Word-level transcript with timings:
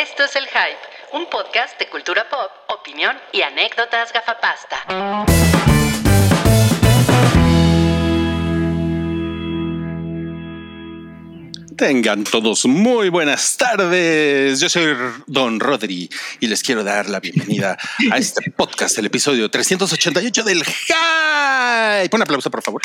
Esto 0.00 0.24
es 0.24 0.34
El 0.34 0.46
Hype, 0.46 0.78
un 1.12 1.28
podcast 1.28 1.78
de 1.78 1.86
cultura 1.90 2.26
pop, 2.26 2.50
opinión 2.68 3.14
y 3.32 3.42
anécdotas 3.42 4.10
gafapasta. 4.14 4.78
Tengan 11.76 12.24
todos 12.24 12.64
muy 12.64 13.10
buenas 13.10 13.58
tardes. 13.58 14.60
Yo 14.60 14.70
soy 14.70 14.96
Don 15.26 15.60
Rodri 15.60 16.08
y 16.40 16.46
les 16.46 16.62
quiero 16.62 16.82
dar 16.82 17.10
la 17.10 17.20
bienvenida 17.20 17.76
a 18.10 18.16
este 18.16 18.50
podcast, 18.56 18.96
el 18.96 19.04
episodio 19.04 19.50
388 19.50 20.42
del 20.44 20.64
Hype. 20.64 22.16
Un 22.16 22.22
aplauso, 22.22 22.50
por 22.50 22.62
favor. 22.62 22.80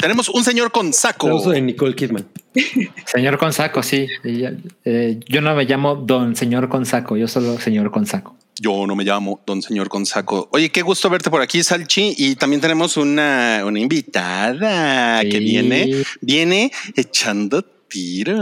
Tenemos 0.00 0.28
un 0.28 0.44
señor 0.44 0.72
con 0.72 0.92
saco. 0.92 1.26
Aplauso 1.26 1.50
de 1.50 1.60
Nicole 1.60 1.94
Kidman. 1.94 2.26
Señor 3.06 3.38
con 3.38 3.52
saco, 3.52 3.82
sí. 3.82 4.06
Ella- 4.24 4.54
eh, 4.84 5.20
yo 5.28 5.40
no 5.40 5.54
me 5.54 5.64
llamo 5.64 5.94
Don 5.94 6.34
Señor 6.34 6.68
con 6.68 6.84
saco, 6.86 7.16
yo 7.16 7.28
solo 7.28 7.58
Señor 7.60 7.90
con 7.90 8.06
saco. 8.06 8.36
Yo 8.60 8.86
no 8.86 8.96
me 8.96 9.04
llamo 9.04 9.40
Don 9.46 9.62
Señor 9.62 9.88
con 9.88 10.04
saco. 10.06 10.48
Oye, 10.52 10.70
qué 10.70 10.82
gusto 10.82 11.08
verte 11.08 11.30
por 11.30 11.40
aquí, 11.42 11.62
Salchi. 11.62 12.14
Y 12.18 12.34
también 12.36 12.60
tenemos 12.60 12.96
una, 12.96 13.62
una 13.64 13.78
invitada 13.78 15.20
que 15.22 15.38
viene, 15.38 16.02
viene 16.20 16.72
echando 16.96 17.62
tiro. 17.62 18.36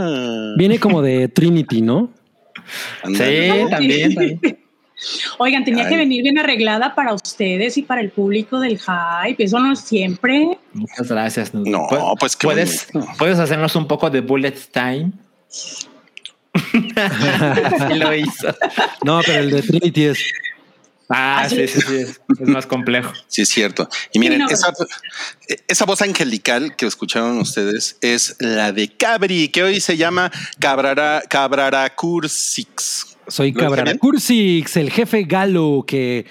Viene 0.57 0.79
como 0.79 1.01
de 1.01 1.27
Trinity, 1.27 1.81
¿no? 1.81 2.11
Sí, 3.05 3.13
también. 3.69 3.69
también. 4.15 4.39
Oigan, 5.37 5.63
tenía 5.63 5.85
Ay. 5.85 5.89
que 5.91 5.97
venir 5.97 6.23
bien 6.23 6.37
arreglada 6.37 6.93
para 6.95 7.13
ustedes 7.13 7.77
y 7.77 7.83
para 7.83 8.01
el 8.01 8.09
público 8.11 8.59
del 8.59 8.77
hype. 8.79 9.43
Eso 9.43 9.59
no 9.59 9.71
es 9.73 9.79
siempre. 9.79 10.57
Muchas 10.73 11.07
gracias. 11.07 11.53
Nudo. 11.53 11.69
No, 11.69 11.87
Pu- 11.87 12.17
pues 12.19 12.35
qué 12.35 12.47
puedes, 12.47 12.87
puedes 13.17 13.39
hacernos 13.39 13.75
un 13.75 13.87
poco 13.87 14.09
de 14.09 14.21
bullet 14.21 14.55
time. 14.71 15.11
Lo 17.95 18.13
hizo. 18.13 18.55
No, 19.03 19.21
pero 19.25 19.39
el 19.39 19.51
de 19.51 19.61
Trinity 19.61 20.05
es. 20.05 20.19
Ah, 21.11 21.47
sí, 21.49 21.67
sí, 21.67 21.81
sí. 21.81 21.95
Es, 21.97 22.21
es 22.39 22.47
más 22.47 22.67
complejo. 22.67 23.11
Sí, 23.27 23.41
es 23.41 23.49
cierto. 23.49 23.89
Y 24.13 24.19
miren, 24.19 24.37
Sí, 24.41 24.43
no. 24.45 24.49
esa, 24.49 24.73
esa 25.67 25.85
voz 25.85 26.01
angelical 26.03 26.75
que 26.75 26.85
escucharon 26.85 27.39
ustedes 27.39 27.97
es 28.01 28.35
la 28.39 28.71
de 28.71 28.89
Cabri, 28.95 29.49
que 29.49 29.63
hoy 29.63 29.79
se 29.81 29.97
llama 29.97 30.31
Cabrara, 30.59 31.23
Cabrara 31.27 31.89
Cursix. 31.95 33.08
Soy 33.29 33.51
¿Lo 33.51 33.55
dije 33.55 33.65
Cabrara 33.65 33.83
bien? 33.83 33.97
Cursix, 33.97 34.77
el 34.77 34.91
jefe 34.91 35.23
galo 35.23 35.83
que 35.87 36.25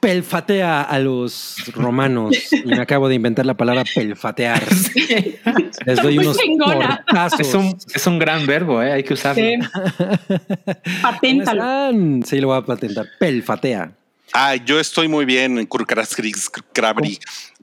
pelfatea 0.00 0.82
a 0.82 0.98
los 0.98 1.56
romanos. 1.74 2.36
Y 2.52 2.68
me 2.68 2.80
acabo 2.80 3.08
de 3.08 3.14
inventar 3.14 3.46
la 3.46 3.56
palabra 3.56 3.84
pelfatear. 3.94 4.62
Les 5.86 6.02
doy 6.02 6.18
unos 6.18 6.38
portazos. 6.58 7.40
Es 7.40 7.54
un, 7.54 7.76
es 7.94 8.06
un 8.06 8.18
gran 8.18 8.46
verbo, 8.46 8.82
¿eh? 8.82 8.92
hay 8.92 9.02
que 9.02 9.14
usarlo. 9.14 9.42
Sí. 9.42 9.56
¿Cómo 9.72 10.76
Paténtalo. 11.02 12.22
Sí, 12.24 12.40
lo 12.40 12.48
voy 12.48 12.58
a 12.58 12.62
patentar. 12.62 13.06
Pelfatea. 13.18 13.92
Ah, 14.32 14.56
yo 14.56 14.78
estoy 14.80 15.08
muy 15.08 15.24
bien 15.24 15.58
en 15.58 15.66
Curcarascrix 15.66 16.50
Cabri. 16.72 17.18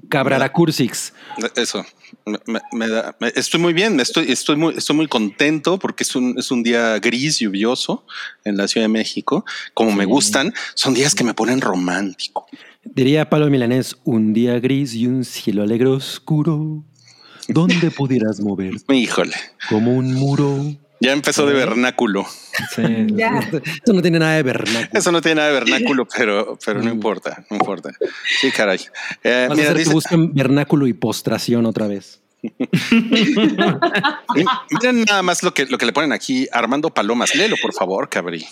Cabrara 0.10 0.52
Cursix. 0.52 1.14
Eso. 1.56 1.86
Me, 2.26 2.40
me- 2.46 2.62
me 2.72 2.88
da, 2.88 3.16
estoy 3.36 3.60
muy 3.60 3.74
bien, 3.74 4.00
estoy, 4.00 4.32
estoy 4.32 4.56
muy, 4.56 4.76
estoy 4.78 4.96
muy 4.96 5.08
contento 5.08 5.78
porque 5.78 6.04
es 6.04 6.16
un, 6.16 6.36
es 6.38 6.52
un 6.52 6.64
día 6.64 6.98
gris, 7.00 7.40
lluvioso 7.40 8.06
en 8.46 8.56
la 8.58 8.68
Ciudad 8.68 8.86
de 8.86 8.90
México. 8.90 9.46
Como 9.74 9.92
me 9.92 10.06
gustan, 10.06 10.54
son 10.74 10.94
días 10.94 11.16
que 11.16 11.24
me 11.24 11.34
ponen 11.34 11.60
romántico. 11.62 12.46
Diría 12.86 13.30
Pablo 13.30 13.50
Milanés, 13.50 13.98
un 14.04 14.34
día 14.34 14.60
gris 14.60 14.94
y 14.94 15.08
un 15.08 15.24
cielo 15.26 15.64
alegre 15.64 15.88
oscuro, 15.90 16.84
donde 17.48 17.92
pudieras 17.92 18.40
mover 18.40 18.74
Híjole, 18.90 19.36
como 19.70 19.96
un 19.96 20.14
muro. 20.14 20.76
Ya 21.04 21.12
empezó 21.14 21.46
de 21.46 21.54
vernáculo. 21.54 22.26
Sí. 22.76 22.82
Ya. 23.16 23.40
Esto 23.40 23.94
no 23.94 24.02
tiene 24.02 24.20
nada 24.20 24.36
de 24.36 24.44
vernáculo. 24.44 24.90
Eso 25.00 25.12
no 25.12 25.22
tiene 25.22 25.36
nada 25.36 25.48
de 25.50 25.54
vernáculo, 25.54 26.08
pero, 26.18 26.58
pero 26.66 26.82
no 26.82 26.90
Mm. 26.90 26.94
importa, 26.94 27.44
no 27.50 27.58
importa. 27.58 27.90
Sí, 28.42 28.52
caray. 28.52 28.80
Eh, 29.24 29.48
Vas 29.50 29.58
a 29.58 29.62
mira, 29.62 29.72
hacer 29.74 29.84
que 29.88 29.94
busquen 29.94 30.34
vernáculo 30.34 30.88
y 30.88 30.94
postración 30.94 31.66
otra 31.66 31.88
vez. 31.88 32.20
mi- 34.36 34.46
miren 34.72 35.06
nada 35.08 35.22
más 35.22 35.44
lo 35.44 35.54
que, 35.54 35.66
lo 35.66 35.78
que 35.78 35.86
le 35.86 35.94
ponen 35.94 36.12
aquí. 36.12 36.48
Armando 36.52 36.90
Palomas, 36.90 37.36
léelo, 37.36 37.56
por 37.62 37.74
favor, 37.74 38.10
Cabri. 38.10 38.46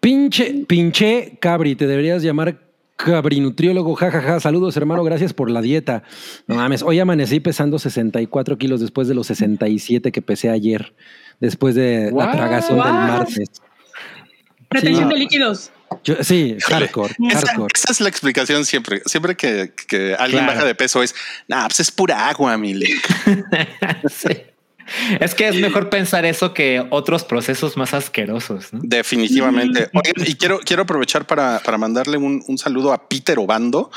Pinche, 0.00 0.64
pinche 0.66 1.36
Cabri, 1.40 1.76
te 1.76 1.86
deberías 1.86 2.22
llamar 2.22 2.58
Cabrinutriólogo, 2.96 3.94
jajaja. 3.94 4.40
Saludos, 4.40 4.76
hermano, 4.76 5.02
gracias 5.04 5.32
por 5.32 5.50
la 5.50 5.62
dieta. 5.62 6.02
No 6.46 6.56
mames, 6.56 6.82
hoy 6.82 6.98
amanecí 7.00 7.40
pesando 7.40 7.78
64 7.78 8.58
kilos 8.58 8.80
después 8.80 9.08
de 9.08 9.14
los 9.14 9.26
67 9.28 10.12
que 10.12 10.20
pesé 10.22 10.50
ayer, 10.50 10.92
después 11.40 11.74
de 11.74 12.10
la 12.14 12.30
tragazón 12.32 12.76
del 12.76 12.92
martes. 12.92 13.48
Retención 14.70 15.08
Sí. 15.08 15.14
de 15.14 15.18
líquidos. 15.20 15.70
Yo- 16.04 16.22
sí, 16.22 16.56
hardcore, 16.62 17.14
Esa, 17.30 17.48
hardcore. 17.48 17.72
esa 17.74 17.90
es 17.92 18.00
la 18.00 18.08
explicación 18.08 18.64
siempre. 18.64 19.02
Siempre 19.06 19.34
que, 19.36 19.72
que 19.88 20.14
alguien 20.14 20.44
Claro. 20.44 20.54
baja 20.58 20.64
de 20.66 20.74
peso 20.76 21.02
es, 21.02 21.14
nah, 21.48 21.66
pues 21.66 21.80
es 21.80 21.90
pura 21.90 22.28
agua, 22.28 22.56
Mili. 22.56 22.94
Sí. 24.08 24.28
Es 25.20 25.34
que 25.34 25.48
es 25.48 25.56
mejor 25.56 25.88
pensar 25.90 26.24
eso 26.24 26.52
que 26.54 26.84
otros 26.90 27.24
procesos 27.24 27.76
más 27.76 27.94
asquerosos. 27.94 28.72
¿no? 28.72 28.80
Definitivamente. 28.82 29.88
Oigan, 29.92 30.26
y 30.28 30.34
quiero, 30.34 30.60
quiero 30.60 30.82
aprovechar 30.82 31.26
para, 31.26 31.60
para 31.60 31.78
mandarle 31.78 32.16
un, 32.16 32.42
un 32.46 32.58
saludo 32.58 32.92
a 32.92 33.08
Peter 33.08 33.38
Obando, 33.38 33.90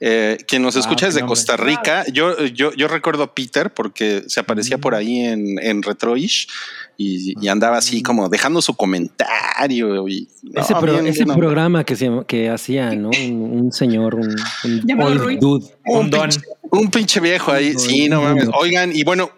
eh, 0.00 0.38
quien 0.48 0.62
nos 0.62 0.76
Ah, 0.76 0.80
escucha 0.80 1.00
qué 1.00 1.06
desde 1.06 1.20
nombre. 1.20 1.30
Costa 1.36 1.56
Rica. 1.56 2.04
Yo, 2.12 2.44
yo, 2.46 2.72
yo 2.72 2.88
recuerdo 2.88 3.22
a 3.22 3.34
Peter 3.34 3.72
porque 3.72 4.24
se 4.26 4.40
aparecía 4.40 4.78
por 4.78 4.94
ahí 4.94 5.20
en, 5.20 5.58
en 5.58 5.82
Retroish 5.82 6.48
y, 6.96 7.34
y 7.44 7.48
andaba 7.48 7.76
así 7.78 8.02
como 8.02 8.28
dejando 8.28 8.62
su 8.62 8.74
comentario. 8.74 10.08
Y, 10.08 10.28
Ese, 10.54 10.72
no, 10.74 10.80
pro- 10.80 10.92
bien, 10.94 11.06
ese 11.06 11.24
bien, 11.24 11.36
programa 11.36 11.84
que, 11.84 11.96
se, 11.96 12.10
que 12.26 12.48
hacía, 12.50 12.92
¿no? 12.94 13.10
Un, 13.10 13.42
un 13.60 13.72
señor, 13.72 14.14
un, 14.14 14.34
un 14.64 15.02
old 15.02 15.20
Ruiz. 15.20 15.40
dude. 15.40 15.66
Un 15.86 16.10
don. 16.10 16.28
pinche- 16.30 16.42
un 16.72 16.90
pinche 16.90 17.20
viejo 17.20 17.52
ahí. 17.52 17.72
No, 17.72 17.78
Sí, 17.78 18.08
no 18.08 18.16
no, 18.16 18.22
mames. 18.22 18.44
no. 18.46 18.52
Oigan, 18.52 18.94
y 18.94 19.02
bueno, 19.04 19.30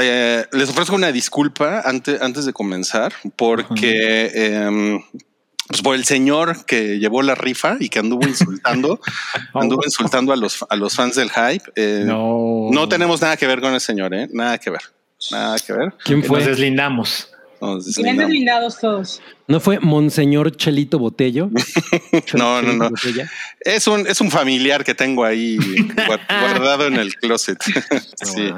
eh, 0.00 0.44
les 0.52 0.68
ofrezco 0.70 0.94
una 0.94 1.12
disculpa 1.12 1.82
antes, 1.84 2.20
antes 2.20 2.44
de 2.44 2.52
comenzar, 2.52 3.12
porque 3.36 4.30
em, 4.34 5.02
pues 5.68 5.82
por 5.82 5.94
el 5.96 6.04
señor 6.04 6.64
que 6.66 6.98
llevó 6.98 7.22
la 7.22 7.34
rifa 7.34 7.76
y 7.80 7.88
que 7.88 7.98
anduvo 7.98 8.26
insultando, 8.26 9.00
anduvo 9.54 9.82
insultando 9.84 10.32
a 10.32 10.36
los, 10.36 10.64
a 10.68 10.76
los 10.76 10.94
fans 10.94 11.16
del 11.16 11.30
hype. 11.30 11.64
eh, 11.76 12.02
no. 12.04 12.68
No. 12.70 12.88
tenemos 12.88 13.20
nada 13.20 13.36
que 13.36 13.46
ver 13.46 13.60
con 13.60 13.74
ese 13.74 13.86
señor, 13.86 14.14
¿eh? 14.14 14.28
Nada 14.32 14.58
que 14.58 14.70
ver. 14.70 14.82
Nada 15.30 15.56
que 15.58 15.72
ver. 15.72 15.94
¿Quién 16.04 16.18
Nos 16.20 16.28
fue? 16.28 16.44
deslindamos. 16.44 17.30
Nos 17.60 17.86
deslindamos. 17.86 18.24
deslindados 18.26 18.78
todos. 18.78 19.22
¿No 19.48 19.60
fue 19.60 19.80
Monseñor 19.80 20.54
Chelito 20.56 20.98
Botello? 20.98 21.48
No, 22.34 22.60
no, 22.62 22.72
no. 22.74 22.90
Botella. 22.90 23.30
Es 23.60 23.86
un, 23.86 24.06
es 24.06 24.20
un 24.20 24.30
familiar 24.30 24.84
que 24.84 24.94
tengo 24.94 25.24
ahí 25.24 25.56
gua- 25.58 26.20
guardado 26.28 26.86
en 26.86 26.96
el 26.96 27.14
closet. 27.16 27.58
sí. 28.22 28.50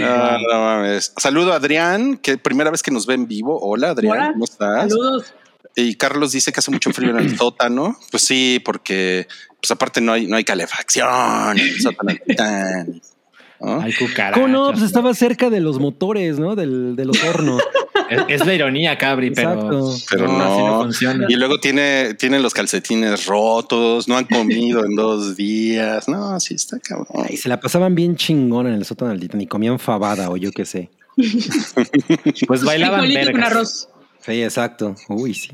No, 0.00 0.38
no 0.38 0.60
mames. 0.60 1.12
Saludo 1.16 1.52
a 1.52 1.56
Adrián, 1.56 2.16
que 2.16 2.38
primera 2.38 2.70
vez 2.70 2.82
que 2.82 2.90
nos 2.90 3.06
ve 3.06 3.14
en 3.14 3.26
vivo. 3.28 3.58
Hola, 3.60 3.90
Adrián, 3.90 4.16
Hola. 4.16 4.32
¿cómo 4.32 4.44
estás? 4.44 4.90
Saludos. 4.90 5.34
Y 5.74 5.94
Carlos 5.96 6.32
dice 6.32 6.52
que 6.52 6.60
hace 6.60 6.70
mucho 6.70 6.92
frío 6.92 7.10
en 7.10 7.18
el 7.18 7.36
sótano. 7.38 7.96
Pues 8.10 8.22
sí, 8.22 8.60
porque 8.64 9.28
pues 9.60 9.70
aparte 9.70 10.00
no 10.00 10.12
hay, 10.12 10.26
no 10.26 10.36
hay 10.36 10.44
calefacción 10.44 11.58
en 11.58 11.66
el 11.66 11.80
sótano 11.80 12.12
¿no? 13.60 13.84
Cucarachas. 13.98 14.32
¿Cómo 14.34 14.48
no? 14.48 14.70
Pues 14.72 14.82
estaba 14.82 15.14
cerca 15.14 15.50
de 15.50 15.60
los 15.60 15.78
motores, 15.78 16.38
¿no? 16.38 16.56
Del, 16.56 16.96
de 16.96 17.04
los 17.04 17.22
hornos. 17.24 17.62
Es, 18.08 18.20
es 18.28 18.46
la 18.46 18.54
ironía, 18.54 18.96
Cabri, 18.98 19.32
pero, 19.32 19.56
no. 19.56 19.88
así 19.88 20.16
no 20.18 20.82
funciona. 20.82 21.26
Y 21.28 21.34
luego 21.34 21.58
tiene, 21.58 22.14
tienen 22.14 22.40
los 22.40 22.54
calcetines 22.54 23.26
rotos, 23.26 24.06
no 24.06 24.16
han 24.16 24.26
comido 24.26 24.84
en 24.84 24.94
dos 24.94 25.34
días. 25.34 26.08
No, 26.08 26.38
sí 26.38 26.54
está 26.54 26.78
cabrón. 26.78 27.26
Y 27.28 27.36
se 27.36 27.48
la 27.48 27.58
pasaban 27.58 27.96
bien 27.96 28.14
chingón 28.14 28.68
en 28.68 28.74
el 28.74 28.84
sótano 28.84 29.10
del 29.10 29.20
Titanic. 29.20 29.48
Comían 29.48 29.80
fabada 29.80 30.30
o 30.30 30.36
yo 30.36 30.52
qué 30.52 30.64
sé. 30.64 30.90
Pues 32.46 32.62
bailaban 32.62 33.08
vergas. 33.12 33.50
arroz. 33.50 33.88
Sí, 34.20 34.42
exacto. 34.42 34.94
Uy, 35.08 35.34
sí. 35.34 35.50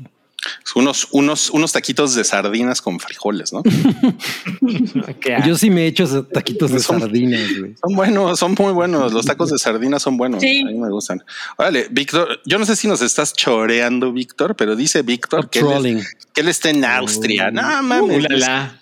Unos, 0.75 1.07
unos, 1.11 1.49
unos 1.51 1.71
taquitos 1.71 2.15
de 2.15 2.23
sardinas 2.23 2.81
con 2.81 2.99
frijoles, 2.99 3.53
¿no? 3.53 3.61
Yo 5.45 5.55
sí 5.57 5.69
me 5.69 5.83
he 5.83 5.87
hecho 5.87 6.03
esos 6.03 6.27
taquitos 6.29 6.71
de 6.71 6.79
Son- 6.79 6.99
sardinas, 6.99 7.41
güey. 7.59 7.75
Son 7.81 7.95
buenos, 7.95 8.39
son 8.39 8.55
muy 8.57 8.73
buenos. 8.73 9.13
Los 9.13 9.25
tacos 9.25 9.49
de 9.51 9.57
sardinas 9.57 10.01
son 10.01 10.17
buenos. 10.17 10.41
Sí. 10.41 10.61
A 10.61 10.65
mí 10.71 10.77
me 10.77 10.89
gustan. 10.89 11.23
Órale, 11.57 11.87
Víctor, 11.91 12.41
yo 12.45 12.57
no 12.59 12.65
sé 12.65 12.75
si 12.75 12.87
nos 12.87 13.01
estás 13.01 13.33
choreando, 13.33 14.11
Víctor, 14.11 14.55
pero 14.55 14.75
dice 14.75 15.01
Víctor 15.01 15.49
que 15.49 15.59
él, 15.59 15.65
Trolling. 15.67 15.97
es- 15.99 16.17
que 16.33 16.41
él 16.41 16.49
está 16.49 16.69
en 16.69 16.83
Austria. 16.85 17.51
No 17.51 17.61
Uh, 17.61 17.83
mames. 17.83 18.17
Ulala. 18.17 18.79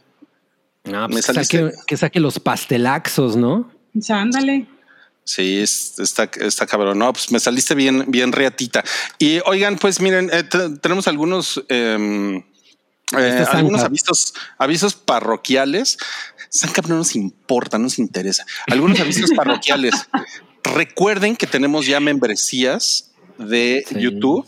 No, 0.83 1.07
Me 1.07 1.13
pues 1.15 1.27
que, 1.27 1.33
saliste- 1.33 1.59
saque, 1.71 1.75
que 1.85 1.97
saque 1.97 2.19
los 2.19 2.39
pastelaxos, 2.39 3.35
¿no? 3.35 3.69
Pues 3.93 4.09
ándale. 4.09 4.65
Sí, 5.23 5.59
es- 5.59 5.99
está, 5.99 6.29
está 6.41 6.65
cabrón. 6.65 6.97
No, 6.99 7.13
pues 7.13 7.31
me 7.31 7.39
saliste 7.39 7.75
bien, 7.75 8.05
bien 8.07 8.31
reatita. 8.31 8.83
Y 9.19 9.39
oigan, 9.45 9.77
pues 9.77 9.99
miren, 10.01 10.29
eh, 10.33 10.43
te- 10.43 10.69
tenemos 10.77 11.07
algunos, 11.07 11.63
em, 11.69 12.37
eh, 12.37 12.43
Este 13.41 13.43
algunos 13.57 13.83
avisos, 13.83 14.33
avisos 14.57 14.95
parroquiales. 14.95 15.97
San 16.49 16.71
cabrón 16.71 16.91
no 16.91 16.97
nos 16.97 17.15
importa, 17.15 17.77
no 17.77 17.83
nos 17.85 17.99
interesa. 17.99 18.45
Algunos 18.67 18.99
avisos 18.99 19.31
parroquiales. 19.35 19.93
Recuerden 20.63 21.35
que 21.35 21.47
tenemos 21.47 21.85
ya 21.85 21.99
membresías 21.99 23.11
de 23.37 23.83
Sí. 23.87 23.95
YouTube, 23.99 24.45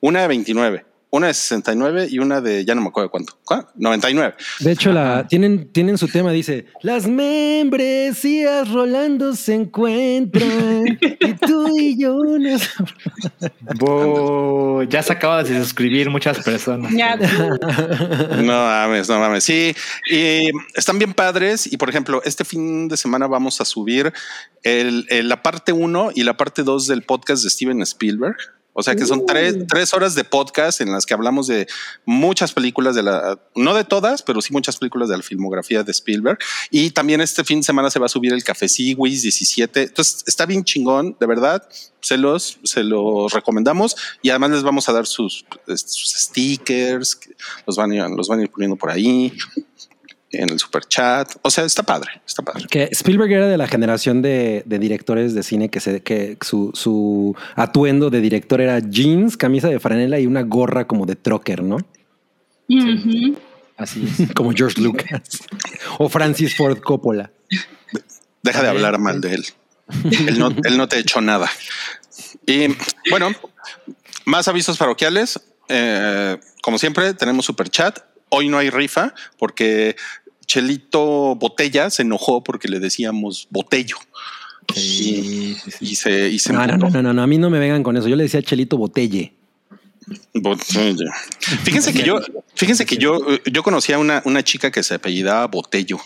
una 0.00 0.22
de 0.22 0.28
29, 0.28 0.84
una 1.10 1.28
de 1.28 1.34
69 1.34 2.08
y 2.10 2.18
una 2.18 2.40
de 2.42 2.64
ya 2.66 2.74
no 2.74 2.82
me 2.82 2.88
acuerdo 2.88 3.10
cuánto, 3.10 3.38
¿cuál? 3.44 3.66
99. 3.76 4.34
De 4.60 4.72
hecho, 4.72 4.92
la, 4.92 5.26
tienen, 5.26 5.72
tienen 5.72 5.96
su 5.96 6.06
tema, 6.08 6.32
dice, 6.32 6.66
las 6.82 7.06
membresías 7.06 8.70
Rolando 8.70 9.34
se 9.34 9.54
encuentran 9.54 10.98
y 11.00 11.32
tú 11.34 11.76
y 11.78 11.98
yo 11.98 12.14
nos... 12.38 12.68
Bo- 13.78 14.82
ya 14.84 15.02
se 15.02 15.12
acaba 15.12 15.42
de 15.42 15.58
suscribir 15.62 16.10
muchas 16.10 16.38
personas. 16.40 16.92
No 18.42 18.52
mames, 18.64 19.08
no 19.08 19.18
mames. 19.18 19.44
Sí, 19.44 19.74
y 20.10 20.50
están 20.74 20.98
bien 20.98 21.14
padres. 21.14 21.70
Y 21.72 21.76
por 21.76 21.88
ejemplo, 21.88 22.22
este 22.24 22.44
fin 22.44 22.88
de 22.88 22.96
semana 22.96 23.26
vamos 23.26 23.60
a 23.60 23.64
subir 23.64 24.12
el, 24.62 25.06
el- 25.08 25.28
la 25.28 25.42
parte 25.42 25.72
1 25.72 26.10
y 26.14 26.22
la 26.24 26.36
parte 26.36 26.62
2 26.62 26.86
del 26.86 27.02
podcast 27.02 27.42
de 27.44 27.50
Steven 27.50 27.80
Spielberg. 27.82 28.36
O 28.78 28.82
sea 28.84 28.94
que 28.94 29.04
son 29.06 29.26
tres, 29.26 29.56
tres 29.66 29.92
horas 29.92 30.14
de 30.14 30.22
podcast 30.22 30.80
en 30.80 30.92
las 30.92 31.04
que 31.04 31.12
hablamos 31.12 31.48
de 31.48 31.66
muchas 32.04 32.52
películas 32.52 32.94
de 32.94 33.02
la, 33.02 33.36
no 33.56 33.74
de 33.74 33.82
todas, 33.82 34.22
pero 34.22 34.40
sí 34.40 34.52
muchas 34.52 34.76
películas 34.76 35.08
de 35.08 35.16
la 35.16 35.22
filmografía 35.24 35.82
de 35.82 35.90
Spielberg. 35.90 36.38
Y 36.70 36.92
también 36.92 37.20
este 37.20 37.42
fin 37.42 37.58
de 37.58 37.64
semana 37.64 37.90
se 37.90 37.98
va 37.98 38.06
a 38.06 38.08
subir 38.08 38.32
el 38.32 38.44
Café 38.44 38.68
Sigüis 38.68 39.22
17. 39.22 39.82
Entonces 39.82 40.22
está 40.28 40.46
bien 40.46 40.62
chingón, 40.62 41.16
de 41.18 41.26
verdad. 41.26 41.68
Se 42.00 42.16
los, 42.16 42.60
se 42.62 42.84
los 42.84 43.32
recomendamos 43.32 43.96
y 44.22 44.30
además 44.30 44.50
les 44.50 44.62
vamos 44.62 44.88
a 44.88 44.92
dar 44.92 45.08
sus, 45.08 45.44
sus 45.66 46.10
stickers, 46.12 47.18
los 47.66 47.76
van, 47.76 47.90
a, 47.98 48.08
los 48.08 48.28
van 48.28 48.38
a 48.38 48.42
ir 48.42 48.50
poniendo 48.50 48.76
por 48.76 48.92
ahí 48.92 49.32
en 50.32 50.50
el 50.50 50.58
super 50.58 50.84
chat. 50.84 51.34
O 51.42 51.50
sea, 51.50 51.64
está 51.64 51.82
padre, 51.82 52.20
está 52.26 52.42
padre. 52.42 52.66
Que 52.70 52.88
Spielberg 52.92 53.32
era 53.32 53.48
de 53.48 53.56
la 53.56 53.66
generación 53.66 54.22
de, 54.22 54.62
de 54.66 54.78
directores 54.78 55.34
de 55.34 55.42
cine 55.42 55.68
que, 55.68 55.80
se, 55.80 56.02
que 56.02 56.36
su, 56.40 56.70
su 56.74 57.36
atuendo 57.56 58.10
de 58.10 58.20
director 58.20 58.60
era 58.60 58.78
jeans, 58.80 59.36
camisa 59.36 59.68
de 59.68 59.80
franela 59.80 60.18
y 60.18 60.26
una 60.26 60.42
gorra 60.42 60.86
como 60.86 61.06
de 61.06 61.16
trocker, 61.16 61.62
¿no? 61.62 61.78
Así 63.76 64.04
es. 64.18 64.32
Como 64.34 64.52
George 64.52 64.80
Lucas 64.80 65.22
o 65.98 66.08
Francis 66.08 66.56
Ford 66.56 66.78
Coppola. 66.80 67.30
Deja 68.42 68.62
de 68.62 68.68
hablar 68.68 68.98
mal 68.98 69.20
de 69.20 69.34
él. 69.34 69.46
Él 70.04 70.38
no, 70.38 70.48
él 70.64 70.76
no 70.76 70.88
te 70.88 70.96
ha 70.96 70.98
hecho 70.98 71.20
nada. 71.20 71.50
Y 72.46 72.68
bueno, 73.10 73.30
más 74.26 74.48
avisos 74.48 74.76
parroquiales. 74.76 75.40
Eh, 75.68 76.38
como 76.62 76.78
siempre, 76.78 77.14
tenemos 77.14 77.46
super 77.46 77.68
chat. 77.68 77.98
Hoy 78.30 78.48
no 78.48 78.58
hay 78.58 78.70
rifa 78.70 79.14
porque 79.38 79.96
Chelito 80.46 81.34
Botella 81.36 81.90
se 81.90 82.02
enojó 82.02 82.42
porque 82.42 82.68
le 82.68 82.80
decíamos 82.80 83.46
botello 83.50 83.96
Sí, 84.74 85.56
sí, 85.64 85.70
sí. 85.70 85.76
y 85.80 85.94
se, 85.94 86.28
y 86.28 86.38
se 86.38 86.52
No, 86.52 86.66
no, 86.66 86.76
no, 86.90 87.12
no, 87.14 87.22
a 87.22 87.26
mí 87.26 87.38
no 87.38 87.48
me 87.48 87.58
vengan 87.58 87.82
con 87.82 87.96
eso. 87.96 88.06
Yo 88.08 88.16
le 88.16 88.24
decía 88.24 88.42
Chelito 88.42 88.76
Botelle. 88.76 89.32
Botella. 90.34 91.10
Fíjense 91.64 91.92
que 91.92 92.02
yo, 92.02 92.20
fíjense 92.54 92.84
que 92.86 92.96
yo, 92.98 93.18
yo 93.50 93.62
conocía 93.62 93.96
a 93.96 93.98
una, 93.98 94.22
una 94.26 94.42
chica 94.44 94.70
que 94.70 94.82
se 94.82 94.94
apellidaba 94.94 95.46
Botello. 95.46 95.98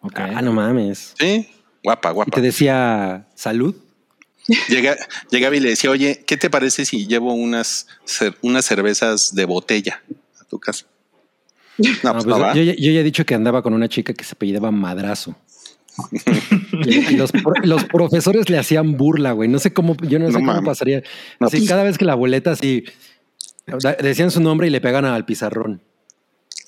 Ok. 0.00 0.18
Ah, 0.18 0.40
no 0.42 0.52
mames. 0.52 1.14
Sí, 1.18 1.48
guapa, 1.82 2.10
Y 2.10 2.14
guapa. 2.14 2.30
te 2.34 2.40
decía 2.40 3.26
salud. 3.34 3.74
Llega, 4.68 4.96
llegaba 5.30 5.56
y 5.56 5.60
le 5.60 5.70
decía, 5.70 5.90
oye, 5.90 6.22
¿qué 6.26 6.36
te 6.36 6.48
parece 6.48 6.84
si 6.84 7.06
llevo 7.06 7.34
unas, 7.34 7.86
unas 8.42 8.64
cervezas 8.64 9.34
de 9.34 9.44
botella 9.44 10.02
tu 10.48 10.58
casa? 10.58 10.86
No, 11.78 11.90
No, 12.04 12.12
pues 12.12 12.24
pues 12.24 12.36
no 12.38 12.54
yo, 12.54 12.62
ya- 12.62 12.74
yo 12.74 12.90
ya 12.92 13.00
he 13.00 13.04
dicho 13.04 13.26
que 13.26 13.34
andaba 13.34 13.62
con 13.62 13.74
una 13.74 13.88
chica 13.88 14.14
que 14.14 14.24
se 14.24 14.32
apellidaba 14.34 14.70
Madrazo. 14.70 15.36
y 16.84 17.16
los, 17.16 17.32
pro- 17.32 17.54
los 17.64 17.84
profesores 17.84 18.48
le 18.50 18.58
hacían 18.58 18.96
burla, 18.96 19.32
güey. 19.32 19.48
No 19.48 19.58
sé 19.58 19.72
cómo, 19.72 19.96
yo 20.02 20.18
no, 20.18 20.26
No 20.26 20.38
sé 20.38 20.44
cómo 20.44 20.62
pasaría. 20.62 21.02
No, 21.40 21.46
así 21.46 21.58
pues- 21.58 21.68
cada 21.68 21.82
vez 21.82 21.98
que 21.98 22.04
la 22.04 22.14
boleta 22.14 22.50
así 22.52 22.84
decían 24.00 24.30
su 24.30 24.40
nombre 24.40 24.66
y 24.66 24.70
le 24.70 24.80
pegan 24.80 25.04
al 25.04 25.24
pizarrón. 25.24 25.82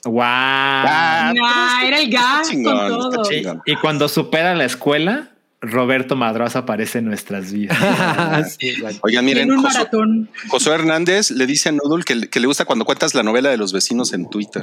Wow. 0.04 0.22
Ah, 0.24 1.32
Nah, 1.34 1.86
era 1.86 2.00
el 2.00 2.10
gas 2.10 2.48
con 2.50 2.62
todo. 2.64 3.22
Y 3.66 3.76
cuando 3.76 4.08
supera 4.08 4.54
la 4.54 4.64
escuela, 4.64 5.32
Roberto 5.60 6.14
Madrazo 6.14 6.60
aparece 6.60 6.99
en 6.99 7.06
nuestras 7.06 7.52
vidas. 7.52 7.76
Sí. 8.60 8.75
Oigan, 9.02 9.25
miren, 9.25 9.50
un. 9.50 10.28
Josué 10.49 10.75
Hernández 10.75 11.31
le 11.32 11.46
dice 11.46 11.69
a 11.70 11.72
Noodle 11.72 12.05
que, 12.05 12.28
que 12.28 12.38
le 12.40 12.46
gusta 12.46 12.64
cuando 12.64 12.84
cuentas 12.84 13.14
la 13.14 13.22
novela 13.25 13.50
de 13.50 13.56
los 13.56 13.72
vecinos 13.72 14.12
en 14.12 14.31
Twitter. 14.31 14.62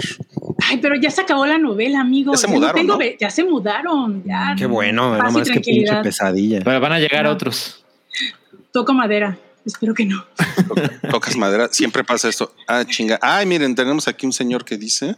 Ay, 0.69 0.77
pero 0.77 0.95
ya 0.95 1.11
se 1.11 1.21
acabó 1.21 1.45
la 1.45 1.57
novela, 1.57 1.99
amigo. 1.99 2.31
Ya 2.33 2.37
se 2.37 2.47
mudaron, 2.47 2.87
Ya 3.19 3.29
se 3.29 3.43
mudaron. 3.43 4.23
Ya. 4.25 4.55
Qué 4.57 4.65
bueno, 4.65 5.17
y 5.17 5.21
nomás 5.21 5.49
que 5.49 5.59
pinche 5.59 5.95
pesadilla. 6.01 6.61
Pero 6.63 6.79
van 6.79 6.93
a 6.93 6.99
llegar 6.99 7.25
No. 7.25 7.31
otros. 7.31 7.83
Toco 8.71 8.93
madera. 8.93 9.37
Espero 9.65 9.93
que 9.93 10.05
no. 10.05 10.23
To- 10.67 10.75
Tocas 11.11 11.35
madera, 11.35 11.67
siempre 11.71 12.03
pasa 12.03 12.29
esto. 12.29 12.53
Ah, 12.67 12.85
chinga. 12.85 13.19
Ay, 13.21 13.45
miren, 13.45 13.75
tenemos 13.75 14.07
aquí 14.07 14.25
un 14.25 14.33
señor 14.33 14.63
que 14.63 14.77
dice: 14.77 15.15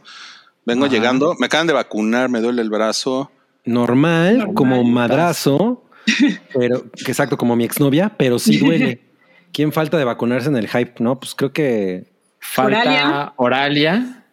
Vengo 0.65 0.85
Ajá. 0.85 0.93
llegando, 0.93 1.35
me 1.39 1.45
acaban 1.47 1.67
de 1.67 1.73
vacunar, 1.73 2.29
me 2.29 2.39
duele 2.41 2.61
el 2.61 2.69
brazo. 2.69 3.31
Normal, 3.67 4.37
Normal. 4.39 4.55
como 4.55 4.83
madrazo, 4.83 5.83
pero 6.53 6.89
que 6.91 7.11
exacto, 7.11 7.37
como 7.37 7.55
mi 7.55 7.63
exnovia, 7.65 8.09
pero 8.17 8.39
sí 8.39 8.57
duele. 8.65 9.01
¿Quién 9.53 9.71
falta 9.71 9.97
de 9.97 10.03
vacunarse 10.03 10.49
en 10.49 10.57
el 10.57 10.67
hype? 10.67 10.95
No, 10.99 11.19
pues 11.19 11.33
creo 11.35 11.51
que 11.53 12.11
Falta 12.39 12.81
Oralia. 12.81 13.33
Oralia. 13.37 14.23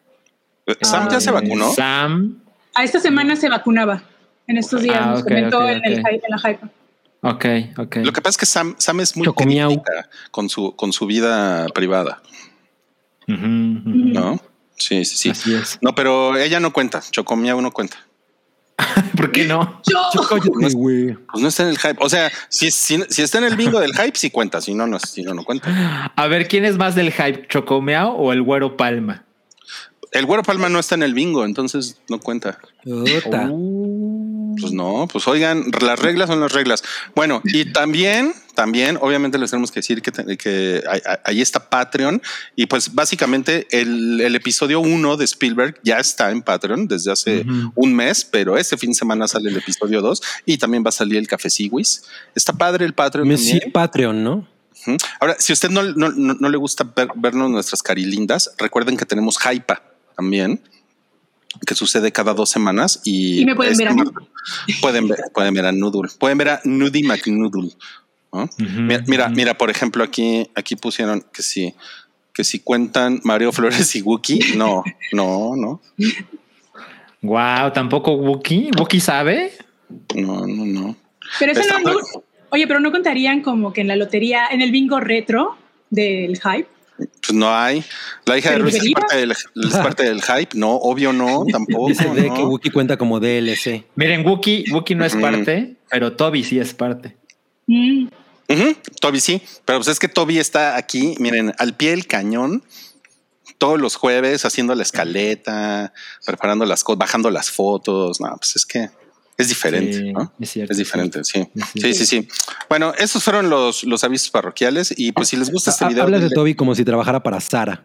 Eh, 0.66 0.74
Sam 0.82 1.08
ya 1.10 1.20
se 1.20 1.30
vacunó. 1.30 1.72
Sam. 1.72 2.38
A 2.74 2.84
esta 2.84 3.00
semana 3.00 3.36
se 3.36 3.48
vacunaba. 3.48 4.02
En 4.46 4.58
estos 4.58 4.82
días 4.82 4.96
Ah, 5.00 5.06
nos 5.06 5.20
ok, 5.22 5.28
comentó 5.28 5.68
en, 5.68 5.84
el 5.84 5.96
hype, 5.98 6.20
en 6.26 6.30
la 6.30 6.38
hype. 6.38 6.66
Ok, 7.22 7.44
ok. 7.78 7.96
Lo 8.04 8.12
que 8.12 8.20
pasa 8.20 8.30
es 8.30 8.36
que 8.36 8.46
Sam, 8.46 8.74
Sam 8.78 9.00
es 9.00 9.16
muy 9.16 9.26
crítica 9.32 10.08
con 10.30 10.48
su, 10.50 10.76
con 10.76 10.92
su 10.92 11.06
vida 11.06 11.66
privada. 11.74 12.22
¿no? 13.26 14.38
Sí, 14.76 15.04
sí, 15.04 15.16
sí. 15.16 15.30
Así 15.30 15.54
es. 15.54 15.78
No, 15.80 15.94
pero 15.94 16.36
ella 16.36 16.60
no 16.60 16.72
cuenta. 16.72 17.00
Chocomiau 17.10 17.60
no 17.62 17.70
cuenta. 17.72 17.96
¿Por 19.16 19.32
qué 19.32 19.44
no? 19.44 19.80
Yo. 19.90 20.10
Güey. 20.74 21.14
Pues 21.14 21.42
no 21.42 21.48
está 21.48 21.62
en 21.62 21.68
el 21.70 21.78
hype. 21.78 21.96
O 22.00 22.08
sea, 22.08 22.30
si, 22.48 22.70
si, 22.70 23.02
si 23.08 23.22
está 23.22 23.38
en 23.38 23.44
el 23.44 23.56
bingo 23.56 23.80
del 23.80 23.94
hype, 23.94 24.16
sí 24.16 24.30
cuenta. 24.30 24.60
Si 24.60 24.74
no, 24.74 24.86
no, 24.86 24.98
si 24.98 25.22
no, 25.22 25.34
no 25.34 25.44
cuenta. 25.44 26.12
A 26.14 26.26
ver, 26.26 26.48
¿quién 26.48 26.64
es 26.64 26.76
más 26.76 26.94
del 26.94 27.12
hype? 27.12 27.46
¿Chocomeao 27.48 28.12
o 28.12 28.32
el 28.32 28.42
güero 28.42 28.76
Palma? 28.76 29.24
El 30.14 30.26
güero 30.26 30.44
Palma 30.44 30.68
no 30.68 30.78
está 30.78 30.94
en 30.94 31.02
el 31.02 31.12
bingo, 31.12 31.44
entonces 31.44 32.00
no 32.08 32.20
cuenta. 32.20 32.58
Pues 34.60 34.72
no, 34.72 35.08
pues 35.10 35.26
oigan, 35.26 35.64
las 35.80 35.98
reglas 35.98 36.28
son 36.28 36.40
las 36.40 36.52
reglas. 36.52 36.84
Bueno, 37.16 37.42
y 37.44 37.72
también, 37.72 38.32
también, 38.54 38.98
obviamente 39.00 39.38
les 39.38 39.50
tenemos 39.50 39.70
que 39.70 39.80
decir 39.80 40.00
que, 40.00 40.10
te- 40.12 40.36
que 40.36 40.82
ahí- 41.24 41.40
está 41.42 41.68
Patreon 41.68 42.22
y 42.56 42.66
pues 42.66 42.94
básicamente 42.94 43.66
el, 43.70 44.20
el 44.20 44.34
episodio 44.36 44.80
1 44.80 45.16
de 45.16 45.24
Spielberg 45.24 45.80
ya 45.82 45.98
está 45.98 46.30
en 46.30 46.42
Patreon 46.42 46.86
desde 46.88 47.12
hace 47.12 47.44
un 47.74 47.94
mes, 47.94 48.24
pero 48.24 48.56
este 48.56 48.76
fin 48.76 48.90
de 48.90 48.94
semana 48.94 49.26
sale 49.28 49.50
el 49.50 49.56
episodio 49.56 50.00
2 50.00 50.22
y 50.46 50.58
también 50.58 50.82
va 50.84 50.88
a 50.88 50.92
salir 50.92 51.18
el 51.18 51.26
Café 51.26 51.50
Sigüis. 51.50 52.04
Está 52.34 52.52
padre 52.52 52.84
el 52.84 52.94
Patreon. 52.94 53.26
Messi 53.28 53.50
también. 53.52 53.72
Patreon, 53.72 54.24
¿no? 54.24 54.48
Ahora, 55.20 55.36
si 55.38 55.52
a 55.52 55.54
usted 55.54 55.70
no, 55.70 55.82
no, 55.82 56.10
no- 56.10 56.34
no 56.34 56.48
le 56.48 56.56
gusta 56.56 56.84
ver- 56.94 57.08
vernos 57.16 57.50
nuestras 57.50 57.82
carilindas, 57.82 58.50
recuerden 58.58 58.96
que 58.96 59.06
tenemos 59.06 59.36
Hypa 59.38 59.82
también, 60.14 60.60
que 61.66 61.74
sucede 61.74 62.12
cada 62.12 62.34
dos 62.34 62.50
semanas. 62.50 63.00
Y, 63.04 63.40
Y 63.42 63.44
me 63.46 63.54
pueden 63.54 63.76
ver 63.78 63.88
a. 63.88 63.94
Pueden 64.80 65.08
ver, 65.08 65.18
pueden 65.32 65.54
ver 65.54 65.66
a 65.66 65.72
Noodle, 65.72 66.10
pueden 66.18 66.36
ver 66.38 66.48
a 66.50 66.60
Nudie 66.64 67.02
McNoodle. 67.06 67.70
Mira, 69.06 69.28
mira, 69.28 69.54
por 69.54 69.70
ejemplo, 69.70 70.02
aquí, 70.04 70.48
aquí 70.54 70.76
pusieron 70.76 71.24
que 71.32 71.42
si, 71.42 71.74
que 72.32 72.44
si 72.44 72.60
cuentan 72.60 73.20
Mario 73.24 73.52
Flores 73.52 73.94
y 73.96 74.02
Wookie. 74.02 74.56
No, 74.56 74.82
no, 75.12 75.56
no, 75.56 75.80
Wow, 77.22 77.72
tampoco 77.72 78.12
Wookie. 78.12 78.70
¿Wookie 78.78 79.00
sabe? 79.00 79.52
no, 80.14 80.46
no, 80.46 80.64
no. 80.66 80.96
Pero 81.38 81.52
eso 81.52 81.60
Está 81.62 81.78
no. 81.80 81.94
Oye, 82.50 82.66
pero 82.68 82.78
no 82.78 82.92
contarían 82.92 83.40
como 83.40 83.72
que 83.72 83.80
en 83.80 83.88
la 83.88 83.96
lotería, 83.96 84.46
en 84.50 84.60
el 84.62 84.70
bingo 84.70 85.00
retro 85.00 85.56
del 85.90 86.38
hype. 86.38 86.68
Pues 86.96 87.32
no 87.32 87.52
hay. 87.52 87.82
La 88.26 88.38
hija 88.38 88.50
de 88.50 88.58
Ruiz 88.58 88.76
es 88.76 88.92
parte, 88.92 89.16
del, 89.16 89.30
es 89.32 89.76
parte 89.82 90.04
del 90.04 90.22
hype. 90.22 90.50
No, 90.54 90.76
obvio 90.76 91.12
no, 91.12 91.44
tampoco. 91.50 91.88
Dice 91.88 92.08
de 92.10 92.28
no. 92.28 92.34
que 92.34 92.42
Wookie 92.42 92.70
cuenta 92.70 92.96
como 92.96 93.18
DLC. 93.18 93.84
Miren, 93.96 94.24
Wookie, 94.24 94.66
Wookie 94.70 94.94
no 94.94 95.04
es 95.04 95.16
parte, 95.16 95.76
pero 95.90 96.12
Toby 96.12 96.44
sí 96.44 96.58
es 96.60 96.74
parte. 96.74 97.16
Mm. 97.66 98.06
Toby 99.00 99.20
sí, 99.20 99.42
pero 99.64 99.78
pues 99.78 99.88
es 99.88 99.98
que 99.98 100.08
Toby 100.08 100.38
está 100.38 100.76
aquí, 100.76 101.14
miren, 101.18 101.54
al 101.58 101.74
pie 101.76 101.90
del 101.90 102.06
cañón, 102.06 102.62
todos 103.58 103.80
los 103.80 103.96
jueves 103.96 104.44
haciendo 104.44 104.74
la 104.74 104.82
escaleta, 104.82 105.92
preparando 106.26 106.64
las 106.66 106.84
cosas, 106.84 106.98
bajando 106.98 107.30
las 107.30 107.50
fotos. 107.50 108.20
No, 108.20 108.34
pues 108.36 108.56
es 108.56 108.66
que 108.66 108.90
es 109.36 109.48
diferente, 109.48 109.98
Sí, 109.98 110.12
¿no? 110.12 110.32
es 110.40 110.50
cierto, 110.50 110.72
Es 110.72 110.78
diferente, 110.78 111.24
sí. 111.24 111.40
es 111.54 111.82
Sí, 111.82 111.94
sí, 111.94 112.06
sí. 112.06 112.28
Bueno, 112.68 112.92
esos 112.98 113.22
fueron 113.24 113.48
los, 113.50 113.84
los 113.84 114.04
avisos 114.04 114.30
parroquiales 114.30 114.92
y 114.96 115.12
pues 115.12 115.28
si 115.28 115.36
les 115.36 115.50
gusta 115.50 115.70
este 115.70 115.86
video 115.86 116.04
Hablas 116.04 116.22
de 116.22 116.30
Toby 116.30 116.54
como 116.54 116.74
si 116.74 116.84
trabajara 116.84 117.22
para 117.22 117.40
Sara. 117.40 117.84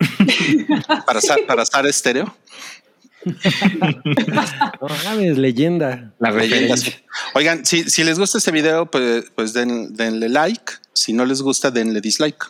para, 1.06 1.20
Sa- 1.20 1.36
para 1.46 1.64
Sara 1.66 1.88
Estéreo. 1.88 2.34
No 4.80 4.88
mames, 5.04 5.38
leyenda. 5.38 6.12
La 6.18 6.30
Leyendas. 6.30 6.84
Oigan, 7.34 7.64
si, 7.64 7.84
si 7.88 8.04
les 8.04 8.18
gusta 8.18 8.38
este 8.38 8.50
video, 8.50 8.86
pues, 8.90 9.26
pues 9.34 9.52
den- 9.52 9.94
denle 9.94 10.28
like, 10.28 10.72
Si 10.92 11.12
no 11.12 11.24
les 11.24 11.40
gusta, 11.42 11.70
denle 11.70 12.00
dislike. 12.00 12.44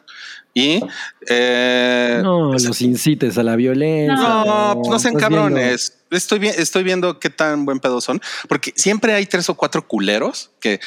Y 0.54 0.80
eh, 1.28 2.20
No, 2.22 2.50
pues, 2.50 2.64
los 2.64 2.80
incites 2.82 3.38
a 3.38 3.42
la 3.42 3.56
violencia. 3.56 4.14
no, 4.16 4.72
pues 4.76 4.88
no 4.88 4.98
sean 4.98 5.14
viendo- 5.14 5.36
cabrones. 5.36 5.98
Estoy, 6.10 6.38
vi- 6.40 6.48
estoy 6.48 6.82
viendo 6.82 7.18
qué 7.18 7.30
tan 7.30 7.64
buen 7.64 7.80
pedo 7.80 8.00
son, 8.00 8.20
porque 8.48 8.72
siempre 8.76 9.14
hay 9.14 9.24
tres 9.26 9.48
o 9.48 9.54
cuatro 9.54 9.86
culeros 9.88 10.50
que, 10.60 10.78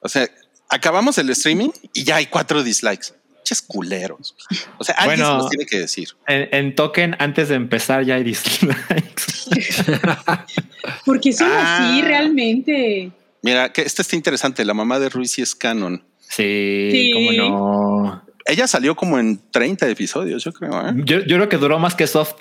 o 0.00 0.08
sea, 0.08 0.28
acabamos 0.68 1.18
el 1.18 1.30
streaming 1.30 1.70
y 1.92 2.02
ya 2.04 2.16
hay 2.16 2.26
cuatro 2.26 2.62
dislikes. 2.64 3.14
Ches 3.44 3.62
culeros. 3.62 4.34
O 4.78 4.84
sea, 4.84 4.94
alguien 4.96 5.20
Bueno. 5.20 5.34
se 5.34 5.42
los 5.42 5.50
tiene 5.50 5.66
que 5.66 5.78
decir. 5.78 6.08
En, 6.26 6.48
en 6.52 6.74
token, 6.74 7.16
antes 7.18 7.48
de 7.48 7.56
empezar 7.56 8.04
ya 8.04 8.14
hay 8.16 8.24
dislikes. 8.24 8.74
Porque 11.04 11.32
son 11.32 11.48
Ah. 11.52 11.78
así 11.90 12.02
realmente. 12.02 13.10
Mira, 13.42 13.72
que 13.72 13.82
este 13.82 14.02
está 14.02 14.14
interesante. 14.16 14.64
La 14.64 14.74
mamá 14.74 14.98
de 15.00 15.08
Ruiz 15.08 15.32
sí 15.32 15.42
es 15.42 15.54
canon. 15.54 16.04
Sí, 16.20 16.88
Sí. 16.92 17.10
cómo 17.12 17.32
no. 17.32 18.22
Ella 18.46 18.66
salió 18.66 18.94
como 18.96 19.18
en 19.18 19.40
30 19.50 19.88
episodios, 19.88 20.42
yo 20.44 20.52
creo. 20.52 20.88
¿eh? 20.88 20.92
Yo, 21.04 21.20
yo 21.20 21.36
creo 21.36 21.48
que 21.48 21.58
duró 21.58 21.78
más 21.78 21.94
que 21.94 22.06
Soft. 22.06 22.34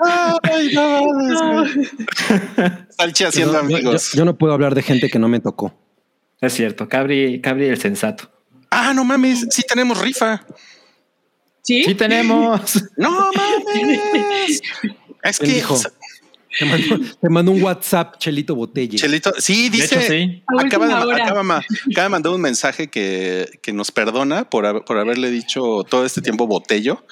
Ay, 0.00 0.70
no 0.74 1.04
güey. 1.04 1.88
Salchi 2.90 3.24
haciendo 3.24 3.54
yo- 3.54 3.58
amigos. 3.60 4.12
Yo, 4.14 4.24
no 4.24 4.36
puedo 4.36 4.52
hablar 4.52 4.74
de 4.74 4.82
gente 4.82 5.08
que 5.08 5.18
no 5.18 5.28
me 5.28 5.40
tocó. 5.40 5.74
Es 6.40 6.52
cierto, 6.54 6.88
Cabri, 6.88 7.40
Cabri 7.40 7.66
el 7.66 7.80
sensato. 7.80 8.30
Ah, 8.70 8.92
no 8.94 9.04
mames, 9.04 9.46
sí 9.50 9.62
tenemos 9.66 9.98
rifa. 10.00 10.44
¿Sí? 11.62 11.84
Sí 11.84 11.94
tenemos. 11.94 12.60
No 12.96 13.10
mames. 13.32 14.60
Es 15.22 15.38
¿Quién 15.38 15.50
que 15.50 15.56
dijo? 15.56 15.78
Te 17.20 17.28
mandó 17.28 17.52
un 17.52 17.62
WhatsApp, 17.62 18.16
Chelito 18.18 18.54
Botelle. 18.54 18.96
Chelito, 18.98 19.32
sí, 19.38 19.68
De 19.68 19.76
dice. 19.76 19.98
hecho, 19.98 20.08
sí. 20.08 20.42
A 20.46 20.66
Acaba 20.66 20.86
de, 20.86 20.92
acaba 20.94 21.40
acaba 21.58 21.62
de 22.04 22.08
mandar 22.08 22.32
un 22.32 22.40
mensaje 22.40 22.88
que, 22.88 23.48
que 23.62 23.72
nos 23.72 23.90
perdona 23.92 24.48
por, 24.48 24.84
por 24.84 24.98
haberle 24.98 25.30
dicho 25.30 25.84
todo 25.88 26.04
este 26.04 26.20
tiempo 26.22 26.46
botello. 26.46 27.04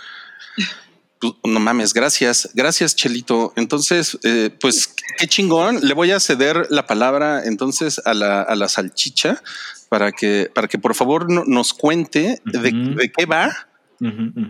Pues, 1.21 1.33
No 1.45 1.61
mames, 1.61 1.93
gracias, 1.95 2.51
gracias 2.55 2.95
Chelito. 2.97 3.53
Entonces, 3.57 4.19
eh, 4.23 4.51
pues 4.61 4.95
qué 5.19 5.27
chingón. 5.27 5.81
Le 5.83 5.95
voy 5.95 6.11
a 6.11 6.21
ceder 6.21 6.67
la 6.71 6.87
palabra 6.87 7.43
entonces 7.45 8.01
a 8.05 8.13
la, 8.15 8.43
a 8.43 8.55
la 8.55 8.69
salchicha 8.69 9.43
para 9.89 10.13
que, 10.13 10.51
para 10.55 10.69
que 10.69 10.79
por 10.79 10.95
favor 10.95 11.31
no- 11.31 11.45
nos 11.47 11.73
cuente 11.73 12.41
de, 12.45 12.71
de 12.73 13.13
qué 13.17 13.25
va 13.27 13.51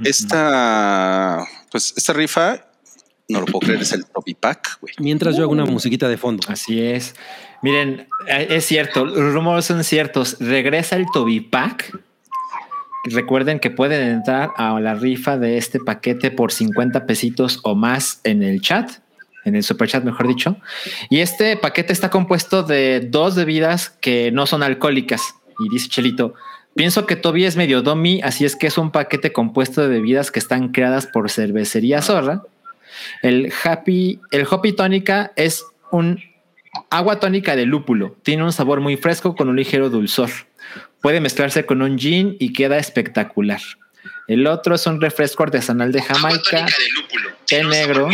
esta, 0.05 1.45
pues 1.71 1.95
esta 1.97 2.13
rifa. 2.13 2.63
No 3.29 3.41
lo 3.41 3.47
puedo 3.47 3.61
creer, 3.61 3.83
es 3.83 3.93
el 3.93 4.05
Topi 4.07 4.35
Pack, 4.35 4.79
güey. 4.81 4.95
Mientras 4.99 5.37
yo 5.37 5.43
hago 5.43 5.53
una 5.53 5.65
musiquita 5.65 6.09
de 6.09 6.17
fondo. 6.17 6.47
Así 6.49 6.81
es. 6.81 7.17
Miren, 7.61 8.07
eh, 8.29 8.47
es 8.51 8.67
cierto, 8.67 9.05
los 9.05 9.33
rumores 9.35 9.65
son 9.65 9.83
ciertos. 9.83 10.37
Regresa 10.39 10.95
el 10.95 11.07
Toby 11.13 11.41
Pack. 11.41 11.99
Recuerden 13.11 13.61
que 13.61 13.71
pueden 13.71 14.09
entrar 14.09 14.51
a 14.57 14.79
la 14.81 14.95
rifa 14.95 15.39
de 15.39 15.59
este 15.59 15.79
paquete 15.79 16.31
por 16.31 16.53
50 16.53 17.07
pesitos 17.07 17.61
o 17.63 17.75
más 17.75 18.21
en 18.25 18.43
el 18.43 18.61
chat, 18.61 18.91
en 19.45 19.55
el 19.55 19.63
super 19.63 19.89
chat, 19.89 20.03
mejor 20.05 20.27
dicho. 20.27 20.57
Y 21.09 21.21
este 21.21 21.57
paquete 21.57 21.93
está 21.93 22.11
compuesto 22.11 22.63
de 22.65 23.01
dos 23.01 23.37
bebidas 23.37 23.91
que 23.91 24.33
no 24.33 24.47
son 24.47 24.63
alcohólicas. 24.63 25.35
Y 25.61 25.69
dice 25.69 25.89
Chelito, 25.89 26.35
pienso 26.75 27.07
que 27.07 27.17
Toby 27.17 27.45
es 27.45 27.57
medio 27.57 27.83
domi, 27.83 28.21
así 28.23 28.45
es 28.45 28.57
que 28.57 28.67
es 28.67 28.77
un 28.77 28.91
paquete 28.91 29.33
compuesto 29.33 29.83
de 29.83 29.89
bebidas 29.89 30.31
que 30.31 30.41
están 30.41 30.73
creadas 30.73 31.07
por 31.07 31.31
cervecería 31.31 32.03
Zorra. 32.03 32.43
El 33.23 33.53
Happy, 33.63 34.21
el 34.31 34.47
Hoppy 34.51 34.73
Tónica 34.73 35.33
es 35.37 35.65
un 35.93 36.21
agua 36.91 37.21
tónica 37.21 37.57
de 37.57 37.67
lúpulo. 37.67 38.17
Tiene 38.23 38.45
un 38.45 38.53
sabor 38.53 38.81
muy 38.81 38.97
fresco 38.97 39.35
con 39.35 39.49
un 39.49 39.57
ligero 39.57 39.91
dulzor. 39.91 40.31
Puede 41.01 41.21
mezclarse 41.21 41.67
con 41.67 41.83
un 41.83 41.99
gin 41.99 42.37
y 42.39 42.53
queda 42.53 42.79
espectacular. 42.79 43.61
El 44.27 44.47
otro 44.47 44.75
es 44.75 44.87
un 44.87 45.01
refresco 45.01 45.45
artesanal 45.45 45.93
de 45.93 46.03
Jamaica, 46.03 46.67
té 47.47 47.63
negro. 47.63 48.09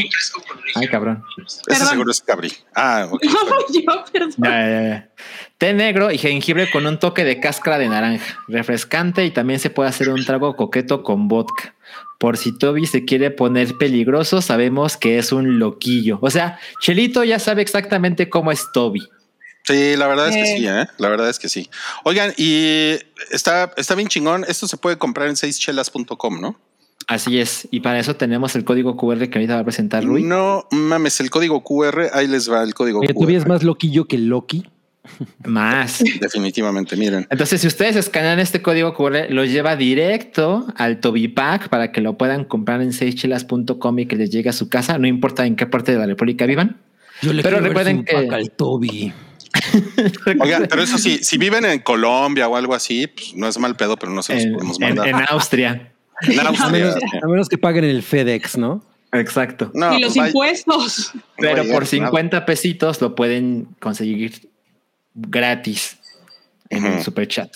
Ay, 0.75 0.89
cabrón. 0.89 1.23
Ese 1.67 1.87
seguro 1.87 2.11
es 2.11 2.21
Cabri. 2.21 2.53
Ah, 2.75 3.09
ok. 3.11 3.23
yo, 3.73 4.05
perdón. 4.13 4.35
Ya, 4.37 4.51
ya, 4.51 4.83
ya. 4.83 5.09
Té 5.57 5.73
negro 5.73 6.11
y 6.11 6.19
jengibre 6.19 6.71
con 6.71 6.87
un 6.87 6.99
toque 6.99 7.25
de 7.25 7.41
cáscara 7.41 7.79
de 7.79 7.89
naranja. 7.89 8.39
Refrescante 8.49 9.25
y 9.25 9.31
también 9.31 9.59
se 9.59 9.71
puede 9.71 9.89
hacer 9.89 10.11
un 10.11 10.25
trago 10.25 10.55
coqueto 10.57 11.03
con 11.03 11.29
vodka. 11.29 11.75
Por 12.19 12.37
si 12.37 12.57
Toby 12.57 12.87
se 12.87 13.05
quiere 13.05 13.31
poner 13.31 13.77
peligroso, 13.79 14.43
sabemos 14.43 14.97
que 14.97 15.19
es 15.19 15.33
un 15.33 15.59
loquillo. 15.59 16.19
O 16.21 16.31
sea, 16.31 16.59
Chelito 16.81 17.25
ya 17.25 17.39
sabe 17.39 17.63
exactamente 17.63 18.29
cómo 18.29 18.53
es 18.53 18.71
Toby. 18.73 19.09
Sí, 19.65 19.97
la 19.97 20.07
verdad 20.09 20.29
es 20.29 20.35
que 20.35 20.43
Eh. 20.43 20.57
sí, 20.59 20.67
¿eh? 20.67 20.87
La 20.99 21.09
verdad 21.09 21.29
es 21.31 21.39
que 21.39 21.49
sí. 21.49 21.71
Oigan, 22.05 22.33
y 22.37 22.97
está, 23.31 23.73
está 23.77 23.95
bien 23.95 24.09
chingón. 24.09 24.45
Esto 24.49 24.67
se 24.67 24.77
puede 24.77 24.99
comprar 24.99 25.29
en 25.29 25.37
seischelas.com, 25.37 26.41
¿no? 26.41 26.59
Así 27.09 27.39
es. 27.41 27.67
Y 27.71 27.81
para 27.81 27.99
eso 27.99 28.17
tenemos 28.17 28.55
el 28.57 28.65
código 28.65 28.97
QR 28.97 29.29
que 29.29 29.39
ahorita 29.39 29.55
va 29.57 29.61
a 29.61 29.65
presentar 29.65 30.05
Rui. 30.05 30.23
No 30.23 30.67
mames, 30.71 31.21
el 31.21 31.31
código 31.31 31.63
QR, 31.65 32.11
ahí 32.13 32.27
les 32.29 32.51
va 32.51 32.63
el 32.63 32.75
código 32.75 33.01
Oye, 33.01 33.13
QR. 33.15 33.27
¿tú 33.27 33.31
es 33.37 33.47
más 33.47 33.63
loquillo 33.63 34.07
que 34.07 34.19
Loki? 34.19 34.65
Más. 35.45 36.03
Definitivamente, 36.21 36.97
miren. 36.97 37.27
Entonces, 37.29 37.61
si 37.61 37.67
ustedes 37.67 37.97
escanean 37.97 38.39
este 38.39 38.63
código 38.63 38.95
QR, 38.95 39.27
lo 39.31 39.45
lleva 39.45 39.75
directo 39.75 40.67
al 40.77 41.01
Toby 41.01 41.27
Pack 41.27 41.69
para 41.71 41.91
que 41.91 42.01
lo 42.01 42.17
puedan 42.17 42.45
comprar 42.45 42.81
en 42.83 42.93
seischelas.com 42.93 43.99
y 43.99 44.07
que 44.07 44.15
les 44.17 44.31
llegue 44.31 44.51
a 44.51 44.53
su 44.53 44.69
casa, 44.69 44.99
no 44.99 45.09
importa 45.09 45.45
en 45.45 45.57
qué 45.57 45.67
parte 45.67 45.91
de 45.93 45.99
la 45.99 46.07
República 46.07 46.47
vivan. 46.47 46.81
Yo 47.21 47.33
le 47.33 47.43
Pero 47.43 47.57
quiero 47.59 47.63
ver 47.63 47.71
recuerden 47.71 47.99
su 47.99 48.05
que- 48.05 48.13
pack 48.15 48.33
al 48.33 48.51
Toby. 48.53 49.13
Oigan, 50.41 50.67
pero 50.69 50.83
eso 50.83 50.99
sí, 50.99 51.19
si 51.23 51.39
viven 51.39 51.65
en 51.65 51.81
Colombia 51.81 52.49
o 52.49 52.57
algo 52.57 52.75
así, 52.75 53.07
pues 53.07 53.35
no 53.35 53.49
es 53.49 53.59
mal 53.59 53.77
pedo, 53.77 53.97
pero 53.97 54.13
no 54.13 54.23
se 54.23 54.35
los 54.35 54.45
en, 54.45 54.53
podemos 54.55 54.81
mandar. 54.81 55.09
en 55.09 55.17
Austria. 55.29 55.93
En 56.23 56.41
A 56.41 56.51
menos, 56.71 56.95
sí. 56.95 57.19
a 57.23 57.27
menos 57.27 57.49
que 57.49 57.59
paguen 57.59 57.85
el 57.85 58.03
FedEx, 58.03 58.57
¿no? 58.57 58.85
Exacto. 59.13 59.71
No, 59.75 59.97
y 59.97 60.01
los 60.01 60.15
pues, 60.15 60.27
impuestos. 60.29 61.13
Pero 61.37 61.65
por 61.67 61.87
50 61.87 62.47
pesitos 62.47 63.01
lo 63.01 63.15
pueden 63.15 63.69
conseguir 63.79 64.49
gratis 65.15 65.99
en 66.71 66.87
el 66.87 67.03
super 67.03 67.29
chat. 67.29 67.53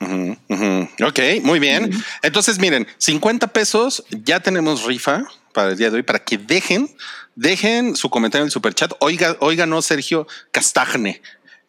Ok, 0.00 1.20
muy 1.42 1.58
bien. 1.58 1.90
Entonces, 2.22 2.58
miren, 2.58 2.86
50 2.98 3.48
pesos, 3.48 4.04
ya 4.10 4.40
tenemos 4.40 4.84
rifa 4.84 5.24
para 5.52 5.70
el 5.70 5.76
día 5.76 5.90
de 5.90 5.96
hoy, 5.96 6.02
para 6.02 6.18
que 6.18 6.38
dejen, 6.38 6.88
dejen 7.34 7.96
su 7.96 8.08
comentario 8.10 8.42
en 8.42 8.46
el 8.48 8.52
superchat. 8.52 8.92
Oiga, 9.00 9.36
oiga, 9.40 9.66
no, 9.66 9.82
Sergio 9.82 10.26
Castagne. 10.50 11.20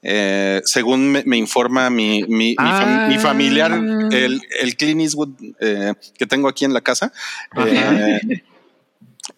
Eh, 0.04 0.62
según 0.66 1.12
me, 1.12 1.24
me 1.26 1.38
informa 1.38 1.90
mi, 1.92 2.24
mi, 2.24 2.50
mi 2.50 2.56
fam- 2.56 2.58
Ah. 2.58 3.06
mi 3.08 3.20
familiar, 3.20 3.72
el, 4.12 4.42
el 4.60 4.76
Clint 4.76 5.02
Eastwood 5.02 5.30
eh, 5.60 5.94
que 6.18 6.26
tengo 6.26 6.48
aquí 6.48 6.66
en 6.66 6.74
la 6.74 6.82
casa. 6.82 7.14
Eh, 7.58 8.20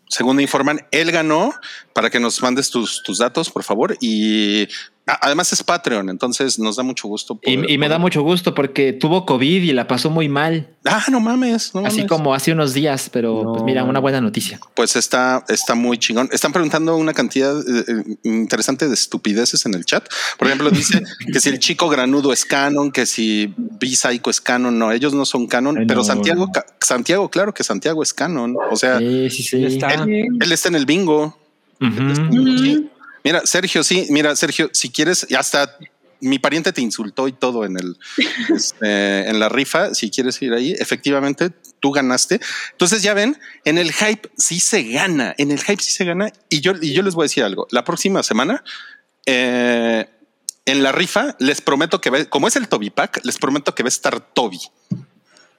según 0.08 0.36
me 0.38 0.44
informan, 0.44 0.86
él 0.92 1.12
ganó 1.12 1.54
para 1.94 2.10
que 2.10 2.20
nos 2.20 2.42
mandes 2.42 2.70
tus, 2.70 3.02
tus 3.04 3.18
datos, 3.18 3.50
por 3.50 3.64
favor. 3.64 3.98
Y 4.00 4.68
además 5.06 5.52
es 5.54 5.64
Patreon, 5.64 6.10
entonces 6.10 6.60
nos 6.60 6.76
da 6.78 6.84
mucho 6.84 7.08
gusto. 7.08 7.40
Y, 7.44 7.58
poder- 7.58 7.70
y 7.70 7.78
me 7.78 7.90
da 7.90 7.98
mucho 8.00 8.22
gusto 8.22 8.54
porque 8.56 8.94
tuvo 8.94 9.26
COVID 9.26 9.64
y 9.64 9.74
la 9.74 9.88
pasó 9.88 10.10
muy 10.10 10.30
mal, 10.30 10.70
Ah, 10.86 11.06
no 11.10 11.22
mames, 11.22 11.74
no 11.74 11.86
así 11.86 12.00
mames. 12.00 12.10
como 12.10 12.34
hace 12.34 12.52
unos 12.52 12.74
días, 12.74 13.10
pero 13.12 13.42
No. 13.44 13.52
pues 13.54 13.64
mira, 13.64 13.84
una 13.86 14.00
buena 14.00 14.20
noticia. 14.20 14.60
Pues 14.76 14.96
está, 14.98 15.46
está 15.48 15.76
muy 15.76 15.98
chingón. 15.98 16.28
Están 16.34 16.52
preguntando 16.52 16.98
una 16.98 17.14
cantidad 17.14 17.58
eh, 17.58 17.86
eh, 17.88 18.16
interesante 18.24 18.88
de 18.90 18.94
estupideces 18.94 19.66
en 19.66 19.76
el 19.76 19.86
chat. 19.86 20.06
Por 20.38 20.48
ejemplo, 20.48 20.70
dice 20.72 21.02
que 21.34 21.40
si 21.40 21.50
el 21.50 21.60
chico 21.60 21.88
granudo 21.88 22.34
es 22.34 22.44
canon, 22.44 22.92
que 22.92 23.06
si 23.06 23.54
B-Psycho 23.58 24.30
es 24.30 24.42
canon. 24.42 24.78
No, 24.78 24.92
ellos 24.92 25.14
no 25.14 25.24
son 25.26 25.48
canon, 25.48 25.78
Ay, 25.78 25.86
pero 25.88 26.00
no. 26.02 26.04
Santiago, 26.04 26.50
Santiago, 26.82 27.30
claro 27.30 27.54
que 27.54 27.64
Santiago 27.64 28.04
es 28.04 28.14
canon. 28.14 28.56
O 28.70 28.76
sea, 28.76 29.00
Sí, 29.00 29.30
sí, 29.30 29.44
sí. 29.44 29.64
Está. 29.66 29.94
él, 29.94 30.28
él 30.40 30.52
está 30.52 30.68
en 30.68 30.76
el 30.76 30.86
bingo. 30.86 31.38
Mira, 33.24 33.46
Sergio, 33.46 33.84
sí, 33.84 34.08
mira, 34.10 34.36
Sergio, 34.36 34.70
si 34.74 34.90
quieres, 34.90 35.28
hasta 35.38 35.78
mi 36.24 36.40
pariente 36.40 36.72
te 36.72 36.82
insultó 36.82 37.28
y 37.28 37.34
todo 37.34 37.66
en 37.66 37.78
el 37.78 37.98
este, 38.56 39.30
en 39.30 39.40
la 39.40 39.50
rifa. 39.50 39.94
Si 39.94 40.10
quieres 40.10 40.42
ir 40.42 40.54
ahí, 40.54 40.74
efectivamente, 40.80 41.52
tú 41.80 41.92
ganaste. 41.92 42.40
Entonces 42.72 43.04
ya 43.04 43.14
ven, 43.14 43.38
en 43.66 43.78
el 43.78 43.92
hype 43.92 44.30
sí 44.38 44.60
se 44.60 44.84
gana, 44.84 45.36
en 45.38 45.52
el 45.52 45.60
hype 45.60 45.82
sí 45.82 45.92
se 45.92 46.06
gana. 46.06 46.32
Y 46.50 46.62
yo, 46.62 46.74
y 46.82 46.94
yo 46.94 47.04
les 47.04 47.14
voy 47.14 47.24
a 47.24 47.26
decir 47.26 47.44
algo. 47.44 47.68
La 47.72 47.84
próxima 47.84 48.24
semana, 48.24 48.64
eh, 49.26 50.10
en 50.66 50.84
la 50.84 50.92
rifa, 50.92 51.36
les 51.40 51.62
prometo 51.62 52.00
que 52.00 52.10
va, 52.10 52.24
como 52.26 52.48
es 52.48 52.56
el 52.56 52.70
Toby 52.70 52.90
Pack, 52.90 53.20
les 53.24 53.38
prometo 53.38 53.76
que 53.76 53.84
va 53.84 53.88
a 53.88 53.90
estar 53.90 54.20
Toby 54.34 54.60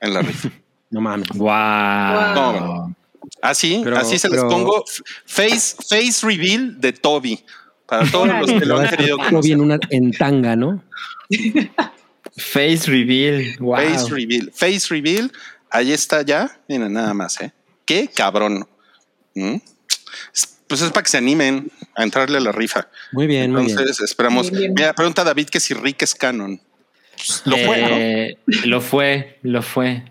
en 0.01 0.15
la 0.15 0.23
rifa. 0.23 0.51
No 0.91 1.01
mames. 1.01 1.27
Guau. 1.35 2.35
No, 2.37 2.95
Así, 3.43 3.81
Pero- 3.85 3.97
así 3.99 4.19
se 4.19 4.29
les 4.29 4.39
pero- 4.41 4.49
pongo 4.49 4.85
face, 5.27 5.77
face 5.89 6.27
reveal 6.27 6.81
de 6.81 6.93
Toby. 6.93 7.45
Para 7.87 8.11
todos 8.11 8.29
los 8.29 8.47
que 8.51 8.65
lo 8.67 8.79
han 8.79 8.89
querido 8.97 9.19
una 9.63 9.79
en 9.91 10.11
tanga, 10.13 10.57
¿no? 10.57 10.83
Face 12.37 12.91
reveal. 12.91 13.57
Wow. 13.61 13.77
Face 13.77 14.11
reveal. 14.11 14.51
Face 14.53 14.87
reveal. 14.91 15.31
Ahí 15.71 15.93
está 15.93 16.23
ya. 16.23 16.51
Miren, 16.69 16.93
nada 16.93 17.15
más, 17.15 17.41
¿eh? 17.41 17.53
Qué 17.85 18.09
cabrón. 18.13 18.67
¿Mm? 19.35 19.57
Es- 20.35 20.59
Pues 20.67 20.81
es 20.83 20.91
para 20.91 21.05
que 21.05 21.11
se 21.11 21.19
animen. 21.19 21.71
a 21.95 22.03
entrarle 22.03 22.39
a 22.39 22.41
la 22.41 22.51
rifa. 22.51 22.89
Muy 23.13 23.29
bien, 23.29 23.53
muy 23.53 23.67
bien. 23.67 23.79
Entonces 23.79 24.01
esperamos. 24.01 24.51
Bien. 24.51 24.73
Mira, 24.75 24.93
pregunta 24.95 25.23
David 25.23 25.49
que 25.49 25.61
si 25.61 25.75
Rick 25.75 26.03
es 26.03 26.15
canon. 26.15 26.61
Pues, 27.17 27.43
lo 27.45 27.57
fue, 27.59 27.81
¿no? 27.83 27.89
Eh, 27.91 28.39
Lo 28.65 28.81
fue, 28.81 29.39
lo 29.43 29.63
fue. 29.63 30.03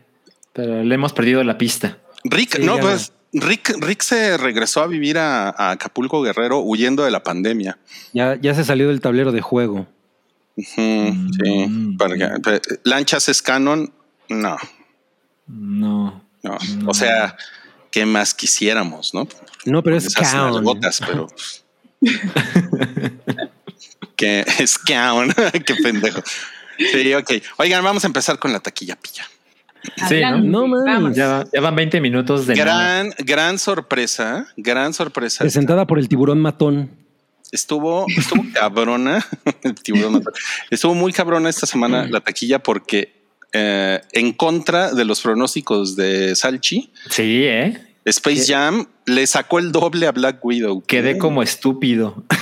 Pero 0.54 0.82
le 0.84 0.96
hemos 0.96 1.12
perdido 1.12 1.44
la 1.44 1.58
pista. 1.58 1.98
Rick, 2.24 2.58
Sí, 2.58 2.64
no, 2.64 2.78
pues 2.80 3.12
Rick, 3.34 3.76
Rick 3.80 4.02
se 4.04 4.38
regresó 4.38 4.82
a 4.82 4.88
vivir 4.88 5.18
a, 5.18 5.50
a 5.50 5.72
Acapulco 5.72 6.22
Guerrero 6.22 6.60
huyendo 6.60 7.04
de 7.04 7.12
la 7.12 7.24
pandemia. 7.24 7.78
Ya, 8.14 8.36
ya 8.40 8.54
se 8.54 8.64
salió 8.64 8.88
del 8.90 9.02
tablero 9.02 9.32
de 9.32 9.42
juego. 9.42 9.88
Sí, 10.58 10.64
Mm. 10.78 11.98
porque, 11.98 12.30
pero, 12.44 12.60
Lanchas 12.84 13.28
es 13.30 13.42
canon. 13.42 13.92
No, 14.30 14.56
No. 15.48 16.24
no. 16.44 16.58
O 16.88 16.94
sea, 16.94 17.36
¿qué 17.92 18.06
más 18.06 18.34
quisiéramos, 18.36 19.14
no? 19.16 19.28
No, 19.66 19.82
pero 19.82 19.98
es 19.98 20.06
Esas 20.06 20.32
count. 20.32 20.54
nalgotas, 20.54 21.00
pero. 21.06 21.28
que 24.16 24.46
es 24.60 24.78
count. 24.78 25.34
Qué 25.66 25.76
pendejo. 25.76 26.22
Sí, 26.78 27.14
ok. 27.14 27.32
Oigan, 27.58 27.84
vamos 27.84 28.04
a 28.04 28.08
empezar 28.08 28.40
con 28.40 28.52
la 28.52 28.60
taquilla 28.60 28.96
pilla. 28.96 29.26
Sí, 30.10 30.22
¿no? 30.22 30.68
No. 30.68 31.14
Ya, 31.14 31.28
va- 31.28 31.46
ya 31.52 31.62
van 31.62 31.76
20 31.76 32.00
minutos 32.02 32.48
de 32.48 32.56
nada. 32.56 32.64
Gran, 32.66 33.14
gran 33.20 33.60
sorpresa, 33.60 34.48
gran 34.58 34.94
sorpresa. 34.94 35.40
Presentada 35.44 35.86
por 35.88 36.00
el 36.00 36.08
tiburón 36.08 36.40
matón. 36.40 36.90
Estuvo, 37.52 38.06
estuvo 38.18 38.44
cabrona. 38.54 39.24
El 39.64 39.76
tiburón 39.76 40.14
mató. 40.14 40.32
Estuvo 40.72 40.96
muy 40.96 41.14
cabrona 41.14 41.50
esta 41.50 41.68
semana 41.68 42.08
la 42.10 42.20
taquilla 42.22 42.60
porque 42.60 43.14
eh, 43.52 44.02
en 44.14 44.34
contra 44.34 44.92
de 44.94 45.06
los 45.06 45.22
pronósticos 45.22 45.96
de 45.96 46.36
Salchi, 46.36 46.92
Sí, 47.10 47.44
¿eh? 47.44 47.80
Space 48.06 48.52
Jam 48.52 48.88
le 49.06 49.28
sacó 49.28 49.60
el 49.60 49.72
doble 49.72 50.08
a 50.08 50.12
Black 50.12 50.44
Widow. 50.44 50.82
Quedé 50.82 51.18
como 51.20 51.44
estúpido. 51.44 52.24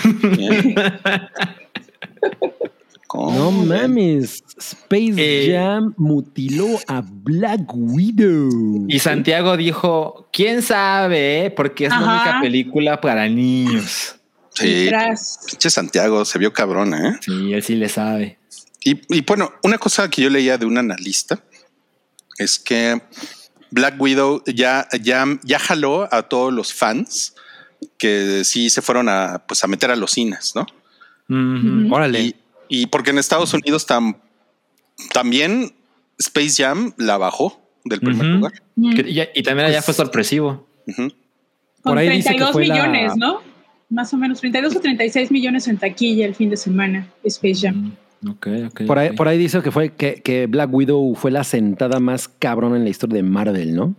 ¿Cómo? 3.11 3.37
No 3.37 3.51
mames. 3.51 4.41
Space 4.57 5.15
Eh. 5.17 5.51
Jam 5.53 5.93
mutiló 5.97 6.65
a 6.87 7.03
Black 7.05 7.69
Widow. 7.73 8.85
Y 8.87 8.99
Santiago 8.99 9.57
dijo, 9.57 10.29
quién 10.31 10.61
sabe, 10.61 11.45
eh? 11.47 11.51
porque 11.51 11.87
es 11.87 11.89
la 11.91 11.97
única 11.99 12.39
película 12.41 13.01
para 13.01 13.27
niños. 13.27 14.15
Sí, 14.53 14.87
Tras- 14.89 15.39
pinche 15.45 15.69
Santiago 15.69 16.23
se 16.23 16.39
vio 16.39 16.53
cabrona, 16.53 17.09
¿eh? 17.09 17.17
Sí, 17.19 17.51
él 17.51 17.61
sí 17.61 17.75
le 17.75 17.89
sabe. 17.89 18.39
Y, 18.81 19.01
y 19.13 19.21
bueno, 19.21 19.51
una 19.63 19.77
cosa 19.77 20.09
que 20.09 20.21
yo 20.21 20.29
leía 20.29 20.57
de 20.57 20.65
un 20.65 20.77
analista 20.77 21.43
es 22.37 22.59
que 22.59 23.01
Black 23.71 23.99
Widow 23.99 24.41
ya, 24.45 24.87
ya, 25.01 25.25
ya 25.43 25.59
jaló 25.59 26.07
a 26.13 26.23
todos 26.29 26.53
los 26.53 26.73
fans 26.73 27.35
que 27.97 28.43
sí 28.45 28.69
se 28.69 28.81
fueron 28.81 29.09
a, 29.09 29.43
pues, 29.45 29.61
a 29.65 29.67
meter 29.67 29.91
a 29.91 29.97
los 29.97 30.11
cines, 30.11 30.53
¿no? 30.55 30.65
Órale. 31.93 32.21
Y, 32.21 32.35
y 32.71 32.87
porque 32.87 33.09
en 33.11 33.17
Estados 33.19 33.53
Unidos 33.53 33.87
tam- 33.87 34.15
también 35.13 35.73
Space 36.17 36.63
Jam 36.63 36.93
la 36.97 37.17
bajó 37.17 37.59
del 37.85 37.99
primer 37.99 38.25
lugar. 38.25 38.53
Que- 38.95 39.09
y, 39.09 39.39
y 39.39 39.43
también 39.43 39.67
allá 39.67 39.81
fue 39.81 39.93
sorpresivo. 39.93 40.67
Ujú. 40.87 41.09
Por 41.83 41.91
Con 41.93 41.97
ahí 41.97 42.09
dice 42.09 42.29
que 42.29 42.35
32 42.37 42.51
fue 42.53 42.65
la- 42.67 42.73
millones, 42.75 43.15
¿no? 43.17 43.39
Más 43.89 44.13
o 44.13 44.17
menos 44.17 44.39
32 44.39 44.75
o 44.75 44.79
36 44.79 45.31
millones 45.31 45.67
en 45.67 45.77
taquilla 45.77 46.25
el 46.25 46.33
fin 46.35 46.49
de 46.49 46.57
semana, 46.57 47.07
Space 47.23 47.59
Jam. 47.67 47.75
Mm, 48.21 48.29
Ok, 48.29 48.47
ok. 48.67 48.81
Por 48.85 48.99
ahí, 48.99 49.11
por 49.15 49.27
ahí 49.27 49.37
dice 49.39 49.61
que 49.63 49.71
fue 49.71 49.93
que, 49.95 50.21
que 50.21 50.45
Black 50.45 50.71
Widow 50.71 51.15
fue 51.15 51.31
la 51.31 51.43
sentada 51.43 51.99
más 51.99 52.27
cabrón 52.27 52.75
en 52.75 52.83
la 52.83 52.89
historia 52.91 53.15
de 53.15 53.23
Marvel, 53.23 53.75
¿no? 53.75 53.95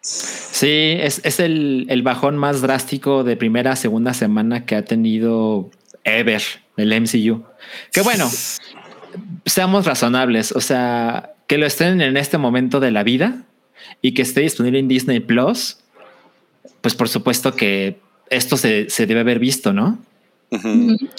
Sí, 0.00 0.68
es, 1.00 1.20
es 1.24 1.40
el, 1.40 1.86
el 1.88 2.02
bajón 2.02 2.36
más 2.36 2.60
drástico 2.60 3.24
de 3.24 3.36
primera 3.36 3.72
a 3.72 3.76
segunda 3.76 4.14
semana 4.14 4.64
que 4.66 4.74
ha 4.76 4.84
tenido 4.84 5.70
ever 6.06 6.42
el 6.78 6.98
MCU. 7.00 7.42
Que 7.92 8.00
bueno, 8.00 8.26
seamos 9.44 9.84
razonables. 9.84 10.52
O 10.52 10.60
sea, 10.60 11.32
que 11.46 11.58
lo 11.58 11.66
estén 11.66 12.00
en 12.00 12.16
este 12.16 12.38
momento 12.38 12.80
de 12.80 12.90
la 12.90 13.02
vida 13.02 13.42
y 14.00 14.12
que 14.14 14.22
esté 14.22 14.40
disponible 14.40 14.78
en 14.78 14.88
Disney 14.88 15.20
Plus, 15.20 15.78
pues 16.80 16.94
por 16.94 17.08
supuesto 17.08 17.54
que 17.54 17.98
esto 18.30 18.56
se, 18.56 18.88
se 18.90 19.06
debe 19.06 19.20
haber 19.20 19.38
visto, 19.38 19.72
¿no? 19.72 19.98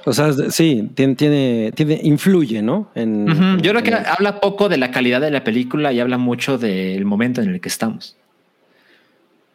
O 0.06 0.14
sea, 0.14 0.32
sí, 0.52 0.90
tiene, 0.96 1.16
tiene, 1.16 1.72
tiene- 1.76 2.00
influye, 2.04 2.62
¿no? 2.62 2.90
En. 2.96 3.28
Yo 3.62 3.72
creo 3.72 3.84
que 3.84 3.90
en- 3.90 4.06
habla 4.08 4.40
poco 4.40 4.70
de 4.70 4.78
la 4.78 4.90
calidad 4.90 5.20
de 5.20 5.32
la 5.32 5.44
película 5.44 5.92
y 5.92 6.00
habla 6.00 6.18
mucho 6.18 6.58
del 6.58 7.04
momento 7.04 7.42
en 7.42 7.50
el 7.50 7.60
que 7.60 7.68
estamos. 7.68 8.16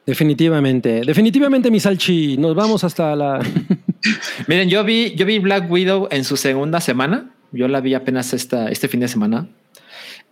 Definitivamente, 0.04 1.02
definitivamente, 1.06 1.70
mi 1.70 1.78
Salchi, 1.80 2.36
nos 2.36 2.54
vamos 2.54 2.84
hasta 2.84 3.14
la. 3.16 3.40
Miren, 4.46 4.68
yo 4.68 4.84
vi, 4.84 5.14
yo 5.14 5.26
vi 5.26 5.38
Black 5.38 5.70
Widow 5.70 6.08
en 6.10 6.24
su 6.24 6.36
segunda 6.36 6.80
semana. 6.80 7.30
Yo 7.52 7.68
la 7.68 7.80
vi 7.80 7.94
apenas 7.94 8.32
esta, 8.32 8.68
este 8.70 8.88
fin 8.88 9.00
de 9.00 9.08
semana. 9.08 9.46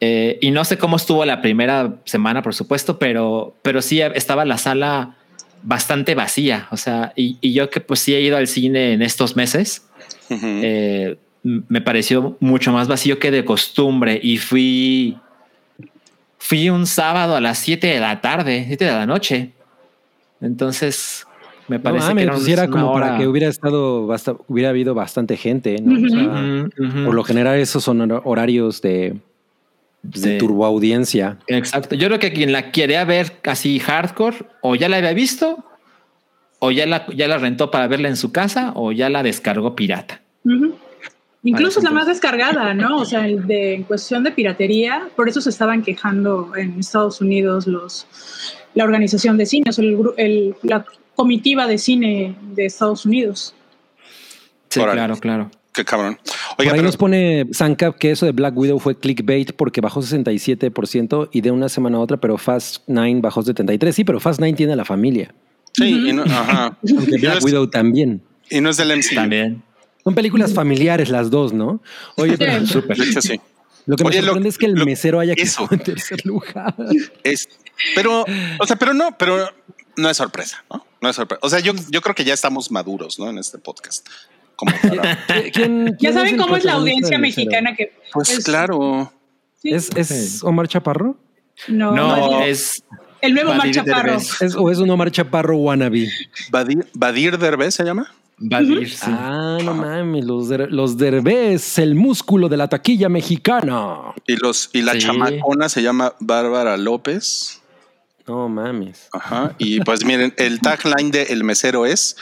Eh, 0.01 0.39
y 0.41 0.51
no 0.51 0.65
sé 0.65 0.79
cómo 0.79 0.97
estuvo 0.97 1.25
la 1.27 1.43
primera 1.43 1.97
semana, 2.05 2.43
por 2.43 2.55
supuesto, 2.55 2.99
pero, 2.99 3.55
pero 3.63 3.83
sí 3.83 4.01
estaba 4.01 4.45
la 4.47 4.57
sala 4.57 5.17
bastante 5.63 6.15
vacía. 6.15 6.69
O 6.71 6.77
sea, 6.79 7.13
y, 7.17 7.37
y 7.43 7.53
yo 7.53 7.69
que 7.69 7.81
pues 7.81 8.01
sí 8.01 8.15
he 8.15 8.21
ido 8.23 8.39
al 8.39 8.47
cine 8.47 8.95
en 8.95 9.03
estos 9.03 9.37
meses, 9.37 9.87
Ujú. 10.31 10.47
eh, 10.47 11.19
m- 11.45 11.63
me 11.69 11.83
pareció 11.83 12.39
mucho 12.41 12.73
más 12.73 12.89
vacío 12.89 13.19
que 13.19 13.31
de 13.31 13.45
costumbre. 13.45 14.19
Y 14.23 14.39
fui, 14.39 15.19
fui 16.39 16.71
un 16.71 16.87
sábado 16.87 17.37
a 17.37 17.41
las 17.43 17.59
7 17.59 17.87
de 17.89 18.01
la 18.01 18.23
tarde, 18.23 18.65
7 18.67 18.87
de 18.87 18.93
la 18.93 19.05
noche. 19.05 19.51
Entonces, 20.41 21.27
me 21.71 21.77
No 21.79 21.83
parece 21.83 22.15
que 22.15 22.23
era, 22.23 22.33
pues 22.35 22.49
era 22.49 22.69
como 22.69 22.93
para 22.93 23.17
que 23.17 23.27
hubiera 23.27 23.49
estado, 23.49 24.07
basta- 24.07 24.37
hubiera 24.49 24.69
habido 24.71 24.93
bastante 24.95 25.37
gente, 25.37 25.81
¿no? 25.81 25.95
O 25.95 26.09
sea, 26.11 26.23
Ujú, 26.77 26.85
ujú. 26.99 27.05
por 27.07 27.15
lo 27.15 27.25
general, 27.25 27.59
esos 27.59 27.83
son 27.83 28.01
hor- 28.01 28.21
horarios 28.25 28.83
de, 28.83 29.17
de 30.03 30.19
Sí. 30.33 30.39
turboaudiencia. 30.39 31.39
Exacto. 31.47 31.95
Yo 31.95 32.09
creo 32.09 32.19
que 32.19 32.33
quien 32.33 32.53
la 32.53 32.73
quería 32.73 33.05
ver 33.05 33.33
así 33.45 33.79
hardcore, 33.79 34.37
o 34.63 34.75
ya 34.75 34.89
la 34.89 34.97
había 34.99 35.13
visto, 35.15 35.65
o 36.59 36.71
ya 36.71 36.87
la, 36.87 37.07
ya 37.15 37.27
la 37.29 37.39
rentó 37.39 37.71
para 37.71 37.87
verla 37.89 38.09
en 38.09 38.17
su 38.17 38.33
casa, 38.33 38.73
o 38.75 38.93
ya 38.93 39.09
la 39.09 39.23
descargó 39.23 39.75
pirata. 39.75 40.21
Incluso 41.43 41.79
es 41.79 41.85
la 41.85 41.91
más 41.91 42.07
descargada, 42.07 42.75
¿no? 42.75 42.99
O 42.99 43.05
sea, 43.07 43.27
el 43.27 43.47
de, 43.47 43.75
en 43.77 43.85
cuestión 43.85 44.23
de 44.25 44.31
piratería, 44.31 45.09
por 45.17 45.27
eso 45.29 45.41
se 45.41 45.49
estaban 45.49 45.83
quejando 45.83 46.53
en 46.55 46.79
Estados 46.79 47.21
Unidos 47.23 47.67
los 47.67 48.07
la 48.75 48.85
organización 48.85 49.37
de 49.39 49.47
cine, 49.47 49.65
o 49.71 49.73
sea, 49.73 49.85
el, 49.85 49.99
el- 50.19 50.55
la 50.63 50.85
comitiva 51.21 51.67
de 51.67 51.77
cine 51.79 52.35
de 52.55 52.65
Estados 52.67 53.05
Unidos. 53.05 53.55
Sí, 54.71 54.81
claro, 54.81 55.17
claro. 55.19 55.51
Qué 55.73 55.85
cabrón. 55.85 56.17
Por 56.25 56.35
Oiga, 56.59 56.73
ahí 56.73 56.79
pero- 56.79 56.83
nos 56.89 56.97
pone 56.97 57.47
Sancap 57.53 57.97
que 57.99 58.11
eso 58.11 58.27
de 58.27 58.33
Black 58.33 58.57
Widow 58.57 58.79
fue 58.79 58.97
clickbait 58.99 59.53
porque 59.55 59.81
bajó 59.81 60.01
67% 60.03 61.29
y 61.33 61.41
de 61.43 61.51
una 61.51 61.69
semana 61.69 61.99
a 61.99 62.01
otra, 62.01 62.17
pero 62.17 62.39
Fast 62.39 62.83
9 62.87 63.21
bajó 63.21 63.43
73%. 63.43 63.93
Sí, 63.93 64.05
pero 64.05 64.19
Fast 64.19 64.41
9 64.41 64.57
tiene 64.57 64.73
a 64.73 64.77
la 64.77 64.85
familia. 64.85 65.33
sí, 65.73 66.09
y 66.09 66.13
no, 66.13 66.23
ajá. 66.25 66.77
Aunque 66.97 67.11
Y 67.11 67.15
no 67.15 67.21
Black 67.21 67.39
es- 67.39 67.45
Widow 67.45 67.67
también. 67.69 68.23
y 68.49 68.61
no 68.61 68.71
es 68.71 68.77
del 68.79 68.91
MCU. 68.97 69.15
También. 69.15 69.63
Son 70.03 70.15
películas 70.15 70.55
familiares 70.55 71.11
las 71.11 71.31
dos, 71.31 71.53
¿no? 71.53 71.83
Oye, 72.17 72.37
pero. 72.39 72.67
Súper. 72.67 72.97
De 72.97 73.05
hecho, 73.05 73.21
sí. 73.21 73.39
lo 73.87 73.97
que 73.97 74.05
me 74.05 74.11
Oye, 74.11 74.21
lo- 74.23 74.27
sorprende 74.29 74.49
es 74.49 74.59
que 74.59 74.67
el 74.67 74.73
lo- 74.75 74.87
mesero 74.87 75.21
haya 75.21 75.35
eso. 75.37 75.69
quedado 75.69 75.75
en 75.77 75.85
tercer 75.85 76.25
lugar. 76.27 76.75
Es, 77.23 77.49
pero, 77.95 78.25
o 78.59 78.67
sea, 78.67 78.77
pero 78.77 78.95
no, 78.95 79.17
pero 79.19 79.37
no 79.97 80.09
es 80.11 80.17
sorpresa, 80.17 80.65
¿no? 80.73 80.85
No 81.01 81.09
es 81.09 81.17
sorpresa. 81.17 81.41
O 81.43 81.49
sea, 81.49 81.61
yo, 81.61 81.73
yo 81.89 82.01
creo 82.03 82.15
que 82.15 82.25
ya 82.25 82.35
estamos 82.35 82.71
maduros, 82.71 83.19
¿no? 83.19 83.31
En 83.31 83.39
este 83.39 83.59
podcast. 83.59 84.07
Como 84.57 84.73
para- 84.83 85.19
¿Quién- 85.53 85.97
Ya 85.99 86.13
saben 86.13 86.37
cómo 86.37 86.57
es 86.57 86.65
la 86.65 86.75
audiencia 86.75 87.19
mexicana 87.19 87.75
que... 87.75 87.93
pues 88.13 88.29
es- 88.31 88.45
claro. 88.45 89.13
sí. 89.63 89.71
¿Es, 89.73 89.91
es 89.97 90.43
Omar 90.45 90.69
Chaparro? 90.69 91.17
no, 91.69 91.93
No, 91.95 92.43
es 92.43 92.83
el 93.23 93.35
nuevo 93.35 93.51
Mar 93.51 93.59
Badir 93.61 93.75
Chaparro. 93.75 94.11
Derbez. 94.13 94.43
¿Es, 94.43 94.55
¿O 94.57 94.71
es 94.71 94.79
un 94.79 94.91
Omar 94.91 95.11
Chaparro 95.11 95.57
wannabe? 95.57 96.11
Badir, 96.51 96.87
Badir 96.95 97.39
Derbez 97.39 97.75
se 97.75 97.85
llama. 97.85 98.13
Badir, 98.43 98.89
sí. 98.89 98.97
Ah, 99.07 99.59
no 99.63 99.75
mames, 99.75 100.25
los, 100.25 100.49
der, 100.49 100.73
los 100.73 100.97
derbés, 100.97 101.79
el 101.79 101.95
músculo 101.95 102.49
de 102.49 102.57
la 102.57 102.69
taquilla 102.69 103.11
mexicana. 103.11 103.99
Y 104.27 104.37
los, 104.37 104.71
y 104.73 104.81
la 104.81 104.93
Sí. 104.93 105.01
chamacona 105.01 105.69
se 105.69 105.83
llama 105.83 106.15
Bárbara 106.21 106.79
López. 106.79 107.60
No 108.31 108.49
mames. 108.49 109.09
Ajá. 109.13 109.55
Y 109.59 109.81
pues 109.81 110.05
miren, 110.05 110.33
el 110.37 110.61
tagline 110.61 111.11
de 111.11 111.23
El 111.25 111.43
Mesero 111.43 111.85
es 111.85 112.17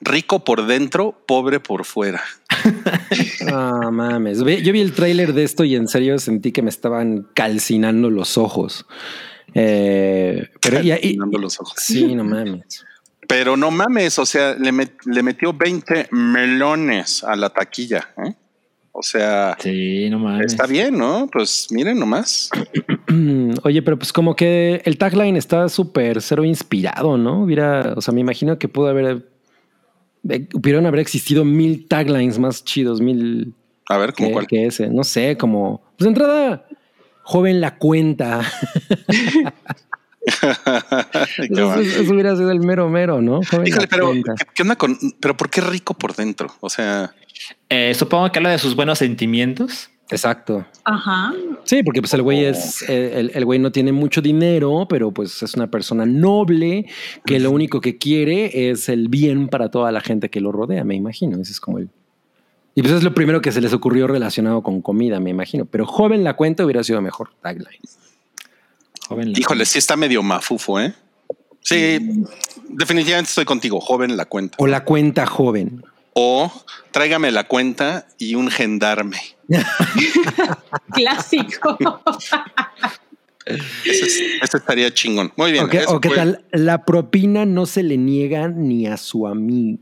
rico 0.00 0.42
por 0.44 0.66
dentro, 0.66 1.22
pobre 1.26 1.60
por 1.60 1.84
fuera. 1.84 2.22
No 3.46 3.90
mames. 3.92 4.38
Yo 4.38 4.44
vi 4.72 4.80
el 4.80 4.92
tráiler 4.92 5.32
de 5.34 5.44
esto 5.44 5.64
y 5.64 5.74
en 5.76 5.86
serio 5.88 6.18
sentí 6.18 6.52
que 6.52 6.62
me 6.62 6.70
estaban 6.70 7.28
calcinando 7.34 8.08
los 8.10 8.38
ojos. 8.38 8.86
Eh, 9.54 10.48
pero 10.60 10.80
y, 10.80 10.92
y- 10.92 11.16
los 11.16 11.60
ojos. 11.60 11.74
sí, 11.76 12.14
no 12.14 12.24
mames. 12.24 12.84
Pero 13.28 13.56
no 13.56 13.70
mames, 13.70 14.18
o 14.18 14.26
sea, 14.26 14.54
le, 14.54 14.72
met- 14.72 15.04
le 15.06 15.22
metió 15.22 15.52
20 15.52 16.08
melones 16.10 17.22
a 17.24 17.36
la 17.36 17.50
taquilla. 17.50 18.08
¿eh? 18.26 18.34
O 18.92 19.02
sea, 19.02 19.56
Sí, 19.60 20.08
no 20.10 20.18
mames. 20.18 20.46
está 20.46 20.66
bien, 20.66 20.96
¿no? 20.98 21.28
Pues 21.32 21.66
miren 21.70 21.98
nomás. 21.98 22.50
Oye, 23.64 23.82
pero 23.82 23.98
pues 23.98 24.12
como 24.12 24.36
que 24.36 24.82
el 24.84 24.98
tagline 24.98 25.36
está 25.36 25.68
súper 25.68 26.20
cero 26.22 26.44
inspirado, 26.44 27.16
¿no? 27.16 27.42
Hubiera, 27.42 27.94
o 27.96 28.00
sea, 28.00 28.12
me 28.14 28.20
imagino 28.20 28.58
que 28.58 28.68
pudo 28.68 28.88
haber 28.88 29.26
eh, 30.28 30.48
pudieron 30.50 30.86
haber 30.86 31.00
existido 31.00 31.44
mil 31.44 31.88
taglines 31.88 32.38
más 32.38 32.64
chidos, 32.64 33.00
mil 33.00 33.54
A 33.88 33.98
ver, 33.98 34.12
¿cómo 34.12 34.28
que, 34.28 34.32
cuál? 34.32 34.46
que 34.46 34.66
ese. 34.66 34.88
No 34.88 35.04
sé, 35.04 35.36
como. 35.36 35.82
Pues 35.96 36.04
de 36.04 36.08
entrada, 36.08 36.66
joven 37.22 37.60
la 37.60 37.76
cuenta. 37.76 38.42
Eso, 40.24 42.12
hubiera 42.12 42.36
sido 42.36 42.52
el 42.52 42.60
mero 42.60 42.88
mero, 42.88 43.20
¿no? 43.20 43.40
Joven 43.42 43.66
Híjole, 43.66 43.86
la 43.86 43.88
pero 43.88 44.06
cuenta. 44.06 44.34
¿qué, 44.36 44.44
qué 44.54 44.62
onda 44.62 44.76
con, 44.76 44.96
pero 45.20 45.36
por 45.36 45.50
qué 45.50 45.60
rico 45.60 45.94
por 45.94 46.14
dentro? 46.14 46.54
O 46.60 46.70
sea, 46.70 47.12
Eh, 47.68 47.92
supongo 47.94 48.30
que 48.30 48.38
habla 48.38 48.50
de 48.50 48.58
sus 48.58 48.76
buenos 48.76 48.98
sentimientos. 48.98 49.90
Exacto. 50.12 50.66
Ajá. 50.84 51.32
Sí, 51.64 51.82
porque 51.82 52.00
pues 52.00 52.14
el 52.14 52.22
güey 52.22 52.44
es, 52.44 52.82
eh, 52.88 53.18
el, 53.18 53.32
el 53.34 53.44
güey 53.44 53.58
no 53.58 53.72
tiene 53.72 53.92
mucho 53.92 54.20
dinero, 54.20 54.86
pero 54.88 55.10
pues 55.10 55.42
es 55.42 55.54
una 55.54 55.70
persona 55.70 56.06
noble 56.06 56.86
que 57.24 57.40
lo 57.40 57.50
único 57.50 57.80
que 57.80 57.98
quiere 57.98 58.70
es 58.70 58.88
el 58.88 59.08
bien 59.08 59.48
para 59.48 59.70
toda 59.70 59.90
la 59.92 60.00
gente 60.00 60.28
que 60.28 60.40
lo 60.40 60.52
rodea, 60.52 60.84
me 60.84 60.94
imagino. 60.94 61.40
Ese 61.40 61.52
es 61.52 61.60
como 61.60 61.78
el... 61.78 61.88
Y 62.74 62.82
pues 62.82 62.94
es 62.94 63.02
lo 63.02 63.12
primero 63.12 63.42
que 63.42 63.52
se 63.52 63.60
les 63.60 63.72
ocurrió 63.72 64.06
relacionado 64.06 64.62
con 64.62 64.80
comida, 64.80 65.20
me 65.20 65.30
imagino. 65.30 65.66
Pero 65.66 65.86
joven 65.86 66.24
la 66.24 66.36
cuenta 66.36 66.64
hubiera 66.64 66.82
sido 66.82 67.00
mejor 67.02 67.30
tagline. 67.42 67.80
Joven. 69.08 69.32
híjole, 69.36 69.66
sí 69.66 69.78
está 69.78 69.96
medio 69.96 70.22
mafufo, 70.22 70.80
¿eh? 70.80 70.94
Sí, 71.60 71.98
definitivamente 72.68 73.28
estoy 73.28 73.44
contigo, 73.44 73.80
joven 73.80 74.16
la 74.16 74.24
cuenta. 74.24 74.56
O 74.58 74.66
la 74.66 74.84
cuenta 74.84 75.26
joven. 75.26 75.84
O 76.14 76.50
tráigame 76.90 77.30
la 77.30 77.44
cuenta 77.44 78.06
y 78.18 78.34
un 78.34 78.50
gendarme. 78.50 79.18
Clásico. 80.92 81.76
Ese, 83.44 84.06
es- 84.06 84.20
ese 84.42 84.56
estaría 84.56 84.92
chingón. 84.92 85.32
Muy 85.36 85.52
bien. 85.52 85.64
o, 85.64 85.68
qué, 85.68 85.78
eso 85.78 85.96
o 85.96 86.00
qué 86.00 86.08
fue- 86.10 86.16
tal, 86.16 86.44
la 86.52 86.84
propina 86.84 87.44
no 87.44 87.66
se 87.66 87.82
le 87.82 87.96
niega 87.96 88.48
ni 88.48 88.86
a 88.86 88.96
su 88.96 89.26
amigo, 89.26 89.78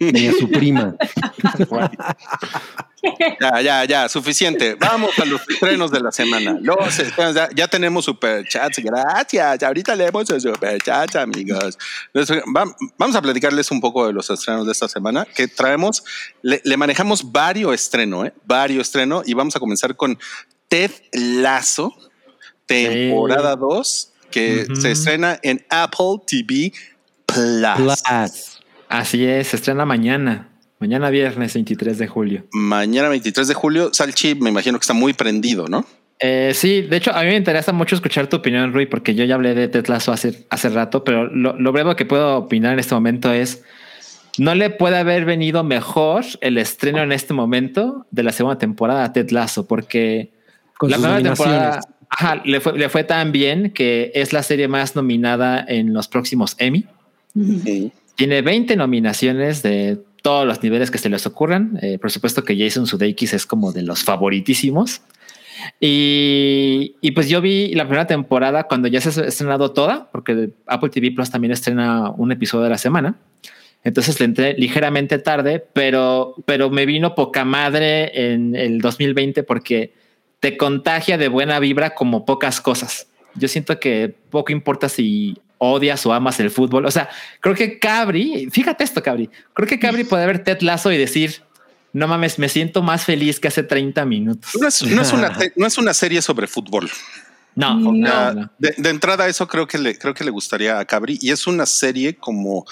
ni 0.00 0.26
a 0.28 0.32
su 0.32 0.50
prima. 0.50 0.96
Ya, 3.40 3.60
ya, 3.60 3.84
ya, 3.84 4.08
suficiente. 4.08 4.76
Vamos 4.76 5.18
a 5.18 5.24
los 5.24 5.40
estrenos 5.48 5.90
de 5.90 6.00
la 6.00 6.10
semana. 6.10 6.56
Los 6.60 6.98
estrenos, 6.98 7.34
ya, 7.34 7.48
ya 7.54 7.68
tenemos 7.68 8.06
superchats. 8.06 8.78
Gracias. 8.78 9.62
Ahorita 9.62 9.94
leemos 9.94 10.30
el 10.30 10.40
superchats, 10.40 11.16
amigos. 11.16 11.78
Vamos 12.96 13.16
a 13.16 13.22
platicarles 13.22 13.70
un 13.70 13.80
poco 13.80 14.06
de 14.06 14.12
los 14.12 14.30
estrenos 14.30 14.64
de 14.66 14.72
esta 14.72 14.88
semana 14.88 15.26
que 15.26 15.48
traemos. 15.48 16.02
Le, 16.42 16.60
le 16.64 16.76
manejamos 16.76 17.30
varios 17.30 17.74
estrenos, 17.74 18.28
¿eh? 18.28 18.32
Varios 18.46 18.86
estrenos. 18.86 19.28
Y 19.28 19.34
vamos 19.34 19.54
a 19.54 19.60
comenzar 19.60 19.94
con 19.96 20.18
Ted 20.68 20.90
Lazo, 21.12 21.94
temporada 22.66 23.54
2, 23.56 24.12
que 24.30 24.66
se 24.80 24.92
estrena 24.92 25.38
en 25.42 25.64
Apple 25.68 26.22
TV 26.26 26.72
Plus. 27.26 28.02
Plus. 28.02 28.53
Así 28.88 29.24
es, 29.24 29.48
se 29.48 29.56
estrena 29.56 29.84
mañana. 29.84 30.48
Mañana 30.78 31.10
viernes 31.10 31.54
23 31.54 31.98
de 31.98 32.06
julio. 32.06 32.44
Mañana 32.52 33.08
23 33.08 33.48
de 33.48 33.54
julio. 33.54 33.90
Salchi, 33.92 34.34
me 34.34 34.50
imagino 34.50 34.78
que 34.78 34.82
está 34.82 34.92
muy 34.92 35.12
prendido, 35.14 35.66
¿no? 35.68 35.86
Eh, 36.18 36.52
sí, 36.54 36.82
de 36.82 36.96
hecho, 36.96 37.12
a 37.14 37.22
mí 37.22 37.28
me 37.28 37.36
interesa 37.36 37.72
mucho 37.72 37.94
escuchar 37.94 38.28
tu 38.28 38.36
opinión, 38.36 38.72
Rui, 38.72 38.86
porque 38.86 39.14
yo 39.14 39.24
ya 39.24 39.34
hablé 39.34 39.54
de 39.54 39.68
Ted 39.68 39.86
Lasso 39.86 40.12
hace, 40.12 40.46
hace 40.50 40.68
rato, 40.68 41.04
pero 41.04 41.26
lo, 41.26 41.58
lo 41.58 41.72
breve 41.72 41.96
que 41.96 42.06
puedo 42.06 42.36
opinar 42.36 42.74
en 42.74 42.78
este 42.78 42.94
momento 42.94 43.32
es, 43.32 43.62
no 44.38 44.54
le 44.54 44.70
puede 44.70 44.98
haber 44.98 45.24
venido 45.24 45.64
mejor 45.64 46.24
el 46.40 46.58
estreno 46.58 47.02
en 47.02 47.12
este 47.12 47.34
momento 47.34 48.06
de 48.10 48.22
la 48.22 48.32
segunda 48.32 48.58
temporada 48.58 49.04
a 49.04 49.12
Ted 49.12 49.30
Lasso, 49.30 49.66
porque 49.66 50.32
Con 50.78 50.90
la 50.90 50.98
primera 50.98 51.22
temporada 51.22 51.80
ajá, 52.08 52.42
le, 52.44 52.60
fue, 52.60 52.76
le 52.78 52.88
fue 52.88 53.04
tan 53.04 53.32
bien 53.32 53.70
que 53.70 54.12
es 54.14 54.32
la 54.32 54.42
serie 54.42 54.68
más 54.68 54.96
nominada 54.96 55.64
en 55.66 55.92
los 55.92 56.08
próximos 56.08 56.56
Emmy. 56.58 56.86
Tiene 58.14 58.42
20 58.42 58.76
nominaciones 58.76 59.62
de 59.62 59.98
todos 60.22 60.46
los 60.46 60.62
niveles 60.62 60.90
que 60.90 60.98
se 60.98 61.08
les 61.08 61.26
ocurran. 61.26 61.78
Eh, 61.82 61.98
por 61.98 62.10
supuesto 62.10 62.44
que 62.44 62.56
Jason 62.56 62.86
Sudeikis 62.86 63.34
es 63.34 63.46
como 63.46 63.72
de 63.72 63.82
los 63.82 64.04
favoritísimos. 64.04 65.02
Y, 65.80 66.96
y 67.00 67.10
pues 67.12 67.28
yo 67.28 67.40
vi 67.40 67.74
la 67.74 67.84
primera 67.84 68.06
temporada 68.06 68.64
cuando 68.64 68.88
ya 68.88 69.00
se 69.00 69.20
ha 69.20 69.24
estrenado 69.24 69.72
toda, 69.72 70.10
porque 70.10 70.50
Apple 70.66 70.90
TV 70.90 71.12
Plus 71.12 71.30
también 71.30 71.52
estrena 71.52 72.10
un 72.10 72.32
episodio 72.32 72.64
de 72.64 72.70
la 72.70 72.78
semana. 72.78 73.16
Entonces 73.84 74.18
le 74.18 74.24
entré 74.24 74.54
ligeramente 74.54 75.18
tarde, 75.18 75.64
pero, 75.72 76.34
pero 76.46 76.70
me 76.70 76.86
vino 76.86 77.14
poca 77.14 77.44
madre 77.44 78.32
en 78.32 78.56
el 78.56 78.80
2020 78.80 79.42
porque 79.42 79.92
te 80.40 80.56
contagia 80.56 81.18
de 81.18 81.28
buena 81.28 81.58
vibra 81.58 81.94
como 81.94 82.24
pocas 82.24 82.62
cosas. 82.62 83.08
Yo 83.34 83.46
siento 83.46 83.78
que 83.78 84.14
poco 84.30 84.52
importa 84.52 84.88
si 84.88 85.36
odias 85.58 86.04
o 86.06 86.12
amas 86.12 86.40
el 86.40 86.50
fútbol. 86.50 86.86
O 86.86 86.90
sea, 86.90 87.08
creo 87.40 87.54
que 87.54 87.78
Cabri, 87.78 88.48
fíjate 88.50 88.84
esto, 88.84 89.02
Cabri, 89.02 89.30
creo 89.52 89.68
que 89.68 89.78
Cabri 89.78 90.04
puede 90.04 90.26
ver 90.26 90.44
Ted 90.44 90.60
Lasso 90.60 90.92
y 90.92 90.98
decir, 90.98 91.42
no 91.92 92.08
mames, 92.08 92.38
me 92.38 92.48
siento 92.48 92.82
más 92.82 93.04
feliz 93.04 93.40
que 93.40 93.48
hace 93.48 93.62
30 93.62 94.04
minutos. 94.04 94.50
No 94.60 94.68
es, 94.68 94.82
no 94.82 95.02
es 95.02 95.12
una, 95.12 95.36
no 95.56 95.66
es 95.66 95.78
una 95.78 95.94
serie 95.94 96.22
sobre 96.22 96.46
fútbol. 96.46 96.90
No, 97.54 97.78
No. 97.78 97.92
no, 97.92 98.08
Ah, 98.10 98.32
no. 98.34 98.50
De, 98.58 98.74
de 98.76 98.90
entrada, 98.90 99.28
eso 99.28 99.46
creo 99.46 99.66
que 99.66 99.78
le 99.78 99.96
creo 99.96 100.12
que 100.12 100.24
le 100.24 100.30
gustaría 100.30 100.78
a 100.78 100.84
Cabri 100.84 101.18
y 101.20 101.30
es 101.30 101.46
una 101.46 101.66
serie 101.66 102.16
como 102.16 102.66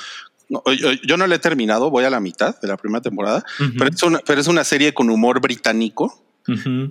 no, 0.49 0.63
yo, 0.73 0.93
yo 1.07 1.17
no 1.17 1.27
la 1.27 1.37
he 1.37 1.39
terminado, 1.39 1.91
voy 1.91 2.05
a 2.05 2.11
la 2.11 2.21
mitad 2.21 2.61
de 2.61 2.69
la 2.69 2.77
primera 2.77 3.01
temporada, 3.01 3.43
pero, 3.79 3.91
es 3.91 4.03
una, 4.03 4.19
pero 4.19 4.39
es 4.41 4.49
una 4.49 4.65
serie 4.65 4.93
con 4.93 5.09
humor 5.09 5.41
británico 5.41 6.23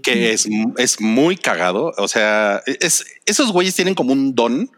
que 0.01 0.31
es, 0.33 0.47
es 0.77 0.99
muy 1.01 1.35
cagado. 1.37 1.93
O 1.97 2.07
sea, 2.07 2.63
es, 2.65 3.05
esos 3.25 3.51
güeyes 3.51 3.75
tienen 3.75 3.93
como 3.93 4.13
un 4.13 4.33
don 4.33 4.71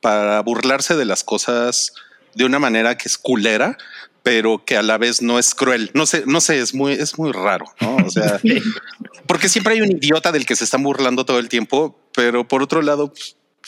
para 0.00 0.40
burlarse 0.40 0.96
de 0.96 1.04
las 1.04 1.24
cosas 1.24 1.92
de 2.34 2.44
una 2.44 2.58
manera 2.58 2.96
que 2.96 3.08
es 3.08 3.18
culera, 3.18 3.76
pero 4.22 4.64
que 4.64 4.76
a 4.76 4.82
la 4.82 4.98
vez 4.98 5.22
no 5.22 5.38
es 5.38 5.54
cruel. 5.54 5.90
No 5.94 6.06
sé, 6.06 6.24
no 6.26 6.40
sé, 6.40 6.58
es 6.60 6.74
muy, 6.74 6.92
es 6.92 7.18
muy 7.18 7.32
raro, 7.32 7.66
¿no? 7.80 7.96
O 7.96 8.10
sea, 8.10 8.40
porque 9.26 9.48
siempre 9.48 9.74
hay 9.74 9.80
un 9.82 9.92
idiota 9.92 10.30
del 10.32 10.46
que 10.46 10.56
se 10.56 10.64
están 10.64 10.82
burlando 10.82 11.24
todo 11.24 11.38
el 11.38 11.48
tiempo, 11.48 11.98
pero 12.14 12.46
por 12.46 12.62
otro 12.62 12.82
lado, 12.82 13.12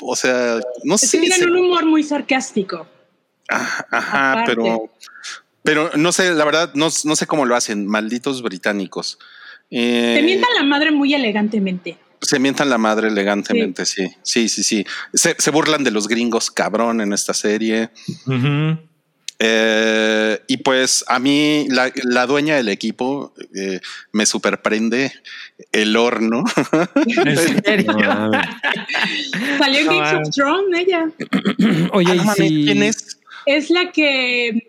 o 0.00 0.16
sea, 0.16 0.60
no 0.84 0.94
Es 0.96 1.02
sé. 1.02 1.18
tienen 1.18 1.38
se- 1.38 1.46
un 1.46 1.56
humor 1.56 1.86
muy 1.86 2.02
sarcástico. 2.02 2.86
Ajá, 3.48 3.86
ajá, 3.90 4.42
pero, 4.46 4.90
pero 5.62 5.90
no 5.96 6.12
sé, 6.12 6.30
la 6.32 6.44
verdad, 6.44 6.70
no, 6.74 6.88
no 7.04 7.16
sé 7.16 7.26
cómo 7.26 7.44
lo 7.44 7.56
hacen, 7.56 7.86
malditos 7.86 8.42
británicos. 8.42 9.18
Eh, 9.70 10.14
Te 10.16 10.22
mientan 10.22 10.50
la 10.54 10.62
madre 10.64 10.90
muy 10.90 11.12
elegantemente. 11.14 11.98
Se 12.22 12.38
mientan 12.38 12.70
la 12.70 12.78
madre 12.78 13.08
elegantemente, 13.08 13.84
sí, 13.84 14.08
sí, 14.22 14.48
sí, 14.48 14.62
sí. 14.62 14.86
Se, 15.12 15.34
se 15.38 15.50
burlan 15.50 15.84
de 15.84 15.90
los 15.90 16.08
gringos 16.08 16.50
cabrón 16.50 17.00
en 17.00 17.12
esta 17.12 17.34
serie. 17.34 17.90
Eh, 19.44 20.40
y 20.46 20.58
pues 20.58 21.04
a 21.08 21.18
mí, 21.18 21.66
la, 21.68 21.90
la 22.04 22.26
dueña 22.26 22.54
del 22.56 22.68
equipo, 22.68 23.34
eh, 23.56 23.80
me 24.12 24.24
superprende 24.24 25.12
el 25.72 25.96
horno. 25.96 26.44
¿En 27.06 27.36
serio? 27.64 27.92
No. 27.92 28.30
Salió 29.58 29.80
en 29.80 29.86
Games 29.86 30.28
of 30.28 30.34
Thrones, 30.34 30.78
ella. 30.78 31.06
Oye, 31.92 32.12
Ah, 32.20 32.34
y 32.36 32.40
si- 32.40 32.64
¿Quién 32.66 32.82
es? 32.84 33.18
Es 33.46 33.70
la 33.70 33.90
que 33.90 34.64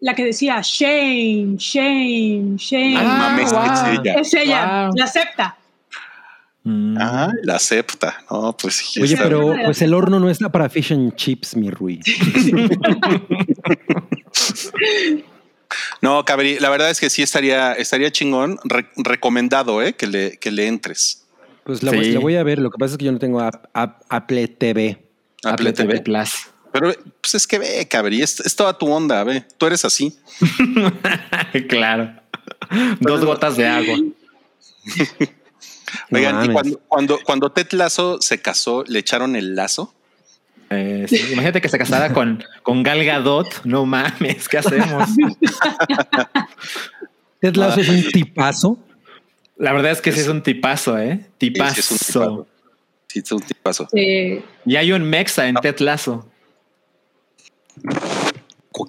la 0.00 0.16
que 0.16 0.24
decía 0.24 0.60
shame, 0.64 1.54
shame, 1.58 2.56
shame. 2.56 2.96
Ah, 2.98 3.36
mames, 3.36 3.52
es 3.52 4.00
ella. 4.00 4.14
Es 4.20 4.34
ella, 4.34 4.86
Wow. 4.88 4.94
la 4.96 5.04
acepta. 5.04 5.56
Mm. 6.64 6.96
Ah, 7.00 7.32
la 7.42 7.56
acepta. 7.56 8.24
No, 8.30 8.56
pues 8.56 8.74
sí, 8.76 9.00
Oye, 9.02 9.16
pero 9.16 9.50
bien. 9.52 9.64
pues 9.64 9.82
el 9.82 9.92
horno 9.94 10.20
no 10.20 10.30
está 10.30 10.50
para 10.52 10.68
fish 10.68 10.92
and 10.92 11.14
chips, 11.16 11.56
mi 11.56 11.70
Rui. 11.70 12.00
No, 16.02 16.24
Cabri, 16.24 16.58
la 16.58 16.68
verdad 16.68 16.90
es 16.90 17.00
que 17.00 17.08
sí 17.08 17.22
estaría, 17.22 17.72
estaría 17.72 18.10
chingón, 18.10 18.58
re- 18.64 18.88
recomendado, 18.96 19.82
eh, 19.82 19.94
que 19.94 20.06
le, 20.06 20.36
que 20.38 20.50
le 20.50 20.66
entres. 20.66 21.24
Pues 21.64 21.82
la, 21.82 21.92
voy, 21.92 22.04
Sí. 22.04 22.12
la 22.12 22.20
voy 22.20 22.36
a 22.36 22.42
ver. 22.42 22.58
Lo 22.58 22.70
que 22.70 22.76
pasa 22.78 22.92
es 22.94 22.98
que 22.98 23.06
yo 23.06 23.12
no 23.12 23.18
tengo 23.18 23.40
app- 23.40 23.66
app- 23.72 24.02
Apple 24.10 24.48
TV. 24.48 25.02
Apple 25.44 25.70
Apple 25.70 25.72
TV 25.72 25.88
TV. 25.94 26.00
Plus. 26.02 26.30
Pero 26.72 26.92
pues 27.20 27.34
es 27.34 27.46
que 27.46 27.58
ve, 27.58 27.86
Cabri, 27.88 28.20
es, 28.20 28.40
es 28.40 28.54
toda 28.54 28.76
tu 28.76 28.86
onda, 28.90 29.24
ve. 29.24 29.44
Tú 29.56 29.66
eres 29.66 29.84
así. 29.84 30.14
claro. 31.68 32.12
Dos 33.00 33.24
gotas 33.24 33.56
de 33.56 33.66
agua. 33.66 33.96
No 36.10 36.18
Oigan, 36.18 36.44
y 36.44 36.52
cuando, 36.52 36.78
cuando, 36.88 37.18
cuando 37.24 37.52
Ted 37.52 37.72
Lazo 37.72 38.20
se 38.20 38.40
casó, 38.40 38.84
le 38.86 38.98
echaron 38.98 39.36
el 39.36 39.54
lazo. 39.54 39.94
Eh, 40.70 41.06
sí, 41.08 41.20
Imagínate 41.32 41.60
que 41.60 41.68
se 41.68 41.78
casara 41.78 42.12
con, 42.12 42.42
con 42.62 42.82
Gal 42.82 43.04
Gadot. 43.04 43.64
No 43.64 43.84
mames, 43.84 44.48
¿qué 44.48 44.58
hacemos? 44.58 45.08
Ted 47.40 47.56
Lasso 47.56 47.80
es 47.80 47.88
un 47.88 48.10
tipazo. 48.10 48.78
La 49.56 49.72
verdad 49.72 49.92
es 49.92 50.00
que 50.00 50.12
sí 50.12 50.20
es 50.20 50.28
un 50.28 50.42
tipazo, 50.42 50.98
¿eh? 50.98 51.26
Tipazo. 51.38 51.74
sí, 51.74 51.80
es 51.80 51.90
un 51.90 51.98
tipazo. 51.98 52.46
Sí, 53.08 53.18
es 53.18 53.32
un 53.32 53.40
tipazo. 53.40 53.88
Y 53.92 54.76
hay 54.76 54.92
un 54.92 55.02
Mexa 55.02 55.46
en 55.46 55.56
Ted 55.56 55.78
Lasso. 55.80 56.26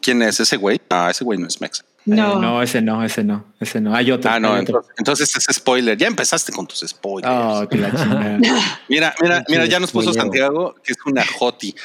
¿Quién 0.01 0.21
es 0.21 0.39
ese 0.39 0.57
güey? 0.57 0.79
Ah, 0.89 1.09
ese 1.11 1.23
güey 1.23 1.39
no 1.39 1.47
es 1.47 1.59
Mex. 1.61 1.83
No. 2.05 2.33
Eh, 2.33 2.41
no, 2.41 2.61
ese 2.61 2.81
no, 2.81 3.03
ese 3.03 3.23
no, 3.23 3.45
ese 3.59 3.81
no. 3.81 3.95
Hay 3.95 4.11
otro. 4.11 4.29
Ah, 4.31 4.39
no, 4.39 4.57
entonces, 4.57 4.91
entonces 4.97 5.35
es 5.35 5.55
spoiler. 5.55 5.97
Ya 5.97 6.07
empezaste 6.07 6.51
con 6.51 6.67
tus 6.67 6.79
spoilers. 6.79 7.33
Oh, 7.33 7.67
que 7.67 7.77
la 7.77 7.91
chingada. 7.91 8.37
Mira, 8.89 9.15
mira, 9.21 9.43
mira, 9.47 9.65
ya 9.65 9.79
nos 9.79 9.91
puso 9.91 10.13
spoilero. 10.13 10.23
Santiago 10.23 10.75
que 10.83 10.93
es 10.93 10.97
una 11.05 11.23
hoti. 11.39 11.75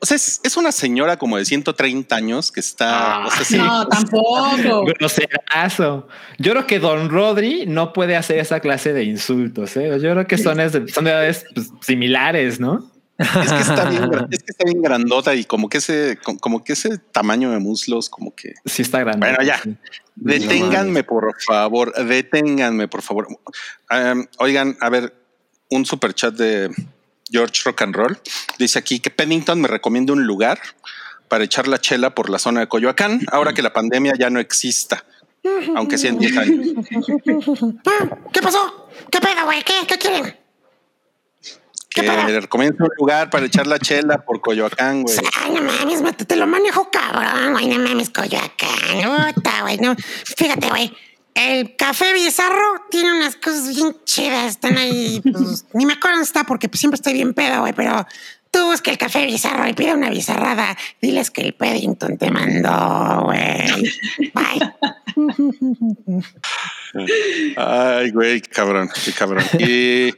O 0.00 0.06
sea, 0.06 0.16
es, 0.16 0.40
es 0.44 0.56
una 0.58 0.70
señora 0.70 1.16
como 1.16 1.38
de 1.38 1.46
130 1.46 2.14
años 2.14 2.52
que 2.52 2.60
está. 2.60 3.22
Ah, 3.22 3.26
o 3.26 3.30
sea, 3.30 3.44
sí, 3.44 3.56
No, 3.56 3.86
tampoco. 3.88 4.84
Groserazo. 4.84 6.08
Yo 6.38 6.52
creo 6.52 6.66
que 6.66 6.78
Don 6.78 7.08
Rodri 7.08 7.64
no 7.66 7.92
puede 7.92 8.14
hacer 8.16 8.38
esa 8.38 8.60
clase 8.60 8.92
de 8.92 9.04
insultos. 9.04 9.76
¿eh? 9.76 9.98
Yo 10.00 10.12
creo 10.12 10.26
que 10.26 10.36
son, 10.36 10.58
son 10.90 11.04
de 11.04 11.10
edades 11.10 11.46
pues, 11.54 11.70
similares, 11.80 12.60
¿no? 12.60 12.90
Es 13.18 13.52
que 13.52 13.60
está 13.60 13.88
bien, 13.88 14.02
gra- 14.04 14.28
es 14.32 14.42
que 14.42 14.50
está 14.50 14.64
bien 14.64 14.82
grandota 14.82 15.34
y 15.34 15.44
como 15.44 15.68
que 15.68 15.78
ese, 15.78 16.18
como, 16.40 16.64
que 16.64 16.72
ese 16.74 16.98
tamaño 16.98 17.50
de 17.50 17.58
muslos, 17.58 18.08
como 18.10 18.34
que. 18.34 18.54
Sí, 18.64 18.82
está 18.82 19.00
grande. 19.00 19.26
Bueno, 19.26 19.42
ya. 19.44 19.58
Sí. 19.62 19.76
Deténganme, 20.16 21.04
por 21.04 21.34
favor. 21.42 21.92
Deténganme, 21.94 22.88
por 22.88 23.02
favor. 23.02 23.28
Um, 23.90 24.26
oigan, 24.38 24.76
a 24.80 24.88
ver, 24.90 25.14
un 25.70 25.84
super 25.86 26.14
chat 26.14 26.34
de 26.34 26.70
George 27.30 27.62
Rock 27.64 27.82
and 27.82 27.94
Roll. 27.96 28.18
Dice 28.58 28.78
aquí 28.78 29.00
que 29.00 29.10
Pennington 29.10 29.60
me 29.60 29.68
recomienda 29.68 30.12
un 30.12 30.24
lugar 30.26 30.58
para 31.28 31.44
echar 31.44 31.66
la 31.68 31.80
chela 31.80 32.14
por 32.14 32.30
la 32.30 32.38
zona 32.38 32.60
de 32.60 32.68
Coyoacán, 32.68 33.20
ahora 33.32 33.52
que 33.54 33.62
la 33.62 33.72
pandemia 33.72 34.12
ya 34.18 34.30
no 34.30 34.38
exista, 34.38 35.04
aunque 35.74 35.98
sea 35.98 36.10
en 36.10 36.18
10 36.18 36.36
años. 36.38 36.66
¿Qué 38.32 38.42
pasó? 38.42 38.88
¿Qué 39.10 39.20
pedo, 39.20 39.44
güey? 39.46 39.62
¿Qué? 39.64 39.74
¿Qué 39.88 39.98
quieren? 39.98 40.36
Que 41.94 42.02
le 42.02 42.38
un 42.58 42.88
lugar 42.98 43.30
para 43.30 43.46
echar 43.46 43.68
la 43.68 43.78
chela 43.78 44.18
por 44.24 44.40
Coyoacán, 44.40 45.02
güey. 45.02 45.16
Ay, 45.40 45.52
no 45.52 45.62
mames, 45.62 46.02
me- 46.02 46.12
te 46.12 46.34
lo 46.34 46.46
manejo 46.48 46.90
cabrón, 46.90 47.52
güey. 47.52 47.68
No 47.68 47.78
mames, 47.78 48.10
Coyoacán. 48.10 49.32
Puta, 49.34 49.62
güey. 49.62 49.78
No. 49.78 49.94
Fíjate, 50.36 50.68
güey. 50.68 50.92
El 51.34 51.76
café 51.76 52.12
bizarro 52.12 52.84
tiene 52.90 53.12
unas 53.12 53.36
cosas 53.36 53.68
bien 53.68 53.94
chidas. 54.04 54.50
Están 54.50 54.76
ahí. 54.76 55.20
Pues, 55.22 55.66
ni 55.72 55.86
me 55.86 55.92
acuerdo 55.92 56.16
dónde 56.16 56.26
está 56.26 56.42
porque 56.44 56.68
pues, 56.68 56.80
siempre 56.80 56.96
estoy 56.96 57.12
bien 57.12 57.32
pedo, 57.32 57.60
güey. 57.60 57.72
Pero 57.72 58.04
tú 58.50 58.66
busca 58.66 58.90
el 58.90 58.98
café 58.98 59.24
bizarro 59.26 59.68
y 59.68 59.72
pide 59.72 59.94
una 59.94 60.10
bizarrada. 60.10 60.76
Diles 61.00 61.30
que 61.30 61.42
el 61.42 61.54
Paddington 61.54 62.18
te 62.18 62.30
mandó, 62.30 63.22
güey. 63.26 63.92
Bye. 64.34 64.74
Ay, 67.56 68.10
güey, 68.10 68.40
qué 68.40 68.50
cabrón, 68.50 68.88
qué 69.04 69.12
cabrón. 69.12 69.44
Y, 69.58 70.12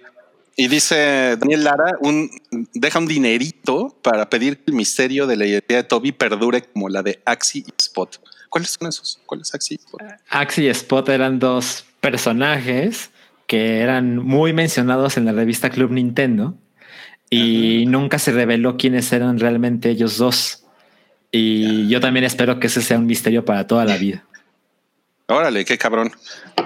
y 0.56 0.68
dice 0.68 1.36
Daniel 1.38 1.64
Lara, 1.64 1.98
un, 2.00 2.30
deja 2.72 2.98
un 2.98 3.06
dinerito 3.06 3.98
para 4.02 4.30
pedir 4.30 4.56
que 4.56 4.70
el 4.70 4.74
misterio 4.74 5.26
de 5.26 5.36
la 5.36 5.46
identidad 5.46 5.80
de 5.80 5.84
Toby 5.84 6.12
perdure 6.12 6.62
como 6.62 6.88
la 6.88 7.02
de 7.02 7.20
Axie 7.26 7.62
y 7.66 7.72
Spot. 7.78 8.20
¿Cuáles 8.48 8.70
son 8.70 8.88
esos? 8.88 9.20
¿Cuál 9.26 9.42
es 9.42 9.54
Axie 9.54 9.76
y 9.76 9.84
Spot? 9.84 10.00
Axie 10.30 10.64
y 10.64 10.68
Spot 10.68 11.08
eran 11.10 11.38
dos 11.38 11.84
personajes 12.00 13.10
que 13.46 13.80
eran 13.80 14.16
muy 14.16 14.52
mencionados 14.52 15.16
en 15.16 15.26
la 15.26 15.32
revista 15.32 15.70
Club 15.70 15.92
Nintendo 15.92 16.56
y 17.28 17.84
nunca 17.86 18.18
se 18.18 18.32
reveló 18.32 18.76
quiénes 18.76 19.12
eran 19.12 19.38
realmente 19.38 19.90
ellos 19.90 20.16
dos. 20.16 20.64
Y 21.30 21.88
yo 21.88 22.00
también 22.00 22.24
espero 22.24 22.60
que 22.60 22.68
ese 22.68 22.80
sea 22.82 22.98
un 22.98 23.06
misterio 23.06 23.44
para 23.44 23.66
toda 23.66 23.84
la 23.84 23.96
vida. 23.96 24.24
Órale, 25.28 25.64
qué 25.64 25.76
cabrón. 25.76 26.12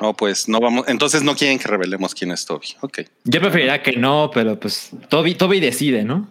No, 0.03 0.15
pues 0.15 0.49
no 0.49 0.61
vamos. 0.61 0.87
Entonces 0.89 1.23
no 1.23 1.35
quieren 1.35 1.59
que 1.59 1.67
revelemos 1.67 2.15
quién 2.15 2.31
es 2.31 2.45
Toby. 2.45 2.67
Ok. 2.81 3.01
Yo 3.25 3.41
preferiría 3.41 3.83
que 3.83 3.93
no, 3.93 4.31
pero 4.33 4.59
pues 4.61 4.91
Toby, 5.09 5.35
Toby 5.35 5.61
decide, 5.61 6.05
¿no? 6.05 6.31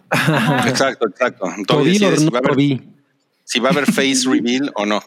Exacto, 0.66 1.08
exacto. 1.08 1.46
Toby 1.66 1.98
Toby 1.98 1.98
decide 1.98 2.16
si 2.18 2.24
no 2.26 2.30
va 2.30 2.38
a 2.38 2.40
haber- 2.40 2.50
Toby. 2.52 2.82
si 3.44 3.58
va 3.58 3.68
a 3.70 3.72
haber 3.72 3.86
face 3.92 4.28
reveal 4.28 4.70
o 4.76 4.86
no. 4.86 5.02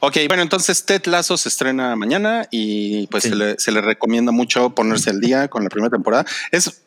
Ok, 0.00 0.18
bueno, 0.28 0.42
entonces 0.44 0.84
Ted 0.86 1.04
Lasso 1.06 1.36
se 1.36 1.48
estrena 1.48 1.96
mañana 1.96 2.46
y 2.52 3.08
pues 3.08 3.24
Sí. 3.24 3.30
se, 3.30 3.34
le, 3.36 3.58
se 3.58 3.72
le 3.72 3.80
recomienda 3.80 4.30
mucho 4.30 4.70
ponerse 4.70 5.10
al 5.10 5.20
día 5.20 5.48
con 5.48 5.64
la 5.64 5.70
primera 5.70 5.90
temporada. 5.90 6.24
Es, 6.52 6.82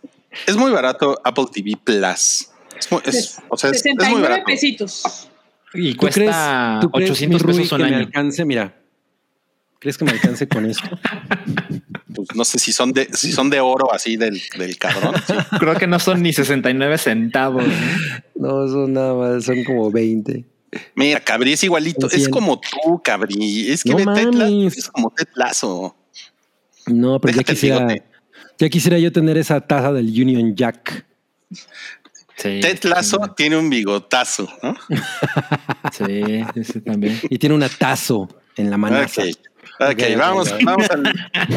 es 0.48 0.56
muy 0.56 0.72
barato 0.72 1.20
Apple 1.26 1.48
TV 1.54 1.74
Plus. 1.84 2.48
Es 2.80 2.90
muy, 2.90 3.02
es- 3.06 3.40
o 3.50 3.58
sea, 3.58 3.72
es, 3.72 3.78
es 3.78 3.86
muy 3.86 3.92
69 4.06 4.22
barato. 4.22 4.44
pesitos. 4.46 5.28
Y 5.74 5.92
¿Tú 5.94 5.98
cuesta 6.00 6.80
tú 6.82 6.90
crees, 6.92 7.12
800 7.12 7.44
mi 7.46 7.52
Rui, 7.54 7.62
pesos 7.64 7.80
me 7.80 7.86
año. 7.86 7.98
alcance? 7.98 8.44
Mira, 8.46 8.74
¿crees 9.82 9.98
que 9.98 10.06
me 10.06 10.12
alcance 10.12 10.48
con 10.48 10.66
eso? 10.66 10.84
Pues 12.14 12.30
no 12.36 12.46
sé 12.46 12.60
si 12.60 12.72
son 12.72 12.92
de, 12.94 13.10
si 13.14 13.32
son 13.32 13.50
de 13.50 13.60
oro 13.60 13.92
así 13.94 14.16
del, 14.16 14.40
del 14.58 14.78
cabrón. 14.78 15.16
sí. 15.28 15.34
Creo 15.60 15.76
que 15.76 15.88
no 15.88 15.98
son 16.00 16.22
ni 16.22 16.32
69 16.32 16.98
centavos. 17.00 17.66
¿no? 18.36 18.68
Son 18.68 18.94
nada 18.94 19.14
más, 19.16 19.44
son 19.44 19.64
como 19.64 19.90
20. 19.92 20.46
Mira, 20.96 21.20
Cabri 21.20 21.54
es 21.54 21.64
igualito. 21.64 22.10
Es 22.10 22.30
como 22.30 22.60
tú, 22.62 23.02
Cabri. 23.04 23.70
Es 23.72 23.84
que 23.84 23.92
No 23.94 24.00
mames. 24.06 24.78
es 24.78 24.88
como 24.88 25.10
Ted 25.12 25.28
Lasso. 25.36 25.96
No, 26.88 27.20
pero 27.20 27.34
ya 27.34 27.38
Déjate 27.40 27.54
quisiera, 27.54 27.88
ya 28.58 28.70
quisiera 28.70 29.00
yo 29.00 29.12
tener 29.12 29.38
esa 29.38 29.60
taza 29.62 29.92
del 29.92 30.06
Union 30.08 30.56
Jack. 30.56 31.06
Sí, 32.38 32.60
Ted 32.62 32.84
Lasso 32.84 33.20
tiene 33.36 33.58
un 33.58 33.70
bigotazo, 33.70 34.48
¿no? 34.64 34.76
Sí, 35.92 36.44
sí, 36.64 36.82
también. 36.82 37.20
Y 37.30 37.38
tiene 37.38 37.56
una 37.56 37.70
tazo 37.70 38.30
en 38.56 38.70
la 38.70 38.78
manaza. 38.78 39.22
Ok, 39.24 39.28
ok, 39.80 39.90
Ok, 39.92 40.00
ok, 40.12 40.18
vamos. 40.18 40.56
Vamos, 40.64 40.90
al, 40.90 41.14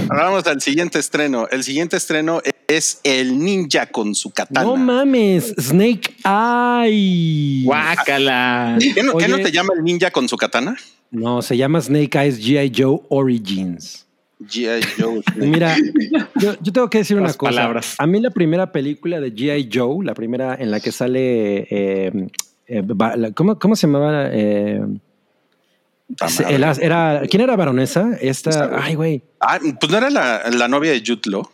vamos 0.09 0.46
al 0.46 0.61
siguiente 0.61 0.98
estreno. 0.98 1.48
El 1.50 1.62
siguiente 1.62 1.96
estreno 1.96 2.40
es 2.66 3.00
el 3.05 3.38
ninja 3.38 3.87
con 3.87 4.14
su 4.14 4.31
katana. 4.31 4.66
No 4.66 4.77
mames, 4.77 5.55
Snake 5.59 6.14
Eye. 6.24 7.64
Guácala. 7.64 8.77
¿Qué 8.81 9.03
no, 9.03 9.16
qué 9.16 9.29
no 9.29 9.37
Oye. 9.37 9.44
te 9.44 9.53
llama 9.53 9.74
el 9.77 9.85
ninja 9.85 10.11
con 10.11 10.29
su 10.29 10.37
katana? 10.37 10.77
No, 11.11 11.42
se 11.42 11.57
llama 11.57 11.81
Snake 11.81 12.18
Eyes 12.18 12.40
G.I. 12.40 12.72
Joe 12.74 13.00
Origins. 13.09 14.07
G.I. 14.40 14.83
Joe. 15.00 15.22
Mira, 15.37 15.77
yo, 16.35 16.55
yo 16.61 16.72
tengo 16.72 16.90
que 16.90 16.98
decir 16.98 17.16
una 17.16 17.33
cosa. 17.33 17.50
palabras. 17.53 17.94
A 17.98 18.07
mí 18.07 18.20
la 18.20 18.31
primera 18.31 18.72
película 18.72 19.20
de 19.20 19.33
G.I. 19.33 19.70
Joe, 19.72 20.05
la 20.05 20.14
primera 20.14 20.55
en 20.59 20.70
la 20.70 20.81
que 20.81 20.92
sale... 20.92 21.66
eh, 21.70 22.29
eh, 22.66 22.83
¿cómo, 23.35 23.59
cómo 23.59 23.77
se 23.77 23.87
llamaba? 23.87 24.29
Eh. 24.33 24.81
El 26.48 26.64
era, 26.81 27.22
¿Quién 27.31 27.42
era 27.42 27.57
baronesa? 27.57 28.16
Esta, 28.20 28.50
Esta... 28.50 28.70
Ay, 28.83 28.94
güey. 28.94 29.22
Ah, 29.40 29.59
pues 29.81 29.90
no 29.90 29.98
era 29.98 30.11
la, 30.11 30.42
la 30.50 30.68
novia 30.68 30.92
de 30.92 31.03
Law. 31.27 31.48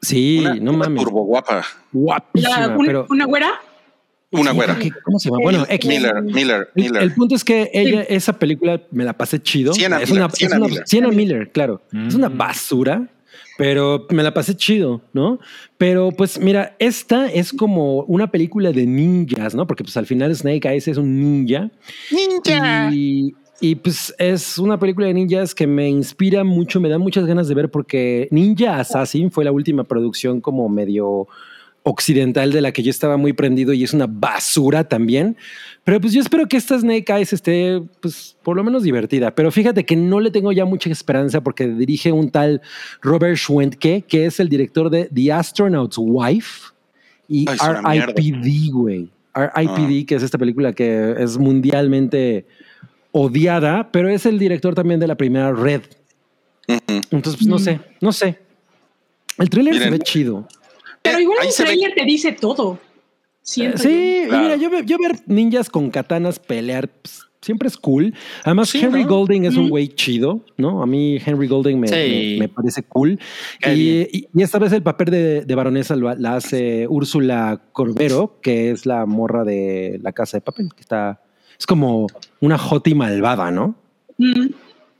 Sí, 0.00 0.38
Una, 0.40 0.54
no 0.56 0.70
una 0.72 0.78
mames. 0.88 1.02
turbo 1.04 1.24
guapa. 1.24 1.64
Guapísima, 1.92 2.60
La- 2.66 2.76
un- 2.76 2.86
pero... 2.86 3.06
una 3.08 3.24
güera. 3.24 3.52
Una 4.32 4.50
Sí, 4.50 4.56
güera. 4.56 4.78
¿qué- 4.78 4.90
¿Cómo 5.04 5.18
se 5.18 5.28
llama? 5.28 5.42
Bueno, 5.42 5.66
X. 5.68 5.88
Miller, 5.88 6.22
Miller, 6.22 6.70
El, 6.74 6.82
Miller. 6.84 7.02
el 7.02 7.14
punto 7.14 7.34
es 7.34 7.44
que 7.44 7.70
ella, 7.74 8.02
esa 8.02 8.32
película 8.32 8.80
me 8.90 9.04
la 9.04 9.12
pasé 9.12 9.40
chido. 9.42 9.74
Sienna 9.74 10.00
es 10.00 10.08
Miller, 10.10 10.24
una, 10.24 10.32
Sienna 10.34 10.54
es 10.56 10.58
una- 10.60 10.68
Miller. 10.68 10.82
Sienna 10.86 11.08
Miller, 11.10 11.52
claro. 11.52 11.82
Es 12.08 12.14
una 12.14 12.30
Mm. 12.30 12.38
basura, 12.38 13.08
pero 13.58 14.06
me 14.10 14.22
la 14.22 14.32
pasé 14.32 14.56
chido, 14.56 15.02
¿no? 15.12 15.38
Pero 15.76 16.10
pues 16.12 16.40
mira, 16.40 16.74
esta 16.78 17.26
es 17.30 17.52
como 17.52 18.00
una 18.04 18.30
película 18.30 18.72
de 18.72 18.86
ninjas, 18.86 19.54
¿no? 19.54 19.66
Porque 19.66 19.84
pues 19.84 19.96
al 19.98 20.06
final 20.06 20.34
Snake 20.34 20.66
Eyes 20.66 20.88
es 20.88 20.96
un 20.96 21.20
ninja. 21.20 21.70
Ninja. 22.10 22.88
Y, 22.90 23.34
y, 23.62 23.76
pues 23.76 24.12
es 24.18 24.58
una 24.58 24.78
película 24.78 25.06
de 25.06 25.14
ninjas 25.14 25.54
que 25.54 25.66
me 25.66 25.88
inspira 25.88 26.42
mucho, 26.42 26.80
me 26.80 26.88
da 26.88 26.98
muchas 26.98 27.24
ganas 27.26 27.46
de 27.46 27.54
ver 27.54 27.70
porque 27.70 28.26
Ninja 28.32 28.80
Assassin 28.80 29.30
fue 29.30 29.44
la 29.44 29.52
última 29.52 29.84
producción 29.84 30.40
como 30.40 30.68
medio 30.68 31.28
occidental 31.84 32.52
de 32.52 32.60
la 32.60 32.72
que 32.72 32.82
yo 32.82 32.90
estaba 32.90 33.16
muy 33.16 33.32
prendido 33.32 33.72
y 33.72 33.82
es 33.84 33.92
una 33.92 34.06
basura 34.08 34.88
también. 34.88 35.36
Pero 35.84 36.00
pues 36.00 36.12
yo 36.12 36.20
espero 36.20 36.46
que 36.46 36.56
esta 36.56 36.78
Snake 36.78 37.12
Eyes 37.12 37.32
esté 37.32 37.82
pues 38.00 38.36
por 38.42 38.56
lo 38.56 38.64
menos 38.64 38.82
divertida. 38.82 39.34
Pero 39.34 39.50
fíjate 39.50 39.84
que 39.84 39.96
no 39.96 40.20
le 40.20 40.30
tengo 40.30 40.52
ya 40.52 40.64
mucha 40.64 40.90
esperanza 40.90 41.40
porque 41.40 41.66
dirige 41.68 42.12
un 42.12 42.30
tal 42.30 42.62
Robert 43.00 43.36
Schwentke, 43.36 44.04
que 44.06 44.26
es 44.26 44.38
el 44.40 44.48
director 44.48 44.90
de 44.90 45.08
The 45.12 45.32
Astronaut's 45.32 45.96
Wife 45.98 46.72
y 47.28 47.46
Ay. 47.48 47.98
R.I.P.D., 47.98 48.70
güey. 48.72 49.08
R.I.P.D., 49.34 50.00
Ah. 50.02 50.06
que 50.06 50.14
es 50.14 50.22
esta 50.22 50.38
película 50.38 50.72
que 50.72 51.14
es 51.18 51.38
mundialmente 51.38 52.46
odiada, 53.12 53.90
pero 53.92 54.08
es 54.08 54.26
el 54.26 54.38
director 54.38 54.74
también 54.74 54.98
de 55.00 55.06
la 55.06 55.14
primera 55.16 55.52
Red. 55.52 55.82
Entonces, 56.66 57.36
pues 57.36 57.46
no 57.46 57.58
sé, 57.58 57.80
no 58.00 58.12
sé. 58.12 58.38
El 59.38 59.48
tráiler 59.50 59.78
se 59.78 59.90
ve 59.90 59.98
chido. 59.98 60.46
Pero 61.02 61.18
Eh, 61.18 61.22
igual 61.22 61.38
ahí 61.40 61.48
el 61.48 61.54
trailer 61.54 61.94
te 61.94 62.04
dice 62.04 62.32
todo. 62.32 62.78
Siento 63.42 63.78
yo. 63.78 63.82
Sí, 63.82 64.22
Claro. 64.28 64.42
mira, 64.42 64.56
yo, 64.56 64.80
yo 64.84 64.96
ver 64.98 65.16
ninjas 65.26 65.68
con 65.68 65.90
katanas 65.90 66.38
pelear 66.38 66.88
pues, 66.88 67.22
siempre 67.40 67.66
es 67.66 67.76
cool. 67.76 68.14
Además, 68.44 68.68
Sí, 68.68 68.78
Henry 68.80 69.02
¿no? 69.02 69.08
Golding 69.08 69.44
es 69.46 69.56
un 69.56 69.66
Mm. 69.66 69.70
güey 69.70 69.88
chido, 69.88 70.44
¿no? 70.56 70.80
A 70.80 70.86
mí 70.86 71.18
Henry 71.24 71.48
Golding 71.48 71.80
me, 71.80 71.88
Sí. 71.88 72.36
me- 72.38 72.46
me 72.46 72.48
parece 72.48 72.84
cool. 72.84 73.18
Y, 73.66 73.74
bien. 73.74 74.08
y- 74.12 74.28
y 74.32 74.42
esta 74.42 74.60
vez 74.60 74.72
el 74.72 74.82
papel 74.84 75.10
de, 75.10 75.40
de 75.44 75.54
baronesa 75.56 75.96
lo- 75.96 76.14
la 76.14 76.36
hace 76.36 76.86
Úrsula 76.86 77.60
Corbero, 77.72 78.38
que 78.40 78.70
es 78.70 78.86
la 78.86 79.06
morra 79.06 79.42
de 79.42 79.98
la 80.02 80.12
casa 80.12 80.36
de 80.36 80.42
papel, 80.42 80.68
que 80.74 80.82
está... 80.82 81.20
Es 81.62 81.66
como 81.66 82.08
una 82.40 82.56
hoti 82.56 82.92
malvada, 82.92 83.52
¿no? 83.52 83.76
Mm. 84.18 84.48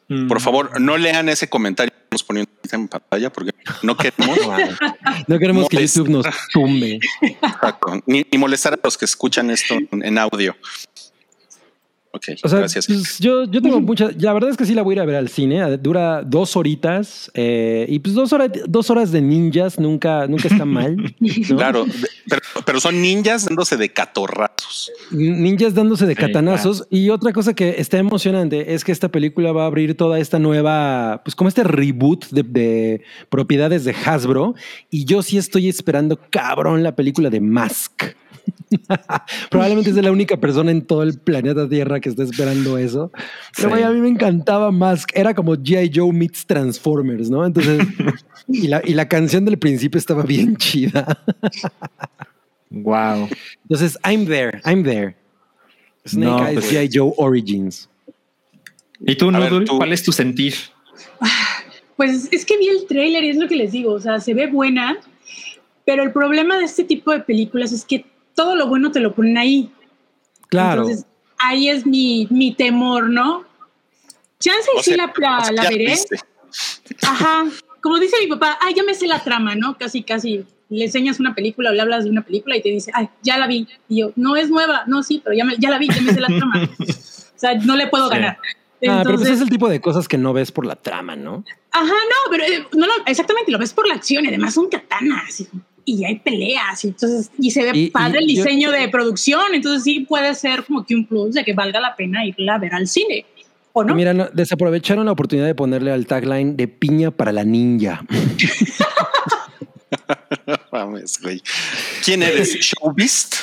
Mm. 0.06 0.28
Por 0.28 0.40
favor, 0.40 0.80
no 0.80 0.96
lean 0.96 1.28
ese 1.28 1.48
comentario 1.48 1.90
que 1.90 1.98
estamos 2.04 2.22
poniendo 2.22 2.52
en 2.70 2.86
pantalla 2.86 3.32
porque 3.32 3.50
no 3.82 3.96
queremos 3.96 4.38
No 5.26 5.38
queremos 5.40 5.68
que. 5.68 5.84
YouTube 5.84 6.08
nos 6.08 6.24
tumbe. 6.52 7.00
exacto, 7.20 8.00
ni, 8.06 8.24
ni 8.30 8.38
molestar 8.38 8.74
a 8.74 8.78
los 8.80 8.96
que 8.96 9.06
escuchan 9.06 9.50
esto 9.50 9.74
en 9.90 10.18
audio. 10.18 10.54
Ok, 12.14 12.24
O 12.44 12.48
sea, 12.48 12.58
gracias. 12.58 12.86
pues, 12.86 13.18
yo, 13.20 13.44
yo 13.44 13.62
tengo 13.62 13.80
mucha. 13.80 14.10
La 14.18 14.34
verdad 14.34 14.50
es 14.50 14.58
que 14.58 14.66
sí 14.66 14.74
la 14.74 14.82
voy 14.82 14.92
a 14.92 14.96
ir 14.96 15.00
a 15.00 15.04
ver 15.06 15.16
al 15.16 15.30
cine. 15.30 15.78
Dura 15.78 16.22
dos 16.22 16.56
horitas 16.56 17.30
eh, 17.32 17.86
y 17.88 18.00
pues 18.00 18.14
dos 18.14 18.34
horas, 18.34 18.50
dos 18.68 18.90
horas 18.90 19.12
de 19.12 19.22
ninjas 19.22 19.78
nunca, 19.78 20.26
nunca 20.26 20.48
está 20.48 20.64
mal. 20.66 20.94
¿no? 20.96 21.56
Claro, 21.56 21.86
pero, 22.28 22.42
pero 22.66 22.80
son 22.80 23.00
ninjas 23.00 23.46
dándose 23.46 23.78
de 23.78 23.88
catorrazos. 23.88 24.92
Ninjas 25.10 25.74
dándose 25.74 26.04
de 26.06 26.14
Sí, 26.14 26.20
catanazos. 26.20 26.86
Y 26.90 27.08
otra 27.08 27.32
cosa 27.32 27.54
que 27.54 27.76
está 27.78 27.96
emocionante 27.96 28.74
es 28.74 28.84
que 28.84 28.92
esta 28.92 29.08
película 29.08 29.52
va 29.52 29.62
a 29.64 29.66
abrir 29.66 29.96
toda 29.96 30.18
esta 30.18 30.38
nueva, 30.38 31.22
pues 31.24 31.34
como 31.34 31.48
este 31.48 31.64
reboot 31.64 32.26
de, 32.28 32.42
de 32.42 33.02
propiedades 33.30 33.84
de 33.84 33.94
Hasbro. 34.04 34.54
Y 34.90 35.06
yo 35.06 35.22
sí 35.22 35.38
estoy 35.38 35.68
esperando 35.70 36.20
cabrón 36.30 36.82
la 36.82 36.94
película 36.94 37.30
de 37.30 37.40
Mask. 37.40 38.04
Probablemente 39.50 39.90
es 39.90 39.96
la 39.96 40.10
única 40.12 40.36
persona 40.36 40.70
en 40.70 40.82
todo 40.86 41.02
el 41.02 41.18
planeta 41.18 41.68
Tierra 41.68 42.00
que 42.00 42.08
está 42.08 42.22
esperando 42.22 42.78
eso. 42.78 43.10
Pero 43.56 43.68
Sí. 43.68 43.72
vaya, 43.74 43.88
a 43.88 43.92
mí 43.92 44.00
me 44.00 44.08
encantaba 44.08 44.70
Mask. 44.70 45.10
Era 45.14 45.34
como 45.34 45.54
G.I. 45.54 45.90
Joe 45.94 46.12
meets 46.12 46.46
Transformers, 46.46 47.30
¿no? 47.30 47.44
Entonces, 47.44 47.86
y 48.48 48.68
la, 48.68 48.82
y 48.84 48.94
la 48.94 49.08
canción 49.08 49.44
del 49.44 49.58
principio 49.58 49.98
estaba 49.98 50.22
bien 50.22 50.56
chida. 50.58 51.22
Wow. 52.70 53.28
Entonces, 53.62 53.98
I'm 54.04 54.26
there, 54.26 54.60
I'm 54.64 54.82
there. 54.82 55.14
Snake 56.06 56.26
No, 56.30 56.46
Eyes 56.48 56.54
pues- 56.54 56.72
G.I. 56.72 56.88
Joe 56.92 57.12
Origins. 57.16 57.88
¿Y 59.04 59.16
tú, 59.16 59.30
tú- 59.66 59.76
cuál 59.78 59.92
es 59.92 60.02
tu 60.02 60.12
sentir? 60.12 60.54
Pues 61.96 62.28
es 62.32 62.44
que 62.46 62.56
vi 62.56 62.68
el 62.68 62.86
tráiler 62.86 63.22
y 63.24 63.30
es 63.30 63.36
lo 63.36 63.48
que 63.48 63.56
les 63.56 63.72
digo, 63.72 63.92
o 63.92 64.00
sea, 64.00 64.18
se 64.20 64.32
ve 64.34 64.46
buena, 64.46 64.96
pero 65.84 66.02
el 66.02 66.12
problema 66.12 66.56
de 66.58 66.64
este 66.64 66.84
tipo 66.84 67.12
de 67.12 67.20
películas 67.20 67.72
es 67.72 67.84
que 67.84 68.06
todo 68.34 68.54
lo 68.56 68.66
bueno 68.66 68.90
te 68.92 69.00
lo 69.00 69.12
ponen 69.14 69.38
ahí. 69.38 69.70
Claro. 70.48 70.82
Entonces, 70.82 71.06
ahí 71.38 71.68
es 71.68 71.86
mi, 71.86 72.26
mi 72.30 72.54
temor, 72.54 73.08
¿no? 73.08 73.44
Chance 74.38 74.68
y 74.74 74.78
O 74.78 74.82
sí 74.82 74.94
sea, 74.94 74.96
la, 75.06 75.12
la- 75.16 75.38
o 75.38 75.44
sea, 75.44 75.52
la 75.52 75.62
ya 75.64 75.68
veré. 75.70 75.84
viste. 75.86 76.16
Ajá. 77.02 77.44
Como 77.80 77.98
dice 77.98 78.16
mi 78.20 78.26
papá, 78.28 78.58
ay, 78.60 78.74
ya 78.74 78.82
me 78.82 78.94
sé 78.94 79.06
la 79.06 79.22
trama, 79.22 79.54
¿no? 79.54 79.76
Casi, 79.78 80.02
casi 80.02 80.44
le 80.68 80.84
enseñas 80.84 81.20
una 81.20 81.34
película 81.34 81.70
o 81.70 81.72
le 81.72 81.80
hablas 81.80 82.04
de 82.04 82.10
una 82.10 82.22
película 82.22 82.56
y 82.56 82.62
te 82.62 82.68
dice, 82.70 82.90
ay, 82.94 83.08
ya 83.22 83.38
la 83.38 83.46
vi. 83.46 83.66
Y 83.88 84.00
yo, 84.00 84.12
no 84.16 84.36
es 84.36 84.50
nueva, 84.50 84.84
no, 84.86 85.02
sí, 85.02 85.20
pero 85.22 85.36
ya, 85.36 85.44
me- 85.44 85.56
ya 85.58 85.70
la 85.70 85.78
vi, 85.78 85.88
ya 85.88 86.00
me 86.00 86.12
sé 86.14 86.20
la 86.20 86.28
trama. 86.28 86.54
o 86.78 87.38
sea, 87.38 87.54
no 87.58 87.76
le 87.76 87.86
puedo 87.88 88.08
Sí. 88.08 88.14
ganar. 88.14 88.38
Ah, 88.38 88.40
pero 88.80 88.94
pues 88.94 89.06
Entonces, 89.10 89.36
es 89.36 89.40
el 89.42 89.48
tipo 89.50 89.68
de 89.68 89.80
cosas 89.80 90.08
que 90.08 90.18
no 90.18 90.32
ves 90.32 90.50
por 90.50 90.66
la 90.66 90.74
trama, 90.74 91.14
¿no? 91.14 91.44
Ajá, 91.70 91.86
no, 91.86 92.30
pero 92.30 92.42
eh, 92.44 92.66
no 92.72 92.86
lo- 92.86 93.06
exactamente, 93.06 93.52
lo 93.52 93.58
ves 93.58 93.72
por 93.72 93.86
la 93.86 93.94
acción 93.94 94.24
y 94.24 94.28
además 94.28 94.54
son 94.54 94.68
katanas 94.68 95.44
y, 95.84 96.04
hay 96.04 96.18
peleas 96.20 96.84
y 96.84 96.88
entonces 96.88 97.30
y 97.38 97.50
se 97.50 97.62
ve 97.64 97.70
Y- 97.78 97.90
padre 97.90 98.20
y 98.20 98.24
el 98.24 98.36
yo- 98.36 98.44
diseño 98.44 98.70
de 98.70 98.88
producción, 98.88 99.42
entonces 99.52 99.84
sí 99.84 100.00
puede 100.00 100.34
ser 100.34 100.64
como 100.64 100.84
que 100.84 100.94
un 100.94 101.06
plus 101.06 101.34
de 101.34 101.44
que 101.44 101.52
valga 101.52 101.80
la 101.80 101.94
pena 101.96 102.24
irla 102.24 102.54
a 102.54 102.58
ver 102.58 102.74
al 102.74 102.86
cine, 102.88 103.26
¿o 103.72 103.84
no? 103.84 103.94
Mira, 103.94 104.14
no, 104.14 104.28
desaprovecharon 104.32 105.04
la 105.06 105.12
oportunidad 105.12 105.46
de 105.46 105.54
ponerle 105.54 105.92
al 105.92 106.06
tagline 106.06 106.56
de 106.56 106.68
piña 106.68 107.10
para 107.10 107.32
la 107.32 107.44
ninja. 107.44 108.04
Mames, 110.72 111.20
güey. 111.22 111.42
¿Quién 112.04 112.22
eres? 112.22 112.54
¿Showbist? 112.60 113.34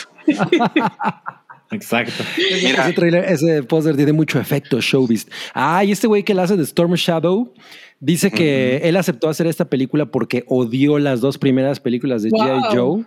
Exacto. 1.71 2.23
Mira. 2.63 2.83
Ese 2.85 2.93
trailer, 2.93 3.25
ese 3.25 3.63
póster 3.63 3.95
tiene 3.95 4.13
mucho 4.13 4.39
efecto 4.39 4.81
showbiz. 4.81 5.27
Ah, 5.53 5.83
y 5.83 5.91
este 5.91 6.07
güey 6.07 6.23
que 6.23 6.33
la 6.33 6.43
hace 6.43 6.57
de 6.57 6.63
Storm 6.63 6.93
Shadow 6.95 7.53
dice 7.99 8.31
que 8.31 8.77
él 8.83 8.95
aceptó 8.97 9.29
hacer 9.29 9.47
esta 9.47 9.65
película 9.65 10.05
porque 10.05 10.43
odió 10.47 10.99
las 10.99 11.21
dos 11.21 11.37
primeras 11.37 11.79
películas 11.79 12.23
de 12.23 12.29
Wow. 12.29 12.41
G.I. 12.41 12.75
Joe 12.77 13.03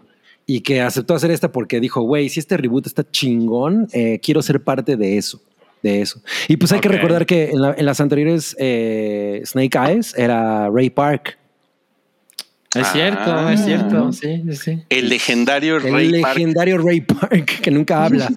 y 0.46 0.60
que 0.60 0.80
aceptó 0.80 1.14
hacer 1.14 1.30
esta 1.30 1.52
porque 1.52 1.80
dijo, 1.80 2.02
güey, 2.02 2.28
si 2.28 2.40
este 2.40 2.56
reboot 2.56 2.86
está 2.86 3.08
chingón, 3.10 3.88
eh, 3.92 4.18
quiero 4.22 4.42
ser 4.42 4.62
parte 4.62 4.96
de 4.96 5.16
eso. 5.18 5.40
De 5.82 6.00
eso. 6.00 6.20
Y 6.46 6.56
pues 6.58 6.70
hay 6.72 6.78
que 6.80 6.88
recordar 6.88 7.26
que 7.26 7.50
en, 7.50 7.60
la- 7.60 7.74
en 7.76 7.84
las 7.86 8.00
anteriores 8.00 8.54
eh, 8.58 9.42
Snake 9.44 9.76
Eyes 9.78 10.14
era 10.16 10.68
Ray 10.70 10.90
Park. 10.90 11.38
Es 12.74 12.86
Ah. 12.86 12.90
cierto, 12.92 13.50
es 13.50 13.64
cierto. 13.64 14.12
Sí, 14.12 14.42
sí, 14.48 14.56
sí. 14.56 14.82
El 14.88 15.08
legendario 15.08 15.76
El 15.78 15.92
Ray 15.92 16.20
Park, 16.22 16.36
legendario 16.38 16.78
Ray 16.78 17.00
Park 17.00 17.60
que 17.62 17.70
nunca 17.72 18.04
habla. 18.04 18.28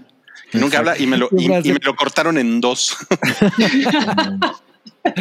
que 0.52 0.58
nunca 0.58 0.80
habla 0.80 0.98
y 0.98 1.06
me 1.08 1.18
lo, 1.18 1.30
y- 1.38 1.46
y 1.46 1.72
me 1.74 1.80
lo 1.84 1.96
cortaron 1.96 2.38
en 2.40 2.60
dos. 2.62 2.98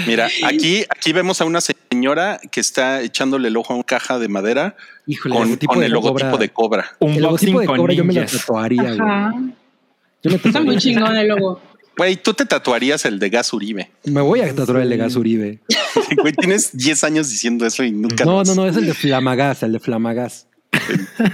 Mira, 0.07 0.29
aquí, 0.45 0.85
aquí 0.89 1.13
vemos 1.13 1.41
a 1.41 1.45
una 1.45 1.61
señora 1.61 2.41
que 2.51 2.61
está 2.61 3.03
echándole 3.03 3.49
el 3.49 3.57
ojo 3.57 3.73
a 3.73 3.77
una 3.77 3.85
caja 3.85 4.19
de 4.19 4.29
madera 4.29 4.77
Híjole, 5.07 5.35
con, 5.35 5.81
de 5.81 5.87
el 5.87 5.93
logotipo 5.93 6.31
Cobra. 6.31 6.39
de 6.39 6.49
cobra. 6.49 6.97
Un 7.01 7.13
El 7.15 7.23
logotipo 7.23 7.61
de 7.61 7.67
Cobra 7.67 7.95
yo 7.95 8.05
me 8.05 8.15
lo 8.15 8.25
tatuaría, 8.25 8.83
güey. 8.83 9.01
Ajá. 9.01 9.33
Yo 10.23 10.31
me 10.31 10.37
Está 10.37 10.61
muy 10.63 10.77
chingón 10.79 11.15
el 11.17 11.29
logo. 11.29 11.61
Güey, 11.97 12.17
tú 12.17 12.35
te 12.35 12.45
tatuarías 12.45 13.05
el 13.05 13.19
de 13.19 13.31
Gas 13.31 13.53
Uribe. 13.53 13.91
Me 14.05 14.21
voy 14.21 14.41
a 14.41 14.55
tatuar 14.55 14.81
el 14.81 14.91
de 14.91 14.97
Gas 14.97 15.17
Uribe. 15.17 15.61
Güey, 16.21 16.33
tienes 16.33 16.77
10 16.77 17.05
años 17.05 17.31
diciendo 17.31 17.67
eso 17.67 17.85
y 17.85 17.93
nunca. 17.93 18.25
No, 18.25 18.43
no, 18.43 18.55
no, 18.55 18.67
es 18.67 18.77
el 18.77 18.87
de 18.87 18.95
Flamagas, 18.95 19.63
el 19.63 19.73
de 19.73 19.81
Flamagas. 19.81 20.49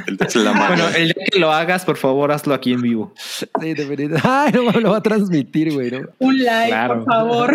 El 0.07 0.16
de 0.16 0.26
Flama. 0.26 0.68
Bueno, 0.68 0.88
el 0.96 1.07
día 1.12 1.24
que 1.33 1.38
lo 1.38 1.50
hagas, 1.53 1.85
por 1.85 1.96
favor, 1.96 2.33
hazlo 2.33 2.55
aquí 2.55 2.72
en 2.72 2.83
vivo. 2.83 3.12
Sí. 3.16 3.46
Ay, 4.22 4.53
no 4.53 4.64
me 4.64 4.72
lo 4.81 4.90
va 4.90 4.98
a 4.98 5.03
transmitir, 5.03 5.72
güey. 5.72 5.90
¿no? 5.90 6.09
Un 6.18 6.42
like, 6.44 6.68
Claro. 6.68 7.05
por 7.05 7.12
favor. 7.12 7.55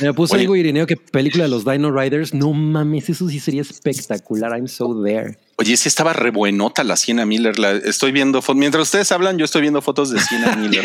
Me 0.00 0.12
puso 0.14 0.34
Oye. 0.34 0.42
algo 0.42 0.56
Irineo 0.56 0.86
que 0.86 0.96
película 0.96 1.44
de 1.44 1.50
los 1.50 1.64
Dino 1.64 1.90
Riders. 1.90 2.34
No 2.34 2.52
mames, 2.52 3.08
eso 3.10 3.28
sí 3.28 3.38
sería 3.40 3.62
espectacular. 3.62 4.52
I'm 4.52 4.68
so 4.68 5.02
there. 5.02 5.36
Oye, 5.56 5.76
sí 5.76 5.88
estaba 5.88 6.12
re 6.12 6.30
buenota 6.30 6.82
la 6.84 6.96
Sienna 6.96 7.24
Miller. 7.26 7.58
La 7.58 7.72
estoy 7.72 8.10
viendo 8.12 8.42
fotos. 8.42 8.56
Mientras 8.58 8.82
ustedes 8.84 9.12
hablan, 9.12 9.38
yo 9.38 9.44
estoy 9.44 9.60
viendo 9.62 9.80
fotos 9.82 10.10
de 10.10 10.18
Sienna 10.20 10.56
Miller. 10.56 10.84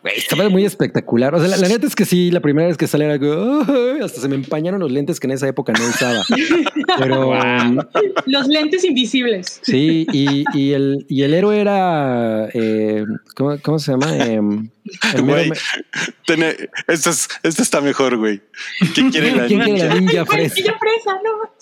Güey, 0.00 0.16
estaba 0.16 0.48
muy 0.48 0.64
espectacular. 0.64 1.34
O 1.34 1.38
sea, 1.38 1.46
la, 1.48 1.58
la 1.58 1.68
neta 1.68 1.86
es 1.86 1.94
que 1.94 2.06
sí, 2.06 2.30
la 2.30 2.40
primera 2.40 2.66
vez 2.68 2.78
que 2.78 2.86
sale 2.86 3.04
era 3.04 3.14
hasta 4.04 4.20
se 4.20 4.28
me 4.28 4.34
empañaron 4.34 4.80
los 4.80 4.90
lentes 4.90 5.20
que 5.20 5.26
en 5.26 5.32
esa 5.32 5.46
época 5.46 5.72
no 5.74 5.86
usaba. 5.86 6.22
Pero 6.98 7.26
Wow. 7.26 7.86
Los 8.26 8.46
lentes 8.48 8.82
invisibles. 8.84 9.60
sí, 9.62 10.06
y, 10.12 10.44
y 10.54 10.72
el, 10.72 11.04
y 11.08 11.22
el 11.22 11.34
héroe 11.34 11.60
era, 11.60 12.48
eh, 12.54 13.04
¿cómo, 13.36 13.58
cómo 13.62 13.78
se 13.78 13.92
llama? 13.92 14.06
Mero 14.12 14.70
Güey, 15.24 15.50
me- 15.50 15.56
Tiene- 16.26 16.56
esto, 16.88 17.10
es- 17.10 17.28
esto 17.42 17.62
está 17.62 17.80
mejor, 17.82 18.16
güey. 18.16 18.40
¿Quién 18.94 19.10
quiere 19.10 19.32
la 19.36 19.46
¿Quién 19.46 19.60
quiere 19.60 19.72
ninja? 19.80 19.94
la 19.94 20.00
ninja 20.00 20.24
Ay, 20.30 20.48
fresa, 20.48 21.12
no. 21.22 21.52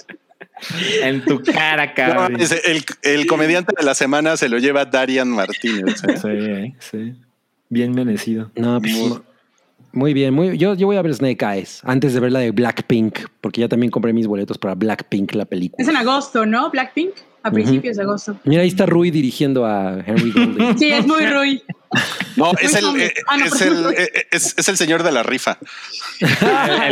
En 1.02 1.24
tu 1.24 1.42
cara, 1.42 1.86
No, 1.86 1.92
cabrón. 1.94 2.38
el, 2.64 2.84
el 3.02 3.26
comediante 3.26 3.72
de 3.78 3.84
la 3.84 3.94
semana 3.94 4.36
se 4.36 4.48
lo 4.48 4.58
lleva 4.58 4.84
Darian 4.84 5.28
Martínez. 5.30 6.02
¿eh? 6.08 6.16
Sí, 6.16 6.28
eh, 6.28 6.74
sí. 6.78 7.14
Bien 7.68 7.92
merecido. 7.92 8.50
No, 8.56 8.80
pues, 8.80 8.92
Muy- 8.94 9.08
mu- 9.08 9.20
muy 9.92 10.14
bien. 10.14 10.34
Muy, 10.34 10.56
yo, 10.56 10.74
yo 10.74 10.86
voy 10.86 10.96
a 10.96 11.02
ver 11.02 11.14
Snake 11.14 11.44
Eyes 11.44 11.80
antes 11.84 12.14
de 12.14 12.20
ver 12.20 12.30
la 12.32 12.38
de 12.40 12.50
Blackpink, 12.52 13.18
porque 13.40 13.60
ya 13.62 13.68
también 13.68 13.90
compré 13.90 14.12
mis 14.12 14.26
boletos 14.26 14.56
para 14.58 14.74
Blackpink, 14.74 15.34
la 15.34 15.44
película. 15.46 15.82
Es 15.82 15.88
en 15.88 15.96
agosto, 15.96 16.46
¿no? 16.46 16.70
Blackpink. 16.70 17.10
A 17.42 17.50
principios 17.50 17.96
de 17.96 18.02
agosto. 18.02 18.36
Mira, 18.44 18.60
ahí 18.62 18.68
está 18.68 18.84
Rui 18.84 19.10
dirigiendo 19.10 19.64
a 19.64 19.98
Henry 20.06 20.30
Golding. 20.30 20.76
Sí, 20.78 20.92
es 20.92 21.06
muy 21.06 21.24
Rui. 21.26 21.62
No, 22.36 22.52
es 22.60 22.74
el, 22.74 22.84
hombre. 22.84 23.06
eh, 23.06 23.14
Ah, 23.26 23.38
no, 23.38 23.46
es, 23.46 23.54
perdón. 23.54 23.94
el, 23.96 24.02
eh, 24.04 24.26
es, 24.30 24.54
es 24.58 24.68
el 24.68 24.76
señor 24.76 25.02
de 25.02 25.10
la 25.10 25.22
rifa. 25.22 25.58
El, 26.20 26.28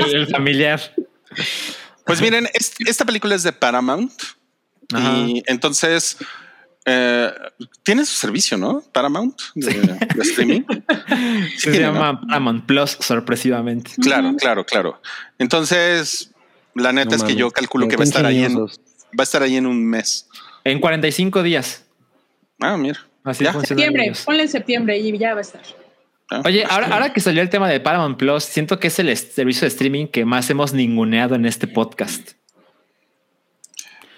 el- 0.07 0.15
el 0.23 0.27
familiar. 0.29 0.81
Pues 2.09 2.21
miren, 2.21 2.49
es- 2.55 2.73
esta 2.87 3.05
película 3.05 3.35
es 3.37 3.43
de 3.45 3.53
Paramount 3.53 4.13
Ajá. 4.93 5.17
y 5.17 5.43
entonces 5.47 6.17
eh, 6.85 7.31
tiene 7.83 8.05
su 8.05 8.15
servicio, 8.15 8.57
¿no? 8.57 8.83
Paramount 8.93 9.39
de, 9.55 9.73
de 9.75 10.23
streaming. 10.23 10.63
Sí 11.09 11.59
Se 11.59 11.71
tiene, 11.71 11.87
¿no? 11.87 11.93
llama 11.95 12.21
Paramount 12.27 12.65
Plus, 12.67 12.97
sorpresivamente. 13.01 13.91
Claro, 14.01 14.35
claro, 14.37 14.65
claro. 14.65 15.01
Entonces, 15.39 16.31
la 16.75 16.93
neta 16.93 17.11
No 17.11 17.17
es 17.17 17.25
que 17.25 17.35
yo 17.37 17.51
calculo 17.51 17.89
que 17.89 17.97
va 17.97 18.03
a 18.03 18.07
estar 18.07 18.25
ahí 18.27 18.43
en, 18.45 18.57
va 18.59 18.69
a 19.19 19.23
estar 19.23 19.43
ahí 19.43 19.57
en 19.57 19.67
un 19.67 19.85
mes. 19.85 20.29
En 20.65 20.81
45 20.81 21.43
días. 21.43 21.85
Ah, 22.61 22.77
mira. 22.77 23.05
Así 23.25 23.45
Ya. 23.45 23.53
Septiembre. 23.61 24.13
Ponle 24.25 24.43
en 24.45 24.49
septiembre 24.49 24.99
y 24.99 25.17
ya 25.19 25.33
va 25.35 25.39
a 25.39 25.43
estar. 25.43 25.63
Ah, 26.31 26.43
Oye, 26.45 26.65
ahora, 26.69 26.89
ahora 26.89 27.13
que 27.13 27.21
salió 27.21 27.41
el 27.43 27.49
tema 27.49 27.69
de 27.71 27.81
Paramount 27.81 28.19
Plus, 28.19 28.45
siento 28.45 28.79
que 28.79 28.89
es 28.89 28.99
el 28.99 29.17
servicio 29.17 29.63
de 29.63 29.69
streaming 29.69 30.07
que 30.09 30.25
más 30.27 30.49
hemos 30.51 30.75
ninguneado 30.75 31.35
en 31.35 31.47
este 31.47 31.67
podcast. 31.67 32.33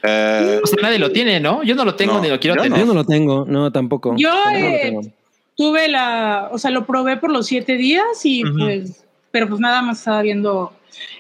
eh, 0.03 0.61
O 0.63 0.67
sea, 0.67 0.79
nadie 0.83 0.99
lo 0.99 1.13
tiene, 1.13 1.41
¿no? 1.41 1.63
Yo 1.63 1.75
no 1.75 1.85
lo 1.85 1.95
tengo 1.95 2.15
No, 2.15 2.21
ni 2.21 2.29
lo 2.29 2.41
quiero 2.41 2.57
yo 2.57 2.63
tener. 2.63 2.79
Yo 2.81 2.87
no 2.87 2.95
lo 2.95 3.05
tengo, 3.05 3.45
no, 3.47 3.71
tampoco. 3.71 4.15
Yo 4.17 4.33
eh, 4.53 4.81
tengo. 4.83 5.03
tuve 5.57 5.89
la, 5.89 6.49
o 6.51 6.59
sea, 6.59 6.71
lo 6.71 6.87
probé 6.87 7.17
por 7.17 7.31
los 7.31 7.47
siete 7.47 7.75
días 7.77 8.05
y 8.25 8.43
pues, 8.45 9.05
pero 9.31 9.49
pues 9.49 9.61
nada 9.61 9.83
más 9.83 9.99
estaba 9.99 10.23
viendo 10.23 10.73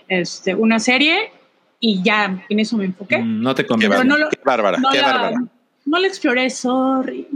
este, 0.09 0.55
una 0.55 0.79
serie 0.81 1.31
y 1.79 2.03
ya 2.03 2.45
en 2.49 2.59
eso 2.61 2.77
me 2.77 2.87
enfoqué. 2.87 3.19
Mm, 3.19 3.43
No 3.43 3.55
te 3.55 3.65
qué, 3.65 3.89
no 4.05 4.17
lo- 4.17 4.29
qué 4.29 4.39
bárbara, 4.45 4.79
No, 4.79 4.91
qué 4.91 4.99
la, 5.01 5.07
bárbara. 5.07 5.37
no 5.85 5.99
la 5.99 6.07
exploré, 6.09 6.51
sorry. 6.51 7.29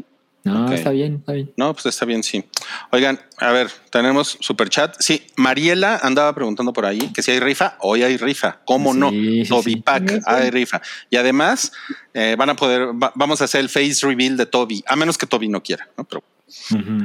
No, 0.45 0.71
está 0.71 0.91
bien, 0.91 1.15
está 1.17 1.33
bien. 1.33 1.51
No, 1.57 1.73
pues 1.73 1.87
está 1.87 2.05
bien, 2.05 2.23
sí. 2.23 2.45
Oigan, 2.93 3.19
a 3.39 3.51
ver, 3.53 3.71
tenemos 3.91 4.37
super 4.41 4.69
chat. 4.69 4.95
Sí, 5.01 5.27
Mariela 5.37 5.99
andaba 6.03 6.35
preguntando 6.35 6.73
por 6.73 6.85
ahí 6.85 6.99
que 7.15 7.23
si 7.23 7.31
hay 7.31 7.41
rifa. 7.41 7.77
Hoy 7.81 8.03
hay 8.03 8.19
rifa. 8.19 8.61
¿Cómo 8.67 8.93
Sí, 8.93 8.99
no? 8.99 9.11
sí, 9.11 9.43
Toby 9.49 9.73
sí. 9.73 9.77
Pack, 9.81 10.21
hay 10.27 10.51
rifa. 10.51 10.83
Y 11.09 11.17
además 11.17 11.73
eh, 12.13 12.37
van 12.39 12.51
a 12.51 12.57
poder, 12.57 12.89
va- 13.03 13.13
vamos 13.15 13.41
a 13.41 13.45
hacer 13.45 13.61
el 13.63 13.71
face 13.71 14.07
reveal 14.07 14.37
de 14.37 14.45
Toby, 14.47 14.85
a 14.87 14.97
menos 14.97 15.17
que 15.17 15.27
Toby 15.27 15.49
no 15.49 15.63
quiera, 15.63 15.89
¿no? 15.97 16.05
Pero 16.05 16.23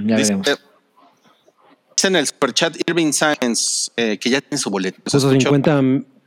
ya 0.05 0.17
dice, 0.17 0.35
veremos. 0.35 0.59
Dice 1.95 2.07
en 2.07 2.15
el 2.15 2.27
superchat 2.27 2.75
Irving 2.87 3.11
Science 3.11 3.91
eh, 3.97 4.17
que 4.19 4.29
ya 4.29 4.39
tiene 4.41 4.57
su 4.57 4.69
boleto. 4.69 5.01
Escuchó. 5.05 5.31
50, 5.31 5.81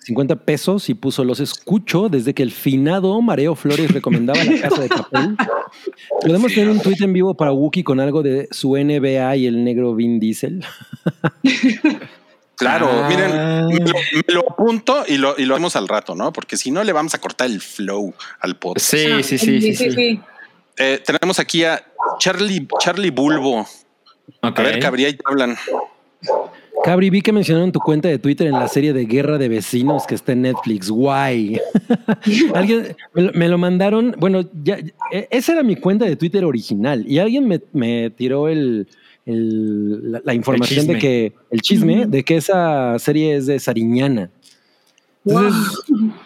50 0.05 0.37
pesos 0.45 0.89
y 0.89 0.95
puso 0.95 1.23
los 1.25 1.39
escucho 1.41 2.09
desde 2.09 2.35
que 2.35 2.43
el 2.43 2.51
finado 2.51 3.21
Mareo 3.23 3.55
Flores 3.55 3.91
recomendaba 3.93 4.43
la 4.43 4.61
casa 4.69 4.83
de 4.83 4.89
papel. 4.89 5.37
Podemos 6.21 6.53
tener 6.53 6.69
un 6.71 6.81
tweet 6.81 6.97
en 7.01 7.13
vivo 7.13 7.35
para 7.37 7.53
Wookie 7.53 7.85
con 7.85 8.01
algo 8.01 8.23
de 8.23 8.49
su 8.51 8.77
NBA 8.77 9.37
y 9.37 9.47
el 9.47 9.63
negro 9.65 9.95
Vin 9.95 10.19
Diesel. 10.21 10.65
Claro, 12.57 12.89
Ah. 12.91 13.09
miren, 13.09 13.31
me 13.67 13.91
lo, 13.91 13.99
me 14.29 14.35
lo 14.35 14.41
apunto 14.51 15.05
y 15.09 15.17
lo, 15.17 15.35
y 15.39 15.45
lo 15.47 15.55
hacemos 15.55 15.75
al 15.75 15.89
rato, 15.89 16.15
¿no? 16.15 16.33
Porque 16.33 16.57
si 16.57 16.71
no 16.71 16.85
le 16.85 16.93
vamos 16.93 17.15
a 17.15 17.19
cortar 17.19 17.49
el 17.49 17.61
flow 17.61 18.15
al 18.41 18.57
podcast. 18.57 18.87
Sí, 18.91 19.07
Ah, 19.11 19.23
sí, 19.23 19.39
sí, 19.39 19.61
sí, 19.75 19.91
sí. 19.91 20.21
Eh, 20.79 21.03
tenemos 21.05 21.39
aquí 21.39 21.65
a 21.65 21.83
Charlie, 22.19 22.67
Charlie 22.79 23.11
Bulbo. 23.11 23.67
A 24.43 24.51
ver, 24.51 24.79
Cabría 24.81 25.09
y 25.09 25.15
te 25.15 25.23
hablan. 25.27 25.57
Cabri, 26.85 27.11
vi 27.11 27.21
que 27.23 27.33
mencionaron 27.33 27.71
tu 27.71 27.79
cuenta 27.79 28.09
de 28.09 28.19
Twitter 28.19 28.47
en 28.49 28.55
la 28.55 28.67
serie 28.69 28.93
de 28.93 29.05
Guerra 29.07 29.39
de 29.39 29.49
Vecinos 29.49 30.05
que 30.07 30.15
está 30.17 30.33
en 30.33 30.43
Netflix. 30.43 30.91
Guay. 30.91 31.61
alguien 32.55 32.97
me 33.15 33.23
lo, 33.23 33.33
me 33.33 33.49
lo 33.49 33.59
mandaron. 33.59 34.15
Bueno, 34.19 34.45
ya, 34.65 34.79
eh, 35.13 35.29
esa 35.31 35.53
era 35.53 35.63
mi 35.63 35.77
cuenta 35.77 36.05
de 36.07 36.17
Twitter 36.17 36.45
original 36.45 37.05
y 37.07 37.19
alguien 37.19 37.47
me, 37.47 37.61
me 37.73 38.11
tiró 38.11 38.49
el, 38.49 38.89
el- 39.27 40.11
la, 40.13 40.23
la 40.25 40.35
información 40.35 40.87
de 40.89 40.95
chisme. 40.95 40.99
que 41.01 41.33
el 41.51 41.61
chisme 41.61 42.07
de 42.07 42.25
que 42.25 42.37
esa 42.37 42.99
serie 42.99 43.37
es 43.37 43.47
de 43.47 43.59
Sariñana. 43.61 44.31
Entonces, 45.25 45.55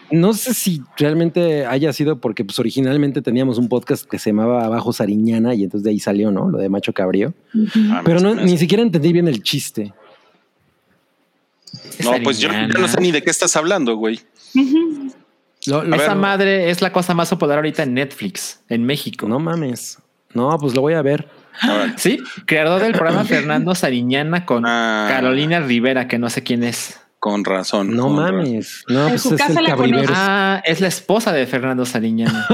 no 0.09 0.33
sé 0.33 0.55
si 0.55 0.81
realmente 0.97 1.67
haya 1.67 1.93
sido 1.93 2.19
porque 2.19 2.43
pues, 2.43 2.57
originalmente 2.57 3.21
teníamos 3.21 3.59
un 3.59 3.69
podcast 3.69 4.09
que 4.09 4.17
se 4.17 4.31
llamaba 4.31 4.65
Abajo 4.65 4.91
Sariñana 4.91 5.53
y 5.53 5.63
entonces 5.65 5.83
de 5.83 5.91
ahí 5.91 5.99
salió, 5.99 6.31
¿no? 6.31 6.49
Lo 6.49 6.57
de 6.57 6.67
Macho 6.67 6.93
Cabrío. 6.93 7.31
Ah, 7.91 8.01
Pero 8.03 8.21
no, 8.21 8.33
ni 8.33 8.57
siquiera 8.57 8.81
entendí 8.81 9.13
bien 9.13 9.27
el 9.27 9.43
chiste. 9.43 9.93
No, 12.03 12.13
pues 12.23 12.39
yo, 12.39 12.49
no 12.51 12.87
sé 12.87 12.99
ni 13.01 13.11
de 13.11 13.21
qué 13.21 13.29
estás 13.29 13.55
hablando, 13.55 13.95
güey. 13.95 14.21
Lo- 15.65 15.83
Esa 15.95 16.15
madre 16.15 16.69
es 16.69 16.81
la 16.81 16.91
cosa 16.91 17.13
más 17.13 17.29
popular 17.29 17.57
ahorita 17.57 17.83
en 17.83 17.93
Netflix, 17.93 18.61
en 18.69 18.85
México. 18.85 19.27
No 19.27 19.39
mames. 19.39 19.97
No, 20.33 20.55
pues 20.59 20.73
lo 20.75 20.81
voy 20.81 20.93
a 20.93 21.01
ver. 21.01 21.27
Órale. 21.63 21.93
Sí, 21.97 22.19
creador 22.45 22.81
del 22.81 22.91
programa 22.93 23.23
Fernando 23.25 23.73
Sariñana 23.75 24.45
con 24.45 24.63
Ah. 24.65 25.07
Carolina 25.09 25.59
Rivera, 25.59 26.07
que 26.07 26.19
no 26.19 26.29
sé 26.29 26.43
quién 26.43 26.63
es. 26.63 26.99
Con 27.29 27.43
razón. 27.43 27.95
No 27.95 28.03
con 28.03 28.15
mames. 28.15 28.83
No, 28.87 29.03
En 29.03 29.09
pues 29.09 29.21
su 29.23 29.35
es 29.35 29.41
casa 29.41 29.59
el 29.59 29.75
conoces. 29.75 30.09
Ah, 30.13 30.61
es 30.65 30.79
la 30.79 30.87
esposa 30.87 31.33
de 31.33 31.45
Fernando 31.45 31.85
Sariñana. 31.85 32.45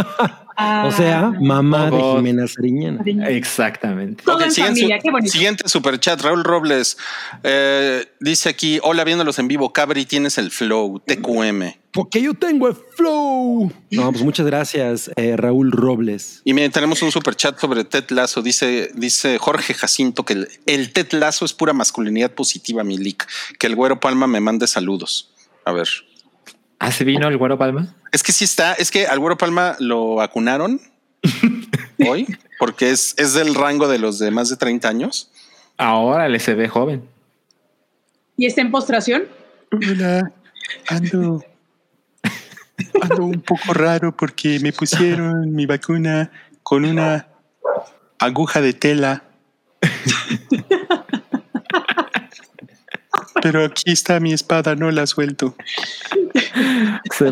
Ah, 0.57 0.85
O 0.87 0.91
sea, 0.91 1.31
mamá 1.39 1.89
de 1.91 1.97
Oh. 1.99 2.15
Jimena 2.17 2.47
Sariñana. 2.47 3.01
Exactamente. 3.29 4.23
siguiente, 4.49 4.61
familia, 4.81 4.99
qué 4.99 5.11
bonito. 5.11 5.31
siguiente 5.31 5.63
superchat, 5.67 6.21
Raúl 6.21 6.43
Robles. 6.43 6.97
eh, 7.43 8.05
dice 8.19 8.49
aquí, 8.49 8.79
hola, 8.83 9.03
viéndolos 9.03 9.37
en 9.39 9.47
vivo, 9.47 9.73
Cabri, 9.73 10.05
tienes 10.05 10.37
el 10.37 10.49
flow, 10.51 10.99
TQM. 11.05 11.82
Porque 11.93 12.23
yo 12.23 12.33
tengo 12.33 12.67
el 12.67 12.75
flow. 12.75 13.71
No, 13.91 14.11
pues 14.11 14.23
muchas 14.23 14.47
gracias, 14.47 15.11
eh, 15.15 15.37
Raúl 15.37 15.71
Robles. 15.71 16.41
Y 16.43 16.53
miren, 16.53 16.71
tenemos 16.71 17.03
un 17.03 17.11
superchat 17.11 17.59
sobre 17.59 17.83
Ted 17.83 18.09
Lazo. 18.09 18.41
Dice, 18.41 18.89
dice 18.95 19.37
Jorge 19.37 19.75
Jacinto 19.75 20.25
que 20.25 20.33
el, 20.33 20.47
el 20.65 20.91
Ted 20.91 21.11
Lazo 21.11 21.45
es 21.45 21.53
pura 21.53 21.71
masculinidad 21.71 22.31
positiva, 22.31 22.83
mi 22.83 22.97
leak. 22.97 23.27
Que 23.59 23.67
el 23.67 23.75
güero 23.75 23.99
Palma 23.99 24.25
me 24.25 24.39
mande 24.39 24.65
saludos. 24.65 25.33
A 25.65 25.71
ver. 25.71 25.87
¿Ah, 26.79 26.91
se 26.91 27.03
vino 27.03 27.27
el 27.27 27.37
güero 27.37 27.57
Palma? 27.59 27.95
Es 28.11 28.23
que 28.23 28.31
sí 28.31 28.43
está, 28.43 28.73
es 28.73 28.89
que 28.89 29.05
al 29.05 29.19
güero 29.19 29.37
Palma 29.37 29.75
lo 29.79 30.15
vacunaron 30.15 30.81
hoy 32.07 32.27
porque 32.57 32.89
es, 32.89 33.13
es 33.17 33.33
del 33.33 33.53
rango 33.55 33.87
de 33.87 33.99
los 33.99 34.17
de 34.17 34.31
más 34.31 34.49
de 34.49 34.57
30 34.57 34.89
años. 34.89 35.31
Ahora 35.77 36.27
le 36.27 36.39
se 36.39 36.55
ve 36.55 36.67
joven. 36.67 37.07
¿Y 38.35 38.47
está 38.47 38.61
en 38.61 38.71
postración? 38.71 39.23
Hola, 39.71 40.31
ando, 40.87 41.43
ando 43.01 43.25
un 43.25 43.41
poco 43.41 43.73
raro 43.73 44.15
porque 44.15 44.59
me 44.59 44.73
pusieron 44.73 45.53
mi 45.53 45.65
vacuna 45.65 46.31
con 46.63 46.85
una 46.85 47.27
aguja 48.19 48.61
de 48.61 48.73
tela. 48.73 49.23
Pero 53.41 53.65
aquí 53.65 53.91
está 53.91 54.19
mi 54.19 54.31
espada, 54.31 54.75
no 54.75 54.89
la 54.91 55.05
suelto. 55.05 55.55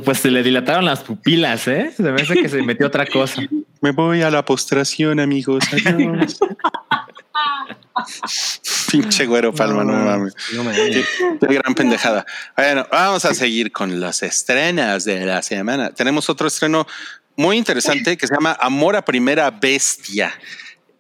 Pues 0.04 0.20
se 0.20 0.30
le 0.30 0.44
dilataron 0.44 0.86
las 0.86 1.02
pupilas, 1.02 1.68
¿eh? 1.68 1.92
Se 1.96 2.04
me 2.04 2.22
hace 2.22 2.34
que 2.34 2.50
se 2.50 2.62
metió 2.62 2.88
otra 2.88 3.06
cosa. 3.06 3.42
Me 3.82 3.92
voy 3.92 4.22
a 4.22 4.30
la 4.30 4.44
postración, 4.44 5.20
amigos. 5.20 5.64
Adiós. 5.86 6.40
Pinche 8.92 9.26
güero 9.26 9.54
palma, 9.54 9.84
no 9.84 9.94
mames. 9.94 10.34
No 10.54 10.64
mames. 10.64 10.80
Qué, 10.80 11.06
qué 11.48 11.54
gran 11.54 11.74
pendejada. 11.74 12.26
Bueno, 12.58 12.86
vamos 12.92 13.24
a 13.26 13.34
seguir 13.34 13.72
con 13.72 14.00
los 14.00 14.24
estrenos 14.24 15.06
de 15.06 15.26
la 15.26 15.42
semana. 15.42 15.92
Tenemos 15.94 16.30
otro 16.30 16.48
estreno 16.48 16.86
muy 17.36 17.58
interesante 17.58 18.18
que 18.18 18.28
se 18.28 18.34
llama 18.34 18.58
Amor 18.60 18.96
a 18.96 19.04
Primera 19.06 19.50
Bestia 19.52 20.34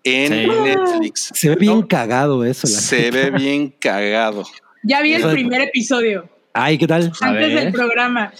en 0.03 0.33
Sí. 0.33 0.47
Netflix. 0.63 1.29
Se 1.33 1.49
ve 1.49 1.55
bien 1.55 1.79
No, 1.81 1.87
cagado 1.87 2.43
eso. 2.45 2.67
la 2.67 2.73
se 2.79 3.11
ve 3.11 3.29
bien 3.31 3.69
cagado. 3.69 4.47
Ya 4.83 5.01
vi 5.01 5.13
el 5.13 5.29
primer 5.31 5.61
episodio 5.61 6.27
Ay, 6.53 6.77
¿qué 6.77 6.85
tal? 6.87 7.11
Antes 7.21 7.53
del 7.53 7.71
programa. 7.71 8.33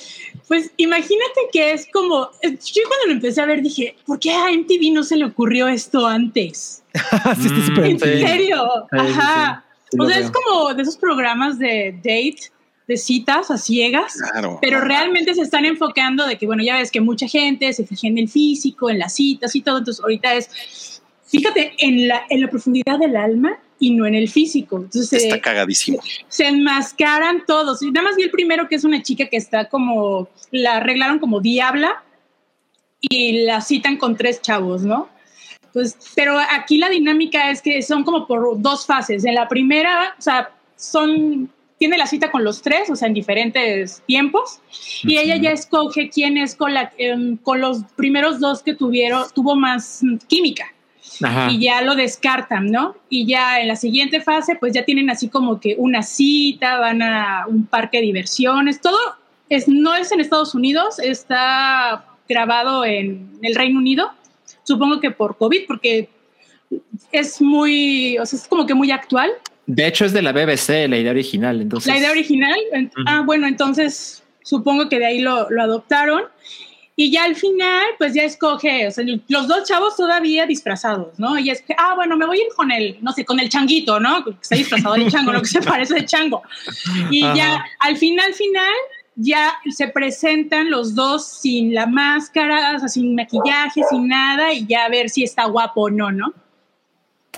Pues 0.52 0.70
imagínate 0.76 1.40
que 1.54 1.72
es 1.72 1.88
como. 1.94 2.30
eh, 2.42 2.58
Yo 2.74 2.82
cuando 2.90 3.06
lo 3.08 3.12
empecé 3.14 3.40
a 3.40 3.46
ver 3.46 3.62
dije, 3.62 3.96
¿por 4.06 4.20
qué 4.20 4.32
a 4.32 4.50
MTV 4.52 4.92
no 4.92 5.02
se 5.04 5.16
le 5.16 5.24
ocurrió 5.24 5.70
esto 5.70 6.06
antes? 6.06 6.84
sí, 7.40 7.48
está 7.48 7.66
súper 7.68 7.86
¿En 7.86 7.98
Sí. 8.00 8.06
serio? 8.22 8.58
Sí, 8.92 8.98
sí, 9.00 9.12
Ajá. 9.18 9.64
Sí 9.90 9.98
o 9.98 10.06
sea, 10.06 10.18
veo. 10.18 10.26
es 10.26 10.32
como 10.32 10.74
de 10.74 10.82
esos 10.84 10.98
programas 10.98 11.58
de 11.58 11.94
date, 12.04 12.52
de 12.86 12.98
citas 12.98 13.50
a 13.50 13.58
ciegas. 13.58 14.18
Claro. 14.34 14.58
Pero 14.62 14.82
realmente 14.82 15.34
se 15.36 15.42
están 15.42 15.64
enfocando 15.64 16.28
de 16.28 16.38
que, 16.38 16.46
bueno, 16.48 16.64
ya 16.64 16.76
ves 16.76 16.92
que 16.92 17.00
mucha 17.00 17.30
gente 17.30 17.72
se 17.72 17.86
fija 17.88 18.08
en 18.08 18.18
el 18.18 18.28
físico, 18.28 18.90
en 18.90 19.00
las 19.00 19.14
citas 19.16 19.56
y 19.56 19.62
todo. 19.62 19.78
Entonces, 19.78 20.04
ahorita 20.04 20.34
es, 20.36 21.02
fíjate 21.28 21.76
en 21.78 22.10
la, 22.10 22.24
en 22.30 22.42
la 22.42 22.50
profundidad 22.50 23.00
del 23.00 23.16
alma 23.16 23.58
y 23.82 23.90
no 23.90 24.06
en 24.06 24.16
el 24.16 24.30
físico. 24.30 24.78
Entonces, 24.78 25.24
Está 25.24 25.36
eh, 25.38 25.42
cagadísimo. 25.42 26.00
se 26.30 26.48
enmascaran 26.48 27.44
todos. 27.46 27.82
Y 27.82 27.92
nada 27.92 28.08
más 28.08 28.16
vi 28.16 28.24
el 28.24 28.32
primero, 28.32 28.70
que 28.70 28.76
es 28.76 28.84
una 28.86 29.02
chica 29.02 29.26
que 29.26 29.38
está 29.38 29.68
como, 29.68 30.30
la 30.52 30.78
arreglaron 30.78 31.20
como 31.20 31.42
diabla 31.42 32.04
y 33.02 33.44
la 33.44 33.60
citan 33.60 33.98
con 33.98 34.16
tres 34.16 34.40
chavos, 34.42 34.84
¿no? 34.84 35.10
Pues, 35.74 35.98
pero 36.16 36.38
aquí 36.38 36.78
la 36.78 36.90
dinámica 36.90 37.50
es 37.50 37.62
que 37.62 37.82
son 37.82 38.04
como 38.04 38.28
por 38.28 38.62
dos 38.62 38.86
fases. 38.86 39.26
En 39.26 39.34
la 39.34 39.48
primera, 39.48 40.14
o 40.18 40.22
sea, 40.22 40.52
son, 40.76 41.50
tiene 41.80 41.98
la 41.98 42.06
cita 42.06 42.30
con 42.30 42.44
los 42.44 42.62
tres, 42.62 42.88
o 42.92 42.96
sea, 42.96 43.08
en 43.08 43.16
diferentes 43.16 44.04
tiempos, 44.06 44.60
y 45.02 45.18
ella 45.18 45.38
ya 45.38 45.52
escoge 45.52 46.10
quién 46.10 46.38
es 46.38 46.56
con, 46.56 46.76
la, 46.76 46.94
em, 47.00 47.36
con 47.38 47.62
los 47.62 47.84
primeros 47.96 48.40
dos 48.40 48.62
que 48.62 48.76
tuvieron, 48.76 49.26
tuvo 49.34 49.56
más 49.56 50.02
química 50.28 50.72
Ajá. 51.24 51.50
y 51.52 51.60
ya 51.60 51.82
lo 51.82 51.96
descartan, 51.96 52.72
¿no? 52.72 52.96
Y 53.10 53.26
ya 53.26 53.60
en 53.60 53.68
la 53.68 53.76
siguiente 53.76 54.22
fase, 54.22 54.56
pues 54.60 54.74
ya 54.74 54.86
tienen 54.86 55.10
así 55.10 55.28
como 55.30 55.60
que 55.60 55.76
una 55.78 56.04
cita, 56.04 56.78
van 56.80 57.02
a 57.02 57.46
un 57.48 57.66
parque 57.66 57.98
de 57.98 58.04
diversiones, 58.04 58.82
todo 58.82 58.98
es, 59.50 59.68
no 59.68 59.96
es 59.96 60.12
en 60.12 60.20
Estados 60.20 60.54
Unidos, 60.56 61.00
está 61.00 62.06
grabado 62.30 62.86
en 62.86 63.32
el 63.42 63.56
Reino 63.56 63.80
Unido, 63.80 64.12
supongo 64.64 65.00
que 65.00 65.12
por 65.12 65.38
COVID, 65.38 65.62
porque 65.68 66.08
es 67.12 67.42
muy, 67.42 68.18
o 68.18 68.26
sea, 68.26 68.40
es 68.40 68.48
como 68.48 68.66
que 68.66 68.74
muy 68.74 68.92
actual. 68.92 69.30
De 69.66 69.88
hecho, 69.88 70.06
es 70.06 70.14
de 70.14 70.22
la 70.22 70.32
BBC, 70.32 70.88
la 70.88 70.98
idea 70.98 71.12
original. 71.12 71.62
Entonces, 71.62 71.92
La 71.94 72.00
idea 72.00 72.12
original, 72.12 72.58
en- 72.74 72.86
Ujú. 72.86 73.04
ah, 73.08 73.22
bueno, 73.26 73.48
entonces 73.48 74.24
supongo 74.44 74.88
que 74.90 75.00
de 75.00 75.06
ahí 75.06 75.20
lo, 75.20 75.50
lo 75.50 75.62
adoptaron. 75.62 76.24
Y 76.96 77.10
ya 77.10 77.24
al 77.24 77.36
final, 77.36 77.84
pues 77.98 78.14
ya 78.14 78.24
escoge, 78.24 78.88
o 78.88 78.92
sea, 78.92 79.04
los 79.28 79.48
dos 79.48 79.68
chavos 79.68 79.96
todavía 79.96 80.46
disfrazados, 80.46 81.18
¿no? 81.18 81.38
Y 81.40 81.50
es 81.50 81.62
que, 81.62 81.74
ah, 81.78 81.94
bueno, 81.96 82.18
me 82.18 82.26
voy 82.26 82.40
a 82.40 82.44
ir 82.44 82.50
con 82.56 82.72
el, 82.72 82.98
no 83.02 83.12
sé, 83.14 83.24
con 83.24 83.40
el 83.40 83.50
changuito, 83.50 84.00
¿no? 84.00 84.24
Que 84.24 84.32
está 84.42 84.56
disfrazado 84.56 84.96
de 84.96 85.08
chango, 85.08 85.32
lo 85.32 85.42
que 85.42 85.48
se 85.48 85.62
parece 85.64 85.96
de 85.96 86.06
chango. 86.06 86.44
Y 87.10 87.24
Ajá. 87.24 87.36
ya 87.36 87.66
al 87.80 87.98
final, 87.98 88.34
final, 88.34 88.74
ya 89.16 89.54
se 89.70 89.88
presentan 89.88 90.70
los 90.70 90.96
dos 90.96 91.26
sin 91.28 91.74
la 91.74 91.86
máscara, 91.86 92.76
o 92.76 92.80
sea, 92.80 92.88
sin 92.88 93.16
maquillaje, 93.16 93.82
sin 93.90 94.08
nada, 94.08 94.54
y 94.54 94.66
ya 94.66 94.86
a 94.86 94.90
ver 94.90 95.10
si 95.10 95.24
está 95.24 95.46
guapo 95.46 95.84
o 95.84 95.90
no, 95.90 96.12
¿no? 96.12 96.34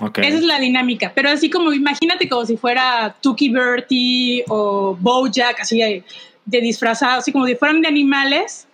Ok. 0.00 0.18
Esa 0.18 0.38
es 0.38 0.42
la 0.42 0.58
dinámica, 0.58 1.12
pero 1.14 1.30
así 1.30 1.48
como 1.48 1.72
imagínate 1.72 2.28
como 2.28 2.44
si 2.44 2.56
fuera 2.56 3.14
Tuki 3.20 3.48
Bertie 3.48 4.44
o 4.48 4.96
Bojack, 4.98 5.60
así 5.60 5.78
de, 5.78 6.02
de 6.44 6.60
disfrazado, 6.60 7.20
así 7.20 7.30
como 7.30 7.46
si 7.46 7.54
fueran 7.54 7.80
de 7.80 7.88
animales, 7.88 8.66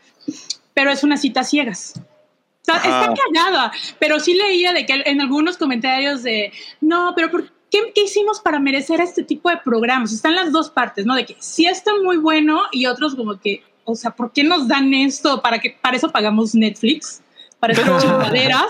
pero 0.80 0.92
es 0.92 1.04
una 1.04 1.18
cita 1.18 1.44
ciegas. 1.44 1.92
O 1.96 2.64
sea, 2.64 2.76
Ajá. 2.76 3.02
está 3.02 3.14
cagada, 3.14 3.70
pero 3.98 4.18
sí 4.18 4.32
leía 4.32 4.72
de 4.72 4.86
que 4.86 5.02
en 5.04 5.20
algunos 5.20 5.58
comentarios 5.58 6.22
de, 6.22 6.54
no, 6.80 7.12
pero 7.14 7.30
¿por 7.30 7.52
qué, 7.70 7.92
qué 7.94 8.04
hicimos 8.04 8.40
para 8.40 8.58
merecer 8.58 8.98
este 9.02 9.22
tipo 9.22 9.50
de 9.50 9.58
programas? 9.58 10.10
Están 10.10 10.34
las 10.34 10.52
dos 10.52 10.70
partes, 10.70 11.04
¿no? 11.04 11.14
De 11.14 11.26
que 11.26 11.36
sí 11.38 11.66
está 11.66 11.90
muy 12.02 12.16
bueno 12.16 12.62
y 12.72 12.86
otros 12.86 13.14
como 13.14 13.38
que, 13.38 13.62
o 13.84 13.94
sea, 13.94 14.12
¿por 14.12 14.32
qué 14.32 14.42
nos 14.42 14.68
dan 14.68 14.94
esto? 14.94 15.42
¿Para, 15.42 15.58
que, 15.58 15.76
para 15.82 15.98
eso 15.98 16.10
pagamos 16.10 16.54
Netflix? 16.54 17.20
para 17.58 17.74
chingaderas. 17.74 18.68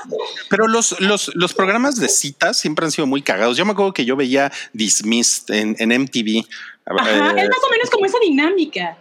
Pero 0.49 0.67
los, 0.67 1.01
los, 1.01 1.31
los 1.37 1.55
programas 1.55 1.95
de 1.95 2.09
citas 2.09 2.59
siempre 2.59 2.87
han 2.87 2.91
sido 2.91 3.07
muy 3.07 3.23
cagados. 3.23 3.57
Yo 3.57 3.65
me 3.65 3.71
acuerdo 3.71 3.93
que 3.93 4.05
yo 4.05 4.17
veía 4.17 4.51
Dismissed 4.73 5.55
en, 5.55 5.77
en 5.79 6.03
MTV. 6.03 6.45
Ajá, 6.87 7.09
Eh, 7.09 7.43
es 7.43 7.49
más 7.49 7.65
o 7.65 7.71
menos 7.71 7.89
como 7.89 8.07
esa 8.07 8.19
dinámica. 8.21 8.99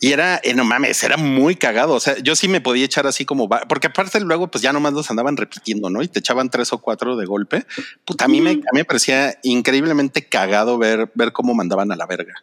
Y 0.00 0.12
era, 0.12 0.40
eh, 0.44 0.54
no 0.54 0.64
mames, 0.64 1.02
era 1.02 1.16
muy 1.16 1.56
cagado. 1.56 1.94
O 1.94 2.00
sea, 2.00 2.16
yo 2.18 2.36
sí 2.36 2.46
me 2.48 2.60
podía 2.60 2.84
echar 2.84 3.06
así 3.06 3.24
como, 3.24 3.48
va- 3.48 3.62
porque 3.68 3.88
aparte 3.88 4.20
luego 4.20 4.48
pues 4.48 4.62
ya 4.62 4.72
nomás 4.72 4.92
los 4.92 5.10
andaban 5.10 5.36
repitiendo, 5.36 5.90
¿no? 5.90 6.02
Y 6.02 6.08
te 6.08 6.20
echaban 6.20 6.50
tres 6.50 6.72
o 6.72 6.78
cuatro 6.78 7.16
de 7.16 7.26
golpe. 7.26 7.66
Puta, 8.04 8.26
a 8.26 8.28
mí, 8.28 8.40
me, 8.40 8.50
a 8.50 8.54
mí 8.54 8.62
me 8.74 8.84
parecía 8.84 9.38
increíblemente 9.42 10.26
cagado 10.26 10.78
ver, 10.78 11.10
ver 11.14 11.32
cómo 11.32 11.54
mandaban 11.54 11.90
a 11.92 11.96
la 11.96 12.06
verga 12.06 12.34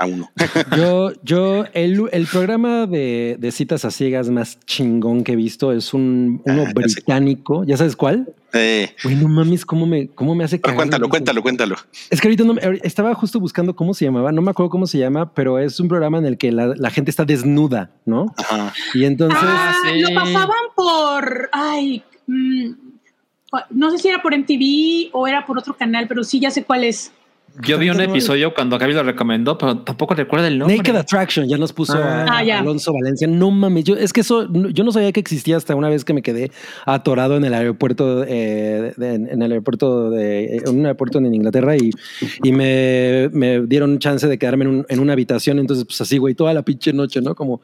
a 0.00 0.06
uno. 0.06 0.30
Yo, 0.76 1.12
yo, 1.22 1.64
el, 1.74 2.08
el 2.10 2.26
programa 2.26 2.86
de, 2.86 3.36
de 3.38 3.52
citas 3.52 3.84
a 3.84 3.90
ciegas 3.90 4.30
más 4.30 4.58
chingón 4.64 5.22
que 5.24 5.32
he 5.32 5.36
visto 5.36 5.72
es 5.72 5.92
un 5.92 6.40
uno 6.46 6.64
Ah, 6.66 6.72
británico. 6.74 7.64
¿Ya 7.64 7.76
sabes 7.76 7.96
cuál? 7.96 8.32
Eh, 8.54 8.88
Güey, 9.04 9.16
no 9.16 9.28
mames, 9.28 9.64
cómo 9.66 9.86
me, 9.86 10.08
cómo 10.08 10.34
me 10.34 10.42
hace 10.42 10.58
pero 10.58 10.74
cuéntalo, 10.74 11.08
cuéntalo, 11.08 11.42
cuéntalo. 11.42 11.76
Es 12.08 12.20
que 12.20 12.28
ahorita 12.28 12.44
no 12.44 12.54
me- 12.54 12.62
estaba 12.82 13.14
justo 13.14 13.38
buscando 13.38 13.76
cómo 13.76 13.92
se 13.94 14.06
llamaba, 14.06 14.32
no 14.32 14.40
me 14.42 14.50
acuerdo 14.50 14.70
cómo 14.70 14.86
se 14.86 14.98
llama, 14.98 15.32
pero 15.34 15.58
es 15.58 15.78
un 15.78 15.88
programa 15.88 16.18
en 16.18 16.24
el 16.24 16.38
que 16.38 16.50
la, 16.50 16.68
la 16.76 16.90
gente 16.90 17.10
está 17.10 17.24
desnuda, 17.26 17.90
¿no? 18.06 18.34
Ajá. 18.38 18.72
Y 18.94 19.04
entonces, 19.04 19.38
ah, 19.40 19.74
sí. 19.84 20.00
lo 20.00 20.14
pasaban 20.14 20.64
por. 20.74 21.50
Ay. 21.52 22.02
mm, 22.26 22.70
no 23.70 23.90
sé 23.90 23.98
si 23.98 24.08
era 24.08 24.22
por 24.22 24.32
MTV 24.36 25.10
o 25.12 25.26
era 25.28 25.44
por 25.44 25.58
otro 25.58 25.76
canal, 25.76 26.06
pero 26.08 26.24
sí, 26.24 26.40
ya 26.40 26.50
sé 26.50 26.64
cuál 26.64 26.84
es. 26.84 27.12
Yo 27.66 27.78
vi 27.78 27.90
un 27.90 28.00
episodio 28.00 28.54
cuando 28.54 28.78
Gaby 28.78 28.92
lo 28.94 29.02
recomendó, 29.02 29.58
pero 29.58 29.78
tampoco 29.78 30.14
recuerdo 30.14 30.46
el 30.46 30.58
nombre. 30.58 30.76
Naked 30.76 30.94
Attraction 30.96 31.48
ya 31.48 31.58
nos 31.58 31.72
puso 31.72 31.94
Ah. 31.94 32.24
a 32.28 32.38
Ah, 32.38 32.44
ya. 32.44 32.60
Alonso 32.60 32.92
Valencia. 32.92 33.26
No 33.26 33.50
mames, 33.50 33.84
yo 33.84 33.96
es 33.96 34.12
que 34.12 34.20
eso 34.20 34.48
yo 34.52 34.84
no 34.84 34.92
sabía 34.92 35.10
que 35.12 35.20
existía 35.20 35.56
hasta 35.56 35.74
una 35.74 35.88
vez 35.88 36.04
que 36.04 36.14
me 36.14 36.22
quedé 36.22 36.52
atorado 36.86 37.36
en 37.36 37.44
el 37.44 37.52
aeropuerto, 37.52 38.24
eh, 38.26 38.92
de- 38.96 39.14
en 39.14 39.42
el 39.42 39.50
aeropuerto 39.52 40.10
de 40.10 40.56
en 40.58 40.68
un 40.78 40.86
aeropuerto 40.86 41.18
en 41.18 41.34
Inglaterra 41.34 41.76
y, 41.76 41.90
y 42.42 42.52
me, 42.52 43.28
me 43.32 43.60
dieron 43.66 43.98
chance 43.98 44.26
de 44.28 44.38
quedarme 44.38 44.64
en, 44.64 44.70
un- 44.70 44.86
en 44.88 45.00
una 45.00 45.12
habitación. 45.14 45.58
Entonces, 45.58 45.84
pues 45.84 46.00
así, 46.00 46.18
güey, 46.18 46.34
toda 46.34 46.54
la 46.54 46.62
pinche 46.62 46.92
noche, 46.92 47.20
¿no? 47.20 47.34
Como 47.34 47.60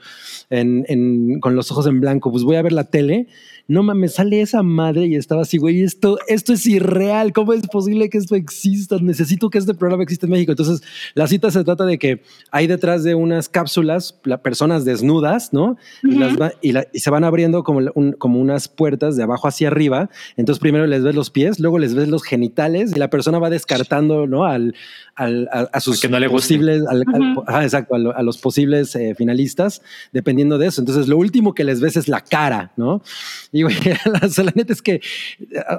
en, 0.51 0.85
en- 0.89 1.41
con 1.41 1.55
los 1.55 1.71
ojos 1.71 1.87
en 1.87 2.01
blanco. 2.01 2.31
Pues 2.33 2.43
voy 2.43 2.57
a 2.57 2.63
ver 2.63 2.73
la 2.73 2.85
tele. 2.85 3.29
No 3.69 3.83
mames, 3.83 4.15
sale 4.15 4.41
esa 4.41 4.63
madre 4.63 5.07
y 5.07 5.17
estaba 5.17 5.43
así, 5.43 5.59
güey, 5.59 5.83
esto, 5.83 6.19
esto 6.29 6.53
es 6.53 6.65
irreal. 6.67 7.33
¿Cómo 7.33 7.53
es 7.53 7.67
posible 7.67 8.09
que 8.09 8.19
esto 8.19 8.37
exista? 8.37 8.97
Necesito 9.01 9.51
que 9.51 9.59
este 9.59 9.75
programa 9.75 10.05
exista 10.05 10.27
en 10.27 10.33
México. 10.33 10.53
Entonces, 10.53 10.83
la 11.15 11.27
cita 11.27 11.51
se 11.51 11.65
trata 11.65 11.85
de 11.85 11.99
que 11.99 12.23
hay 12.53 12.69
detrás 12.69 13.03
de 13.03 13.17
unas 13.17 13.49
cápsulas 13.49 14.21
la- 14.23 14.41
personas 14.41 14.85
desnudas, 14.85 15.53
¿no? 15.53 15.77
y, 16.05 16.11
Ujú. 16.11 16.19
las 16.21 16.37
va- 16.41 16.53
y, 16.63 16.73
la- 16.73 16.87
y 16.93 17.01
se 17.01 17.11
van 17.11 17.25
abriendo 17.25 17.65
como, 17.65 17.81
un- 17.95 18.13
como 18.13 18.39
unas 18.41 18.69
puertas 18.69 19.17
de 19.17 19.25
abajo 19.25 19.49
hacia 19.49 19.67
arriba. 19.67 20.11
Entonces, 20.37 20.61
primero 20.61 20.87
les 20.87 21.03
ves 21.03 21.17
los 21.17 21.31
pies, 21.31 21.59
luego 21.59 21.81
les 21.81 21.95
ves 21.95 22.07
los 22.09 22.23
genitales 22.23 22.93
y 22.95 22.99
la 23.01 23.11
persona 23.11 23.41
va 23.41 23.51
descartando, 23.51 24.29
¿no? 24.29 24.45
Al, 24.45 24.75
al- 25.17 25.49
a, 25.53 25.61
a 25.73 25.81
sus 25.81 26.01
que 26.01 26.09
no 26.09 26.21
le 26.21 26.29
guste. 26.29 26.55
posibles, 26.55 26.83
al- 26.89 27.05
al- 27.13 27.33
Ujú. 27.33 27.43
ajá, 27.49 27.65
exacto, 27.65 27.97
a, 27.97 27.99
lo- 27.99 28.17
a 28.17 28.23
los 28.23 28.39
posibles 28.39 28.95
eh, 28.95 29.15
finalistas, 29.17 29.83
dependiendo 30.13 30.57
de 30.59 30.69
eso. 30.69 30.81
Entonces, 30.81 31.09
lo 31.09 31.17
último 31.19 31.53
que 31.53 31.65
les 31.65 31.81
ves 31.81 31.97
es 31.97 32.07
la 32.07 32.21
cara, 32.21 32.71
¿no? 32.77 33.03
Y 33.57 33.63
güey, 33.63 33.75
la, 34.05 34.21
la 34.45 34.53
neta 34.55 34.73
es 34.73 34.83
que 34.83 35.01
a, 35.67 35.75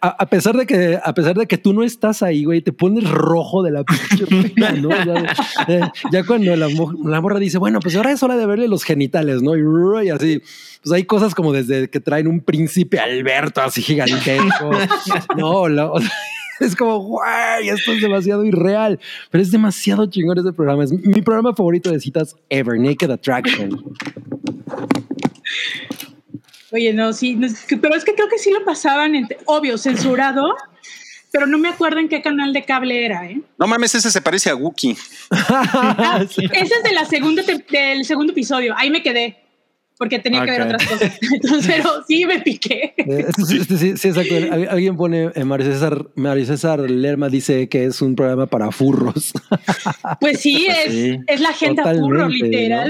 a- 0.00 0.08
a 0.20 0.26
pesar 0.26 0.56
de 0.56 0.66
que 0.66 0.98
a 1.02 1.14
pesar 1.14 1.36
de 1.36 1.46
que 1.46 1.58
tú 1.58 1.72
no 1.72 1.82
estás 1.82 2.22
ahí, 2.22 2.44
güey, 2.44 2.62
te 2.62 2.72
pones 2.72 3.08
rojo 3.08 3.62
de 3.62 3.70
la 3.70 3.84
pinche 3.84 4.26
pena, 4.26 4.72
¿no? 4.72 4.88
Sea, 4.90 5.34
eh, 5.68 5.80
ya 6.12 6.24
cuando 6.24 6.54
la, 6.56 6.68
la 7.04 7.20
morra 7.20 7.38
dice, 7.38 7.58
bueno, 7.58 7.80
pues 7.80 7.94
ahora 7.96 8.12
es 8.12 8.22
hora 8.22 8.36
de 8.36 8.46
verle 8.46 8.68
los 8.68 8.84
genitales, 8.84 9.42
¿no? 9.42 9.56
Y, 9.56 10.06
y 10.06 10.10
así, 10.10 10.42
pues 10.82 10.92
hay 10.92 11.04
cosas 11.04 11.34
como 11.34 11.52
desde 11.52 11.88
que 11.90 12.00
traen 12.00 12.26
un 12.26 12.40
príncipe 12.40 12.98
Alberto 12.98 13.60
así 13.60 13.82
gigantesco. 13.82 14.70
no, 15.36 15.68
la- 15.68 15.90
o 15.90 16.00
sea, 16.00 16.10
es 16.60 16.76
como, 16.76 16.98
güey, 16.98 17.68
esto 17.70 17.92
es 17.92 18.02
demasiado 18.02 18.44
irreal, 18.44 18.98
pero 19.30 19.42
es 19.42 19.50
demasiado 19.50 20.06
chingón 20.06 20.38
ese 20.38 20.52
programa. 20.52 20.84
Es 20.84 20.92
mi 20.92 21.22
programa 21.22 21.54
favorito 21.54 21.90
de 21.90 22.00
citas 22.00 22.36
ever, 22.50 22.78
Naked 22.78 23.10
Attraction. 23.10 23.82
Oye, 26.72 26.92
no, 26.92 27.12
sí, 27.12 27.34
no, 27.34 27.48
pero 27.80 27.94
es 27.96 28.04
que 28.04 28.14
creo 28.14 28.28
que 28.28 28.38
sí 28.38 28.50
lo 28.50 28.64
pasaban, 28.64 29.14
en, 29.14 29.28
obvio, 29.46 29.76
censurado, 29.76 30.54
pero 31.32 31.46
no 31.46 31.58
me 31.58 31.68
acuerdo 31.68 31.98
en 31.98 32.08
qué 32.08 32.22
canal 32.22 32.52
de 32.52 32.64
cable 32.64 33.04
era, 33.04 33.26
¿eh? 33.28 33.40
No 33.58 33.66
mames, 33.66 33.94
ese 33.94 34.10
se 34.10 34.20
parece 34.20 34.50
a 34.50 34.54
Wookiee. 34.56 34.96
Sí. 36.28 36.44
Ese 36.52 36.74
es 36.74 36.82
de 36.84 36.92
la 36.92 37.04
segunda 37.04 37.42
del 37.42 38.04
segundo 38.04 38.32
episodio, 38.32 38.74
ahí 38.76 38.90
me 38.90 39.02
quedé, 39.02 39.36
porque 39.98 40.18
tenía 40.18 40.44
que 40.44 40.50
ver 40.52 40.62
otras 40.62 40.86
cosas. 40.86 41.12
Entonces, 41.32 41.66
pero 41.76 42.04
sí 42.06 42.24
me 42.24 42.40
piqué. 42.40 42.94
Eh, 42.96 43.26
sí, 43.46 43.64
sí, 43.64 43.96
sí, 43.96 44.08
exacto. 44.08 44.34
Al- 44.36 44.68
Alguien 44.68 44.96
pone, 44.96 45.30
eh, 45.34 45.44
Mario 45.44 45.66
César, 45.72 46.06
Mario 46.14 46.46
César 46.46 46.78
Lerma 46.88 47.28
dice 47.28 47.68
que 47.68 47.84
es 47.84 48.00
un 48.00 48.14
programa 48.16 48.46
para 48.46 48.70
furros. 48.70 49.32
Pues 50.20 50.40
sí, 50.40 50.66
es, 50.86 50.92
sí. 50.92 51.18
es 51.26 51.40
la 51.40 51.52
gente 51.52 51.80
a 51.82 51.84
furro, 51.94 52.28
Totalmente, 52.28 52.68
¿no? 52.68 52.82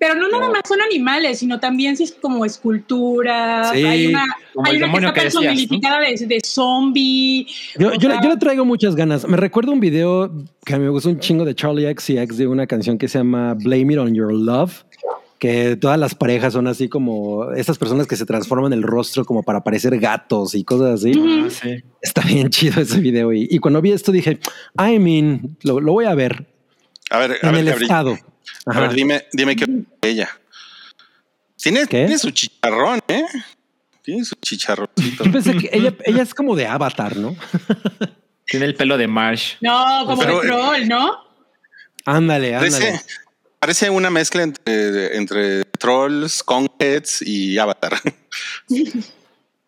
Pero 0.00 0.14
no 0.14 0.28
nada 0.28 0.48
más 0.48 0.62
son 0.68 0.80
animales, 0.80 1.40
sino 1.40 1.58
también 1.58 1.96
sí 1.96 2.04
es 2.04 2.12
como 2.12 2.44
esculturas. 2.44 3.70
Sí, 3.72 3.84
hay 3.84 4.06
una, 4.06 4.24
como 4.54 4.66
hay 4.66 4.76
el 4.76 4.82
una 4.84 4.86
que 4.86 4.86
demonio 4.86 5.08
está 5.08 5.20
que 5.20 5.24
decías, 5.26 5.42
personificada 5.44 6.00
de, 6.00 6.26
de 6.26 6.40
zombie. 6.46 7.46
Yo, 7.78 7.92
yo, 7.94 8.08
le- 8.08 8.14
sea, 8.14 8.22
yo 8.22 8.28
le 8.30 8.36
traigo 8.36 8.64
muchas 8.64 8.94
ganas. 8.94 9.26
Me 9.26 9.36
recuerdo 9.36 9.72
un 9.72 9.80
video 9.80 10.30
que 10.64 10.76
me 10.78 10.88
gustó 10.88 11.08
un 11.08 11.18
chingo 11.18 11.44
de 11.44 11.54
Charlie 11.54 11.86
X 11.88 12.10
y 12.10 12.18
X 12.18 12.36
de 12.38 12.46
una 12.46 12.66
canción 12.66 12.96
que 12.98 13.08
se 13.08 13.18
llama 13.18 13.54
Blame 13.54 13.92
It 13.94 13.98
on 13.98 14.14
Your 14.14 14.32
Love. 14.32 14.84
Que 15.40 15.76
todas 15.76 15.96
las 16.00 16.16
parejas 16.16 16.52
son 16.52 16.66
así 16.66 16.88
como 16.88 17.52
estas 17.52 17.78
personas 17.78 18.08
que 18.08 18.16
se 18.16 18.26
transforman 18.26 18.72
el 18.72 18.82
rostro 18.82 19.24
como 19.24 19.44
para 19.44 19.62
parecer 19.62 19.96
gatos 20.00 20.54
y 20.56 20.64
cosas 20.64 21.00
así. 21.00 21.12
Ah, 21.16 21.46
sí. 21.48 21.76
Está 22.02 22.22
bien 22.22 22.50
chido 22.50 22.80
ese 22.80 22.98
video. 23.00 23.32
Y, 23.32 23.46
y 23.48 23.58
cuando 23.60 23.80
vi 23.80 23.92
esto 23.92 24.10
dije, 24.10 24.38
I 24.78 24.98
mean, 24.98 25.56
lo, 25.62 25.78
lo 25.80 25.92
voy 25.92 26.06
a 26.06 26.14
ver 26.16 26.44
A 27.10 27.18
ver, 27.18 27.32
a 27.40 27.46
en 27.48 27.52
ver, 27.52 27.60
el 27.60 27.66
Gabriel. 27.66 27.82
estado. 27.82 28.18
A 28.66 28.80
ver, 28.80 28.92
dime, 28.92 29.26
dime 29.32 29.56
qué 29.56 29.66
ella. 30.02 30.28
Tiene, 31.56 31.80
¿Qué? 31.86 32.04
tiene 32.04 32.18
su 32.18 32.30
chicharrón, 32.30 33.00
¿eh? 33.08 33.24
Tiene 34.02 34.24
su 34.24 34.34
chicharroncito. 34.36 35.24
Yo 35.24 35.32
pensé 35.32 35.56
que 35.56 35.68
ella, 35.72 35.92
ella 36.04 36.22
es 36.22 36.32
como 36.34 36.54
de 36.56 36.66
Avatar, 36.66 37.16
¿no? 37.16 37.36
Tiene 38.46 38.66
el 38.66 38.74
pelo 38.74 38.96
de 38.96 39.06
Marsh. 39.08 39.56
No, 39.60 40.04
como 40.06 40.22
Pero- 40.22 40.40
de 40.40 40.46
troll, 40.48 40.88
¿no? 40.88 41.10
Ándale, 42.06 42.54
ándale. 42.54 42.70
Parece, 42.70 43.04
parece 43.58 43.90
una 43.90 44.08
mezcla 44.08 44.42
entre, 44.42 45.16
entre 45.16 45.64
trolls, 45.64 46.42
conheads 46.42 47.20
y 47.22 47.58
avatar. 47.58 48.00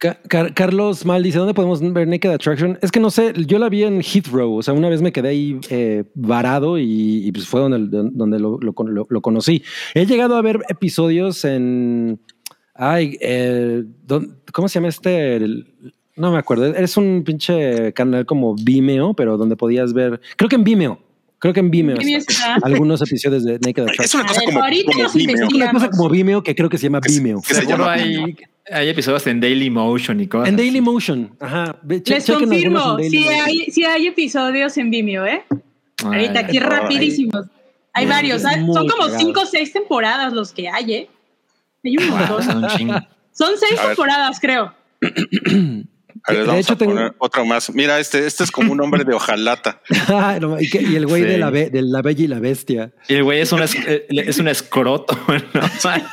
Ca- 0.00 0.18
Car- 0.28 0.54
Carlos 0.54 1.04
Mal 1.04 1.22
dice, 1.22 1.36
¿dónde 1.38 1.52
podemos 1.52 1.80
ver 1.92 2.08
Naked 2.08 2.30
Attraction? 2.30 2.78
Es 2.80 2.90
que 2.90 3.00
no 3.00 3.10
sé, 3.10 3.34
yo 3.46 3.58
la 3.58 3.68
vi 3.68 3.84
en 3.84 4.00
Heathrow, 4.00 4.54
o 4.56 4.62
sea, 4.62 4.72
una 4.72 4.88
vez 4.88 5.02
me 5.02 5.12
quedé 5.12 5.28
ahí 5.28 5.60
eh, 5.68 6.04
varado 6.14 6.78
y, 6.78 7.26
y, 7.26 7.30
pues 7.32 7.46
fue 7.46 7.60
donde, 7.60 7.86
donde 8.14 8.38
lo, 8.38 8.58
lo 8.60 8.72
con- 8.72 8.94
lo- 8.94 9.06
lo 9.10 9.20
conocí. 9.20 9.62
He 9.94 10.06
llegado 10.06 10.36
a 10.36 10.42
ver 10.42 10.60
episodios 10.70 11.44
en... 11.44 12.18
Ay, 12.74 13.18
eh, 13.20 13.84
¿dónde- 14.06 14.34
¿cómo 14.54 14.68
se 14.70 14.74
llama 14.78 14.88
este? 14.88 15.36
El- 15.36 15.74
no 16.16 16.32
me 16.32 16.38
acuerdo, 16.38 16.64
es 16.74 16.96
un 16.96 17.22
pinche 17.24 17.92
canal 17.92 18.24
como 18.24 18.54
Vimeo, 18.54 19.12
pero 19.12 19.36
donde 19.36 19.56
podías 19.56 19.92
ver, 19.92 20.18
creo 20.38 20.48
que 20.48 20.56
en 20.56 20.64
Vimeo, 20.64 20.98
creo 21.38 21.52
que 21.52 21.60
en 21.60 21.70
Vimeo, 21.70 21.96
Vimeo 21.98 22.18
está, 22.18 22.32
está. 22.54 22.66
algunos 22.66 23.02
episodios 23.02 23.44
de 23.44 23.58
Naked 23.58 23.84
Es 23.84 24.14
Attraction. 24.14 24.20
una 24.22 24.30
A 24.30 24.34
cosa 24.34 24.40
ver, 24.46 24.54
como, 24.54 25.14
Vimeo. 25.14 25.48
Una 25.54 25.72
cosa 25.72 25.90
como 25.90 26.08
Vimeo 26.08 26.42
que 26.42 26.54
creo 26.54 26.70
que 26.70 26.78
se 26.78 26.84
llama 26.84 27.00
Que 27.02 27.10
se- 27.10 27.18
Vimeo. 27.20 27.40
que 27.46 27.54
se 27.54 27.66
llama 27.66 27.92
hay, 27.92 28.34
hay 28.70 28.88
episodios 28.88 29.26
en 29.26 29.40
Daily 29.40 29.70
Motion 29.70 30.20
y 30.20 30.26
cosas. 30.26 30.48
En. 30.48 30.56
Daily 30.56 30.80
Motion, 30.80 31.34
ajá. 31.40 31.76
Che- 32.02 32.14
Les 32.14 32.26
confirmo, 32.30 32.98
sí 32.98 33.26
hay, 33.28 33.70
sí 33.70 33.84
hay 33.84 34.06
episodios 34.06 34.76
en 34.78 34.90
Vimeo, 34.90 35.26
¿eh? 35.26 35.44
Ay, 35.50 35.56
Ahorita 36.04 36.40
aquí 36.40 36.58
rapidísimos. 36.58 37.46
Hay 37.92 38.06
varios. 38.06 38.44
hay- 38.44 38.60
son 38.66 38.88
como 38.88 39.02
cagados. 39.02 39.16
cinco 39.18 39.40
o 39.42 39.46
seis 39.46 39.72
temporadas 39.72 40.32
los 40.32 40.52
que 40.52 40.68
hay, 40.68 40.92
¿eh? 40.94 41.10
Hay 41.84 41.96
un 41.96 42.08
Wow, 42.10 42.18
montón. 42.18 42.42
son. 42.70 42.88
Son 43.32 43.50
seis 43.58 43.80
temporadas, 43.80 44.38
creo. 44.40 44.74
A 46.30 46.32
ver, 46.32 46.40
De 46.42 46.46
vamos 46.48 46.60
hecho, 46.64 46.72
a 46.72 46.76
tengo- 46.78 46.92
poner 46.94 47.14
otro 47.18 47.44
más. 47.44 47.70
Mira, 47.74 47.98
este, 48.00 48.26
este 48.26 48.44
es 48.44 48.50
como 48.50 48.72
un 48.72 48.80
hombre 48.80 49.04
de 49.04 49.14
hojalata. 49.14 49.80
Ah, 50.08 50.38
no, 50.40 50.60
y, 50.60 50.68
que- 50.70 50.82
y 50.82 50.96
el 50.96 51.06
güey 51.06 51.22
Sí. 51.22 51.28
de, 51.28 51.38
la 51.38 51.50
be- 51.50 51.70
de 51.70 51.82
la 51.82 52.02
bella 52.02 52.24
y 52.24 52.28
la 52.28 52.38
bestia. 52.40 52.92
Y 53.08 53.14
el 53.14 53.24
güey 53.24 53.40
es 53.40 53.52
un, 53.52 53.62
es, 53.62 53.74
eh, 53.74 54.06
es 54.10 54.38
un 54.38 54.48
escroto. 54.48 55.16
¿no? 55.28 55.60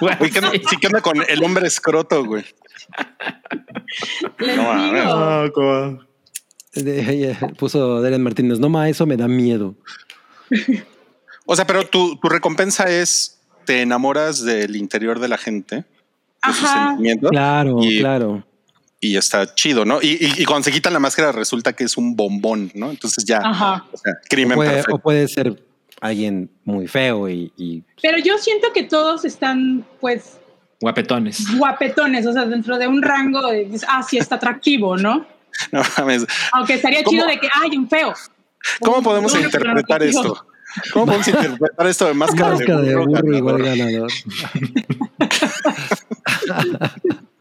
Güey, 0.02 0.16
Güey, 0.20 0.32
¿qué 0.32 0.40
onda, 0.40 0.52
sí. 0.52 0.78
¿qué 0.82 0.88
onda 0.88 1.02
con 1.02 1.18
el 1.28 1.44
hombre 1.44 1.68
escroto, 1.68 2.24
güey? 2.26 2.44
Les 4.40 4.58
No, 4.58 4.94
digo. 4.94 5.04
Ah, 5.08 5.46
como- 5.54 6.00
De- 6.74 7.32
eh, 7.32 7.38
puso 7.58 8.02
Deren 8.02 8.22
Martínez. 8.22 8.60
No, 8.60 8.70
ma, 8.70 8.88
eso 8.90 9.06
me 9.06 9.18
da 9.18 9.28
miedo. 9.28 9.76
O 11.46 11.56
sea, 11.56 11.66
pero 11.66 11.86
tu, 11.88 12.18
tu 12.18 12.30
recompensa 12.30 12.86
es 12.90 13.40
te 13.66 13.82
enamoras 13.82 14.44
del 14.44 14.76
interior 14.76 15.20
de 15.20 15.28
la 15.28 15.38
gente, 15.38 15.76
de 15.78 16.54
sus 16.54 16.64
Ajá. 16.64 16.88
sentimientos, 16.90 17.32
Claro, 17.32 17.78
Y- 17.82 18.00
claro. 18.00 18.47
Y 19.08 19.18
está 19.18 19.54
chido, 19.56 19.86
¿no? 19.86 20.02
Y, 20.02 20.18
y- 20.20 20.42
y 20.42 20.46
cuando 20.46 20.64
se 20.66 20.72
quitan 20.72 20.94
la 20.94 21.00
máscara 21.00 21.32
resulta 21.32 21.74
que 21.74 21.84
es 21.86 21.98
un 21.98 22.16
bombón, 22.16 22.72
¿no? 22.76 22.90
Entonces 22.90 23.24
ya, 23.26 23.40
Ajá. 23.44 23.86
o 23.92 23.98
sea, 23.98 24.14
O 24.14 24.28
crimen 24.30 24.56
puede, 24.56 24.70
perfecto. 24.70 24.96
o 24.96 25.00
puede 25.00 25.28
ser 25.28 25.64
alguien 26.02 26.50
muy 26.64 26.88
feo 26.88 27.28
y, 27.30 27.52
y- 27.58 27.84
Pero 28.02 28.18
yo 28.20 28.38
siento 28.38 28.72
que 28.74 28.84
todos 28.84 29.26
están, 29.26 29.86
pues, 30.00 30.38
Guapetones. 30.80 31.58
guapetones, 31.58 32.26
o 32.28 32.34
sea, 32.34 32.46
dentro 32.46 32.78
de 32.78 32.88
un 32.88 33.02
rango 33.02 33.42
de, 33.50 33.66
dices, 33.66 33.86
ah, 33.90 34.04
sí 34.04 34.18
está 34.18 34.36
atractivo, 34.36 34.96
¿no? 34.98 35.26
No 35.72 35.82
mames. 35.98 36.26
Aunque 36.52 36.76
estaría 36.76 37.04
¿Cómo? 37.04 37.18
chido 37.18 37.26
de 37.28 37.40
que, 37.40 37.50
ay, 37.64 37.76
un 37.78 37.90
feo. 37.90 38.14
¿Cómo 38.80 39.02
podemos 39.02 39.34
No, 39.34 39.40
interpretar 39.40 40.04
esto? 40.04 40.46
¿Cómo 40.94 41.06
podemos 41.08 41.28
interpretar 41.30 41.88
esto 41.88 42.06
de 42.06 42.14
máscara, 42.14 42.50
Máscara 42.52 42.82
de 42.82 42.96
burro 42.96 43.12
ganador? 43.12 43.36
igual 43.36 43.58
ganador. 43.64 44.12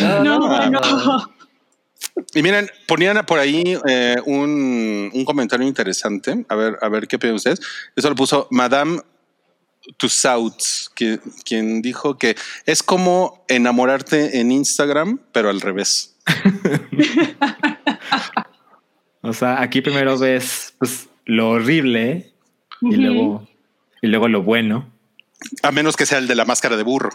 No, 0.00 0.70
no. 0.70 1.34
Y 2.34 2.42
miren, 2.42 2.70
ponían 2.86 3.24
por 3.26 3.38
ahí 3.38 3.78
eh, 3.88 4.16
un, 4.26 5.10
un 5.12 5.24
comentario 5.24 5.66
interesante. 5.66 6.44
A 6.48 6.54
ver, 6.54 6.78
a 6.80 6.88
ver 6.88 7.08
qué 7.08 7.18
piensan 7.18 7.36
ustedes. 7.36 7.60
Eso 7.96 8.08
lo 8.08 8.14
puso 8.14 8.46
Madame 8.50 9.00
Tussauds, 9.96 10.90
que, 10.94 11.20
quien 11.44 11.82
dijo 11.82 12.18
que 12.18 12.36
es 12.66 12.82
como 12.82 13.44
enamorarte 13.48 14.40
en 14.40 14.52
Instagram, 14.52 15.20
pero 15.32 15.50
al 15.50 15.60
revés. 15.60 16.16
O 19.20 19.32
sea, 19.32 19.60
aquí 19.60 19.80
primero 19.80 20.18
ves 20.18 20.74
pues, 20.78 21.08
lo 21.26 21.50
horrible 21.50 22.32
y, 22.80 22.96
luego, 22.96 23.46
y 24.00 24.06
luego 24.06 24.28
lo 24.28 24.42
bueno. 24.42 24.90
A 25.62 25.70
menos 25.70 25.96
que 25.96 26.06
sea 26.06 26.18
el 26.18 26.28
de 26.28 26.34
la 26.34 26.44
máscara 26.44 26.76
de 26.76 26.82
burro. 26.82 27.10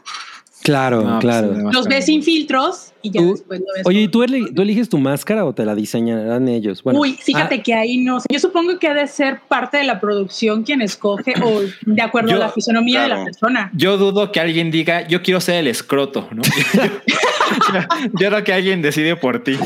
Claro, 0.64 1.02
No, 1.02 1.20
pues, 1.20 1.22
claro. 1.22 1.72
Los 1.72 1.88
ves 1.88 2.06
sin 2.06 2.24
filtros 2.24 2.94
y 3.02 3.12
ya 3.12 3.20
Tú- 3.22 3.32
después 3.34 3.60
lo 3.60 3.66
ves. 3.76 3.84
Oye, 3.86 4.02
¿y 4.02 4.08
tú, 4.08 4.24
tú 4.56 4.62
eliges 4.62 4.88
tu 4.88 4.98
máscara 4.98 5.44
o 5.46 5.54
te 5.54 5.66
la 5.66 5.76
diseñarán 5.76 6.48
ellos? 6.48 6.82
Bueno, 6.84 7.00
Uy, 7.02 7.14
fíjate 7.22 7.56
ah, 7.56 7.64
que 7.64 7.74
ahí 7.74 7.98
no 7.98 8.22
sé. 8.22 8.28
Yo 8.32 8.40
supongo 8.40 8.80
que 8.80 8.88
ha 8.88 8.94
de 8.94 9.08
ser 9.08 9.42
parte 9.48 9.78
de 9.78 9.84
la 9.84 10.00
producción 10.00 10.64
quien 10.64 10.82
escoge 10.82 11.34
o 11.44 11.62
de 11.86 12.02
acuerdo 12.02 12.30
Yo- 12.32 12.36
a 12.38 12.40
la 12.40 12.50
fisonomía 12.50 13.04
de 13.04 13.10
la 13.10 13.24
persona. 13.26 13.72
Yo 13.76 13.98
dudo 13.98 14.32
que 14.32 14.40
alguien 14.40 14.72
diga, 14.72 15.08
yo 15.08 15.22
quiero 15.22 15.42
ser 15.42 15.56
el 15.56 15.68
escroto, 15.68 16.28
¿no? 16.32 16.42
yo 18.20 18.30
creo 18.30 18.44
que 18.44 18.54
alguien 18.54 18.82
decide 18.82 19.16
por 19.18 19.44
ti. 19.44 19.58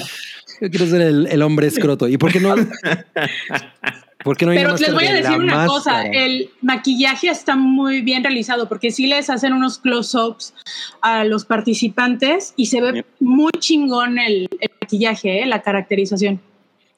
yo 0.62 0.70
quiero 0.72 0.88
ser 0.88 1.02
el, 1.02 1.28
el 1.28 1.42
hombre 1.44 1.68
escroto. 1.68 2.08
¿Y 2.08 2.18
por 2.18 2.32
qué 2.32 2.40
no? 2.40 2.56
¿Por 4.28 4.36
qué 4.36 4.46
no 4.46 4.52
hay 4.52 4.58
Pero 4.58 4.76
les 4.76 4.94
voy 4.94 5.06
a 5.06 5.14
decir 5.14 5.38
una 5.38 5.66
cosa, 5.68 6.02
el 6.04 6.50
maquillaje 6.62 7.30
está 7.30 7.56
muy 7.56 8.02
bien 8.02 8.26
realizado 8.26 8.68
porque 8.68 8.92
sí 8.92 9.08
les 9.08 9.30
hacen 9.30 9.54
unos 9.54 9.78
close-ups 9.78 10.54
a 11.00 11.24
los 11.24 11.46
participantes 11.46 12.54
y 12.58 12.66
se 12.66 12.82
ve 12.82 13.06
muy 13.22 13.54
chingón 13.58 14.20
el, 14.20 14.50
el 14.60 14.72
maquillaje, 14.82 15.44
¿eh? 15.44 15.46
la 15.46 15.62
caracterización. 15.62 16.42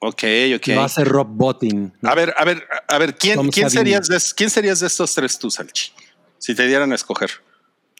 Ok, 0.00 0.24
ok. 0.56 0.66
Lo 0.74 0.82
hace 0.82 1.04
Rob 1.04 1.28
Bottin. 1.28 1.92
A 2.02 2.16
ver, 2.16 2.34
a 2.36 2.44
ver, 2.44 2.66
a 2.88 2.98
ver, 2.98 3.14
¿quién, 3.14 3.48
quién, 3.50 3.70
serías 3.70 4.08
de, 4.08 4.18
¿quién 4.34 4.50
serías 4.50 4.80
de 4.80 4.88
estos 4.88 5.14
tres 5.14 5.38
tú, 5.38 5.52
Salchi? 5.52 5.92
Si 6.36 6.56
te 6.56 6.66
dieran 6.66 6.90
a 6.90 6.96
escoger. 6.96 7.30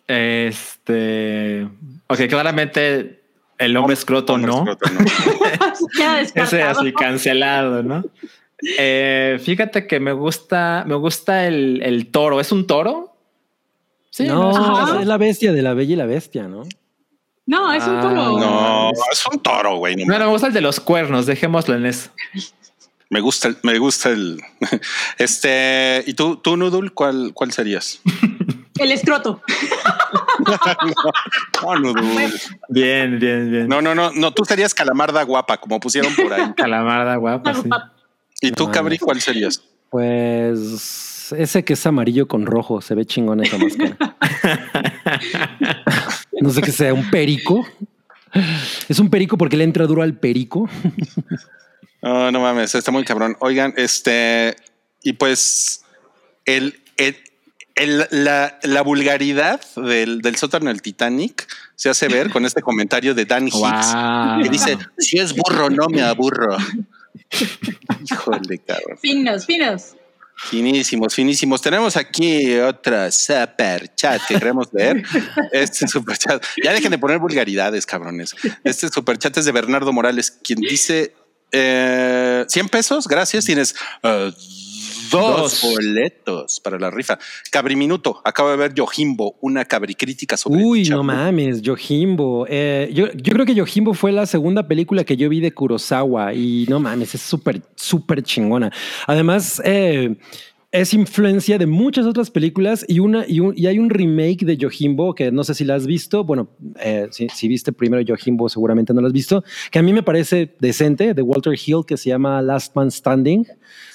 Este. 0.08 1.68
Ok, 2.08 2.18
claramente 2.28 3.22
el 3.58 3.76
hombre 3.76 3.94
escroto 3.94 4.32
Hombre 4.32 4.50
no. 4.50 4.58
escroto, 4.58 4.90
no. 4.92 4.98
Queda 5.96 6.20
Ese 6.34 6.64
así 6.64 6.92
cancelado, 6.92 7.84
¿no? 7.84 8.02
Eh, 8.78 9.38
fíjate 9.42 9.86
que 9.86 10.00
me 10.00 10.12
gusta, 10.12 10.84
me 10.86 10.94
gusta 10.94 11.46
el, 11.46 11.82
el 11.82 12.10
toro. 12.10 12.40
¿Es 12.40 12.52
un 12.52 12.66
toro? 12.66 13.16
Sí, 14.10 14.24
no, 14.26 15.00
es 15.00 15.06
la 15.06 15.16
bestia 15.16 15.52
de 15.52 15.62
la 15.62 15.72
bella 15.74 15.92
y 15.94 15.96
la 15.96 16.06
bestia, 16.06 16.48
¿no? 16.48 16.62
No, 17.46 17.72
es 17.72 17.84
un 17.86 17.96
Ah, 17.96 18.00
toro. 18.00 18.14
No, 18.38 18.90
es 19.12 19.26
un 19.32 19.40
toro, 19.40 19.76
güey. 19.76 19.96
no 19.96 20.18
me 20.18 20.26
gusta 20.26 20.48
el 20.48 20.52
de 20.52 20.60
los 20.60 20.78
cuernos, 20.80 21.26
dejémoslo 21.26 21.74
en 21.74 21.86
eso. 21.86 22.10
Me 23.08 23.20
gusta, 23.20 23.48
el- 23.48 23.56
me 23.62 23.78
gusta 23.78 24.10
el. 24.10 24.40
Este. 25.18 26.02
¿Y 26.06 26.14
tú, 26.14 26.36
tú 26.36 26.56
Nudul, 26.56 26.92
cuál, 26.92 27.32
cuál 27.34 27.50
serías? 27.52 28.00
El 28.78 28.92
escroto. 28.92 29.42
No, 31.62 31.76
Nudul. 31.78 32.32
Bien, 32.68 33.18
bien, 33.18 33.50
bien. 33.50 33.68
No, 33.68 33.82
no, 33.82 33.94
no, 33.94 34.10
no. 34.12 34.32
Tú 34.32 34.44
serías 34.44 34.74
calamarda 34.74 35.22
guapa, 35.22 35.58
como 35.58 35.78
pusieron 35.80 36.14
por 36.14 36.32
ahí. 36.32 36.52
Calamarda 36.56 37.16
guapa, 37.16 37.54
sí. 37.54 37.68
¿Y 38.40 38.52
tú, 38.52 38.66
No, 38.66 38.72
Cabri, 38.72 38.98
cuál 38.98 39.20
serías? 39.20 39.62
Pues 39.90 41.32
ese 41.36 41.64
que 41.64 41.74
es 41.74 41.86
amarillo 41.86 42.26
con 42.28 42.46
rojo, 42.46 42.80
se 42.80 42.94
ve 42.94 43.04
chingón 43.06 43.40
esa 43.42 43.58
máscara. 43.58 43.96
no 46.40 46.50
sé 46.50 46.62
qué 46.62 46.72
sea, 46.72 46.94
un 46.94 47.10
perico. 47.10 47.66
Es 48.88 48.98
un 48.98 49.10
perico 49.10 49.36
porque 49.36 49.56
le 49.56 49.64
entra 49.64 49.86
duro 49.86 50.02
al 50.02 50.14
perico. 50.14 50.68
No, 52.02 52.30
no 52.30 52.40
mames, 52.40 52.74
está 52.74 52.90
muy 52.90 53.04
cabrón. 53.04 53.36
Oigan, 53.40 53.74
este. 53.76 54.56
Y 55.02 55.14
pues. 55.14 55.82
El. 56.44 56.80
el- 56.96 57.16
el- 57.76 58.06
la, 58.10 58.58
la 58.62 58.82
vulgaridad 58.82 59.60
del, 59.76 60.20
del 60.20 60.36
sótano 60.36 60.66
del 60.66 60.82
Titanic 60.82 61.46
se 61.76 61.88
hace 61.88 62.08
ver 62.08 62.28
con 62.30 62.44
este 62.44 62.60
comentario 62.60 63.14
de 63.14 63.24
Dan 63.24 63.46
Hicks 63.46 63.58
Wow. 63.58 64.42
que 64.42 64.48
dice: 64.50 64.76
Si 64.98 65.18
es 65.18 65.34
burro, 65.34 65.70
no 65.70 65.88
me 65.88 66.02
aburro. 66.02 66.56
Híjole, 68.10 68.58
cabrón. 68.58 68.98
Finos, 69.00 69.46
finos. 69.46 69.96
Finísimos, 70.42 71.14
finísimos. 71.14 71.60
Tenemos 71.60 71.96
aquí 71.96 72.58
otra 72.58 73.10
super 73.10 73.94
chat 73.94 74.22
que 74.26 74.34
queremos 74.38 74.68
leer. 74.72 75.02
Este 75.52 75.86
super 75.86 76.16
chat. 76.16 76.42
Ya 76.64 76.72
dejen 76.72 76.90
de 76.90 76.98
poner 76.98 77.18
vulgaridades, 77.18 77.84
cabrones. 77.84 78.34
Este 78.64 78.88
super 78.88 79.18
chat 79.18 79.36
es 79.36 79.44
de 79.44 79.52
Bernardo 79.52 79.92
Morales, 79.92 80.30
quien 80.42 80.60
dice 80.60 81.14
eh, 81.52 82.44
100 82.48 82.68
pesos. 82.70 83.06
Gracias. 83.06 83.44
Tienes 83.44 83.74
eh, 84.02 84.32
dos, 85.10 85.60
Dos. 85.60 85.62
boletos 85.74 86.60
para 86.60 86.78
la 86.78 86.90
rifa. 86.90 87.18
Cabri 87.50 87.76
Minuto. 87.76 88.20
Acabo 88.24 88.50
de 88.50 88.56
ver 88.56 88.74
Yojimbo, 88.74 89.36
una 89.40 89.64
cabricrítica 89.64 90.36
sobre. 90.36 90.62
Uy, 90.62 90.88
no 90.88 91.02
mames, 91.02 91.62
Yojimbo. 91.62 92.46
Eh, 92.48 92.90
yo, 92.94 93.06
yo 93.12 93.32
creo 93.32 93.46
que 93.46 93.54
Yojimbo 93.54 93.94
fue 93.94 94.12
la 94.12 94.26
segunda 94.26 94.66
película 94.68 95.04
que 95.04 95.16
yo 95.16 95.28
vi 95.28 95.40
de 95.40 95.52
Kurosawa 95.52 96.34
y 96.34 96.66
no 96.68 96.80
mames, 96.80 97.14
es 97.14 97.20
súper, 97.22 97.62
súper 97.74 98.22
chingona. 98.22 98.70
Además, 99.06 99.60
eh, 99.64 100.16
es 100.72 100.94
influencia 100.94 101.58
de 101.58 101.66
muchas 101.66 102.06
otras 102.06 102.30
películas 102.30 102.84
y, 102.86 103.00
una, 103.00 103.24
y, 103.26 103.40
un- 103.40 103.54
y 103.56 103.66
hay 103.66 103.80
un 103.80 103.90
remake 103.90 104.44
de 104.46 104.56
Yojimbo 104.56 105.16
que 105.16 105.32
no 105.32 105.42
sé 105.42 105.52
si 105.54 105.64
la 105.64 105.74
has 105.74 105.84
visto. 105.84 106.22
Bueno, 106.22 106.48
eh, 106.80 107.08
si, 107.10 107.28
si 107.28 107.48
viste 107.48 107.72
primero 107.72 108.00
Yojimbo, 108.02 108.48
seguramente 108.48 108.94
no 108.94 109.00
la 109.00 109.08
has 109.08 109.12
visto, 109.12 109.42
que 109.72 109.80
a 109.80 109.82
mí 109.82 109.92
me 109.92 110.04
parece 110.04 110.54
decente, 110.60 111.12
de 111.12 111.22
Walter 111.22 111.54
Hill, 111.54 111.80
que 111.84 111.96
se 111.96 112.10
llama 112.10 112.40
Last 112.40 112.76
Man 112.76 112.90
Standing, 112.92 113.46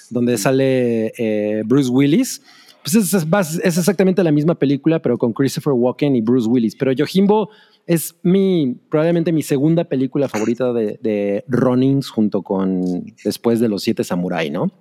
donde 0.10 0.38
sale 0.38 1.14
eh, 1.18 1.64
Bruce 1.66 1.90
Willis. 1.90 2.42
Pues 2.84 2.96
es, 2.96 3.14
es 3.14 3.78
exactamente 3.78 4.24
la 4.24 4.32
misma 4.32 4.56
película, 4.56 5.02
pero 5.02 5.18
con 5.18 5.34
Christopher 5.34 5.74
Walken 5.74 6.16
y 6.16 6.22
Bruce 6.22 6.48
Willis. 6.48 6.76
Pero 6.76 6.92
Yojimbo 6.92 7.50
es 7.88 8.16
mi, 8.22 8.78
probablemente 8.90 9.32
mi 9.32 9.42
segunda 9.42 9.86
película 9.86 10.30
favorita 10.30 10.72
de, 10.72 11.00
de 11.02 11.44
Ronins 11.48 12.10
junto 12.10 12.44
con 12.44 13.06
después 13.24 13.60
de 13.60 13.70
Los 13.70 13.84
Siete 13.84 14.04
Samurai, 14.04 14.52
¿no? 14.52 14.72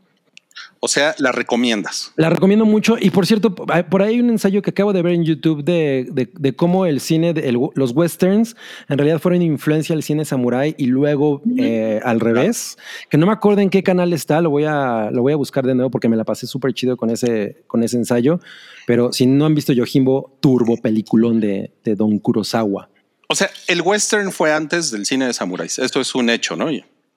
O 0.84 0.88
sea, 0.88 1.14
la 1.16 1.32
recomiendas. 1.32 2.12
La 2.16 2.28
recomiendo 2.28 2.66
mucho. 2.66 2.96
Y 3.00 3.08
por 3.08 3.24
cierto, 3.26 3.54
por 3.54 4.02
ahí 4.02 4.14
hay 4.16 4.20
un 4.20 4.28
ensayo 4.28 4.60
que 4.60 4.68
acabo 4.68 4.92
de 4.92 5.00
ver 5.00 5.14
en 5.14 5.24
YouTube 5.24 5.64
de, 5.64 6.06
de- 6.12 6.28
de 6.30 6.54
cómo 6.54 6.84
el 6.84 7.00
cine, 7.00 7.32
de 7.32 7.48
el- 7.48 7.58
los 7.74 7.92
westerns, 7.92 8.54
en 8.90 8.98
realidad 8.98 9.18
fueron 9.18 9.40
influencia 9.40 9.94
del 9.94 10.02
cine 10.02 10.26
samurai 10.26 10.74
y 10.76 10.84
luego 10.86 11.40
eh, 11.58 12.00
al 12.04 12.20
revés. 12.20 12.76
Que 13.08 13.16
no 13.16 13.24
me 13.26 13.32
acuerdo 13.32 13.62
en 13.62 13.70
qué 13.70 13.82
canal 13.82 14.12
está, 14.12 14.42
lo 14.42 14.50
voy 14.50 14.64
a, 14.64 15.08
lo 15.10 15.22
voy 15.22 15.32
a 15.32 15.36
buscar 15.36 15.64
de 15.64 15.74
nuevo 15.74 15.90
porque 15.90 16.10
me 16.10 16.16
la 16.16 16.24
pasé 16.24 16.46
súper 16.46 16.74
chido 16.74 16.98
con 16.98 17.08
ese, 17.08 17.62
con 17.66 17.82
ese 17.82 17.96
ensayo. 17.96 18.40
Pero 18.86 19.10
si 19.12 19.24
no 19.24 19.46
han 19.46 19.54
visto 19.54 19.72
Yojimbo, 19.72 20.36
turbo 20.40 20.76
peliculón 20.76 21.40
de, 21.40 21.70
de 21.82 21.94
Don 21.94 22.18
Kurosawa. 22.18 22.90
O 23.28 23.34
sea, 23.34 23.48
el 23.68 23.80
western 23.80 24.30
fue 24.32 24.52
antes 24.52 24.90
del 24.90 25.06
cine 25.06 25.26
de 25.26 25.32
samuráis. 25.32 25.78
Esto 25.78 26.00
es 26.02 26.14
un 26.14 26.28
hecho, 26.28 26.56
¿no? 26.56 26.68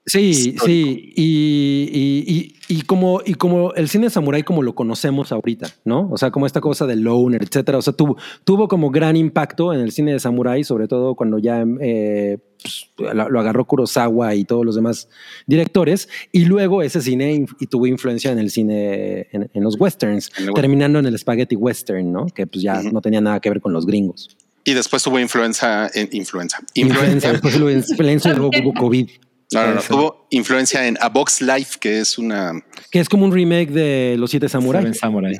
Sí, 0.07 0.29
Histórico. 0.29 0.65
sí, 0.65 1.13
y, 1.15 1.89
y, 1.91 2.55
y, 2.69 2.77
y 2.79 2.81
como, 2.83 3.21
y 3.25 3.33
como 3.33 3.73
el 3.73 3.89
cine 3.89 4.09
samurái 4.09 4.43
como 4.43 4.63
lo 4.63 4.73
conocemos 4.73 5.33
ahorita, 5.33 5.67
¿no? 5.83 6.07
O 6.09 6.17
sea, 6.17 6.31
como 6.31 6.45
esta 6.45 6.61
cosa 6.61 6.87
del 6.87 7.01
loner, 7.01 7.43
etcétera. 7.43 7.77
O 7.77 7.81
sea, 7.81 7.91
tuvo, 7.91 8.15
tuvo 8.45 8.69
como 8.69 8.89
gran 8.89 9.17
impacto 9.17 9.73
en 9.73 9.81
el 9.81 9.91
cine 9.91 10.13
de 10.13 10.19
samurái, 10.19 10.63
sobre 10.63 10.87
todo 10.87 11.15
cuando 11.15 11.39
ya 11.39 11.65
eh, 11.81 12.37
pues, 12.61 12.89
lo, 13.13 13.37
agarró 13.37 13.65
Kurosawa 13.65 14.33
y 14.33 14.45
todos 14.45 14.65
los 14.65 14.75
demás 14.75 15.09
directores. 15.45 16.07
Y 16.31 16.45
luego 16.45 16.81
ese 16.83 17.01
cine 17.01 17.45
y 17.59 17.67
tuvo 17.67 17.85
influencia 17.85 18.31
en 18.31 18.39
el 18.39 18.49
cine, 18.49 19.27
en, 19.33 19.49
en 19.53 19.63
los 19.63 19.77
westerns, 19.77 20.31
En 20.37 20.53
terminando 20.53 20.99
en 20.99 21.05
el 21.05 21.19
spaghetti 21.19 21.57
western, 21.57 22.13
¿no? 22.13 22.27
Que 22.27 22.47
pues 22.47 22.63
ya 22.63 22.81
no 22.81 23.01
tenía 23.01 23.19
nada 23.19 23.41
que 23.41 23.49
ver 23.49 23.59
con 23.59 23.73
los 23.73 23.85
gringos. 23.85 24.37
Y 24.63 24.73
después 24.73 25.03
tuvo 25.03 25.19
influencia 25.19 25.89
en 25.93 26.09
influenza. 26.11 26.59
Influencia, 26.73 27.31
después 27.31 27.55
lo 27.59 27.71
influencia 27.71 28.33
luego 28.33 28.51
hubo 28.61 28.73
COVID. 28.73 29.09
No, 29.53 29.73
no, 29.75 29.81
tuvo 29.81 30.27
influencia 30.31 30.85
en 30.87 30.97
A 30.99 31.07
Box 31.09 31.41
Life, 31.41 31.77
que 31.79 31.99
es 31.99 32.17
una 32.17 32.51
Que 32.91 32.99
es 32.99 33.07
como 33.07 33.23
un 33.25 33.31
remake 33.33 33.71
de 33.71 34.15
Los 34.17 34.31
Siete 34.31 34.49
Samurai. 34.49 34.93
Samurai. 34.93 35.37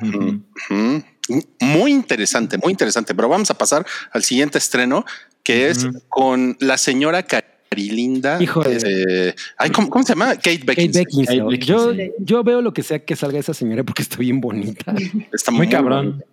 Muy 1.60 1.92
interesante, 1.92 2.56
muy 2.58 2.70
interesante. 2.72 3.14
Pero 3.14 3.28
vamos 3.28 3.50
a 3.50 3.54
pasar 3.58 3.84
al 4.12 4.22
siguiente 4.22 4.58
estreno, 4.58 5.04
que 5.42 5.68
es 5.68 5.86
con 6.08 6.56
la 6.60 6.78
señora 6.78 7.22
Carilinda. 7.22 8.42
Hijo 8.42 8.62
de- 8.62 9.28
eh, 9.28 9.34
ay, 9.58 9.70
¿cómo, 9.70 9.90
cómo 9.90 10.04
se 10.04 10.12
llama? 10.12 10.34
Kate 10.36 10.60
Beckinsale. 10.64 11.04
Kate 11.04 11.36
Yo, 11.36 11.46
Beckinsale. 11.88 12.14
yo 12.18 12.42
veo 12.44 12.62
lo 12.62 12.72
que 12.72 12.82
sea 12.82 13.04
que 13.04 13.14
salga 13.14 13.38
esa 13.38 13.52
señora 13.52 13.84
porque 13.84 14.02
está 14.02 14.16
bien 14.16 14.40
bonita. 14.40 14.94
Está 15.32 15.50
Muy 15.50 15.68
cabrón. 15.68 16.24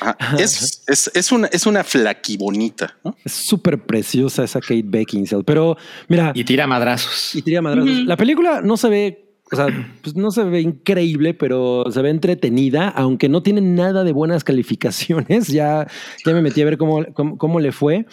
Ajá. 0.00 0.36
Es, 0.38 0.82
es, 0.86 1.10
es 1.14 1.32
una, 1.32 1.46
es 1.48 1.66
una 1.66 1.84
flaquibonita, 1.84 2.96
¿no? 3.04 3.16
Es 3.24 3.32
súper 3.32 3.80
preciosa 3.82 4.44
esa 4.44 4.60
Kate 4.60 4.82
Beckinsale. 4.84 5.44
Pero 5.44 5.76
mira, 6.08 6.32
Y 6.34 6.44
tira 6.44 6.66
madrazos. 6.66 7.34
y 7.34 7.42
tira 7.42 7.60
madrazos. 7.62 8.04
La 8.04 8.16
película 8.16 8.60
no 8.62 8.76
se 8.76 8.88
ve, 8.88 9.24
o 9.52 9.56
sea, 9.56 9.66
pues 10.02 10.16
no 10.16 10.30
se 10.30 10.44
ve 10.44 10.60
increíble, 10.60 11.34
pero 11.34 11.84
se 11.90 12.00
ve 12.02 12.10
entretenida, 12.10 12.88
aunque 12.88 13.28
no 13.28 13.42
tiene 13.42 13.60
nada 13.60 14.04
de 14.04 14.12
buenas 14.12 14.44
calificaciones. 14.44 15.48
Ya, 15.54 15.86
ya 16.24 16.32
me 16.32 16.42
metí 16.42 16.62
a 16.62 16.64
ver 16.64 16.78
cómo, 16.78 17.04
cómo, 17.12 17.36
cómo 17.38 17.60
le 17.60 17.72
fue. 17.72 18.06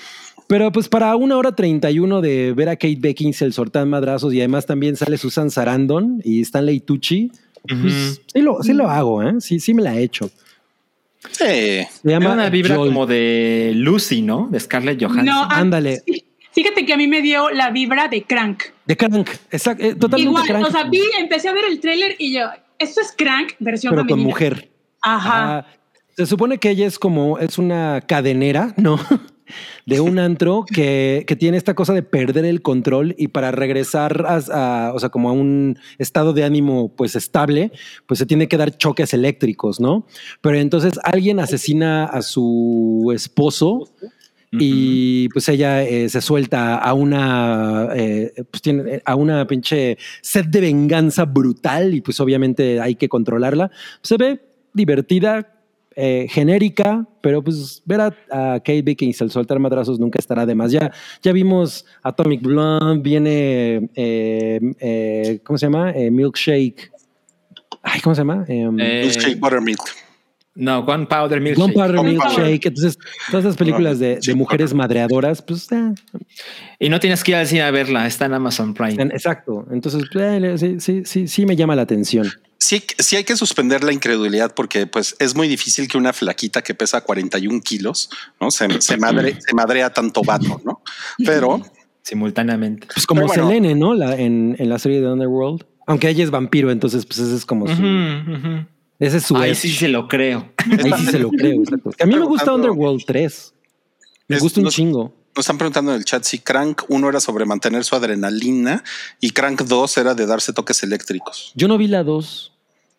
Pero 0.48 0.70
pues 0.74 0.90
para 0.90 1.16
una 1.16 1.38
hora 1.38 1.56
31 1.56 2.20
de 2.20 2.52
ver 2.54 2.68
a 2.68 2.76
Kate 2.76 2.98
Beckinsale 3.00 3.54
soltar 3.54 3.86
madrazos 3.86 4.34
y 4.34 4.40
además 4.40 4.66
también 4.66 4.98
sale 4.98 5.18
Susan 5.18 5.50
Sarandon 5.50 6.20
y 6.26 6.42
Stanley 6.42 6.82
Tucci, 6.82 7.32
pues, 7.66 8.22
sí, 8.34 8.42
lo, 8.42 8.62
sí 8.62 8.74
lo 8.74 8.90
hago, 8.90 9.24
¿eh? 9.24 9.36
Sí, 9.40 9.60
sí 9.62 9.74
me 9.74 9.82
la 9.82 9.96
he 9.96 10.04
hecho. 10.04 10.30
Sí. 11.30 11.46
Se 11.46 11.88
llama 12.04 12.34
una 12.34 12.50
vibra 12.50 12.76
como 12.76 13.06
de 13.06 13.74
Lucy, 13.76 14.22
¿no? 14.22 14.48
De 14.50 14.60
Scarlett 14.60 15.02
Johansson. 15.02 15.26
No, 15.26 15.44
ah, 15.44 15.60
Ándale. 15.60 16.02
sí. 16.06 16.26
Fíjate 16.54 16.86
que 16.86 16.94
a 16.94 16.98
mí 16.98 17.08
me 17.08 17.22
dio 17.22 17.50
la 17.50 17.72
vibra 17.72 18.10
de 18.10 18.24
Crank. 18.24 18.64
De 18.86 18.98
Crank, 18.98 19.30
exacto, 19.52 19.86
eh, 19.86 19.96
totalmente 19.96 20.30
Igual, 20.30 20.48
Crank. 20.48 20.68
o 20.68 20.72
sea, 20.72 20.84
vi, 20.84 21.02
empecé 21.18 21.48
a 21.48 21.54
ver 21.54 21.64
el 21.66 21.80
tráiler 21.80 22.16
y 22.20 22.34
yo, 22.34 22.42
esto 22.78 23.00
es 23.00 23.14
Crank 23.18 23.54
versión 23.60 23.92
pero 23.92 24.02
con 24.02 24.10
femenina. 24.10 24.28
mujer. 24.28 24.72
Ajá. 25.02 25.60
Ah, 25.60 25.66
se 26.18 26.26
supone 26.26 26.58
que 26.58 26.70
ella 26.70 26.86
es 26.88 27.00
como, 27.00 27.40
es 27.40 27.58
una 27.58 28.02
cadenera, 28.06 28.74
¿no? 28.76 29.00
De 29.86 30.00
un 30.00 30.20
antro 30.20 30.66
que, 30.66 31.24
que 31.28 31.36
tiene 31.36 31.58
esta 31.58 31.74
cosa 31.74 31.94
de 31.94 32.04
perder 32.04 32.46
el 32.46 32.62
control 32.62 33.16
y 33.18 33.28
para 33.30 33.52
regresar 33.52 34.26
a, 34.28 34.40
a- 34.90 34.94
o 34.94 35.00
sea, 35.00 35.10
como 35.10 35.30
a 35.30 35.34
un 35.34 35.78
estado 35.98 36.34
de 36.34 36.44
ánimo 36.44 36.94
pues 36.96 37.16
estable, 37.16 37.72
pues 38.08 38.18
se 38.20 38.26
tiene 38.26 38.48
que 38.48 38.58
dar 38.58 38.78
choques 38.78 39.14
eléctricos, 39.14 39.80
¿no? 39.80 40.06
Pero 40.42 40.58
entonces 40.58 40.94
alguien 41.04 41.40
asesina 41.40 42.06
a 42.06 42.22
su 42.22 43.12
esposo 43.14 43.90
y 44.54 45.30
pues 45.30 45.48
ella 45.48 45.82
eh, 45.84 46.10
se 46.10 46.20
suelta 46.20 46.76
a 46.76 46.94
una 46.94 47.88
eh, 47.96 48.34
pues 48.52 48.62
tiene 48.62 48.96
eh, 48.96 49.02
a 49.06 49.16
una 49.16 49.48
pinche 49.48 49.98
sed 50.22 50.46
de 50.48 50.60
venganza 50.60 51.24
brutal 51.24 51.94
y 51.94 52.02
pues 52.02 52.20
obviamente 52.20 52.82
hay 52.82 52.96
que 52.96 53.08
controlarla. 53.08 53.72
Se 54.02 54.18
ve 54.18 54.42
divertida, 54.74 55.54
eh, 55.96 56.28
genérica, 56.30 57.06
pero 57.22 57.44
pues 57.44 57.82
ver 57.86 58.02
a, 58.02 58.08
a 58.32 58.60
Kate 58.60 58.82
Beckinsale 58.82 59.30
soltar 59.30 59.60
madrazos 59.60 60.00
nunca 60.00 60.20
estará 60.20 60.46
de 60.46 60.56
más. 60.56 60.72
Ya, 60.72 60.92
ya 61.22 61.32
vimos 61.32 61.86
Atomic 62.04 62.42
Blonde, 62.42 63.02
viene 63.02 63.90
eh, 63.96 64.60
eh, 64.80 65.40
¿cómo 65.44 65.58
se 65.58 65.66
llama? 65.66 65.92
Eh, 65.92 66.10
Milkshake. 66.10 66.92
Ay, 67.84 68.00
¿cómo 68.02 68.16
se 68.16 68.22
llama? 68.22 68.46
Em, 68.48 68.74
Milkshake 68.74 69.40
Buttermilk. 69.40 70.01
No, 70.54 70.84
Gunpowder 70.84 71.40
Milkshake. 71.40 71.68
Gunpowder 71.68 71.96
Gunpowder. 71.98 72.46
Milkshake. 72.46 72.66
Entonces, 72.66 72.98
todas 73.30 73.46
esas 73.46 73.58
películas 73.58 74.00
de, 74.00 74.20
mujeres 74.36 74.74
madreadoras, 74.74 75.42
pues 75.42 75.72
eh, 75.72 75.94
Y 76.80 76.90
no 76.90 77.00
tienes 77.00 77.24
que 77.24 77.32
ir 77.32 77.38
al 77.38 77.48
cine 77.48 77.62
a 77.62 77.72
verla, 77.72 78.06
está 78.06 78.26
en 78.26 78.34
Amazon 78.34 78.74
Prime. 78.74 79.04
Exacto. 79.04 79.66
Entonces, 79.72 80.04
eh, 80.14 80.56
sí, 80.58 80.80
sí, 80.80 81.04
sí, 81.06 81.28
sí 81.28 81.46
me 81.46 81.56
llama 81.56 81.76
la 81.76 81.84
atención. 81.84 82.30
Sí, 82.58 82.84
sí 83.00 83.16
hay 83.16 83.24
que 83.24 83.36
suspender 83.36 83.84
la 83.84 83.92
incredulidad 83.92 84.54
porque 84.54 84.86
pues 84.86 85.16
es 85.20 85.36
muy 85.36 85.48
difícil 85.48 85.88
que 85.88 85.98
una 85.98 86.14
flaquita 86.14 86.62
que 86.62 86.76
pesa 86.76 87.02
41 87.02 87.62
kilos, 87.62 88.10
¿no? 88.40 88.52
Se, 88.52 88.82
se, 88.82 88.98
madre, 88.98 89.38
se 89.40 89.56
madrea 89.56 89.92
tanto 89.92 90.22
vato, 90.22 90.62
¿no? 90.64 90.84
Pero 91.26 91.62
Simultáneamente. 92.04 92.88
Pues 92.94 93.06
como 93.06 93.26
bueno. 93.26 93.48
Selene, 93.48 93.76
¿no? 93.76 93.94
La, 93.94 94.16
en, 94.16 94.56
en 94.58 94.70
la 94.70 94.80
serie 94.80 95.02
de 95.02 95.12
Underworld. 95.12 95.66
Aunque 95.88 96.10
ella 96.10 96.24
es 96.24 96.32
vampiro, 96.32 96.72
entonces 96.72 97.06
pues 97.06 97.20
ese 97.20 97.36
es 97.36 97.46
como 97.46 97.68
su, 97.68 97.74
ujú. 97.74 98.66
Ese 99.08 99.18
es 99.18 99.24
su 99.24 99.36
Ahí 99.36 99.52
edge. 99.52 99.60
sí 99.60 99.70
se 99.72 99.88
lo 99.90 100.08
creo. 100.08 100.52
Ahí 100.58 100.92
sí 100.98 101.06
se 101.08 101.20
lo 101.20 101.30
creo. 101.30 101.62
exacto. 101.62 101.92
A 102.00 102.06
mí 102.06 102.16
me 102.16 102.26
gusta 102.26 102.54
Underworld 102.54 103.04
3. 103.06 103.54
Me 104.28 104.38
Es- 104.38 104.42
gusta 104.42 104.62
un 104.62 104.68
chingo. 104.70 105.14
nos 105.36 105.44
están 105.44 105.58
preguntando 105.58 105.92
en 105.92 105.98
el 105.98 106.06
chat 106.06 106.24
si 106.24 106.40
Crank 106.40 106.84
1 106.90 107.10
era 107.10 107.20
sobre 107.20 107.46
mantener 107.46 107.84
su 107.84 107.96
adrenalina 107.96 108.84
y 109.20 109.32
Crank 109.32 109.62
2 109.64 109.98
era 109.98 110.14
de 110.14 110.26
darse 110.26 110.54
toques 110.54 110.84
eléctricos. 110.84 111.52
Yo 111.56 111.68
no 111.68 111.78
vi 111.78 111.88
la 111.88 112.04
2. 112.04 112.52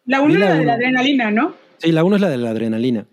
La 0.07 0.21
una 0.21 0.35
Vi 0.35 0.41
la 0.41 0.47
era 0.47 0.55
de 0.59 0.65
la 0.65 0.73
adrenalina, 0.75 1.31
¿no? 1.31 1.55
Sí, 1.79 1.93
la 1.93 2.05
1 2.05 2.17
es 2.17 2.23
la 2.23 2.29
de 2.31 2.37
la 2.39 2.51
adrenalina. 2.51 3.07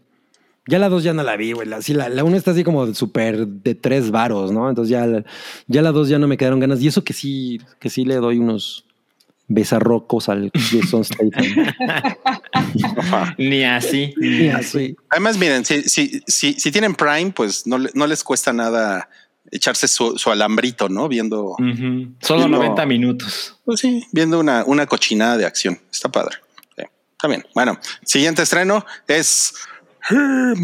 Ya 0.68 0.78
la 0.80 0.90
2 0.90 1.04
ya 1.04 1.14
no 1.14 1.24
la 1.24 1.36
vi, 1.36 1.52
güey. 1.54 1.68
La, 1.68 1.82
sí, 1.82 1.94
la, 1.94 2.10
la 2.10 2.24
1 2.24 2.38
está 2.38 2.52
así 2.52 2.64
como 2.64 2.86
de 2.86 2.94
súper 2.94 3.48
de 3.48 3.74
tres 3.76 4.12
varos, 4.12 4.52
¿no? 4.52 4.70
Entonces 4.70 4.92
ya, 4.92 5.06
la- 5.08 5.24
ya 5.68 5.82
la 5.82 5.92
2 5.92 6.10
ya 6.10 6.20
no 6.20 6.28
me 6.28 6.38
quedaron 6.38 6.60
ganas. 6.60 6.82
Y 6.82 6.88
eso 6.88 7.04
que 7.04 7.14
sí, 7.14 7.60
que 7.80 7.90
sí 7.90 8.06
le 8.06 8.16
doy 8.18 8.38
unos 8.38 8.86
besarrocos 9.50 10.30
al 10.30 10.52
Jason 10.54 11.04
Statham. 11.04 11.46
Ni 13.38 13.64
así. 13.66 14.14
Y 14.22 14.48
así. 14.48 14.96
Además, 15.10 15.38
miren, 15.38 15.66
si, 15.66 15.82
si, 15.84 16.22
si, 16.26 16.54
si 16.54 16.72
tienen 16.72 16.96
Prime, 16.96 17.32
pues 17.32 17.68
no, 17.68 17.78
no 17.78 18.08
les 18.08 18.24
cuesta 18.24 18.54
nada 18.54 19.10
echarse 19.52 19.88
su, 19.88 20.18
su 20.18 20.32
alambrito, 20.32 20.88
¿no? 20.88 21.08
Viendo. 21.08 21.56
Solo 22.22 22.48
No. 22.48 22.58
90 22.58 22.86
minutos. 22.86 23.58
pues 23.66 23.80
sí, 23.80 24.06
viendo 24.12 24.40
una, 24.40 24.64
una 24.66 24.86
cochinada 24.86 25.38
de 25.38 25.46
acción. 25.46 25.80
Está 25.92 26.10
padre. 26.10 26.38
Sí, 26.78 26.84
está 27.12 27.28
bien. 27.28 27.46
Bueno, 27.56 27.78
siguiente 28.04 28.44
estreno 28.44 28.86
es 29.08 29.54
He-Man. 30.10 30.60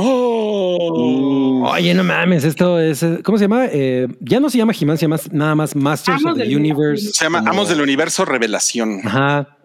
Oye, 1.67 1.93
no 1.93 2.03
mames, 2.03 2.43
esto 2.43 2.79
es. 2.79 3.03
¿Cómo 3.23 3.38
se 3.38 3.43
llama? 3.45 3.65
Eh, 3.71 4.07
ya 4.21 4.39
no 4.39 4.49
se 4.49 4.57
llama 4.57 4.73
He-Man, 4.79 4.97
se 4.97 5.03
llama 5.05 5.17
nada 5.31 5.55
más 5.55 5.75
Masters 5.75 6.19
Amos 6.19 6.31
of 6.33 6.38
the 6.38 6.43
del 6.45 6.55
Universe. 6.57 7.11
Se 7.13 7.25
llama 7.25 7.39
como- 7.39 7.51
Amos 7.51 7.69
del 7.69 7.81
Universo 7.81 8.25
Revelación. 8.25 9.01
Ajá. 9.03 9.57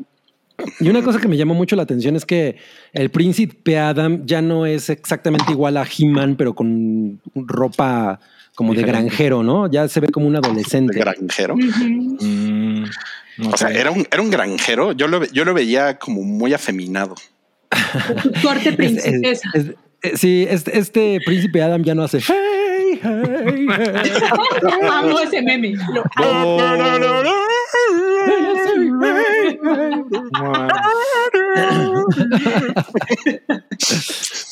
Y 0.78 0.88
una 0.90 1.02
cosa 1.02 1.18
que 1.18 1.28
me 1.28 1.36
llamó 1.38 1.54
mucho 1.54 1.74
la 1.74 1.82
atención 1.84 2.16
es 2.16 2.26
que 2.26 2.56
el 2.92 3.10
príncipe 3.10 3.78
Adam 3.78 4.26
ya 4.26 4.42
no 4.42 4.66
es 4.66 4.90
exactamente 4.90 5.52
igual 5.52 5.76
a 5.78 5.86
He-Man, 5.86 6.36
pero 6.36 6.54
con 6.54 7.18
ropa 7.34 8.20
como 8.54 8.74
de 8.74 8.82
granjero, 8.82 9.42
¿no? 9.42 9.70
Ya 9.70 9.88
se 9.88 10.00
ve 10.00 10.08
como 10.08 10.26
un 10.26 10.34
De 10.34 10.38
adolescente. 10.40 10.98
granjero. 10.98 11.56
Mm, 11.56 12.84
O 13.50 13.56
sea, 13.56 13.70
era 13.70 13.90
un, 13.90 14.06
era 14.10 14.20
un 14.20 14.30
granjero. 14.30 14.92
Yo 14.92 15.08
lo, 15.08 15.24
yo 15.32 15.46
lo 15.46 15.54
veía 15.54 15.98
como 15.98 16.22
muy 16.22 16.52
afeminado. 16.52 17.14
Su 18.22 18.32
corte 18.42 18.60
Es- 18.60 18.66
es- 18.68 18.76
princesa. 18.76 19.48
es- 19.54 19.66
eh, 20.02 20.12
sí, 20.16 20.46
este, 20.48 20.78
este 20.78 21.18
príncipe 21.24 21.62
Adam 21.62 21.82
ya 21.84 21.94
no 21.94 22.02
hace. 22.04 22.18
Hey, 22.20 22.98
hey, 23.02 23.66
hey. 23.68 24.12
Amo 24.90 25.20
ese 25.20 25.42
meme. 25.42 25.74
Lo 25.92 26.02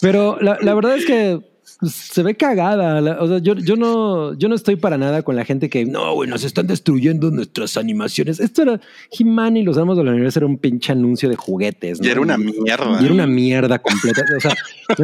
Pero 0.01 0.39
la, 0.41 0.59
la 0.61 0.75
verdad 0.75 0.97
es 0.97 1.05
que 1.07 1.41
pues, 1.41 1.58
se 1.83 2.23
ve 2.23 2.35
cagada. 2.37 3.01
La- 3.01 3.21
o 3.23 3.29
sea, 3.29 3.39
yo, 3.39 3.55
yo 3.55 3.77
no, 3.77 4.35
yo 4.35 4.49
no 4.49 4.55
estoy 4.55 4.77
para 4.77 4.99
nada 4.99 5.23
con 5.23 5.37
la 5.37 5.45
gente 5.45 5.69
que 5.71 5.85
no, 5.85 6.15
güey, 6.15 6.29
nos 6.29 6.43
están 6.45 6.67
destruyendo 6.67 7.31
nuestras 7.31 7.77
animaciones. 7.77 8.41
Esto 8.41 8.63
era 8.63 8.81
He-Man 9.17 9.57
y 9.59 9.63
los 9.63 9.79
Amos 9.79 9.97
de 9.97 10.05
la 10.05 10.11
Universo 10.11 10.41
era 10.41 10.47
un 10.47 10.59
pinche 10.59 10.93
anuncio 10.93 11.29
de 11.29 11.37
juguetes. 11.37 12.01
¿no? 12.01 12.07
Y 12.07 12.11
era 12.11 12.21
una 12.21 12.37
mierda. 12.37 12.99
Y 13.01 13.05
era 13.05 13.15
una 13.15 13.27
mierda 13.27 13.79
completa. 13.79 14.23
O 14.37 14.41
sea, 14.41 14.55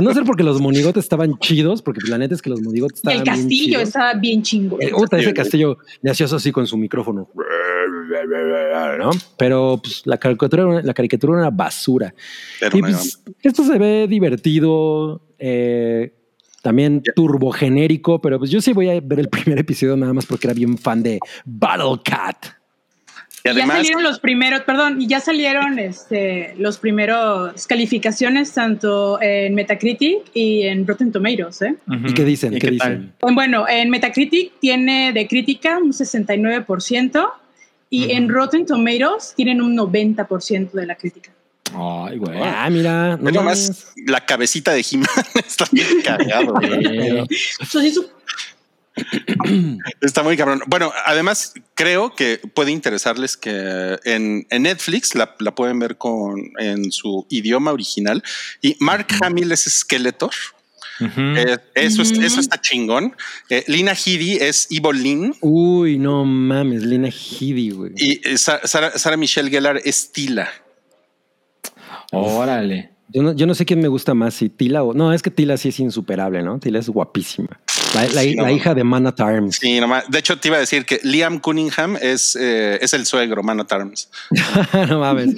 no 0.01 0.13
ser 0.15 0.25
porque 0.25 0.43
los 0.43 0.61
monigotes 0.61 1.05
estaban 1.05 1.39
chidos, 1.39 1.83
porque 1.83 2.01
la 2.09 2.19
neta 2.19 2.35
es 2.35 2.43
que 2.43 2.51
los 2.51 2.61
monigotes 2.61 2.97
Y 3.05 3.09
estaban. 3.09 3.19
el 3.19 3.23
bien 3.25 3.37
castillo 3.37 3.65
chidos. 3.67 3.83
estaba 3.89 4.15
bien 4.15 4.43
chingo. 4.43 4.77
Eh, 4.81 4.91
puta, 4.91 5.19
ese 5.19 5.33
castillo 5.35 5.79
le 6.03 6.11
así 6.33 6.51
con 6.53 6.67
su 6.67 6.77
micrófono. 6.77 7.29
¿no? 8.99 9.11
Pero 9.37 9.81
pues, 9.83 10.03
la 10.05 10.19
caricatura, 10.19 10.63
era 10.63 10.71
una- 10.73 10.83
la 10.83 10.95
caricatura 10.95 11.33
era 11.35 11.41
una 11.43 11.51
basura. 11.51 12.15
Era 12.61 12.77
Y 12.77 12.81
una- 12.81 12.89
pues, 12.91 13.23
esto 13.43 13.65
se 13.65 13.79
ve 13.79 14.07
divertido, 14.09 15.21
eh, 15.39 16.13
también 16.65 17.03
turbo 17.15 17.53
genérico, 17.53 18.23
pero 18.23 18.39
pues 18.39 18.51
yo 18.51 18.59
sí 18.63 18.73
voy 18.73 18.89
a 18.89 18.99
ver 18.99 19.21
el 19.21 19.29
primer 19.29 19.59
episodio 19.59 19.99
nada 19.99 20.15
más 20.15 20.25
porque 20.25 20.47
era 20.47 20.55
bien 20.55 20.79
fan 20.79 21.03
de 21.03 21.21
Battle 21.45 22.01
Cat. 22.03 22.47
y 23.45 23.49
ya 23.49 23.51
además, 23.51 23.77
salieron 23.77 24.03
los 24.03 24.19
primeros, 24.19 24.63
perdón, 24.63 25.03
y 25.03 25.07
ya 25.07 25.21
salieron 25.21 25.79
este, 25.79 26.55
los 26.57 26.79
primeros 26.79 27.67
calificaciones 27.67 28.55
tanto 28.55 29.21
en 29.21 29.55
Metacritic 29.55 30.23
y 30.33 30.63
en 30.63 30.87
Rotten 30.87 31.13
Tomatoes. 31.13 31.61
¿eh? 31.61 31.77
¿Y 31.87 32.15
qué 32.15 32.25
dicen? 32.25 32.55
¿Y 32.55 32.59
¿Qué, 32.59 32.69
qué 32.69 32.73
dicen? 32.73 33.13
Bueno, 33.21 33.69
en 33.69 33.91
Metacritic 33.91 34.59
tiene 34.59 35.13
de 35.13 35.29
crítica 35.29 35.77
un 35.77 35.93
69% 35.93 37.31
y 37.91 38.11
en 38.11 38.31
Rotten 38.31 38.65
Tomatoes 38.65 39.35
tienen 39.37 39.61
un 39.61 39.77
90% 39.77 40.73
de 40.73 40.87
la 40.87 40.95
crítica. 40.95 41.31
Ay, 41.73 42.19
güey. 42.19 42.39
Ah, 42.43 42.69
mira, 42.71 43.17
no 43.17 43.43
más, 43.43 43.89
la 44.07 44.25
cabecita 44.25 44.73
de 44.73 44.85
He-Man 44.89 45.09
está 45.47 45.67
bien 45.73 45.89
cagado. 46.05 46.55
Su- 47.69 48.11
Está 50.01 50.23
muy 50.23 50.37
cabrón. 50.37 50.63
Bueno, 50.69 50.93
además 51.05 51.55
creo 51.75 52.15
que 52.15 52.41
puede 52.55 52.71
interesarles 52.71 53.37
que 53.37 53.99
en, 54.05 54.47
en 54.51 54.63
Netflix 54.63 55.15
la, 55.17 55.35
la 55.41 55.55
pueden 55.55 55.79
ver 55.81 55.97
con 55.99 56.37
en 56.61 56.93
su 56.93 57.27
idioma 57.29 57.73
original 57.73 58.23
y 58.63 58.77
Mark 58.79 59.09
Hamill 59.23 59.51
es 59.53 59.65
Skeletor. 59.65 60.31
Eh, 61.01 61.57
eso, 61.75 62.03
es- 62.03 62.13
eso 62.13 62.39
está 62.39 62.61
chingón. 62.61 63.17
Eh, 63.51 63.65
Lina 63.67 63.95
Headey 63.95 64.37
es 64.37 64.69
Evil 64.71 65.03
Lynn 65.03 65.35
Uy, 65.41 65.99
no 65.99 66.25
mames, 66.25 66.85
Lina 66.85 67.09
Headey, 67.09 67.71
güey. 67.71 67.93
y 67.97 68.21
eh, 68.29 68.39
Sa- 68.39 68.61
Sarah, 68.65 68.97
Sarah 68.97 69.17
Michelle 69.17 69.51
Gellar 69.51 69.81
es 69.85 70.13
Tila. 70.13 70.49
Órale. 72.19 72.91
Yo 73.09 73.23
no, 73.23 73.33
yo 73.33 73.47
no 73.47 73.55
sé 73.55 73.65
quién 73.65 73.81
me 73.81 73.87
gusta 73.89 74.13
más, 74.15 74.35
si 74.35 74.49
Tila 74.49 74.83
o. 74.83 74.93
No, 74.95 75.13
es 75.13 75.23
que 75.23 75.31
Tila 75.31 75.57
sí 75.57 75.69
es 75.69 75.79
insuperable, 75.79 76.43
¿no? 76.43 76.59
Tila 76.59 76.79
es 76.81 76.89
guapísima. 76.89 77.61
La, 77.95 78.03
la- 78.09 78.23
Sí, 78.23 78.35
la 78.35 78.43
no. 78.45 78.51
hija 78.51 78.75
de 78.75 78.83
Man 78.83 79.07
at 79.07 79.21
Arms. 79.21 79.57
Sí, 79.61 79.79
nomás. 79.79 80.11
De 80.11 80.19
hecho, 80.19 80.37
te 80.39 80.49
iba 80.49 80.57
a 80.57 80.61
decir 80.61 80.85
que 80.85 80.99
Liam 81.05 81.39
Cunningham 81.39 81.97
es, 82.01 82.35
eh, 82.41 82.79
es 82.83 82.93
el 82.93 83.07
suegro, 83.07 83.43
Man 83.45 83.61
at 83.61 83.71
Arms. 83.73 84.11
no 84.89 84.99
mames. 84.99 85.37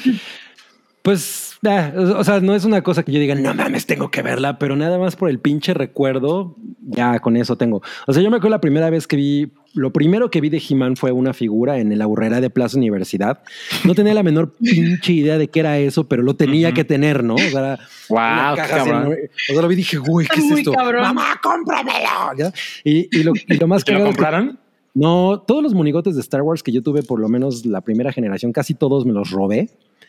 Pues, 1.02 1.55
o 1.96 2.24
sea, 2.24 2.40
no 2.40 2.54
es 2.54 2.64
una 2.64 2.82
cosa 2.82 3.02
que 3.02 3.12
yo 3.12 3.18
diga, 3.20 3.34
no 3.34 3.54
mames, 3.54 3.86
tengo 3.86 4.10
que 4.10 4.22
verla, 4.22 4.58
pero 4.58 4.76
nada 4.76 4.98
más 4.98 5.16
por 5.16 5.28
el 5.30 5.38
pinche 5.38 5.74
recuerdo, 5.74 6.56
ya 6.82 7.18
con 7.20 7.36
eso 7.36 7.56
tengo. 7.56 7.82
O 8.06 8.12
sea, 8.12 8.22
yo 8.22 8.30
me 8.30 8.36
acuerdo 8.36 8.50
la 8.56 8.60
primera 8.60 8.90
vez 8.90 9.06
que 9.06 9.16
vi, 9.16 9.52
lo 9.74 9.92
primero 9.92 10.30
que 10.30 10.40
vi 10.40 10.48
de 10.48 10.62
He-Man 10.66 10.96
fue 10.96 11.12
una 11.12 11.32
figura 11.34 11.78
en 11.78 11.96
la 11.98 12.06
burrera 12.06 12.40
de 12.40 12.48
Plaza 12.50 12.78
Universidad. 12.78 13.40
No 13.84 13.94
tenía 13.94 14.14
la 14.14 14.22
menor 14.22 14.54
pinche 14.60 15.12
idea 15.12 15.38
de 15.38 15.48
qué 15.48 15.60
era 15.60 15.78
eso, 15.78 16.08
pero 16.08 16.22
lo 16.22 16.34
tenía 16.36 16.72
que 16.72 16.84
tener, 16.84 17.22
¿no? 17.24 17.34
O 17.34 17.38
sea, 17.38 17.78
qué 18.08 18.60
así 18.60 18.70
cabrón. 18.70 19.12
O 19.12 19.52
sea, 19.52 19.62
lo 19.62 19.68
vi 19.68 19.74
y 19.74 19.76
dije, 19.78 19.96
güey, 19.98 20.26
¿qué 20.26 20.40
es 20.40 20.46
Muy 20.46 20.60
esto? 20.60 20.72
cabrón. 20.72 21.02
Mamá, 21.02 21.38
cómpramelo. 21.42 22.34
¿Ya? 22.38 22.52
Y, 22.84 23.08
y 23.18 23.22
lo, 23.22 23.32
y 23.34 23.56
lo 23.56 23.66
más 23.66 23.84
¿Te 23.84 23.92
lo 23.92 23.98
cagado 23.98 24.10
es 24.10 24.16
que- 24.16 24.22
compraron? 24.22 24.58
No, 24.96 25.44
todos 25.46 25.62
los 25.62 25.74
monigotes 25.74 26.14
de 26.14 26.20
Star 26.22 26.42
Wars 26.42 26.62
que 26.62 26.72
yo 26.72 26.82
tuve, 26.82 27.02
por 27.02 27.20
lo 27.20 27.28
menos 27.28 27.64
la 27.66 27.82
primera 27.82 28.12
generación, 28.12 28.52
casi 28.52 28.74
todos 28.74 29.04
me 29.06 29.12
los 29.12 29.30
robé. 29.30 29.68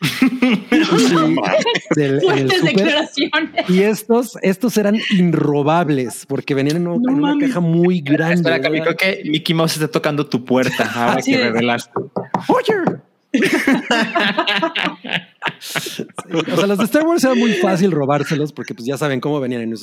Sí, 1.94 2.02
el 2.02 2.20
y 3.68 3.80
estos, 3.82 4.36
estos 4.42 4.76
eran 4.76 4.96
inrobables 5.16 6.24
porque 6.26 6.54
venían 6.54 6.76
en, 6.76 6.86
una- 6.86 6.98
No 7.00 7.10
en 7.10 7.14
una 7.18 7.28
mames. 7.28 7.48
caja 7.48 7.60
muy 7.60 8.00
grande. 8.00 8.34
Espera, 8.36 8.60
Cami, 8.60 8.78
¿verdad? 8.80 8.96
creo 8.96 9.14
que 9.22 9.28
Mickey 9.28 9.54
Mouse 9.54 9.74
está 9.74 9.88
tocando 9.88 10.26
tu 10.26 10.44
puerta 10.44 10.84
ahora 10.94 11.14
Así 11.18 11.32
que 11.32 11.38
revelaste. 11.42 11.92
Oye. 12.48 12.74
O 16.30 16.56
sea, 16.56 16.66
los 16.66 16.78
de 16.78 16.84
Star 16.84 17.06
Wars 17.06 17.24
era 17.24 17.34
muy 17.34 17.52
fácil 17.54 17.90
robárselos 17.90 18.52
porque 18.52 18.74
pues 18.74 18.86
ya 18.86 18.96
saben 18.96 19.20
cómo 19.20 19.40
venían 19.40 19.62
en, 19.62 19.74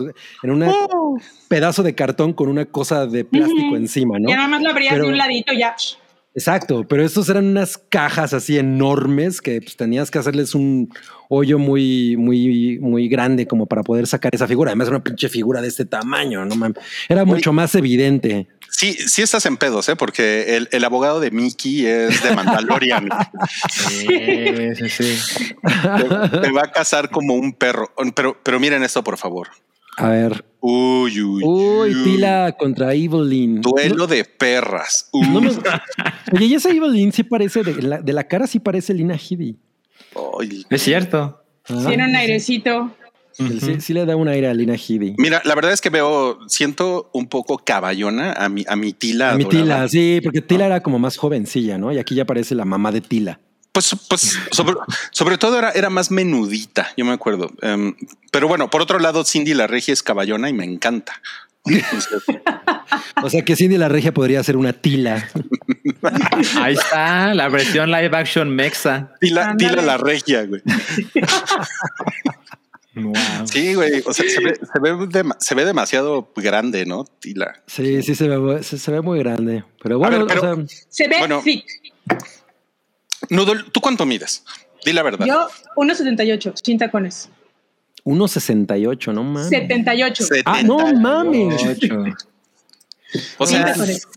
un 0.51 1.21
pedazo 1.47 1.83
de 1.83 1.95
cartón 1.95 2.33
con 2.33 2.49
una 2.49 2.65
cosa 2.65 3.05
de 3.05 3.25
plástico 3.25 3.75
encima, 3.75 4.19
¿no? 4.19 4.29
Ya 4.29 4.35
nada 4.37 4.47
más 4.47 4.61
lo 4.61 4.69
abrías 4.69 4.93
Pero- 4.93 5.05
de 5.05 5.11
un 5.11 5.17
ladito 5.17 5.53
ya. 5.53 5.75
Exacto, 6.35 6.85
pero 6.85 7.05
estos 7.05 7.29
eran 7.29 7.45
unas 7.45 7.77
cajas 7.77 8.33
así 8.33 8.57
enormes 8.57 9.39
que 9.39 9.61
pues, 9.61 9.77
tenías 9.77 10.11
que 10.11 10.19
hacerles 10.19 10.53
un 10.53 10.93
hoyo 11.29 11.57
muy, 11.57 12.17
muy, 12.17 12.77
muy 12.79 13.07
grande 13.07 13.47
como 13.47 13.67
para 13.67 13.83
poder 13.83 14.05
sacar 14.05 14.35
esa 14.35 14.45
figura. 14.45 14.71
Además, 14.71 14.89
era 14.89 14.97
una 14.97 15.03
pinche 15.03 15.29
figura 15.29 15.61
de 15.61 15.69
este 15.69 15.85
tamaño, 15.85 16.43
no 16.43 16.57
mames. 16.57 16.83
Era 17.07 17.23
mucho 17.23 17.53
más 17.53 17.73
evidente. 17.75 18.49
Sí, 18.69 18.93
sí 18.93 19.21
estás 19.21 19.45
en 19.45 19.55
pedos, 19.55 19.87
¿eh? 19.87 19.95
porque 19.95 20.57
el, 20.57 20.67
el 20.73 20.83
abogado 20.83 21.21
de 21.21 21.31
Mickey 21.31 21.85
es 21.85 22.21
de 22.21 22.35
Mandalorian. 22.35 23.09
Sí, 23.69 24.07
sí, 24.75 24.89
sí. 24.89 25.55
te, 25.61 26.39
te 26.39 26.51
va 26.51 26.63
a 26.63 26.71
casar 26.71 27.09
como 27.09 27.35
un 27.35 27.53
perro. 27.53 27.93
Pero, 28.13 28.37
pero 28.43 28.59
miren 28.59 28.83
esto, 28.83 29.03
por 29.05 29.17
favor. 29.17 29.47
A 29.97 30.09
ver. 30.09 30.43
Uy, 30.67 31.21
uy, 31.21 31.43
Uy, 31.43 32.03
Tila 32.03 32.55
contra 32.57 32.93
Evelyn. 32.95 33.61
Duelo 33.61 34.07
de 34.07 34.23
perras. 34.25 35.09
Uy. 35.13 35.27
No 35.29 35.39
me- 35.39 35.51
Oye, 36.33 36.45
y 36.45 36.53
esa 36.55 36.69
Evelyn 36.71 37.11
sí 37.11 37.21
parece, 37.21 37.61
de 37.61 37.81
la, 37.83 38.01
de 38.01 38.13
la 38.13 38.23
cara 38.23 38.47
sí 38.47 38.59
parece 38.59 38.93
Lina 38.95 39.15
Headey. 39.15 39.57
Ay. 40.39 40.65
Es 40.71 40.81
cierto. 40.81 41.43
Ah, 41.69 41.83
Tiene 41.87 42.05
un 42.05 42.15
airecito. 42.15 42.91
sí, 43.33 43.79
sí 43.79 43.93
le 43.93 44.05
da 44.07 44.15
un 44.15 44.27
aire 44.27 44.47
a 44.47 44.53
Lina 44.55 44.73
Headey. 44.73 45.13
Mira, 45.19 45.39
la 45.45 45.53
verdad 45.53 45.71
es 45.71 45.81
que 45.81 45.91
veo, 45.91 46.39
siento 46.47 47.11
un 47.13 47.27
poco 47.27 47.59
caballona 47.59 48.33
a 48.33 48.49
mi, 48.49 48.65
a 48.67 48.75
mi 48.75 48.91
Tila. 48.93 49.33
A 49.33 49.35
mi 49.37 49.43
adorada. 49.43 49.63
Tila, 49.63 49.87
sí, 49.89 50.19
porque 50.23 50.41
Tila 50.41 50.65
era 50.65 50.81
como 50.81 50.97
más 50.97 51.17
jovencilla, 51.17 51.77
¿no? 51.77 51.91
Y 51.93 51.99
aquí 51.99 52.15
ya 52.15 52.25
parece 52.25 52.55
la 52.55 52.65
mamá 52.65 52.91
de 52.91 53.01
Tila. 53.01 53.39
Pues, 53.75 53.93
pues 54.07 54.39
sobre, 54.51 54.75
sobre 55.11 55.37
todo 55.37 55.59
era, 55.59 55.71
era 55.71 55.89
más 55.89 56.09
menudita, 56.09 56.87
yo 56.95 57.03
me 57.03 57.11
acuerdo. 57.11 57.51
Em, 57.61 57.93
pero 58.31 58.47
bueno, 58.47 58.69
por 58.69 58.81
otro 58.81 58.99
lado, 58.99 59.25
Cindy 59.25 59.53
la 59.53 59.67
regia 59.67 59.91
es 59.93 60.01
caballona 60.01 60.49
y 60.49 60.53
me 60.53 60.63
encanta. 60.63 61.21
O 63.23 63.29
sea 63.29 63.43
que 63.43 63.55
Cindy 63.55 63.77
la 63.77 63.89
Regia 63.89 64.13
podría 64.13 64.43
ser 64.43 64.55
una 64.55 64.73
Tila. 64.73 65.27
Ahí 66.61 66.73
está 66.75 67.33
la 67.33 67.49
versión 67.49 67.89
live 67.89 68.15
action 68.15 68.49
mexa. 68.49 69.13
Tila. 69.19 69.55
Tila 69.57 69.81
la 69.81 69.97
regia, 69.97 70.45
güey. 70.45 70.61
Wow. 72.95 73.13
Sí, 73.45 73.73
güey. 73.73 74.03
O 74.05 74.13
sea, 74.13 74.29
se 74.29 74.39
ve, 74.41 74.55
se 74.55 74.79
ve, 74.79 75.23
se 75.39 75.55
ve 75.55 75.65
demasiado 75.65 76.31
grande, 76.35 76.85
¿no? 76.85 77.05
Tila. 77.19 77.61
Sí, 77.65 78.03
sí 78.03 78.13
se 78.15 78.27
ve, 78.27 78.61
se, 78.63 78.77
se 78.77 78.91
ve 78.91 79.01
muy 79.01 79.17
grande. 79.19 79.63
Pero 79.81 79.97
bueno, 79.97 80.19
ver, 80.19 80.27
pero- 80.27 80.51
o 80.53 80.55
sea, 80.55 80.65
Se 80.89 81.07
ve 81.07 81.15
Bueno. 81.19 81.41
thick. 81.43 81.65
Noodle, 83.29 83.63
¿tú 83.71 83.81
cuánto 83.81 84.05
mides? 84.05 84.43
Di 84.85 84.93
la 84.93 85.03
verdad. 85.03 85.25
Yo, 85.25 85.47
1,78, 85.75 86.53
sin 86.63 86.77
tacones. 86.77 87.29
1.68, 88.03 89.13
no 89.13 89.23
mames. 89.23 89.49
78. 89.49 90.25
Ah, 90.45 90.61
no 90.63 90.79
70. 90.79 90.99
mames. 91.01 91.63
O 93.37 93.47
sin 93.47 93.57
sea, 93.57 93.65
tacones. 93.73 94.07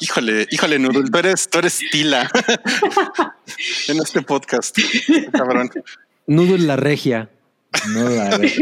híjole, 0.00 0.46
híjole, 0.50 0.78
Noodle, 0.78 1.08
tú 1.10 1.18
eres, 1.18 1.48
tú 1.48 1.58
eres 1.60 1.80
Tila 1.90 2.30
en 3.88 3.96
este 3.98 4.20
podcast. 4.22 4.76
Cabrón. 5.32 5.70
Noodle 6.26 6.58
la 6.66 6.76
Regia. 6.76 7.30
No 7.90 8.08
la 8.08 8.36
sí. 8.38 8.58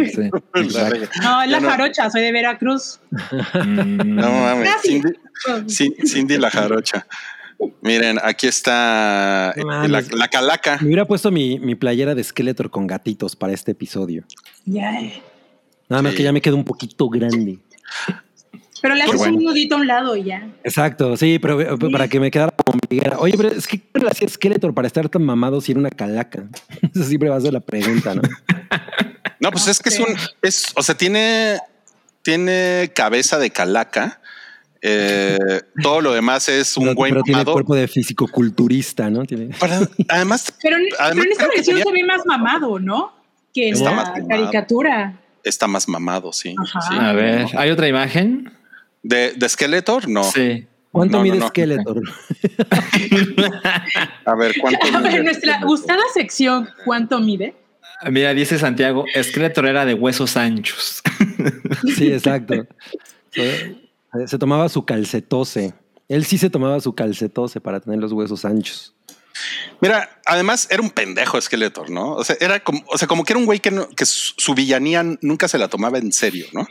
Regia. 0.53 1.11
No, 1.23 1.43
es 1.43 1.51
la 1.51 1.61
no- 1.61 1.69
jarocha, 1.71 2.11
soy 2.11 2.23
de 2.23 2.33
Veracruz. 2.33 3.01
Mm. 3.11 4.15
No 4.17 4.31
mames. 4.31 4.71
Cindy, 4.83 5.11
Cin- 5.67 5.95
Cindy 6.07 6.39
la 6.39 6.51
jarocha. 6.51 7.07
Miren, 7.81 8.19
aquí 8.23 8.47
está 8.47 9.53
eh, 9.57 9.63
la, 9.89 10.29
calaca. 10.29 10.79
Me 10.81 10.87
hubiera 10.87 11.05
puesto 11.07 11.31
mi, 11.31 11.59
mi 11.59 11.75
playera 11.75 12.15
de 12.15 12.23
Skeletor 12.23 12.71
con 12.71 12.87
gatitos 12.87 13.37
para 13.37 13.53
este 13.53 13.73
episodio. 13.73 14.25
Ya. 14.65 14.93
Nada 15.89 16.03
más 16.03 16.13
Sí. 16.13 16.19
que 16.19 16.23
ya 16.25 16.33
me 16.33 16.41
quedó 16.41 16.57
un 16.57 16.65
poquito 16.65 17.09
grande. 17.09 17.59
Pero 18.83 18.95
le 18.95 19.03
haces 19.03 19.17
bueno. 19.17 19.39
un 19.39 19.45
nudito 19.45 19.77
a 19.77 19.79
un 19.79 19.87
lado 19.87 20.17
y 20.17 20.25
ya. 20.25 20.49
Exacto, 20.63 21.17
sí, 21.17 21.39
pero 21.39 21.61
eh, 21.61 21.91
para 21.91 22.09
que 22.09 22.21
me 22.21 22.31
quedara 22.31 22.53
como 22.53 22.79
ombliguera. 22.79 23.19
Oye, 23.19 23.35
pero 23.37 23.49
es 23.49 23.67
que 23.67 23.81
¿qué 23.81 24.01
le 24.01 24.09
hacía 24.09 24.29
Skeletor 24.29 24.75
para 24.75 24.87
estar 24.87 25.09
tan 25.09 25.23
mamado 25.25 25.61
si 25.61 25.73
era 25.73 25.81
una 25.81 25.91
calaca? 25.91 26.45
Esa 26.95 27.05
siempre 27.05 27.31
va 27.31 27.37
a 27.37 27.41
ser 27.41 27.53
la 27.53 27.61
pregunta, 27.61 28.15
¿no? 28.15 28.23
No, 29.41 29.51
pues 29.51 29.69
es 29.69 29.81
que 29.81 29.89
es 29.91 29.99
un, 29.99 30.07
es, 30.43 30.73
o 30.77 30.83
sea, 30.83 30.97
tiene, 30.97 31.59
tiene 32.23 32.91
cabeza 32.95 33.39
de 33.39 33.51
calaca. 33.51 34.21
Eh, 34.89 35.37
todo 35.83 36.01
lo 36.01 36.13
demás 36.13 36.49
es 36.49 36.77
un 36.77 36.85
Pero- 36.85 36.95
güey 36.95 37.11
pero 37.13 37.23
tiene 37.25 37.45
cuerpo 37.45 37.75
de 37.75 37.89
fisicoculturista, 37.89 39.11
¿no? 39.11 39.25
Tiene... 39.25 39.49
Para- 39.59 39.81
además, 40.09 40.53
Pero, 40.63 40.77
en- 40.77 40.85
Además, 40.99 41.15
pero 41.15 41.23
en 41.25 41.33
esta 41.33 41.47
versión 41.49 41.67
tenía- 41.79 41.85
se 41.85 41.93
ve 41.93 42.05
más 42.05 42.25
mamado, 42.27 42.79
¿no? 42.79 43.13
Que 43.53 43.69
en 43.69 43.75
Está 43.75 43.91
la 43.93 44.27
caricatura. 44.29 45.15
está 45.43 45.67
más 45.67 45.89
mamado, 45.89 46.33
sí. 46.33 46.55
A 46.91 47.13
ver, 47.13 47.47
¿hay 47.57 47.71
otra 47.71 47.89
imagen? 47.89 48.53
De, 49.03 49.33
de 49.33 49.49
Skeletor, 49.49 50.09
no. 50.09 50.23
Sí. 50.25 50.67
¿Cuánto 50.93 51.19
No, 51.19 51.19
no, 51.19 51.25
mide 51.25 51.39
no. 51.39 51.49
Skeletor? 51.49 52.01
A 54.25 54.35
ver, 54.35 54.55
¿cuánto? 54.61 54.87
A 54.97 55.01
ver, 55.01 55.13
mide? 55.13 55.25
nuestra 55.25 55.61
gustada 55.63 56.03
sección, 56.15 56.69
¿cuánto 56.85 57.21
mide? 57.21 57.55
Mira, 58.11 58.35
dice 58.35 58.59
Santiago, 58.59 59.05
Skeletor 59.23 59.67
era 59.67 59.85
de 59.87 59.95
huesos 59.95 60.37
anchos. 60.37 61.03
Sí, 61.97 62.13
exacto. 62.13 62.67
Se, 64.27 64.39
tomaba 64.39 64.69
su 64.69 64.85
calcetose. 64.85 65.75
Él 66.09 66.25
sí 66.25 66.39
se 66.39 66.51
tomaba 66.51 66.81
su 66.81 66.95
calcetose 66.95 67.61
para 67.61 67.81
tener 67.81 67.99
los 67.99 68.13
huesos 68.13 68.45
anchos. 68.45 68.95
Mira, 69.81 70.21
además 70.25 70.69
era 70.71 70.81
un 70.83 70.91
pendejo 70.91 71.41
Skeletor, 71.41 71.91
¿no? 71.91 72.15
O 72.15 72.25
sea, 72.25 72.37
era 72.41 72.61
como, 72.61 72.83
o 72.87 72.97
sea, 72.97 73.07
como 73.07 73.25
que 73.25 73.33
era 73.35 73.41
un 73.41 73.47
güey 73.47 73.61
que, 73.61 73.71
no- 73.71 73.89
que 73.91 74.07
su, 74.07 74.55
villanía 74.55 75.05
nunca 75.21 75.49
se 75.49 75.59
la 75.59 75.69
tomaba 75.69 75.99
en 75.99 76.13
serio, 76.13 76.47
¿no? 76.53 76.67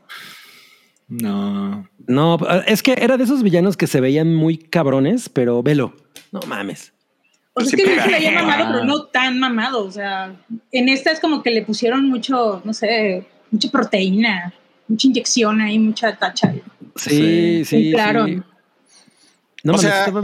No. 1.08 1.88
No, 2.08 2.38
es 2.66 2.82
que 2.82 2.94
era 2.94 3.18
de 3.18 3.24
esos 3.26 3.44
villanos 3.44 3.78
que 3.78 3.86
se 3.88 4.02
veían 4.02 4.34
muy 4.34 4.58
cabrones, 4.58 5.30
pero 5.30 5.62
velo, 5.62 5.96
no 6.32 6.40
mames. 6.48 6.94
O 7.54 7.62
sea, 7.62 7.70
Sí 7.70 7.76
es 7.78 7.84
que 7.88 7.96
no 7.96 8.04
se 8.04 8.10
veía 8.10 8.32
mamado, 8.32 8.66
pero 8.72 8.84
no 8.84 9.06
tan 9.06 9.40
mamado. 9.40 9.86
O 9.86 9.92
sea, 9.92 10.36
en 10.72 10.90
esta 10.90 11.12
es 11.12 11.20
como 11.20 11.44
que 11.44 11.52
le 11.52 11.62
pusieron 11.62 12.10
mucho, 12.10 12.62
no 12.66 12.74
sé, 12.74 13.26
mucha 13.52 13.70
proteína, 13.70 14.54
mucha 14.88 15.08
inyección 15.08 15.62
ahí, 15.62 15.80
mucha 15.80 16.16
tacha. 16.18 16.54
Sí, 16.96 17.64
sí. 17.66 17.66
Sí, 17.66 17.92
claro. 17.94 18.26
sí. 18.26 18.36
No 19.64 19.74
O 19.74 19.76
mames, 19.78 19.82
sea, 19.82 20.00
estaba, 20.06 20.22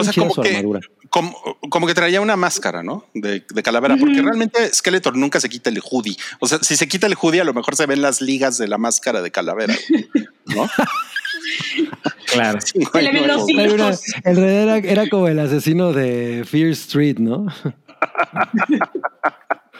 o 0.00 0.04
sea, 0.04 0.12
como 0.14 0.34
su 0.34 0.42
que-. 0.42 0.64
Como, 1.10 1.36
como 1.70 1.86
que 1.86 1.94
traía 1.94 2.20
una 2.20 2.34
máscara, 2.36 2.82
¿no? 2.82 3.06
De, 3.14 3.44
de 3.48 3.62
calavera, 3.62 3.96
porque 3.96 4.20
realmente 4.22 4.72
Skeletor 4.74 5.16
nunca 5.16 5.38
se 5.38 5.48
quita 5.48 5.70
el 5.70 5.80
hoodie. 5.80 6.16
O 6.40 6.48
sea, 6.48 6.58
si 6.62 6.76
se 6.76 6.88
quita 6.88 7.06
el 7.06 7.14
hoodie, 7.20 7.40
a 7.40 7.44
lo 7.44 7.54
mejor 7.54 7.76
se 7.76 7.86
ven 7.86 8.02
las 8.02 8.20
ligas 8.20 8.58
de 8.58 8.66
la 8.68 8.76
máscara 8.78 9.22
de 9.22 9.30
calavera, 9.30 9.74
¿no? 10.46 10.68
Claro. 12.26 12.58
Se 12.60 12.78
le 13.02 13.12
ven 13.12 13.28
los 13.28 13.48
Era 13.48 13.72
una- 13.74 13.84
hijos. 13.88 14.00
el 14.24 14.36
rey 14.36 14.56
era, 14.56 14.78
era 14.78 15.08
como 15.08 15.28
el 15.28 15.38
asesino 15.38 15.92
de 15.92 16.44
Fear 16.44 16.70
Street, 16.70 17.18
¿no? 17.18 17.46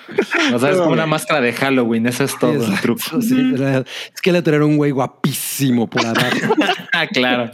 O 0.55 0.59
sea, 0.59 0.71
es 0.71 0.77
como 0.77 0.91
una 0.93 1.07
máscara 1.07 1.41
de 1.41 1.53
Halloween. 1.53 2.07
Eso 2.07 2.25
es 2.25 2.39
todo 2.39 2.53
el 2.53 2.81
truco. 2.81 3.21
sí, 3.21 3.53
era- 3.55 3.85
Skeletor 4.19 4.55
era 4.55 4.65
un 4.65 4.77
güey 4.77 4.91
guapísimo 4.93 5.89
por 5.89 6.05
abajo. 6.07 6.55
Ah, 6.93 7.07
claro. 7.07 7.51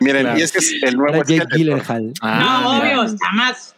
Miren, 0.00 0.22
Claro. 0.22 0.38
y 0.38 0.42
este 0.42 0.58
es 0.58 0.74
el 0.82 0.96
nuevo 0.96 1.22
Jake. 1.24 1.46
Gyllenhaal. 1.56 2.12
Ah, 2.20 2.60
no, 2.62 2.74
mira. 2.82 3.00
obvio, 3.00 3.12
está 3.14 3.32
más. 3.32 3.74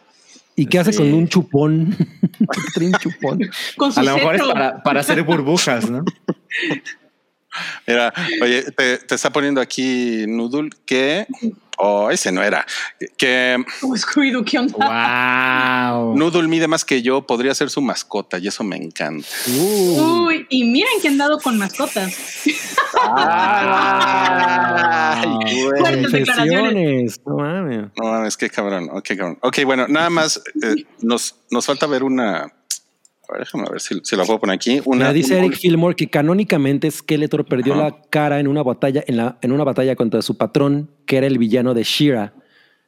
¿Y 0.55 0.65
qué 0.65 0.79
hace 0.79 0.91
Sí. 0.91 0.97
con 0.97 1.13
un 1.13 1.27
chupón? 1.27 1.95
Un 2.79 2.91
chupón. 2.93 3.39
Con 3.77 3.91
su 3.93 3.99
A 3.99 4.03
lo 4.03 4.15
mejor 4.15 4.35
es 4.35 4.41
para, 4.43 4.81
para 4.83 4.99
hacer 5.01 5.21
burbujas, 5.23 5.89
¿no? 5.89 6.03
Mira, 7.85 8.13
oye, 8.41 8.63
te, 8.71 8.97
te 8.97 9.15
está 9.15 9.29
poniendo 9.31 9.61
aquí 9.61 10.25
Noodle 10.27 10.69
que. 10.85 11.27
Oh, 11.79 12.09
ese 12.09 12.31
no 12.31 12.41
era. 12.41 12.65
Que 13.17 13.55
Scooby-Doo, 13.81 14.43
¿qué 14.43 14.57
onda? 14.57 15.93
Wow. 15.93 16.17
Noodle 16.17 16.47
mide 16.47 16.67
más 16.67 16.83
que 16.83 17.03
yo, 17.03 17.21
podría 17.27 17.53
ser 17.53 17.69
su 17.69 17.81
mascota 17.81 18.39
y 18.39 18.47
eso 18.47 18.63
me 18.63 18.77
encanta. 18.77 19.27
Uh, 19.47 20.25
Uy, 20.25 20.47
y 20.49 20.63
miren 20.63 20.99
que 20.99 21.07
han 21.07 21.19
dado 21.19 21.37
con 21.39 21.55
mascotas. 21.59 22.15
Fuertes 25.77 26.11
declaraciones. 26.11 27.21
No 27.25 27.35
mames. 27.37 27.85
No 27.95 28.11
mames, 28.11 28.37
qué 28.37 28.49
cabrón. 28.49 28.89
Ok, 28.91 29.09
cabrón. 29.09 29.37
Ok, 29.41 29.59
bueno, 29.63 29.87
nada 29.87 30.09
más 30.09 30.41
eh, 30.63 30.83
nos, 31.01 31.35
nos 31.51 31.65
falta 31.65 31.85
ver 31.85 32.01
una. 32.03 32.51
A 33.29 33.33
ver, 33.33 33.41
déjame 33.41 33.65
ver 33.69 33.81
si, 33.81 33.99
si 34.03 34.15
la 34.15 34.23
puedo 34.23 34.39
poner 34.39 34.55
aquí. 34.55 34.79
Una, 34.85 34.97
Mira, 34.97 35.13
dice 35.13 35.35
un- 35.35 35.43
Eric 35.45 35.57
Fillmore 35.59 35.95
que 35.95 36.09
canónicamente 36.09 36.89
Skeletor 36.89 37.45
perdió 37.45 37.73
Ajá. 37.73 37.83
la 37.83 38.01
cara 38.09 38.39
en 38.39 38.47
una 38.47 38.63
batalla 38.63 39.03
en, 39.05 39.17
la, 39.17 39.37
en 39.41 39.51
una 39.51 39.63
batalla 39.63 39.95
contra 39.95 40.21
su 40.21 40.37
patrón, 40.37 40.89
que 41.05 41.17
era 41.17 41.27
el 41.27 41.37
villano 41.37 41.73
de 41.73 41.83
Shira. 41.83 42.33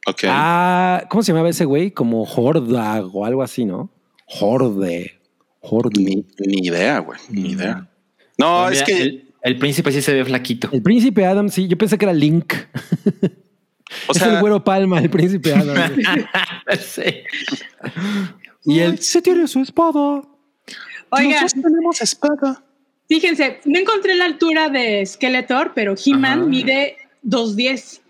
Ok. 0.06 0.24
Ah, 0.28 1.04
¿cómo 1.10 1.22
se 1.22 1.32
llamaba 1.32 1.50
ese 1.50 1.66
güey? 1.66 1.90
Como 1.90 2.22
Horda 2.24 3.04
o 3.04 3.24
algo 3.26 3.42
así, 3.42 3.66
¿no? 3.66 3.90
Horde. 4.40 5.20
Horde. 5.60 6.00
Ni, 6.02 6.24
ni 6.46 6.66
idea, 6.68 7.00
güey. 7.00 7.18
Ni 7.28 7.50
idea. 7.50 7.86
No, 8.38 8.66
es 8.70 8.76
mira, 8.76 8.84
que. 8.86 9.02
el, 9.02 9.34
el 9.42 9.58
príncipe 9.58 9.92
sí 9.92 10.00
se 10.00 10.14
ve 10.14 10.24
flaquito. 10.24 10.70
El 10.72 10.80
príncipe 10.82 11.26
Adam, 11.26 11.50
sí, 11.50 11.68
yo 11.68 11.76
pensé 11.76 11.98
que 11.98 12.06
era 12.06 12.14
Link. 12.14 12.54
O 14.08 14.12
es 14.12 14.16
sea, 14.16 14.32
el 14.32 14.40
güero 14.40 14.64
Palma, 14.64 15.00
el 15.00 15.10
príncipe 15.10 15.52
Adam. 15.52 15.76
Sí. 16.78 17.02
y 18.64 18.78
él 18.78 18.98
se 19.00 19.20
tiene 19.20 19.46
su 19.48 19.60
espada. 19.60 20.22
Oigan, 21.10 21.42
nosotros 21.42 21.62
tenemos 21.64 22.00
espada. 22.02 22.62
fíjense, 23.08 23.60
no 23.64 23.78
encontré 23.78 24.14
la 24.14 24.24
altura 24.26 24.68
de 24.68 25.04
Skeletor, 25.04 25.72
pero 25.74 25.94
He-Man 26.04 26.48
mide 26.48 26.96
2.10. 27.24 28.00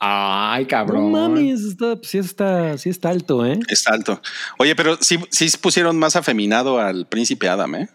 Ay, 0.00 0.62
No 0.64 0.68
cabrón. 0.68 1.10
mames, 1.12 1.60
está, 1.62 1.98
sí, 2.02 2.18
está, 2.18 2.78
sí 2.78 2.88
está 2.88 3.10
alto, 3.10 3.44
¿eh? 3.44 3.58
Es 3.68 3.86
alto. 3.88 4.20
Oye, 4.58 4.76
pero 4.76 4.96
sí, 5.00 5.18
sí 5.30 5.48
pusieron 5.60 5.98
más 5.98 6.14
afeminado 6.16 6.78
al 6.78 7.06
príncipe 7.08 7.48
Adam, 7.48 7.74
¿eh? 7.74 7.88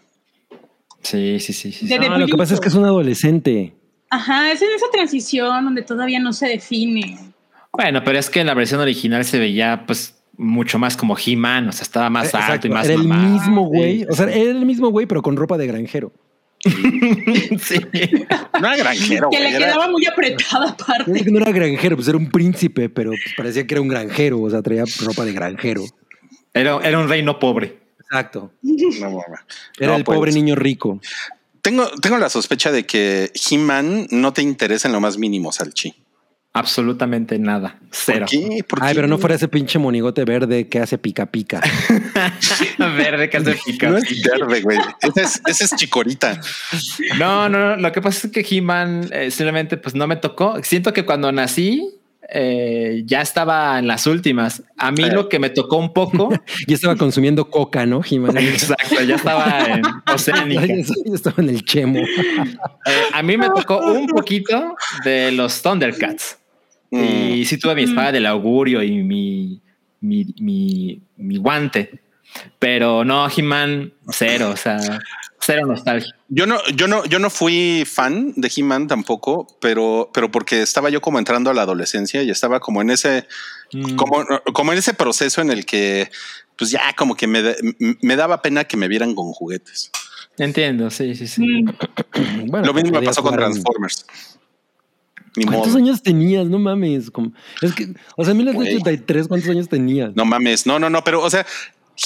Sí, 1.02 1.40
sí, 1.40 1.52
sí. 1.52 1.72
sí. 1.72 1.86
De- 1.86 1.98
No, 1.98 2.18
lo 2.18 2.26
que 2.26 2.36
pasa 2.36 2.54
es 2.54 2.60
que 2.60 2.68
es 2.68 2.74
un 2.74 2.84
adolescente. 2.84 3.74
Ajá, 4.10 4.52
es 4.52 4.60
en 4.62 4.68
esa 4.76 4.86
transición 4.92 5.64
donde 5.64 5.82
todavía 5.82 6.20
no 6.20 6.32
se 6.32 6.46
define. 6.48 7.18
Bueno, 7.72 8.02
pero 8.04 8.18
es 8.18 8.30
que 8.30 8.40
en 8.40 8.46
la 8.46 8.54
versión 8.54 8.80
original 8.80 9.24
se 9.24 9.38
veía 9.38 9.84
pues 9.86 10.13
mucho 10.36 10.78
más 10.78 10.96
como 10.96 11.16
He-Man, 11.16 11.68
o 11.68 11.72
sea, 11.72 11.82
estaba 11.82 12.10
más 12.10 12.26
alto 12.34 12.38
Exacto, 12.38 12.66
y 12.66 12.70
más 12.70 12.84
Era 12.86 12.94
el 12.94 13.04
mismo 13.08 13.66
güey. 13.66 13.98
Sí, 14.00 14.06
O 14.10 14.14
sea, 14.14 14.26
era 14.26 14.50
el 14.50 14.66
mismo 14.66 14.88
güey, 14.88 15.06
pero 15.06 15.22
con 15.22 15.36
ropa 15.36 15.56
de 15.58 15.66
granjero. 15.66 16.12
sí. 16.64 17.76
No 18.60 18.66
era 18.68 18.76
granjero, 18.76 19.28
que 19.30 19.36
güey. 19.38 19.50
le 19.50 19.56
era- 19.56 19.66
quedaba 19.66 19.88
muy 19.90 20.06
apretada 20.06 20.70
aparte. 20.70 21.24
no 21.30 21.38
era 21.38 21.52
granjero, 21.52 21.96
pues 21.96 22.08
era 22.08 22.16
un 22.16 22.30
príncipe, 22.30 22.88
pero 22.88 23.10
pues, 23.10 23.34
parecía 23.36 23.66
que 23.66 23.74
era 23.74 23.80
un 23.82 23.88
granjero. 23.88 24.40
O 24.40 24.50
sea, 24.50 24.62
traía 24.62 24.84
ropa 25.02 25.24
de 25.24 25.32
granjero. 25.32 25.84
Era, 26.52 26.78
era 26.82 26.98
un 26.98 27.08
reino 27.08 27.38
pobre. 27.38 27.78
Exacto. 28.00 28.52
No. 28.62 29.20
Era 29.78 29.92
No, 29.92 29.96
el 29.96 30.04
pues, 30.04 30.16
pobre 30.16 30.32
niño 30.32 30.54
rico. 30.54 31.00
Tengo, 31.62 31.88
tengo 32.00 32.18
la 32.18 32.28
sospecha 32.28 32.70
de 32.70 32.84
que 32.84 33.30
He-Man 33.50 34.06
no 34.10 34.32
te 34.32 34.42
interesa 34.42 34.88
en 34.88 34.92
lo 34.92 35.00
más 35.00 35.16
mínimo, 35.18 35.50
Salchi. 35.52 35.94
Absolutamente 36.56 37.36
nada. 37.38 37.78
Cero. 37.90 38.20
¿Por 38.20 38.28
qué? 38.30 38.64
¿Por 38.66 38.82
Ay, 38.82 38.90
qué? 38.90 38.94
pero 38.94 39.08
no 39.08 39.18
fuera 39.18 39.34
ese 39.34 39.48
pinche 39.48 39.78
monigote 39.78 40.24
verde 40.24 40.68
que 40.68 40.78
hace 40.78 40.98
pica 40.98 41.26
pica. 41.26 41.60
Verde 42.78 43.28
que 43.28 43.36
hace 43.38 43.56
pica. 43.66 43.90
No 43.90 43.98
es 43.98 44.04
verde, 44.22 44.60
güey. 44.62 44.78
Ese 45.02 45.20
es, 45.22 45.42
ese 45.46 45.64
es 45.64 45.74
chicorita. 45.76 46.40
No, 47.18 47.48
no, 47.48 47.58
no. 47.70 47.76
Lo 47.76 47.90
que 47.92 48.00
pasa 48.00 48.28
es 48.28 48.32
que 48.32 48.46
He-Man 48.48 49.08
eh, 49.12 49.30
simplemente 49.32 49.76
pues 49.76 49.94
no 49.96 50.06
me 50.06 50.14
tocó. 50.16 50.62
Siento 50.62 50.92
que 50.92 51.04
cuando 51.04 51.32
nací 51.32 51.90
eh, 52.30 53.02
ya 53.04 53.20
estaba 53.20 53.78
en 53.80 53.86
las 53.88 54.06
últimas. 54.06 54.62
A 54.78 54.90
mí 54.92 55.02
Sí. 55.04 55.10
lo 55.10 55.28
que 55.28 55.38
me 55.40 55.50
tocó 55.50 55.76
un 55.78 55.92
poco. 55.92 56.28
Y 56.68 56.72
estaba 56.74 56.94
consumiendo 56.96 57.50
coca, 57.50 57.84
¿no, 57.84 58.00
Jimán? 58.00 58.38
exacto, 58.38 59.02
ya 59.02 59.16
estaba 59.16 59.66
en 59.66 59.82
Oceánica. 60.12 60.66
Yo 61.04 61.14
estaba 61.14 61.42
en 61.42 61.48
el 61.50 61.64
chemo. 61.64 61.98
Eh, 61.98 62.56
a 63.12 63.22
mí 63.24 63.36
me 63.36 63.48
tocó 63.50 63.78
un 63.92 64.06
poquito 64.06 64.76
de 65.04 65.32
los 65.32 65.60
Thundercats. 65.62 66.38
Mm. 66.94 67.34
Y 67.34 67.44
sí 67.44 67.58
tuve 67.58 67.74
mi 67.74 67.82
espada 67.84 68.12
del 68.12 68.26
augurio 68.26 68.82
y 68.82 69.02
mi, 69.02 69.60
mi, 70.00 70.26
mi, 70.40 71.02
mi 71.16 71.36
guante. 71.38 72.00
Pero 72.58 73.04
no, 73.04 73.28
He-Man, 73.28 73.92
cero. 74.10 74.50
O 74.52 74.56
sea, 74.56 74.78
cero 75.40 75.66
nostalgia. 75.66 76.14
Yo 76.28 76.46
no, 76.46 76.58
yo 76.74 76.88
no, 76.88 77.04
yo 77.04 77.18
no 77.18 77.30
fui 77.30 77.84
fan 77.86 78.32
de 78.36 78.50
He-Man 78.54 78.88
tampoco, 78.88 79.46
pero, 79.60 80.10
pero 80.12 80.30
porque 80.30 80.62
estaba 80.62 80.90
yo 80.90 81.00
como 81.00 81.18
entrando 81.18 81.50
a 81.50 81.54
la 81.54 81.62
adolescencia 81.62 82.22
y 82.22 82.30
estaba 82.30 82.60
como 82.60 82.82
en 82.82 82.90
ese, 82.90 83.26
Mm. 83.72 83.96
como, 83.96 84.24
como 84.52 84.72
en 84.72 84.78
ese 84.78 84.94
proceso 84.94 85.40
en 85.40 85.50
el 85.50 85.64
que, 85.66 86.10
pues 86.56 86.70
ya 86.70 86.92
como 86.96 87.16
que 87.16 87.26
me, 87.26 87.42
me 88.02 88.14
daba 88.16 88.40
pena 88.42 88.64
que 88.64 88.76
me 88.76 88.88
vieran 88.88 89.14
con 89.14 89.32
juguetes. 89.32 89.90
Entiendo, 90.38 90.90
sí, 90.90 91.14
sí, 91.14 91.26
sí. 91.26 91.42
Mm, 91.64 91.70
Bueno, 92.50 92.66
Lo 92.66 92.74
mismo 92.74 92.90
me 92.90 92.98
podías 92.98 93.10
pasó 93.16 93.22
con 93.22 93.34
en- 93.34 93.38
Transformers. 93.40 94.06
Ni 95.36 95.44
¿Cuántos 95.44 95.68
modo. 95.68 95.78
años 95.78 96.02
tenías? 96.02 96.46
No 96.46 96.58
mames. 96.58 97.10
Como- 97.10 97.32
Es 97.60 97.72
que, 97.74 97.88
o 98.16 98.24
sea, 98.24 98.32
en 98.32 98.38
1983, 98.38 99.28
¿cuántos 99.28 99.50
años 99.50 99.68
tenías? 99.68 100.14
No 100.14 100.24
mames, 100.24 100.66
no, 100.66 100.78
no, 100.78 100.88
no, 100.90 101.02
pero 101.02 101.22
o 101.22 101.28
sea, 101.30 101.44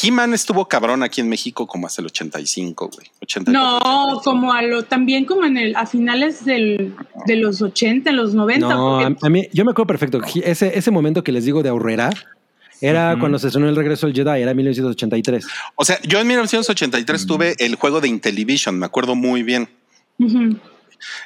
He-Man 0.03 0.35
estuvo 0.35 0.66
cabrón 0.68 1.03
aquí 1.03 1.20
en 1.22 1.29
México 1.31 1.66
como 1.66 1.87
hasta 1.87 2.03
el 2.03 2.07
85, 2.07 2.91
güey. 2.95 3.07
84, 3.22 3.53
No, 3.53 3.76
85. 3.79 4.22
como 4.22 4.53
a 4.53 4.62
lo, 4.62 4.85
también 4.85 5.24
como 5.24 5.45
en 5.47 5.57
el, 5.57 5.76
a 5.76 5.87
finales 5.87 6.45
del, 6.45 6.95
de 7.26 7.37
los 7.37 7.62
80, 7.62 8.11
en 8.11 8.16
los 8.16 8.35
90. 8.35 8.66
No, 8.68 8.99
a, 9.01 9.09
porque- 9.11 9.26
a 9.26 9.31
mí, 9.31 9.49
yo 9.53 9.64
me 9.64 9.70
acuerdo 9.70 9.87
perfecto. 9.87 10.20
Ese, 10.45 10.76
ese 10.79 10.91
momento 10.91 11.24
que 11.24 11.33
les 11.33 11.45
digo 11.45 11.62
de 11.62 11.70
ahorrera 11.70 12.11
era 12.81 13.16
cuando 13.18 13.39
se 13.39 13.49
estrenó 13.49 13.68
el 13.68 13.74
regreso 13.76 14.07
del 14.07 14.14
Jedi, 14.14 14.41
era 14.43 14.55
1983. 14.55 15.47
O 15.74 15.85
sea, 15.85 15.99
yo 16.03 16.20
en 16.20 16.26
1983 16.29 17.26
tuve 17.26 17.55
el 17.59 17.74
juego 17.74 18.01
de 18.01 18.09
Intellivision, 18.09 18.79
me 18.79 18.87
acuerdo 18.87 19.14
muy 19.16 19.43
bien. 19.43 19.68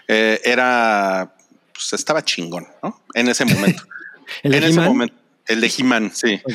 Eh, 0.09 0.41
era, 0.45 1.35
pues 1.83 2.01
estaba 2.01 2.25
chingón, 2.25 2.67
¿no? 2.83 3.01
En 3.15 3.29
ese 3.29 3.45
momento. 3.45 3.83
¿El 4.43 4.55
en 4.55 4.65
ese 4.65 4.81
momento. 4.81 5.15
El 5.49 5.61
de 5.61 5.73
He-Man, 5.77 6.13
sí. 6.15 6.41
No, 6.47 6.55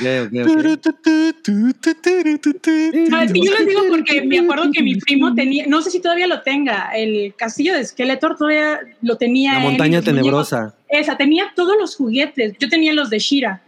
yo 3.26 3.54
les 3.54 3.68
digo 3.68 3.82
porque 3.90 4.22
me 4.22 4.40
acuerdo 4.40 4.72
que 4.72 4.82
mi 4.82 4.96
primo 4.96 5.36
tenía, 5.36 5.66
no 5.68 5.82
sé 5.82 5.92
si 5.92 6.00
todavía 6.00 6.26
lo 6.26 6.42
tenga, 6.42 6.92
el 6.96 7.34
castillo 7.36 7.74
de 7.74 7.84
Skeletor 7.84 8.38
todavía 8.38 8.80
lo 9.02 9.18
tenía. 9.18 9.54
La 9.54 9.60
montaña 9.60 10.00
muñecos. 10.00 10.06
tenebrosa. 10.06 10.74
Esa, 10.88 11.18
tenía 11.18 11.52
todos 11.54 11.76
los 11.78 11.98
juguetes. 11.98 12.54
Yo 12.60 12.70
tenía 12.70 12.94
los 12.94 13.10
de 13.10 13.20
Shira. 13.20 13.62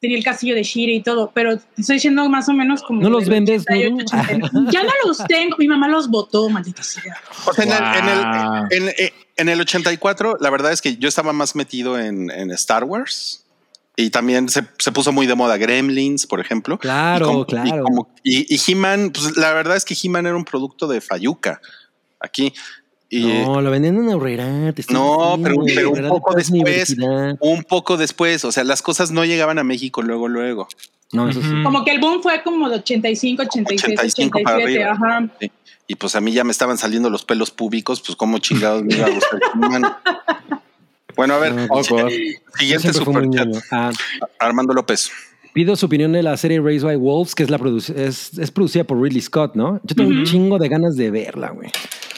Tenía 0.00 0.16
el 0.16 0.24
castillo 0.24 0.54
de 0.54 0.62
Shira 0.62 0.92
y 0.92 1.02
todo, 1.02 1.30
pero 1.34 1.58
te 1.58 1.82
estoy 1.82 1.96
diciendo 1.96 2.26
más 2.30 2.48
o 2.48 2.54
menos 2.54 2.82
como. 2.82 3.02
¿No 3.02 3.10
los 3.10 3.28
vendes, 3.28 3.64
88, 3.68 3.90
no? 3.90 4.20
89. 4.22 4.68
Ya 4.72 4.82
no 4.82 4.90
los 5.04 5.18
tengo. 5.28 5.56
Mi 5.58 5.68
mamá 5.68 5.88
los 5.88 6.08
botó, 6.08 6.48
maldita 6.48 6.82
sea. 6.82 7.16
O 7.46 7.52
sea, 7.52 7.64
en, 7.64 7.70
el, 7.70 7.78
en, 7.98 8.08
el, 8.08 8.88
en, 8.88 8.94
eh, 9.06 9.12
en 9.36 9.48
el 9.50 9.60
84, 9.60 10.38
la 10.40 10.48
verdad 10.50 10.72
es 10.72 10.80
que 10.80 10.96
yo 10.96 11.06
estaba 11.08 11.32
más 11.34 11.54
metido 11.54 11.98
en, 11.98 12.30
en 12.30 12.50
Star 12.52 12.84
Wars. 12.84 13.44
Y 13.96 14.08
también 14.08 14.48
se, 14.48 14.62
se 14.78 14.92
puso 14.92 15.12
muy 15.12 15.26
de 15.26 15.34
moda 15.34 15.58
Gremlins, 15.58 16.26
por 16.26 16.40
ejemplo. 16.40 16.78
Claro, 16.78 17.26
y 17.26 17.28
como- 17.28 17.44
claro. 17.44 17.66
Y, 17.68 17.80
como- 17.82 18.08
y- 18.22 18.54
y 18.54 18.60
He-Man, 18.72 19.10
pues 19.12 19.36
la 19.36 19.52
verdad 19.52 19.76
es 19.76 19.84
que 19.84 19.94
He-Man 20.02 20.24
era 20.24 20.36
un 20.36 20.44
producto 20.46 20.86
de 20.88 21.02
Fayuca 21.02 21.60
aquí. 22.18 22.54
Y 23.12 23.24
No, 23.24 23.60
lo 23.60 23.70
vendían 23.72 23.96
en 23.96 24.08
Aurrera. 24.10 24.46
No, 24.90 25.36
pero- 25.42 25.56
un 25.56 25.64
de 25.66 26.02
poco 26.08 26.34
después. 26.34 26.96
Un 27.40 27.64
poco 27.64 27.96
después, 27.96 28.44
o 28.44 28.52
sea, 28.52 28.62
las 28.64 28.82
cosas 28.82 29.10
no 29.10 29.24
llegaban 29.24 29.58
a 29.58 29.64
México 29.64 30.00
luego, 30.00 30.28
luego. 30.28 30.68
No, 31.12 31.28
eso 31.28 31.42
sí. 31.42 31.48
Como 31.64 31.84
que 31.84 31.90
el 31.90 31.98
boom 32.00 32.22
fue 32.22 32.40
como 32.44 32.68
de 32.68 32.76
85, 32.76 33.42
86, 33.42 33.98
85 33.98 34.38
para 34.44 34.56
87. 34.58 34.84
arriba. 34.84 34.92
Ajá. 34.92 35.28
Sí. 35.40 35.50
Y 35.88 35.96
pues 35.96 36.14
a 36.14 36.20
mí 36.20 36.30
ya 36.30 36.44
me 36.44 36.52
estaban 36.52 36.78
saliendo 36.78 37.10
los 37.10 37.24
pelos 37.24 37.50
públicos, 37.50 38.00
pues 38.00 38.14
como 38.14 38.38
chingados 38.38 38.84
me 38.84 38.94
iba 38.94 39.06
a 39.06 39.10
gustar. 39.10 39.40
Bueno, 41.16 41.34
a 41.34 41.38
ver, 41.38 41.66
Oh, 41.68 41.82
siguiente 42.58 42.92
superchat. 42.92 43.48
Ah, 43.72 43.90
Armando 44.38 44.72
López. 44.72 45.10
pido 45.52 45.74
su 45.76 45.86
opinión 45.86 46.12
de 46.12 46.22
la 46.22 46.36
serie 46.36 46.60
Raised 46.60 46.86
by 46.86 46.96
Wolves, 46.96 47.34
que 47.34 47.42
es, 47.42 47.50
la 47.50 47.58
produc- 47.58 47.92
es, 47.94 48.38
es 48.38 48.50
producida 48.50 48.84
por 48.84 49.02
Ridley 49.02 49.20
Scott, 49.20 49.54
¿no? 49.56 49.80
Yo 49.82 49.96
tengo 49.96 50.08
un 50.10 50.24
chingo 50.24 50.58
de 50.58 50.68
ganas 50.68 50.96
de 50.96 51.10
verla, 51.10 51.50
güey. 51.50 51.70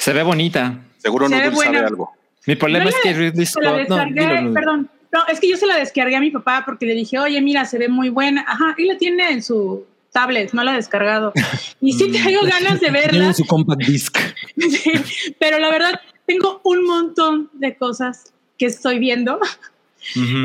Se 0.03 0.13
ve 0.13 0.25
bonita. 0.25 0.81
Seguro 0.99 1.29
Se 1.29 1.37
no 1.37 1.51
ve 1.51 1.57
sabe 1.57 1.79
algo. 1.79 2.11
Mi 2.47 2.57
problema 2.57 2.91
es 2.91 2.97
que 3.05 3.13
Ridley 3.13 3.47
Se 3.47 3.61
la 3.61 3.71
Scott. 3.71 3.89
No, 3.89 3.95
descargué, 3.97 4.21
dilo, 4.21 4.41
dilo. 4.41 4.53
perdón. 4.53 4.91
No, 5.13 5.21
es 5.29 5.39
que 5.39 5.49
yo 5.49 5.57
se 5.57 5.67
la 5.67 5.77
descargué 5.77 6.17
a 6.17 6.21
mi 6.21 6.33
papá 6.33 6.65
porque 6.67 6.87
le 6.87 6.95
dije, 6.95 7.21
oye, 7.21 7.41
mira, 7.41 7.65
se 7.67 7.79
ve 7.79 7.89
muy 7.89 8.09
buena. 8.09 8.45
Ajá, 8.49 8.75
y 8.79 8.87
la 8.87 8.99
tiene 8.99 9.31
en 9.31 9.45
su 9.45 9.87
tablet, 10.11 10.53
no 10.55 10.65
la 10.65 10.73
ha 10.73 10.75
descargado. 10.75 11.33
Y 11.81 11.93
sí 11.93 12.11
tengo 12.25 12.41
ganas 12.43 12.81
de 12.81 12.91
verla, 12.91 13.11
Tiene 13.11 13.35
su 13.35 13.47
compact 13.47 13.83
disc. 13.83 14.19
sí, 14.57 14.93
pero 15.39 15.61
la 15.61 15.71
verdad, 15.71 16.01
tengo 16.27 16.61
un 16.65 16.85
montón 16.85 17.51
de 17.53 17.77
cosas 17.77 18.33
que 18.59 18.67
estoy 18.67 18.99
viendo 18.99 19.39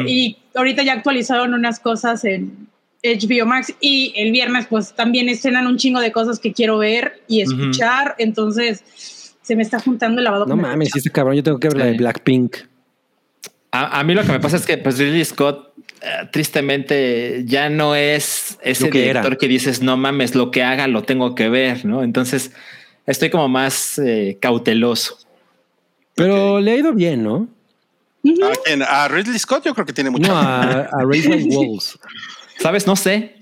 y 0.05 0.37
ahorita 0.53 0.83
ya 0.83 0.93
actualizaron 0.93 1.55
unas 1.55 1.79
cosas 1.79 2.23
en, 2.25 2.67
HBO 3.03 3.45
Max 3.45 3.73
y 3.79 4.11
el 4.17 4.31
viernes 4.31 4.65
pues 4.67 4.93
también 4.93 5.29
estrenan 5.29 5.65
un 5.65 5.77
chingo 5.77 6.01
de 6.01 6.11
cosas 6.11 6.39
que 6.39 6.51
quiero 6.51 6.77
ver 6.77 7.21
y 7.27 7.41
escuchar, 7.41 8.15
entonces 8.17 8.83
se 9.47 9.55
me 9.55 9.63
está 9.63 9.79
juntando 9.79 10.19
el 10.19 10.25
lavado. 10.25 10.45
No 10.45 10.55
mames, 10.57 10.95
este 10.95 11.09
cabrón, 11.09 11.35
yo 11.35 11.43
tengo 11.43 11.59
que 11.59 11.69
ver 11.69 11.77
la 11.77 11.85
de. 11.85 11.93
Blackpink. 11.93 12.57
A, 13.71 13.99
a 13.99 14.03
mí 14.03 14.13
lo 14.13 14.23
que 14.23 14.31
me 14.31 14.39
pasa 14.39 14.57
es 14.57 14.65
que 14.65 14.77
pues 14.77 14.97
Ridley 14.97 15.23
Scott 15.25 15.73
eh, 16.01 16.27
tristemente 16.31 17.43
ya 17.45 17.69
no 17.69 17.95
es 17.95 18.57
ese 18.61 18.89
que 18.89 18.99
director 18.99 19.25
era. 19.33 19.35
que 19.37 19.47
dices 19.47 19.81
no 19.81 19.97
mames 19.97 20.35
lo 20.35 20.51
que 20.51 20.63
haga 20.63 20.87
lo 20.87 21.03
tengo 21.03 21.35
que 21.35 21.49
ver, 21.49 21.85
¿no? 21.85 22.03
Entonces 22.03 22.51
estoy 23.05 23.29
como 23.29 23.47
más 23.49 23.99
eh, 23.99 24.37
cauteloso. 24.41 25.17
Pero 26.15 26.59
le 26.59 26.71
ha 26.71 26.75
ido 26.75 26.93
bien, 26.93 27.23
¿no? 27.23 27.47
¿A, 28.25 28.51
quién? 28.65 28.81
¿A 28.83 29.07
Ridley 29.07 29.37
Scott? 29.39 29.63
Yo 29.65 29.73
creo 29.73 29.85
que 29.85 29.93
tiene 29.93 30.09
mucho. 30.09 30.27
No, 30.29 30.37
a, 30.37 30.61
a 30.91 31.03
Like 31.05 31.45
Wolves. 31.49 31.97
¿Sabes? 32.59 32.85
No 32.87 32.95
sé. 32.95 33.35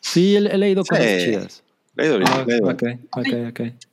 Sí, 0.00 0.34
he, 0.36 0.38
he 0.38 0.58
leído 0.58 0.84
cosas 0.84 1.04
Sí. 1.04 1.24
chidas. 1.26 1.62
Le 1.94 2.02
ha 2.02 2.06
ido 2.06 2.18
bien, 2.18 2.28
Ah, 2.32 2.44
le 2.46 2.54
ha 2.54 2.56
ido 2.56 2.66
bien. 2.80 3.08
ok, 3.12 3.52
ok, 3.52 3.60
ok. 3.60 3.87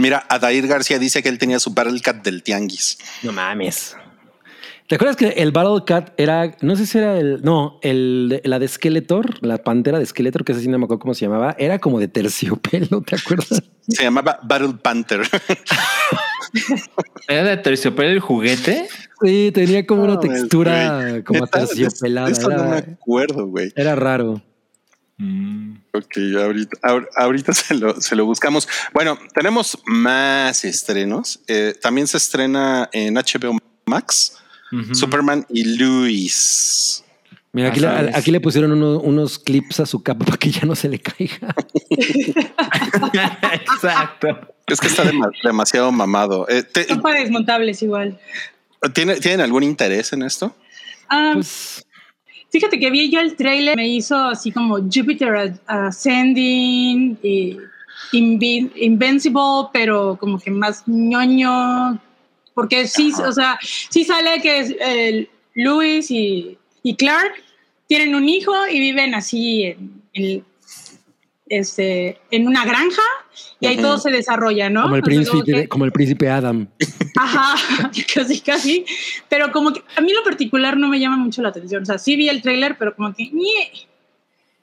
Mira, 0.00 0.24
Adair 0.28 0.66
García 0.66 0.98
dice 0.98 1.22
que 1.22 1.28
él 1.28 1.38
tenía 1.38 1.60
su 1.60 1.72
Battle 1.72 2.00
Cat 2.00 2.24
del 2.24 2.42
Tianguis. 2.42 2.98
No 3.22 3.32
mames. 3.32 3.96
¿Te 4.86 4.96
acuerdas 4.96 5.16
que 5.16 5.28
el 5.28 5.50
Battle 5.50 5.82
Cat 5.86 6.12
era, 6.18 6.54
no 6.60 6.76
sé 6.76 6.84
si 6.86 6.98
era 6.98 7.18
el, 7.18 7.40
no, 7.42 7.78
el, 7.80 8.42
la 8.44 8.58
de 8.58 8.68
Skeletor, 8.68 9.42
la 9.42 9.56
pantera 9.58 9.98
de 9.98 10.04
Skeletor, 10.04 10.44
que 10.44 10.52
ese 10.52 10.60
sí 10.60 10.68
no 10.68 10.78
me 10.78 10.84
acuerdo 10.84 11.00
cómo 11.00 11.14
se 11.14 11.24
llamaba, 11.24 11.56
era 11.58 11.78
como 11.78 11.98
de 12.00 12.08
terciopelo, 12.08 13.00
¿te 13.00 13.16
acuerdas? 13.16 13.62
Se 13.88 14.02
llamaba 14.02 14.38
Battle 14.42 14.74
Panther. 14.82 15.22
¿Era 17.28 17.44
de 17.44 17.56
terciopelo 17.56 18.10
el 18.10 18.20
juguete? 18.20 18.86
Sí, 19.22 19.50
tenía 19.54 19.86
como 19.86 20.04
una 20.04 20.14
No, 20.14 20.20
textura 20.20 21.22
como 21.24 21.46
terciopelada. 21.46 22.28
Esto 22.30 22.50
no 22.50 22.64
me 22.64 22.76
acuerdo, 22.76 23.46
güey. 23.46 23.72
era 23.76 23.96
raro. 23.96 24.42
Mm. 25.16 25.76
Ok, 25.92 26.16
ahorita, 26.42 26.76
ahor- 26.82 27.08
ahorita 27.16 27.52
se, 27.54 27.74
lo, 27.74 28.00
se 28.00 28.16
lo 28.16 28.24
buscamos. 28.26 28.68
Bueno, 28.92 29.18
tenemos 29.34 29.78
más 29.86 30.64
estrenos. 30.64 31.40
Eh, 31.46 31.74
también 31.80 32.06
se 32.06 32.16
estrena 32.16 32.88
en 32.92 33.14
HBO 33.14 33.58
Max. 33.86 34.38
Superman 34.92 35.46
y 35.50 35.76
Luis. 35.76 37.04
Mira, 37.52 37.68
aquí, 37.68 37.78
le, 37.78 37.86
aquí 38.12 38.36
pusieron 38.40 38.72
uno- 38.72 38.98
unos 38.98 39.38
clips 39.38 39.78
a 39.78 39.86
su 39.86 40.02
capa 40.02 40.24
para 40.24 40.36
que 40.36 40.50
ya 40.50 40.62
no 40.62 40.74
se 40.74 40.88
le 40.88 40.98
caiga. 40.98 41.54
Exacto. 43.52 44.28
Es 44.66 44.80
que 44.80 44.86
está 44.88 45.04
dema- 45.04 45.30
demasiado 45.44 45.92
mamado. 45.92 46.48
Eh, 46.48 46.62
te- 46.64 46.84
Son 46.88 47.02
para 47.02 47.20
desmontables 47.20 47.82
igual. 47.82 48.18
¿tiene- 48.92 49.16
¿Tienen 49.20 49.40
algún 49.42 49.62
interés 49.62 50.12
en 50.12 50.22
esto? 50.22 50.56
Ah, 51.08 51.32
Pues 51.34 51.83
Fíjate 52.54 52.78
que 52.78 52.88
vi 52.88 53.10
yo 53.10 53.18
el 53.18 53.34
trailer, 53.34 53.74
me 53.76 53.88
hizo 53.88 54.16
así 54.16 54.52
como 54.52 54.76
Jupiter 54.76 55.58
Ascending 55.66 57.18
y 57.20 57.58
Invincible, 58.12 59.70
pero 59.72 60.16
como 60.20 60.38
que 60.38 60.52
más 60.52 60.84
ñoño, 60.86 62.00
porque 62.54 62.86
sí, 62.86 63.12
o 63.26 63.32
sea, 63.32 63.58
sí 63.90 64.04
sale 64.04 64.40
que 64.40 64.60
es, 64.60 64.70
eh, 64.80 65.28
Lewis 65.56 66.12
y, 66.12 66.56
y 66.84 66.94
Clark 66.94 67.42
tienen 67.88 68.14
un 68.14 68.28
hijo 68.28 68.52
y 68.70 68.78
viven 68.78 69.16
así 69.16 69.64
en, 69.64 70.02
en, 70.12 70.44
este, 71.58 72.18
en 72.30 72.46
una 72.46 72.64
granja 72.64 73.02
y 73.60 73.66
ahí 73.66 73.76
todo 73.76 73.98
se 73.98 74.10
desarrolla, 74.10 74.68
¿no? 74.70 74.82
como, 74.82 74.96
el 74.96 75.02
O 75.02 75.06
sea, 75.06 75.14
como 75.14 75.24
príncipe, 75.42 75.60
que- 75.62 75.68
como 75.68 75.84
el 75.84 75.92
príncipe 75.92 76.28
Adam. 76.30 76.68
Ajá, 77.16 77.54
casi, 78.14 78.40
casi. 78.40 78.84
Pero 79.28 79.50
como 79.52 79.72
que 79.72 79.82
a 79.96 80.00
mí 80.00 80.12
lo 80.12 80.22
particular 80.22 80.76
no 80.76 80.88
me 80.88 81.00
llama 81.00 81.16
mucho 81.16 81.42
la 81.42 81.48
atención. 81.50 81.82
O 81.82 81.86
sea, 81.86 81.98
sí 81.98 82.16
vi 82.16 82.28
el 82.28 82.42
tráiler, 82.42 82.76
pero 82.78 82.94
como 82.94 83.14
que... 83.14 83.30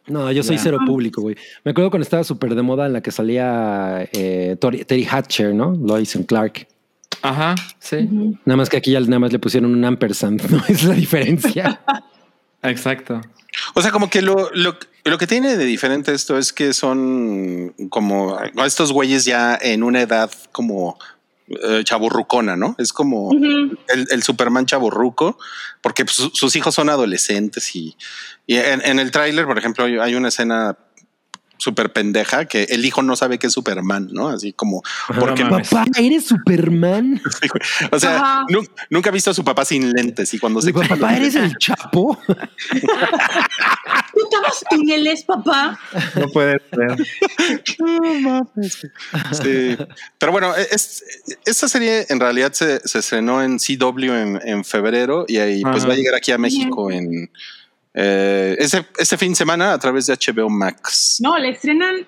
No, 0.08 0.32
yo 0.32 0.44
soy 0.44 0.58
cero 0.58 0.80
público, 0.86 1.22
güey. 1.22 1.36
Me 1.64 1.72
acuerdo 1.72 1.90
cuando 1.92 2.04
estaba 2.04 2.24
súper 2.24 2.56
de 2.56 2.62
moda 2.62 2.88
en 2.88 2.94
la 2.94 3.02
que 3.02 3.12
salía 3.12 4.08
eh, 4.12 4.58
Terry 4.60 5.08
Hatcher, 5.10 5.54
¿no? 5.54 5.72
Lois 5.76 6.16
and 6.16 6.26
Clark. 6.26 6.68
Ajá, 7.22 7.54
sí. 7.80 8.10
Nada 8.46 8.58
más 8.58 8.70
que 8.70 8.78
aquí 8.78 8.92
ya 8.92 9.00
nada 9.00 9.20
más 9.20 9.32
le 9.32 9.38
pusieron 9.40 9.72
un 9.74 9.86
ampersand, 9.86 10.42
¿no? 10.50 10.62
Es 10.68 10.84
la 10.84 10.96
diferencia. 10.96 11.80
Exacto. 12.64 13.22
O 13.74 13.82
sea, 13.82 13.92
como 13.92 14.10
que 14.10 14.22
lo, 14.22 14.50
lo, 14.54 14.78
lo 15.04 15.18
que 15.18 15.28
tiene 15.28 15.58
de 15.58 15.66
diferente 15.66 16.14
esto 16.14 16.38
es 16.38 16.54
que 16.54 16.74
son 16.74 17.74
como 17.90 18.38
estos 18.66 18.92
güeyes 18.92 19.26
ya 19.26 19.58
en 19.62 19.84
una 19.84 20.02
edad 20.02 20.32
como 20.52 20.98
eh, 21.48 21.82
chaburrucona, 21.84 22.56
¿no? 22.56 22.76
Es 22.78 22.94
como 22.94 23.32
el, 23.34 24.08
el 24.10 24.24
Superman 24.24 24.66
chaburruco, 24.66 25.38
porque 25.82 26.06
su- 26.08 26.32
sus 26.34 26.56
hijos 26.56 26.76
son 26.76 26.90
adolescentes 26.90 27.76
y, 27.76 27.98
y 28.48 28.56
en, 28.56 28.82
en 28.86 29.00
el 29.00 29.12
tráiler, 29.12 29.46
por 29.46 29.58
ejemplo, 29.58 29.84
hay 30.02 30.16
una 30.16 30.30
escena 30.30 30.78
súper 31.62 31.94
pendeja 31.94 32.46
que 32.46 32.64
el 32.64 32.84
hijo 32.86 33.04
no 33.04 33.16
sabe 33.16 33.38
que 33.38 33.48
es 33.48 33.54
Superman, 33.54 34.10
¿no? 34.12 34.30
Así 34.30 34.52
como, 34.54 34.82
porque, 35.20 35.44
no. 35.44 35.52
Papá, 35.52 35.86
¿eres 35.98 36.26
Superman? 36.26 37.22
o 37.92 38.00
sea, 38.00 38.44
nu- 38.50 38.66
nunca 38.90 39.10
ha 39.10 39.14
visto 39.14 39.30
a 39.30 39.34
su 39.34 39.44
papá 39.44 39.64
sin 39.64 39.92
lentes 39.94 40.34
y 40.34 40.40
cuando 40.40 40.62
se 40.62 40.72
Papá, 40.74 41.16
¿eres 41.16 41.36
el 41.36 41.56
Chapo? 41.58 42.18
¿Tú 44.14 44.24
estabas 44.24 44.64
en 44.72 44.90
el 44.90 45.06
es 45.08 45.24
papá? 45.24 45.80
No 46.16 46.28
puede 46.30 46.60
ser. 46.72 46.98
Sí. 49.32 49.78
Pero 50.18 50.32
bueno, 50.32 50.56
es, 50.56 51.04
esta 51.46 51.68
serie 51.68 52.06
en 52.10 52.20
realidad 52.20 52.54
se, 52.54 52.80
se 52.88 53.00
estrenó 53.00 53.44
en 53.44 53.58
CW 53.60 54.12
en, 54.14 54.40
en 54.44 54.64
febrero 54.66 55.26
y 55.28 55.38
ahí 55.38 55.62
pues 55.62 55.80
Ajá. 55.80 55.88
va 55.88 55.94
a 55.94 55.98
llegar 55.98 56.16
aquí 56.16 56.32
a 56.32 56.38
México 56.38 56.92
en 56.92 57.30
eh, 57.94 58.56
ese, 58.60 58.86
ese 58.98 59.18
fin 59.18 59.32
de 59.32 59.36
semana 59.36 59.74
a 59.74 59.80
través 59.80 60.08
de 60.08 60.14
HBO 60.16 60.50
Max. 60.50 61.18
No, 61.22 61.38
le 61.38 61.50
estrenan... 61.50 62.08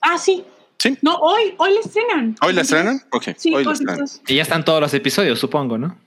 Ah, 0.00 0.18
sí. 0.18 0.44
Sí. 0.78 0.96
No, 1.02 1.16
hoy, 1.16 1.54
hoy 1.58 1.72
le 1.74 1.80
estrenan. 1.80 2.36
¿Hoy 2.42 2.52
la 2.52 2.60
estrenan? 2.62 3.02
Ok, 3.12 3.28
Sí, 3.36 3.54
hoy 3.54 3.64
la 3.64 3.70
hoy 3.70 3.72
estrenan. 3.74 3.96
pues, 3.98 4.22
Y 4.28 4.36
ya 4.36 4.42
están 4.42 4.64
todos 4.64 4.80
los 4.80 4.92
episodios, 4.94 5.38
supongo, 5.38 5.78
¿no? 5.78 5.98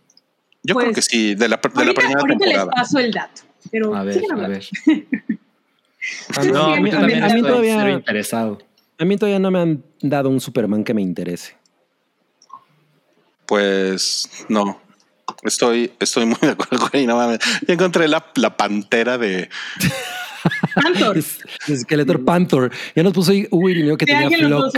Yo 0.64 0.74
Pues, 0.74 0.86
creo 0.86 0.95
que 0.95 1.02
sí, 1.02 1.36
de 1.36 1.47
la, 1.50 1.58
de 1.58 1.70
la 1.74 1.82
ahorita, 1.82 1.93
primera 2.02 2.20
ahorita 2.20 2.45
les 2.45 2.54
temporada. 2.58 2.72
paso 2.72 3.00
el 3.00 3.12
dato. 3.12 3.41
Pero 3.72 3.95
A 3.95 4.04
ver, 4.04 4.22
a 4.32 4.36
ver. 4.47 4.66
Ah, 6.38 6.43
no, 6.45 6.74
a 6.74 6.80
mí, 6.80 6.89
yo 6.91 6.97
a 6.97 7.02
mí- 7.02 7.02
también 7.02 7.24
a 7.24 7.28
mí 7.28 7.34
estoy 7.41 7.41
cero 7.41 7.47
todavía, 7.47 7.89
interesado. 7.91 8.58
a 8.97 9.06
mí 9.06 9.18
todavía 9.18 9.39
no 9.39 9.52
me 9.52 9.60
han 9.60 9.84
dado 10.02 10.30
un 10.30 10.39
Superman 10.39 10.84
que 10.86 10.93
me 10.93 11.02
interese. 11.02 11.58
Pues 13.45 14.30
no. 14.47 14.80
Estoy, 15.44 15.92
estoy 16.00 16.26
muy 16.26 16.38
de 16.42 16.50
acuerdo 16.50 16.90
con 16.90 17.06
no 17.06 17.16
mames. 17.16 17.40
Ya 17.68 17.74
encontré 17.74 18.08
la, 18.08 18.26
la 18.36 18.58
pantera 18.58 19.18
de. 19.18 19.50
Panther. 20.76 21.18
Es, 21.18 21.40
es 21.68 21.82
Skeletor 21.82 22.24
Panther. 22.26 22.72
Ya 22.96 23.04
nos 23.04 23.14
puso 23.14 23.34
Irineo 23.34 23.98
que 23.98 24.06
tenía 24.06 24.30
flock, 24.30 24.76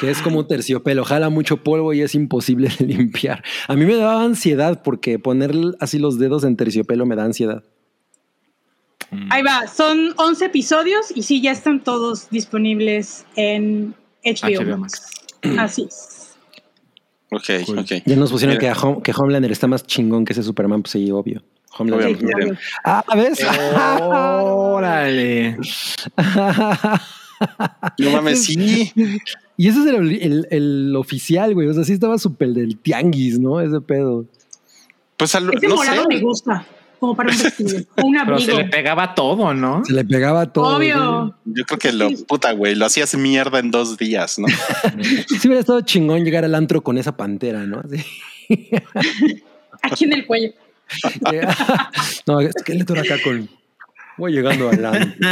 que 0.00 0.10
es 0.10 0.20
como 0.22 0.40
un 0.40 0.46
terciopelo, 0.48 1.04
jala 1.04 1.28
mucho 1.28 1.58
polvo 1.58 1.92
y 1.92 2.02
es 2.02 2.14
imposible 2.14 2.70
de 2.78 2.86
limpiar. 2.86 3.42
A 3.68 3.74
mí 3.74 3.84
me 3.84 3.94
daba 3.96 4.24
ansiedad 4.24 4.82
porque 4.82 5.18
poner 5.18 5.52
así 5.80 5.98
los 5.98 6.18
dedos 6.18 6.44
en 6.44 6.56
terciopelo 6.56 7.06
me 7.06 7.16
da 7.16 7.24
ansiedad. 7.24 7.62
Ahí 9.28 9.42
va, 9.42 9.66
son 9.68 10.14
11 10.16 10.46
episodios 10.46 11.12
y 11.14 11.22
sí, 11.22 11.42
ya 11.42 11.52
están 11.52 11.84
todos 11.84 12.30
disponibles 12.30 13.26
en 13.36 13.94
HBO, 14.24 14.64
HBO 14.64 14.78
Max. 14.78 15.10
Así 15.58 15.86
es. 15.86 16.11
Ok, 17.32 17.50
ok. 17.78 17.92
Ya 18.04 18.16
nos 18.16 18.30
pusieron 18.30 18.56
que, 18.58 18.66
Mira. 18.66 18.72
a 18.78 18.82
Hom- 18.82 19.02
que 19.02 19.12
Homelander 19.16 19.50
está 19.52 19.66
más 19.66 19.86
chingón 19.86 20.24
que 20.24 20.32
ese 20.34 20.42
Superman, 20.42 20.82
pues 20.82 20.92
sí, 20.92 21.10
obvio. 21.10 21.42
Homelander. 21.78 22.22
Miren. 22.22 22.58
Ah, 22.84 23.02
¿ves? 23.16 23.38
Órale. 24.02 25.56
No 27.98 28.10
mames, 28.12 28.44
sí. 28.44 28.92
Y 29.56 29.68
ese 29.68 29.80
es 29.80 29.86
el, 29.86 30.12
el- 30.22 30.46
el 30.50 30.96
oficial, 30.96 31.54
güey. 31.54 31.68
O 31.68 31.74
sea, 31.74 31.84
sí 31.84 31.92
estaba 31.92 32.18
súper 32.18 32.50
del 32.50 32.76
tianguis, 32.78 33.38
¿no? 33.38 33.60
Ese 33.60 33.80
pedo. 33.80 34.24
Pues 35.16 35.34
al- 35.34 35.52
Ese 35.54 35.68
no 35.68 35.76
morado 35.76 36.06
me 36.08 36.16
sé. 36.18 36.22
gusta, 36.22 36.66
como 37.02 37.16
para 37.16 37.30
un 37.32 37.36
vestido, 37.42 37.84
Pero 37.96 38.38
se 38.38 38.54
le 38.54 38.64
pegaba 38.66 39.16
todo, 39.16 39.52
¿no? 39.54 39.84
Se 39.84 39.92
le 39.92 40.04
pegaba 40.04 40.52
todo. 40.52 40.76
Obvio. 40.76 41.36
Yo 41.44 41.64
creo 41.64 41.78
que 41.80 41.92
lo 41.92 42.08
puta, 42.28 42.52
güey, 42.52 42.76
lo 42.76 42.86
hacías 42.86 43.16
mierda 43.16 43.58
en 43.58 43.72
dos 43.72 43.98
días, 43.98 44.38
¿no? 44.38 44.46
Sí 45.26 45.48
hubiera 45.48 45.58
estado 45.58 45.80
chingón 45.80 46.24
llegar 46.24 46.44
al 46.44 46.54
antro 46.54 46.84
con 46.84 46.98
esa 46.98 47.16
pantera, 47.16 47.66
¿no? 47.66 47.80
Así. 47.80 48.04
Aquí 49.82 50.04
en 50.04 50.12
el 50.12 50.26
cuello. 50.26 50.52
no, 52.24 52.40
es 52.40 52.54
que 52.64 52.74
le 52.74 52.82
acá 52.82 53.16
con... 53.24 53.48
Voy 54.18 54.32
llegando 54.32 54.68
al 54.70 54.84
antro. 54.84 55.28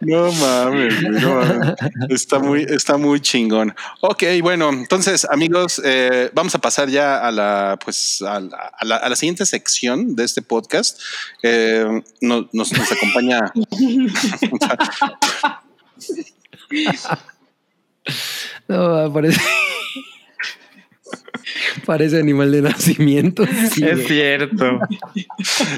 No 0.00 0.32
mames, 0.32 1.02
no 1.02 1.34
mames. 1.36 1.74
Está 2.08 2.38
muy, 2.38 2.62
está 2.68 2.96
muy 2.96 3.20
chingón. 3.20 3.74
Ok, 4.00 4.24
bueno, 4.42 4.70
entonces, 4.70 5.26
amigos, 5.30 5.80
eh, 5.84 6.30
vamos 6.34 6.54
a 6.54 6.58
pasar 6.58 6.88
ya 6.88 7.26
a 7.26 7.30
la, 7.30 7.78
pues, 7.84 8.22
a 8.22 8.40
la, 8.40 8.56
a 8.78 8.84
la- 8.84 8.96
a 8.96 9.08
la 9.08 9.16
siguiente 9.16 9.46
sección 9.46 10.14
de 10.16 10.24
este 10.24 10.42
podcast. 10.42 11.00
Eh, 11.42 12.02
no- 12.20 12.48
nos, 12.52 12.72
nos 12.72 12.92
acompaña. 12.92 13.52
No, 18.68 19.12
parece... 19.12 19.40
Parece 21.86 22.18
animal 22.18 22.52
de 22.52 22.62
nacimiento. 22.62 23.44
Sí, 23.72 23.84
es 23.84 24.06
cierto. 24.06 24.78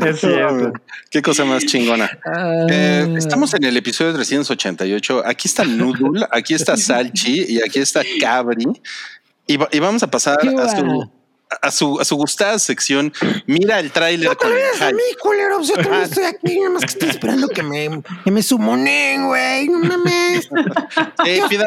Es 0.06 0.20
cierto. 0.20 0.72
Qué 1.10 1.22
cosa 1.22 1.44
más 1.44 1.64
chingona. 1.66 2.10
Ah. 2.24 2.66
Eh, 2.70 3.14
estamos 3.16 3.52
en 3.54 3.64
el 3.64 3.76
episodio 3.76 4.12
388. 4.14 5.22
Aquí 5.26 5.48
está 5.48 5.64
Noodle, 5.64 6.26
aquí 6.30 6.54
está 6.54 6.76
Salchi 6.76 7.44
y 7.48 7.62
aquí 7.62 7.78
está 7.80 8.02
Cabri. 8.20 8.64
Y, 9.46 9.56
va- 9.56 9.68
y 9.72 9.78
vamos 9.78 10.02
a 10.02 10.10
pasar 10.10 10.38
¿Qué 10.40 10.48
a 10.48 10.68
su, 10.76 11.10
a 11.60 11.70
su, 11.70 12.00
a 12.00 12.04
su 12.04 12.16
gustada 12.16 12.58
sección. 12.58 13.12
Mira 13.46 13.80
el 13.80 13.90
tráiler 13.90 14.28
No 14.28 14.34
te 14.36 14.46
olvides 14.46 14.78
de 14.80 14.86
hype. 14.86 14.94
mí, 14.94 15.02
culero. 15.20 15.56
Pues 15.56 15.68
yo 15.68 15.74
también 15.74 16.02
estoy 16.02 16.24
aquí. 16.24 16.58
Nada 16.58 16.70
más 16.70 16.80
que 16.82 16.86
estoy 16.92 17.08
esperando 17.10 17.48
que 17.48 17.62
me, 17.62 18.02
que 18.24 18.30
me 18.30 18.42
sumonen, 18.42 19.26
güey. 19.26 19.68
No 19.68 19.78
mames. 19.80 20.48
Eh, 21.26 21.40
pidan, 21.48 21.66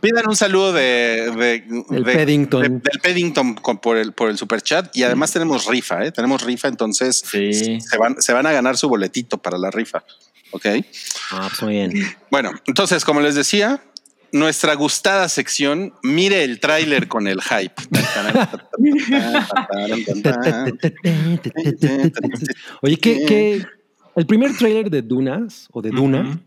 pidan 0.00 0.28
un 0.28 0.36
saludo 0.36 0.72
de, 0.72 1.30
de- 1.36 1.64
Del 1.90 2.04
de- 2.04 2.14
Paddington. 2.14 2.62
de- 2.62 2.68
del 2.68 3.00
Paddington 3.02 3.54
con- 3.54 3.78
por 3.78 3.96
el 3.96 4.12
por 4.12 4.30
el 4.30 4.38
super 4.38 4.60
chat 4.62 4.94
y 4.96 5.02
además 5.02 5.32
tenemos 5.32 5.66
rifa, 5.66 6.04
¿eh? 6.04 6.12
tenemos 6.12 6.42
rifa, 6.42 6.68
entonces 6.68 7.22
Sí. 7.30 7.80
se 7.80 7.98
van 7.98 8.20
se 8.20 8.32
van 8.32 8.46
a 8.46 8.52
ganar 8.52 8.76
su 8.76 8.88
boletito 8.88 9.38
para 9.38 9.58
la 9.58 9.70
rifa, 9.70 10.04
¿ok? 10.52 10.66
Ah, 11.32 11.46
pues 11.50 11.62
muy 11.62 11.72
bien. 11.74 11.92
Bueno, 12.30 12.52
entonces 12.66 13.04
como 13.04 13.20
les 13.20 13.34
decía, 13.34 13.82
nuestra 14.32 14.74
gustada 14.74 15.28
sección, 15.28 15.94
mire 16.02 16.44
el 16.44 16.60
tráiler 16.60 17.08
con 17.08 17.26
el 17.28 17.40
hype. 17.40 17.72
Oye, 22.82 22.96
que, 22.98 23.24
que 23.26 23.66
el 24.16 24.26
primer 24.26 24.56
trailer 24.56 24.90
de 24.90 25.02
Dunas 25.02 25.68
o 25.72 25.82
de 25.82 25.90
Duna. 25.90 26.40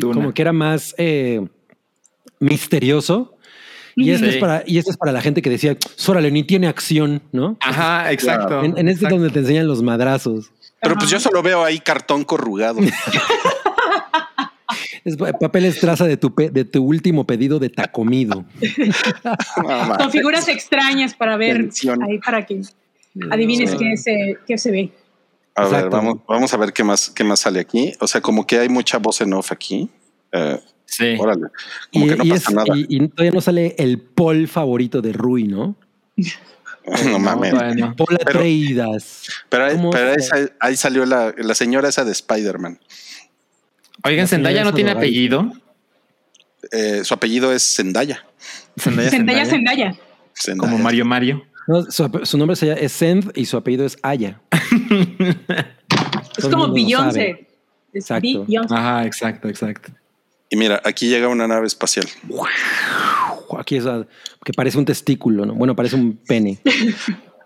como 0.00 0.32
que 0.32 0.42
era 0.42 0.52
más 0.52 0.94
eh, 0.98 1.40
misterioso. 2.40 3.36
Y 3.96 4.10
este, 4.12 4.30
Sí. 4.30 4.34
es 4.36 4.40
para, 4.40 4.62
y 4.66 4.78
este 4.78 4.90
es 4.92 4.96
para 4.96 5.12
la 5.12 5.20
gente 5.20 5.42
que 5.42 5.50
decía, 5.50 5.76
órale, 6.06 6.30
ni 6.30 6.42
tiene 6.44 6.68
acción, 6.68 7.22
¿no? 7.32 7.56
Ajá, 7.60 8.10
exacto. 8.12 8.62
En, 8.64 8.76
en 8.78 8.88
este 8.88 9.04
es 9.06 9.10
donde 9.10 9.30
te 9.30 9.40
enseñan 9.40 9.66
los 9.66 9.82
madrazos. 9.82 10.50
Pero 10.80 10.94
pues 10.96 11.10
yo 11.10 11.20
solo 11.20 11.42
veo 11.42 11.62
ahí 11.64 11.78
cartón 11.80 12.24
corrugado. 12.24 12.80
Es 15.02 15.16
pa- 15.16 15.32
papeles 15.32 15.80
traza 15.80 16.06
de 16.06 16.16
tu, 16.18 16.34
pe- 16.34 16.50
de 16.50 16.64
tu 16.66 16.84
último 16.84 17.26
pedido 17.26 17.58
de 17.58 17.70
tacomido. 17.70 18.44
Mames. 19.64 19.96
Con 19.98 20.10
figuras 20.10 20.46
extrañas 20.48 21.14
para 21.14 21.36
ver 21.38 21.70
ahí 22.06 22.18
para 22.18 22.44
que 22.44 22.60
adivines 23.30 23.70
Sí. 23.70 23.76
qué, 23.78 23.96
se, 23.96 24.38
qué 24.46 24.58
se 24.58 24.70
ve. 24.70 24.92
A 25.54 25.66
ver, 25.68 25.88
vamos, 25.88 26.18
vamos 26.28 26.52
a 26.52 26.56
ver 26.58 26.72
qué 26.74 26.84
más, 26.84 27.08
qué 27.10 27.24
más 27.24 27.40
sale 27.40 27.60
aquí. 27.60 27.94
O 28.00 28.06
sea, 28.06 28.20
como 28.20 28.46
que 28.46 28.58
hay 28.58 28.68
mucha 28.68 28.98
voz 28.98 29.20
en 29.22 29.32
off 29.32 29.52
aquí. 29.52 29.88
Eh, 30.32 30.60
Sí. 30.92 31.14
órale, 31.20 31.46
como 31.92 32.04
Y, 32.04 32.08
que 32.08 32.16
no 32.16 32.24
y 32.24 32.30
pasa 32.30 32.48
es- 32.50 32.54
nada. 32.56 32.76
y- 32.76 32.86
y 32.88 33.08
todavía 33.08 33.30
no 33.30 33.40
sale 33.40 33.76
el 33.78 33.98
Paul 34.00 34.48
favorito 34.48 35.00
de 35.00 35.12
Rui, 35.12 35.44
¿no? 35.44 35.76
no 37.06 37.18
mames. 37.20 37.52
Bueno. 37.54 37.94
Paul 37.96 38.18
Pero- 38.18 38.38
Atreidas. 38.40 39.22
Pero, 39.48 39.64
ahí, 39.66 39.76
¿Cómo 39.76 39.90
pero 39.90 40.12
ahí, 40.60 40.76
salió 40.76 41.06
la, 41.06 41.32
la 41.38 41.54
señora 41.54 41.88
esa 41.88 42.04
de 42.04 42.10
Spider-Man. 42.12 42.80
Oigan, 44.02 44.26
Zendaya 44.26 44.64
no 44.64 44.74
tiene 44.74 44.90
apellido. 44.90 45.52
Eh, 46.72 47.02
su 47.04 47.14
apellido 47.14 47.52
es 47.52 47.62
Zendaya. 47.76 48.24
Zendaya, 48.76 49.10
Zendaya, 49.10 49.46
Zendaya. 49.46 49.94
Como 50.58 50.76
Mario 50.78 51.04
Mario. 51.04 51.44
No, 51.68 51.82
su, 51.90 52.36
nombre 52.38 52.56
es 52.80 52.92
Send 52.92 53.30
y 53.36 53.44
su 53.46 53.56
apellido 53.56 53.84
es 53.86 53.96
Aya. 54.02 54.40
Es 56.36 56.46
como 56.46 56.72
Beyoncé. 56.72 57.46
Exacto. 57.92 58.44
Beyoncé. 58.46 58.74
Ajá, 58.74 59.04
exacto, 59.04 59.48
exacto. 59.48 59.92
Y 60.50 60.56
mira, 60.56 60.82
aquí 60.84 61.08
llega 61.08 61.28
una 61.28 61.46
nave 61.46 61.66
espacial. 61.68 62.06
Aquí 63.56 63.76
es 63.76 63.86
a- 63.86 64.06
que 64.44 64.52
parece 64.52 64.78
un 64.78 64.84
testículo, 64.84 65.46
¿no? 65.46 65.54
Bueno, 65.54 65.74
parece 65.76 65.94
un 65.96 66.16
pene. 66.16 66.60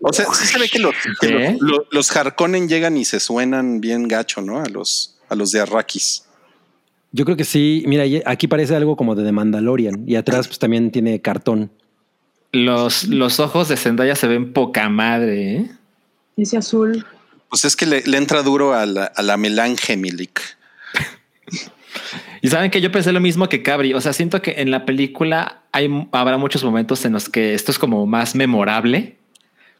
O 0.00 0.12
sea, 0.12 0.26
sí 0.32 0.46
se 0.46 0.58
ve 0.58 0.68
que 0.68 0.78
los, 0.78 0.94
que 1.20 1.28
¿Qué? 1.28 1.58
los, 1.90 2.14
Harkonnen 2.16 2.68
llegan 2.68 2.96
y 2.96 3.04
se 3.04 3.20
suenan 3.20 3.80
bien 3.80 4.08
gacho, 4.08 4.40
¿no? 4.40 4.58
A 4.60 4.66
los, 4.66 5.16
a 5.28 5.34
los 5.34 5.50
de 5.52 5.60
Arrakis. 5.60 6.24
Yo 7.12 7.24
creo 7.24 7.36
que 7.36 7.44
sí. 7.44 7.84
Mira, 7.86 8.04
aquí 8.26 8.48
parece 8.48 8.74
algo 8.74 8.96
como 8.96 9.14
de 9.14 9.22
The 9.24 9.32
Mandalorian 9.32 10.04
y 10.08 10.16
atrás 10.16 10.46
pues 10.48 10.58
también 10.58 10.90
tiene 10.90 11.20
cartón. 11.20 11.70
Los, 12.52 13.04
los 13.04 13.40
ojos 13.40 13.68
de 13.68 13.76
Zendaya 13.76 14.14
se 14.16 14.26
ven 14.28 14.52
poca 14.52 14.88
madre, 14.88 15.56
¿eh? 15.56 15.70
Ese 16.36 16.56
azul. 16.56 17.06
Pues 17.48 17.64
es 17.64 17.76
que 17.76 17.86
le, 17.86 18.02
le 18.02 18.16
entra 18.16 18.42
duro 18.42 18.74
a 18.74 18.84
la, 18.86 19.04
a 19.06 19.22
la 19.22 19.36
Melangemilik. 19.36 20.40
Y 22.44 22.48
saben 22.48 22.70
que 22.70 22.82
yo 22.82 22.92
pensé 22.92 23.10
lo 23.10 23.20
mismo 23.20 23.48
que 23.48 23.62
Cabri. 23.62 23.94
O 23.94 24.00
sea, 24.02 24.12
siento 24.12 24.42
que 24.42 24.56
en 24.58 24.70
la 24.70 24.84
película 24.84 25.62
hay, 25.72 25.88
habrá 26.12 26.36
muchos 26.36 26.62
momentos 26.62 27.02
en 27.06 27.14
los 27.14 27.30
que 27.30 27.54
esto 27.54 27.70
es 27.72 27.78
como 27.78 28.04
más 28.06 28.34
memorable. 28.34 29.16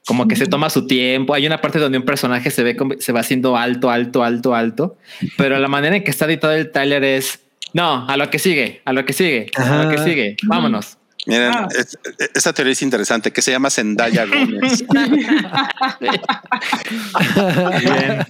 Como 0.07 0.27
que 0.28 0.35
se 0.36 0.47
toma 0.47 0.70
su 0.70 0.86
tiempo. 0.86 1.35
Hay 1.35 1.47
una 1.47 1.61
parte 1.61 1.78
donde 1.78 1.99
un 1.99 2.05
personaje 2.05 2.51
se 2.51 2.62
ve 2.62 2.74
como- 2.74 2.95
se 2.99 3.12
va 3.12 3.20
haciendo 3.20 3.59
alto, 3.59 3.91
alto, 3.91 4.24
alto, 4.24 4.55
alto. 4.55 4.97
Pero 5.36 5.59
la 5.59 5.69
manera 5.69 5.95
en 5.97 6.05
que 6.05 6.11
está 6.11 6.24
editado 6.24 6.55
el 6.55 6.70
Tyler 6.70 7.05
es 7.05 7.41
no, 7.74 8.09
a 8.09 8.16
lo 8.16 8.31
que 8.31 8.39
sigue, 8.39 8.81
a 8.86 8.95
lo 8.95 9.05
que 9.05 9.12
sigue, 9.12 9.51
a 9.57 9.82
lo 9.85 9.91
que 9.91 9.99
sigue. 9.99 10.36
Vámonos. 10.45 10.97
Miren, 11.27 11.53
Ah. 11.55 11.69
es- 11.78 11.99
esta 12.35 12.53
teoría 12.55 12.73
es 12.73 12.81
interesante, 12.82 13.31
que 13.31 13.43
se 13.43 13.51
llama 13.51 13.69
Zendaya 13.69 14.24
Gómez. 14.24 14.85
Bien. 17.81 18.27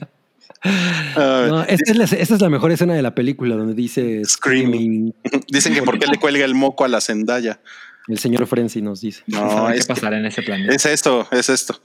Ah, 0.64 1.46
No, 1.48 1.62
esta, 1.64 1.92
es 1.92 1.96
la, 1.96 2.04
esta 2.04 2.34
es 2.34 2.40
la 2.40 2.48
mejor 2.48 2.72
escena 2.72 2.94
de 2.94 3.02
la 3.02 3.14
película 3.14 3.54
donde 3.56 3.74
dice 3.74 4.22
Screaming. 4.24 5.12
Screaming. 5.26 5.44
Dicen 5.48 5.74
que 5.74 5.82
por 5.82 5.98
qué 5.98 6.06
le 6.06 6.18
cuelga 6.18 6.44
el 6.44 6.54
moco 6.54 6.84
a 6.84 6.88
la 6.88 7.00
Zendaya. 7.00 7.60
El 8.08 8.18
señor 8.18 8.46
Frenzy 8.46 8.82
nos 8.82 9.00
dice. 9.00 9.22
No, 9.26 9.50
¿Saben 9.50 9.78
es, 9.78 9.86
qué 9.86 9.94
pasará 9.94 10.18
en 10.18 10.26
ese 10.26 10.42
planeta? 10.42 10.74
es 10.74 10.84
esto, 10.86 11.26
es 11.30 11.48
esto. 11.48 11.80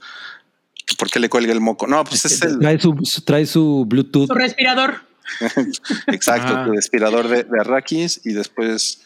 ¿Por 0.98 1.08
qué 1.10 1.20
le 1.20 1.28
cuelga 1.28 1.52
el 1.52 1.60
moco? 1.60 1.86
No, 1.86 2.02
pues 2.04 2.24
es 2.24 2.42
el 2.42 2.58
Trae 2.58 2.78
su, 2.80 2.94
su- 3.04 3.22
trae 3.22 3.46
su 3.46 3.84
Bluetooth. 3.86 4.26
Su 4.28 4.34
respirador. 4.34 5.02
exacto, 6.08 6.64
tu 6.64 6.72
respirador 6.72 7.28
de, 7.28 7.44
de 7.44 7.60
Arrakis. 7.60 8.20
Y 8.24 8.32
después 8.32 9.02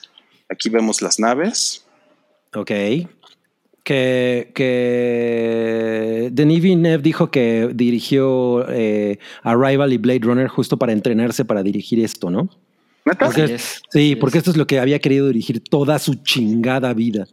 aquí 0.48 0.70
vemos 0.70 1.02
las 1.02 1.18
naves. 1.18 1.84
Ok. 2.54 2.70
Que, 3.84 4.50
que 4.54 6.30
Denis 6.32 6.62
Villeneuve 6.62 7.02
dijo 7.02 7.30
que 7.30 7.70
dirigió 7.74 8.66
eh, 8.70 9.18
Arrival 9.42 9.92
y 9.92 9.98
Blade 9.98 10.20
Runner 10.22 10.48
justo 10.48 10.78
para 10.78 10.92
entrenarse 10.92 11.44
para 11.44 11.62
dirigir 11.62 12.02
esto, 12.02 12.30
¿no? 12.30 12.48
¿Neta? 13.04 13.26
Porque-. 13.26 13.58
Sí, 13.90 14.16
porque 14.16 14.38
es. 14.38 14.42
esto 14.42 14.50
es 14.52 14.56
lo 14.56 14.66
que 14.66 14.80
había 14.80 14.98
querido 15.00 15.28
dirigir 15.28 15.60
toda 15.60 15.98
su 15.98 16.14
chingada 16.14 16.94
vida. 16.94 17.26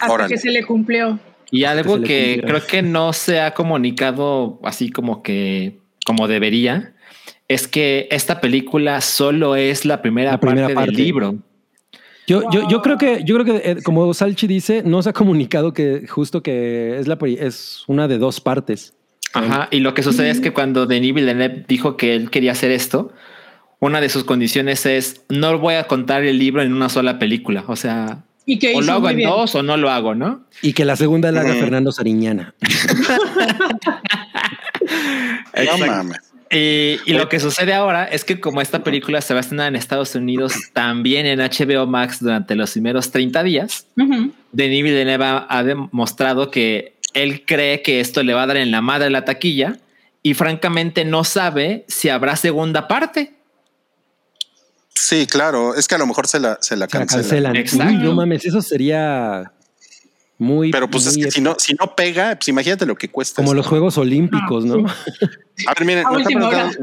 Hasta 0.00 0.14
Órale. 0.14 0.34
que 0.34 0.38
se 0.38 0.50
le 0.50 0.64
cumplió. 0.64 1.20
Y 1.50 1.64
algo 1.64 1.96
que 2.00 2.40
cumpliera. 2.40 2.48
creo 2.48 2.66
que 2.66 2.82
no 2.82 3.12
se 3.12 3.40
ha 3.40 3.52
comunicado 3.52 4.60
así 4.64 4.90
como 4.90 5.22
que 5.22 5.78
como 6.06 6.26
debería 6.26 6.94
es 7.48 7.66
que 7.66 8.08
esta 8.10 8.40
película 8.40 9.00
solo 9.00 9.56
es 9.56 9.84
la 9.84 10.02
primera, 10.02 10.32
La 10.32 10.40
primera 10.40 10.66
parte, 10.68 10.74
parte. 10.74 10.92
del 10.92 11.04
libro. 11.04 11.36
Yo, 12.28 12.42
yo, 12.52 12.68
yo 12.68 12.82
creo 12.82 12.98
que, 12.98 13.22
yo 13.24 13.38
creo 13.38 13.44
que, 13.46 13.70
eh, 13.70 13.82
como 13.82 14.12
Salchi 14.12 14.46
dice, 14.46 14.82
no 14.84 15.02
se 15.02 15.08
ha 15.08 15.12
comunicado 15.14 15.72
que 15.72 16.06
justo 16.06 16.42
que 16.42 16.98
es 16.98 17.08
la 17.08 17.16
es 17.26 17.84
una 17.86 18.06
de 18.06 18.18
dos 18.18 18.42
partes. 18.42 18.92
Ajá. 19.32 19.68
Y 19.70 19.80
lo 19.80 19.94
que 19.94 20.02
sucede 20.02 20.28
es 20.28 20.38
que 20.38 20.52
cuando 20.52 20.84
Denis 20.84 21.14
Villeneuve 21.14 21.64
dijo 21.66 21.96
que 21.96 22.14
él 22.14 22.30
quería 22.30 22.52
hacer 22.52 22.70
esto, 22.70 23.12
una 23.80 24.02
de 24.02 24.10
sus 24.10 24.24
condiciones 24.24 24.84
es 24.84 25.22
no 25.30 25.58
voy 25.58 25.74
a 25.74 25.84
contar 25.84 26.22
el 26.24 26.38
libro 26.38 26.60
en 26.62 26.74
una 26.74 26.90
sola 26.90 27.18
película. 27.18 27.64
O 27.66 27.76
sea, 27.76 28.24
Y 28.44 28.58
que 28.58 28.74
o 28.74 28.82
lo 28.82 28.92
hago 28.92 29.08
en 29.08 29.16
bien. 29.16 29.30
dos 29.30 29.54
o 29.54 29.62
no 29.62 29.78
lo 29.78 29.88
hago, 29.88 30.14
¿no? 30.14 30.42
Y 30.60 30.74
que 30.74 30.84
la 30.84 30.96
segunda 30.96 31.32
la 31.32 31.40
haga 31.40 31.52
Ujú. 31.52 31.60
Fernando 31.60 31.92
Sariñana. 31.92 32.54
No 35.64 35.86
mames. 35.86 36.18
Y, 36.50 36.98
y 37.04 37.12
lo 37.12 37.28
que 37.28 37.40
sucede 37.40 37.74
ahora 37.74 38.04
es 38.06 38.24
que 38.24 38.40
como 38.40 38.60
esta 38.62 38.82
película 38.82 39.20
se 39.20 39.34
va 39.34 39.40
a 39.40 39.42
estrenar 39.42 39.68
en 39.68 39.76
Estados 39.76 40.14
Unidos 40.14 40.54
también 40.72 41.26
en 41.26 41.40
HBO 41.40 41.86
Max 41.86 42.20
durante 42.20 42.54
los 42.54 42.70
primeros 42.72 43.10
30 43.10 43.42
días, 43.42 43.86
Ujú. 43.96 44.32
Denis 44.52 44.82
Villeneuve 44.82 45.24
ha- 45.24 45.46
ha 45.48 45.62
demostrado 45.62 46.50
que 46.50 46.94
él 47.12 47.44
cree 47.46 47.82
que 47.82 48.00
esto 48.00 48.22
le 48.22 48.32
va 48.32 48.44
a 48.44 48.46
dar 48.46 48.56
en 48.56 48.70
la 48.70 48.80
madre 48.80 49.10
la 49.10 49.24
taquilla 49.26 49.76
y 50.22 50.34
francamente 50.34 51.04
no 51.04 51.22
sabe 51.24 51.84
si 51.88 52.08
habrá 52.08 52.34
segunda 52.36 52.88
parte. 52.88 53.34
Sí, 54.94 55.26
claro. 55.26 55.74
Es 55.74 55.86
que 55.86 55.94
a 55.94 55.98
lo 55.98 56.06
mejor 56.06 56.26
se 56.26 56.40
la, 56.40 56.58
se 56.60 56.76
la 56.76 56.86
Se 56.88 56.98
la 56.98 57.06
cancela. 57.06 57.22
cancelan. 57.52 57.56
Exacto. 57.56 57.92
Uy, 57.92 57.96
no 57.98 58.14
mames, 58.14 58.44
eso 58.44 58.60
sería 58.62 59.52
muy. 60.38 60.70
Pero 60.70 60.88
pues 60.88 61.06
es 61.06 61.16
que 61.18 61.30
si 61.30 61.40
no, 61.40 61.56
si 61.58 61.74
no 61.74 61.94
pega, 61.96 62.36
pues 62.36 62.48
imagínate 62.48 62.86
lo 62.86 62.94
que 62.96 63.08
cuesta. 63.08 63.36
Como 63.36 63.48
esto. 63.48 63.56
los 63.56 63.66
Juegos 63.66 63.98
Olímpicos, 63.98 64.64
¿no? 64.64 64.74
A 65.66 65.74
ver, 65.76 65.84
miren, 65.84 66.04
nos 66.04 66.18
está, 66.20 66.28
preguntando, 66.30 66.78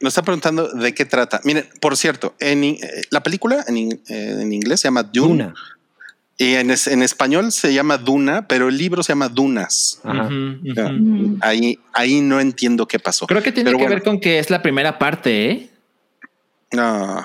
nos 0.00 0.10
está 0.12 0.22
preguntando 0.22 0.68
de 0.68 0.94
qué 0.94 1.04
trata. 1.04 1.40
Miren, 1.44 1.66
por 1.80 1.96
cierto, 1.96 2.34
en, 2.38 2.62
eh, 2.64 2.78
la 3.10 3.22
película 3.22 3.64
en, 3.66 3.76
eh, 4.08 4.38
en 4.40 4.52
inglés 4.52 4.80
se 4.80 4.86
llama 4.88 5.02
Dune 5.02 5.32
Una. 5.44 5.54
y 6.38 6.54
en, 6.54 6.70
es- 6.70 6.86
en 6.86 7.02
español 7.02 7.50
se 7.52 7.74
llama 7.74 7.98
Duna, 7.98 8.46
pero 8.46 8.68
el 8.68 8.78
libro 8.78 9.02
se 9.02 9.12
llama 9.12 9.28
Dunas. 9.28 10.00
Ajá. 10.04 10.28
Ahí, 11.40 11.78
ahí 11.92 12.20
no 12.20 12.38
entiendo 12.40 12.86
qué 12.86 12.98
pasó. 13.00 13.26
Creo 13.26 13.42
que 13.42 13.50
tiene 13.52 13.68
Pero 13.70 13.78
que 13.78 13.84
bueno. 13.84 13.96
ver 13.96 14.04
con 14.04 14.20
que 14.20 14.38
es 14.38 14.50
la 14.50 14.62
primera 14.62 14.98
parte, 14.98 15.50
¿eh? 15.50 15.70
No, 16.72 17.24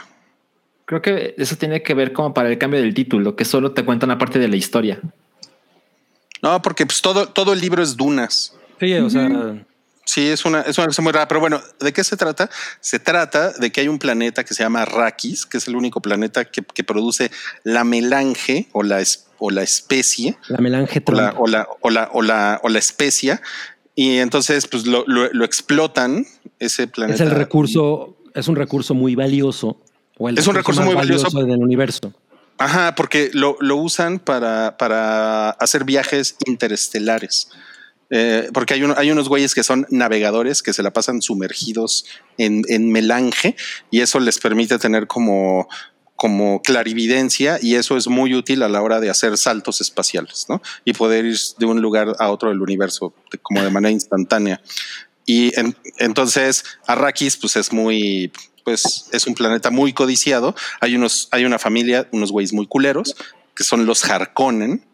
Creo 0.85 1.03
que 1.03 1.35
eso 1.37 1.55
tiene 1.55 1.83
que 1.83 1.93
ver 1.93 2.13
como 2.13 2.33
para 2.33 2.49
el 2.49 2.57
cambio 2.57 2.81
del 2.81 2.95
título, 2.95 3.35
que 3.35 3.45
solo 3.45 3.73
te 3.73 3.85
cuenta 3.85 4.07
una 4.07 4.17
parte 4.17 4.39
de 4.39 4.47
la 4.47 4.55
historia. 4.55 4.99
No, 6.41 6.61
porque 6.61 6.85
pues 6.85 7.01
todo, 7.01 7.27
todo 7.27 7.53
el 7.53 7.59
libro 7.61 7.81
es 7.83 7.95
dunas. 7.97 8.53
Sí, 8.79 8.93
o 8.93 9.09
sea, 9.09 9.29
Sí, 10.05 10.25
es 10.27 10.43
una, 10.43 10.61
es 10.61 10.75
una 10.79 10.87
cosa 10.87 11.03
muy 11.03 11.11
rara, 11.11 11.27
pero 11.27 11.39
bueno, 11.39 11.61
¿de 11.79 11.93
qué 11.93 12.03
se 12.03 12.17
trata? 12.17 12.49
Se 12.79 12.97
trata 12.97 13.51
de 13.51 13.71
que 13.71 13.81
hay 13.81 13.87
un 13.87 13.99
planeta 13.99 14.43
que 14.43 14.55
se 14.55 14.63
llama 14.63 14.81
Arrakis, 14.81 15.45
que 15.45 15.57
es 15.59 15.67
el 15.67 15.75
único 15.75 16.01
planeta 16.01 16.45
que, 16.45 16.63
que 16.63 16.83
produce 16.83 17.29
la 17.63 17.83
melange 17.83 18.69
o 18.71 18.81
la, 18.81 19.01
es- 19.01 19.27
o 19.37 19.51
la 19.51 19.61
especie, 19.61 20.35
la 20.47 20.57
melange 20.57 21.03
o 21.05 21.11
la, 21.11 21.33
o 21.37 21.45
la, 21.47 21.67
o 21.81 21.89
la, 21.91 22.09
o 22.11 22.21
la, 22.23 22.59
o 22.63 22.69
la 22.69 22.79
especia, 22.79 23.39
y 23.93 24.17
entonces 24.17 24.65
pues 24.65 24.87
lo, 24.87 25.03
lo- 25.05 25.31
lo 25.31 25.45
explotan 25.45 26.25
ese 26.57 26.87
planeta. 26.87 27.23
Es 27.23 27.29
el 27.29 27.35
recurso, 27.35 28.17
es 28.33 28.47
un 28.47 28.55
recurso 28.55 28.95
muy 28.95 29.13
valioso. 29.13 29.79
o 30.17 30.27
el 30.27 30.39
Es 30.39 30.47
un 30.47 30.55
recurso 30.55 30.81
más 30.81 30.87
muy 30.87 30.95
valioso. 30.95 31.29
del 31.45 31.61
universo. 31.61 32.13
Ajá, 32.59 32.93
porque 32.95 33.31
lo, 33.33 33.57
lo 33.61 33.77
usan 33.77 34.19
para, 34.19 34.77
para 34.77 35.51
hacer 35.51 35.85
viajes 35.85 36.35
interestelares. 36.45 37.49
Eh, 38.11 38.49
porque 38.53 38.73
hay, 38.73 38.81
hay 38.97 39.11
unos 39.11 39.29
güeyes 39.29 39.53
que 39.53 39.63
son 39.63 39.85
navegadores 39.91 40.63
que 40.63 40.73
se 40.73 40.81
la 40.83 40.91
pasan 40.91 41.21
sumergidos 41.21 42.05
en, 42.39 42.63
en 42.67 42.91
melange 42.91 43.55
y 43.91 44.01
eso 44.01 44.19
les 44.19 44.39
permite 44.39 44.79
tener 44.79 45.05
como, 45.05 45.69
como 46.15 46.59
clarividencia 46.63 47.59
y 47.61 47.75
eso 47.75 47.97
es 47.97 48.07
muy 48.07 48.33
útil 48.33 48.63
a 48.63 48.67
la 48.67 48.81
hora 48.81 48.99
de 48.99 49.11
hacer 49.11 49.37
saltos 49.37 49.79
espaciales 49.79 50.47
¿no? 50.49 50.59
y 50.85 50.93
poder 50.93 51.25
ir 51.25 51.37
de 51.59 51.65
un 51.67 51.81
lugar 51.81 52.15
a 52.17 52.31
otro 52.31 52.49
del 52.49 52.61
universo 52.61 53.13
de- 53.31 53.37
como 53.37 53.61
de 53.61 53.69
manera 53.69 53.91
instantánea. 53.91 54.59
Y 55.27 55.57
en- 55.59 55.75
entonces 55.99 56.63
Arrakis 56.87 57.37
pues 57.37 57.55
es 57.57 57.71
muy, 57.71 58.31
pues 58.69 59.07
es 59.11 59.25
un 59.25 59.33
planeta 59.33 59.71
muy 59.71 59.93
codiciado. 59.93 60.53
Hay 60.79 60.95
unos, 60.95 61.27
hay 61.31 61.43
una 61.43 61.57
familia, 61.57 62.07
unos 62.11 62.31
güeyes 62.31 62.53
muy 62.53 62.67
culeros 62.67 63.15
que 63.55 63.63
son 63.63 63.85
los 63.87 64.05
Harkonnen. 64.05 64.85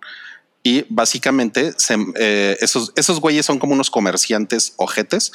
Y 0.63 0.85
básicamente 0.89 1.73
se- 1.77 1.97
eh, 2.15 2.57
esos, 2.61 2.93
esos 2.95 3.19
güeyes 3.19 3.45
son 3.45 3.59
como 3.59 3.73
unos 3.73 3.91
comerciantes 3.91 4.73
ojetes 4.77 5.31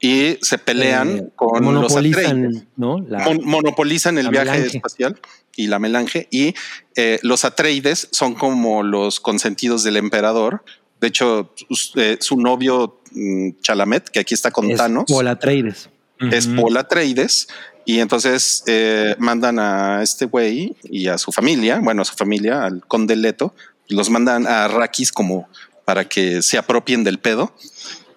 y 0.00 0.38
se 0.40 0.56
pelean 0.58 1.18
Eh, 1.18 1.28
con 1.36 1.62
los 1.74 1.94
Atreides. 1.94 2.32
monopolizan, 2.32 2.68
¿no? 2.76 2.98
La- 3.06 3.18
Mon- 3.24 3.44
monopolizan 3.44 4.16
el 4.18 4.30
viaje 4.30 4.50
melange. 4.52 4.76
espacial 4.78 5.20
y 5.54 5.66
la 5.66 5.78
melange 5.78 6.26
y 6.30 6.54
eh, 6.96 7.18
los 7.22 7.44
Atreides 7.44 8.08
son 8.10 8.34
como 8.34 8.82
los 8.82 9.20
consentidos 9.20 9.84
del 9.84 9.98
emperador. 9.98 10.64
De 11.00 11.08
hecho, 11.08 11.52
su 12.20 12.40
novio 12.40 13.00
mm, 13.12 13.60
Chalamet, 13.60 14.08
que 14.08 14.18
aquí 14.20 14.32
está 14.34 14.50
con 14.50 14.68
es 14.70 14.78
Thanos, 14.78 15.04
Paul 15.08 15.28
Atreides. 15.28 15.90
Es 16.30 16.46
Paul 16.46 16.76
Atreides 16.76 17.48
y 17.84 17.98
entonces 18.00 18.62
eh, 18.66 19.16
mandan 19.18 19.58
a 19.58 20.02
este 20.02 20.26
güey 20.26 20.76
y 20.84 21.08
a 21.08 21.18
su 21.18 21.32
familia, 21.32 21.80
bueno, 21.82 22.02
a 22.02 22.04
su 22.04 22.14
familia, 22.14 22.64
al 22.64 22.86
conde 22.86 23.16
Leto, 23.16 23.54
los 23.88 24.10
mandan 24.10 24.46
a 24.46 24.64
Arrakis 24.64 25.12
como 25.12 25.48
para 25.84 26.08
que 26.08 26.42
se 26.42 26.58
apropien 26.58 27.04
del 27.04 27.18
pedo. 27.18 27.54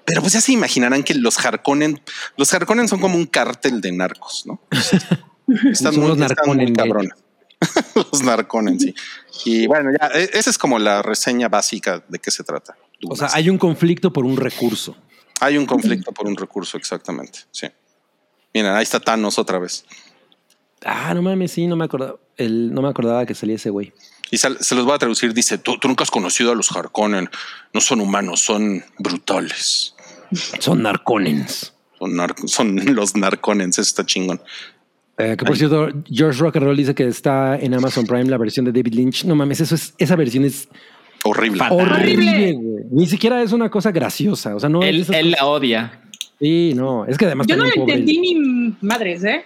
Pero 0.06 0.22
pues 0.22 0.34
ya 0.34 0.41
se 0.41 0.52
imaginarán 0.52 1.03
que 1.03 1.15
los 1.15 1.44
Harkonnen, 1.44 1.99
los 2.38 2.53
Harkonnen 2.53 2.88
son 2.88 2.99
como 2.99 3.15
un 3.18 3.26
cártel 3.26 3.82
de 3.82 3.91
narcos, 3.91 4.45
¿no? 4.45 4.61
Están 5.72 5.99
muy, 5.99 6.11
están 6.19 6.73
cabrones. 6.73 7.14
los 7.95 8.23
Narconen, 8.23 8.80
sí. 8.80 8.95
Y 9.45 9.68
bueno, 9.68 9.91
ya, 9.91 10.07
e- 10.07 10.32
esa 10.34 10.49
es 10.49 10.57
como 10.57 10.80
la 10.80 11.02
reseña 11.02 11.49
básica 11.49 12.03
de 12.07 12.19
qué 12.19 12.32
se 12.32 12.44
trata. 12.44 12.76
O 13.07 13.15
sea, 13.15 13.30
hay 13.32 13.49
un 13.49 13.57
conflicto 13.57 14.11
por 14.11 14.26
un 14.26 14.38
recurso. 14.38 14.98
Hay 15.41 15.57
un 15.57 15.65
conflicto 15.65 16.11
por 16.11 16.27
un 16.27 16.36
recurso, 16.36 16.77
exactamente. 16.77 17.40
Sí. 17.52 17.68
Miren, 18.56 18.72
ahí 18.72 18.82
está 18.84 18.99
Thanos 18.99 19.38
otra 19.38 19.60
vez. 19.60 19.86
Ah, 20.84 21.14
no 21.14 21.22
mames, 21.22 21.52
sí, 21.52 21.68
no 21.68 21.76
me 21.76 21.86
acordaba. 21.86 22.15
El, 22.38 22.73
no 22.73 22.82
me 22.82 22.90
acordaba 22.90 23.26
que 23.26 23.36
salía 23.36 23.56
ese 23.57 23.69
güey. 23.69 23.94
Y 24.32 24.38
sal- 24.38 24.57
se 24.61 24.73
los 24.76 24.86
voy 24.86 24.95
a 24.95 24.98
traducir. 24.98 25.34
Dice: 25.34 25.57
tú, 25.57 25.77
tú 25.77 25.88
nunca 25.88 26.03
has 26.03 26.10
conocido 26.11 26.52
a 26.52 26.56
los 26.56 26.72
Harkonnen. 26.72 27.30
No 27.73 27.82
son 27.82 28.02
humanos, 28.02 28.40
son 28.41 28.84
brutales. 28.98 29.94
Son 30.60 30.82
narconens. 30.82 31.73
Son, 31.99 32.11
nar- 32.15 32.36
son 32.48 32.95
los 32.95 33.15
Narconens. 33.15 33.77
Eso 33.77 33.82
está 33.90 34.06
chingón. 34.06 34.41
Eh, 35.18 35.36
que 35.38 35.45
por 35.45 35.56
cierto, 35.57 35.90
George 36.10 36.40
Rock 36.40 36.57
and 36.57 36.65
Roll 36.65 36.76
dice 36.77 36.94
que 36.95 37.07
está 37.07 37.57
en 37.57 37.73
Amazon 37.73 38.06
Prime 38.06 38.26
la 38.26 38.38
versión 38.38 38.65
de 38.65 38.72
David 38.72 38.94
Lynch. 38.94 39.23
No 39.26 39.36
mames, 39.36 39.61
eso 39.61 39.76
es, 39.76 39.94
esa 39.98 40.15
versión 40.15 40.44
es 40.45 40.68
Horrible. 41.23 41.60
Fatal. 41.60 41.77
horrible, 41.80 42.30
Horrible. 42.32 42.53
güey. 42.53 42.84
Ni 42.91 43.07
siquiera 43.07 43.41
es 43.41 43.52
una 43.53 43.69
cosa 43.69 43.91
graciosa. 43.91 44.56
O 44.56 44.60
sea, 44.60 44.69
no 44.69 44.82
Él, 44.84 45.06
él 45.14 45.32
la 45.32 45.45
odia. 45.45 46.02
Sí, 46.40 46.74
no, 46.76 47.06
es 47.06 47.18
que 47.18 47.26
además 47.26 47.48
Yo 47.48 47.56
no 47.56 47.66
lo 47.66 47.72
entendí 47.74 48.20
ni 48.20 48.76
madres, 48.82 49.24
¿eh? 49.24 49.45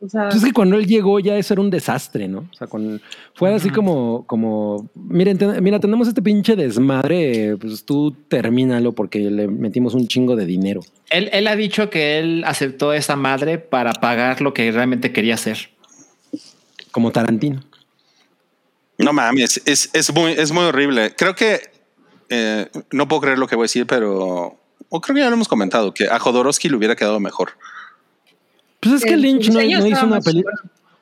O 0.00 0.08
sea, 0.08 0.24
Pues 0.24 0.36
es 0.36 0.44
que 0.44 0.52
cuando 0.52 0.76
él 0.76 0.86
llegó 0.86 1.18
ya 1.20 1.38
eso 1.38 1.54
era 1.54 1.62
un 1.62 1.70
desastre, 1.70 2.28
¿no? 2.28 2.40
O 2.50 2.54
sea, 2.54 2.66
con, 2.66 3.00
fue 3.34 3.54
así 3.54 3.70
como, 3.70 4.24
como, 4.26 4.90
miren, 4.94 5.38
ten- 5.38 5.62
mira, 5.62 5.80
tenemos 5.80 6.08
este 6.08 6.20
pinche 6.20 6.56
desmadre, 6.56 7.56
pues 7.56 7.84
tú 7.84 8.14
termínalo 8.28 8.92
porque 8.92 9.20
le 9.30 9.48
metimos 9.48 9.94
un 9.94 10.06
chingo 10.06 10.36
de 10.36 10.44
dinero. 10.44 10.80
Él, 11.08 11.30
él 11.32 11.46
ha 11.46 11.56
dicho 11.56 11.88
que 11.88 12.18
él 12.18 12.42
aceptó 12.44 12.92
esa 12.92 13.16
madre 13.16 13.58
para 13.58 13.92
pagar 13.94 14.42
lo 14.42 14.52
que 14.52 14.70
realmente 14.72 15.12
quería 15.12 15.34
hacer. 15.34 15.70
Como 16.90 17.10
Tarantino. 17.10 17.62
No 18.98 19.12
mames, 19.12 19.62
es, 19.64 19.90
es, 19.92 20.12
muy, 20.14 20.32
es 20.32 20.52
muy 20.52 20.64
horrible. 20.64 21.14
Creo 21.16 21.34
que 21.34 21.60
eh, 22.28 22.68
no 22.92 23.08
puedo 23.08 23.22
creer 23.22 23.38
lo 23.38 23.46
que 23.46 23.56
voy 23.56 23.62
a 23.64 23.66
decir, 23.66 23.86
pero 23.86 24.58
o 24.96 25.00
creo 25.00 25.14
que 25.16 25.22
ya 25.22 25.28
lo 25.28 25.34
hemos 25.34 25.48
comentado 25.48 25.92
que 25.92 26.06
a 26.06 26.20
Jodorowsky 26.20 26.68
le 26.68 26.76
hubiera 26.76 26.94
quedado 26.94 27.18
mejor. 27.18 27.54
Pues 28.78 28.94
es 28.94 29.04
que 29.04 29.16
Lynch 29.16 29.50
no, 29.50 29.60
hizo 29.60 30.06
una 30.06 30.20
película. 30.20 30.54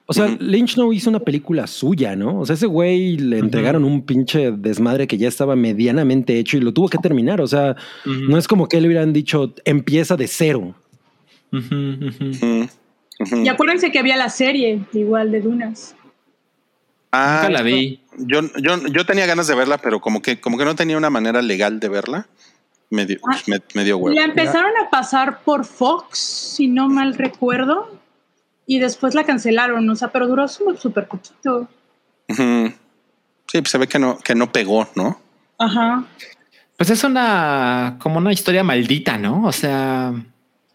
O 0.06 0.14
sea. 0.14 0.34
Lynch 0.40 0.78
no 0.78 0.90
hizo 0.94 1.10
una 1.10 1.20
película 1.20 1.66
suya, 1.66 2.16
¿no? 2.16 2.40
O 2.40 2.46
sea, 2.46 2.54
ese 2.54 2.64
güey 2.64 3.18
le 3.18 3.38
entregaron 3.38 3.84
un 3.84 4.00
pinche 4.00 4.50
desmadre 4.50 5.06
que 5.06 5.18
ya 5.18 5.28
estaba 5.28 5.56
medianamente 5.56 6.38
hecho 6.38 6.56
y 6.56 6.60
lo 6.60 6.72
tuvo 6.72 6.88
que 6.88 6.96
terminar. 6.96 7.42
O 7.42 7.46
sea, 7.46 7.76
no 8.06 8.38
es 8.38 8.48
como 8.48 8.66
que 8.66 8.80
le 8.80 8.86
hubieran 8.86 9.12
dicho 9.12 9.54
empieza 9.66 10.16
de 10.16 10.26
cero. 10.26 10.74
Y 13.44 13.48
acuérdense 13.48 13.92
que 13.92 13.98
había 13.98 14.16
la 14.16 14.30
serie 14.30 14.80
igual 14.94 15.30
de 15.32 15.42
Dunas. 15.42 15.94
Ah, 17.12 17.42
Nunca 17.42 17.58
la 17.58 17.62
vi. 17.62 18.00
Yo, 18.16 18.40
yo, 18.56 18.86
yo 18.86 19.04
tenía 19.04 19.26
ganas 19.26 19.48
de 19.48 19.54
verla, 19.54 19.76
pero 19.76 20.00
como 20.00 20.22
que, 20.22 20.40
como 20.40 20.56
que 20.56 20.64
no 20.64 20.74
tenía 20.74 20.96
una 20.96 21.10
manera 21.10 21.42
legal 21.42 21.78
de 21.78 21.90
verla. 21.90 22.26
Me 22.92 23.06
dio, 23.06 23.18
Ah. 23.26 23.38
me, 23.46 23.58
me 23.74 23.84
dio 23.84 23.96
huevo. 23.96 24.14
La 24.14 24.24
empezaron 24.26 24.72
a 24.84 24.90
pasar 24.90 25.40
por 25.44 25.64
Fox, 25.64 26.18
si 26.18 26.68
no 26.68 26.88
mal 26.90 27.14
recuerdo, 27.14 27.90
y 28.66 28.80
después 28.80 29.14
la 29.14 29.24
cancelaron, 29.24 29.88
o 29.88 29.96
sea, 29.96 30.08
pero 30.08 30.28
duró 30.28 30.46
súper 30.46 31.08
poquito. 31.08 31.68
Sí, 32.28 32.74
pues 33.60 33.70
se 33.70 33.78
ve 33.78 33.86
que 33.88 33.98
no, 33.98 34.18
que 34.18 34.34
no 34.34 34.52
pegó, 34.52 34.86
¿no? 34.94 35.20
Ajá. 35.58 36.04
Pues 36.76 36.90
es 36.90 37.02
una 37.04 37.96
como 38.00 38.18
una 38.18 38.32
historia 38.32 38.62
maldita, 38.62 39.16
¿no? 39.16 39.44
O 39.46 39.52
sea, 39.52 40.12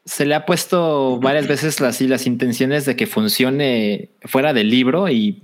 se 0.06 0.26
le 0.26 0.34
ha 0.34 0.46
puesto 0.46 1.20
varias 1.20 1.48
veces 1.48 1.80
las, 1.82 2.02
las 2.02 2.26
intenciones 2.26 2.86
de 2.86 2.96
que 2.96 3.06
funcione 3.08 4.10
fuera 4.24 4.54
del 4.54 4.70
libro 4.70 5.08
y 5.10 5.42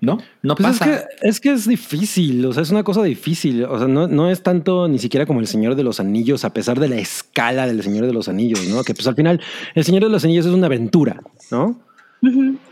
no, 0.00 0.18
no 0.42 0.54
Pues 0.54 0.74
es 0.74 0.78
pasa. 0.78 1.08
que, 1.20 1.28
es 1.28 1.40
que 1.40 1.52
es 1.52 1.66
difícil, 1.66 2.44
o 2.46 2.52
sea, 2.52 2.62
es 2.62 2.70
una 2.70 2.82
cosa 2.82 3.02
difícil. 3.02 3.64
O 3.64 3.78
sea, 3.78 3.88
no, 3.88 4.06
no 4.06 4.30
es 4.30 4.42
tanto 4.42 4.88
ni 4.88 4.98
siquiera 4.98 5.26
como 5.26 5.40
el 5.40 5.46
Señor 5.46 5.76
de 5.76 5.82
los 5.82 6.00
Anillos, 6.00 6.44
a 6.44 6.52
pesar 6.52 6.78
de 6.78 6.88
la 6.88 6.96
escala 6.96 7.66
del 7.66 7.82
Señor 7.82 8.06
de 8.06 8.12
los 8.12 8.28
Anillos, 8.28 8.66
¿no? 8.68 8.82
Que 8.84 8.94
pues 8.94 9.06
al 9.06 9.14
final 9.14 9.40
el 9.74 9.84
Señor 9.84 10.02
de 10.02 10.10
los 10.10 10.24
Anillos 10.24 10.46
es 10.46 10.52
una 10.52 10.66
aventura, 10.66 11.22
¿no? 11.50 11.80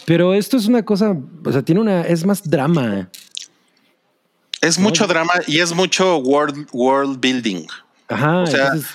Pero 0.07 0.35
esto 0.35 0.57
es 0.57 0.67
una 0.67 0.85
cosa, 0.85 1.17
o 1.45 1.53
sea, 1.53 1.63
tiene 1.63 1.81
una, 1.81 2.03
es 2.03 2.25
más 2.25 2.49
drama. 2.49 3.11
Es 4.61 4.79
mucho 4.79 5.07
drama 5.07 5.33
y 5.47 5.59
es 5.59 5.75
mucho 5.75 6.19
world, 6.19 6.69
world 6.73 7.21
building. 7.21 7.67
Ajá. 8.09 8.43
O 8.43 8.47
sea, 8.47 8.67
entonces, 8.67 8.91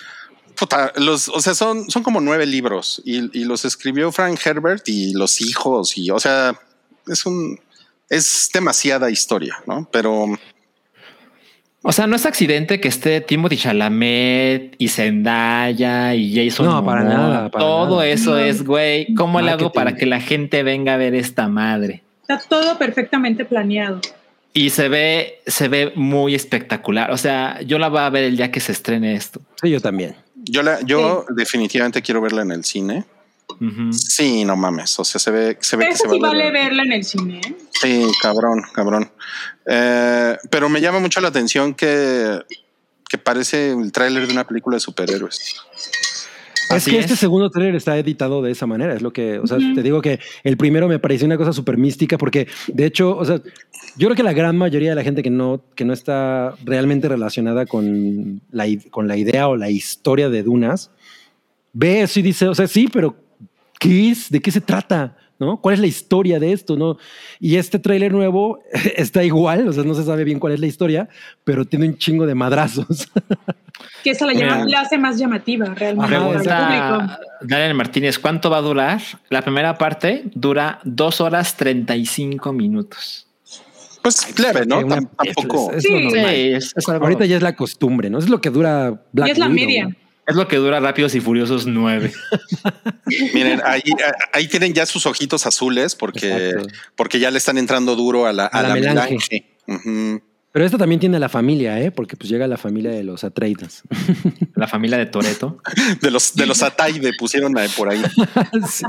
Puta, 0.57 0.91
los, 0.95 1.29
o 1.29 1.39
sea, 1.39 1.53
son, 1.53 1.87
son 1.89 2.01
como 2.01 2.19
nueve 2.19 2.47
libros 2.47 2.99
y, 3.05 3.37
y 3.39 3.45
los 3.45 3.63
escribió 3.63 4.11
Frank 4.11 4.39
Herbert 4.43 4.89
y 4.89 5.13
los 5.13 5.39
hijos 5.41 5.95
y, 5.97 6.09
o 6.09 6.19
sea, 6.19 6.59
es 7.05 7.27
un, 7.27 7.59
es 8.09 8.49
demasiada 8.53 9.09
historia, 9.09 9.55
¿no? 9.65 9.87
Pero 9.91 10.27
O 11.83 11.91
sea, 11.91 12.07
no 12.07 12.15
es 12.15 12.25
accidente 12.25 12.79
que 12.81 12.87
esté 12.87 13.21
Timothy 13.21 13.57
Chalamet 13.57 14.75
y 14.77 14.87
Zendaya 14.89 16.13
y 16.15 16.35
Jason. 16.49 16.65
No, 16.65 16.83
para 16.85 17.03
nada, 17.03 17.49
para 17.49 17.63
Todo 17.63 17.97
nada. 17.97 18.07
eso 18.07 18.31
No. 18.31 18.37
es, 18.37 18.63
güey. 18.63 19.13
¿Cómo 19.15 19.39
le 19.41 19.51
hago 19.51 19.65
Marketing. 19.65 19.73
para 19.75 19.95
que 19.95 20.05
la 20.05 20.19
gente 20.19 20.63
venga 20.63 20.95
a 20.95 20.97
ver 20.97 21.15
esta 21.15 21.47
madre? 21.47 22.03
Está 22.21 22.39
todo 22.39 22.77
perfectamente 22.77 23.45
planeado. 23.45 24.01
Y 24.53 24.71
se 24.71 24.89
ve, 24.89 25.39
se 25.45 25.67
ve 25.67 25.91
muy 25.95 26.33
espectacular. 26.35 27.11
O 27.11 27.17
sea, 27.17 27.61
yo 27.61 27.77
la 27.79 27.89
voy 27.89 27.99
a 27.99 28.09
ver 28.09 28.23
el 28.23 28.35
día 28.37 28.51
que 28.51 28.59
se 28.59 28.71
estrene 28.71 29.13
esto. 29.15 29.39
sí, 29.61 29.69
yo 29.69 29.79
también. 29.79 30.15
yo 30.35 30.63
la, 30.63 30.81
yo 30.81 31.25
definitivamente 31.29 32.01
quiero 32.01 32.21
verla 32.21 32.41
en 32.41 32.51
el 32.51 32.63
cine. 32.65 33.05
Sí, 33.91 34.45
no 34.45 34.55
mames. 34.55 34.99
O 34.99 35.03
sea, 35.03 35.19
se 35.19 35.31
ve, 35.31 35.57
se 35.61 35.75
ve 35.77 35.87
que 35.89 35.95
se 35.95 36.07
va 36.07 36.13
sí 36.13 36.19
a 36.19 36.21
ver- 36.21 36.31
vale 36.31 36.51
verla 36.51 36.83
en 36.83 36.91
el 36.93 37.03
cine. 37.03 37.41
¿eh? 37.45 37.55
Sí, 37.71 38.05
cabrón, 38.21 38.61
cabrón. 38.73 39.11
Eh, 39.65 40.37
pero 40.49 40.69
me 40.69 40.81
llama 40.81 40.99
mucho 40.99 41.19
la 41.21 41.27
atención 41.29 41.73
que, 41.73 42.39
que 43.09 43.17
parece 43.17 43.71
el 43.71 43.91
tráiler 43.91 44.27
de 44.27 44.33
una 44.33 44.45
película 44.45 44.75
de 44.75 44.79
superhéroes. 44.81 45.39
Es 46.69 46.71
Así 46.71 46.91
que 46.91 46.97
es. 46.99 47.05
este 47.05 47.15
segundo 47.15 47.49
trailer 47.49 47.75
está 47.75 47.97
editado 47.97 48.41
de 48.41 48.51
esa 48.51 48.65
manera. 48.65 48.93
Es 48.93 49.01
lo 49.01 49.13
que, 49.13 49.39
o 49.39 49.47
sea, 49.47 49.57
te 49.57 49.81
digo 49.81 50.01
que 50.01 50.19
el 50.43 50.57
primero 50.57 50.89
me 50.89 50.99
pareció 50.99 51.25
una 51.25 51.37
cosa 51.37 51.53
súper 51.53 51.77
mística 51.77 52.17
porque, 52.17 52.47
de 52.67 52.85
hecho, 52.85 53.15
o 53.15 53.23
sea, 53.23 53.39
Yo 53.95 54.07
creo 54.07 54.15
que 54.15 54.23
la 54.23 54.33
gran 54.33 54.57
mayoría 54.57 54.89
de 54.89 54.95
la 54.95 55.03
gente 55.03 55.23
que 55.23 55.29
no, 55.29 55.63
que 55.75 55.85
no 55.85 55.93
está 55.93 56.53
realmente 56.65 57.07
relacionada 57.07 57.65
con 57.65 58.41
la, 58.51 58.65
con 58.91 59.07
la 59.07 59.15
idea 59.15 59.47
o 59.47 59.55
la 59.55 59.69
historia 59.69 60.29
de 60.29 60.43
Dunas, 60.43 60.91
ve 61.71 62.01
eso 62.01 62.19
y 62.19 62.23
dice, 62.23 62.47
o 62.49 62.53
sea, 62.53 62.67
sí, 62.67 62.89
pero 62.91 63.15
¿qué 63.79 64.09
es? 64.11 64.29
¿De 64.29 64.41
qué 64.41 64.51
se 64.51 64.61
trata? 64.61 65.15
¿No? 65.39 65.61
¿Cuál 65.61 65.75
es 65.75 65.79
la 65.79 65.85
historia 65.87 66.39
de 66.39 66.51
esto? 66.51 66.75
¿No? 66.77 66.97
Y 67.39 67.57
este 67.57 67.77
tráiler 67.77 68.11
nuevo 68.11 68.59
está 68.95 69.23
igual, 69.23 69.67
o 69.67 69.73
sea, 69.73 69.83
no 69.83 69.93
se 69.93 70.03
sabe 70.03 70.23
bien 70.23 70.39
cuál 70.39 70.53
es 70.53 70.59
la 70.59 70.65
historia, 70.65 71.09
pero 71.43 71.63
tiene 71.65 71.87
un 71.87 71.97
chingo 71.97 72.25
de 72.25 72.35
madrazos. 72.35 73.07
Que 74.03 74.09
esa 74.11 74.25
la, 74.25 74.33
llama- 74.33 74.65
Mira. 74.65 74.79
la 74.79 74.81
hace 74.81 74.97
más 74.97 75.19
llamativa 75.19 75.67
realmente. 75.75 76.07
Pregunta 76.15 77.19
Daniel 77.41 77.75
Martínez, 77.75 78.17
¿cuánto 78.17 78.49
va 78.49 78.57
a 78.57 78.61
durar? 78.61 78.99
La 79.29 79.43
primera 79.43 79.77
parte 79.77 80.23
dura 80.33 80.79
dos 80.83 81.21
horas 81.21 81.55
35 81.57 82.51
minutos. 82.53 83.27
Pues 84.01 84.39
leve, 84.39 84.65
¿no? 84.65 84.79
Una- 84.79 85.01
Tampoco. 85.01 85.71
Es, 85.73 85.77
es 85.77 85.83
Sí. 85.83 86.09
es, 86.15 86.73
es 86.75 86.89
algo- 86.89 87.03
Ahorita 87.05 87.25
ya 87.25 87.35
es 87.37 87.43
la 87.43 87.55
costumbre, 87.55 88.09
¿no? 88.09 88.17
Es 88.17 88.29
lo 88.29 88.41
que 88.41 88.49
dura 88.49 88.99
Black 89.11 89.27
Y 89.27 89.31
es 89.31 89.37
la 89.37 89.45
Widow, 89.47 89.55
media. 89.67 89.85
¿no? 89.89 89.95
Es 90.27 90.35
lo 90.35 90.47
que 90.47 90.57
dura 90.57 90.79
Rápidos 90.79 91.15
y 91.15 91.21
Furiosos 91.21 91.65
9. 91.65 92.11
Miren, 93.33 93.61
ahí, 93.65 93.81
ahí 94.33 94.47
tienen 94.47 94.73
ya 94.73 94.85
sus 94.85 95.05
ojitos 95.05 95.45
azules 95.47 95.95
porque, 95.95 96.49
Exacto. 96.49 96.67
porque 96.95 97.19
ya 97.19 97.31
le 97.31 97.37
están 97.37 97.57
entrando 97.57 97.95
duro 97.95 98.25
a 98.27 98.33
la, 98.33 98.43
a 98.45 98.59
A 98.59 98.61
la 98.61 98.67
la 98.69 98.75
melange. 98.75 99.45
Pero 100.51 100.65
esta 100.65 100.77
también 100.77 100.99
tiene 100.99 101.19
la 101.19 101.29
familia, 101.29 101.79
¿eh? 101.79 101.91
Porque 101.91 102.15
pues 102.17 102.29
llega 102.29 102.47
la 102.47 102.57
familia 102.57 102.91
de 102.91 103.03
los 103.03 103.23
Atreides. 103.23 103.83
La 104.55 104.67
familia 104.67 104.97
de 104.97 105.05
Toreto. 105.05 105.59
De 106.01 106.09
los, 106.11 106.35
de 106.35 106.45
los 106.45 106.63
Ataide 106.63 107.11
pusieron 107.17 107.53
por 107.75 107.89
ahí. 107.89 108.01
sí. 108.69 108.85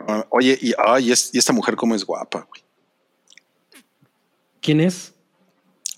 Ah, 0.00 0.26
Oye, 0.30 0.58
y, 0.60 0.72
ay, 0.84 1.12
es- 1.12 1.30
y 1.32 1.38
esta 1.38 1.52
mujer 1.52 1.76
cómo 1.76 1.94
es 1.94 2.04
guapa, 2.04 2.46
güey. 2.48 2.62
¿Quién 4.60 4.80
es? 4.80 5.12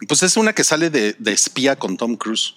Pues 0.06 0.22
es 0.22 0.36
una 0.36 0.52
que 0.52 0.64
sale 0.64 0.90
de, 0.90 1.14
de 1.18 1.32
espía 1.32 1.77
con 1.77 1.97
Tom 1.97 2.16
Cruise. 2.16 2.55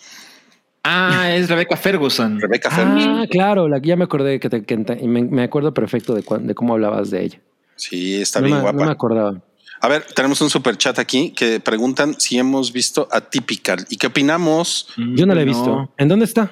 Ah, 0.84 1.34
es 1.34 1.50
Rebecca 1.50 1.78
Ferguson. 1.78 2.40
Rebecca 2.42 2.70
Ferguson. 2.70 3.20
Ah, 3.22 3.26
claro, 3.30 3.68
la, 3.70 3.78
ya 3.80 3.96
me 3.96 4.04
acordé 4.04 4.40
que, 4.40 4.50
te, 4.50 4.64
que 4.66 4.76
me, 4.78 5.24
me 5.24 5.44
acuerdo 5.44 5.74
perfecto 5.74 6.14
de, 6.14 6.24
cuán- 6.24 6.46
de 6.46 6.54
cómo 6.56 6.74
hablabas 6.74 7.10
de 7.10 7.24
ella. 7.24 7.42
Sí, 7.76 8.22
está 8.22 8.40
no, 8.42 8.46
bien 8.48 8.58
me, 8.58 8.62
guapa. 8.64 8.78
no 8.80 8.86
me 8.86 8.92
acordaba. 8.92 9.42
A 9.80 9.88
ver, 9.88 10.04
tenemos 10.16 10.40
un 10.42 10.50
super 10.50 10.78
chat 10.78 11.00
aquí 11.00 11.32
que 11.32 11.60
preguntan 11.60 12.20
si 12.20 12.38
hemos 12.38 12.72
visto 12.72 13.08
Atypical 13.12 13.86
y 13.90 13.98
qué 13.98 14.08
opinamos. 14.08 14.88
Yo 14.98 15.26
no 15.26 15.34
la 15.36 15.42
he 15.42 15.46
visto. 15.46 15.92
¿En 15.98 16.08
dónde 16.08 16.26
está? 16.26 16.52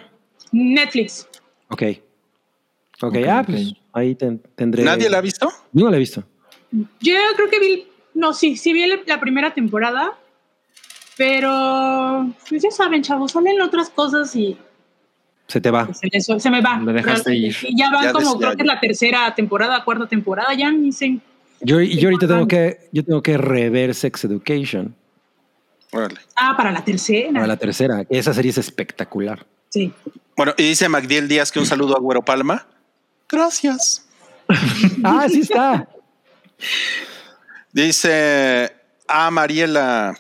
Netflix. 0.52 1.28
Ok. 1.70 1.84
Ok, 3.02 3.16
Ok, 3.16 3.16
ah, 3.30 3.40
ok. 3.42 3.46
pues 3.48 3.74
ahí 3.94 4.16
ten- 4.16 4.42
tendré. 4.56 4.84
¿Nadie 4.84 5.10
la 5.10 5.18
ha 5.20 5.22
visto? 5.22 5.50
Yo 5.72 5.86
no 5.86 5.92
la 5.92 5.98
he 5.98 6.00
visto. 6.00 6.24
Yo 6.72 7.16
creo 7.36 7.50
que 7.50 7.60
vi, 7.60 7.88
no, 8.14 8.34
sí, 8.34 8.56
sí 8.58 8.72
vi 8.74 8.86
la 9.08 9.20
primera 9.20 9.54
temporada, 9.54 10.18
pero 11.18 12.34
pues 12.50 12.62
ya 12.64 12.72
saben, 12.72 13.02
chavos, 13.04 13.32
salen 13.32 13.62
otras 13.62 13.90
cosas 13.90 14.36
y 14.36 14.58
Se 15.48 15.60
te 15.62 15.70
va. 15.72 15.88
se, 15.94 16.08
les- 16.12 16.26
se 16.26 16.50
me 16.50 16.62
va. 16.62 16.78
Lo 16.80 16.94
dejaste 16.94 17.36
ir. 17.36 17.56
Y 17.64 17.78
ya 17.78 17.92
van 17.92 18.04
Ya 18.06 18.14
como, 18.14 18.38
creo 18.38 18.56
que 18.56 18.62
es 18.64 18.68
la 18.68 18.80
tercera 18.80 19.34
temporada, 19.36 19.84
cuarta 19.84 20.08
temporada, 20.08 20.54
ya 20.54 20.72
ni 20.72 20.92
sé. 20.92 21.20
Yo, 21.62 21.80
y 21.80 21.98
yo 22.00 22.10
ahorita 22.10 22.28
tengo 22.28 22.48
que, 22.48 22.90
yo 22.92 23.04
tengo 23.06 23.22
que 23.22 23.38
rever 23.38 23.94
Sex 23.94 24.26
Education 24.26 24.96
Órale. 25.94 26.20
Ah, 26.38 26.56
para 26.56 26.72
la 26.72 26.84
tercera. 26.86 27.34
para 27.34 27.48
la 27.48 27.58
tercera. 27.58 28.06
Esa 28.10 28.34
serie 28.34 28.52
es 28.52 28.58
espectacular. 28.58 29.46
Sí. 29.70 29.92
Bueno, 30.38 30.54
y 30.58 30.64
dice 30.64 30.88
Magdiel 30.88 31.28
Díaz 31.28 31.52
que 31.52 31.60
un 31.60 31.66
saludo 31.66 31.98
a 31.98 32.00
Güero 32.00 32.24
Palma. 32.24 32.66
Gracias. 33.30 34.08
Ah, 35.04 35.28
sí 35.30 35.42
está. 35.42 35.88
Dice, 37.72 38.72
ah, 39.08 39.32
Mariela, 39.32 40.18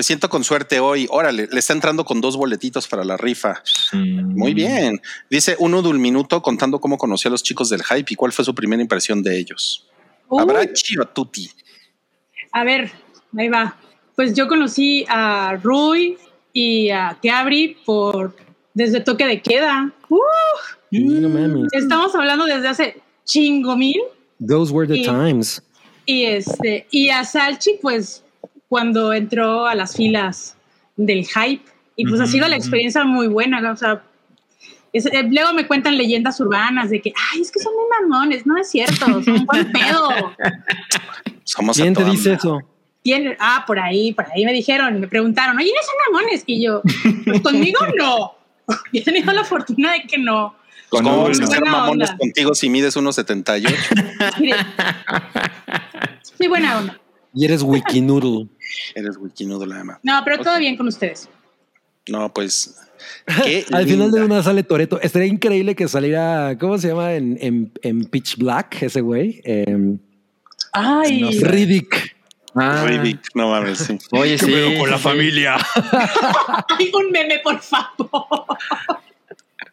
me 0.00 0.04
siento 0.04 0.30
con 0.30 0.44
suerte 0.44 0.80
hoy. 0.80 1.06
Órale, 1.10 1.46
le 1.52 1.58
está 1.58 1.74
entrando 1.74 2.06
con 2.06 2.22
dos 2.22 2.34
boletitos 2.34 2.88
para 2.88 3.04
la 3.04 3.18
rifa. 3.18 3.62
Muy 3.92 4.54
bien. 4.54 4.98
Dice 5.28 5.56
uno 5.58 5.82
de 5.82 5.90
un 5.90 6.00
minuto 6.00 6.40
contando 6.40 6.80
cómo 6.80 6.96
conoció 6.96 7.28
a 7.28 7.32
los 7.32 7.42
chicos 7.42 7.68
del 7.68 7.82
hype 7.84 8.10
y 8.10 8.14
cuál 8.16 8.32
fue 8.32 8.42
su 8.42 8.54
primera 8.54 8.80
impresión 8.80 9.22
de 9.22 9.36
ellos. 9.38 9.86
Uy, 10.30 10.40
Abrachi 10.40 10.96
o 10.98 11.04
tutti. 11.04 11.50
a 12.52 12.64
ver, 12.64 12.90
ahí 13.36 13.50
va. 13.50 13.76
Pues 14.16 14.32
yo 14.32 14.48
conocí 14.48 15.04
a 15.06 15.58
Rui 15.62 16.16
y 16.54 16.88
a 16.88 17.18
Keabri 17.20 17.76
por 17.84 18.34
desde 18.72 19.00
toque 19.00 19.26
de 19.26 19.42
queda. 19.42 19.92
Uh, 20.08 21.66
estamos 21.72 22.14
hablando 22.14 22.46
desde 22.46 22.68
hace 22.68 23.02
chingo 23.26 23.76
mil. 23.76 24.00
Those 24.48 24.72
were 24.72 24.88
the 24.88 24.96
Y- 25.00 25.04
times. 25.04 25.62
Y 26.06 26.24
este, 26.24 26.86
y 26.90 27.10
a 27.10 27.22
Salchi, 27.22 27.78
pues, 27.82 28.24
cuando 28.70 29.12
entró 29.12 29.66
a 29.66 29.74
las 29.74 29.96
filas 29.96 30.56
del 30.96 31.26
hype. 31.26 31.64
Y 31.96 32.06
pues 32.06 32.20
ha 32.20 32.26
sido 32.26 32.46
la 32.48 32.56
experiencia 32.56 33.04
muy 33.04 33.26
buena. 33.26 33.70
O 33.72 33.76
sea, 33.76 34.00
es- 34.92 35.06
eh, 35.06 35.26
luego 35.28 35.52
me 35.52 35.66
cuentan 35.66 35.98
leyendas 35.98 36.40
urbanas 36.40 36.88
de 36.88 37.02
que, 37.02 37.12
ay, 37.34 37.42
es 37.42 37.50
que 37.50 37.58
son 37.58 37.72
muy 37.74 37.84
mamones. 38.08 38.46
No 38.46 38.56
es 38.56 38.70
cierto, 38.70 39.22
son 39.22 39.44
buen 39.44 39.70
pedo. 39.72 40.08
Somos 41.44 41.76
¿Quién 41.76 41.94
te 41.94 42.04
dice 42.04 42.34
eso? 42.34 42.60
Ah, 43.40 43.64
por 43.66 43.80
ahí, 43.80 44.12
por 44.12 44.24
ahí 44.32 44.44
me 44.44 44.52
dijeron, 44.52 45.00
me 45.00 45.08
preguntaron, 45.08 45.56
oye, 45.58 45.72
¿no 45.74 45.82
son 45.82 45.94
mamones? 46.12 46.44
Y 46.46 46.64
yo, 46.64 46.80
pues 47.24 47.40
conmigo 47.42 47.80
no. 47.98 48.34
He 48.92 49.02
tenido 49.02 49.32
la 49.32 49.42
fortuna 49.42 49.92
de 49.94 50.02
que 50.02 50.16
no. 50.16 50.54
Con 50.90 51.02
¿Cómo 51.04 51.26
a 51.26 51.34
ser 51.34 51.64
mamones 51.64 52.10
onda. 52.10 52.18
contigo 52.18 52.54
si 52.54 52.68
mides 52.70 52.96
1.78? 52.96 54.38
Mire. 54.40 54.56
Sí, 56.38 56.46
buena 56.48 56.78
onda. 56.78 57.00
Y 57.34 57.44
eres 57.44 57.62
Wikinoodle. 57.62 58.48
Eres 58.94 59.16
Wikinudo, 59.16 59.64
además. 59.72 59.98
No, 60.02 60.20
pero 60.24 60.38
todo 60.38 60.58
bien 60.58 60.76
con 60.76 60.86
ustedes. 60.88 61.28
No, 62.08 62.32
pues. 62.32 62.76
qué 63.44 63.64
Al 63.72 63.86
final 63.86 64.10
de 64.10 64.20
linda. 64.20 64.34
una 64.36 64.42
sale 64.42 64.62
Toreto. 64.62 65.00
Estaría 65.00 65.28
increíble 65.28 65.74
que 65.74 65.88
saliera, 65.88 66.56
¿cómo 66.58 66.78
se 66.78 66.88
llama 66.88 67.14
en, 67.14 67.38
en, 67.40 67.72
en 67.82 68.04
Pitch 68.04 68.36
Black 68.36 68.82
ese 68.82 69.00
güey? 69.00 69.40
Em, 69.44 69.98
Ay, 70.72 71.20
No 71.20 71.32
sé. 71.32 71.46
Riddick. 71.46 72.16
Ah, 72.54 72.84
Riddick, 72.86 73.20
no 73.34 73.48
mames, 73.50 73.78
sí. 73.78 73.98
Oye, 74.10 74.36
sí. 74.36 74.46
sí, 74.46 74.52
sí. 74.52 74.98
familia. 74.98 75.56
ay, 76.78 76.90
un 76.92 77.10
meme, 77.12 77.38
por 77.44 77.60
favor. 77.60 78.44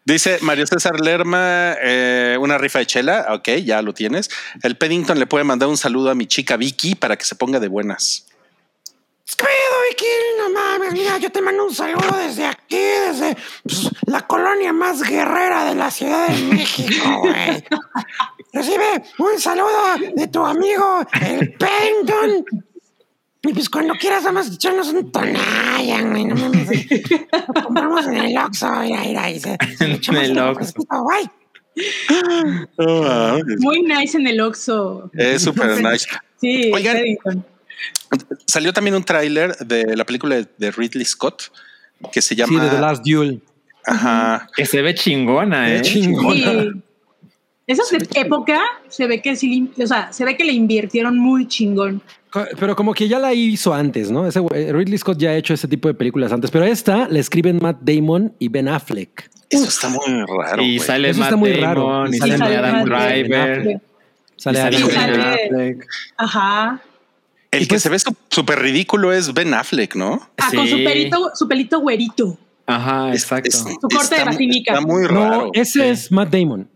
Dice 0.08 0.38
Mario 0.40 0.66
César 0.66 1.02
Lerma, 1.02 1.76
eh, 1.82 2.38
una 2.40 2.58
rifa 2.58 2.80
de 2.80 2.86
chela. 2.86 3.26
Ok, 3.32 3.50
ya 3.66 3.82
lo 3.82 3.94
tienes. 3.94 4.30
El 4.64 4.78
Paddington 4.78 5.20
le 5.20 5.28
puede 5.28 5.44
mandar 5.44 5.68
un 5.68 5.76
saludo 5.76 6.10
a 6.10 6.16
mi 6.16 6.28
chica 6.28 6.56
Vicky 6.56 6.96
para 6.96 7.18
que 7.18 7.26
se 7.26 7.36
ponga 7.36 7.60
de 7.60 7.68
buenas. 7.68 8.26
¿Qué 9.26 9.36
pedo, 9.36 9.82
Vicky? 9.90 10.06
No 10.38 10.50
mames, 10.50 10.94
mira, 10.94 11.18
yo 11.18 11.30
te 11.30 11.42
mando 11.42 11.66
un 11.66 11.76
saludo 11.76 12.16
desde 12.26 12.46
aquí, 12.46 12.78
desde 12.78 13.36
pues, 13.64 13.90
la 14.06 14.26
colonia 14.26 14.72
más 14.72 15.04
guerrera 15.04 15.66
de 15.66 15.76
la 15.76 15.92
Ciudad 15.92 16.30
de 16.30 16.42
México, 16.56 17.20
güey. 17.20 17.66
Recibe 18.54 19.04
un 19.18 19.38
saludo 19.42 19.98
de 20.16 20.28
tu 20.30 20.46
amigo, 20.46 21.06
el 21.22 21.52
Paddington. 21.56 22.46
Y 23.48 23.54
pues 23.54 23.70
cuando 23.70 23.94
quieras, 23.96 24.24
vamos 24.26 24.50
a 24.50 24.54
echarnos 24.54 24.90
un 24.90 25.12
tonalla, 25.12 26.02
güey. 26.04 26.26
No 26.26 26.36
mames. 26.36 26.70
Lo 27.56 27.64
compramos 27.64 28.06
en 28.08 28.18
el 28.18 28.38
Oxxo, 28.38 28.70
mira, 28.82 29.02
mira. 29.04 29.30
Y 29.32 29.40
se, 29.40 29.58
se 29.78 29.92
echamos 29.94 30.24
el 30.24 30.32
un 30.34 30.40
Oxxo. 30.40 30.74
mames. 32.78 33.60
Muy 33.60 33.82
nice 33.84 34.18
en 34.18 34.28
el 34.28 34.40
Oxxo. 34.42 35.10
Es 35.14 35.44
súper 35.44 35.82
nice. 35.84 36.08
Sí, 36.42 36.72
Oigan. 36.74 36.98
Salió 38.46 38.74
también 38.74 38.96
un 38.96 39.04
tráiler 39.04 39.56
de 39.58 39.96
la 39.96 40.06
película 40.06 40.36
de- 40.58 40.72
Ridley 40.72 41.06
Scott 41.06 41.44
que 42.12 42.22
se 42.22 42.30
Sí, 42.30 42.36
llama. 42.36 42.64
de 42.64 42.70
The 42.70 42.80
Last 42.82 43.04
Duel. 43.06 43.42
Ajá. 43.86 44.50
Que 44.56 44.66
se 44.66 44.82
ve 44.82 44.94
chingona, 44.96 45.74
¿eh? 45.74 45.82
chingona. 45.82 46.52
Sí. 46.64 46.70
Esa 47.68 47.84
de 47.98 48.08
época 48.22 48.62
se 48.88 49.08
ve 49.08 49.22
que 49.22 49.36
sí, 49.36 49.72
o 49.78 49.88
sea, 49.88 50.12
se 50.14 50.24
ve 50.24 50.38
que 50.38 50.46
le 50.46 50.54
invirtieron 50.54 51.18
muy 51.18 51.48
chingón. 51.48 52.02
Pero 52.60 52.76
como 52.76 52.94
que 52.94 53.08
ya 53.08 53.20
la 53.20 53.34
hizo 53.34 53.74
antes, 53.74 54.12
¿no? 54.12 54.28
Ese 54.28 54.42
Ridley 54.42 54.98
Scott 54.98 55.18
ya 55.18 55.30
ha 55.30 55.36
hecho 55.36 55.54
ese 55.54 55.68
tipo 55.68 55.88
de 55.88 55.94
películas 55.94 56.32
antes, 56.32 56.52
pero 56.52 56.66
esta 56.66 57.08
la 57.08 57.20
escriben 57.20 57.60
Matt 57.62 57.78
Damon 57.82 58.34
y 58.40 58.50
Ben 58.50 58.68
Affleck. 58.68 59.30
Eso 59.50 59.66
está 59.66 59.88
muy 59.90 60.26
raro. 60.28 60.62
Y 60.62 60.78
sale 60.80 61.10
Eso 61.10 61.20
Matt 61.20 61.28
está 61.30 61.36
muy 61.38 61.52
Damon, 61.52 61.64
raro. 61.64 62.08
y 62.12 62.16
Y 62.16 62.20
sale 62.20 62.38
sale 62.38 62.58
Adam 62.58 62.84
Driver. 62.86 63.82
Sale 64.36 64.60
Adam 64.60 64.72
Driver. 64.88 65.20
Affleck. 65.22 65.88
Ajá. 66.18 66.82
El 67.50 67.62
que 67.62 67.68
pues- 67.76 67.84
se 67.84 67.90
ve 67.90 67.98
súper 68.30 68.60
ridículo 68.60 69.14
es 69.14 69.34
Ben 69.34 69.54
Affleck, 69.54 69.96
¿no? 69.96 70.30
Ah, 70.38 70.50
con 70.54 70.68
su 70.68 70.76
pelito, 70.84 71.32
su 71.34 71.48
pelito 71.48 71.80
güerito. 71.80 72.38
Ajá, 72.66 73.14
exacto. 73.14 73.48
es- 73.48 73.56
Su 73.60 73.88
corte 73.88 74.16
de 74.18 74.24
vacinica. 74.26 74.74
está 74.74 74.86
muy 74.86 75.04
No, 75.04 75.08
raro. 75.08 75.52
ese 75.54 75.90
es 75.90 76.12
Matt 76.12 76.30
Damon. 76.30 76.68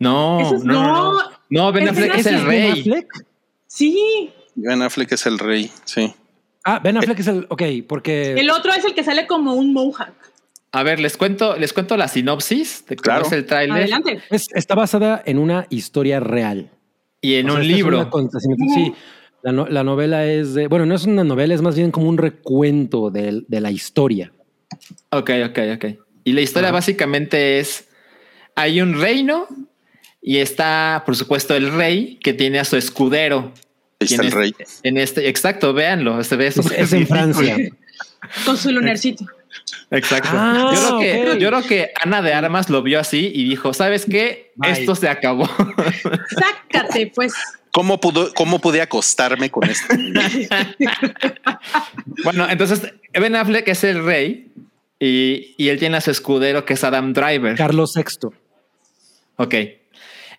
No, 0.00 0.40
es- 0.40 0.64
no, 0.64 0.72
no, 0.74 1.12
no. 1.12 1.20
No, 1.48 1.72
Ben 1.72 1.88
Affleck 1.88 2.12
es 2.16 2.26
es 2.26 2.26
el 2.26 2.36
Ben 2.38 2.46
¿Ben 2.48 2.72
rey. 2.72 2.80
Affleck? 2.80 3.06
Sí. 3.68 4.30
Ben 4.56 4.82
Affleck 4.82 5.12
es 5.12 5.26
el 5.26 5.38
rey, 5.38 5.70
sí. 5.84 6.12
Ah, 6.64 6.80
Ben 6.82 6.96
Affleck 6.96 7.18
es 7.20 7.26
el. 7.28 7.46
Ok, 7.48 7.62
porque. 7.88 8.32
El 8.32 8.50
otro 8.50 8.72
es 8.72 8.84
el 8.84 8.94
que 8.94 9.04
sale 9.04 9.26
como 9.26 9.52
un 9.54 9.72
mohawk. 9.72 10.14
A 10.72 10.82
ver, 10.82 10.98
les 11.00 11.16
cuento, 11.16 11.56
les 11.56 11.72
cuento 11.72 11.96
la 11.96 12.08
sinopsis 12.08 12.84
de 12.88 12.96
cómo 12.96 13.02
Claro. 13.04 13.26
es 13.26 13.32
el 13.32 13.46
tráiler 13.46 13.76
Adelante. 13.76 14.20
es- 14.30 14.48
está 14.54 14.74
basada 14.74 15.22
en 15.24 15.38
una 15.38 15.66
historia 15.70 16.20
real. 16.20 16.70
y 17.22 17.34
en 17.36 17.48
O 17.48 17.52
sea, 17.52 17.60
un 17.60 17.66
libro. 17.68 18.10
Sí. 18.74 18.92
La, 19.42 19.52
no- 19.52 19.66
la 19.68 19.82
novela 19.84 20.26
es 20.26 20.54
de, 20.54 20.66
bueno, 20.68 20.86
no 20.86 20.94
es 20.94 21.04
una 21.06 21.24
novela, 21.24 21.54
es 21.54 21.62
más 21.62 21.76
bien 21.76 21.90
como 21.90 22.08
un 22.08 22.18
recuento 22.18 23.10
de, 23.10 23.42
de 23.48 23.60
la 23.60 23.70
historia. 23.70 24.32
Ok, 25.10 25.30
ok, 25.48 25.58
ok. 25.76 25.84
Y 26.24 26.32
la 26.32 26.40
historia 26.40 26.70
básicamente 26.72 27.58
es, 27.58 27.88
hay 28.54 28.80
un 28.80 29.00
reino 29.00 29.46
y 30.20 30.38
está, 30.38 31.02
por 31.06 31.16
supuesto, 31.16 31.54
el 31.54 31.72
rey 31.72 32.18
que 32.22 32.32
tiene 32.32 32.58
a 32.58 32.64
su 32.64 32.76
escudero. 32.76 33.52
Ahí 34.00 34.06
está 34.08 34.22
el 34.22 34.32
rey. 34.32 34.54
este- 34.58 34.88
En 34.88 34.96
este, 34.98 35.28
exacto, 35.28 35.72
véanlo. 35.72 36.16
Ve 36.16 36.46
Es, 36.46 36.92
en. 36.92 37.06
Francia. 37.06 37.56
Con 38.44 38.56
su 38.56 38.72
lunarcito. 38.72 39.24
Exacto. 39.90 40.28
Ah, 40.32 40.72
yo, 40.74 40.80
creo 40.80 40.98
que, 40.98 41.30
ok. 41.32 41.38
yo 41.38 41.48
creo 41.48 41.62
que 41.62 41.90
Ana 42.02 42.20
de 42.22 42.34
Armas 42.34 42.68
lo 42.68 42.82
vio 42.82 43.00
así 43.00 43.30
y 43.34 43.48
dijo, 43.48 43.72
¿sabes 43.72 44.04
qué? 44.04 44.52
Bye. 44.56 44.72
Esto 44.72 44.94
se 44.94 45.08
acabó. 45.08 45.46
Sácate, 46.70 47.12
pues. 47.14 47.32
¿Cómo, 47.72 48.00
pudo, 48.00 48.32
¿Cómo 48.34 48.58
pude 48.58 48.80
acostarme 48.80 49.50
con 49.50 49.68
esto? 49.68 49.94
bueno, 52.24 52.48
entonces 52.48 52.92
Ben 53.12 53.36
Affleck 53.36 53.68
es 53.68 53.84
el 53.84 54.04
rey 54.04 54.50
y, 54.98 55.54
y 55.58 55.68
él 55.68 55.78
tiene 55.78 55.98
a 55.98 56.00
su 56.00 56.10
escudero 56.10 56.64
que 56.64 56.74
es 56.74 56.84
Adam 56.84 57.12
Driver. 57.12 57.54
Carlos 57.56 57.92
VI. 57.94 58.28
Ok. 59.36 59.54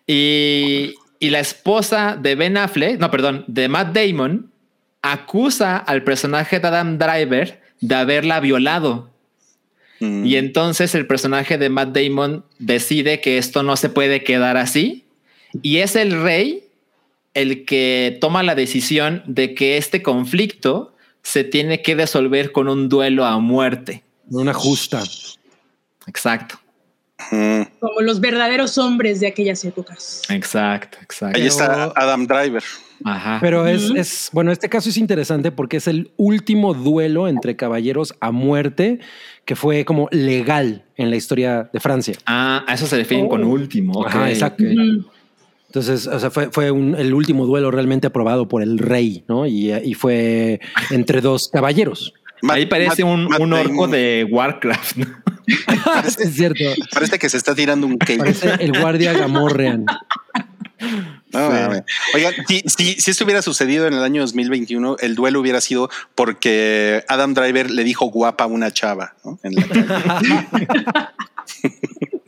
Y, 0.07 0.95
y 1.19 1.29
la 1.29 1.39
esposa 1.39 2.17
de 2.19 2.35
Ben 2.35 2.57
Affleck, 2.57 2.99
no, 2.99 3.09
perdón, 3.11 3.43
de 3.47 3.67
Matt 3.67 3.95
Damon, 3.95 4.51
acusa 5.01 5.77
al 5.77 6.03
personaje 6.03 6.59
de 6.59 6.67
Adam 6.67 6.97
Driver 6.97 7.61
de 7.81 7.95
haberla 7.95 8.39
violado. 8.39 9.09
Mm. 9.99 10.25
Y 10.25 10.35
entonces 10.35 10.93
el 10.95 11.07
personaje 11.07 11.57
de 11.57 11.69
Matt 11.69 11.95
Damon 11.95 12.45
decide 12.59 13.21
que 13.21 13.37
esto 13.37 13.63
no 13.63 13.77
se 13.77 13.89
puede 13.89 14.23
quedar 14.23 14.57
así. 14.57 15.05
Y 15.61 15.77
es 15.77 15.95
el 15.95 16.21
rey 16.21 16.63
el 17.33 17.65
que 17.65 18.17
toma 18.19 18.43
la 18.43 18.55
decisión 18.55 19.23
de 19.27 19.53
que 19.53 19.77
este 19.77 20.01
conflicto 20.01 20.95
se 21.21 21.43
tiene 21.43 21.81
que 21.81 21.95
resolver 21.95 22.51
con 22.51 22.67
un 22.67 22.89
duelo 22.89 23.25
a 23.25 23.37
muerte. 23.39 24.03
Una 24.29 24.53
justa. 24.53 25.03
Exacto. 26.07 26.59
Mm. 27.31 27.61
Como 27.79 28.01
los 28.01 28.19
verdaderos 28.19 28.77
hombres 28.77 29.19
de 29.19 29.27
aquellas 29.27 29.63
épocas. 29.65 30.21
Exacto, 30.29 30.97
exacto. 31.01 31.37
Ahí 31.39 31.47
está 31.47 31.91
Adam 31.95 32.27
Driver. 32.27 32.63
Ajá. 33.03 33.37
Pero 33.41 33.67
es, 33.67 33.91
es, 33.95 34.29
bueno, 34.33 34.51
este 34.51 34.69
caso 34.69 34.89
es 34.89 34.97
interesante 34.97 35.51
porque 35.51 35.77
es 35.77 35.87
el 35.87 36.11
último 36.17 36.73
duelo 36.73 37.27
entre 37.27 37.55
caballeros 37.55 38.15
a 38.21 38.31
muerte 38.31 38.99
que 39.45 39.55
fue 39.55 39.85
como 39.85 40.09
legal 40.11 40.83
en 40.95 41.09
la 41.09 41.15
historia 41.15 41.69
de 41.71 41.79
Francia. 41.79 42.15
Ah, 42.25 42.63
a 42.67 42.73
eso 42.73 42.87
se 42.87 42.97
refieren 42.97 43.27
con 43.29 43.43
último. 43.43 43.93
Ok, 43.99 44.07
Ajá, 44.07 44.29
exacto. 44.29 44.63
Entonces, 45.67 46.07
o 46.07 46.19
sea, 46.19 46.31
fue, 46.31 46.49
fue 46.51 46.71
un- 46.71 46.95
el 46.95 47.13
último 47.13 47.45
duelo 47.45 47.71
realmente 47.71 48.07
aprobado 48.07 48.47
por 48.47 48.61
el 48.63 48.77
rey, 48.79 49.23
¿no? 49.27 49.45
Y, 49.45 49.71
y 49.73 49.93
fue 49.93 50.59
entre 50.91 51.21
dos 51.21 51.49
caballeros. 51.51 52.13
Matt- 52.41 52.57
Ahí 52.57 52.65
parece 52.65 53.03
Matt- 53.03 53.13
un, 53.13 53.25
Matt 53.27 53.39
un 53.39 53.53
orco 53.53 53.69
Damon. 53.69 53.91
de 53.91 54.27
Warcraft. 54.29 54.97
¿no? 54.97 55.05
es 56.05 56.35
cierto. 56.35 56.63
Parece 56.93 57.19
que 57.19 57.29
se 57.29 57.37
está 57.37 57.55
tirando 57.55 57.87
un 57.87 57.97
cake. 57.97 58.17
Parece 58.19 58.53
el 58.59 58.79
guardia 58.79 59.13
Gamorrean. 59.13 59.85
No. 61.33 61.49
Oigan, 62.13 62.33
si, 62.47 62.63
si, 62.67 62.93
si 63.01 63.11
esto 63.11 63.23
hubiera 63.25 63.41
sucedido 63.41 63.87
en 63.87 63.93
el 63.93 64.03
año 64.03 64.21
2021, 64.21 64.97
el 64.99 65.15
duelo 65.15 65.39
hubiera 65.39 65.59
sido 65.61 65.89
porque 66.15 67.03
Adam 67.07 67.33
Driver 67.33 67.69
le 67.71 67.83
dijo 67.83 68.05
guapa 68.05 68.45
a 68.45 68.47
una 68.47 68.71
chava. 68.71 69.15
¿no? 69.23 69.39
En 69.43 69.55
la 69.55 69.63
calle. 69.67 70.47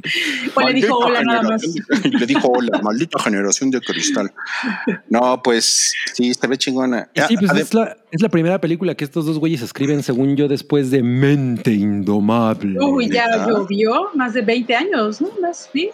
O 0.56 0.62
le 0.62 0.74
dijo 0.74 0.98
hola 0.98 1.24
nada 1.24 1.42
más. 1.44 1.62
Le 2.04 2.26
dijo 2.26 2.48
hola, 2.48 2.80
maldita 2.82 3.20
generación 3.20 3.72
de 3.72 3.80
cristal. 3.82 4.32
No, 5.10 5.42
pues 5.44 5.94
sí, 6.14 6.34
se 6.34 6.48
ve 6.48 6.58
chingona. 6.58 7.10
Y 7.14 7.22
sí, 7.22 7.38
pues 7.38 7.52
Ade- 7.52 7.62
es 7.62 7.74
la, 7.74 7.98
es 8.12 8.22
la 8.22 8.30
primera 8.30 8.60
película 8.60 8.96
que 8.96 9.04
estos 9.04 9.26
dos 9.26 9.40
güeyes 9.40 9.62
escriben, 9.62 10.04
según 10.04 10.36
yo, 10.36 10.48
después 10.48 10.92
de 10.92 11.04
Mente 11.04 11.72
Indomable. 11.72 12.80
Uy, 12.80 13.10
ya 13.10 13.26
Ah. 13.34 13.46
llovió 13.48 14.10
más 14.16 14.34
de 14.34 14.42
20 14.42 14.76
años, 14.76 15.22
¿no? 15.22 15.30
Más, 15.42 15.70
sí. 15.72 15.90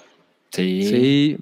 Sí. 0.51 0.87
Sí, 0.89 1.37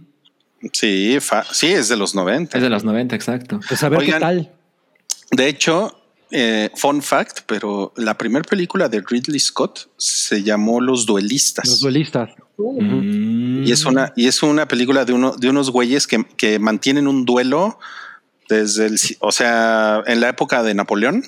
Sí, 0.72 1.18
fa- 1.20 1.44
sí, 1.52 1.68
es 1.68 1.90
de 1.90 1.98
los 1.98 2.16
90. 2.16 2.58
Es 2.58 2.64
de 2.64 2.70
los 2.70 2.84
90, 2.86 3.16
exacto. 3.16 3.60
pues 3.68 3.84
a 3.84 3.90
ver 3.90 4.00
Oigan, 4.00 4.14
qué 4.16 4.20
tal. 4.22 4.52
De 5.32 5.48
hecho, 5.50 6.00
eh, 6.36 6.72
fun 6.76 7.02
fact, 7.04 7.42
pero 7.46 7.94
la 7.96 8.18
primera 8.18 8.44
película 8.44 8.90
de 8.90 9.02
Ridley 9.08 9.40
Scott 9.40 9.90
se 9.98 10.42
llamó 10.42 10.82
Los 10.82 11.06
Duelistas. 11.06 11.68
Los 11.68 11.80
duelistas. 11.82 12.32
Uh, 12.58 12.82
Mm. 12.82 13.64
Y 13.66 13.72
es 13.72 13.86
una, 13.86 14.12
y 14.16 14.28
es 14.28 14.44
una 14.44 14.68
película 14.68 15.06
de 15.06 15.14
uno, 15.14 15.36
de 15.38 15.50
unos 15.50 15.70
güeyes 15.72 16.06
que, 16.08 16.26
que 16.38 16.60
mantienen 16.60 17.08
un 17.08 17.24
duelo 17.26 17.80
desde 18.50 18.88
el, 18.88 19.00
o 19.20 19.32
sea, 19.32 20.04
en 20.06 20.20
la 20.20 20.30
época 20.30 20.64
de 20.64 20.74
Napoleón. 20.74 21.24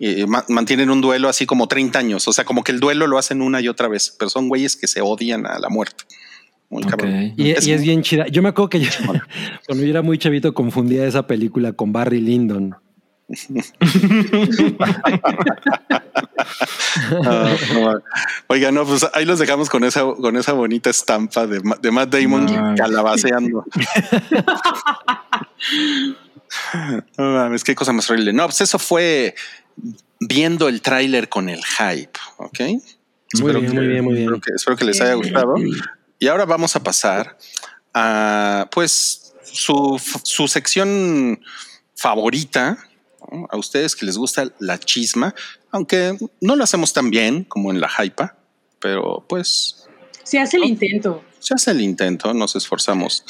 Y 0.00 0.24
ma- 0.26 0.44
mantienen 0.48 0.90
un 0.90 1.00
duelo 1.00 1.28
así 1.28 1.44
como 1.46 1.66
30 1.66 1.98
años. 1.98 2.28
O 2.28 2.32
sea, 2.32 2.44
como 2.44 2.62
que 2.62 2.70
el 2.72 2.78
duelo 2.80 3.06
lo 3.08 3.18
hacen 3.18 3.42
una 3.42 3.60
y 3.60 3.66
otra 3.68 3.88
vez, 3.88 4.14
pero 4.18 4.28
son 4.30 4.48
güeyes 4.48 4.76
que 4.76 4.86
se 4.86 5.00
odian 5.00 5.44
a 5.46 5.58
la 5.58 5.68
muerte. 5.68 6.04
Muy 6.70 6.84
cabrón. 6.84 7.32
Y, 7.36 7.50
Es- 7.50 7.66
y 7.66 7.72
es 7.72 7.82
bien 7.82 8.02
chida. 8.02 8.26
Yo 8.28 8.40
me 8.42 8.50
acuerdo 8.50 8.68
que 8.68 8.80
yo, 8.80 8.90
cuando 9.66 9.84
yo 9.84 9.90
era 9.90 10.02
muy 10.02 10.16
chavito 10.18 10.54
confundía 10.54 11.04
esa 11.06 11.26
película 11.26 11.72
con 11.72 11.92
Barry 11.92 12.20
Lyndon. 12.20 12.76
No. 17.22 18.00
Oiga, 18.48 18.70
no, 18.72 18.84
pues 18.86 19.06
ahí 19.12 19.24
los 19.24 19.38
dejamos 19.38 19.68
con 19.68 19.84
esa, 19.84 20.02
con 20.02 20.36
esa 20.36 20.52
bonita 20.52 20.90
estampa 20.90 21.46
de, 21.46 21.60
de 21.80 21.90
Matt 21.90 22.10
Damon 22.14 22.74
calabaceando. 22.76 23.64
No 27.18 27.24
mames, 27.34 27.62
qué 27.62 27.74
cosa 27.74 27.92
más 27.92 28.08
horrible. 28.10 28.32
No, 28.32 28.46
pues 28.46 28.62
eso 28.62 28.78
fue 28.78 29.34
viendo 30.18 30.66
el 30.68 30.80
tráiler 30.80 31.28
con 31.28 31.50
el 31.50 31.60
hype, 31.62 32.18
¿ok? 32.38 32.60
Espero 33.30 33.60
bien, 33.60 33.72
que- 33.72 33.78
muy 33.78 33.86
bien, 33.86 34.04
muy 34.04 34.14
bien. 34.14 34.24
Espero 34.24 34.40
que, 34.40 34.52
espero 34.54 34.76
que 34.78 34.84
les 34.86 35.00
haya 35.02 35.12
gustado. 35.14 35.54
Y 36.18 36.26
ahora 36.28 36.46
vamos 36.46 36.74
a 36.74 36.82
pasar 36.82 37.36
a, 37.92 38.66
pues, 38.72 39.34
su, 39.42 40.00
su 40.24 40.48
sección 40.48 41.38
favorita, 41.94 42.78
¿no? 43.30 43.46
a 43.50 43.56
ustedes 43.56 43.94
que 43.96 44.06
les 44.06 44.16
gusta 44.16 44.48
la 44.58 44.78
chisma, 44.78 45.34
aunque 45.70 46.16
no 46.40 46.56
lo 46.56 46.64
hacemos 46.64 46.92
tan 46.92 47.10
bien 47.10 47.44
como 47.44 47.70
en 47.70 47.80
la 47.80 47.88
hypa, 48.02 48.36
pero 48.80 49.24
pues 49.28 49.86
Se 50.24 50.38
hace 50.38 50.56
el 50.56 50.64
intento. 50.64 51.24
se 51.38 51.54
hace 51.54 51.70
el 51.72 51.80
intento, 51.80 52.32
nos 52.34 52.56
esforzamos. 52.56 53.24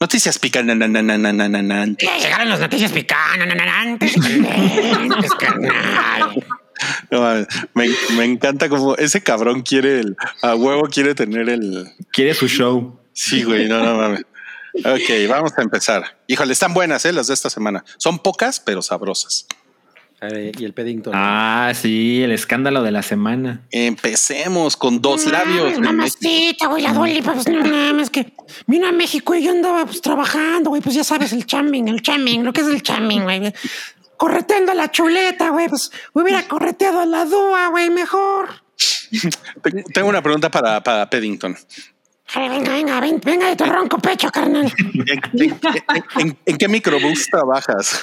Noticias 0.00 0.38
picantes. 0.38 0.76
Llegaron 0.76 2.48
las 2.48 2.60
noticias 2.60 2.92
picantes. 2.92 4.14
No 7.10 7.20
mames, 7.20 7.46
me, 7.74 7.88
me 8.16 8.24
encanta 8.24 8.68
como 8.68 8.96
ese 8.96 9.22
cabrón 9.22 9.62
quiere 9.62 10.00
el 10.00 10.16
a 10.42 10.54
huevo 10.56 10.88
quiere 10.88 11.14
tener 11.14 11.48
el 11.48 11.88
Quiere 12.12 12.34
su 12.34 12.48
show. 12.48 12.98
sí, 13.12 13.44
güey, 13.44 13.68
no, 13.68 13.78
no 13.82 13.96
mames. 13.96 14.22
Ok, 14.78 15.28
vamos 15.28 15.52
a 15.56 15.62
empezar. 15.62 16.16
Híjole, 16.26 16.52
están 16.52 16.74
buenas, 16.74 17.04
eh, 17.04 17.12
las 17.12 17.28
de 17.28 17.34
esta 17.34 17.50
semana. 17.50 17.84
Son 17.96 18.18
pocas, 18.18 18.60
pero 18.60 18.82
sabrosas. 18.82 19.46
A 20.20 20.26
ver, 20.26 20.58
y 20.58 20.64
el 20.64 20.72
Peddington. 20.72 21.12
Ah, 21.14 21.72
sí, 21.74 22.22
el 22.22 22.32
escándalo 22.32 22.82
de 22.82 22.90
la 22.90 23.02
semana. 23.02 23.60
Empecemos 23.70 24.76
con 24.76 25.02
dos 25.02 25.26
labios. 25.26 25.74
Ay, 25.74 25.80
Mamacita, 25.80 26.66
güey, 26.68 26.82
la 26.82 26.92
Dolly, 26.94 27.20
pues 27.20 27.46
no 27.48 27.60
mames, 27.62 28.08
que 28.10 28.32
vino 28.66 28.86
a 28.88 28.92
México 28.92 29.34
y 29.34 29.44
yo 29.44 29.50
andaba 29.50 29.84
pues 29.84 30.00
trabajando, 30.00 30.70
güey, 30.70 30.80
pues 30.80 30.94
ya 30.94 31.04
sabes, 31.04 31.32
el 31.32 31.44
chambing, 31.44 31.88
el 31.88 32.00
chambing, 32.00 32.42
lo 32.42 32.52
que 32.52 32.62
es 32.62 32.68
el 32.68 32.82
chambing, 32.82 33.22
güey. 33.24 33.52
Correteando 34.16 34.72
la 34.72 34.90
chuleta, 34.90 35.50
güey, 35.50 35.68
pues 35.68 35.90
hubiera 36.14 36.46
correteado 36.48 37.00
a 37.00 37.06
la 37.06 37.24
dúa, 37.26 37.68
güey, 37.68 37.90
mejor. 37.90 38.48
Te- 39.62 39.82
Tengo 39.92 40.08
una 40.08 40.22
pregunta 40.22 40.50
para, 40.50 40.82
para 40.82 41.10
Peddington. 41.10 41.54
Venga, 42.36 42.72
venga, 42.72 43.00
ven, 43.00 43.20
venga 43.24 43.48
de 43.48 43.56
tu 43.56 43.64
ronco 43.64 43.98
pecho, 43.98 44.30
carnal. 44.30 44.72
¿En, 44.78 45.40
en- 45.40 45.50
en- 45.62 46.04
en- 46.18 46.38
en 46.44 46.56
qué 46.58 46.68
microbús 46.68 47.28
trabajas? 47.30 48.02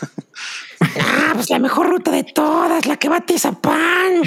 Ah, 1.00 1.32
pues 1.34 1.50
la 1.50 1.60
mejor 1.60 1.90
ruta 1.90 2.12
de 2.12 2.24
todas, 2.24 2.86
la 2.86 2.96
que 2.98 3.10
va 3.10 3.18
a 3.18 3.22
Tizapán. 3.26 4.22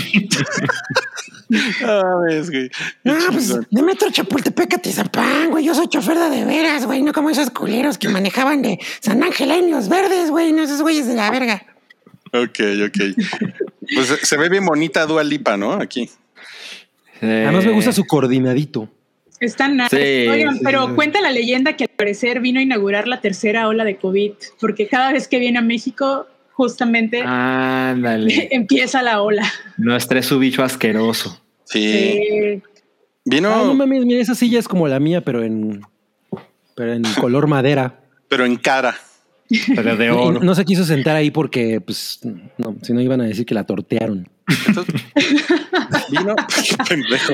Ah, 1.85 2.15
ves, 2.27 2.51
güey. 2.51 2.71
No, 3.05 3.15
pues 3.33 3.49
de 3.71 3.83
Metro 3.83 4.11
Chapultepec 4.11 4.75
a 4.75 4.79
Tizapán, 4.79 5.51
güey. 5.51 5.65
Yo 5.65 5.75
soy 5.75 5.89
chofer 5.89 6.19
de 6.19 6.31
de 6.31 6.45
veras, 6.45 6.87
güey. 6.87 7.03
No 7.03 7.13
como 7.13 7.31
esos 7.31 7.51
culeros 7.51 7.99
que 7.99 8.09
manejaban 8.09 8.63
de 8.63 8.79
San 9.01 9.23
Ángel 9.23 9.51
a 9.51 9.57
Indios 9.59 9.89
Verdes, 9.89 10.31
güey. 10.31 10.53
No, 10.53 10.63
esos 10.63 10.83
güeyes 10.83 11.07
de 11.07 11.15
la 11.15 11.31
verga. 11.31 11.63
Ok, 12.33 12.59
ok. 12.87 12.99
Pues 13.95 14.09
se- 14.23 14.37
ve 14.37 14.49
bien 14.49 14.65
bonita 14.67 15.07
Dua 15.07 15.23
Lipa, 15.23 15.57
¿no? 15.57 15.73
Aquí. 15.75 16.11
Además 17.21 17.65
me 17.65 17.73
gusta 17.73 17.93
su 17.93 18.05
coordinadito. 18.05 18.89
Están. 19.45 19.79
Sí, 19.91 19.97
Oigan, 20.29 20.55
sí, 20.57 20.61
pero 20.65 20.89
sí. 20.89 20.95
cuenta 20.95 21.21
la 21.21 21.31
leyenda 21.31 21.77
que 21.77 21.85
al 21.85 21.91
parecer 21.91 22.41
vino 22.41 22.61
a 22.61 22.63
inaugurar 22.63 23.07
la 23.09 23.21
tercera 23.21 23.69
ola 23.69 23.85
de 23.85 23.97
COVID, 23.97 24.33
porque 24.61 24.87
cada 24.89 25.13
vez 25.13 25.29
que 25.29 25.39
viene 25.39 25.59
a 25.59 25.63
México, 25.63 26.27
justamente 26.53 27.23
Ándale. 27.25 28.49
empieza 28.53 29.03
la 29.03 29.23
ola. 29.23 29.45
No 29.77 29.95
estrés 29.97 30.27
su 30.27 30.39
bicho 30.39 30.63
asqueroso. 30.63 31.41
Sí. 31.65 32.61
Vino, 33.25 33.49
Ah, 33.55 33.63
no 33.65 33.75
mames, 33.75 34.05
mira, 34.05 34.21
esa 34.21 34.35
silla 34.35 34.59
es 34.59 34.69
como 34.69 34.87
la 34.87 35.01
mía, 35.01 35.23
pero 35.23 35.43
en, 35.43 35.81
pero 36.75 36.93
en 36.93 37.03
color 37.21 37.47
madera. 37.47 38.01
pero 38.29 38.45
en 38.45 38.57
cara. 38.57 38.97
Pero 39.75 39.97
de 39.97 40.11
oro. 40.11 40.41
no 40.41 40.55
se 40.55 40.65
quiso 40.65 40.85
sentar 40.85 41.17
ahí 41.17 41.31
porque, 41.31 41.81
pues, 41.81 42.21
no, 42.59 42.77
si 42.83 42.93
no 42.93 43.01
iban 43.01 43.21
a 43.21 43.25
decir 43.25 43.45
que 43.47 43.55
la 43.55 43.65
tortearon. 43.65 44.29
Vino, 46.11 46.35
pendejo, 46.89 47.33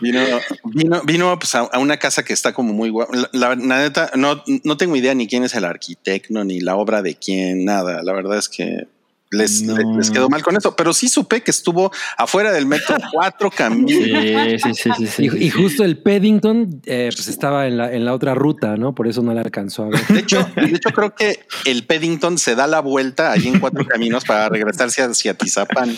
vino, 0.00 0.20
vino, 0.64 1.02
vino 1.02 1.38
pues, 1.38 1.54
a, 1.54 1.78
una 1.78 1.96
casa 1.96 2.24
que 2.24 2.32
está 2.32 2.52
como 2.52 2.72
muy 2.72 2.90
guapa. 2.90 3.14
La, 3.16 3.28
la- 3.32 3.54
la 3.54 3.78
neta, 3.78 4.10
no, 4.16 4.42
no 4.64 4.76
tengo 4.76 4.96
idea 4.96 5.14
ni 5.14 5.28
quién 5.28 5.44
es 5.44 5.54
el 5.54 5.64
arquitecto, 5.64 6.44
ni 6.44 6.60
la 6.60 6.76
obra 6.76 7.02
de 7.02 7.14
quién, 7.16 7.64
nada. 7.64 8.02
La 8.02 8.12
verdad 8.12 8.38
es 8.38 8.48
que 8.48 8.88
les, 9.32 9.62
No. 9.62 9.76
le- 9.76 9.96
les 9.96 10.10
quedó 10.10 10.28
mal 10.28 10.42
con 10.42 10.56
eso, 10.56 10.76
pero 10.76 10.92
sí 10.92 11.08
supe 11.08 11.42
que 11.42 11.50
estuvo 11.50 11.90
afuera 12.16 12.52
del 12.52 12.66
metro 12.66 12.96
cuatro 13.12 13.50
caminos. 13.50 13.90
Sí, 13.90 14.58
sí, 14.58 14.74
sí, 14.74 14.90
sí. 14.98 15.06
sí, 15.06 15.28
y, 15.44 15.50
justo 15.50 15.84
el 15.84 15.98
Paddington, 15.98 16.80
eh, 16.86 17.10
pues 17.14 17.28
estaba 17.28 17.66
en 17.66 17.76
la, 17.78 17.92
en 17.92 18.04
la 18.04 18.12
otra 18.14 18.34
ruta, 18.34 18.76
¿no? 18.76 18.94
Por 18.94 19.08
eso 19.08 19.22
no 19.22 19.32
la 19.34 19.40
alcanzó 19.40 19.84
a 19.84 19.88
ver. 19.88 20.06
De 20.06 20.20
hecho, 20.20 20.48
de 20.54 20.66
hecho, 20.76 20.90
creo 20.90 21.14
que 21.14 21.40
el 21.64 21.84
Paddington 21.84 22.38
se 22.38 22.54
da 22.54 22.66
la 22.66 22.80
vuelta 22.80 23.32
ahí 23.32 23.48
en 23.48 23.58
cuatro 23.58 23.84
caminos 23.86 24.24
para 24.24 24.48
regresarse 24.48 25.02
hacia 25.02 25.34
Tizapán. 25.34 25.94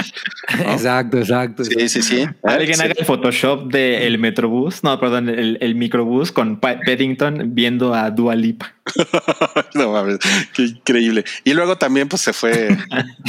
Exacto, 0.66 1.18
exacto. 1.18 1.64
Sí, 1.64 1.88
sí, 1.88 2.02
sí. 2.02 2.26
Alguien 2.42 2.76
Sí. 2.76 2.82
haga 2.82 2.94
el 2.96 3.04
Photoshop 3.04 3.70
del 3.72 4.18
Metrobús, 4.18 4.82
no, 4.84 4.98
perdón, 5.00 5.28
el, 5.28 5.58
el 5.60 5.74
microbús 5.74 6.32
con 6.32 6.60
Paddington 6.60 7.54
viendo 7.54 7.94
a 7.94 8.10
Dua 8.10 8.34
Lipa 8.34 8.74
No 9.74 9.92
mames, 9.92 10.18
qué 10.54 10.62
increíble. 10.62 11.24
Y 11.44 11.52
luego 11.54 11.76
también 11.78 12.08
pues 12.08 12.22
se 12.22 12.32
fue 12.32 12.68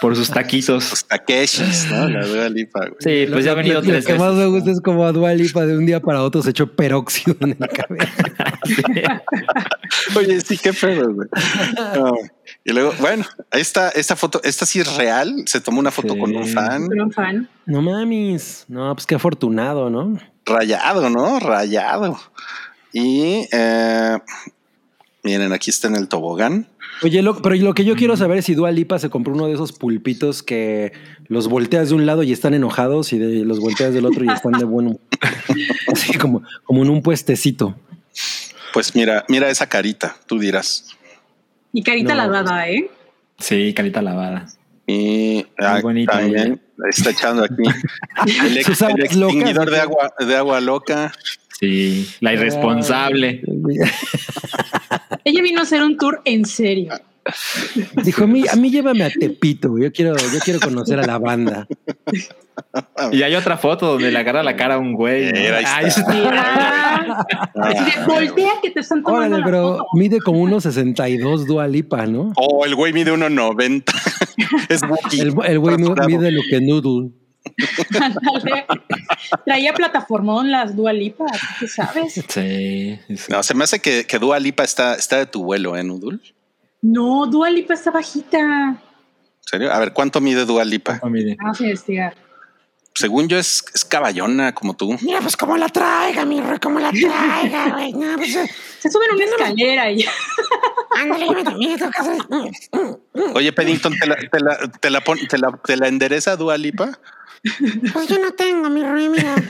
por 0.00 0.14
sus 0.16 0.30
taquitos. 0.30 0.90
los 0.90 1.04
Takeshis, 1.04 1.90
¿no? 1.90 2.08
La 2.08 2.24
Dua 2.26 2.48
Lipa, 2.48 2.80
güey. 2.80 2.96
Sí, 3.00 3.30
pues 3.32 3.44
ya 3.44 3.52
ha 3.52 3.54
Lo- 3.54 3.58
venido 3.58 3.74
lo, 3.80 3.86
lo 3.86 3.92
tres 3.92 4.06
que 4.06 4.14
más 4.14 4.32
me 4.34 4.46
gusta 4.46 4.70
es 4.70 4.80
como 4.80 5.04
a 5.04 5.12
Dua 5.12 5.32
Lipa 5.34 5.66
de 5.66 5.76
un 5.76 5.86
día 5.86 6.00
para 6.00 6.22
otro 6.22 6.42
se 6.42 6.50
echó 6.50 6.70
peróxido 6.74 7.36
en 7.40 7.50
el 7.50 7.68
cabello. 7.68 9.22
Oye, 10.16 10.40
sí, 10.40 10.58
qué 10.58 10.72
pedo, 10.72 11.12
güey. 11.12 11.28
No. 11.96 12.12
Y 12.64 12.72
luego, 12.72 12.92
bueno, 13.00 13.24
ahí 13.50 13.60
está 13.60 13.88
esta 13.90 14.16
foto, 14.16 14.40
esta 14.44 14.66
sí 14.66 14.80
es 14.80 14.96
real. 14.96 15.34
Se 15.46 15.60
tomó 15.60 15.80
una 15.80 15.90
foto 15.90 16.14
Sí. 16.14 16.20
con 16.20 16.34
un 16.36 16.46
fan 16.46 16.86
Pero 16.88 17.04
un 17.04 17.12
fan. 17.12 17.48
No 17.66 17.82
mames. 17.82 18.64
No, 18.68 18.94
pues 18.94 19.06
qué 19.06 19.14
afortunado, 19.14 19.90
¿no? 19.90 20.18
rayado, 20.44 21.10
¿no? 21.10 21.38
Rayado. 21.40 22.18
Y 22.92 23.46
eh, 23.52 24.18
miren, 25.22 25.52
aquí 25.52 25.68
está 25.70 25.88
en 25.88 25.96
el 25.96 26.08
tobogán. 26.08 26.66
Oye, 27.02 27.22
lo- 27.22 27.40
pero 27.42 27.54
lo 27.56 27.74
que 27.74 27.84
yo 27.84 27.94
quiero 27.96 28.16
saber 28.16 28.38
es 28.38 28.44
si 28.46 28.54
Dua 28.54 28.70
Lipa 28.72 28.98
se 28.98 29.08
compró 29.10 29.32
uno 29.34 29.46
de 29.46 29.54
esos 29.54 29.72
pulpitos 29.72 30.42
que 30.42 30.92
los 31.28 31.48
volteas 31.48 31.88
de 31.90 31.94
un 31.94 32.06
lado 32.06 32.22
y 32.22 32.32
están 32.32 32.54
enojados 32.54 33.12
y 33.12 33.18
de, 33.18 33.44
los 33.44 33.60
volteas 33.60 33.94
del 33.94 34.06
otro 34.06 34.24
y 34.24 34.28
están 34.28 34.52
de 34.52 34.64
bueno. 34.64 34.98
Así 35.92 36.16
como, 36.18 36.42
como 36.64 36.82
en 36.82 36.90
un 36.90 37.02
puestecito. 37.02 37.74
Pues 38.72 38.94
mira, 38.94 39.24
mira 39.28 39.48
esa 39.48 39.68
carita, 39.68 40.16
tú 40.26 40.38
dirás. 40.38 40.86
Y 41.72 41.82
carita 41.82 42.14
No, 42.14 42.22
lavada, 42.26 42.68
¿eh? 42.68 42.90
Sí, 43.38 43.72
carita 43.74 44.02
lavada. 44.02 44.46
Y 44.86 45.44
ah, 45.58 45.80
bonita 45.82 46.12
también 46.12 46.60
está 46.90 47.10
echando 47.10 47.44
aquí 47.44 47.62
el, 48.46 48.56
ex- 48.58 48.80
el 48.82 49.00
extinguidor 49.04 49.70
de 49.70 49.80
agua, 49.80 50.12
de 50.18 50.34
agua 50.36 50.60
loca. 50.60 51.12
Sí, 51.60 52.08
la 52.20 52.32
irresponsable. 52.32 53.42
Ella 55.28 55.42
vino 55.42 55.60
a 55.60 55.64
hacer 55.64 55.82
un 55.82 55.98
tour 55.98 56.22
en 56.24 56.46
serio. 56.46 56.94
Dijo, 58.02 58.24
a 58.24 58.26
mí, 58.26 58.44
a 58.50 58.56
mí 58.56 58.70
llévame 58.70 59.04
a 59.04 59.10
Tepito. 59.10 59.76
Yo 59.78 59.92
quiero, 59.92 60.16
yo 60.16 60.38
quiero 60.42 60.58
conocer 60.58 60.98
a 60.98 61.06
la 61.06 61.18
banda. 61.18 61.66
Y 63.12 63.22
hay 63.22 63.36
otra 63.36 63.56
foto 63.56 63.86
donde 63.86 64.10
le 64.10 64.18
agarra 64.18 64.42
la 64.42 64.56
cara 64.56 64.74
a 64.74 64.78
un 64.78 64.92
güey. 64.92 65.26
¿no? 65.32 65.38
Mira, 65.38 65.58
ahí 65.76 65.86
está. 65.86 66.12
Mira, 66.12 67.26
voltea 68.04 68.50
que 68.60 68.70
te 68.70 68.80
están 68.80 69.00
tomando 69.04 69.26
Órale, 69.26 69.38
la 69.38 69.44
pero 69.44 69.76
foto. 69.78 69.86
mide 69.94 70.18
como 70.18 70.40
unos 70.40 70.64
62 70.64 71.46
Dua 71.46 71.68
Lipa, 71.68 72.06
¿no? 72.06 72.32
Oh, 72.34 72.64
el 72.64 72.74
güey 72.74 72.92
mide 72.92 73.12
1.90. 73.12 73.84
es 74.70 74.82
Wookiee. 74.82 75.20
El, 75.20 75.34
el 75.46 75.58
güey 75.60 75.76
mide 75.78 76.32
lo 76.32 76.42
que 76.50 76.60
Noodle. 76.60 77.12
Traía 79.44 79.72
plataformón 79.72 80.50
las 80.50 80.76
Dualipa, 80.76 81.26
¿qué 81.58 81.68
sabes? 81.68 82.14
Sí. 82.28 82.98
No, 83.28 83.42
se 83.42 83.54
me 83.54 83.64
hace 83.64 83.80
que, 83.80 84.06
que 84.06 84.18
Dua 84.18 84.38
Lipa 84.38 84.64
está, 84.64 84.94
está 84.94 85.16
de 85.18 85.26
tu 85.26 85.42
vuelo, 85.44 85.76
¿eh, 85.76 85.82
Nudul? 85.84 86.22
¿En 86.82 86.92
No, 86.92 87.26
Dualipa 87.26 87.74
está 87.74 87.90
bajita. 87.90 88.76
serio? 89.40 89.72
A 89.72 89.78
ver, 89.78 89.92
¿cuánto 89.92 90.20
mide 90.20 90.44
Dua 90.44 90.64
Lipa? 90.64 91.00
Oh, 91.02 91.08
mire. 91.08 91.36
Vamos 91.40 91.60
a 91.60 91.64
investigar. 91.64 92.14
Según 92.94 93.28
yo 93.28 93.38
es, 93.38 93.64
es 93.74 93.84
caballona 93.84 94.52
como 94.54 94.74
tú. 94.74 94.96
Mira, 95.02 95.20
pues 95.20 95.36
como 95.36 95.56
la 95.56 95.68
traiga, 95.68 96.24
mi 96.24 96.40
rey, 96.40 96.58
como 96.58 96.80
la 96.80 96.90
traiga, 96.90 97.70
güey. 97.70 97.92
No, 97.92 98.16
pues, 98.16 98.34
eh, 98.34 98.50
Se 98.80 98.90
suben 98.90 99.10
una 99.14 99.24
escalera 99.24 99.90
y. 99.92 100.04
Oye, 103.34 103.52
Paddington, 103.52 103.94
¿te 103.98 104.06
la, 104.06 104.16
te 104.16 104.40
la, 104.40 104.58
te 104.80 104.90
la, 104.90 105.00
pon- 105.02 105.26
te 105.28 105.38
la, 105.38 105.52
te 105.64 105.76
la 105.76 105.86
endereza 105.86 106.34
Dua 106.36 106.56
Lipa? 106.58 106.98
Pues 107.92 108.08
yo 108.08 108.18
no 108.18 108.32
tengo, 108.32 108.68
mi 108.68 108.82
rey, 108.82 109.08
mira. 109.08 109.34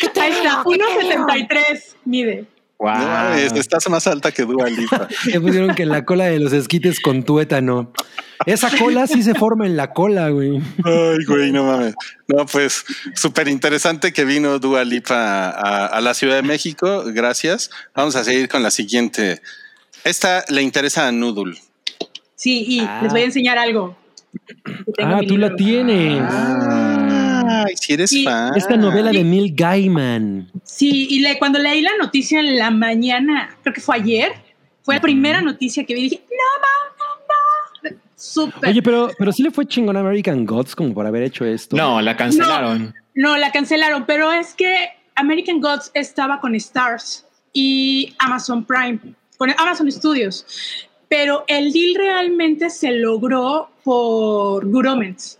¿Qué 0.00 0.08
te 0.08 0.20
ahí 0.20 0.32
está, 0.32 0.62
veo? 0.62 0.72
¿Qué 0.72 0.78
te 0.78 0.84
veo? 1.16 1.26
1.73 1.26 1.94
mide. 2.04 2.46
Wow. 2.78 2.92
No 3.52 3.60
estás 3.60 3.88
más 3.90 4.06
alta 4.06 4.30
que 4.30 4.44
Dua 4.44 4.68
Lipa. 4.70 5.08
Que 5.24 5.40
pusieron 5.40 5.74
que 5.74 5.84
la 5.84 6.04
cola 6.04 6.26
de 6.26 6.38
los 6.38 6.52
esquites 6.52 7.00
con 7.00 7.24
tuétano. 7.24 7.92
Esa 8.46 8.70
cola 8.78 9.08
sí 9.08 9.24
se 9.24 9.34
forma 9.34 9.66
en 9.66 9.76
la 9.76 9.92
cola, 9.92 10.28
güey. 10.28 10.60
Ay, 10.84 11.24
güey, 11.26 11.50
no 11.50 11.64
mames. 11.64 11.94
No, 12.28 12.46
pues 12.46 12.84
súper 13.14 13.48
interesante 13.48 14.12
que 14.12 14.24
vino 14.24 14.60
Dua 14.60 14.84
Lipa 14.84 15.50
a, 15.50 15.86
a 15.86 16.00
la 16.00 16.14
Ciudad 16.14 16.36
de 16.36 16.42
México. 16.42 17.02
Gracias. 17.06 17.70
Vamos 17.96 18.14
a 18.14 18.22
seguir 18.22 18.48
con 18.48 18.62
la 18.62 18.70
siguiente. 18.70 19.42
Esta 20.04 20.44
le 20.48 20.62
interesa 20.62 21.08
a 21.08 21.12
Noodle. 21.12 21.58
Sí, 22.38 22.64
y 22.68 22.80
Ah. 22.80 23.00
les 23.02 23.10
voy 23.12 23.22
a 23.22 23.24
enseñar 23.24 23.58
algo. 23.58 23.96
Ah, 25.02 25.20
tú 25.26 25.36
la 25.36 25.56
tienes. 25.56 26.22
Ay, 26.30 27.74
si 27.76 27.94
eres 27.94 28.14
fan. 28.24 28.52
Esta 28.56 28.76
novela 28.76 29.10
de 29.10 29.24
Neil 29.24 29.52
Gaiman. 29.56 30.48
Sí, 30.62 31.08
y 31.10 31.18
le- 31.20 31.36
cuando 31.38 31.58
leí 31.58 31.80
la 31.80 31.90
noticia 32.00 32.38
en 32.38 32.56
la 32.56 32.70
mañana, 32.70 33.56
creo 33.62 33.74
que 33.74 33.80
fue 33.80 33.96
ayer, 33.96 34.32
fue 34.82 34.94
la 34.94 35.00
primera 35.00 35.40
noticia 35.40 35.84
que 35.84 35.94
vi. 35.94 36.02
Dije, 36.02 36.22
no, 36.30 37.90
no, 37.90 37.90
no. 37.90 37.98
Súper. 38.14 38.70
Oye, 38.70 38.82
pero, 38.82 39.10
pero 39.18 39.32
sí 39.32 39.42
le 39.42 39.50
fue 39.50 39.66
chingón 39.66 39.96
a 39.96 40.00
American 40.00 40.44
Gods 40.46 40.76
como 40.76 40.94
por 40.94 41.06
haber 41.06 41.22
hecho 41.24 41.44
esto. 41.44 41.76
No, 41.76 42.00
la 42.00 42.16
cancelaron. 42.16 42.94
No, 43.14 43.36
la 43.36 43.50
cancelaron, 43.50 44.04
pero 44.06 44.30
es 44.32 44.54
que 44.54 44.90
American 45.16 45.60
Gods 45.60 45.90
estaba 45.94 46.40
con 46.40 46.54
Stars 46.54 47.26
y 47.52 48.14
Amazon 48.18 48.64
Prime, 48.64 48.98
con 49.36 49.50
Amazon 49.58 49.90
Studios. 49.90 50.46
Pero 51.08 51.44
el 51.46 51.72
deal 51.72 51.94
realmente 51.96 52.70
se 52.70 52.92
logró 52.92 53.70
por 53.82 54.66
Good 54.66 54.86
Omens. 54.86 55.38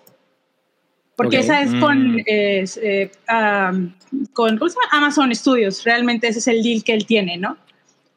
Porque 1.16 1.38
Ok. 1.38 1.42
esa 1.44 1.62
es 1.62 1.74
Mm. 1.74 1.80
con, 1.80 2.16
es, 2.26 2.78
eh, 2.82 3.10
um, 3.28 3.92
con 4.32 4.56
¿cómo 4.56 4.68
se 4.70 4.76
llama? 4.76 4.88
Amazon 5.06 5.34
Studios. 5.34 5.84
Realmente 5.84 6.28
ese 6.28 6.38
es 6.38 6.46
el 6.46 6.62
deal 6.62 6.84
que 6.84 6.94
él 6.94 7.06
tiene, 7.06 7.36
¿no? 7.36 7.56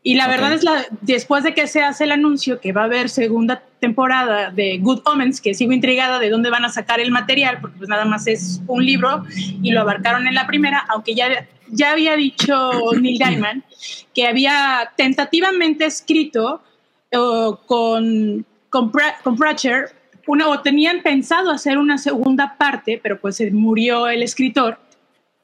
Y 0.04 0.16
la 0.16 0.26
Ok. 0.26 0.32
verdad 0.32 0.54
es 0.54 0.64
la 0.64 0.86
después 1.02 1.44
de 1.44 1.54
que 1.54 1.68
se 1.68 1.82
hace 1.82 2.06
el 2.06 2.12
anuncio 2.12 2.60
que 2.60 2.72
va 2.72 2.82
a 2.82 2.86
haber 2.86 3.10
segunda 3.10 3.64
temporada 3.80 4.50
de 4.52 4.78
Good 4.80 5.02
Omens, 5.06 5.42
que 5.42 5.54
sigo 5.54 5.74
intrigada 5.74 6.20
de 6.20 6.30
dónde 6.30 6.50
van 6.50 6.64
a 6.66 6.70
sacar 6.70 7.00
el 7.00 7.12
material, 7.12 7.60
porque 7.60 7.78
pues 7.78 7.90
nada 7.90 8.06
más 8.06 8.26
es 8.28 8.62
un 8.68 8.86
libro 8.86 9.24
y 9.62 9.72
lo 9.72 9.82
abarcaron 9.82 10.26
en 10.28 10.34
la 10.36 10.48
primera, 10.48 10.86
aunque 10.90 11.14
ya, 11.16 11.48
ya 11.70 11.92
había 11.92 12.16
dicho 12.16 12.80
Neil 13.00 13.20
Gaiman 13.20 13.64
que 14.14 14.28
había 14.28 14.92
tentativamente 14.96 15.86
escrito 15.86 16.62
con, 17.12 18.46
con, 18.70 18.92
con 19.24 19.38
Pratchett 19.38 19.94
una, 20.28 20.48
o 20.48 20.62
tenían 20.62 21.02
pensado 21.02 21.52
hacer 21.52 21.78
una 21.78 21.98
segunda 21.98 22.56
parte, 22.58 23.00
pero 23.02 23.20
pues 23.20 23.38
se 23.38 23.52
murió 23.52 24.08
el 24.08 24.24
escritor. 24.24 24.80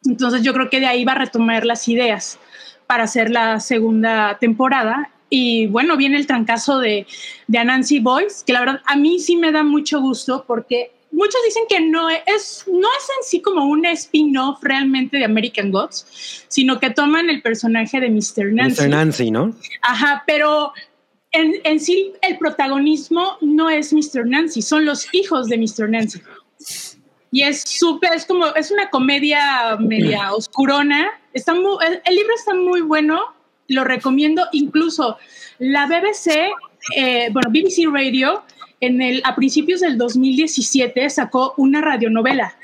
Entonces 0.06 0.44
yo 0.44 0.54
creo 0.54 0.70
que 0.70 0.80
de 0.80 0.86
ahí 0.86 1.04
va 1.04 1.14
a 1.14 1.18
retomar 1.20 1.66
las 1.66 1.88
ideas 1.88 2.40
para 2.86 3.04
hacer 3.04 3.30
la 3.30 3.60
segunda 3.60 4.38
temporada. 4.40 5.12
Y 5.30 5.68
bueno, 5.68 5.98
viene 5.98 6.18
el 6.18 6.26
trancazo 6.26 6.80
de, 6.80 7.06
de 7.48 7.58
Anansi 7.58 8.00
Boys, 8.00 8.44
que 8.46 8.54
la 8.54 8.62
verdad 8.62 8.82
a 8.86 8.96
mí 8.96 9.20
sí 9.20 9.36
me 9.36 9.52
da 9.52 9.64
mucho 9.64 10.00
gusto 10.00 10.46
porque 10.48 10.92
muchos 11.12 11.42
dicen 11.46 11.64
que 11.68 11.82
no 11.82 12.10
es, 12.10 12.64
no 12.68 12.88
es 12.88 13.10
en 13.10 13.24
sí 13.24 13.42
como 13.42 13.66
un 13.66 13.86
spin-off 13.86 14.60
realmente 14.62 15.18
de 15.18 15.26
American 15.26 15.72
Gods, 15.72 16.46
sino 16.48 16.80
que 16.80 16.92
toman 16.92 17.30
el 17.30 17.42
personaje 17.42 18.00
de 18.00 18.10
Mr. 18.10 18.54
Nancy. 18.54 18.84
Mr. 18.84 18.90
Nancy, 18.90 19.32
¿no? 19.32 19.54
Ajá, 19.82 20.24
pero 20.26 20.72
en, 21.32 21.54
en 21.64 21.80
sí 21.80 22.14
el 22.22 22.38
protagonismo 22.38 23.38
no 23.42 23.70
es 23.70 23.94
Mr. 23.94 24.26
Nancy, 24.26 24.62
son 24.62 24.86
los 24.86 25.14
hijos 25.14 25.48
de 25.48 25.58
Mr. 25.58 25.90
Nancy. 25.90 26.22
Y 27.32 27.44
es 27.44 27.62
súper, 27.62 28.14
es 28.14 28.26
como, 28.26 28.48
es 28.56 28.72
una 28.72 28.90
comedia 28.90 29.78
media 29.80 30.34
oscurona. 30.34 31.10
Está 31.34 31.54
muy, 31.54 31.78
el, 31.86 32.02
el 32.06 32.16
libro 32.16 32.34
está 32.36 32.56
muy 32.56 32.82
bueno, 32.82 33.22
lo 33.68 33.84
recomiendo. 33.84 34.46
Incluso 34.54 35.18
la 35.60 35.88
BBC, 35.88 36.52
eh, 36.96 37.30
bueno, 37.32 37.50
BBC 37.50 37.92
Radio, 37.92 38.44
en 38.80 39.02
el, 39.02 39.22
a 39.26 39.36
principios 39.36 39.82
del 39.82 39.98
2017 39.98 41.10
sacó 41.10 41.54
una 41.58 41.82
radionovela. 41.82 42.56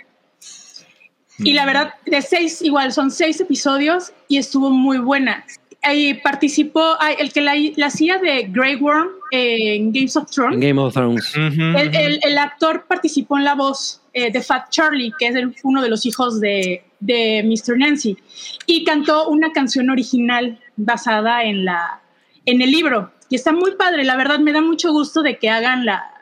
Y 1.40 1.54
la 1.54 1.66
verdad, 1.66 1.96
de 2.06 2.22
seis, 2.22 2.62
igual, 2.62 2.94
son 2.94 3.10
seis 3.10 3.42
episodios 3.42 4.14
y 4.28 4.38
estuvo 4.38 4.70
muy 4.70 5.00
buena. 5.00 5.44
Ahí 5.84 6.14
participó 6.16 6.96
el 7.20 7.34
que 7.34 7.42
la, 7.42 7.54
la 7.76 7.88
hacía 7.88 8.18
de 8.18 8.48
Grey 8.50 8.76
Worm 8.78 9.10
en 9.32 9.92
Games 9.92 10.16
of 10.16 10.30
Thrones. 10.32 10.60
Game 10.60 10.80
of 10.82 10.94
Thrones. 10.94 11.34
El, 11.36 11.96
el- 11.96 12.20
el 12.24 12.38
actor 12.38 12.86
participó 12.88 13.38
en 13.38 13.44
la 13.44 13.56
voz 13.56 14.02
eh, 14.14 14.32
de 14.32 14.42
Fat 14.42 14.70
Charlie, 14.70 15.12
que 15.20 15.28
es 15.28 15.36
el- 15.36 15.54
uno 15.64 15.82
de 15.82 15.90
los 15.90 16.06
hijos 16.06 16.40
de, 16.40 16.84
de 17.00 17.44
Mr. 17.44 17.78
Nancy, 17.78 18.18
y 18.66 18.84
cantó 18.86 19.28
una 19.28 19.52
canción 19.52 19.90
original 19.90 20.60
basada 20.78 21.44
en, 21.44 21.66
la, 21.66 22.00
en 22.46 22.62
el 22.62 22.72
libro. 22.72 23.12
Y 23.30 23.36
está 23.36 23.52
muy 23.52 23.72
padre, 23.76 24.04
la 24.06 24.16
verdad 24.16 24.40
me 24.40 24.52
da 24.54 24.62
mucho 24.62 24.92
gusto 24.94 25.22
de 25.24 25.38
que 25.38 25.50
hagan 25.50 25.86
la, 25.86 26.13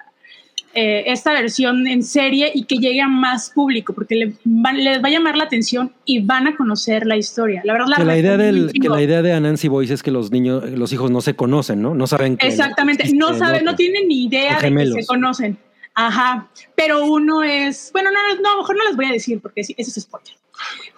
eh, 0.74 1.04
esta 1.08 1.34
versión 1.34 1.86
en 1.88 2.02
serie 2.04 2.52
y 2.54 2.64
que 2.64 2.76
llegue 2.78 3.02
a 3.02 3.08
más 3.08 3.50
público, 3.50 3.94
porque 3.94 4.16
le 4.16 4.34
va- 4.48 4.72
les 4.74 5.04
va 5.04 5.08
a 5.08 5.12
llamar 5.12 5.36
la 5.38 5.44
atención 5.44 5.92
y 6.06 6.22
van 6.22 6.48
a 6.48 6.56
conocer 6.56 7.06
la 7.06 7.18
historia. 7.18 7.62
La 7.66 7.74
verdad, 7.74 7.88
la 7.90 7.96
Que 7.98 8.04
la 8.06 8.18
idea 8.18 8.38
del, 8.38 8.72
que 8.74 8.88
la 8.90 9.02
idea 9.02 9.22
de 9.22 9.34
Anansi 9.34 9.68
Boys 9.68 9.90
es 9.92 10.02
que 10.04 10.12
los 10.12 10.32
niños, 10.32 10.70
los 10.72 10.94
hijos 10.94 11.12
no 11.12 11.22
se 11.22 11.36
conocen, 11.36 11.82
¿no? 11.82 11.94
No 11.94 12.08
saben 12.08 12.38
que 12.38 12.48
Exactamente, 12.48 13.10
no 13.14 13.34
saben, 13.38 13.66
no 13.66 13.72
otro. 13.72 13.78
tienen 13.78 14.08
ni 14.08 14.26
idea 14.26 14.60
de 14.60 14.74
que 14.74 14.92
se 15.02 15.06
conocen. 15.06 15.58
Ajá, 15.94 16.48
pero 16.74 17.06
uno 17.06 17.44
es, 17.44 17.90
bueno, 17.92 18.10
no, 18.12 18.20
no, 18.42 18.50
a 18.50 18.54
lo 18.54 18.58
mejor 18.62 18.78
no 18.78 18.84
les 18.86 18.96
voy 18.96 19.06
a 19.08 19.12
decir 19.12 19.42
porque 19.42 19.64
sí, 19.66 19.76
eso 19.78 19.92
es 19.94 20.02
spoiler. 20.04 20.34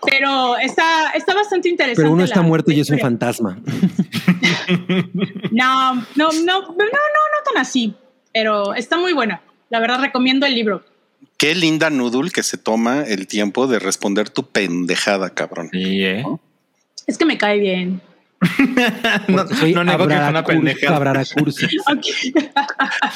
Pero 0.06 0.56
está, 0.58 1.12
está 1.16 1.34
bastante 1.34 1.70
interesante. 1.70 2.02
Pero 2.04 2.14
uno 2.14 2.24
está 2.26 2.42
la- 2.42 2.48
muerto 2.48 2.72
y 2.72 2.80
es 2.82 2.90
un 2.92 3.00
fantasma. 3.00 3.58
No, 5.52 5.94
no, 5.96 6.02
no, 6.16 6.32
no, 6.34 6.62
no, 6.72 6.72
no 6.78 7.52
tan 7.52 7.62
así, 7.62 7.94
pero 8.34 8.74
está 8.74 8.98
muy 8.98 9.14
buena. 9.14 9.42
La 9.70 9.80
verdad 9.80 10.00
recomiendo 10.00 10.46
el 10.46 10.54
libro. 10.56 10.84
Qué 11.38 11.56
linda 11.56 11.90
Noodle 11.90 12.32
que 12.32 12.44
se 12.44 12.58
toma 12.58 13.04
el 13.04 13.28
tiempo 13.28 13.68
de 13.68 13.80
responder 13.80 14.30
tu 14.30 14.48
pendejada, 14.50 15.30
cabrón. 15.32 15.70
Sí, 15.72 16.04
¿eh? 16.04 16.24
Es 17.08 17.18
que 17.18 17.26
me 17.26 17.38
cae 17.38 17.60
bien. 17.60 18.02
no, 19.30 19.48
soy 19.48 19.74
no 19.74 19.86
nego 19.86 20.06
que 20.06 20.16
fue 20.16 20.28
una 20.30 20.44
pendejada. 20.44 20.98
Abraracursi. 20.98 21.66
Ok. 21.88 22.06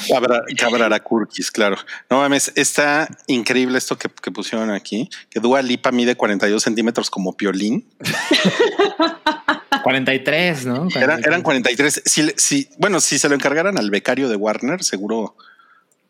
Cabra, 0.08 0.42
Cabrara 0.56 1.00
Kurkis, 1.00 1.50
claro. 1.50 1.76
No 2.10 2.18
mames, 2.18 2.50
está 2.54 3.08
increíble 3.26 3.76
esto 3.78 3.96
que, 3.98 4.08
que 4.08 4.30
pusieron 4.30 4.70
aquí, 4.70 5.08
que 5.30 5.38
Dua 5.40 5.60
Lipa 5.62 5.90
mide 5.92 6.16
42 6.16 6.62
centímetros 6.62 7.10
como 7.10 7.36
piolín. 7.36 7.86
43, 9.82 10.66
¿no? 10.66 10.88
Eran, 10.94 11.20
eran 11.24 11.42
43. 11.42 12.02
Si, 12.04 12.22
le- 12.22 12.34
si, 12.36 12.68
bueno, 12.78 13.00
si 13.00 13.18
se 13.18 13.28
lo 13.28 13.34
encargaran 13.34 13.78
al 13.78 13.90
becario 13.90 14.28
de 14.28 14.36
Warner, 14.36 14.82
seguro, 14.82 15.36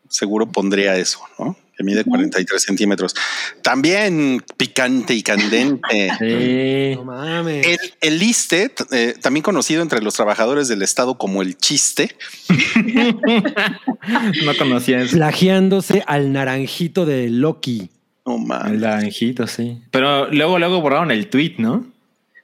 seguro 0.09 0.51
pondría 0.51 0.97
eso, 0.97 1.19
¿no? 1.37 1.55
Que 1.77 1.83
mide 1.85 2.03
43 2.03 2.61
centímetros. 2.61 3.15
También 3.61 4.43
picante 4.57 5.13
y 5.13 5.23
candente. 5.23 6.11
Sí. 6.19 6.95
No 6.95 7.05
mames. 7.05 7.65
El, 7.65 7.79
el 8.01 8.21
eh, 8.91 9.13
también 9.21 9.43
conocido 9.43 9.81
entre 9.81 10.01
los 10.01 10.13
trabajadores 10.15 10.67
del 10.67 10.81
Estado 10.81 11.17
como 11.17 11.41
el 11.41 11.57
chiste, 11.57 12.13
No 14.43 14.57
conocía 14.57 15.01
eso. 15.01 15.15
Plagiándose 15.15 16.03
al 16.05 16.33
naranjito 16.33 17.05
de 17.05 17.29
Loki. 17.29 17.89
no 18.25 18.37
mames. 18.37 18.73
El 18.73 18.79
naranjito, 18.81 19.47
sí. 19.47 19.81
Pero 19.91 20.29
luego, 20.31 20.59
luego 20.59 20.81
borraron 20.81 21.11
el 21.11 21.29
tweet, 21.29 21.55
¿no? 21.59 21.85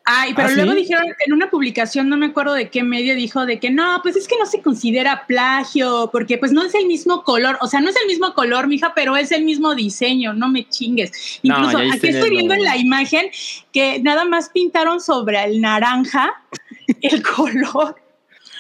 Ay, 0.07 0.33
pero 0.35 0.49
¿Ah, 0.49 0.51
luego 0.51 0.71
sí? 0.73 0.77
dijeron 0.77 1.05
en 1.25 1.33
una 1.33 1.49
publicación, 1.49 2.09
no 2.09 2.15
me 2.17 2.27
acuerdo 2.27 2.53
de 2.53 2.69
qué 2.69 2.83
medio, 2.83 3.15
dijo 3.15 3.45
de 3.47 3.59
que 3.59 3.71
no, 3.71 3.99
pues 4.03 4.15
es 4.15 4.27
que 4.27 4.35
no 4.37 4.45
se 4.45 4.61
considera 4.61 5.25
plagio, 5.27 6.09
porque 6.11 6.37
pues 6.37 6.51
no 6.51 6.63
es 6.63 6.75
el 6.75 6.85
mismo 6.85 7.23
color, 7.23 7.57
o 7.59 7.67
sea, 7.67 7.81
no 7.81 7.89
es 7.89 7.95
el 7.99 8.05
mismo 8.07 8.33
color, 8.35 8.67
mija, 8.67 8.93
pero 8.95 9.17
es 9.17 9.31
el 9.31 9.43
mismo 9.43 9.73
diseño, 9.73 10.33
no 10.33 10.47
me 10.47 10.69
chingues. 10.69 11.39
No, 11.41 11.57
Incluso 11.57 11.77
aquí 11.79 12.07
estoy 12.09 12.29
viendo 12.29 12.53
en 12.53 12.63
la 12.63 12.77
imagen 12.77 13.25
que 13.73 13.99
nada 13.99 14.25
más 14.25 14.49
pintaron 14.49 15.01
sobre 15.01 15.43
el 15.43 15.59
naranja 15.59 16.33
el 17.01 17.23
color. 17.23 17.95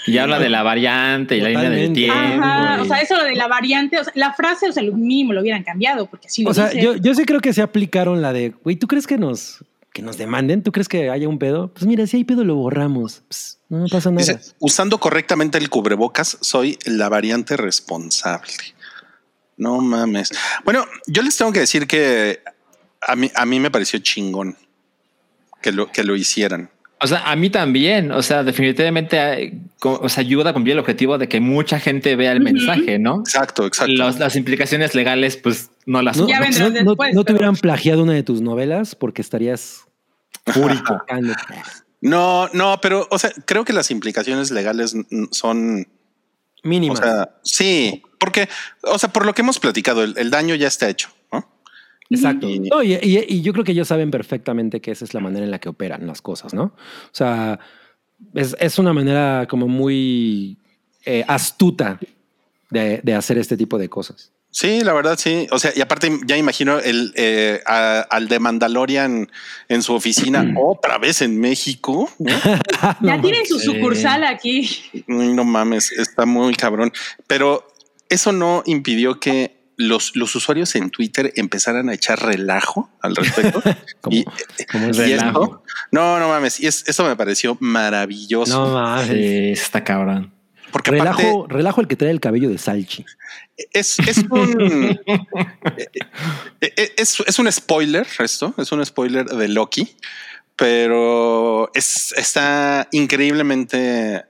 Y 0.07 0.17
habla 0.19 0.37
de 0.39 0.49
la 0.49 0.61
variante 0.63 1.37
y 1.37 1.41
la 1.41 1.49
línea 1.49 1.69
del 1.69 1.93
tiempo. 1.93 2.15
Ajá, 2.43 2.77
y- 2.77 2.81
o 2.81 2.85
sea, 2.85 3.01
eso 3.01 3.17
de 3.23 3.35
la 3.35 3.47
variante, 3.47 3.99
o 3.99 4.03
sea, 4.03 4.13
la 4.15 4.33
frase, 4.33 4.69
o 4.69 4.71
sea, 4.71 4.81
lo 4.83 4.93
mínimo 4.93 5.33
lo 5.33 5.41
hubieran 5.41 5.63
cambiado, 5.63 6.07
porque 6.07 6.27
así 6.27 6.43
lo 6.43 6.49
O 6.49 6.53
sea, 6.53 6.69
dice. 6.69 6.81
yo, 6.83 6.95
yo 6.95 7.13
sí 7.15 7.23
creo 7.25 7.39
que 7.39 7.53
se 7.53 7.61
aplicaron 7.63 8.21
la 8.21 8.31
de, 8.33 8.49
güey, 8.63 8.75
¿tú 8.75 8.85
crees 8.87 9.07
que 9.07 9.17
nos, 9.17 9.63
que 9.95 10.01
nos 10.01 10.17
demanden? 10.17 10.61
¿Tú 10.61 10.73
crees 10.73 10.89
que 10.89 11.09
haya 11.09 11.29
un 11.29 11.39
pedo? 11.39 11.69
Pues 11.73 11.85
mira, 11.85 12.05
si 12.05 12.17
hay 12.17 12.25
pedo 12.25 12.43
lo 12.43 12.55
borramos. 12.55 13.23
Pues, 13.29 13.59
no 13.69 13.85
pasa 13.89 14.11
nada. 14.11 14.25
Dice, 14.33 14.53
usando 14.59 14.97
correctamente 14.99 15.57
el 15.57 15.69
cubrebocas, 15.69 16.37
soy 16.41 16.77
la 16.83 17.07
variante 17.07 17.55
responsable. 17.55 18.51
No 19.55 19.79
mames. 19.79 20.31
Bueno, 20.65 20.85
yo 21.07 21.21
les 21.21 21.37
tengo 21.37 21.53
que 21.53 21.61
decir 21.61 21.87
que 21.87 22.41
a 23.01 23.15
mí, 23.15 23.31
a 23.35 23.45
mí 23.45 23.61
me 23.61 23.71
pareció 23.71 23.97
chingón 23.99 24.57
que 25.61 25.71
lo, 25.71 25.89
que 25.89 26.03
lo 26.03 26.17
hicieran. 26.17 26.69
O 26.99 27.07
sea, 27.07 27.19
a 27.31 27.35
mí 27.37 27.49
también, 27.49 28.11
o 28.11 28.21
sea, 28.21 28.43
definitivamente, 28.43 29.53
co- 29.79 29.99
o 30.03 30.09
sea, 30.09 30.21
ayuda 30.21 30.49
a 30.49 30.53
cumplir 30.53 30.73
el 30.73 30.79
objetivo 30.79 31.17
de 31.17 31.29
que 31.29 31.39
mucha 31.39 31.79
gente 31.79 32.17
vea 32.17 32.33
el 32.33 32.41
mensaje, 32.41 32.99
¿no? 32.99 33.19
Exacto, 33.21 33.65
exacto. 33.65 33.93
Los- 33.93 34.19
las 34.19 34.35
implicaciones 34.35 34.93
legales, 34.93 35.37
pues 35.37 35.69
no 35.85 36.01
las 36.01 36.17
No, 36.17 36.23
no, 36.27 36.39
vendrán 36.39 36.73
no- 36.73 36.81
no- 36.81 36.89
después, 36.91 37.13
no 37.13 37.23
te 37.23 37.33
hubieran 37.33 37.55
plagiado 37.55 38.03
una 38.03 38.13
de 38.13 38.23
tus 38.23 38.41
novelas 38.41 38.95
porque 38.95 39.21
estarías 39.21 39.85
fúrico. 40.47 41.01
No, 42.01 42.47
no, 42.53 42.79
pero, 42.81 43.07
o 43.09 43.17
sea, 43.17 43.31
creo 43.45 43.65
que 43.65 43.73
las 43.73 43.89
implicaciones 43.91 44.51
legales 44.51 44.95
son, 45.31 45.87
o 46.63 46.67
Mínima. 46.67 46.95
sea, 46.95 47.29
sí, 47.43 48.03
porque, 48.19 48.47
o 48.83 48.99
sea, 48.99 49.11
por 49.11 49.25
lo 49.25 49.33
que 49.33 49.41
hemos 49.41 49.59
platicado, 49.59 50.03
el, 50.03 50.15
el 50.17 50.29
daño 50.29 50.53
ya 50.55 50.67
está 50.67 50.87
hecho. 50.89 51.09
¿no? 51.31 51.47
Exacto. 52.09 52.47
Y- 52.47 52.59
No, 52.59 52.83
y, 52.83 52.93
y- 52.93 53.25
y 53.27 53.41
yo 53.41 53.53
creo 53.53 53.63
que 53.65 53.71
ellos 53.71 53.87
saben 53.87 54.11
perfectamente 54.11 54.81
que 54.81 54.91
esa 54.91 55.05
es 55.05 55.13
la 55.15 55.19
manera 55.19 55.45
en 55.45 55.51
la 55.51 55.59
que 55.59 55.69
operan 55.69 56.05
las 56.05 56.21
cosas, 56.21 56.53
¿no? 56.53 56.63
O 56.65 56.73
sea, 57.11 57.59
es, 58.35 58.55
es 58.59 58.77
una 58.77 58.93
manera 58.93 59.47
como 59.49 59.67
muy 59.67 60.57
eh, 61.05 61.23
astuta 61.27 61.99
de, 62.69 62.99
de 63.03 63.13
hacer 63.15 63.37
este 63.39 63.57
tipo 63.57 63.77
de 63.79 63.89
cosas. 63.89 64.31
Sí, 64.57 64.85
la 64.85 64.93
verdad, 64.93 65.19
sí. 65.19 65.47
O 65.51 65.59
sea, 65.59 65.73
y 65.75 65.81
aparte 65.81 66.17
ya 66.25 66.37
imagino 66.37 66.79
el 66.79 67.11
eh, 67.17 67.59
a- 67.65 68.07
al 68.09 68.29
de 68.29 68.39
Mandalorian 68.39 69.29
en 69.67 69.83
su 69.83 69.93
oficina 69.93 70.45
otra 70.57 70.97
vez 70.97 71.21
en 71.21 71.37
México. 71.37 72.09
¿no? 72.19 72.31
ya 73.01 73.19
tienen 73.21 73.45
su 73.45 73.59
sucursal 73.59 74.23
aquí. 74.23 74.69
No 75.07 75.43
mames, 75.43 75.91
está 75.91 76.25
muy 76.25 76.53
cabrón. 76.55 76.93
Pero 77.27 77.67
eso 78.07 78.31
no 78.31 78.63
impidió 78.65 79.19
que 79.19 79.57
los, 79.75 80.15
los 80.15 80.33
usuarios 80.35 80.73
en 80.75 80.89
Twitter 80.89 81.33
empezaran 81.35 81.89
a 81.89 81.93
echar 81.93 82.23
relajo 82.25 82.89
al 83.01 83.17
respecto. 83.17 83.61
Como, 83.99 84.15
y, 84.15 84.23
como 84.71 84.87
es 84.87 84.97
y 84.99 85.01
relajo. 85.01 85.43
esto, 85.43 85.63
no, 85.91 86.17
no 86.17 86.29
mames. 86.29 86.61
Y 86.61 86.67
es, 86.67 86.87
eso 86.87 87.03
me 87.03 87.17
pareció 87.17 87.57
maravilloso. 87.59 88.57
No 88.67 88.73
mames. 88.73 89.07
Sí, 89.09 89.51
está 89.51 89.83
cabrón. 89.83 90.31
Porque 90.75 90.99
aparte 90.99 91.31
Relajo, 91.47 91.79
el 91.79 91.87
que 91.87 91.95
trae 91.95 92.11
el 92.11 92.19
cabello 92.19 92.49
de 92.49 92.57
Salchi. 92.57 93.05
es, 93.71 93.97
es 93.97 94.17
un 94.29 94.99
eh, 95.07 95.87
eh, 96.59 96.93
es, 96.97 97.17
es 97.25 97.39
un 97.39 97.49
spoiler 97.49 98.05
esto, 98.19 98.53
es 98.57 98.73
un 98.73 98.85
spoiler 98.85 99.25
de 99.25 99.47
Loki, 99.47 99.95
pero 100.57 101.71
es, 101.73 102.13
está 102.17 102.89
increíblemente 102.91 104.25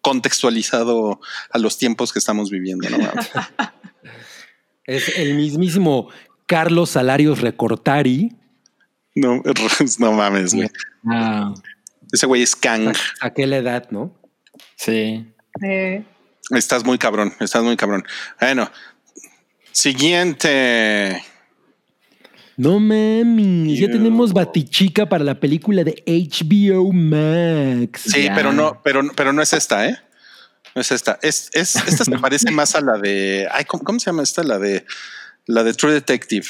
contextualizado 0.00 1.20
a 1.48 1.58
los 1.58 1.78
tiempos 1.78 2.12
que 2.12 2.18
estamos 2.18 2.50
viviendo. 2.50 2.90
¿no? 2.90 2.98
Es 4.84 5.16
el 5.16 5.34
mismísimo 5.34 6.08
Carlos 6.46 6.90
Salarios 6.90 7.40
Recortari. 7.40 8.32
No, 9.14 9.42
no 10.00 10.12
mames, 10.12 10.54
güey. 10.54 10.68
Ah, 11.06 11.54
Ese 12.10 12.26
güey 12.26 12.42
es 12.42 12.56
Kang. 12.56 12.96
¿A 13.20 13.26
aquella 13.26 13.58
edad, 13.58 13.88
no? 13.92 14.20
sí. 14.74 15.24
Eh, 15.62 16.04
Estás 16.50 16.84
muy 16.84 16.96
cabrón, 16.98 17.32
estás 17.40 17.62
muy 17.62 17.76
cabrón. 17.76 18.04
Bueno, 18.40 18.70
siguiente. 19.72 21.22
No 22.56 22.80
mames, 22.80 23.78
ya 23.78 23.86
tenemos 23.88 24.32
Batichica 24.32 25.08
para 25.08 25.22
la 25.22 25.38
película 25.38 25.84
de 25.84 26.02
HBO 26.06 26.92
Max. 26.92 28.02
Sí, 28.06 28.24
Ya. 28.24 28.34
pero 28.34 28.52
no, 28.52 28.80
pero, 28.82 29.02
pero 29.14 29.32
no 29.32 29.42
es 29.42 29.52
esta, 29.52 29.86
¿eh? 29.86 29.96
No 30.74 30.80
es 30.80 30.90
esta. 30.90 31.18
Es, 31.22 31.50
es 31.52 31.76
esta 31.76 32.04
se 32.04 32.18
parece 32.20 32.50
más 32.50 32.74
a 32.74 32.80
la 32.80 32.98
de. 32.98 33.46
Ay, 33.52 33.64
¿cómo, 33.64 33.84
cómo 33.84 34.00
se 34.00 34.06
llama 34.06 34.22
esta? 34.24 34.42
La 34.42 34.58
de 34.58 34.84
la 35.46 35.62
de 35.62 35.72
True 35.74 35.92
Detective. 35.92 36.46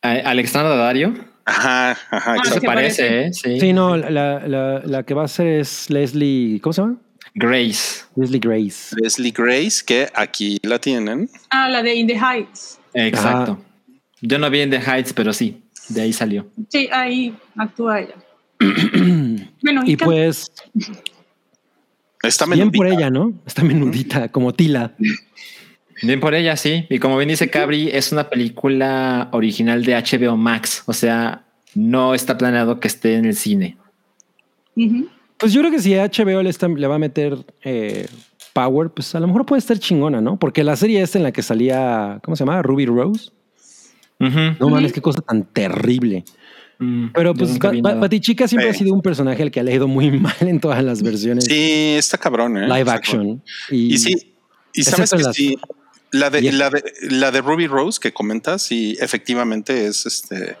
Alexandra 0.00 0.74
Dario 0.74 1.14
Ajá, 1.44 1.90
ajá. 2.10 2.34
Ah, 2.40 2.44
se 2.44 2.60
¿qué 2.60 2.66
parece, 2.66 3.02
parece? 3.08 3.26
¿eh? 3.26 3.32
Sí. 3.32 3.60
Sí, 3.60 3.72
no, 3.72 3.96
la, 3.96 4.10
la- 4.10 4.80
la 4.84 5.02
que 5.02 5.12
va 5.14 5.24
a 5.24 5.28
ser 5.28 5.46
es 5.46 5.90
Leslie, 5.90 6.60
¿cómo 6.60 6.72
se 6.72 6.80
llama? 6.82 6.96
Grace. 7.34 8.04
Leslie 8.16 8.38
Grace. 8.40 8.94
Leslie 9.00 9.30
Grace, 9.32 9.82
que 9.84 10.08
aquí 10.14 10.58
la 10.62 10.78
tienen. 10.78 11.28
ah, 11.50 11.68
la 11.68 11.82
de 11.82 11.94
In 11.94 12.06
the 12.06 12.18
Heights. 12.18 12.78
Exacto. 12.94 13.58
Yo 14.20 14.38
no 14.38 14.48
vi 14.50 14.60
en 14.60 14.70
The 14.70 14.78
Heights, 14.78 15.12
pero 15.12 15.32
sí, 15.32 15.62
de 15.88 16.02
ahí 16.02 16.12
salió. 16.12 16.46
Sí, 16.68 16.88
ahí 16.92 17.34
actúa 17.56 18.00
ella. 18.00 18.14
bueno, 19.62 19.82
Y 19.84 19.96
pues, 19.96 20.52
Está 22.22 22.46
bien 22.46 22.70
por 22.70 22.84
menudita. 22.86 23.00
ella, 23.00 23.10
¿no? 23.10 23.32
Está 23.46 23.64
menudita, 23.64 24.28
como 24.30 24.52
Tila. 24.52 24.94
Bien 26.02 26.20
por 26.20 26.34
ella, 26.34 26.56
sí. 26.56 26.86
Y 26.88 26.98
como 27.00 27.16
bien 27.16 27.28
dice 27.30 27.50
Cabri, 27.50 27.88
es 27.92 28.12
una 28.12 28.28
película 28.30 29.28
original 29.32 29.84
de 29.84 29.94
HBO 29.96 30.36
Max. 30.36 30.84
O 30.86 30.92
sea, 30.92 31.44
no 31.74 32.14
está 32.14 32.38
planeado 32.38 32.78
que 32.78 32.86
esté 32.88 33.16
en 33.16 33.24
el 33.24 33.34
cine. 33.34 33.76
Pues 35.42 35.52
yo 35.52 35.60
creo 35.60 35.72
que 35.72 35.80
si 35.80 35.92
HBO 35.94 36.40
le, 36.40 36.50
está- 36.50 36.68
le 36.68 36.86
va 36.86 36.94
a 36.94 36.98
meter 36.98 37.36
eh, 37.64 38.06
Power, 38.52 38.90
pues 38.90 39.12
a 39.16 39.18
lo 39.20 39.26
mejor 39.26 39.44
puede 39.44 39.58
estar 39.58 39.76
chingona, 39.76 40.20
¿no? 40.20 40.38
Porque 40.38 40.62
la 40.62 40.76
serie 40.76 41.02
esta 41.02 41.18
en 41.18 41.24
la 41.24 41.32
que 41.32 41.42
salía, 41.42 42.20
¿cómo 42.22 42.36
se 42.36 42.44
llama? 42.44 42.62
Ruby 42.62 42.86
Rose. 42.86 43.30
Ujú. 44.20 44.38
No 44.60 44.68
mames, 44.68 44.92
qué 44.92 45.00
cosa 45.00 45.20
tan 45.20 45.42
terrible. 45.44 46.24
Mm, 46.78 47.08
Pero 47.12 47.34
pues. 47.34 47.58
Batichica 47.58 48.46
siempre 48.46 48.70
ha 48.70 48.74
sido 48.74 48.94
un 48.94 49.02
personaje 49.02 49.42
al 49.42 49.50
que 49.50 49.62
le 49.64 49.72
ha 49.72 49.74
ido 49.74 49.88
muy 49.88 50.10
mal 50.20 50.36
en 50.40 50.60
todas 50.60 50.82
las 50.84 51.02
versiones 51.02 51.44
Sí, 51.46 51.94
está 51.98 52.18
cabrón, 52.18 52.56
¿eh? 52.56 52.66
live 52.68 52.80
Está 52.80 52.92
action. 52.94 53.42
Y, 53.70 53.94
Y 53.94 53.98
sí, 53.98 54.34
y 54.74 54.84
sabes 54.84 55.10
que 55.10 55.18
las 55.22 55.34
sí, 55.34 55.58
la 56.12 56.30
de, 56.30 56.52
la, 56.52 56.70
de, 56.70 56.84
la 57.10 57.32
de 57.32 57.40
Ruby 57.40 57.66
Rose 57.66 57.98
que 58.00 58.12
comentas, 58.12 58.62
sí, 58.62 58.96
efectivamente 59.00 59.86
es 59.86 60.06
este, 60.06 60.56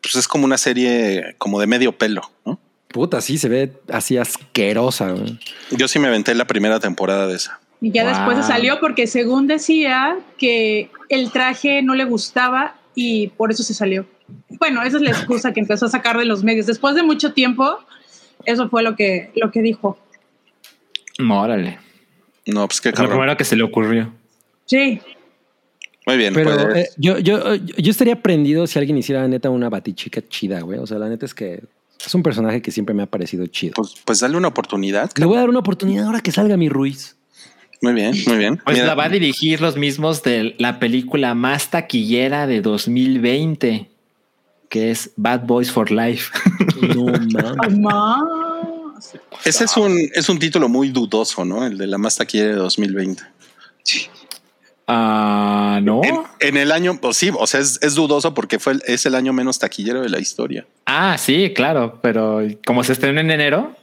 pues 0.00 0.14
es 0.16 0.28
como 0.28 0.44
una 0.44 0.58
serie 0.58 1.34
como 1.38 1.58
de 1.58 1.66
medio 1.66 1.92
pelo, 1.98 2.22
¿no? 2.46 2.60
Puta, 2.92 3.20
sí, 3.20 3.38
se 3.38 3.48
ve 3.48 3.72
así 3.88 4.16
asquerosa. 4.18 5.10
güey. 5.12 5.38
Yo 5.70 5.88
sí 5.88 5.98
me 5.98 6.08
aventé 6.08 6.34
la 6.34 6.46
primera 6.46 6.78
temporada 6.80 7.26
de 7.26 7.34
esa. 7.36 7.58
Y 7.80 7.90
ya 7.90 8.04
Wow. 8.04 8.12
después 8.12 8.36
se 8.38 8.52
salió 8.52 8.78
porque 8.80 9.06
según 9.06 9.46
decía 9.46 10.16
que 10.38 10.90
el 11.08 11.32
traje 11.32 11.82
no 11.82 11.94
le 11.94 12.04
gustaba 12.04 12.76
y 12.94 13.28
por 13.28 13.50
eso 13.50 13.62
se 13.62 13.74
salió. 13.74 14.06
Bueno, 14.60 14.82
esa 14.82 14.98
es 14.98 15.02
la 15.02 15.10
excusa 15.10 15.52
que 15.52 15.60
empezó 15.60 15.86
a 15.86 15.88
sacar 15.88 16.16
de 16.18 16.24
los 16.24 16.44
medios. 16.44 16.66
Después 16.66 16.94
de 16.94 17.02
mucho 17.02 17.32
tiempo, 17.32 17.78
eso 18.44 18.68
fue 18.68 18.82
lo 18.82 18.94
que, 18.94 19.30
lo 19.34 19.50
que 19.50 19.62
dijo. 19.62 19.98
No, 21.18 21.40
órale. 21.42 21.78
No, 22.46 22.66
pues 22.68 22.80
qué 22.80 22.90
Es 22.90 22.98
lo 22.98 23.08
primero 23.08 23.36
que 23.36 23.44
se 23.44 23.56
le 23.56 23.62
ocurrió. 23.62 24.12
Sí, 24.66 25.00
Muy 26.06 26.16
bien, 26.16 26.34
Pero 26.34 26.50
pues, 26.70 26.76
eh, 26.76 26.88
yo, 26.96 27.18
yo, 27.18 27.54
yo 27.54 27.90
estaría 27.90 28.20
prendido 28.22 28.66
si 28.66 28.78
alguien 28.78 28.96
hiciera 28.98 29.26
neta 29.28 29.50
una 29.50 29.68
batichica 29.68 30.20
chida, 30.26 30.60
güey. 30.60 30.78
O 30.78 30.86
sea, 30.86 30.98
la 30.98 31.08
neta 31.08 31.26
es 31.26 31.34
que 31.34 31.62
es 32.06 32.14
un 32.14 32.22
personaje 32.22 32.62
que 32.62 32.70
siempre 32.70 32.94
me 32.94 33.02
ha 33.02 33.06
parecido 33.06 33.46
chido. 33.46 33.74
pues, 33.76 33.94
pues 34.04 34.20
dale 34.20 34.36
una 34.36 34.48
oportunidad. 34.48 35.10
Le 35.16 35.26
voy 35.26 35.36
a 35.36 35.40
dar 35.40 35.48
una 35.48 35.60
oportunidad 35.60 36.06
ahora 36.06 36.20
que 36.20 36.32
salga 36.32 36.56
mi 36.56 36.68
Ruiz. 36.68 37.16
Muy 37.82 37.94
bien, 37.94 38.14
muy 38.28 38.36
bien. 38.36 38.60
Pues 38.64 38.76
Mira, 38.76 38.86
la 38.86 38.94
va 38.94 39.06
a 39.06 39.08
dirigir 39.08 39.60
los 39.60 39.76
mismos 39.76 40.22
de 40.22 40.54
la 40.58 40.78
película 40.78 41.34
más 41.34 41.70
taquillera 41.70 42.46
de 42.46 42.62
2020, 42.62 43.90
que 44.68 44.90
es 44.92 45.10
Bad 45.16 45.46
Boys 45.46 45.72
for 45.72 45.90
Life. 45.90 46.32
No 46.94 47.06
mames. 47.70 49.18
ese 49.44 49.64
es 49.64 49.76
un, 49.76 49.98
es 50.14 50.28
un 50.28 50.38
título 50.38 50.68
muy 50.68 50.90
dudoso, 50.90 51.44
¿no? 51.44 51.66
El 51.66 51.76
de 51.76 51.88
la 51.88 51.98
más 51.98 52.16
taquillera 52.16 52.50
de 52.50 52.56
2020. 52.56 53.22
Ah, 54.86 55.80
no. 55.82 56.02
En, 56.04 56.16
en 56.40 56.56
el 56.56 56.72
año, 56.72 56.98
pues 57.00 57.16
sí, 57.16 57.30
o 57.36 57.46
sea, 57.46 57.60
es, 57.60 57.78
es 57.82 57.94
dudoso 57.94 58.34
porque 58.34 58.58
fue 58.58 58.74
el- 58.74 58.82
es 58.86 59.06
el 59.06 59.14
año 59.14 59.32
menos 59.32 59.58
taquillero 59.58 60.02
de 60.02 60.08
la 60.08 60.18
historia. 60.18 60.66
Ah, 60.86 61.16
sí, 61.18 61.52
claro, 61.54 62.00
pero 62.02 62.40
como 62.66 62.82
se 62.84 62.92
estrenó 62.92 63.20
en 63.20 63.30
enero, 63.30 63.76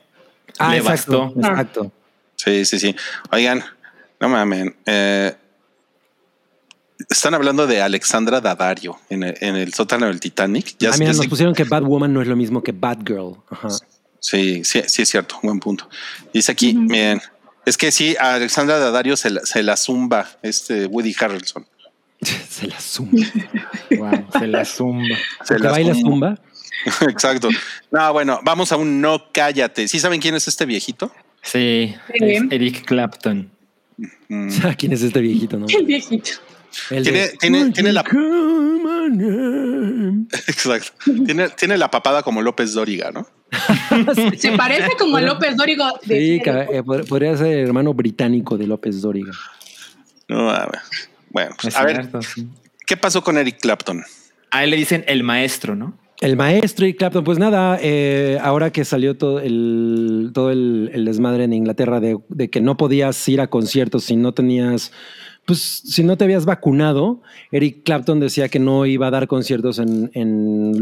Ah, 0.57 0.71
le 0.71 0.77
exacto, 0.79 1.33
bastó. 1.35 1.39
exacto. 1.39 1.91
Sí, 2.35 2.65
sí, 2.65 2.79
sí. 2.79 2.95
Oigan, 3.31 3.63
no 4.19 4.27
mames. 4.29 4.73
eh, 4.85 5.33
están 7.09 7.33
hablando 7.33 7.65
de 7.65 7.81
Alexandra 7.81 8.41
Daddario 8.41 8.97
en 9.09 9.23
el, 9.23 9.35
en 9.39 9.55
el 9.55 9.73
sótano 9.73 10.07
del 10.07 10.19
Titanic. 10.19 10.75
Ya, 10.79 10.89
ah, 10.89 10.95
mira, 10.99 11.11
ya 11.13 11.17
nos 11.17 11.27
pusieron 11.27 11.55
que 11.55 11.63
Batwoman 11.63 12.11
no 12.13 12.21
es 12.21 12.27
lo 12.27 12.35
mismo 12.35 12.61
que 12.61 12.71
Batgirl. 12.73 13.37
Ajá. 13.49 13.69
sí, 14.19 14.63
sí, 14.65 14.81
sí, 14.85 15.01
es 15.03 15.09
cierto. 15.09 15.39
Buen 15.41 15.59
punto. 15.59 15.87
Dice 16.33 16.51
aquí, 16.51 16.71
Ujú. 16.71 16.81
miren, 16.81 17.21
es 17.69 17.77
que 17.77 17.91
sí, 17.91 18.15
a 18.19 18.33
Alexandra 18.35 18.79
Daddario 18.79 19.15
se 19.17 19.29
la, 19.29 19.41
se 19.45 19.61
la 19.63 19.77
zumba 19.77 20.27
este 20.41 20.85
Woody 20.87 21.15
Harrelson. 21.19 21.65
Se 22.49 22.67
la 22.67 22.77
zumba. 22.81 23.25
Wow, 23.97 24.25
se 24.37 24.47
la 24.47 24.65
zumba. 24.65 25.15
Se 25.45 25.55
¿Te 25.55 25.63
la 25.63 25.71
baila 25.71 25.93
zumba. 25.95 26.35
zumba? 26.35 26.41
Exacto. 27.09 27.47
No, 27.91 28.11
bueno, 28.11 28.41
vamos 28.43 28.73
a 28.73 28.77
un 28.77 28.99
no 28.99 29.31
cállate. 29.31 29.87
¿Sí 29.87 29.99
saben 29.99 30.19
quién 30.19 30.35
es 30.35 30.45
este 30.49 30.65
viejito? 30.65 31.13
Sí, 31.41 31.95
Sí. 32.11 32.17
es 32.19 32.43
Eric 32.51 32.83
Clapton. 32.85 33.49
Mm, 34.27 34.49
¿Quién 34.77 34.91
es 34.91 35.01
este 35.01 35.21
viejito? 35.21 35.57
No? 35.57 35.65
El 35.69 35.85
viejito. 35.85 36.31
El 36.89 37.03
Tiene- 37.03 37.19
de- 37.19 37.29
tiene- 37.37 37.71
tiene 37.71 37.93
la- 37.93 38.01
eh. 38.01 38.03
Exacto. 40.47 40.91
Tiene, 41.25 41.49
tiene 41.49 41.77
la 41.77 41.89
papada 41.89 42.23
como 42.23 42.41
López 42.41 42.73
Dóriga, 42.73 43.11
¿no? 43.11 43.27
Se 44.37 44.51
parece 44.53 44.89
como 44.97 45.17
a 45.17 45.21
López 45.21 45.55
Dórigo. 45.57 45.85
de- 46.05 46.19
Sí, 46.19 46.41
eh, 46.45 46.81
pod- 46.83 47.07
podría 47.07 47.35
ser 47.37 47.47
el 47.47 47.67
hermano 47.67 47.93
británico 47.93 48.57
de 48.57 48.67
López 48.67 49.01
Dóriga. 49.01 49.31
No, 50.27 50.49
a 50.49 50.65
ver. 50.65 50.79
Bueno, 51.31 51.55
pues, 51.61 51.73
Es 51.73 51.79
a 51.79 51.83
ver, 51.85 52.09
sí. 52.21 52.47
¿qué 52.85 52.97
pasó 52.97 53.23
con 53.23 53.37
Eric 53.37 53.59
Clapton? 53.59 54.03
A 54.51 54.63
él 54.63 54.71
le 54.71 54.77
dicen 54.77 55.03
el 55.07 55.23
maestro, 55.23 55.75
¿no? 55.75 55.93
El 56.21 56.35
maestro 56.35 56.85
y 56.85 56.93
Clapton, 56.95 57.23
pues 57.23 57.39
nada, 57.39 57.77
eh, 57.81 58.37
ahora 58.41 58.71
que 58.71 58.83
salió 58.83 59.15
todo 59.15 59.39
el, 59.39 60.31
todo 60.33 60.51
el, 60.51 60.91
el 60.93 61.05
desmadre 61.05 61.45
en 61.45 61.53
Inglaterra 61.53 62.01
de, 62.01 62.17
de 62.27 62.49
que 62.49 62.59
no 62.59 62.75
podías 62.75 63.25
ir 63.29 63.39
a 63.39 63.47
conciertos 63.47 64.03
si 64.03 64.17
no 64.17 64.33
tenías, 64.33 64.91
pues 65.45 65.59
si 65.61 66.03
no 66.03 66.17
te 66.17 66.25
habías 66.25 66.43
vacunado, 66.43 67.21
Eric 67.53 67.83
Clapton 67.85 68.19
decía 68.19 68.49
que 68.49 68.59
no 68.59 68.85
iba 68.85 69.07
a 69.07 69.11
dar 69.11 69.27
conciertos 69.27 69.79
en, 69.79 70.11
en 70.13 70.77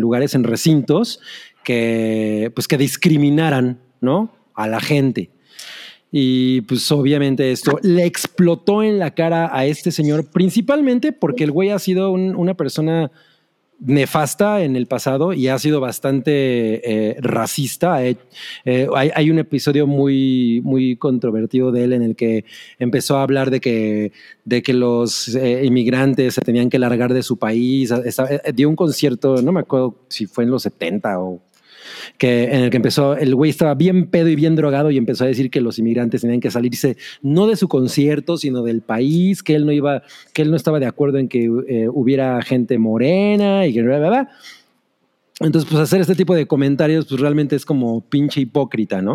lugares, 0.00 0.34
en 0.34 0.42
recintos 0.42 1.20
que, 1.64 2.50
pues 2.54 2.68
que 2.68 2.78
discriminaran, 2.78 3.78
¿no? 4.00 4.30
A 4.54 4.66
la 4.68 4.80
gente. 4.80 5.30
Y 6.12 6.62
pues 6.62 6.90
obviamente 6.90 7.52
esto 7.52 7.78
le 7.82 8.04
explotó 8.04 8.82
en 8.82 8.98
la 8.98 9.12
cara 9.14 9.56
a 9.56 9.64
este 9.66 9.92
señor, 9.92 10.28
principalmente 10.30 11.12
porque 11.12 11.44
el 11.44 11.52
güey 11.52 11.70
ha 11.70 11.78
sido 11.78 12.10
un- 12.10 12.34
una 12.34 12.54
persona 12.54 13.12
nefasta 13.82 14.62
en 14.62 14.76
el 14.76 14.86
pasado 14.86 15.32
y 15.32 15.48
ha 15.48 15.58
sido 15.58 15.80
bastante 15.80 16.32
eh, 16.84 17.16
racista. 17.20 18.04
Eh, 18.04 18.16
hay, 18.94 19.30
un 19.30 19.38
episodio 19.38 19.86
muy, 19.86 20.60
muy 20.64 20.96
controvertido 20.96 21.72
de 21.72 21.84
él 21.84 21.92
en 21.94 22.02
el 22.02 22.14
que 22.16 22.44
empezó 22.78 23.16
a 23.16 23.22
hablar 23.22 23.50
de 23.50 23.60
que, 23.60 24.12
de 24.44 24.62
que 24.62 24.74
los 24.74 25.34
eh, 25.34 25.62
inmigrantes 25.64 26.34
se 26.34 26.42
tenían 26.42 26.68
que 26.68 26.78
largar 26.78 27.14
de 27.14 27.22
su 27.22 27.38
país. 27.38 27.90
Dio 28.54 28.68
un 28.68 28.76
concierto, 28.76 29.40
no 29.40 29.52
me 29.52 29.60
acuerdo 29.60 29.96
si 30.08 30.26
fue 30.26 30.44
en 30.44 30.50
los 30.50 30.62
70 30.64 31.18
o 31.18 31.40
que 32.18 32.44
en 32.44 32.62
el 32.62 32.70
que 32.70 32.76
empezó, 32.76 33.16
el 33.16 33.34
güey 33.34 33.50
estaba 33.50 33.74
bien 33.74 34.06
pedo 34.06 34.28
y 34.28 34.36
bien 34.36 34.56
drogado 34.56 34.90
y 34.90 34.96
empezó 34.96 35.24
a 35.24 35.26
decir 35.26 35.50
que 35.50 35.60
los 35.60 35.78
inmigrantes 35.78 36.20
tenían 36.20 36.40
que 36.40 36.50
salirse 36.50 36.96
no 37.22 37.46
de 37.46 37.56
su 37.56 37.68
concierto, 37.68 38.36
sino 38.36 38.62
del 38.62 38.82
país, 38.82 39.42
que 39.42 39.54
él 39.54 39.66
no 39.66 39.72
iba, 39.72 40.02
que 40.32 40.42
él 40.42 40.50
no 40.50 40.56
estaba 40.56 40.80
de 40.80 40.86
acuerdo 40.86 41.18
en 41.18 41.28
que 41.28 41.50
eh, 41.68 41.88
hubiera 41.88 42.40
gente 42.42 42.78
morena 42.78 43.66
y 43.66 43.74
que 43.74 43.82
bla, 43.82 43.98
bla, 43.98 44.08
bla. 44.08 44.28
Entonces, 45.40 45.70
pues 45.70 45.82
hacer 45.82 46.02
este 46.02 46.14
tipo 46.14 46.34
de 46.34 46.46
comentarios, 46.46 47.06
pues 47.06 47.20
realmente 47.20 47.56
es 47.56 47.64
como 47.64 48.02
pinche 48.02 48.42
hipócrita, 48.42 49.00
¿no? 49.00 49.14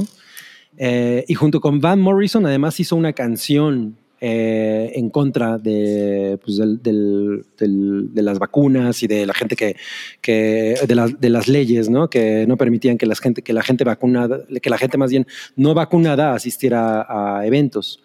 Eh, 0.78 1.24
y 1.28 1.36
junto 1.36 1.62
con 1.62 1.80
Van 1.80 2.02
Morrison, 2.02 2.46
además 2.46 2.80
hizo 2.80 2.96
una 2.96 3.14
canción 3.14 3.98
eh, 4.28 4.92
en 4.96 5.12
contra 5.12 5.60
de, 5.60 6.40
pues, 6.44 6.58
del- 6.58 6.82
del- 6.82 7.46
del- 7.60 8.12
de 8.12 8.22
las 8.24 8.40
vacunas 8.40 9.04
y 9.04 9.08
de 9.08 9.24
la 9.28 9.36
gente 9.36 9.56
que, 9.56 9.76
que 10.20 10.76
de, 10.88 10.96
las- 10.96 11.20
de 11.22 11.30
las 11.30 11.48
leyes, 11.48 11.90
¿no? 11.92 12.10
Que 12.10 12.48
no 12.48 12.58
permitían 12.58 12.98
que 12.98 13.06
la 13.06 13.16
gente, 13.16 13.44
que 13.44 13.54
la 13.54 13.62
gente 13.62 13.84
vacunada, 13.84 14.40
que 14.64 14.70
la 14.72 14.80
gente 14.80 14.98
más 14.98 15.12
bien 15.12 15.28
no 15.56 15.76
vacunada 15.76 16.34
asistiera 16.34 17.06
a 17.08 17.46
eventos. 17.46 18.02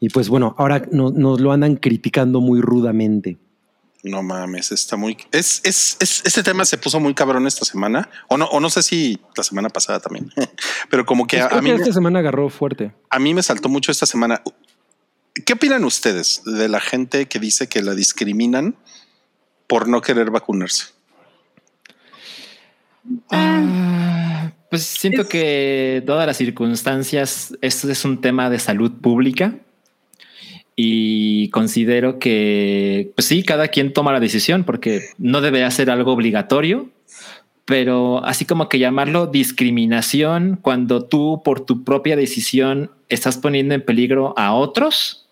Y 0.00 0.08
pues 0.08 0.28
bueno, 0.28 0.56
ahora 0.58 0.82
no- 0.90 1.10
nos 1.12 1.40
lo 1.40 1.52
andan 1.52 1.76
criticando 1.76 2.40
muy 2.40 2.60
rudamente. 2.60 3.36
No 4.02 4.22
mames, 4.22 4.72
está 4.72 4.96
muy. 4.96 5.16
Es, 5.32 5.60
es, 5.64 5.96
es- 6.00 6.22
este 6.24 6.42
tema 6.42 6.64
se 6.64 6.76
puso 6.78 6.98
muy 7.00 7.14
cabrón 7.14 7.46
esta 7.46 7.64
semana. 7.64 8.08
O 8.28 8.36
no, 8.36 8.46
o 8.46 8.58
no 8.60 8.68
sé 8.68 8.82
si 8.82 9.18
la 9.36 9.42
semana 9.44 9.68
pasada 9.68 10.00
también. 10.00 10.30
Pero 10.90 11.06
como 11.06 11.26
que 11.26 11.38
Pues 11.38 11.52
a, 11.52 11.58
a 11.58 11.62
mí, 11.62 11.70
que 11.70 11.76
esta 11.76 11.92
semana 11.92 12.18
agarró 12.18 12.48
fuerte. 12.50 12.92
a 13.10 13.18
mí 13.20 13.32
me 13.32 13.42
saltó 13.42 13.68
mucho 13.68 13.92
esta 13.92 14.06
semana. 14.06 14.42
¿Qué 15.44 15.52
opinan 15.52 15.84
ustedes 15.84 16.42
de 16.44 16.68
la 16.68 16.80
gente 16.80 17.26
que 17.26 17.38
dice 17.38 17.68
que 17.68 17.82
la 17.82 17.94
discriminan 17.94 18.74
por 19.66 19.88
no 19.88 20.00
querer 20.00 20.30
vacunarse? 20.30 20.86
Ah, 23.30 24.50
pues 24.70 24.82
siento 24.82 25.22
Es- 25.22 25.28
que 25.28 26.02
todas 26.06 26.26
las 26.26 26.36
circunstancias, 26.36 27.56
esto 27.60 27.90
es 27.90 28.04
un 28.04 28.20
tema 28.20 28.50
de 28.50 28.58
salud 28.58 28.92
pública 28.92 29.54
y 30.74 31.48
considero 31.50 32.18
que, 32.18 33.12
pues 33.14 33.26
sí, 33.26 33.42
cada 33.42 33.68
quien 33.68 33.92
toma 33.92 34.12
la 34.12 34.20
decisión 34.20 34.64
porque 34.64 35.02
no 35.18 35.40
debería 35.40 35.70
ser 35.70 35.90
algo 35.90 36.12
obligatorio, 36.12 36.90
pero 37.64 38.24
así 38.24 38.44
como 38.44 38.68
que 38.68 38.78
llamarlo 38.78 39.26
discriminación 39.26 40.58
cuando 40.60 41.04
tú 41.04 41.42
por 41.44 41.64
tu 41.64 41.84
propia 41.84 42.16
decisión 42.16 42.90
estás 43.08 43.38
poniendo 43.38 43.74
en 43.74 43.84
peligro 43.84 44.34
a 44.36 44.52
otros, 44.54 45.25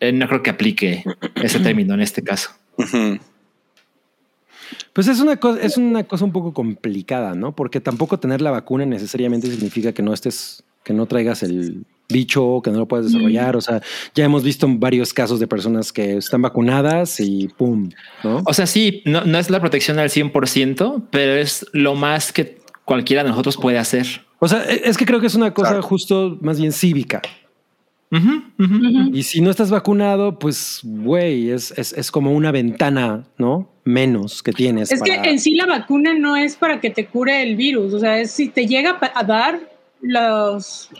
eh, 0.00 0.12
no 0.12 0.28
creo 0.28 0.42
que 0.42 0.50
aplique 0.50 1.04
ese 1.36 1.60
término 1.60 1.94
en 1.94 2.00
este 2.00 2.22
caso. 2.22 2.50
Pues 4.92 5.08
es 5.08 5.20
una 5.20 5.36
cosa, 5.36 5.60
es 5.62 5.76
una 5.76 6.04
cosa 6.04 6.24
un 6.24 6.32
poco 6.32 6.52
complicada, 6.52 7.34
¿no? 7.34 7.54
Porque 7.54 7.80
tampoco 7.80 8.18
tener 8.18 8.40
la 8.40 8.50
vacuna 8.50 8.84
necesariamente 8.84 9.48
significa 9.48 9.92
que 9.92 10.02
no 10.02 10.12
estés 10.12 10.64
que 10.84 10.94
no 10.94 11.06
traigas 11.06 11.42
el 11.42 11.84
bicho, 12.08 12.62
que 12.64 12.70
no 12.70 12.78
lo 12.78 12.88
puedes 12.88 13.06
desarrollar. 13.12 13.56
O 13.56 13.60
sea, 13.60 13.82
ya 14.14 14.24
hemos 14.24 14.42
visto 14.42 14.66
varios 14.70 15.12
casos 15.12 15.38
de 15.38 15.46
personas 15.46 15.92
que 15.92 16.16
están 16.16 16.40
vacunadas 16.40 17.20
y 17.20 17.48
pum, 17.48 17.90
¿no? 18.24 18.42
O 18.46 18.54
sea, 18.54 18.66
sí, 18.66 19.02
no, 19.04 19.22
no 19.24 19.38
es 19.38 19.50
la 19.50 19.60
protección 19.60 19.98
al 19.98 20.08
100%, 20.08 21.08
pero 21.10 21.34
es 21.34 21.66
lo 21.72 21.94
más 21.94 22.32
que 22.32 22.58
cualquiera 22.86 23.22
de 23.22 23.28
nosotros 23.28 23.58
puede 23.58 23.78
hacer. 23.78 24.06
O 24.38 24.48
sea, 24.48 24.64
e, 24.64 24.82
es 24.84 24.96
que 24.96 25.04
creo 25.04 25.20
que 25.20 25.26
es 25.26 25.34
una 25.34 25.52
cosa 25.52 25.70
Claro. 25.72 25.82
justo 25.82 26.38
más 26.40 26.58
bien 26.58 26.72
cívica. 26.72 27.20
Ujú. 28.10 28.42
Y 29.12 29.22
si 29.22 29.40
no 29.40 29.50
estás 29.50 29.70
vacunado, 29.70 30.38
pues, 30.38 30.80
güey, 30.82 31.50
es, 31.50 31.72
es, 31.76 31.92
es 31.92 32.10
como 32.10 32.32
una 32.32 32.50
ventana, 32.50 33.24
¿no? 33.36 33.68
Menos 33.84 34.42
que 34.42 34.52
tienes. 34.52 34.90
Es 34.90 35.02
que 35.02 35.12
en 35.14 35.38
sí 35.38 35.54
la 35.54 35.66
vacuna 35.66 36.14
no 36.14 36.36
es 36.36 36.56
para 36.56 36.80
que 36.80 36.90
te 36.90 37.06
cure 37.06 37.42
el 37.42 37.56
virus, 37.56 37.92
o 37.94 37.98
sea, 38.00 38.18
es 38.18 38.30
si 38.30 38.48
te 38.48 38.66
llega 38.66 38.98
a 39.14 39.24
dar 39.24 39.60
los, 40.00 40.90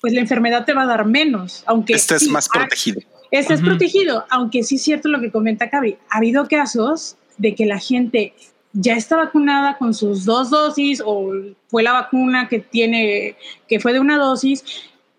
pues 0.00 0.12
la 0.12 0.20
enfermedad 0.20 0.64
te 0.64 0.74
va 0.74 0.82
a 0.82 0.86
dar 0.86 1.06
menos, 1.06 1.62
aunque 1.66 1.94
Estés 1.94 2.22
sí, 2.22 2.30
más 2.30 2.48
protegido. 2.48 3.00
estés 3.30 3.60
Ujú. 3.60 3.70
protegido, 3.70 4.24
aunque 4.30 4.62
sí 4.62 4.76
es 4.76 4.82
cierto 4.82 5.08
lo 5.08 5.20
que 5.20 5.30
comenta 5.30 5.70
Cavi, 5.70 5.96
ha 6.10 6.18
habido 6.18 6.48
casos 6.48 7.16
de 7.38 7.54
que 7.54 7.64
la 7.66 7.78
gente 7.78 8.34
ya 8.74 8.94
está 8.94 9.16
vacunada 9.16 9.78
con 9.78 9.94
sus 9.94 10.24
dos 10.24 10.50
dosis 10.50 11.02
o 11.04 11.30
fue 11.68 11.82
la 11.82 11.92
vacuna 11.92 12.48
que 12.48 12.58
tiene, 12.58 13.36
que 13.68 13.80
fue 13.80 13.92
de 13.92 14.00
una 14.00 14.18
dosis, 14.18 14.64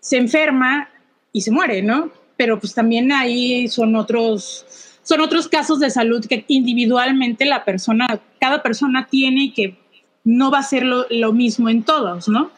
se 0.00 0.16
enferma 0.16 0.88
y 1.34 1.42
se 1.42 1.50
muere, 1.50 1.82
¿no? 1.82 2.10
Pero 2.38 2.58
pues 2.58 2.72
también 2.72 3.12
ahí 3.12 3.68
son 3.68 3.96
otros, 3.96 4.64
son 5.02 5.20
otros 5.20 5.48
casos 5.48 5.80
de 5.80 5.90
salud 5.90 6.24
que 6.24 6.44
individualmente 6.48 7.44
la 7.44 7.64
persona, 7.64 8.06
cada 8.40 8.62
persona 8.62 9.08
tiene 9.10 9.44
y 9.44 9.52
que 9.52 9.76
no 10.22 10.50
va 10.50 10.60
a 10.60 10.62
ser 10.62 10.84
lo, 10.84 11.06
lo 11.10 11.32
mismo 11.32 11.68
en 11.68 11.82
todos, 11.82 12.28
¿no? 12.28 12.50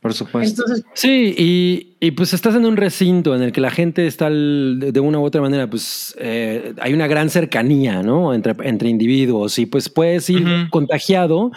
Por 0.00 0.14
supuesto. 0.14 0.62
Entonces, 0.62 0.84
Sí, 0.94 1.34
y, 1.36 1.96
y, 1.98 2.12
pues 2.12 2.32
estás 2.32 2.54
en 2.54 2.64
un 2.64 2.76
recinto 2.76 3.34
en 3.34 3.42
el 3.42 3.50
que 3.50 3.60
la 3.60 3.72
gente 3.72 4.06
está 4.06 4.30
de 4.30 5.00
una 5.00 5.18
u 5.18 5.24
otra 5.24 5.40
manera, 5.40 5.68
pues 5.68 6.14
eh, 6.20 6.72
hay 6.80 6.94
una 6.94 7.08
gran 7.08 7.30
cercanía, 7.30 8.00
¿no? 8.04 8.32
Entre, 8.32 8.54
entre 8.68 8.88
individuos 8.90 9.58
y 9.58 9.66
pues 9.66 9.88
puedes 9.88 10.30
ir 10.30 10.46
contagiado, 10.70 11.50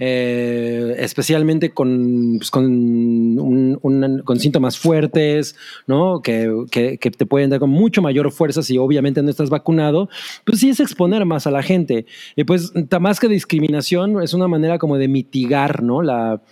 eh, 0.00 0.96
especialmente 0.98 1.70
con, 1.70 2.34
pues, 2.38 2.50
con, 2.50 2.64
un- 2.64 3.78
un- 3.80 4.22
con 4.24 4.40
síntomas 4.40 4.76
fuertes, 4.78 5.54
¿no? 5.86 6.20
Que, 6.20 6.52
que, 6.72 6.98
que 6.98 7.10
te 7.12 7.26
pueden 7.26 7.50
dar 7.50 7.60
con 7.60 7.70
mucho 7.70 8.02
mayor 8.02 8.30
fuerza 8.32 8.62
si 8.62 8.76
obviamente 8.76 9.22
no 9.22 9.30
estás 9.30 9.50
vacunado, 9.50 10.08
pues 10.44 10.58
sí 10.60 10.68
es 10.68 10.80
exponer 10.80 11.24
más 11.24 11.46
a 11.46 11.50
la 11.52 11.62
gente. 11.62 12.06
Y 12.36 12.42
pues 12.44 12.72
más 13.00 13.20
que 13.20 13.28
discriminación, 13.28 14.20
es 14.22 14.34
una 14.34 14.48
manera 14.48 14.78
como 14.78 14.98
de 14.98 15.06
mitigar, 15.08 15.82
¿no? 15.82 16.02
La 16.02 16.42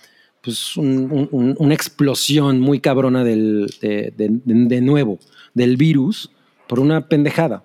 pues 0.43 0.77
un- 0.77 1.11
un- 1.11 1.29
un- 1.31 1.55
una 1.59 1.75
explosión 1.75 2.61
muy 2.61 2.81
cabrona 2.81 3.23
del, 3.25 3.73
de, 3.81 4.13
de- 4.17 4.29
de- 4.31 4.67
de 4.69 4.81
nuevo 4.81 5.19
del 5.55 5.77
virus 5.77 6.31
por 6.67 6.81
una 6.81 7.07
pendejada. 7.09 7.65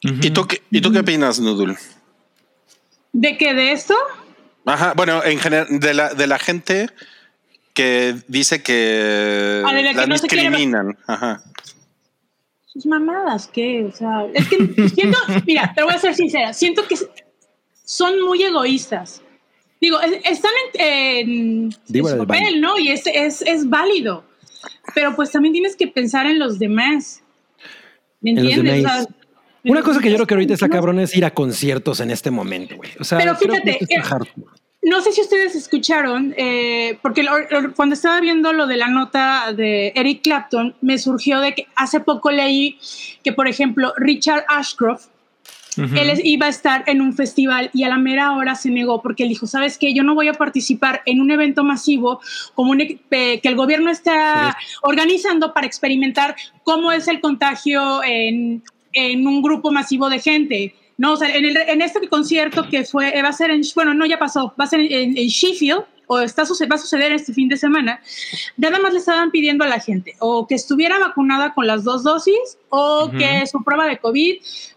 ¿Y 0.00 0.30
tú 0.30 0.46
qué, 0.46 0.62
¿y 0.70 0.80
tú 0.80 0.92
qué 0.92 1.00
opinas, 1.00 1.40
Nudul? 1.40 1.76
¿de 3.12 3.36
qué 3.38 3.54
de 3.54 3.72
esto? 3.72 3.94
Ajá, 4.66 4.92
bueno, 4.94 5.24
en 5.24 5.38
general, 5.38 5.66
de 5.70 5.94
la, 5.94 6.12
de 6.14 6.26
la 6.26 6.38
gente 6.38 6.90
que 7.72 8.14
dice 8.28 8.62
que 8.62 9.62
Ah, 9.66 9.72
de 9.74 9.82
la 9.82 9.94
que 9.94 10.06
no 10.06 10.14
discriminan. 10.14 10.96
Ajá. 11.06 11.42
sus 12.66 12.84
mamadas, 12.86 13.48
¿qué? 13.52 13.84
O 13.84 13.92
sea, 13.96 14.26
es 14.34 14.46
que 14.48 14.88
siento, 14.90 15.18
mira, 15.46 15.72
te 15.74 15.82
voy 15.82 15.92
a 15.94 15.98
ser 15.98 16.14
sincera, 16.14 16.52
siento 16.52 16.86
que 16.86 16.96
son 17.84 18.20
muy 18.22 18.42
egoístas. 18.42 19.22
Digo, 19.80 20.00
es- 20.00 20.20
están 20.24 20.52
en, 20.74 20.80
en- 20.80 21.28
en 21.28 21.74
Víbora 21.88 22.16
su 22.16 22.26
papel. 22.26 22.60
¿no? 22.60 22.78
Y 22.78 22.88
es, 22.90 23.06
es, 23.06 23.42
es 23.42 23.68
válido. 23.68 24.24
Pero 24.94 25.14
pues 25.14 25.30
también 25.30 25.52
tienes 25.52 25.76
que 25.76 25.86
pensar 25.88 26.26
en 26.26 26.38
los 26.38 26.58
demás. 26.58 27.22
¿Me 28.20 28.30
entiendes? 28.30 28.76
demás. 28.82 29.02
O 29.02 29.04
sea, 29.06 29.14
Una 29.64 29.82
cosa 29.82 30.00
que 30.00 30.08
yo 30.10 30.16
creo 30.16 30.26
que 30.26 30.34
ahorita 30.34 30.54
está 30.54 30.68
cabrón 30.68 30.98
es 31.00 31.14
ir 31.16 31.24
a 31.24 31.32
conciertos 31.32 32.00
en 32.00 32.10
este 32.10 32.30
momento, 32.30 32.76
güey. 32.76 32.90
O 33.00 33.04
sea, 33.04 33.18
Pero 33.18 33.36
fíjate, 33.36 33.78
eh. 33.82 34.00
No 34.82 35.00
sé 35.00 35.10
si 35.10 35.20
ustedes 35.20 35.56
escucharon, 35.56 36.32
eh, 36.36 36.96
porque 37.02 37.24
lo- 37.24 37.38
lo- 37.50 37.74
cuando 37.74 37.94
estaba 37.94 38.20
viendo 38.20 38.52
lo 38.52 38.68
de 38.68 38.76
la 38.76 38.86
nota 38.88 39.52
de 39.52 39.92
Eric 39.96 40.22
Clapton, 40.22 40.76
me 40.80 40.96
surgió 40.98 41.40
de 41.40 41.54
que 41.54 41.66
hace 41.74 41.98
poco 41.98 42.30
leí 42.30 42.78
que, 43.24 43.32
por 43.32 43.48
ejemplo, 43.48 43.92
Richard 43.96 44.44
Ashcroft, 44.48 45.06
Ujú. 45.78 45.94
él 45.96 46.20
iba 46.24 46.46
a 46.46 46.48
estar 46.48 46.84
en 46.86 47.00
un 47.00 47.12
festival 47.14 47.70
y 47.72 47.84
a 47.84 47.88
la 47.88 47.98
mera 47.98 48.32
hora 48.32 48.54
se 48.54 48.70
negó 48.70 49.02
porque 49.02 49.22
él 49.24 49.28
dijo, 49.28 49.46
¿sabes 49.46 49.78
qué? 49.78 49.92
Yo 49.94 50.02
no 50.02 50.14
voy 50.14 50.28
a 50.28 50.32
participar 50.32 51.02
en 51.06 51.20
un 51.20 51.30
evento 51.30 51.64
masivo 51.64 52.20
como 52.54 52.70
un 52.72 52.80
eh, 52.80 52.98
que 53.40 53.48
el 53.48 53.56
gobierno 53.56 53.90
está 53.90 54.56
organizando 54.82 55.52
para 55.52 55.66
experimentar 55.66 56.36
cómo 56.62 56.92
es 56.92 57.08
el 57.08 57.20
contagio 57.20 58.02
en, 58.04 58.62
en 58.92 59.26
un 59.26 59.42
grupo 59.42 59.70
masivo 59.72 60.08
de 60.08 60.18
gente. 60.20 60.74
No, 60.98 61.12
o 61.12 61.16
sea, 61.16 61.34
en, 61.36 61.44
el- 61.44 61.56
en 61.56 61.82
este 61.82 62.08
concierto 62.08 62.68
que 62.70 62.84
fue, 62.84 63.20
va 63.22 63.28
a 63.28 63.32
ser 63.32 63.50
en, 63.50 63.60
bueno, 63.74 63.92
no, 63.92 64.06
ya 64.06 64.18
pasó, 64.18 64.54
va 64.58 64.64
a 64.64 64.68
ser 64.68 64.80
en, 64.80 65.16
en 65.18 65.26
Sheffield, 65.28 65.82
o 66.08 66.20
está, 66.20 66.44
va 66.44 66.76
a 66.76 66.78
suceder 66.78 67.10
este 67.12 67.34
fin 67.34 67.48
de 67.48 67.56
semana, 67.56 68.00
nada 68.56 68.78
más 68.78 68.92
le 68.92 69.00
estaban 69.00 69.30
pidiendo 69.32 69.64
a 69.64 69.66
la 69.66 69.80
gente 69.80 70.14
o 70.20 70.46
que 70.46 70.54
estuviera 70.54 71.00
vacunada 71.00 71.52
con 71.52 71.66
las 71.66 71.82
dos 71.82 72.04
dosis 72.04 72.58
o 72.68 73.06
Ujú. 73.08 73.18
que 73.18 73.44
su 73.46 73.62
prueba 73.64 73.86
de 73.88 73.98
COVID 73.98 74.36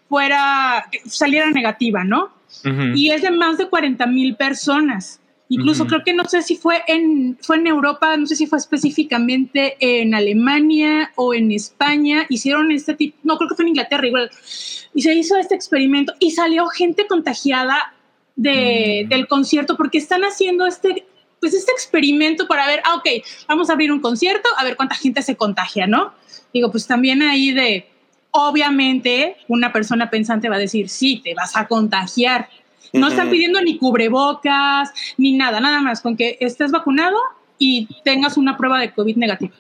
fuera, 0.10 0.88
que 0.92 1.02
saliera 1.10 1.50
negativa, 1.52 2.04
¿no? 2.04 2.32
Ujú. 2.66 2.96
Y 2.96 3.12
es 3.12 3.22
de 3.22 3.32
más 3.32 3.58
de 3.58 3.70
40 3.70 4.06
mil 4.08 4.36
personas. 4.36 5.22
Incluso 5.52 5.84
Ujú. 5.84 5.90
creo 5.90 6.04
que 6.04 6.14
no 6.14 6.26
sé 6.26 6.42
si 6.44 6.56
fue 6.58 6.84
en, 6.88 7.38
fue 7.42 7.58
en 7.58 7.66
Europa, 7.68 8.16
no 8.18 8.28
sé 8.28 8.36
si 8.36 8.46
fue 8.46 8.60
específicamente 8.60 9.78
en 9.80 10.14
Alemania 10.14 11.12
o 11.16 11.34
en 11.34 11.52
España. 11.52 12.26
Hicieron 12.30 12.72
este 12.72 12.94
tipo, 12.94 13.18
no 13.24 13.38
creo 13.38 13.50
que 13.50 13.56
fue 13.56 13.64
en 13.66 13.70
Inglaterra 13.70 14.06
igual. 14.06 14.30
Y 14.94 15.02
se 15.02 15.14
hizo 15.16 15.38
este 15.38 15.56
experimento 15.56 16.14
y 16.20 16.32
salió 16.32 16.68
gente 16.68 17.08
contagiada 17.08 17.94
de, 18.36 19.04
Mm. 19.06 19.10
del 19.10 19.28
concierto 19.28 19.76
porque 19.76 19.98
están 19.98 20.22
haciendo 20.22 20.66
este, 20.68 21.06
pues 21.40 21.54
este 21.56 21.72
experimento 21.72 22.48
para 22.48 22.68
ver, 22.68 22.82
ah, 22.86 22.96
ok, 22.96 23.08
vamos 23.48 23.70
a 23.70 23.74
abrir 23.74 23.92
un 23.92 24.02
concierto, 24.02 24.48
a 24.58 24.64
ver 24.64 24.76
cuánta 24.76 24.96
gente 24.96 25.22
se 25.24 25.36
contagia, 25.36 25.88
¿no? 25.88 26.14
Digo, 26.54 26.70
pues 26.72 26.86
también 26.88 27.22
ahí 27.24 27.52
de, 27.54 27.89
obviamente, 28.32 29.38
una 29.48 29.72
persona 29.72 30.10
pensante 30.10 30.50
va 30.50 30.56
a 30.56 30.60
decir, 30.60 30.90
sí, 30.90 31.22
te 31.24 31.34
vas 31.34 31.56
a 31.56 31.68
contagiar. 31.68 32.50
No 32.94 33.08
están 33.08 33.30
pidiendo 33.30 33.62
ni 33.62 33.78
cubrebocas, 33.78 34.92
ni 35.18 35.38
nada, 35.38 35.60
nada 35.60 35.80
más, 35.82 36.02
con 36.02 36.18
que 36.18 36.38
estés 36.40 36.72
vacunado 36.72 37.18
y 37.60 37.88
tengas 38.04 38.38
una 38.38 38.58
prueba 38.58 38.80
de 38.80 38.92
COVID 38.92 39.18
negativa. 39.18 39.54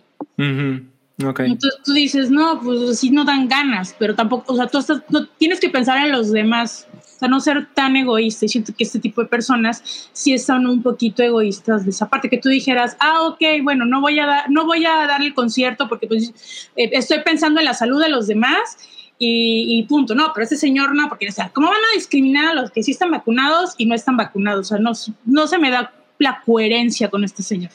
Ok. 1.25 1.41
Entonces 1.41 1.81
tú 1.83 1.93
dices, 1.93 2.31
no, 2.31 2.61
pues 2.61 2.99
sí 2.99 3.09
no 3.09 3.25
dan 3.25 3.49
ganas, 3.49 3.93
pero 3.99 4.15
tampoco, 4.15 4.53
o 4.53 4.55
sea, 4.55 4.67
tú 4.67 4.77
estás, 4.77 5.01
tienes 5.37 5.59
que 5.59 5.69
pensar 5.69 6.05
en 6.05 6.13
los 6.13 6.31
demás, 6.31 6.87
o 6.93 7.19
sea, 7.19 7.27
no 7.27 7.41
ser 7.41 7.67
tan 7.73 7.97
egoísta. 7.97 8.45
Y 8.45 8.49
siento 8.49 8.73
que 8.75 8.85
este 8.85 8.99
tipo 8.99 9.21
de 9.21 9.27
personas 9.27 10.09
sí 10.13 10.33
están 10.33 10.65
un 10.65 10.81
poquito 10.81 11.21
egoístas 11.21 11.83
de 11.83 11.91
esa 11.91 12.07
parte, 12.07 12.29
que 12.29 12.37
tú 12.37 12.47
dijeras, 12.47 12.95
ah, 13.01 13.23
ok, 13.23 13.41
bueno, 13.63 13.85
no 13.85 13.99
voy 13.99 14.17
a 14.19 14.25
dar, 14.25 14.49
no 14.49 14.65
voy 14.65 14.85
a 14.85 15.07
dar 15.07 15.21
el 15.21 15.33
concierto 15.33 15.89
porque 15.89 16.07
pues 16.07 16.33
eh, 16.77 16.89
estoy 16.93 17.19
pensando 17.19 17.59
en 17.59 17.65
la 17.65 17.73
salud 17.73 18.01
de 18.01 18.09
los 18.09 18.27
demás 18.27 18.77
y, 19.17 19.77
y 19.77 19.83
punto. 19.83 20.15
No, 20.15 20.31
pero 20.33 20.45
ese 20.45 20.55
señor 20.55 20.95
no, 20.95 21.09
porque, 21.09 21.27
o 21.27 21.33
sea, 21.33 21.49
¿cómo 21.49 21.67
van 21.67 21.81
a 21.91 21.95
discriminar 21.95 22.47
a 22.47 22.53
los 22.53 22.71
que 22.71 22.81
sí 22.81 22.91
están 22.91 23.11
vacunados 23.11 23.75
y 23.77 23.85
no 23.85 23.93
están 23.93 24.15
vacunados? 24.15 24.67
O 24.67 24.69
sea, 24.69 24.79
no, 24.79 24.93
no 25.25 25.47
se 25.47 25.57
me 25.57 25.69
da 25.69 25.93
la 26.17 26.41
coherencia 26.45 27.09
con 27.09 27.25
este 27.25 27.43
señor. 27.43 27.71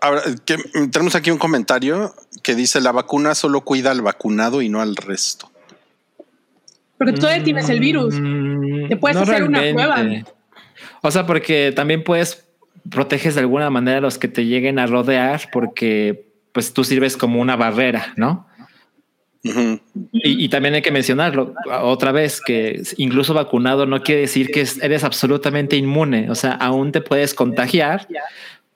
Ahora, 0.00 0.22
que, 0.44 0.56
mm, 0.56 0.90
tenemos 0.90 1.14
aquí 1.14 1.30
un 1.30 1.38
comentario 1.38 2.14
que 2.42 2.54
dice 2.54 2.80
la 2.80 2.92
vacuna 2.92 3.34
solo 3.34 3.60
cuida 3.62 3.90
al 3.90 4.02
vacunado 4.02 4.62
y 4.62 4.68
no 4.68 4.80
al 4.80 4.96
resto. 4.96 5.50
Porque 6.98 7.12
tú 7.14 7.20
todavía 7.22 7.42
tienes 7.44 7.68
el 7.68 7.80
virus. 7.80 8.14
Mm, 8.20 8.88
Te 8.88 8.96
puedes 8.96 9.16
hacer 9.16 9.42
una 9.44 9.58
prueba. 9.72 9.96
O 11.02 11.10
sea, 11.10 11.26
porque 11.26 11.72
también 11.74 12.04
puedes 12.04 12.44
proteges 12.90 13.34
de 13.34 13.40
alguna 13.40 13.70
manera 13.70 13.98
a 13.98 14.00
los 14.00 14.18
que 14.18 14.28
te 14.28 14.44
lleguen 14.46 14.78
a 14.78 14.86
rodear 14.86 15.48
porque 15.52 16.26
pues 16.52 16.72
tú 16.74 16.84
sirves 16.84 17.16
como 17.16 17.40
una 17.40 17.56
barrera, 17.56 18.12
¿no? 18.16 18.46
Y, 20.12 20.44
y 20.44 20.48
también 20.48 20.74
hay 20.74 20.82
que 20.82 20.92
mencionarlo 20.92 21.54
otra 21.82 22.12
vez 22.12 22.40
que 22.40 22.80
incluso 22.98 23.34
vacunado 23.34 23.86
no 23.86 24.00
quiere 24.02 24.20
decir 24.22 24.50
que 24.52 24.60
es- 24.60 24.80
eres 24.82 25.02
absolutamente 25.02 25.74
inmune. 25.76 26.30
O 26.30 26.34
sea, 26.36 26.52
aún 26.52 26.92
te 26.92 27.00
puedes 27.00 27.34
contagiar, 27.34 28.06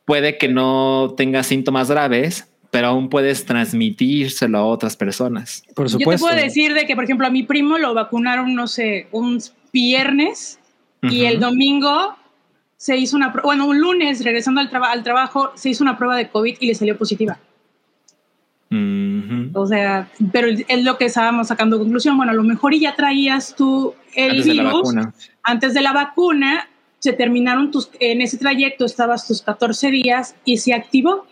puede 0.06 0.38
que 0.38 0.48
no 0.48 1.12
tengas 1.16 1.46
síntomas 1.48 1.90
graves, 1.90 2.48
pero 2.70 2.86
aún 2.88 3.08
puedes 3.10 3.44
transmitírselo 3.44 4.58
a 4.58 4.64
otras 4.64 4.96
personas. 4.96 5.62
Por 5.74 5.88
Yo 5.88 5.98
te 5.98 6.04
supuesto. 6.04 6.26
puedo 6.26 6.40
decir 6.40 6.72
de 6.74 6.86
que, 6.86 6.94
por 6.94 7.04
ejemplo, 7.04 7.26
a 7.26 7.30
mi 7.30 7.42
primo 7.42 7.76
lo 7.76 7.92
vacunaron, 7.92 8.54
no 8.54 8.66
sé, 8.66 9.08
un 9.12 9.40
viernes 9.72 10.58
y 11.02 11.18
Ujú. 11.22 11.26
el 11.34 11.40
domingo 11.40 12.16
se 12.78 12.96
hizo 12.96 13.16
una, 13.16 13.28
bueno, 13.44 13.66
un 13.66 13.78
lunes 13.80 14.24
regresando 14.24 14.60
al, 14.60 14.68
traba- 14.70 14.90
al 14.92 15.02
trabajo 15.02 15.52
se 15.54 15.70
hizo 15.70 15.82
una 15.84 15.96
prueba 15.96 16.16
de 16.16 16.28
COVID 16.28 16.56
y 16.60 16.66
le 16.66 16.74
salió 16.74 16.96
positiva. 16.96 17.38
O 19.54 19.66
sea, 19.66 20.10
pero 20.32 20.48
es 20.48 20.84
lo 20.84 20.98
que 20.98 21.06
estábamos 21.06 21.48
sacando 21.48 21.78
conclusión. 21.78 22.16
Bueno, 22.16 22.32
a 22.32 22.34
lo 22.34 22.42
mejor 22.42 22.74
y 22.74 22.80
ya 22.80 22.94
traías 22.94 23.54
tú 23.56 23.94
el 24.14 24.32
Antes 24.32 24.44
virus 24.46 24.94
antes 25.42 25.72
de 25.74 25.80
la 25.82 25.92
vacuna, 25.92 26.68
se 27.06 27.12
terminaron 27.12 27.70
tus, 27.70 27.88
en 28.00 28.20
ese 28.20 28.36
trayecto 28.36 28.84
estabas 28.84 29.28
tus 29.28 29.40
14 29.40 29.92
días 29.92 30.34
y 30.44 30.58
se 30.58 30.74
activó. 30.74 31.24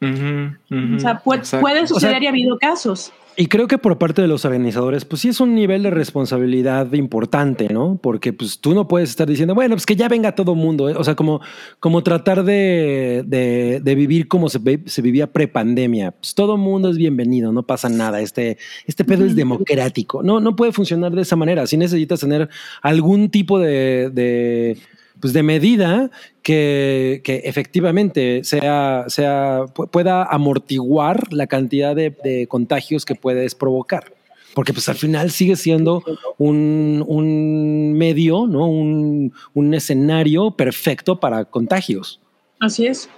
Ujú, 0.00 0.54
ujú, 0.70 0.96
O 0.96 0.98
sea, 1.00 1.18
puede, 1.18 1.44
suceder 1.88 2.14
sea, 2.14 2.22
y 2.22 2.26
ha 2.26 2.30
habido 2.30 2.56
casos. 2.58 3.12
Y 3.40 3.46
creo 3.46 3.68
que 3.68 3.78
por 3.78 3.98
parte 3.98 4.20
de 4.20 4.26
los 4.26 4.44
organizadores, 4.44 5.04
pues 5.04 5.22
sí 5.22 5.28
es 5.28 5.38
un 5.38 5.54
nivel 5.54 5.84
de 5.84 5.90
responsabilidad 5.90 6.92
importante, 6.94 7.68
¿no? 7.72 7.96
Porque 8.02 8.32
pues 8.32 8.58
tú 8.58 8.74
no 8.74 8.88
puedes 8.88 9.10
estar 9.10 9.28
diciendo, 9.28 9.54
bueno, 9.54 9.76
pues 9.76 9.86
que 9.86 9.94
ya 9.94 10.08
venga 10.08 10.34
todo 10.34 10.56
mundo, 10.56 10.88
¿eh? 10.88 10.96
o 10.96 11.04
sea, 11.04 11.14
como, 11.14 11.40
como 11.78 12.02
tratar 12.02 12.42
de, 12.42 13.22
de, 13.24 13.80
de 13.80 13.94
vivir 13.94 14.26
como 14.26 14.48
se, 14.48 14.58
vivía 14.58 15.32
pre-pandemia. 15.32 16.10
Pues 16.10 16.34
todo 16.34 16.56
mundo 16.56 16.90
es 16.90 16.96
bienvenido, 16.96 17.52
no 17.52 17.62
pasa 17.62 17.88
nada, 17.88 18.20
este, 18.20 18.58
este 18.86 19.04
pedo 19.04 19.24
es 19.24 19.36
democrático. 19.36 20.20
No, 20.24 20.40
no 20.40 20.56
puede 20.56 20.72
funcionar 20.72 21.12
de 21.12 21.22
esa 21.22 21.36
manera. 21.36 21.64
Si 21.68 21.76
necesitas 21.76 22.18
tener 22.18 22.48
algún 22.82 23.30
tipo 23.30 23.60
de, 23.60 24.10
de, 24.12 24.78
pues 25.20 25.32
de 25.32 25.42
medida 25.42 26.10
que, 26.42 27.22
efectivamente 27.44 28.42
sea, 28.44 29.04
sea, 29.08 29.62
pu- 29.74 29.88
pueda 29.90 30.24
amortiguar 30.24 31.32
la 31.32 31.46
cantidad 31.46 31.94
de, 31.94 32.46
contagios 32.48 33.04
que 33.04 33.14
puedes 33.14 33.54
provocar. 33.54 34.12
Porque 34.54 34.72
pues 34.72 34.88
al 34.88 34.96
final 34.96 35.30
sigue 35.30 35.56
siendo 35.56 36.02
un, 36.38 37.92
medio, 37.96 38.46
¿no? 38.46 38.66
Un 38.68 39.74
escenario 39.74 40.52
perfecto 40.52 41.20
para 41.20 41.44
contagios. 41.44 42.20
Así 42.60 42.86
es. 42.86 43.08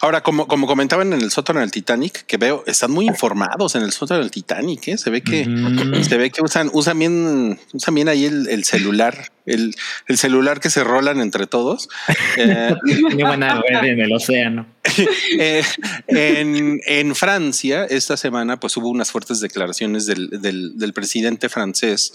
Ahora, 0.00 0.22
como, 0.22 0.46
como 0.46 0.66
comentaban 0.66 1.12
en 1.12 1.20
el 1.20 1.30
sótano 1.30 1.60
del 1.60 1.70
Titanic, 1.70 2.24
que 2.26 2.36
veo, 2.36 2.64
están 2.66 2.90
muy 2.90 3.06
informados 3.06 3.74
en 3.74 3.82
el 3.82 3.92
sótano 3.92 4.20
del 4.20 4.30
Titanic, 4.30 4.88
¿eh? 4.88 4.98
se 4.98 5.10
ve 5.10 5.22
que 5.22 5.44
se 6.02 6.16
ve 6.16 6.30
que 6.30 6.42
usan, 6.42 6.70
usan 6.72 6.98
bien, 6.98 7.58
usan 7.72 7.94
bien 7.94 8.08
ahí 8.08 8.24
el, 8.24 8.48
el 8.48 8.64
celular, 8.64 9.30
el, 9.46 9.74
el 10.06 10.18
celular 10.18 10.60
que 10.60 10.70
se 10.70 10.84
rolan 10.84 11.20
entre 11.20 11.46
todos. 11.46 11.88
Eh, 12.36 12.74
red 12.84 13.84
en 13.84 14.00
el 14.00 14.12
océano. 14.12 14.66
eh, 15.38 15.62
en, 16.06 16.80
en 16.86 17.14
Francia, 17.14 17.84
esta 17.84 18.16
semana, 18.16 18.58
pues 18.58 18.76
hubo 18.76 18.88
unas 18.88 19.10
fuertes 19.10 19.40
declaraciones 19.40 20.06
del, 20.06 20.30
del, 20.40 20.78
del 20.78 20.92
presidente 20.92 21.48
francés, 21.48 22.12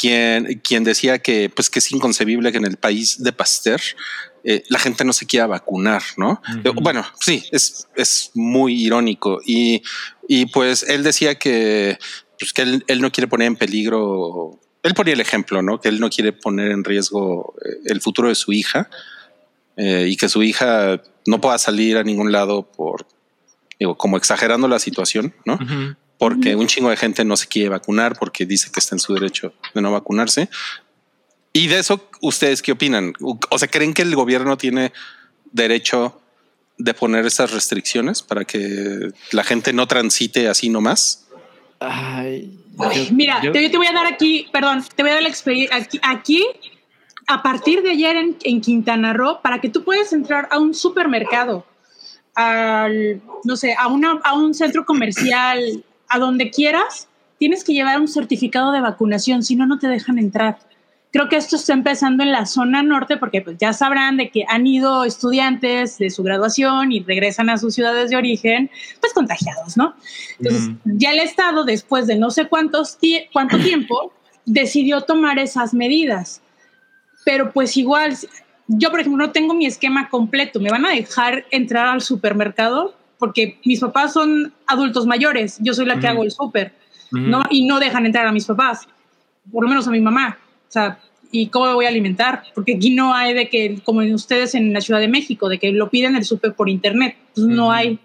quien, 0.00 0.60
quien 0.60 0.84
decía 0.84 1.18
que, 1.18 1.50
pues, 1.54 1.70
que 1.70 1.80
es 1.80 1.90
inconcebible 1.92 2.52
que 2.52 2.58
en 2.58 2.66
el 2.66 2.76
país 2.76 3.22
de 3.22 3.32
Pasteur 3.32 3.80
eh, 4.50 4.62
la 4.70 4.78
gente 4.78 5.04
no 5.04 5.12
se 5.12 5.26
quiera 5.26 5.46
vacunar, 5.46 6.02
¿no? 6.16 6.40
Eh, 6.64 6.72
Bueno, 6.74 7.04
sí, 7.20 7.44
es, 7.52 7.86
es 7.94 8.30
muy 8.32 8.82
irónico. 8.82 9.40
Y, 9.44 9.82
y 10.26 10.46
pues 10.46 10.84
él 10.84 11.02
decía 11.02 11.34
que, 11.34 11.98
pues, 12.38 12.54
que 12.54 12.62
él, 12.62 12.82
él 12.86 13.02
no 13.02 13.12
quiere 13.12 13.28
poner 13.28 13.46
en 13.48 13.56
peligro. 13.56 14.58
Él 14.82 14.94
ponía 14.94 15.12
el 15.12 15.20
ejemplo, 15.20 15.60
¿no? 15.60 15.78
Que 15.78 15.90
él 15.90 16.00
no 16.00 16.08
quiere 16.08 16.32
poner 16.32 16.70
en 16.70 16.82
riesgo 16.82 17.56
eh, 17.62 17.76
el 17.84 18.00
futuro 18.00 18.30
de 18.30 18.34
su 18.34 18.52
hija 18.52 18.88
eh, 19.76 20.06
y 20.08 20.16
que 20.16 20.30
su 20.30 20.42
hija 20.42 21.02
no 21.26 21.42
pueda 21.42 21.58
salir 21.58 21.98
a 21.98 22.02
ningún 22.02 22.32
lado 22.32 22.62
por, 22.72 23.06
digo, 23.78 23.98
como 23.98 24.16
exagerando 24.16 24.66
la 24.66 24.78
situación, 24.78 25.34
¿no? 25.44 25.58
Porque 26.16 26.56
un 26.56 26.68
chingo 26.68 26.88
de 26.88 26.96
gente 26.96 27.22
no 27.22 27.36
se 27.36 27.48
quiere 27.48 27.68
vacunar 27.68 28.18
porque 28.18 28.46
dice 28.46 28.70
que 28.72 28.80
está 28.80 28.94
en 28.94 28.98
su 28.98 29.12
derecho 29.12 29.52
de 29.74 29.82
no 29.82 29.92
vacunarse. 29.92 30.48
Y 31.58 31.66
de 31.66 31.78
eso, 31.80 32.08
¿ustedes 32.20 32.62
qué 32.62 32.70
opinan? 32.72 33.14
O 33.20 33.58
sea, 33.58 33.66
¿creen 33.68 33.92
que 33.94 34.02
el 34.02 34.14
gobierno 34.14 34.56
tiene 34.56 34.92
derecho 35.50 36.20
de 36.76 36.94
poner 36.94 37.26
esas 37.26 37.50
restricciones 37.50 38.22
para 38.22 38.44
que 38.44 39.10
la 39.32 39.42
gente 39.42 39.72
no 39.72 39.88
transite 39.88 40.46
así 40.48 40.68
nomás? 40.68 41.26
Ay, 41.80 42.56
Ay, 42.78 43.06
yo- 43.06 43.12
Mira, 43.16 43.42
yo- 43.42 43.50
te, 43.50 43.60
yo 43.62 43.70
te 43.72 43.76
voy 43.76 43.88
a 43.88 43.92
dar 43.92 44.06
aquí, 44.06 44.46
perdón, 44.52 44.84
te 44.94 45.02
voy 45.02 45.10
a 45.10 45.14
dar 45.14 45.22
la 45.24 45.28
experiencia 45.28 45.76
aquí, 45.76 45.98
aquí, 46.02 46.46
a 47.26 47.42
partir 47.42 47.82
de 47.82 47.90
ayer 47.90 48.14
en, 48.16 48.36
en 48.44 48.60
Quintana 48.60 49.12
Roo, 49.12 49.40
para 49.42 49.60
que 49.60 49.68
tú 49.68 49.82
puedas 49.82 50.12
entrar 50.12 50.48
a 50.52 50.60
un 50.60 50.74
supermercado, 50.74 51.66
al, 52.36 53.20
no 53.42 53.56
sé, 53.56 53.74
a, 53.76 53.88
una, 53.88 54.20
a 54.22 54.34
un 54.34 54.54
centro 54.54 54.84
comercial, 54.86 55.84
a 56.08 56.18
donde 56.20 56.50
quieras, 56.52 57.08
tienes 57.38 57.64
que 57.64 57.72
llevar 57.72 58.00
un 58.00 58.06
certificado 58.06 58.70
de 58.70 58.80
vacunación, 58.80 59.42
si 59.42 59.56
no, 59.56 59.66
no 59.66 59.80
te 59.80 59.88
dejan 59.88 60.18
entrar. 60.18 60.58
Creo 61.10 61.28
que 61.30 61.36
esto 61.36 61.56
está 61.56 61.72
empezando 61.72 62.22
en 62.22 62.32
la 62.32 62.44
zona 62.44 62.82
norte 62.82 63.16
porque 63.16 63.40
pues 63.40 63.56
ya 63.58 63.72
sabrán 63.72 64.18
de 64.18 64.28
que 64.30 64.44
han 64.46 64.66
ido 64.66 65.04
estudiantes 65.04 65.96
de 65.96 66.10
su 66.10 66.22
graduación 66.22 66.92
y 66.92 67.02
regresan 67.02 67.48
a 67.48 67.56
sus 67.56 67.74
ciudades 67.74 68.10
de 68.10 68.16
origen, 68.16 68.70
pues 69.00 69.14
contagiados, 69.14 69.76
¿no? 69.78 69.94
Entonces, 70.38 70.70
ya 70.84 71.12
el 71.12 71.20
Estado, 71.20 71.64
después 71.64 72.06
de 72.06 72.16
no 72.16 72.30
sé 72.30 72.46
cuántos 72.46 73.00
tie- 73.00 73.28
cuánto 73.32 73.58
tiempo, 73.70 74.12
decidió 74.44 75.00
tomar 75.00 75.38
esas 75.38 75.72
medidas. 75.72 76.42
Pero 77.24 77.52
pues 77.52 77.76
igual, 77.78 78.14
yo 78.66 78.90
por 78.90 79.00
ejemplo 79.00 79.26
no 79.26 79.32
tengo 79.32 79.54
mi 79.54 79.64
esquema 79.64 80.10
completo, 80.10 80.60
me 80.60 80.70
van 80.70 80.84
a 80.84 80.90
dejar 80.90 81.46
entrar 81.50 81.86
al 81.86 82.02
supermercado 82.02 82.94
porque 83.18 83.58
mis 83.64 83.80
papás 83.80 84.12
son 84.12 84.52
adultos 84.66 85.06
mayores, 85.06 85.56
yo 85.60 85.72
soy 85.74 85.86
la 85.86 85.98
que 85.98 86.06
hago 86.06 86.22
el 86.22 86.30
súper, 86.30 86.72
Ujú. 87.12 87.22
¿no? 87.22 87.42
Y 87.50 87.66
no 87.66 87.80
dejan 87.80 88.04
entrar 88.06 88.26
a 88.26 88.32
mis 88.32 88.44
papás, 88.44 88.86
por 89.50 89.64
lo 89.64 89.68
menos 89.70 89.88
a 89.88 89.90
mi 89.90 90.00
mamá. 90.00 90.38
O 90.68 90.70
sea, 90.70 90.98
¿y 91.30 91.48
cómo 91.48 91.66
me 91.66 91.74
voy 91.74 91.86
a 91.86 91.88
alimentar? 91.88 92.42
Porque 92.54 92.76
aquí 92.76 92.90
no 92.90 93.14
hay 93.14 93.34
de 93.34 93.48
que, 93.48 93.80
como 93.84 94.02
en 94.02 94.14
ustedes 94.14 94.54
en 94.54 94.72
la 94.72 94.80
Ciudad 94.80 95.00
de 95.00 95.08
México, 95.08 95.48
de 95.48 95.58
que 95.58 95.72
lo 95.72 95.90
piden 95.90 96.16
el 96.16 96.24
súper 96.24 96.54
por 96.54 96.68
internet. 96.68 97.16
Pues 97.34 97.46
no 97.46 97.64
Ujú. 97.64 97.72
hay. 97.72 97.98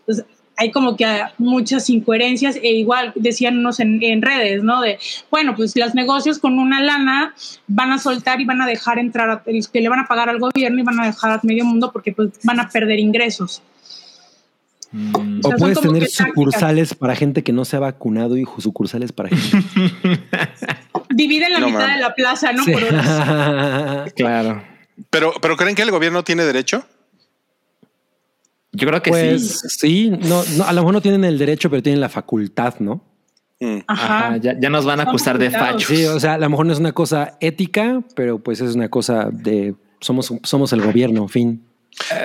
Entonces, 0.00 0.26
hay 0.56 0.70
como 0.70 0.96
que 0.96 1.06
muchas 1.38 1.90
incoherencias 1.90 2.56
e 2.56 2.68
igual 2.68 3.12
decían 3.16 3.58
unos 3.58 3.80
en, 3.80 4.02
en 4.02 4.22
redes, 4.22 4.62
¿no? 4.62 4.80
De, 4.80 4.98
bueno, 5.30 5.54
pues 5.56 5.74
los 5.76 5.94
negocios 5.94 6.38
con 6.38 6.58
una 6.58 6.80
lana 6.80 7.34
van 7.66 7.92
a 7.92 7.98
soltar 7.98 8.40
y 8.40 8.44
van 8.44 8.60
a 8.62 8.66
dejar 8.66 8.98
entrar, 8.98 9.30
a, 9.30 9.42
que 9.42 9.80
le 9.80 9.88
van 9.88 10.00
a 10.00 10.06
pagar 10.06 10.28
al 10.28 10.38
gobierno 10.38 10.80
y 10.80 10.84
van 10.84 11.00
a 11.00 11.06
dejar 11.06 11.32
a 11.32 11.40
medio 11.42 11.64
mundo 11.64 11.90
porque 11.92 12.12
pues 12.12 12.30
van 12.44 12.60
a 12.60 12.68
perder 12.68 13.00
ingresos. 13.00 13.62
Mm. 14.92 15.40
O 15.42 15.48
sea, 15.48 15.56
puedes 15.56 15.80
tener 15.80 16.08
sucursales 16.08 16.94
para 16.94 17.16
gente 17.16 17.42
que 17.42 17.52
no 17.52 17.64
se 17.64 17.76
ha 17.76 17.80
vacunado 17.80 18.36
y 18.36 18.44
sucursales 18.58 19.10
para 19.10 19.30
gente. 19.30 20.20
Dividen 21.14 21.52
la 21.52 21.60
No 21.60 21.66
mitad 21.68 21.94
de 21.94 22.00
la 22.00 22.14
plaza, 22.14 22.52
¿no? 22.52 22.64
Sí. 22.64 22.72
Por 22.72 22.84
horas. 22.84 24.12
Claro. 24.16 24.62
Pero, 25.10 25.32
pero 25.40 25.56
¿creen 25.56 25.74
que 25.74 25.82
el 25.82 25.90
gobierno 25.90 26.22
tiene 26.22 26.44
derecho? 26.44 26.84
Yo 28.72 28.88
creo 28.88 29.02
que 29.02 29.10
Pues 29.10 29.60
sí. 29.60 29.68
sí, 29.68 30.10
no, 30.10 30.42
no, 30.56 30.64
a 30.64 30.72
lo 30.72 30.80
mejor 30.82 30.94
no 30.94 31.00
tienen 31.00 31.24
el 31.24 31.38
derecho, 31.38 31.70
pero 31.70 31.82
tienen 31.82 32.00
la 32.00 32.08
facultad, 32.08 32.74
¿no? 32.80 33.04
Mm. 33.60 33.78
Ajá. 33.86 34.18
Ajá, 34.26 34.36
ya, 34.38 34.58
ya 34.58 34.68
nos 34.68 34.84
van 34.84 34.98
a 35.00 35.04
acusar 35.04 35.38
de 35.38 35.50
fachos. 35.50 35.84
Sí, 35.84 36.04
o 36.06 36.18
sea, 36.18 36.34
a 36.34 36.38
lo 36.38 36.50
mejor 36.50 36.66
no 36.66 36.72
es 36.72 36.80
una 36.80 36.92
cosa 36.92 37.36
ética, 37.40 38.02
pero 38.16 38.38
pues 38.40 38.60
es 38.60 38.74
una 38.74 38.88
cosa 38.88 39.28
de 39.30 39.74
somos, 40.00 40.32
somos 40.42 40.72
el 40.72 40.82
gobierno, 40.82 41.28
fin. 41.28 41.64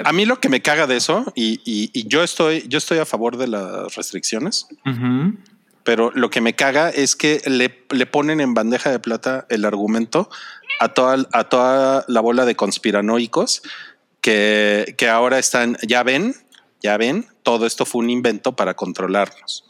A 0.04 0.12
mí 0.12 0.26
lo 0.26 0.40
que 0.40 0.50
me 0.50 0.62
caga 0.64 0.88
de 0.88 0.98
eso, 0.98 1.32
y, 1.36 1.62
y- 1.64 1.92
y 1.94 2.08
yo 2.08 2.24
estoy, 2.24 2.66
yo 2.68 2.80
estoy 2.80 2.98
a 2.98 3.06
favor 3.06 3.38
de 3.38 3.48
las 3.48 3.96
restricciones, 3.96 4.66
Ujú. 4.88 5.36
Pero 5.90 6.12
lo 6.14 6.30
que 6.30 6.40
me 6.40 6.54
caga 6.54 6.92
es 6.92 7.16
que 7.16 7.42
le, 7.48 7.84
le 7.90 8.06
ponen 8.06 8.42
en 8.42 8.54
bandeja 8.54 8.92
de 8.92 9.00
plata 9.00 9.48
el 9.50 9.66
argumento 9.66 10.30
a 10.80 10.90
toda, 10.90 11.26
a 11.32 11.46
toda 11.46 12.06
la 12.08 12.22
bola 12.22 12.46
de 12.46 12.54
conspiranoicos 12.56 13.64
que, 14.22 14.94
que 15.00 15.10
ahora 15.10 15.40
están, 15.40 15.78
ya 15.88 16.04
ven, 16.04 16.36
ya 16.84 16.96
ven, 16.98 17.26
todo 17.42 17.66
esto 17.66 17.86
fue 17.88 18.04
un 18.04 18.12
invento 18.12 18.56
para 18.56 18.76
controlarnos. 18.76 19.66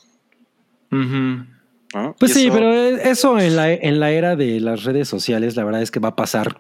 Pues 2.20 2.34
sí, 2.34 2.48
eso- 2.48 2.54
pero 2.54 2.74
eso 2.74 3.40
en 3.40 3.56
la, 3.56 3.72
en 3.72 4.02
la 4.02 4.12
era 4.12 4.36
de 4.36 4.60
las 4.60 4.84
redes 4.84 5.08
sociales, 5.08 5.56
la 5.56 5.64
verdad 5.64 5.82
es 5.82 5.90
que 5.90 6.02
va 6.02 6.10
a 6.10 6.16
pasar 6.18 6.60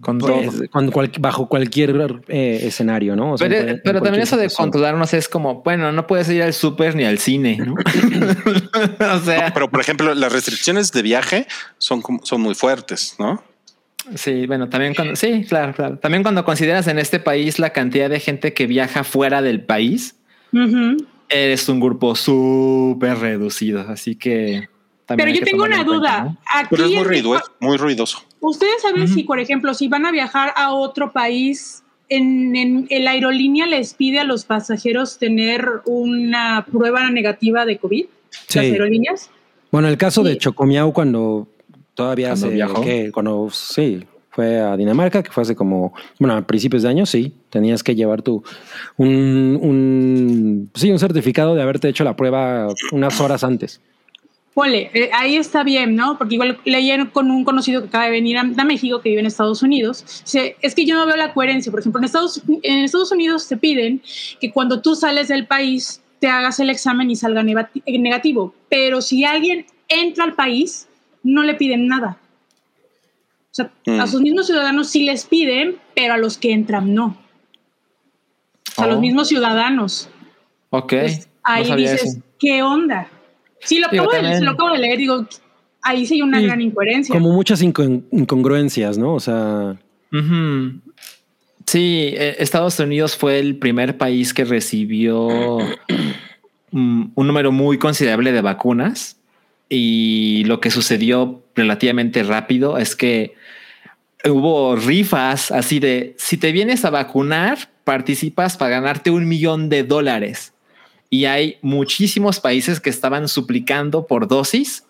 Con 0.00 0.18
pues, 0.18 0.46
todo. 0.50 0.68
con 0.70 0.90
cual- 0.90 1.12
bajo 1.20 1.48
cualquier 1.48 2.22
eh, 2.28 2.60
escenario, 2.62 3.14
¿no? 3.14 3.32
O 3.32 3.38
sea, 3.38 3.46
Pero, 3.48 4.00
también 4.00 4.22
eso 4.22 4.36
de 4.38 4.44
situación. 4.48 4.70
controlarnos 4.70 5.12
es 5.12 5.28
como, 5.28 5.62
bueno, 5.62 5.92
no 5.92 6.06
puedes 6.06 6.28
ir 6.30 6.42
al 6.42 6.54
súper 6.54 6.94
ni 6.94 7.04
al 7.04 7.18
cine, 7.18 7.58
¿no? 7.58 7.74
o 9.16 9.20
sea, 9.20 9.48
No, 9.48 9.54
pero 9.54 9.70
por 9.70 9.80
ejemplo, 9.80 10.14
las 10.14 10.32
restricciones 10.32 10.92
de 10.92 11.02
viaje 11.02 11.46
son, 11.78 12.00
como- 12.00 12.24
son 12.24 12.40
muy 12.40 12.54
fuertes, 12.54 13.16
¿no? 13.18 13.42
sí, 14.16 14.46
bueno, 14.46 14.68
también 14.68 14.94
cuando, 14.94 15.14
sí, 15.14 15.44
claro, 15.48 15.72
claro. 15.74 15.96
También 15.98 16.22
cuando 16.24 16.44
consideras 16.44 16.88
en 16.88 16.98
este 16.98 17.20
país 17.20 17.58
la 17.60 17.70
cantidad 17.70 18.10
de 18.10 18.18
gente 18.18 18.52
que 18.54 18.66
viaja 18.66 19.04
fuera 19.04 19.42
del 19.42 19.60
país, 19.62 20.16
Ujú. 20.52 20.96
eres 21.28 21.68
un 21.68 21.78
grupo 21.78 22.16
súper 22.16 23.18
reducido, 23.18 23.82
así 23.88 24.16
que... 24.16 24.68
también 25.06 25.26
Pero 25.28 25.38
yo 25.38 25.44
que 25.44 25.50
tengo 25.52 25.64
una 25.64 25.84
cuenta, 25.84 25.92
duda. 25.94 26.24
¿no? 26.24 26.36
Aquí 26.52 26.66
Pero 26.70 26.84
es 26.86 26.90
muy 27.60 27.76
ruidoso. 27.76 28.24
Ustedes 28.42 28.82
saben 28.82 29.08
si, 29.08 29.22
por 29.22 29.38
ejemplo, 29.40 29.72
si 29.72 29.88
van 29.88 30.04
a 30.04 30.10
viajar 30.12 30.52
a 30.56 30.74
otro 30.74 31.12
país, 31.12 31.82
en, 32.08 32.54
en, 32.56 32.86
en 32.90 33.04
la 33.04 33.12
aerolínea 33.12 33.66
les 33.66 33.94
pide 33.94 34.18
a 34.18 34.24
los 34.24 34.44
pasajeros 34.44 35.18
tener 35.18 35.64
una 35.86 36.66
prueba 36.70 37.08
negativa 37.10 37.64
de 37.64 37.78
COVID, 37.78 38.04
Sí. 38.48 38.58
las 38.58 38.64
aerolíneas. 38.66 39.30
Bueno, 39.70 39.88
el 39.88 39.96
caso 39.96 40.22
de. 40.22 40.36
Chocomiao 40.38 40.92
cuando 40.92 41.46
todavía 41.94 42.28
Cuando 42.30 42.46
se 42.48 42.54
viajó. 42.54 42.82
¿qué? 42.82 43.10
cuando 43.12 43.48
sí 43.50 44.02
fue 44.30 44.58
a 44.60 44.76
Dinamarca, 44.76 45.22
que 45.22 45.30
fue 45.30 45.42
hace 45.42 45.54
como, 45.54 45.92
bueno, 46.18 46.34
a 46.34 46.42
principios 46.46 46.82
de 46.82 46.88
año, 46.88 47.04
sí, 47.06 47.34
tenías 47.50 47.82
que 47.82 47.94
llevar 47.94 48.22
tu 48.22 48.42
un, 48.96 49.58
un 49.62 50.70
sí, 50.74 50.90
un 50.90 50.98
certificado 50.98 51.54
de 51.54 51.62
haberte 51.62 51.88
hecho 51.88 52.02
la 52.04 52.16
prueba 52.16 52.68
unas 52.92 53.20
horas 53.20 53.44
antes. 53.44 53.80
Ponle, 54.54 54.90
eh, 54.92 55.08
ahí 55.14 55.36
está 55.36 55.62
bien, 55.62 55.94
¿no? 55.96 56.18
Porque 56.18 56.34
igual 56.34 56.58
leí 56.66 56.90
con 57.12 57.30
un 57.30 57.42
conocido 57.42 57.80
que 57.80 57.88
acaba 57.88 58.04
de 58.04 58.10
venir 58.10 58.36
a, 58.36 58.40
a 58.42 58.64
México, 58.64 59.00
que 59.00 59.08
vive 59.08 59.20
en 59.20 59.26
Estados 59.26 59.62
Unidos. 59.62 60.04
Dice, 60.24 60.56
es 60.60 60.74
que 60.74 60.84
yo 60.84 60.94
no 60.94 61.06
veo 61.06 61.16
la 61.16 61.32
coherencia. 61.32 61.70
Por 61.72 61.80
ejemplo, 61.80 62.00
en 62.00 62.04
Estados, 62.04 62.42
en 62.62 62.78
Estados 62.84 63.10
Unidos 63.12 63.48
te 63.48 63.56
piden 63.56 64.02
que 64.40 64.52
cuando 64.52 64.82
tú 64.82 64.94
sales 64.94 65.28
del 65.28 65.46
país 65.46 66.02
te 66.20 66.26
hagas 66.28 66.60
el 66.60 66.68
examen 66.68 67.10
y 67.10 67.16
salga 67.16 67.42
negati- 67.42 67.82
negativo. 67.98 68.54
Pero 68.68 69.00
si 69.00 69.24
alguien 69.24 69.64
entra 69.88 70.24
al 70.24 70.34
país, 70.34 70.86
no 71.22 71.42
le 71.44 71.54
piden 71.54 71.86
nada. 71.88 72.18
O 73.50 73.54
sea, 73.54 73.70
Mm. 73.86 74.00
a 74.00 74.06
sus 74.06 74.20
mismos 74.20 74.46
ciudadanos 74.46 74.88
sí 74.90 75.02
les 75.04 75.24
piden, 75.24 75.76
pero 75.94 76.14
a 76.14 76.18
los 76.18 76.36
que 76.36 76.52
entran 76.52 76.94
no. 76.94 77.16
O 78.68 78.74
sea, 78.74 78.84
a 78.84 78.86
los 78.88 78.96
Oh. 78.98 79.00
mismos 79.00 79.28
ciudadanos. 79.28 80.08
Ok. 80.70 80.88
Pues, 80.92 81.28
ahí 81.42 81.74
dices, 81.76 82.02
eso. 82.04 82.20
¿qué 82.38 82.62
onda? 82.62 83.08
Sí, 83.64 83.78
lo 83.78 83.86
acabo, 83.86 84.10
de, 84.10 84.18
también- 84.18 84.44
lo 84.44 84.50
acabo 84.52 84.72
de 84.72 84.78
leer, 84.78 84.98
digo, 84.98 85.26
ahí 85.82 86.06
sí 86.06 86.14
hay 86.14 86.22
una 86.22 86.40
gran 86.40 86.60
incoherencia. 86.60 87.12
Como 87.14 87.32
muchas 87.32 87.62
incon- 87.62 88.04
incongruencias, 88.10 88.98
¿no? 88.98 89.14
O 89.14 89.20
sea. 89.20 89.76
Sí, 91.66 92.12
eh, 92.16 92.36
Estados 92.38 92.78
Unidos 92.80 93.16
fue 93.16 93.38
el 93.38 93.56
primer 93.56 93.96
país 93.96 94.34
que 94.34 94.44
recibió 94.44 95.58
mm, 96.72 97.04
un 97.14 97.26
número 97.26 97.52
muy 97.52 97.78
considerable 97.78 98.32
de 98.32 98.40
vacunas 98.40 99.16
y 99.68 100.42
lo 100.46 100.60
que 100.60 100.70
sucedió 100.70 101.42
relativamente 101.54 102.22
rápido 102.24 102.78
es 102.78 102.96
que 102.96 103.34
hubo 104.24 104.76
rifas 104.76 105.50
así 105.50 105.78
de 105.78 106.14
si 106.18 106.36
te 106.36 106.52
vienes 106.52 106.84
a 106.84 106.90
vacunar, 106.90 107.70
participas 107.84 108.56
para 108.56 108.70
ganarte 108.72 109.10
un 109.10 109.26
millón 109.28 109.68
de 109.68 109.82
dólares. 109.84 110.52
Y 111.12 111.26
hay 111.26 111.58
muchísimos 111.60 112.40
países 112.40 112.80
que 112.80 112.88
estaban 112.88 113.28
suplicando 113.28 114.06
por 114.06 114.28
dosis. 114.28 114.86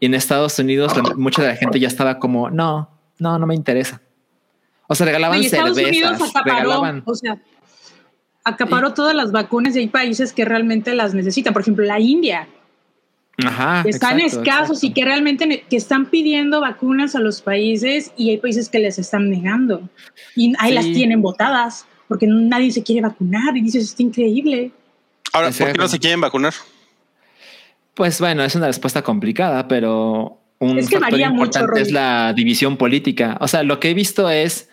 Y 0.00 0.06
en 0.06 0.14
Estados 0.14 0.58
Unidos 0.58 0.96
la- 0.96 1.14
mucha 1.14 1.42
de 1.42 1.48
la 1.48 1.56
gente 1.56 1.78
ya 1.78 1.88
estaba 1.88 2.18
como, 2.18 2.48
no, 2.48 2.88
no, 3.18 3.38
no 3.38 3.46
me 3.46 3.54
interesa. 3.54 4.00
O 4.86 4.94
sea, 4.94 5.04
regalaban 5.04 5.42
Y 5.42 5.44
Estados 5.44 5.76
Unidos 5.76 5.92
cervezas, 6.16 6.30
acaparó, 6.30 6.56
regalaban. 6.56 7.02
o 7.04 7.14
sea, 7.14 7.36
acaparó 8.44 8.94
todas 8.94 9.14
las 9.14 9.30
vacunas 9.30 9.76
y 9.76 9.80
hay 9.80 9.88
países 9.88 10.32
que 10.32 10.46
realmente 10.46 10.94
las 10.94 11.12
necesitan. 11.12 11.52
Por 11.52 11.60
ejemplo, 11.60 11.84
la 11.84 12.00
India, 12.00 12.48
Ajá. 13.44 13.82
que 13.82 13.90
están 13.90 14.18
exacto, 14.20 14.42
escasos 14.48 14.82
y 14.82 14.86
exacto. 14.86 14.94
que 14.94 15.04
realmente 15.04 15.64
que 15.68 15.76
están 15.76 16.06
pidiendo 16.06 16.62
vacunas 16.62 17.14
a 17.14 17.20
los 17.20 17.42
países 17.42 18.10
y 18.16 18.30
hay 18.30 18.38
países 18.38 18.70
que 18.70 18.78
les 18.78 18.98
están 18.98 19.28
negando. 19.28 19.82
Y 20.34 20.54
ahí 20.58 20.70
Sí. 20.70 20.74
las 20.74 20.84
tienen 20.86 21.20
votadas 21.20 21.84
porque 22.08 22.26
nadie 22.26 22.70
se 22.72 22.82
quiere 22.82 23.02
vacunar 23.02 23.54
y 23.54 23.60
dices, 23.60 23.84
está 23.84 24.02
increíble. 24.02 24.72
Ahora, 25.32 25.50
¿por 25.50 25.72
qué 25.72 25.78
no 25.78 25.88
se 25.88 25.98
quieren 25.98 26.20
vacunar? 26.20 26.54
Pues 27.94 28.20
bueno, 28.20 28.44
es 28.44 28.54
una 28.54 28.66
respuesta 28.68 29.02
complicada, 29.02 29.66
pero 29.68 30.38
un 30.58 30.78
Es 30.78 30.88
que 30.88 30.96
factor 30.96 31.10
varía 31.12 31.30
mucho, 31.30 31.58
importante 31.58 31.80
es 31.80 31.90
la 31.92 32.32
división 32.32 32.76
política. 32.76 33.36
O 33.40 33.48
sea, 33.48 33.62
lo 33.62 33.80
que 33.80 33.90
he 33.90 33.94
visto 33.94 34.30
es, 34.30 34.68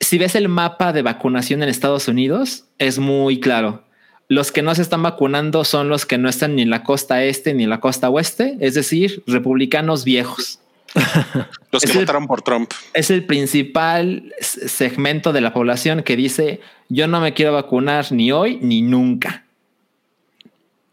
si 0.00 0.16
ves 0.18 0.34
el 0.34 0.48
mapa 0.48 0.92
de 0.92 1.02
vacunación 1.02 1.62
en 1.62 1.68
Estados 1.68 2.08
Unidos, 2.08 2.64
es 2.78 2.98
muy 2.98 3.40
claro. 3.40 3.84
Los 4.28 4.52
que 4.52 4.62
no 4.62 4.74
se 4.74 4.82
están 4.82 5.02
vacunando 5.02 5.64
son 5.64 5.88
los 5.88 6.06
que 6.06 6.16
no 6.16 6.28
están 6.28 6.54
ni 6.56 6.62
en 6.62 6.70
la 6.70 6.82
costa 6.84 7.24
este 7.24 7.52
ni 7.52 7.64
en 7.64 7.70
la 7.70 7.80
costa 7.80 8.08
oeste, 8.10 8.56
es 8.60 8.74
decir, 8.74 9.22
republicanos 9.26 10.04
viejos. 10.04 10.60
Los 11.72 11.82
que 11.82 11.90
Es 11.90 11.94
el- 11.96 12.02
votaron 12.02 12.26
por 12.26 12.42
Trump. 12.42 12.70
Es 12.94 13.10
el 13.10 13.24
principal 13.24 14.32
segmento 14.40 15.32
de 15.32 15.40
la 15.40 15.52
población 15.52 16.02
que 16.02 16.16
dice, 16.16 16.60
yo 16.88 17.06
no 17.06 17.20
me 17.20 17.32
quiero 17.34 17.52
vacunar 17.52 18.10
ni 18.12 18.32
hoy 18.32 18.58
ni 18.60 18.82
nunca. 18.82 19.44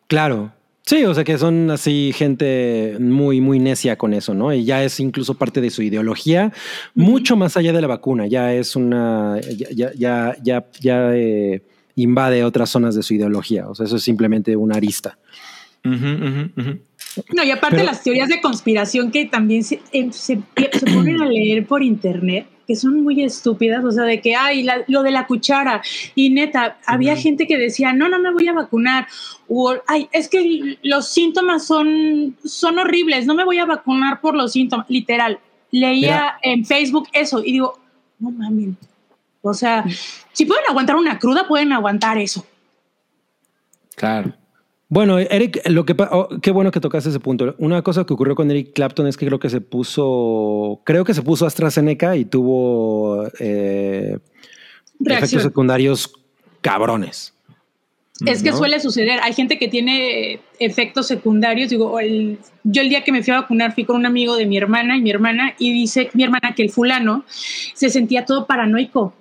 Claro. 0.07 0.51
Sí, 0.85 1.03
o 1.03 1.13
sea 1.13 1.25
que 1.25 1.37
son 1.37 1.69
así 1.69 2.13
gente 2.15 2.95
muy, 2.97 3.41
muy 3.41 3.59
necia 3.59 3.97
con 3.97 4.13
eso, 4.13 4.33
¿no? 4.33 4.53
Y 4.53 4.63
ya 4.63 4.85
es 4.85 5.01
incluso 5.01 5.33
parte 5.33 5.59
de 5.59 5.69
su 5.69 5.81
ideología, 5.81 6.53
mucho 6.95 7.35
más 7.35 7.57
allá 7.57 7.73
de 7.73 7.81
la 7.81 7.87
vacuna. 7.87 8.25
Ya 8.25 8.53
es 8.53 8.73
una, 8.77 9.37
ya, 9.75 9.91
ya, 9.93 10.35
ya, 10.41 10.65
ya, 10.79 11.13
eh, 11.13 11.61
invade 11.97 12.45
otras 12.45 12.69
zonas 12.69 12.95
de 12.95 13.03
su 13.03 13.15
ideología. 13.15 13.67
O 13.67 13.75
sea, 13.75 13.85
eso 13.85 13.97
es 13.97 14.03
simplemente 14.03 14.55
una 14.55 14.75
arista. 14.77 15.17
No, 15.83 17.43
y 17.43 17.51
aparte 17.51 17.75
Pero- 17.77 17.85
las 17.87 18.01
teorías 18.03 18.29
de 18.29 18.39
conspiración 18.39 19.11
que 19.11 19.25
también 19.25 19.63
se, 19.65 19.81
eh, 19.91 20.07
se, 20.11 20.39
se 20.71 20.85
ponen 20.93 21.21
a 21.21 21.25
leer 21.25 21.65
por 21.65 21.83
internet, 21.83 22.47
que 22.67 22.75
son 22.75 23.01
muy 23.01 23.23
estúpidas, 23.23 23.83
o 23.85 23.91
sea, 23.91 24.03
de 24.03 24.19
que, 24.19 24.35
ay, 24.35 24.61
la- 24.63 24.83
lo 24.87 25.01
de 25.01 25.11
la 25.11 25.25
cuchara, 25.25 25.81
y 26.15 26.29
neta, 26.29 26.77
había 26.85 27.15
gente 27.15 27.47
que 27.47 27.57
decía, 27.57 27.93
no, 27.93 28.09
no 28.09 28.19
me 28.19 28.31
voy 28.33 28.47
a 28.49 28.53
vacunar, 28.53 29.07
o, 29.47 29.73
ay, 29.87 30.09
es 30.11 30.27
que 30.27 30.77
los 30.83 31.07
síntomas 31.07 31.65
son, 31.65 32.35
son 32.43 32.77
horribles, 32.77 33.25
no 33.25 33.33
me 33.33 33.45
voy 33.45 33.57
a 33.59 33.65
vacunar 33.65 34.19
por 34.19 34.35
los 34.35 34.51
síntomas, 34.51 34.89
literal. 34.89 35.39
Leía 35.71 35.91
Mira. 35.93 36.39
en 36.43 36.65
Facebook 36.65 37.07
eso 37.13 37.41
y 37.43 37.53
digo, 37.53 37.79
no 38.19 38.31
mames, 38.31 38.75
o 39.41 39.53
sea, 39.53 39.85
si 40.33 40.45
pueden 40.45 40.63
aguantar 40.69 40.97
una 40.97 41.17
cruda, 41.19 41.47
pueden 41.47 41.71
aguantar 41.71 42.17
eso. 42.17 42.45
Claro. 43.95 44.33
Bueno, 44.89 45.19
Eric, 45.19 45.61
lo 45.69 45.85
que 45.85 45.95
oh, 46.11 46.29
qué 46.41 46.51
bueno 46.51 46.71
que 46.71 46.79
tocaste 46.79 47.09
ese 47.09 47.19
punto. 47.19 47.55
Una 47.57 47.81
cosa 47.81 48.05
que 48.05 48.13
ocurrió 48.13 48.35
con 48.35 48.49
Eric 48.49 48.71
Clapton 48.73 49.07
es 49.07 49.17
que 49.17 49.25
creo 49.25 49.39
que 49.39 49.49
se 49.49 49.59
puso, 49.59 50.81
creo 50.85 51.03
que 51.03 51.13
se 51.13 51.21
puso 51.21 51.45
AstraZeneca 51.45 52.15
y 52.15 52.23
tuvo 52.23 53.27
eh, 53.39 54.17
efectos 55.05 55.43
secundarios 55.43 56.13
cabrones. 56.61 57.33
Es 58.25 58.41
que 58.41 58.49
¿no? 58.49 58.57
suele 58.57 58.79
suceder. 58.79 59.19
Hay 59.21 59.33
gente 59.33 59.59
que 59.59 59.67
tiene 59.67 60.39
efectos 60.57 61.05
secundarios. 61.07 61.69
Digo, 61.69 61.99
el- 61.99 62.39
yo 62.63 62.81
el 62.81 62.89
día 62.89 63.03
que 63.03 63.11
me 63.11 63.21
fui 63.21 63.33
a 63.33 63.41
vacunar 63.41 63.75
fui 63.75 63.83
con 63.83 63.97
un 63.97 64.05
amigo 64.05 64.35
de 64.37 64.45
mi 64.45 64.57
hermana 64.57 64.97
y 64.97 65.01
mi 65.01 65.11
hermana 65.11 65.53
y 65.59 65.71
dice 65.73 66.09
mi 66.13 66.23
hermana 66.23 66.55
que 66.55 66.63
el 66.63 66.71
fulano 66.71 67.25
se 67.27 67.89
sentía 67.89 68.25
todo 68.25 68.47
paranoico 68.47 69.13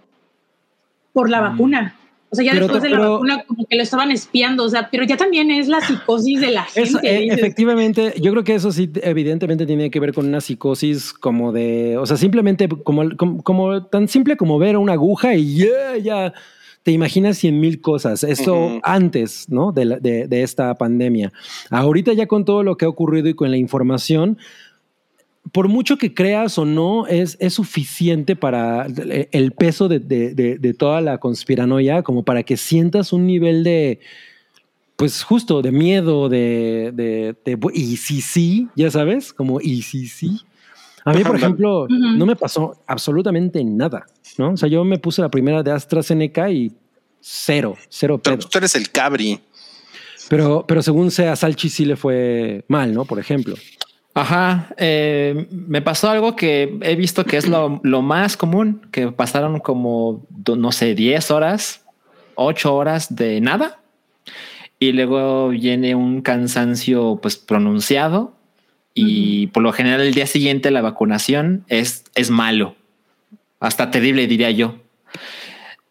por 1.13 1.29
la 1.29 1.41
vacuna. 1.41 1.97
O 2.37 2.43
sea, 2.43 2.45
ya 2.45 2.53
Pero 2.53 2.65
después 2.67 2.83
de 2.83 2.91
la 2.91 2.97
pero- 2.99 3.13
vacuna 3.15 3.45
como 3.45 3.65
que 3.67 3.77
lo 3.77 3.83
estaban 3.83 4.11
espiando. 4.11 4.65
O 4.65 4.69
sea, 4.69 4.89
pero 4.91 5.05
ya 5.05 5.17
también 5.17 5.51
es 5.51 5.69
la 5.69 5.81
psicosis 5.81 6.41
de 6.41 6.51
la 6.51 6.63
gente. 6.65 6.89
Eso, 6.89 6.99
eh, 7.03 7.21
dices, 7.21 7.39
efectivamente, 7.39 8.15
yo 8.21 8.31
creo 8.33 8.45
que 8.45 8.55
eso 8.55 8.71
sí, 8.73 8.91
evidentemente 9.03 9.65
tiene 9.67 9.91
que 9.91 10.01
ver 10.01 10.13
con 10.13 10.27
una 10.27 10.41
psicosis 10.41 11.13
como 11.13 11.53
de, 11.53 11.97
o 11.99 12.05
sea, 12.07 12.17
simplemente 12.17 12.69
como, 12.69 13.17
como, 13.17 13.43
como 13.43 13.85
tan 13.87 14.09
simple 14.09 14.37
como 14.37 14.59
ver 14.59 14.77
una 14.77 14.93
aguja 14.93 15.35
y 15.35 15.57
ya, 15.57 15.97
ya 16.03 16.35
te 16.83 16.93
imaginas 16.93 17.39
cien 17.39 17.59
mil 17.59 17.81
cosas. 17.81 18.23
Esto 18.23 18.55
Ujú. 18.55 18.81
antes, 18.85 19.47
¿no? 19.49 19.73
De, 19.73 19.85
la- 19.87 19.99
de, 19.99 20.29
de 20.29 20.43
esta 20.45 20.73
pandemia. 20.75 21.33
Ahorita 21.71 22.13
ya 22.13 22.27
con 22.27 22.45
todo 22.45 22.63
lo 22.63 22.77
que 22.77 22.85
ha 22.85 22.89
ocurrido 22.89 23.29
y 23.29 23.35
con 23.35 23.51
la 23.51 23.57
información, 23.57 24.39
por 25.53 25.69
mucho 25.69 25.97
que 25.97 26.13
creas 26.15 26.59
o 26.59 26.65
no, 26.65 27.07
es, 27.07 27.37
es 27.41 27.55
suficiente 27.55 28.37
para 28.37 28.87
el- 28.87 29.29
el 29.31 29.53
peso 29.53 29.89
de, 29.89 29.99
de- 30.01 30.35
de- 30.35 30.59
de 30.59 30.75
toda 30.75 31.01
la 31.01 31.19
conspiranoia 31.19 32.03
como 32.03 32.25
para 32.25 32.43
que 32.43 32.57
sientas 32.57 33.13
un 33.13 33.27
nivel 33.27 33.63
de, 33.65 34.01
pues 34.97 35.23
justo, 35.23 35.63
de 35.63 35.73
miedo, 35.73 36.29
de, 36.29 36.93
de, 36.95 37.35
de- 37.45 37.59
y 37.75 37.97
sí, 37.97 38.21
sí, 38.21 38.69
ya 38.75 38.91
sabes, 38.91 39.33
como 39.33 39.61
y 39.61 39.83
sí, 39.83 40.07
sí. 40.09 40.41
A 41.05 41.13
mí, 41.13 41.23
por 41.23 41.37
ejemplo, 41.37 41.87
no 41.89 42.27
me 42.27 42.35
pasó 42.35 42.83
absolutamente 42.87 43.63
nada, 43.63 44.07
¿no? 44.39 44.53
O 44.53 44.57
sea, 44.57 44.69
yo 44.69 44.83
me 44.85 44.99
puse 44.99 45.23
la 45.23 45.29
primera 45.29 45.63
de 45.63 45.71
AstraZeneca 45.71 46.51
y 46.51 46.73
cero, 47.21 47.77
cero 47.89 48.19
Pero 48.21 48.35
pedo. 48.39 48.43
pues, 48.43 48.51
tú 48.51 48.59
eres 48.59 48.75
el 48.75 48.91
cabri. 48.91 49.39
Pero, 50.29 50.65
pero 50.67 50.83
según 50.83 51.13
sea, 51.13 51.37
Salchi 51.37 51.69
sí 51.69 51.85
le 51.85 51.95
fue 51.95 52.65
mal, 52.67 52.93
¿no? 52.93 53.05
Por 53.05 53.21
ejemplo. 53.21 53.55
Ajá, 54.17 54.69
eh, 54.79 55.47
me 55.51 55.83
pasó 55.83 56.09
algo 56.09 56.37
que 56.37 56.79
he 56.81 56.97
visto 56.97 57.27
que 57.27 57.37
es 57.37 57.47
lo, 57.47 57.81
lo 57.83 58.01
más 58.01 58.39
común, 58.39 58.81
que 58.91 59.13
pasaron 59.13 59.61
como, 59.61 60.27
no 60.57 60.73
sé, 60.73 60.95
10 60.95 61.31
horas, 61.31 61.85
8 62.37 62.75
horas 62.75 63.15
de 63.15 63.43
nada. 63.43 63.79
Y 64.79 64.93
luego 64.93 65.51
viene 65.51 65.95
un 65.95 66.23
cansancio 66.23 67.19
pues 67.21 67.37
pronunciado 67.37 68.33
y 68.95 69.49
por 69.49 69.63
lo 69.63 69.75
general 69.75 70.01
el 70.01 70.15
día 70.15 70.27
siguiente 70.27 70.71
la 70.71 70.81
vacunación 70.81 71.67
es, 71.69 72.05
es 72.15 72.31
malo, 72.31 72.75
hasta 73.61 73.91
terrible 73.91 74.27
diría 74.27 74.51
yo. 74.51 74.77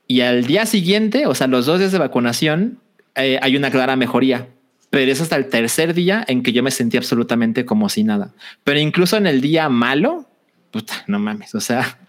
Y 0.07 0.21
al 0.21 0.47
día 0.47 0.65
siguiente, 0.65 1.27
o 1.27 1.35
sea, 1.35 1.45
los 1.45 1.67
dos 1.67 1.77
días 1.77 1.91
de 1.91 1.99
vacunación, 1.99 2.79
eh, 3.13 3.37
hay 3.43 3.55
una 3.55 3.69
clara 3.69 3.95
mejoría. 3.95 4.47
Pero 4.95 5.11
es 5.11 5.19
hasta 5.21 5.35
el 5.35 5.47
tercer 5.49 5.93
día 5.93 6.23
en 6.27 6.41
que 6.41 6.53
yo 6.53 6.63
me 6.63 6.71
sentí 6.71 6.95
absolutamente 6.97 7.65
como 7.65 7.89
si 7.89 8.03
nada. 8.03 8.33
Pero 8.63 8.79
incluso 8.79 9.17
en 9.17 9.27
el 9.27 9.41
día 9.41 9.67
malo, 9.69 10.25
puta, 10.71 11.03
no 11.07 11.19
mames. 11.19 11.53
O 11.53 11.59
sea, 11.61 11.99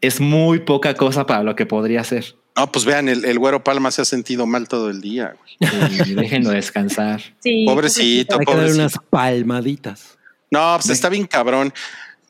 es 0.00 0.20
muy 0.20 0.58
poca 0.60 0.94
cosa 0.94 1.24
para 1.26 1.42
lo 1.42 1.54
que 1.54 1.66
podría 1.66 2.02
ser. 2.04 2.34
No, 2.56 2.70
pues 2.72 2.84
vean, 2.84 3.08
el, 3.08 3.24
el 3.24 3.38
güero 3.38 3.62
Palma 3.62 3.90
se 3.92 4.02
ha 4.02 4.04
sentido 4.04 4.44
mal 4.44 4.66
todo 4.66 4.90
el 4.90 5.00
día. 5.00 5.34
güey. 5.60 6.14
Déjenlo 6.16 6.50
descansar. 6.50 7.20
sí, 7.38 7.64
Pobrecito. 7.64 8.38
Hay 8.38 8.44
que 8.44 8.52
darle 8.52 8.68
pobrecito. 8.72 8.80
unas 8.82 8.94
palmaditas. 9.08 10.18
No, 10.50 10.74
pues 10.78 10.90
está 10.90 11.08
bien 11.08 11.26
cabrón. 11.28 11.72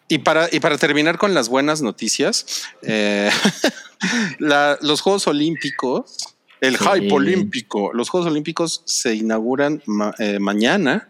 Y 0.09 0.19
para, 0.19 0.49
y 0.53 0.61
para 0.61 0.77
terminar 0.77 1.17
con 1.19 1.33
las 1.33 1.49
buenas 1.49 1.81
noticias, 1.83 2.65
eh, 2.83 3.31
la- 4.39 4.77
los 4.83 5.01
Juegos 5.01 5.27
Olímpicos, 5.27 6.30
el 6.61 6.77
Sí. 6.77 6.85
hype 6.85 7.13
olímpico, 7.15 7.93
los 7.95 8.09
Juegos 8.11 8.31
Olímpicos 8.31 8.83
se 8.87 9.15
inauguran 9.15 9.83
ma- 9.87 10.15
eh, 10.19 10.39
mañana. 10.39 11.09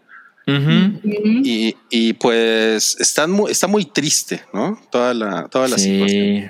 Y, 1.03 1.75
y 1.89 2.13
pues 2.13 2.97
están 2.99 3.31
muy, 3.31 3.51
está 3.51 3.67
muy 3.67 3.85
triste, 3.85 4.41
¿no? 4.53 4.77
Toda 4.91 5.13
la, 5.13 5.47
toda 5.47 5.67
la 5.67 5.77
situación. 5.77 6.09
Sí, 6.09 6.43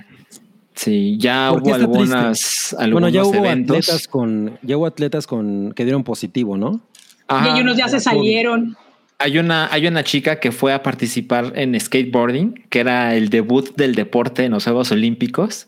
sí, 0.73 1.17
ya 1.19 1.49
¿Por 1.51 1.61
qué 1.63 1.69
hubo 1.69 1.75
algunas, 1.75 2.75
Bueno, 2.91 3.09
ya 3.09 3.23
hubo 3.23 3.35
eventos. 3.35 3.77
atletas 3.77 4.07
con, 4.07 4.57
ya 4.63 4.77
hubo 4.77 4.85
atletas 4.87 5.27
con 5.27 5.73
que 5.73 5.83
dieron 5.83 6.03
positivo, 6.03 6.57
¿no? 6.57 6.81
Ajá. 7.27 7.47
y 7.47 7.51
hay 7.51 7.61
unos 7.61 7.77
ya 7.77 7.87
se 7.87 7.99
salieron. 7.99 8.75
Hay 9.19 9.37
una, 9.37 9.71
hay 9.71 9.85
una 9.85 10.03
chica 10.03 10.39
que 10.39 10.51
fue 10.51 10.73
a 10.73 10.81
participar 10.81 11.53
en 11.55 11.79
skateboarding, 11.79 12.65
que 12.69 12.79
era 12.79 13.15
el 13.15 13.29
debut 13.29 13.75
del 13.75 13.93
deporte 13.93 14.45
en 14.45 14.51
los 14.53 14.63
Juegos 14.63 14.91
Olímpicos. 14.91 15.67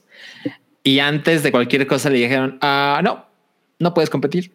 Y 0.84 0.99
antes 0.99 1.43
de 1.43 1.51
cualquier 1.51 1.88
cosa 1.88 2.10
le 2.10 2.18
dijeron, 2.19 2.57
ah, 2.61 3.01
no, 3.03 3.26
no 3.80 3.93
puedes 3.93 4.10
competir. 4.10 4.51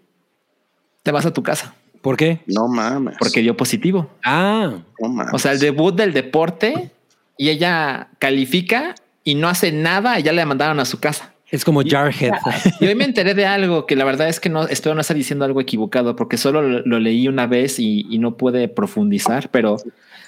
Te 1.02 1.10
vas 1.12 1.24
a 1.24 1.32
tu 1.32 1.42
casa 1.42 1.74
¿Por 2.02 2.16
qué? 2.16 2.40
No 2.46 2.68
mames. 2.68 3.16
porque 3.18 3.40
dio 3.40 3.56
positivo. 3.56 4.10
Ah, 4.24 4.72
No 5.00 5.08
mames. 5.08 5.34
O 5.34 5.38
sea, 5.38 5.52
el 5.52 5.58
debut 5.58 5.94
del 5.94 6.12
deporte 6.12 6.90
y 7.36 7.48
ella 7.48 8.08
califica 8.18 8.94
y 9.24 9.34
no 9.34 9.48
hace 9.48 9.72
nada 9.72 10.18
y 10.18 10.22
ya 10.22 10.32
le 10.32 10.44
mandaron 10.44 10.80
a 10.80 10.84
su 10.84 11.00
casa. 11.00 11.32
es 11.50 11.64
como 11.64 11.82
Jarhead. 11.82 12.32
Y 12.80 12.86
hoy 12.86 12.94
me 12.94 13.04
enteré 13.04 13.34
de 13.34 13.46
algo 13.46 13.86
que 13.86 13.96
la 13.96 14.04
verdad 14.04 14.28
es 14.28 14.38
que 14.38 14.48
no 14.48 14.66
espero 14.68 14.94
no 14.94 15.00
estar 15.00 15.16
diciendo 15.16 15.44
algo 15.44 15.60
equivocado 15.60 16.14
porque 16.14 16.36
solo 16.36 16.62
lo, 16.62 16.80
lo 16.80 16.98
leí 17.00 17.26
una 17.26 17.46
vez 17.46 17.78
y, 17.78 18.06
y 18.08 18.18
no 18.18 18.36
pude 18.36 18.68
profundizar, 18.68 19.50
pero 19.50 19.76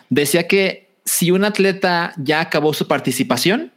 decía 0.09 0.49
que 0.49 0.89
si 1.05 1.31
un 1.31 1.45
atleta 1.45 2.13
ya 2.17 2.41
acabó 2.41 2.73
su 2.75 2.87
participación, 2.89 3.73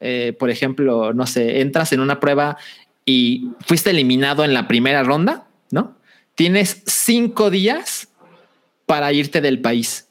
eh, 0.00 0.34
por 0.38 0.50
ejemplo, 0.50 1.12
no 1.12 1.26
sé, 1.26 1.60
entras 1.60 1.92
en 1.92 2.00
una 2.00 2.20
prueba 2.20 2.56
y 3.04 3.50
fuiste 3.66 3.90
eliminado 3.90 4.44
en 4.44 4.54
la 4.54 4.66
primera 4.66 5.02
ronda, 5.02 5.46
¿no? 5.70 5.96
Tienes 6.34 6.82
cinco 6.86 7.50
días 7.50 8.08
para 8.86 9.12
irte 9.12 9.40
del 9.40 9.60
país. 9.60 10.08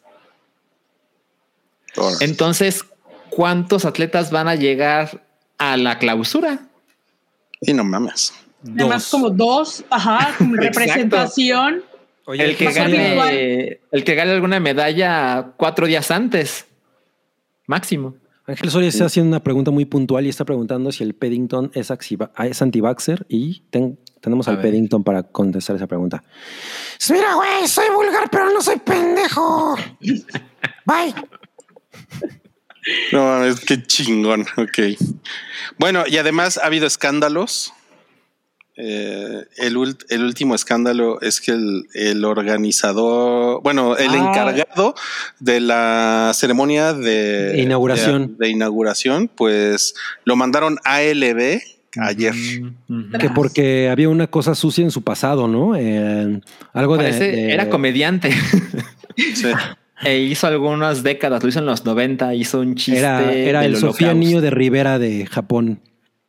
Entonces, 2.22 2.86
¿cuántos 3.30 3.86
atletas 3.86 4.32
van 4.32 4.48
a 4.48 4.56
llegar 4.56 5.26
a 5.58 5.76
la 5.76 5.98
clausura? 5.98 6.60
Y 7.62 7.74
no 7.74 7.84
mames. 7.84 8.34
Además, 8.64 9.04
Dos. 9.04 9.10
como 9.10 9.30
dos, 9.30 9.84
ajá, 9.90 10.36
representación. 10.40 11.84
Oye, 12.26 12.46
el 12.46 12.58
que 12.58 12.72
gane, 12.72 13.80
el 13.92 14.04
que 14.04 14.16
gane 14.16 14.32
alguna 14.32 14.60
medalla 14.60 15.48
cuatro 15.58 15.88
días 15.88 16.12
antes, 16.12 16.68
máximo. 17.66 18.16
Ángel 18.50 18.70
Soria 18.72 18.90
está 18.90 19.06
haciendo 19.06 19.30
una 19.30 19.44
pregunta 19.44 19.72
muy 19.72 19.86
puntual 19.86 20.26
y 20.26 20.30
está 20.30 20.44
preguntando 20.46 20.92
si 20.92 21.04
el 21.04 21.14
Paddington 21.14 21.72
es, 21.74 21.92
ah, 21.92 22.48
es 22.48 22.62
anti-vaxxer 22.62 23.26
y 23.30 23.62
ten- 23.70 24.00
tenemos 24.22 24.48
A 24.48 24.52
al 24.52 24.58
ver. 24.58 24.66
Paddington 24.68 25.04
para 25.04 25.24
contestar 25.24 25.76
esa 25.76 25.88
pregunta. 25.88 26.24
Mira, 27.10 27.36
güey, 27.36 27.68
soy 27.68 27.86
vulgar, 27.94 28.30
pero 28.32 28.52
no 28.52 28.62
soy 28.62 28.78
pendejo. 28.80 29.76
Bye. 30.86 31.14
No 33.12 33.24
mames, 33.24 33.60
qué 33.62 33.84
chingón. 33.84 34.46
Ok. 34.58 34.98
Bueno, 35.78 36.04
y 36.08 36.18
además 36.18 36.58
ha 36.58 36.66
habido 36.66 36.88
escándalos. 36.88 37.72
Eh, 38.82 39.44
el, 39.58 39.76
ult- 39.76 40.06
el 40.08 40.24
último 40.24 40.56
escándalo 40.56 41.20
es 41.22 41.42
que 41.42 41.52
el, 41.52 41.84
el 41.94 42.24
organizador, 42.24 43.62
bueno, 43.62 43.98
el 43.98 44.10
Ah. 44.12 44.16
encargado 44.30 44.96
de 45.40 45.60
la 45.60 46.32
ceremonia 46.34 46.94
de 46.94 47.52
De 47.54 47.62
inauguración. 47.62 48.38
de, 48.38 48.46
de 48.46 48.52
inauguración, 48.52 49.28
pues 49.36 49.96
lo 50.24 50.38
mandaron 50.38 50.78
a 50.86 50.96
ALB 50.98 51.60
ayer. 51.98 52.34
Que 53.20 53.30
porque 53.32 53.90
había 53.90 54.08
una 54.08 54.28
cosa 54.28 54.56
sucia 54.56 54.84
en 54.86 54.92
su 54.92 55.02
pasado, 55.04 55.48
¿no? 55.50 55.76
Eh, 55.76 56.40
algo 56.72 56.96
de, 56.98 57.04
Parece- 57.04 57.32
de- 57.32 57.52
Era 57.52 57.70
comediante 57.70 58.32
Sí. 59.34 59.48
e 60.06 60.20
hizo 60.20 60.48
algunas 60.48 61.04
décadas, 61.04 61.44
lo 61.44 61.50
hizo 61.50 61.60
en 61.60 61.66
los 61.66 61.84
90, 61.84 62.34
hizo 62.36 62.62
un 62.62 62.76
chiste. 62.76 63.00
Era, 63.00 63.34
era 63.34 63.66
el 63.66 63.76
Sofía. 63.76 64.14
Niño 64.14 64.40
de 64.40 64.52
Rivera 64.52 65.00
de 65.00 65.26
Japón. 65.26 65.82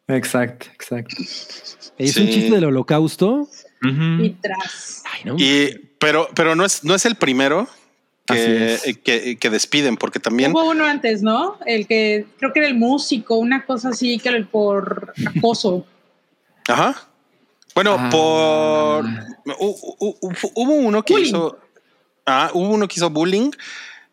Exacto, 0.09 0.67
exacto. 0.75 1.15
E 2.01 2.05
hizo 2.07 2.21
un 2.21 2.29
chiste 2.29 2.51
del 2.55 2.65
holocausto. 2.65 3.49
Y 3.83 4.31
tras. 4.43 5.03
Ay, 5.13 5.21
no. 5.25 5.37
Y, 5.39 5.91
pero, 5.99 6.29
pero 6.35 6.55
no 6.55 6.65
es, 6.65 6.83
no 6.85 6.95
es 6.95 7.05
el 7.07 7.15
primero 7.17 7.69
que, 8.27 8.75
Así 8.81 8.95
que, 8.97 9.37
que 9.39 9.51
despiden, 9.51 9.97
porque 9.97 10.21
también 10.21 10.53
Hubo 10.53 10.71
uno 10.71 10.85
antes, 10.85 11.23
¿no? 11.23 11.59
El 11.67 11.87
que 11.87 12.27
creo 12.39 12.53
que 12.53 12.61
era 12.61 12.69
el 12.69 12.75
músico, 12.77 13.37
una 13.37 13.65
cosa 13.65 13.89
así 13.91 14.19
que 14.19 14.29
el 14.29 14.47
por 14.47 15.13
acoso. 15.37 15.87
Ajá. 16.69 16.95
Bueno, 17.75 17.97
Ah. 17.99 18.09
por 18.11 19.05
hu- 19.59 19.97
hu- 19.99 20.19
hu- 20.21 20.53
hubo 20.55 20.73
uno 20.75 21.03
que 21.05 21.15
Bullying. 21.15 21.29
hizo 21.29 21.59
ah, 22.27 22.51
hubo 22.55 22.69
uno 22.75 22.87
que 22.87 22.95
hizo 22.97 23.11
bullying 23.11 23.51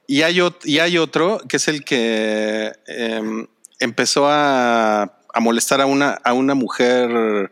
y 0.07 0.21
hay, 0.21 0.39
y 0.63 0.79
hay 0.79 0.97
otro 0.97 1.39
que 1.49 1.57
es 1.57 1.67
el 1.67 1.83
que 1.83 2.71
em, 2.87 3.45
empezó 3.79 4.27
a, 4.27 5.03
a 5.33 5.39
molestar 5.39 5.81
a 5.81 5.85
una, 5.85 6.11
a 6.23 6.33
una 6.33 6.55
mujer 6.55 7.49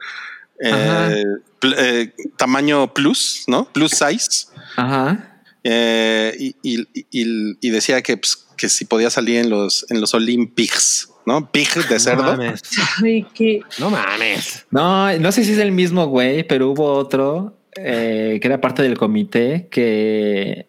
eh, 0.59 1.23
pl- 1.59 1.75
eh, 1.77 2.13
tamaño 2.37 2.93
plus, 2.93 3.43
¿no? 3.47 3.65
Plus 3.71 3.91
size. 3.91 4.47
Ajá. 4.75 5.39
Eh, 5.63 6.35
y, 6.39 6.55
y- 6.61 6.87
y- 7.11 7.57
y 7.59 7.69
decía 7.71 8.01
que, 8.01 8.17
pues, 8.17 8.45
que 8.57 8.69
si 8.69 8.85
podía 8.85 9.09
salir 9.09 9.37
en 9.39 9.49
los, 9.49 9.85
en 9.89 9.99
los 9.99 10.13
Olympics, 10.13 11.09
¿no? 11.25 11.51
Pig 11.51 11.73
de 11.73 11.95
No 11.95 11.99
cerdo. 11.99 12.23
mames. 12.23 12.61
Ay, 13.03 13.25
que 13.33 13.61
No 13.79 13.89
mames. 13.89 14.65
No, 14.71 15.11
no 15.17 15.31
sé 15.31 15.43
si 15.43 15.53
es 15.53 15.57
el 15.57 15.71
mismo 15.71 16.05
güey, 16.07 16.43
pero 16.47 16.69
hubo 16.69 16.93
otro 16.93 17.57
eh, 17.75 18.37
que 18.41 18.47
era 18.47 18.61
parte 18.61 18.83
del 18.83 18.97
comité 18.97 19.67
que 19.69 20.67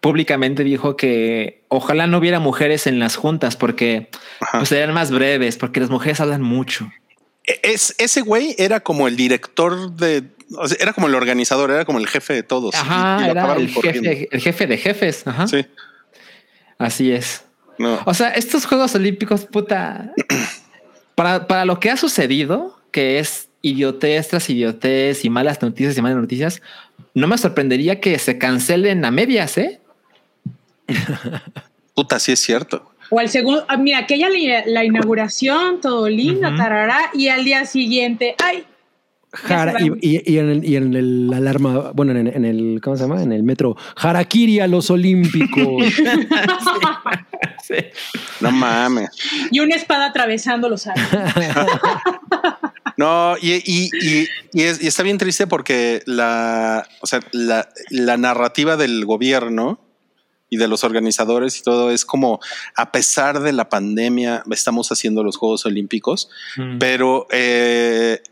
públicamente 0.00 0.62
dijo 0.64 0.96
que 0.96 1.64
ojalá 1.68 2.06
no 2.06 2.18
hubiera 2.18 2.38
mujeres 2.38 2.86
en 2.86 2.98
las 3.00 3.16
juntas 3.16 3.56
porque 3.56 4.08
Ajá. 4.40 4.58
pues, 4.58 4.68
serían 4.70 4.94
más 4.94 5.10
breves, 5.10 5.56
porque 5.58 5.80
las 5.80 5.90
mujeres 5.90 6.20
hablan 6.20 6.42
mucho. 6.42 6.90
Es, 7.46 7.94
ese 7.98 8.22
güey 8.22 8.54
era 8.58 8.80
como 8.80 9.06
el 9.06 9.16
director 9.16 9.92
de, 9.92 10.24
o 10.56 10.66
sea, 10.66 10.76
era 10.80 10.92
como 10.92 11.06
el 11.06 11.14
organizador, 11.14 11.70
era 11.70 11.84
como 11.84 11.98
el 11.98 12.08
jefe 12.08 12.34
de 12.34 12.42
todos. 12.42 12.74
Ajá, 12.74 13.24
y 13.26 13.30
era 13.30 13.54
el 13.54 13.68
jefe, 13.68 14.28
el 14.30 14.40
jefe 14.40 14.66
de 14.66 14.78
jefes. 14.78 15.26
Ajá. 15.26 15.46
Sí, 15.46 15.64
Así 16.78 17.12
es. 17.12 17.44
no. 17.78 18.00
O 18.04 18.14
sea, 18.14 18.30
estos 18.30 18.66
Juegos 18.66 18.94
Olímpicos, 18.94 19.46
puta, 19.46 20.12
para, 21.14 21.46
para 21.46 21.64
lo 21.64 21.80
que 21.80 21.90
ha 21.90 21.96
sucedido, 21.96 22.78
que 22.90 23.18
es 23.18 23.48
idiotez 23.62 24.28
tras 24.28 24.48
idiotez 24.50 25.24
y 25.24 25.30
malas 25.30 25.60
noticias 25.62 25.96
y 25.96 26.02
malas 26.02 26.18
noticias, 26.18 26.62
no 27.14 27.26
me 27.26 27.38
sorprendería 27.38 28.00
que 28.00 28.18
se 28.18 28.38
cancelen 28.38 29.04
a 29.04 29.10
medias, 29.10 29.56
¿eh? 29.58 29.80
Puta, 31.94 32.18
sí 32.18 32.32
es 32.32 32.40
cierto. 32.40 32.90
O 33.10 33.18
al 33.20 33.28
segundo, 33.28 33.64
ah, 33.68 33.76
mira, 33.76 33.98
aquella 33.98 34.28
la, 34.28 34.64
la 34.66 34.84
inauguración, 34.84 35.80
todo 35.80 36.08
lindo, 36.08 36.48
Ujú. 36.48 36.56
tarará, 36.56 36.98
y 37.14 37.28
al 37.28 37.44
día 37.44 37.64
siguiente, 37.66 38.34
ay, 38.44 38.64
Jara- 39.32 39.74
y, 39.80 39.90
van. 39.90 39.98
y- 40.00 40.32
y 40.32 40.38
en 40.38 40.48
el, 40.50 40.64
y 40.64 40.76
en 40.76 40.94
el 40.94 41.30
alarma, 41.34 41.92
bueno, 41.94 42.12
en, 42.12 42.26
en 42.26 42.44
el, 42.44 42.80
¿cómo 42.82 42.96
se 42.96 43.02
llama? 43.02 43.22
En 43.22 43.32
el 43.32 43.42
metro, 43.42 43.76
Harakiri 43.96 44.60
a 44.60 44.66
los 44.66 44.90
Olímpicos. 44.90 45.84
Sí. 47.62 47.74
No 48.40 48.52
mames. 48.52 49.10
y 49.50 49.58
una 49.58 49.74
espada 49.74 50.06
atravesando 50.06 50.68
los 50.68 50.86
aires. 50.86 51.04
No, 52.98 53.34
y, 53.42 53.52
y, 53.56 53.90
y, 54.00 54.26
y 54.54 54.62
es- 54.62 54.82
y 54.82 54.86
está 54.86 55.02
bien 55.02 55.18
triste 55.18 55.46
porque 55.46 56.02
la, 56.06 56.86
o 57.02 57.06
sea, 57.06 57.20
la, 57.32 57.68
la 57.90 58.16
narrativa 58.16 58.76
del 58.78 59.04
gobierno 59.04 59.78
y 60.48 60.56
de 60.56 60.68
los 60.68 60.84
organizadores 60.84 61.58
y 61.58 61.62
todo 61.62 61.90
es 61.90 62.04
como 62.04 62.40
a 62.76 62.92
pesar 62.92 63.40
de 63.40 63.52
la 63.52 63.68
pandemia 63.68 64.44
estamos 64.50 64.92
haciendo 64.92 65.22
los 65.22 65.36
Juegos 65.36 65.66
Olímpicos, 65.66 66.28
pero 66.78 67.26
eh, 67.30 68.22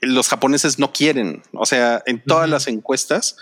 los 0.00 0.28
japoneses 0.28 0.78
no 0.78 0.92
quieren. 0.92 1.42
O 1.52 1.66
sea, 1.66 2.02
en 2.06 2.22
todas 2.22 2.48
las 2.48 2.66
encuestas, 2.66 3.36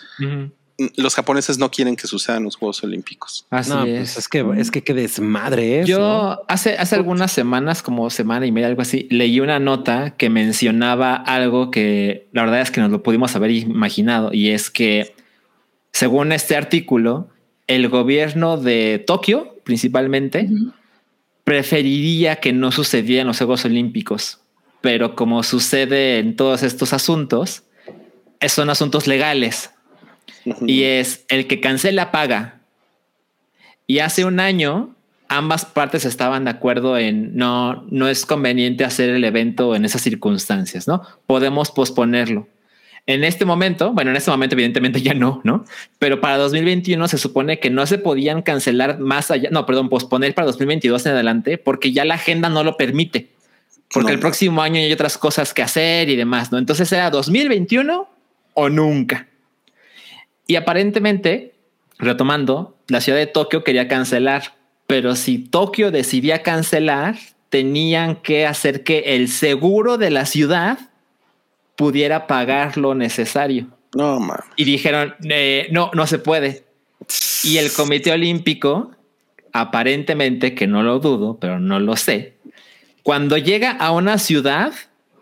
los 0.97 1.15
japoneses 1.15 1.59
no 1.59 1.71
quieren 1.71 1.97
que 1.97 2.07
sucedan 2.07 2.45
los 2.45 2.57
Juegos 2.57 2.83
Olímpicos. 2.83 3.47
Así 3.51 3.71
no, 3.71 3.85
es. 3.85 3.99
pues 3.99 4.19
es 4.19 4.29
que, 4.29 4.45
es 4.59 4.71
que 4.71 4.83
qué 4.83 4.95
desmadre 4.95 5.81
es. 5.81 5.89
¿no? 5.89 5.97
Yo 5.97 6.45
hace, 6.49 6.77
hace 6.77 6.97
algunas 6.97 7.33
semanas, 7.33 7.83
como 7.83 8.11
semana 8.11 8.47
y 8.47 8.53
media, 8.53 8.69
algo 8.69 8.83
así, 8.83 9.07
leí 9.11 9.41
una 9.41 9.59
nota 9.61 10.15
que 10.17 10.31
mencionaba 10.31 11.15
algo 11.15 11.71
que 11.71 12.29
la 12.33 12.43
verdad 12.43 12.61
es 12.61 12.71
que 12.71 12.81
nos 12.81 12.91
lo 12.91 13.03
pudimos 13.03 13.35
haber 13.37 13.53
imaginado 13.53 14.33
y 14.33 14.51
es 14.51 14.71
que 14.71 15.15
según 15.93 16.33
este 16.33 16.57
artículo, 16.57 17.29
el 17.67 17.89
gobierno 17.89 18.57
de 18.57 19.03
Tokio 19.07 19.57
principalmente 19.65 20.49
preferiría 21.45 22.37
que 22.37 22.53
no 22.53 22.73
sucedieran 22.73 23.27
los 23.27 23.39
Juegos 23.39 23.65
Olímpicos, 23.65 24.41
pero 24.81 25.15
como 25.15 25.43
sucede 25.43 26.19
en 26.19 26.37
todos 26.37 26.63
estos 26.63 26.93
asuntos, 26.93 27.65
son 28.49 28.71
asuntos 28.71 29.07
legales 29.07 29.71
y 30.67 30.83
es 30.83 31.25
el 31.29 31.47
que 31.47 31.61
cancela 31.61 32.11
paga. 32.11 32.61
Y 33.87 33.99
hace 33.99 34.25
un 34.25 34.41
año 34.41 34.95
ambas 35.29 35.65
partes 35.65 36.05
estaban 36.05 36.45
de 36.45 36.51
acuerdo 36.51 36.99
en 36.99 37.37
no, 37.37 37.85
no 37.91 38.09
es 38.09 38.27
conveniente 38.27 38.85
hacer 38.85 39.11
el 39.11 39.25
evento 39.25 39.75
en 39.75 39.85
esas 39.85 40.03
circunstancias, 40.03 40.87
¿no? 40.87 41.03
Podemos 41.27 41.71
posponerlo. 41.71 42.47
En 43.07 43.23
este 43.23 43.45
momento, 43.45 43.93
bueno, 43.93 44.11
en 44.11 44.17
este 44.17 44.31
momento 44.31 44.55
evidentemente 44.55 45.03
ya 45.03 45.13
no, 45.13 45.43
¿no? 45.45 45.65
Pero 45.99 46.21
para 46.23 46.39
2021 46.39 47.07
se 47.07 47.19
supone 47.19 47.61
que 47.61 47.69
no 47.69 47.87
se 47.87 47.99
podían 47.99 48.41
cancelar 48.41 48.99
más 48.99 49.31
allá, 49.31 49.51
no, 49.53 49.67
perdón, 49.67 49.91
posponer 49.91 50.35
para 50.35 50.47
2022 50.47 51.05
en 51.05 51.13
adelante 51.13 51.59
porque 51.59 51.93
ya 51.93 52.05
la 52.07 52.15
agenda 52.15 52.49
no 52.49 52.65
lo 52.65 52.77
permite. 52.79 53.29
Porque 53.93 54.09
No. 54.09 54.15
el 54.15 54.21
próximo 54.21 54.63
año 54.63 54.81
hay 54.81 54.91
otras 54.93 55.19
cosas 55.19 55.53
que 55.53 55.63
hacer 55.63 56.09
y 56.09 56.17
demás, 56.17 56.51
¿no? 56.51 56.57
Entonces 56.59 56.91
era 56.93 57.11
2021 57.11 58.09
o 58.55 58.69
nunca. 58.71 59.29
Y 60.47 60.57
aparentemente, 60.57 61.55
retomando, 61.99 62.77
la 62.89 63.01
ciudad 63.03 63.19
de 63.19 63.27
Tokio 63.27 63.65
quería 63.65 63.87
cancelar, 63.87 64.55
pero 64.87 65.15
si 65.15 65.39
Tokio 65.39 65.91
decidía 65.91 66.43
cancelar, 66.43 67.17
tenían 67.51 68.17
que 68.17 68.47
hacer 68.47 68.83
que 68.83 69.15
el 69.15 69.29
seguro 69.29 69.99
de 69.99 70.11
la 70.11 70.25
ciudad 70.27 70.79
pudiera 71.77 72.27
pagar 72.27 72.77
lo 72.77 72.95
necesario. 72.95 73.69
No, 73.95 74.21
mames. 74.21 74.45
Y 74.57 74.65
dijeron, 74.65 75.15
eh, 75.29 75.69
no, 75.71 75.91
no 75.95 76.07
se 76.07 76.19
puede. 76.19 76.65
Y 77.43 77.59
el 77.59 77.73
Comité 77.73 78.13
Olímpico, 78.13 78.93
aparentemente, 79.53 80.55
que 80.55 80.67
no 80.67 80.83
lo 80.83 80.99
dudo, 80.99 81.39
pero 81.39 81.61
no 81.61 81.79
lo 81.79 81.97
sé, 81.97 82.35
cuando 83.05 83.37
llega 83.37 83.71
a 83.71 83.93
una 83.93 84.19
ciudad, 84.19 84.73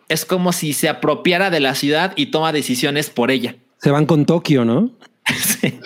es 0.08 0.24
como 0.24 0.52
si 0.52 0.72
se 0.72 0.88
apropiara 0.88 1.50
de 1.50 1.58
la 1.58 1.74
ciudad 1.74 2.12
y 2.14 2.26
toma 2.26 2.52
decisiones 2.52 3.10
por 3.10 3.32
ella. 3.32 3.56
Se 3.78 3.90
van 3.90 4.06
con 4.06 4.24
Tokio, 4.24 4.64
¿no? 4.64 4.90
Sí. 5.36 5.78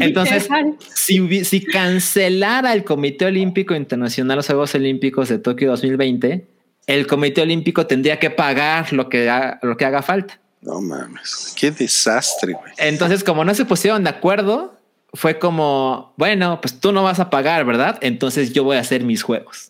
Entonces, 0.00 0.48
si, 0.94 1.44
si 1.44 1.62
cancelara 1.62 2.72
el 2.72 2.84
Comité 2.84 3.26
Olímpico 3.26 3.74
Internacional 3.74 4.36
los 4.36 4.46
Juegos 4.46 4.74
Olímpicos 4.74 5.28
de 5.28 5.38
Tokio 5.38 5.70
2020, 5.70 6.46
el 6.88 7.06
Comité 7.06 7.42
Olímpico 7.42 7.86
tendría 7.86 8.18
que 8.18 8.30
pagar 8.30 8.92
lo 8.92 9.08
que, 9.08 9.30
ha- 9.30 9.60
lo 9.62 9.76
que 9.76 9.84
haga 9.84 10.02
falta. 10.02 10.40
No 10.62 10.80
mames. 10.80 11.54
Qué 11.56 11.70
desastre, 11.70 12.54
güey. 12.54 12.72
Entonces, 12.78 13.22
como 13.22 13.44
no 13.44 13.54
se 13.54 13.64
pusieron 13.64 14.02
de 14.02 14.10
acuerdo, 14.10 14.74
fue 15.14 15.38
como, 15.38 16.12
bueno, 16.16 16.60
pues 16.60 16.80
tú 16.80 16.90
no 16.90 17.04
vas 17.04 17.20
a 17.20 17.30
pagar, 17.30 17.64
¿verdad? 17.64 17.98
Entonces 18.00 18.52
yo 18.52 18.64
voy 18.64 18.76
a 18.76 18.80
hacer 18.80 19.04
mis 19.04 19.22
juegos. 19.22 19.68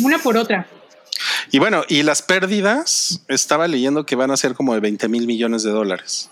Una 0.00 0.18
por 0.18 0.36
otra. 0.36 0.66
Y 1.52 1.58
bueno, 1.60 1.84
y 1.88 2.02
las 2.02 2.20
pérdidas, 2.22 3.22
estaba 3.28 3.68
leyendo 3.68 4.04
que 4.04 4.16
van 4.16 4.30
a 4.30 4.36
ser 4.36 4.54
como 4.54 4.74
de 4.74 4.80
20 4.80 5.08
mil 5.08 5.26
millones 5.26 5.62
de 5.62 5.70
dólares. 5.70 6.28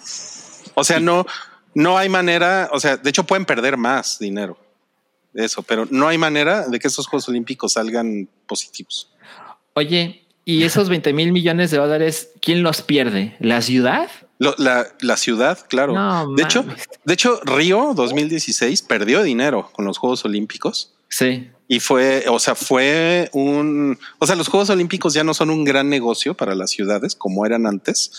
O 0.74 0.82
sea, 0.82 0.98
no, 0.98 1.24
no 1.74 1.97
hay 1.97 2.09
manera, 2.09 2.69
o 2.73 2.81
sea, 2.81 2.97
de 2.97 3.09
hecho 3.11 3.24
pueden 3.24 3.44
perder 3.47 3.77
más 3.77 4.19
dinero. 4.19 4.59
de 5.32 5.44
Eso, 5.44 5.62
pero 5.62 5.86
no 5.90 6.09
hay 6.09 6.19
manera 6.19 6.66
de 6.69 6.78
que 6.81 6.89
estos 6.89 7.06
Juegos 7.06 7.28
Olímpicos 7.28 7.74
salgan 7.74 8.28
positivos. 8.47 9.11
Oye, 9.74 10.24
¿y 10.44 10.62
esos 10.64 10.88
20 10.88 11.12
mil 11.12 11.32
millones 11.32 11.70
de 11.70 11.78
dólares, 11.78 12.30
quién 12.40 12.62
los 12.62 12.82
pierde? 12.82 13.36
¿La 13.40 13.60
ciudad? 13.62 14.09
Lo- 14.38 14.55
la, 14.59 14.86
la 15.01 15.16
ciudad, 15.16 15.59
claro. 15.68 15.92
No 15.94 16.32
de 16.34 16.42
hecho, 16.42 16.64
de 17.05 17.14
hecho, 17.14 17.40
Río 17.44 17.92
2016 17.94 18.82
perdió 18.82 19.22
dinero 19.22 19.70
con 19.72 19.84
los 19.84 19.98
Juegos 19.98 20.24
Olímpicos. 20.24 20.92
Sí. 21.09 21.51
Y 21.66 21.80
fue, 21.80 22.24
o 22.28 22.38
sea, 22.38 22.55
fue 22.55 23.30
un, 23.32 23.98
o 24.18 24.26
sea, 24.26 24.36
los 24.36 24.48
Juegos 24.48 24.68
Olímpicos 24.68 25.14
ya 25.14 25.24
no 25.24 25.32
son 25.32 25.48
un 25.51 25.64
gran 25.64 25.88
negocio 25.88 26.34
para 26.34 26.55
las 26.55 26.70
ciudades 26.70 27.14
como 27.14 27.46
eran 27.46 27.66
antes. 27.66 28.12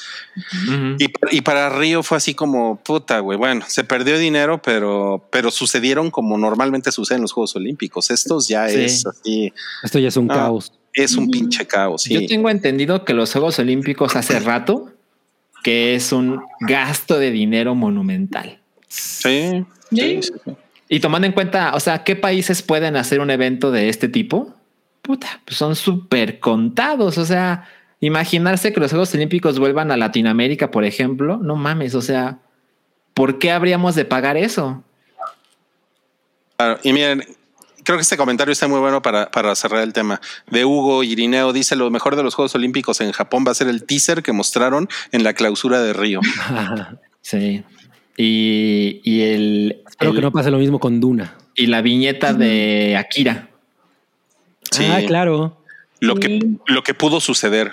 Ujú. 0.67 0.95
Y, 0.97 1.11
y 1.37 1.41
para 1.41 1.69
Río 1.69 2.01
fue 2.01 2.17
así 2.17 2.33
como 2.33 2.77
puta, 2.81 3.19
güey. 3.19 3.37
Bueno, 3.37 3.63
se 3.67 3.83
perdió 3.83 4.17
dinero, 4.17 4.61
pero, 4.63 5.27
pero 5.31 5.51
sucedieron 5.51 6.09
como 6.09 6.37
normalmente 6.39 6.91
sucede 6.91 7.17
en 7.17 7.21
los 7.21 7.33
Juegos 7.33 7.55
Olímpicos. 7.55 8.09
Estos 8.09 8.47
ya 8.47 8.67
Sí. 8.67 8.77
es 8.83 9.05
así, 9.05 9.53
Esto 9.83 9.99
ya 9.99 10.07
es 10.07 10.17
un 10.17 10.31
Ah. 10.31 10.35
caos. 10.35 10.71
Es 10.95 11.15
un 11.15 11.29
pinche 11.29 11.67
caos. 11.67 12.03
Sí. 12.03 12.13
Yo 12.13 12.25
tengo 12.25 12.49
entendido 12.49 13.05
que 13.05 13.13
los 13.13 13.31
Juegos 13.31 13.59
Olímpicos 13.59 14.15
hace 14.15 14.39
rato 14.39 14.91
que 15.63 15.95
es 15.95 16.11
un 16.11 16.41
gasto 16.59 17.17
de 17.17 17.31
dinero 17.31 17.73
monumental. 17.73 18.59
Sí, 18.87 19.65
Sí. 19.91 20.21
sí. 20.21 20.31
Y 20.87 20.99
tomando 20.99 21.25
en 21.25 21.33
cuenta, 21.33 21.73
o 21.73 21.79
sea, 21.79 22.03
¿qué 22.03 22.15
países 22.15 22.61
pueden 22.61 22.95
hacer 22.95 23.19
un 23.19 23.31
evento 23.31 23.71
de 23.71 23.89
este 23.89 24.07
tipo? 24.07 24.53
Puta, 25.01 25.41
pues 25.43 25.57
son 25.57 25.75
súper 25.75 26.39
contados. 26.39 27.17
O 27.17 27.25
sea, 27.25 27.67
imaginarse 27.99 28.71
que 28.71 28.79
los 28.79 28.91
Juegos 28.91 29.13
Olímpicos 29.15 29.57
vuelvan 29.57 29.89
a 29.91 29.97
Latinoamérica, 29.97 30.69
por 30.69 30.85
ejemplo, 30.85 31.37
no 31.37 31.55
mames. 31.55 31.95
O 31.95 32.01
sea, 32.01 32.37
¿por 33.15 33.39
qué 33.39 33.51
habríamos 33.51 33.95
de 33.95 34.05
pagar 34.05 34.37
eso? 34.37 34.83
Claro, 36.57 36.79
y 36.83 36.93
miren, 36.93 37.23
creo 37.85 37.97
que 37.97 38.01
este 38.01 38.17
comentario 38.17 38.51
está 38.51 38.67
muy 38.67 38.79
bueno 38.81 39.01
para, 39.01 39.31
para 39.31 39.55
cerrar 39.55 39.81
el 39.83 39.93
tema. 39.93 40.19
De 40.51 40.65
Hugo 40.65 41.03
Irineo 41.03 41.53
dice: 41.53 41.77
Lo 41.77 41.89
mejor 41.89 42.17
de 42.17 42.23
los 42.23 42.35
Juegos 42.35 42.53
Olímpicos 42.55 42.99
en 42.99 43.13
Japón 43.13 43.45
va 43.47 43.51
a 43.51 43.55
ser 43.55 43.69
el 43.69 43.85
teaser 43.85 44.21
que 44.23 44.33
mostraron 44.33 44.89
en 45.13 45.23
la 45.23 45.33
clausura 45.33 45.81
de 45.81 45.93
Río. 45.93 46.19
Sí. 47.21 47.63
Y, 48.17 49.01
y 49.03 49.21
el, 49.21 49.81
Espero 49.89 50.11
el- 50.11 50.17
que 50.17 50.21
no 50.21 50.31
pase 50.31 50.51
lo 50.51 50.57
mismo 50.59 50.79
con 50.79 50.99
Duna. 50.99 51.35
y 51.55 51.65
la 51.67 51.81
viñeta 51.81 52.33
de 52.33 52.95
Akira. 52.97 53.49
Sí. 54.71 54.85
Ah, 54.89 55.01
claro. 55.07 55.57
Lo 56.01 56.15
que, 56.15 56.39
lo 56.67 56.83
que 56.83 56.93
pudo 56.93 57.19
suceder. 57.21 57.71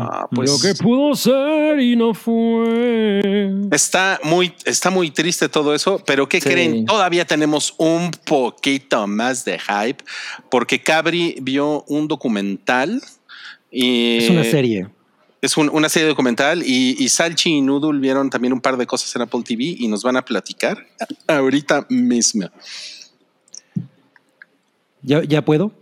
Ah, 0.00 0.26
pues 0.32 0.50
lo 0.50 0.58
que 0.58 0.74
pudo 0.82 1.14
ser 1.14 1.78
y 1.80 1.94
no 1.94 2.12
fue. 2.12 3.50
está 3.70 4.18
muy, 4.24 4.52
está 4.64 4.90
muy 4.90 5.10
triste 5.12 5.48
todo 5.48 5.74
eso, 5.74 6.02
pero 6.04 6.28
¿qué 6.28 6.40
Sí. 6.40 6.48
creen? 6.48 6.84
Todavía 6.86 7.24
tenemos 7.24 7.74
un 7.78 8.10
poquito 8.10 9.06
más 9.06 9.44
de 9.44 9.58
hype 9.60 10.02
porque 10.50 10.82
Cabri 10.82 11.36
vio 11.40 11.84
un 11.86 12.08
documental 12.08 13.00
y 13.70 14.18
Es 14.18 14.30
una 14.30 14.44
serie. 14.44 14.88
Es 15.40 15.56
un- 15.56 15.70
una 15.70 15.88
serie 15.88 16.08
documental 16.08 16.62
y, 16.64 16.96
y 17.02 17.08
Salchi 17.08 17.50
y 17.50 17.60
Noodle 17.62 17.98
vieron 18.00 18.28
también 18.28 18.52
un 18.52 18.60
par 18.60 18.76
de 18.76 18.86
cosas 18.86 19.14
en 19.16 19.22
Apple 19.22 19.42
TV 19.44 19.76
y 19.78 19.88
nos 19.88 20.02
van 20.02 20.16
a 20.16 20.24
platicar 20.24 20.84
ahorita 21.28 21.86
mismo. 21.88 22.48
¿Ya, 25.02 25.22
ya 25.24 25.44
puedo? 25.44 25.72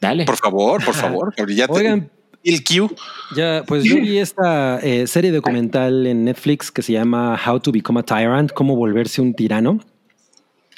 Dale. 0.00 0.24
Por 0.24 0.36
favor, 0.36 0.84
por 0.84 0.94
favor, 0.94 1.34
ya 1.48 1.66
te- 1.66 1.72
Oigan, 1.72 2.10
el 2.42 2.64
Q. 2.64 2.94
Ya, 3.36 3.62
pues 3.66 3.84
yo 3.84 3.96
vi 3.96 4.16
esta 4.18 4.78
eh, 4.80 5.06
serie 5.06 5.30
documental 5.30 6.06
en 6.06 6.24
Netflix 6.24 6.70
que 6.70 6.80
se 6.82 6.92
llama 6.92 7.38
How 7.46 7.60
to 7.60 7.70
Become 7.72 8.00
a 8.00 8.02
Tyrant, 8.02 8.50
cómo 8.52 8.76
volverse 8.76 9.20
un 9.20 9.34
tirano. 9.34 9.80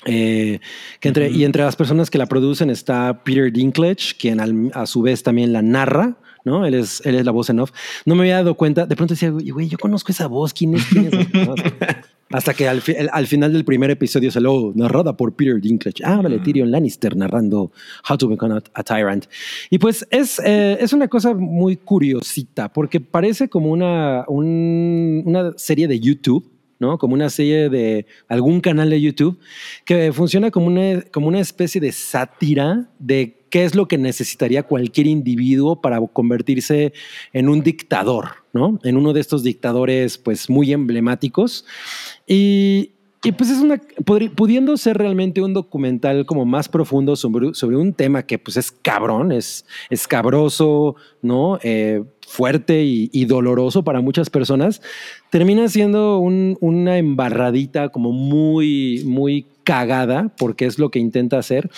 Eh, 0.04 0.58
que 0.98 1.08
entre, 1.08 1.30
Y 1.30 1.44
entre 1.44 1.62
las 1.62 1.76
personas 1.76 2.10
que 2.10 2.18
la 2.18 2.26
producen 2.26 2.70
está 2.70 3.22
Peter 3.22 3.52
Dinklage, 3.52 4.16
quien 4.18 4.40
al- 4.40 4.72
a 4.74 4.86
su 4.86 5.00
vez 5.02 5.22
también 5.22 5.52
la 5.52 5.62
narra, 5.62 6.16
¿no? 6.44 6.66
Él 6.66 6.74
es, 6.74 7.00
él 7.06 7.14
es 7.14 7.24
la 7.24 7.30
voz 7.30 7.48
en 7.50 7.60
off. 7.60 7.70
No 8.04 8.16
me 8.16 8.22
había 8.22 8.34
dado 8.38 8.56
cuenta, 8.56 8.84
de 8.86 8.96
pronto 8.96 9.14
decía, 9.14 9.30
güey, 9.30 9.68
yo 9.68 9.78
conozco 9.78 10.10
esa 10.10 10.26
voz, 10.26 10.52
¿quién 10.52 10.74
es? 10.74 10.84
¿Quién 10.86 11.06
es? 11.06 11.12
Hasta 12.32 12.54
que 12.54 12.68
al, 12.68 12.80
fi- 12.80 12.92
el- 12.96 13.10
al 13.12 13.26
final 13.26 13.52
del 13.52 13.64
primer 13.64 13.90
episodio 13.90 14.30
salió 14.30 14.72
narrada 14.74 15.16
por 15.16 15.34
Peter 15.34 15.60
Dinklage. 15.60 16.02
Ah, 16.04 16.20
vale, 16.22 16.38
Tyrion 16.38 16.70
Lannister 16.70 17.16
narrando 17.16 17.72
How 18.08 18.16
to 18.16 18.28
Become 18.28 18.54
a, 18.54 18.62
a 18.74 18.82
Tyrant. 18.82 19.26
Y 19.70 19.78
pues 19.78 20.06
es, 20.10 20.40
eh, 20.44 20.78
es 20.80 20.92
una 20.92 21.08
cosa 21.08 21.34
muy 21.34 21.76
curiosita, 21.76 22.72
porque 22.72 23.00
parece 23.00 23.48
como 23.48 23.70
una, 23.70 24.24
un- 24.28 25.22
una 25.26 25.52
serie 25.56 25.88
de 25.88 26.00
YouTube, 26.00 26.48
¿no? 26.78 26.98
Como 26.98 27.14
una 27.14 27.30
serie 27.30 27.68
de 27.68 28.06
algún 28.28 28.60
canal 28.60 28.90
de 28.90 29.00
YouTube 29.00 29.38
que 29.84 30.12
funciona 30.12 30.50
como 30.50 30.66
una, 30.66 31.02
como 31.12 31.28
una 31.28 31.38
especie 31.40 31.80
de 31.80 31.92
sátira 31.92 32.88
de 32.98 33.41
qué 33.52 33.64
es 33.64 33.74
lo 33.74 33.86
que 33.86 33.98
necesitaría 33.98 34.62
cualquier 34.62 35.06
individuo 35.06 35.82
para 35.82 36.00
convertirse 36.00 36.94
en 37.34 37.50
un 37.50 37.62
dictador, 37.62 38.28
¿no? 38.54 38.78
En 38.82 38.96
uno 38.96 39.12
de 39.12 39.20
estos 39.20 39.42
dictadores, 39.42 40.16
pues, 40.16 40.48
muy 40.48 40.72
emblemáticos. 40.72 41.66
Y, 42.26 42.92
y, 43.22 43.32
pues 43.32 43.50
es 43.50 43.58
una, 43.58 43.78
pudiendo 44.34 44.74
ser 44.78 44.96
realmente 44.96 45.42
un 45.42 45.52
documental 45.52 46.24
como 46.24 46.46
más 46.46 46.70
profundo 46.70 47.14
sobre, 47.14 47.76
un 47.76 47.92
tema 47.92 48.22
que 48.22 48.38
pues 48.38 48.56
es 48.56 48.72
cabrón, 48.72 49.32
es 49.32 49.66
escabroso, 49.90 50.96
¿no? 51.20 51.58
Eh, 51.62 52.02
fuerte 52.26 52.82
y, 52.82 53.24
doloroso 53.26 53.84
para 53.84 54.00
muchas 54.00 54.30
personas, 54.30 54.80
termina 55.30 55.68
siendo 55.68 56.18
un- 56.20 56.56
una 56.62 56.96
embarradita 56.96 57.90
como 57.90 58.12
muy, 58.12 59.02
muy 59.04 59.44
cagada, 59.62 60.32
porque 60.38 60.64
es 60.64 60.78
lo 60.78 60.90
que 60.90 60.98
intenta 60.98 61.38
hacer, 61.38 61.70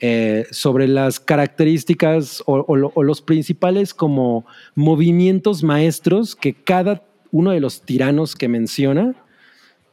eh, 0.00 0.46
sobre 0.50 0.86
las 0.88 1.18
características 1.20 2.42
o, 2.46 2.64
o 2.68 2.76
lo- 2.76 2.92
o 2.94 3.02
los 3.02 3.20
principales 3.22 3.94
como 3.94 4.46
movimientos 4.74 5.62
maestros 5.62 6.36
que 6.36 6.54
cada 6.54 7.04
uno 7.30 7.50
de 7.50 7.60
los 7.60 7.82
tiranos 7.82 8.34
que 8.36 8.48
menciona 8.48 9.14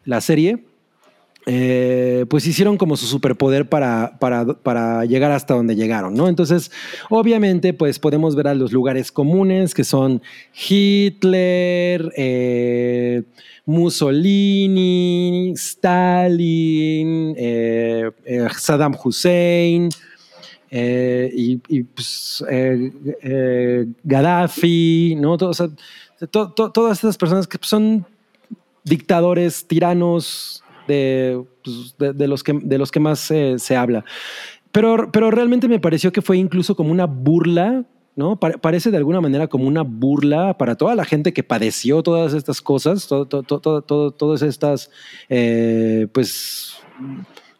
la 0.03 0.21
serie, 0.21 0.65
eh, 1.47 2.25
pues 2.27 2.47
hicieron 2.47 2.75
como 2.77 2.97
su 2.97 3.05
superpoder 3.05 3.69
para, 3.69 4.17
para, 4.17 5.05
llegar 5.05 5.31
hasta 5.31 5.53
donde 5.53 5.75
llegaron, 5.75 6.15
¿no? 6.15 6.27
Entonces, 6.27 6.71
obviamente, 7.09 7.73
pues 7.73 7.99
podemos 7.99 8.35
ver 8.35 8.47
a 8.47 8.55
los 8.55 8.71
lugares 8.71 9.11
comunes 9.11 9.75
que 9.75 9.83
son 9.83 10.23
Hitler, 10.67 12.11
eh, 12.17 13.21
Mussolini, 13.65 15.51
Stalin, 15.55 17.35
eh, 17.37 18.09
Saddam 18.57 18.95
Hussein. 19.03 19.89
y, 20.71 21.61
y, 21.69 21.83
pues, 21.83 22.43
Gaddafi, 24.03 25.15
¿no? 25.15 25.37
Todo- 25.37 26.51
todas 26.51 26.97
estas 26.97 27.17
personas 27.17 27.47
que 27.47 27.57
son 27.61 28.05
dictadores, 28.83 29.65
tiranos, 29.67 30.63
de, 30.87 31.43
pues, 31.63 31.95
de, 31.97 32.13
de 32.13 32.27
los, 32.27 32.43
que, 32.43 32.53
de 32.61 32.77
los 32.77 32.91
que 32.91 32.99
más 32.99 33.29
eh, 33.31 33.55
se 33.57 33.75
habla. 33.75 34.05
Pero, 34.71 35.09
pero 35.11 35.31
realmente 35.31 35.67
me 35.67 35.79
pareció 35.79 36.11
que 36.11 36.21
fue 36.21 36.37
incluso 36.37 36.75
como 36.75 36.91
una 36.91 37.05
burla 37.05 37.85
¿no? 38.17 38.39
Pa- 38.39 38.51
parece 38.51 38.91
de 38.91 38.97
alguna 38.97 39.19
manera 39.19 39.47
como 39.47 39.67
una 39.67 39.81
burla 39.81 40.57
para 40.57 40.75
toda 40.75 40.95
la 40.95 41.03
gente 41.03 41.33
que 41.33 41.43
padeció 41.43 42.01
todas 42.01 42.33
estas 42.33 42.61
cosas, 42.61 43.09
todas 43.09 44.41
estas, 44.41 44.89
eh, 45.27 46.07
pues, 46.13 46.77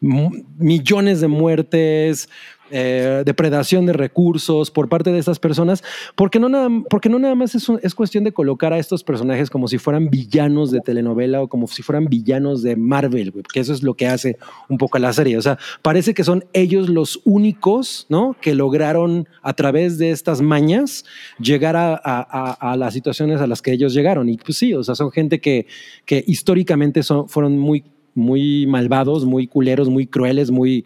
millones 0.10 1.22
de 1.22 1.28
muertes, 1.28 2.30
eh, 2.72 3.22
depredación 3.24 3.86
de 3.86 3.94
recursos 3.94 4.72
por 4.72 4.90
parte 4.90 5.12
de 5.12 5.20
estas 5.20 5.38
personas, 5.38 5.84
porque 6.16 6.40
no 6.40 6.50
nada, 6.50 6.68
porque 6.90 7.10
no 7.10 7.20
nada 7.20 7.36
más 7.36 7.54
es, 7.54 7.68
es 7.84 7.94
cuestión 7.94 8.24
de 8.24 8.32
colocar 8.34 8.74
a 8.74 8.80
estos 8.80 9.04
personajes 9.04 9.52
como 9.52 9.68
si 9.68 9.78
fueran 9.78 10.10
villanos 10.10 10.72
de 10.72 10.82
telenovela 10.82 11.44
o 11.44 11.48
como 11.48 11.68
si 11.68 11.84
fueran 11.84 12.06
villanos 12.08 12.64
de 12.64 12.76
Marvel, 12.76 13.30
güey, 13.32 13.44
porque 13.44 13.60
eso 13.60 13.72
es 13.72 13.84
lo 13.84 13.94
que 13.94 14.08
hace 14.08 14.38
un 14.68 14.80
poco 14.80 14.98
la 14.98 15.14
serie. 15.14 15.38
O 15.38 15.42
sea, 15.44 15.60
parece 15.84 16.16
que 16.16 16.24
son 16.24 16.44
ellos 16.54 16.90
los 16.90 17.22
únicos, 17.24 18.08
¿no? 18.10 18.36
Que 18.42 18.56
lograron 18.56 19.28
a 19.44 19.54
través 19.54 20.00
de 20.00 20.10
estas 20.10 20.42
mañas 20.42 21.06
llegar 21.40 21.76
a- 21.78 21.96
a 21.96 22.76
las 22.78 22.94
situaciones 22.96 23.42
a 23.42 23.48
las 23.48 23.62
que 23.62 23.74
ellos 23.74 23.94
llegaron. 23.94 24.28
Y 24.28 24.38
pues 24.38 24.58
sí, 24.58 24.74
o 24.74 24.84
sea, 24.84 24.96
son 24.96 25.12
gente 25.12 25.40
que, 25.40 25.68
que 26.06 26.24
históricamente 26.26 27.04
son, 27.04 27.30
fueron 27.30 27.60
muy, 27.60 27.84
muy 28.16 28.66
malvados, 28.66 29.26
muy 29.26 29.46
culeros, 29.48 29.90
muy 29.90 30.08
crueles, 30.08 30.50
muy 30.50 30.86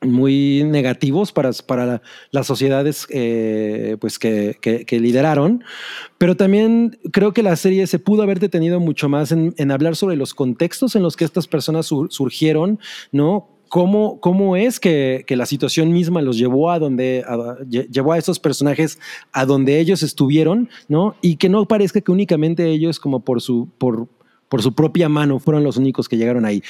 muy 0.00 0.62
negativos 0.64 1.32
para, 1.32 1.50
para 1.66 1.84
la- 1.84 2.02
las 2.30 2.46
sociedades 2.46 3.04
eh, 3.10 3.96
pues 4.00 4.20
que, 4.20 4.56
que- 4.60 4.84
que 4.84 5.00
lideraron, 5.00 5.64
pero 6.18 6.36
también 6.36 6.96
creo 7.12 7.32
que 7.32 7.42
la 7.42 7.56
serie 7.56 7.84
se 7.88 7.98
pudo 7.98 8.22
haber 8.22 8.38
detenido 8.38 8.78
mucho 8.78 9.08
más 9.08 9.32
en, 9.32 9.54
en 9.56 9.72
hablar 9.72 9.96
sobre 9.96 10.14
los 10.14 10.34
contextos 10.34 10.94
en 10.94 11.02
los 11.02 11.16
que 11.16 11.24
estas 11.24 11.48
personas 11.48 11.86
sur- 11.86 12.12
surgieron, 12.12 12.78
¿no? 13.10 13.48
¿Cómo, 13.70 14.18
cómo 14.20 14.56
es 14.56 14.78
que, 14.78 15.24
que 15.26 15.36
la 15.36 15.44
situación 15.46 15.92
misma 15.92 16.22
los 16.22 16.38
llevó 16.38 16.70
a 16.70 16.78
donde 16.78 17.24
a- 17.26 17.58
lle- 17.68 17.88
llevó 17.90 18.12
a 18.12 18.18
esos 18.18 18.38
personajes 18.38 19.00
a 19.32 19.46
donde 19.46 19.80
ellos 19.80 20.04
estuvieron, 20.04 20.68
¿no? 20.86 21.16
Y 21.22 21.36
que 21.36 21.48
no 21.48 21.66
parezca 21.66 22.00
que 22.00 22.12
únicamente 22.12 22.66
ellos 22.70 23.00
como 23.00 23.18
por 23.24 23.42
su 23.42 23.68
por 23.78 24.06
por 24.48 24.62
su 24.62 24.74
propia 24.74 25.08
mano 25.08 25.38
fueron 25.38 25.64
los 25.64 25.76
únicos 25.76 26.08
que 26.08 26.16
llegaron 26.16 26.44
ahí. 26.44 26.62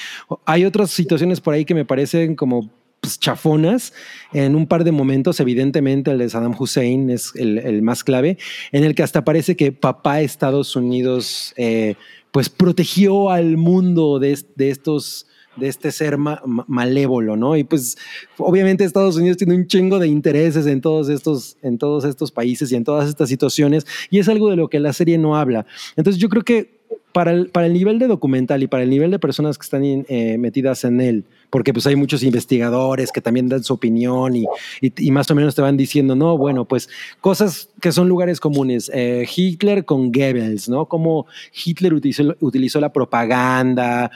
Hay 0.45 0.65
otras 0.65 0.91
situaciones 0.91 1.41
por 1.41 1.53
ahí 1.53 1.65
que 1.65 1.73
me 1.75 1.85
parecen 1.85 2.35
como 2.35 2.69
pues, 3.01 3.19
chafonas 3.19 3.93
en 4.33 4.55
un 4.55 4.67
par 4.67 4.83
de 4.83 4.91
momentos, 4.91 5.39
evidentemente 5.39 6.11
el 6.11 6.17
de 6.17 6.29
Saddam 6.29 6.55
Hussein 6.59 7.09
es 7.09 7.31
el, 7.35 7.81
más 7.81 8.03
clave, 8.03 8.37
en 8.71 8.83
el 8.83 8.93
que 8.95 9.03
hasta 9.03 9.23
parece 9.23 9.55
que 9.55 9.71
papá 9.71 10.19
Estados 10.21 10.75
Unidos 10.75 11.53
eh, 11.55 11.95
pues 12.31 12.49
protegió 12.49 13.29
al 13.29 13.55
mundo 13.57 14.19
de, 14.19 14.37
de 14.55 14.69
estos 14.69 15.25
de 15.55 15.67
este 15.67 15.91
ser 15.91 16.17
ma- 16.17 16.41
ma- 16.45 16.63
malévolo, 16.69 17.35
¿no? 17.35 17.57
Y 17.57 17.65
pues 17.65 17.97
obviamente 18.37 18.85
Estados 18.85 19.17
Unidos 19.17 19.35
tiene 19.37 19.55
un 19.55 19.67
chingo 19.67 19.99
de 19.99 20.07
intereses 20.07 20.65
en 20.67 20.79
todos 20.79 21.09
estos 21.09 21.57
en 21.61 21.77
todos 21.77 22.05
estos 22.05 22.31
países 22.31 22.71
y 22.71 22.75
en 22.75 22.83
todas 22.83 23.09
estas 23.09 23.27
situaciones 23.29 23.85
y 24.09 24.19
es 24.19 24.29
algo 24.29 24.49
de 24.49 24.55
lo 24.55 24.69
que 24.69 24.79
la 24.79 24.93
serie 24.93 25.17
no 25.17 25.35
habla. 25.35 25.65
Entonces 25.97 26.21
yo 26.21 26.29
creo 26.29 26.43
que 26.43 26.78
para 27.11 27.31
el, 27.31 27.49
para 27.49 27.67
el 27.67 27.73
nivel 27.73 27.99
de 27.99 28.07
documental 28.07 28.61
y 28.63 28.67
para 28.67 28.83
el 28.83 28.89
nivel 28.89 29.11
de 29.11 29.19
personas 29.19 29.57
que 29.57 29.63
están 29.63 29.83
eh, 29.83 30.37
metidas 30.37 30.83
en 30.83 31.01
él, 31.01 31.25
porque 31.49 31.73
pues 31.73 31.87
hay 31.87 31.95
muchos 31.95 32.21
investigadores 32.23 33.11
que 33.11 33.21
también 33.21 33.49
dan 33.49 33.63
su 33.63 33.73
opinión 33.73 34.35
y, 34.35 34.45
y, 34.81 35.11
más 35.11 35.29
o 35.31 35.35
menos 35.35 35.55
te 35.55 35.61
van 35.61 35.77
diciendo, 35.77 36.15
no, 36.15 36.37
bueno, 36.37 36.65
pues 36.65 36.87
cosas 37.21 37.69
que 37.81 37.91
son 37.91 38.07
lugares 38.07 38.39
comunes. 38.39 38.91
Eh, 38.93 39.27
Hitler 39.35 39.85
con 39.85 40.11
Goebbels, 40.11 40.69
¿no? 40.69 40.85
Cómo 40.85 41.25
Hitler 41.65 41.93
utilizó, 41.93 42.35
utilizó 42.39 42.79
la 42.79 42.93
propaganda. 42.93 44.11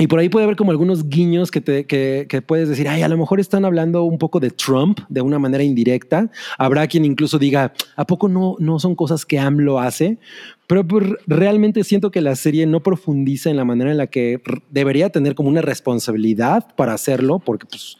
Y 0.00 0.06
por 0.06 0.20
ahí 0.20 0.28
puede 0.28 0.44
haber 0.44 0.56
como 0.56 0.70
algunos 0.70 1.08
guiños 1.08 1.50
que, 1.50 1.60
te, 1.60 1.84
que, 1.84 2.42
puedes 2.46 2.68
decir, 2.68 2.88
ay, 2.88 3.02
a 3.02 3.08
lo 3.08 3.18
mejor 3.18 3.40
están 3.40 3.64
hablando 3.64 4.04
un 4.04 4.16
poco 4.16 4.38
de 4.38 4.50
Trump 4.50 5.00
de 5.08 5.20
una 5.22 5.40
manera 5.40 5.64
indirecta. 5.64 6.30
Habrá 6.56 6.86
quien 6.86 7.04
incluso 7.04 7.36
diga, 7.38 7.72
¿a 7.96 8.06
poco 8.06 8.28
no, 8.28 8.54
no 8.60 8.78
son 8.78 8.94
cosas 8.94 9.26
que 9.26 9.40
AMLO 9.40 9.80
hace? 9.80 10.18
Pero 10.68 10.86
pues, 10.86 11.04
realmente 11.26 11.82
siento 11.82 12.12
que 12.12 12.20
la 12.20 12.36
serie 12.36 12.64
no 12.66 12.80
profundiza 12.80 13.50
en 13.50 13.56
la 13.56 13.64
manera 13.64 13.90
en 13.90 13.96
la 13.96 14.06
que 14.06 14.40
debería 14.70 15.10
tener 15.10 15.34
como 15.34 15.48
una 15.48 15.62
responsabilidad 15.62 16.66
para 16.76 16.94
hacerlo, 16.94 17.40
porque 17.40 17.66
pues 17.66 17.98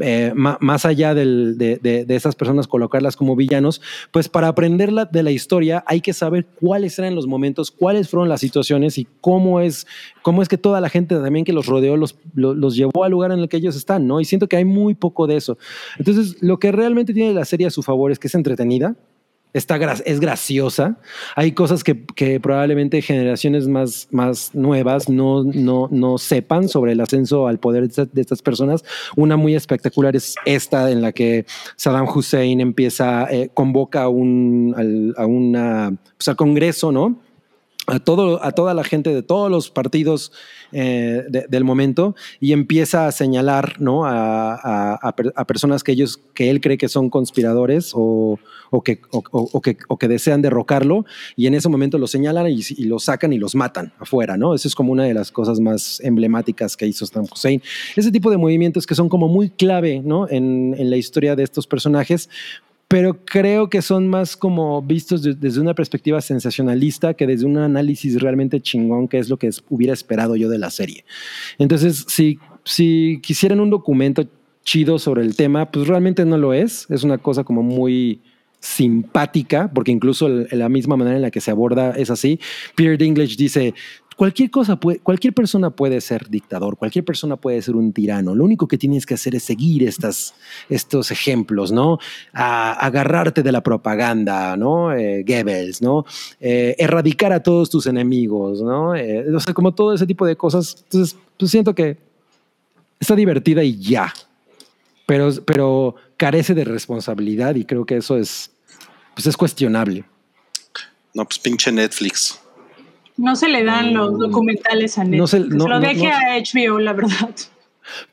eh, 0.00 0.32
más 0.34 0.84
allá 0.84 1.14
de, 1.14 1.54
de, 1.54 2.04
de, 2.04 2.14
esas 2.16 2.34
personas 2.34 2.66
colocarlas 2.66 3.16
como 3.16 3.36
villanos, 3.36 3.80
pues 4.10 4.28
para 4.28 4.48
aprender 4.48 4.92
la, 4.92 5.04
de 5.04 5.22
la 5.22 5.30
historia 5.30 5.84
hay 5.86 6.00
que 6.00 6.12
saber 6.12 6.46
cuáles 6.46 6.98
eran 6.98 7.14
los 7.14 7.26
momentos, 7.26 7.70
cuáles 7.70 8.08
fueron 8.08 8.28
las 8.28 8.40
situaciones 8.40 8.98
y 8.98 9.06
cómo 9.20 9.60
es, 9.60 9.86
cómo 10.22 10.42
es 10.42 10.48
que 10.48 10.58
toda 10.58 10.80
la 10.80 10.88
gente 10.88 11.14
también 11.16 11.44
que 11.44 11.52
los 11.52 11.66
rodeó 11.66 11.96
los, 11.96 12.18
los, 12.34 12.56
los 12.56 12.74
llevó 12.76 13.04
al 13.04 13.12
lugar 13.12 13.30
en 13.30 13.38
el 13.38 13.48
que 13.48 13.58
ellos 13.58 13.76
están, 13.76 14.06
¿no? 14.06 14.20
Y 14.20 14.24
siento 14.24 14.48
que 14.48 14.56
hay 14.56 14.64
muy 14.64 14.94
poco 14.94 15.26
de 15.26 15.36
eso. 15.36 15.58
Entonces, 15.98 16.42
lo 16.42 16.58
que 16.58 16.72
realmente 16.72 17.14
tiene 17.14 17.32
la 17.32 17.44
serie 17.44 17.66
a 17.66 17.70
su 17.70 17.82
favor 17.82 18.10
es 18.10 18.18
que 18.18 18.26
es 18.26 18.34
entretenida, 18.34 18.96
Está, 19.54 19.76
es 20.04 20.18
graciosa. 20.18 20.98
Hay 21.36 21.52
cosas 21.52 21.84
que, 21.84 21.94
probablemente 22.40 23.00
generaciones 23.02 23.68
más, 23.68 24.08
más 24.10 24.52
nuevas 24.52 25.08
no, 25.08 25.44
no, 25.44 25.88
no 25.92 26.18
sepan 26.18 26.68
sobre 26.68 26.90
el 26.90 27.00
ascenso 27.00 27.46
al 27.46 27.60
poder 27.60 27.88
de 27.88 28.20
estas 28.20 28.42
personas. 28.42 28.84
Una 29.14 29.36
muy 29.36 29.54
espectacular 29.54 30.16
es 30.16 30.34
esta 30.44 30.90
en 30.90 31.02
la 31.02 31.12
que 31.12 31.46
Saddam 31.76 32.08
Hussein 32.08 32.60
empieza, 32.60 33.30
eh, 33.30 33.48
convoca 33.54 34.02
a, 34.02 34.08
un, 34.08 35.14
a 35.16 35.24
una, 35.24 35.94
pues 36.18 36.26
al 36.26 36.34
Congreso, 36.34 36.90
¿no? 36.90 37.20
A, 37.86 37.98
todo, 37.98 38.42
a 38.42 38.52
toda 38.52 38.72
la 38.72 38.82
gente 38.82 39.12
de 39.12 39.22
todos 39.22 39.50
los 39.50 39.70
partidos 39.70 40.32
eh, 40.72 41.24
de, 41.28 41.46
del 41.48 41.64
momento 41.64 42.16
y 42.40 42.52
empieza 42.52 43.06
a 43.06 43.12
señalar 43.12 43.78
¿no? 43.78 44.06
a, 44.06 44.94
a, 44.94 45.44
personas 45.46 45.84
que 45.84 45.92
ellos 45.92 46.18
que 46.32 46.48
él 46.48 46.62
cree 46.62 46.78
que 46.78 46.88
son 46.88 47.10
conspiradores 47.10 47.92
o, 47.94 48.38
o 48.70 48.82
que, 48.82 49.00
o, 49.10 49.60
que, 49.60 49.76
o 49.88 49.98
que 49.98 50.08
desean 50.08 50.42
derrocarlo 50.42 51.04
y 51.36 51.46
en 51.46 51.54
ese 51.54 51.68
momento 51.68 51.98
lo 51.98 52.06
señalan 52.06 52.48
y, 52.48 52.60
y 52.76 52.84
lo 52.84 52.98
sacan 52.98 53.32
y 53.32 53.38
los 53.38 53.54
matan 53.54 53.92
afuera, 53.98 54.36
¿no? 54.36 54.54
Eso 54.54 54.66
es 54.66 54.74
como 54.74 54.92
una 54.92 55.04
de 55.04 55.14
las 55.14 55.30
cosas 55.30 55.60
más 55.60 56.00
emblemáticas 56.00 56.76
que 56.76 56.86
hizo 56.86 57.06
Saddam 57.06 57.26
Hussein. 57.30 57.62
Ese 57.94 58.10
tipo 58.10 58.30
de 58.30 58.36
movimientos 58.36 58.86
que 58.86 58.94
son 58.94 59.08
como 59.08 59.28
muy 59.28 59.50
clave, 59.50 60.00
¿no? 60.04 60.28
En, 60.28 60.74
en 60.78 60.90
la 60.90 60.96
historia 60.96 61.36
de 61.36 61.44
estos 61.44 61.66
personajes, 61.66 62.28
pero 62.94 63.24
creo 63.24 63.68
que 63.68 63.82
son 63.82 64.06
más 64.06 64.36
como 64.36 64.80
vistos 64.80 65.20
de, 65.24 65.34
desde 65.34 65.60
una 65.60 65.74
perspectiva 65.74 66.20
sensacionalista 66.20 67.14
que 67.14 67.26
desde 67.26 67.44
un 67.44 67.58
análisis 67.58 68.22
realmente 68.22 68.60
chingón, 68.60 69.08
que 69.08 69.18
es 69.18 69.28
lo 69.28 69.36
que 69.36 69.50
hubiera 69.68 69.92
esperado 69.92 70.36
yo 70.36 70.48
de 70.48 70.58
la 70.58 70.70
serie. 70.70 71.04
Entonces, 71.58 72.04
si, 72.06 72.38
si 72.62 73.18
quisieran 73.20 73.58
un 73.58 73.70
documento 73.70 74.24
chido 74.62 75.00
sobre 75.00 75.22
el 75.22 75.34
tema, 75.34 75.72
pues 75.72 75.88
realmente 75.88 76.24
no 76.24 76.38
lo 76.38 76.54
es. 76.54 76.86
Es 76.88 77.02
una 77.02 77.18
cosa 77.18 77.42
como 77.42 77.64
muy 77.64 78.20
simpática, 78.60 79.68
porque 79.74 79.90
incluso 79.90 80.28
la 80.28 80.68
misma 80.68 80.96
manera 80.96 81.16
en 81.16 81.22
la 81.22 81.32
que 81.32 81.40
se 81.40 81.50
aborda 81.50 81.94
es 81.96 82.10
así. 82.10 82.38
Peter 82.76 82.96
Dinklage 82.96 83.34
dice, 83.36 83.74
cualquier 84.16 84.50
cosa, 84.50 84.78
cualquier 85.02 85.34
persona 85.34 85.70
puede 85.70 86.00
ser 86.00 86.28
dictador, 86.28 86.76
cualquier 86.76 87.04
persona 87.04 87.36
puede 87.36 87.60
ser 87.62 87.76
un 87.76 87.92
tirano. 87.92 88.34
Lo 88.34 88.44
único 88.44 88.68
que 88.68 88.78
tienes 88.78 89.06
que 89.06 89.14
hacer 89.14 89.34
es 89.34 89.42
seguir 89.42 89.82
estos 89.82 91.10
ejemplos, 91.10 91.72
¿no? 91.72 91.98
Agarrarte 92.32 93.42
de 93.42 93.52
la 93.52 93.62
propaganda, 93.62 94.56
¿no? 94.56 94.92
Eh, 94.92 95.24
Goebbels, 95.26 95.82
¿no? 95.82 96.04
Eh, 96.40 96.76
erradicar 96.78 97.32
a 97.32 97.42
todos 97.42 97.70
tus 97.70 97.86
enemigos, 97.86 98.62
¿no? 98.62 98.94
Eh, 98.94 99.34
o 99.34 99.40
sea, 99.40 99.54
como 99.54 99.74
todo 99.74 99.94
ese 99.94 100.06
tipo 100.06 100.26
de 100.26 100.36
cosas. 100.36 100.76
Entonces, 100.84 101.16
pues 101.38 101.50
siento 101.50 101.74
que 101.74 101.98
está 103.00 103.16
divertida 103.16 103.62
y 103.62 103.78
ya. 103.78 104.12
Pero, 105.06 105.30
pero 105.44 105.96
carece 106.16 106.54
de 106.54 106.64
responsabilidad 106.64 107.54
y 107.56 107.64
creo 107.64 107.84
que 107.84 107.96
eso 107.96 108.16
es, 108.16 108.50
pues 109.14 109.26
es 109.26 109.36
cuestionable. 109.36 110.04
No, 111.12 111.24
pues 111.24 111.38
pinche 111.38 111.70
Netflix. 111.70 112.40
No 113.16 113.36
se 113.36 113.48
le 113.48 113.64
dan 113.64 113.94
los 113.94 114.18
documentales 114.18 114.98
a 114.98 115.04
Netflix. 115.04 115.18
No 115.20 115.26
se, 115.26 115.40
no, 115.40 115.68
lo 115.68 115.80
deje 115.80 116.08
no, 116.08 116.14
a 116.14 116.38
HBO, 116.38 116.78
la 116.80 116.92
verdad. 116.92 117.30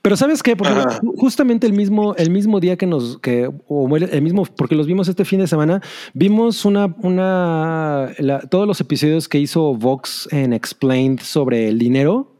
Pero 0.01 0.17
sabes 0.17 0.43
qué, 0.43 0.55
porque 0.55 0.73
ah. 0.73 0.99
justamente 1.17 1.65
el 1.65 1.73
mismo, 1.73 2.13
el 2.15 2.29
mismo 2.29 2.59
día 2.59 2.77
que 2.77 2.85
nos, 2.85 3.17
que, 3.19 3.49
o 3.67 3.95
el 3.95 4.21
mismo, 4.21 4.45
porque 4.45 4.75
los 4.75 4.85
vimos 4.85 5.07
este 5.07 5.25
fin 5.25 5.39
de 5.39 5.47
semana, 5.47 5.81
vimos 6.13 6.65
una, 6.65 6.93
una, 7.01 8.09
la, 8.17 8.41
todos 8.41 8.67
los 8.67 8.81
episodios 8.81 9.29
que 9.29 9.39
hizo 9.39 9.73
Vox 9.73 10.27
en 10.31 10.53
Explained 10.53 11.21
sobre 11.21 11.69
el 11.69 11.79
dinero. 11.79 12.30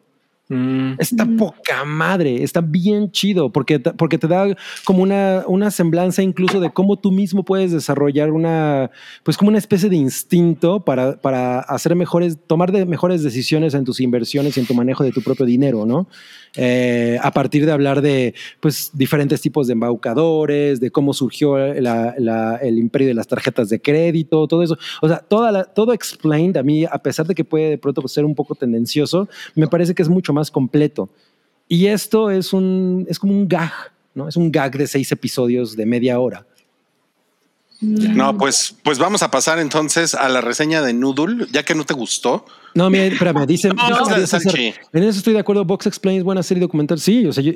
Mm. 0.54 0.96
Está 1.00 1.26
poca 1.38 1.86
madre, 1.86 2.44
está 2.44 2.60
bien 2.62 3.10
chido 3.12 3.52
porque, 3.52 3.80
te- 3.80 3.94
porque 3.94 4.18
te 4.18 4.28
da 4.28 4.54
como 4.84 5.02
una, 5.02 5.44
una 5.48 5.72
semblanza 5.72 6.22
incluso 6.24 6.60
de 6.60 6.72
cómo 6.72 6.98
tú 7.00 7.12
mismo 7.12 7.46
puedes 7.46 7.72
desarrollar 7.72 8.32
una, 8.32 8.92
pues 9.24 9.38
como 9.38 9.48
una 9.50 9.58
especie 9.60 9.90
de 9.90 9.96
instinto 9.96 10.82
para, 10.84 11.16
para 11.22 11.60
hacer 11.62 11.96
mejores, 11.96 12.38
tomar 12.48 12.72
de 12.74 12.86
mejores 12.86 13.24
decisiones 13.24 13.74
en 13.74 13.86
tus 13.86 14.02
inversiones 14.02 14.58
y 14.58 14.60
en 14.60 14.66
tu 14.66 14.74
manejo 14.74 15.04
de 15.04 15.12
tu 15.12 15.22
propio 15.22 15.46
dinero, 15.46 15.86
¿no? 15.86 16.08
Eh, 16.58 17.18
a 17.22 17.32
partir 17.32 17.66
de 17.66 17.72
hablar 17.72 18.02
de 18.02 18.34
pues 18.60 18.92
diferentes 18.94 19.40
tipos 19.40 19.68
de 19.68 19.74
embaucadores, 19.74 20.82
de 20.82 20.92
cómo 20.92 21.14
surgió 21.14 21.58
la- 21.58 22.14
la- 22.18 22.58
el 22.58 22.78
imperio 22.78 23.08
de 23.08 23.14
las 23.14 23.28
tarjetas 23.28 23.70
de 23.70 23.82
crédito, 23.82 24.48
todo 24.48 24.62
eso. 24.64 24.78
O 25.02 25.08
sea, 25.08 25.20
toda 25.20 25.52
la- 25.54 25.64
todo 25.64 25.94
explained 25.94 26.58
a 26.58 26.64
mí, 26.64 26.84
a 26.84 26.98
pesar 26.98 27.26
de 27.26 27.36
que 27.36 27.46
puede 27.46 27.70
de 27.70 27.78
pronto 27.78 28.06
ser 28.08 28.26
un 28.26 28.36
poco 28.36 28.56
tendencioso, 28.56 29.30
me 29.56 29.68
parece 29.68 29.96
que 29.96 30.02
es 30.02 30.10
mucho 30.10 30.34
más 30.34 30.41
completo. 30.50 31.10
Y 31.68 31.88
esto 31.88 32.32
es 32.32 32.54
un, 32.54 33.06
es 33.10 33.20
como 33.20 33.34
un 33.34 33.48
gag, 33.48 33.72
¿no? 34.16 34.28
Es 34.28 34.36
un 34.36 34.52
gag 34.52 34.78
de 34.78 34.88
seis 34.88 35.12
episodios 35.12 35.76
de 35.76 35.86
media 35.86 36.20
hora. 36.20 36.46
No, 37.82 38.38
pues, 38.38 38.76
pues 38.84 39.00
vamos 39.00 39.24
a 39.24 39.32
pasar 39.32 39.58
entonces 39.58 40.14
a 40.14 40.30
la 40.30 40.40
reseña 40.40 40.84
de 40.84 40.94
Noodle, 40.94 41.48
ya 41.52 41.64
que 41.64 41.74
no 41.74 41.84
te 41.84 41.96
gustó. 41.96 42.46
No, 42.76 42.90
mira, 42.92 43.06
espérame, 43.06 43.48
dice, 43.48 43.70
No, 43.74 43.88
dice 43.88 44.02
es 44.04 44.10
la 44.10 44.20
de 44.20 44.28
César, 44.28 44.42
Salchi. 44.42 44.74
en 44.94 45.04
eso 45.04 45.18
estoy 45.18 45.34
de 45.34 45.40
acuerdo, 45.40 45.66
Box 45.66 45.88
Explain 45.88 46.20
es 46.20 46.24
buena 46.24 46.44
serie 46.44 46.62
documental. 46.62 47.00
Sí, 47.00 47.26
o 47.26 47.34
sea, 47.34 47.44
yo, 47.44 47.54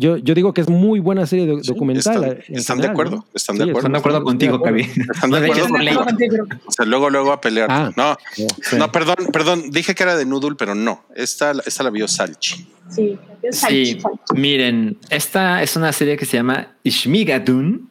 yo, 0.00 0.16
yo 0.16 0.34
digo 0.34 0.52
que 0.54 0.62
es 0.62 0.68
muy 0.68 0.98
buena 0.98 1.26
serie 1.26 1.46
do- 1.46 1.60
Sí, 1.62 1.68
documental. 1.72 2.24
están- 2.24 2.56
están 2.56 2.78
de 2.80 2.86
acuerdo, 2.88 3.16
¿no? 3.16 3.26
están 3.34 3.56
de 3.56 3.64
acuerdo. 3.64 3.78
Están 3.80 3.92
de 3.92 3.98
acuerdo 3.98 4.24
contigo. 4.24 4.62
Cavi. 4.62 4.80
Están 5.14 5.30
de 5.30 5.38
acuerdo 5.38 5.68
contigo. 5.68 6.46
O 6.66 6.72
sea, 6.72 6.86
luego, 6.86 7.10
luego 7.10 7.32
a 7.32 7.40
pelear. 7.40 7.68
Ah. 7.70 7.90
no, 7.96 8.16
Sí. 8.32 8.76
no, 8.78 8.90
perdón, 8.90 9.16
perdón. 9.32 9.70
Dije 9.70 9.94
que 9.94 10.02
era 10.02 10.16
de 10.16 10.24
Noodle, 10.26 10.56
pero 10.58 10.74
no. 10.74 11.04
Esta, 11.14 11.52
esta 11.66 11.82
la 11.84 11.90
vio 11.90 12.08
Salchi. 12.08 12.66
Sí, 12.88 13.18
Sí, 13.42 13.48
salchi, 13.52 14.00
salchi. 14.00 14.34
miren, 14.34 14.96
esta 15.10 15.62
es 15.62 15.76
una 15.76 15.92
serie 15.92 16.16
que 16.16 16.24
se 16.26 16.36
llama 16.38 16.68
Ishmigadun, 16.82 17.88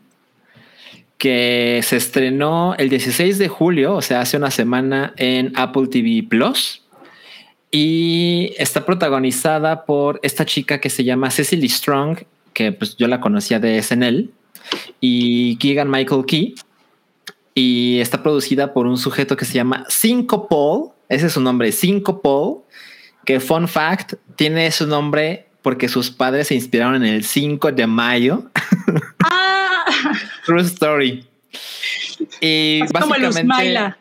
que 1.17 1.81
se 1.83 1.97
estrenó 1.97 2.75
el 2.77 2.89
16 2.89 3.37
de 3.37 3.47
julio, 3.47 3.95
o 3.95 4.01
sea, 4.01 4.21
hace 4.21 4.37
una 4.37 4.51
semana 4.51 5.13
en 5.17 5.51
Apple 5.55 5.87
TV 5.87 6.23
Plus. 6.27 6.83
Y 7.71 8.53
está 8.57 8.85
protagonizada 8.85 9.85
por 9.85 10.19
esta 10.23 10.45
chica 10.45 10.79
que 10.79 10.89
se 10.89 11.03
llama 11.03 11.31
Cecily 11.31 11.69
Strong, 11.69 12.19
que 12.53 12.71
pues 12.71 12.97
yo 12.97 13.07
la 13.07 13.21
conocía 13.21 13.59
de 13.59 13.81
SNL, 13.81 14.29
y 14.99 15.57
Keegan 15.57 15.89
Michael 15.89 16.25
Key. 16.25 16.55
Y 17.53 17.99
está 17.99 18.23
producida 18.23 18.73
por 18.73 18.87
un 18.87 18.97
sujeto 18.97 19.35
que 19.35 19.45
se 19.45 19.53
llama 19.53 19.85
Cinco 19.89 20.47
Paul. 20.47 20.91
Ese 21.09 21.27
es 21.27 21.33
su 21.33 21.41
nombre, 21.41 21.71
Cinco 21.71 22.21
Paul. 22.21 22.61
Que 23.25 23.39
fun 23.39 23.67
fact, 23.67 24.13
tiene 24.35 24.71
su 24.71 24.87
nombre 24.87 25.49
porque 25.61 25.89
sus 25.89 26.09
padres 26.09 26.47
se 26.47 26.55
inspiraron 26.55 26.95
en 27.03 27.13
el 27.13 27.23
5 27.23 27.71
de 27.71 27.87
mayo. 27.87 28.43
Ah, 29.21 29.85
True 30.45 30.61
story. 30.61 31.27
Y 32.39 32.81
básicamente. 32.91 33.95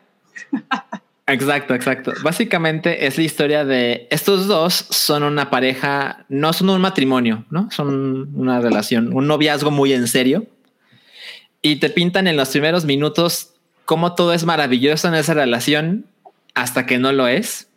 Exacto, 1.29 1.75
exacto. 1.75 2.15
Básicamente 2.23 3.07
es 3.07 3.19
la 3.19 3.25
historia 3.25 3.65
de 3.67 4.09
estos 4.11 4.47
dos 4.47 4.73
son 4.73 5.23
una 5.23 5.51
pareja, 5.51 6.25
no 6.31 6.55
son 6.55 6.71
un 6.71 6.81
matrimonio, 6.81 7.45
¿no? 7.51 7.71
Son 7.71 8.35
una 8.35 8.63
relación, 8.63 9.15
un 9.15 9.27
noviazgo 9.27 9.71
muy 9.71 9.93
en 9.93 10.09
serio. 10.09 10.47
Y 11.61 11.77
te 11.77 11.91
pintan 11.91 12.29
en 12.29 12.39
los 12.39 12.49
primeros 12.49 12.87
minutos 12.87 13.53
cómo 13.85 14.15
todo 14.15 14.33
es 14.33 14.45
maravilloso 14.47 15.07
en 15.09 15.17
esa 15.17 15.35
relación 15.35 16.07
hasta 16.55 16.87
que 16.87 16.99
no 16.99 17.13
lo 17.13 17.29
es. 17.29 17.69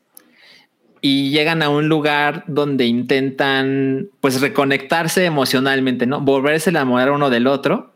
Y 1.02 1.32
llegan 1.32 1.62
a 1.62 1.68
un 1.68 1.90
lugar 1.90 2.46
donde 2.48 2.86
intentan 2.86 4.08
pues 4.22 4.40
reconectarse 4.40 5.26
emocionalmente, 5.26 6.06
¿no? 6.06 6.22
Volverse 6.22 6.70
a 6.70 6.72
enamorar 6.72 7.12
uno 7.12 7.30
del 7.30 7.48
otro. 7.48 7.91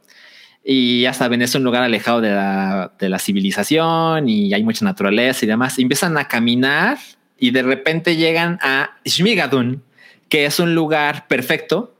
Y 0.68 1.02
ya 1.02 1.14
saben, 1.14 1.44
es 1.44 1.54
un 1.54 1.64
lugar 1.64 1.84
alejado 1.84 2.22
de 2.22 2.32
la, 2.32 2.92
de 2.98 3.08
la 3.08 3.20
civilización 3.20 4.28
y 4.28 4.52
hay 4.52 4.64
mucha 4.64 4.84
naturaleza 4.84 5.46
y 5.46 5.48
demás. 5.48 5.78
Y 5.78 5.84
empiezan 5.84 6.18
a 6.18 6.28
caminar 6.28 6.98
y 7.38 7.52
de 7.52 7.62
repente 7.62 8.16
llegan 8.16 8.58
a 8.64 8.98
Shmigadun, 9.06 9.84
que 10.28 10.46
es 10.46 10.60
un 10.60 10.74
lugar 10.74 11.28
perfecto, 11.28 11.94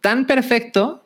tan 0.00 0.26
perfecto 0.26 1.02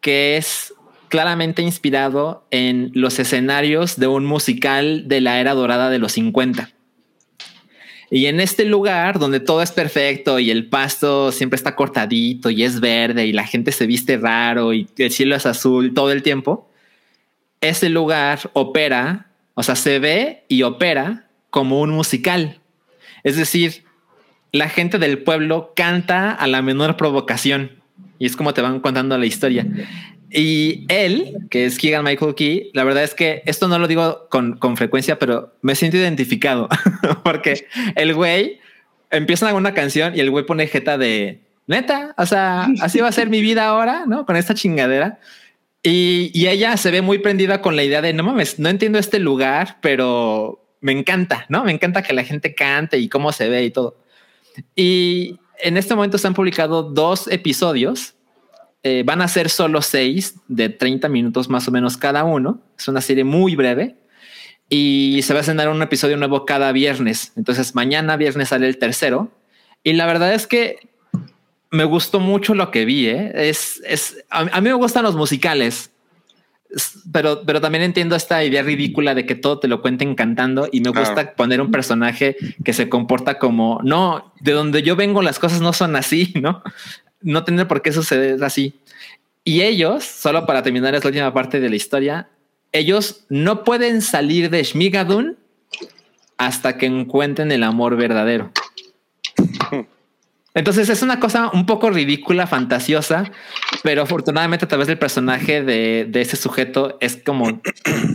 que 0.00 0.36
es 0.36 0.74
claramente 1.08 1.62
inspirado 1.62 2.44
en 2.50 2.90
los 2.94 3.18
escenarios 3.18 3.96
de 3.96 4.08
un 4.08 4.24
musical 4.24 5.06
de 5.06 5.20
la 5.20 5.40
era 5.40 5.54
dorada 5.54 5.90
de 5.90 5.98
los 5.98 6.12
50. 6.12 6.70
Y 8.10 8.26
en 8.26 8.40
este 8.40 8.64
lugar 8.64 9.18
donde 9.18 9.40
todo 9.40 9.62
es 9.62 9.72
perfecto 9.72 10.38
y 10.38 10.50
el 10.50 10.68
pasto 10.68 11.32
siempre 11.32 11.56
está 11.56 11.74
cortadito 11.74 12.50
y 12.50 12.62
es 12.62 12.80
verde 12.80 13.26
y 13.26 13.32
la 13.32 13.44
gente 13.44 13.72
se 13.72 13.86
viste 13.86 14.16
raro 14.16 14.72
y 14.72 14.88
el 14.98 15.10
cielo 15.10 15.34
es 15.34 15.44
azul 15.46 15.92
todo 15.92 16.12
el 16.12 16.22
tiempo, 16.22 16.70
ese 17.60 17.88
lugar 17.88 18.50
opera, 18.52 19.30
o 19.54 19.62
sea, 19.62 19.74
se 19.74 19.98
ve 19.98 20.44
y 20.48 20.62
opera 20.62 21.28
como 21.50 21.80
un 21.80 21.90
musical. 21.90 22.60
Es 23.24 23.36
decir, 23.36 23.84
la 24.52 24.68
gente 24.68 24.98
del 24.98 25.18
pueblo 25.18 25.72
canta 25.74 26.30
a 26.30 26.46
la 26.46 26.62
menor 26.62 26.96
provocación 26.96 27.82
y 28.18 28.26
es 28.26 28.36
como 28.36 28.54
te 28.54 28.62
van 28.62 28.80
contando 28.80 29.18
la 29.18 29.26
historia. 29.26 29.66
Y 30.30 30.84
él, 30.88 31.36
que 31.50 31.66
es 31.66 31.78
Keegan 31.78 32.04
Michael 32.04 32.34
Key, 32.34 32.70
la 32.74 32.84
verdad 32.84 33.04
es 33.04 33.14
que 33.14 33.42
esto 33.46 33.68
no 33.68 33.78
lo 33.78 33.86
digo 33.86 34.28
con, 34.28 34.56
con 34.56 34.76
frecuencia, 34.76 35.18
pero 35.18 35.54
me 35.62 35.74
siento 35.74 35.96
identificado 35.96 36.68
porque 37.24 37.66
el 37.94 38.14
güey 38.14 38.60
empieza 39.10 39.54
una 39.54 39.74
canción 39.74 40.16
y 40.16 40.20
el 40.20 40.30
güey 40.30 40.44
pone 40.44 40.66
jeta 40.66 40.98
de 40.98 41.42
neta. 41.66 42.14
O 42.18 42.26
sea, 42.26 42.68
así 42.80 43.00
va 43.00 43.08
a 43.08 43.12
ser 43.12 43.28
mi 43.28 43.40
vida 43.40 43.66
ahora, 43.66 44.04
no 44.06 44.26
con 44.26 44.36
esta 44.36 44.54
chingadera. 44.54 45.20
Y, 45.82 46.30
y 46.34 46.48
ella 46.48 46.76
se 46.76 46.90
ve 46.90 47.02
muy 47.02 47.18
prendida 47.18 47.62
con 47.62 47.76
la 47.76 47.84
idea 47.84 48.02
de 48.02 48.12
no 48.12 48.24
mames, 48.24 48.58
no 48.58 48.68
entiendo 48.68 48.98
este 48.98 49.20
lugar, 49.20 49.78
pero 49.80 50.66
me 50.80 50.92
encanta, 50.92 51.46
no 51.48 51.64
me 51.64 51.72
encanta 51.72 52.02
que 52.02 52.12
la 52.12 52.24
gente 52.24 52.54
cante 52.54 52.98
y 52.98 53.08
cómo 53.08 53.32
se 53.32 53.48
ve 53.48 53.64
y 53.64 53.70
todo. 53.70 53.96
Y 54.74 55.38
en 55.60 55.76
este 55.76 55.94
momento 55.94 56.18
se 56.18 56.26
han 56.26 56.34
publicado 56.34 56.82
dos 56.82 57.28
episodios 57.28 58.15
eh, 58.82 59.02
van 59.04 59.22
a 59.22 59.28
ser 59.28 59.50
solo 59.50 59.82
seis 59.82 60.36
de 60.48 60.68
30 60.68 61.08
minutos 61.08 61.48
más 61.48 61.66
o 61.68 61.70
menos 61.70 61.96
cada 61.96 62.24
uno. 62.24 62.60
Es 62.78 62.88
una 62.88 63.00
serie 63.00 63.24
muy 63.24 63.56
breve 63.56 63.96
y 64.68 65.20
se 65.22 65.32
va 65.32 65.38
a 65.38 65.40
estrenar 65.40 65.68
un 65.68 65.82
episodio 65.82 66.16
nuevo 66.16 66.44
cada 66.44 66.72
viernes. 66.72 67.32
Entonces 67.36 67.74
mañana 67.74 68.16
viernes 68.16 68.48
sale 68.48 68.66
el 68.68 68.78
tercero 68.78 69.30
y 69.82 69.92
la 69.92 70.06
verdad 70.06 70.34
es 70.34 70.46
que 70.46 70.88
me 71.70 71.84
gustó 71.84 72.20
mucho 72.20 72.54
lo 72.54 72.70
que 72.70 72.84
vi. 72.84 73.08
¿eh? 73.08 73.32
Es, 73.34 73.82
es 73.86 74.24
a, 74.30 74.40
a, 74.40 74.60
mí 74.60 74.68
me 74.68 74.74
gustan 74.74 75.04
los 75.04 75.16
musicales, 75.16 75.90
pero, 77.12 77.42
pero 77.46 77.60
también 77.60 77.84
entiendo 77.84 78.16
esta 78.16 78.42
idea 78.44 78.62
ridícula 78.62 79.14
de 79.14 79.24
que 79.24 79.34
todo 79.34 79.58
te 79.58 79.68
lo 79.68 79.80
cuenten 79.80 80.14
cantando 80.14 80.68
y 80.70 80.80
me 80.80 80.90
gusta 80.90 81.14
claro. 81.14 81.32
poner 81.36 81.60
un 81.60 81.70
personaje 81.70 82.36
que 82.64 82.72
se 82.72 82.88
comporta 82.88 83.38
como 83.38 83.80
no, 83.84 84.32
de 84.40 84.52
donde 84.52 84.82
yo 84.82 84.96
vengo 84.96 85.22
las 85.22 85.38
cosas 85.38 85.60
no 85.60 85.72
son 85.72 85.96
así, 85.96 86.32
no? 86.40 86.62
No 87.26 87.44
tiene 87.44 87.66
por 87.66 87.82
qué 87.82 87.92
suceder 87.92 88.42
así. 88.42 88.74
Y 89.44 89.62
ellos, 89.62 90.04
solo 90.04 90.46
para 90.46 90.62
terminar 90.62 90.94
es 90.94 91.04
la 91.04 91.08
última 91.08 91.34
parte 91.34 91.60
de 91.60 91.68
la 91.68 91.76
historia, 91.76 92.28
ellos 92.72 93.24
no 93.28 93.64
pueden 93.64 94.00
salir 94.00 94.50
de 94.50 94.62
Shmigadun 94.62 95.36
hasta 96.38 96.78
que 96.78 96.86
encuentren 96.86 97.52
el 97.52 97.62
amor 97.62 97.96
verdadero. 97.96 98.52
Entonces 100.54 100.88
es 100.88 101.02
una 101.02 101.20
cosa 101.20 101.50
un 101.52 101.66
poco 101.66 101.90
ridícula, 101.90 102.46
fantasiosa, 102.46 103.30
pero 103.82 104.02
afortunadamente 104.02 104.64
a 104.64 104.68
través 104.68 104.86
del 104.86 104.98
personaje 104.98 105.62
de, 105.62 106.06
de, 106.08 106.20
ese 106.22 106.36
sujeto 106.36 106.96
es 107.00 107.16
como 107.16 107.60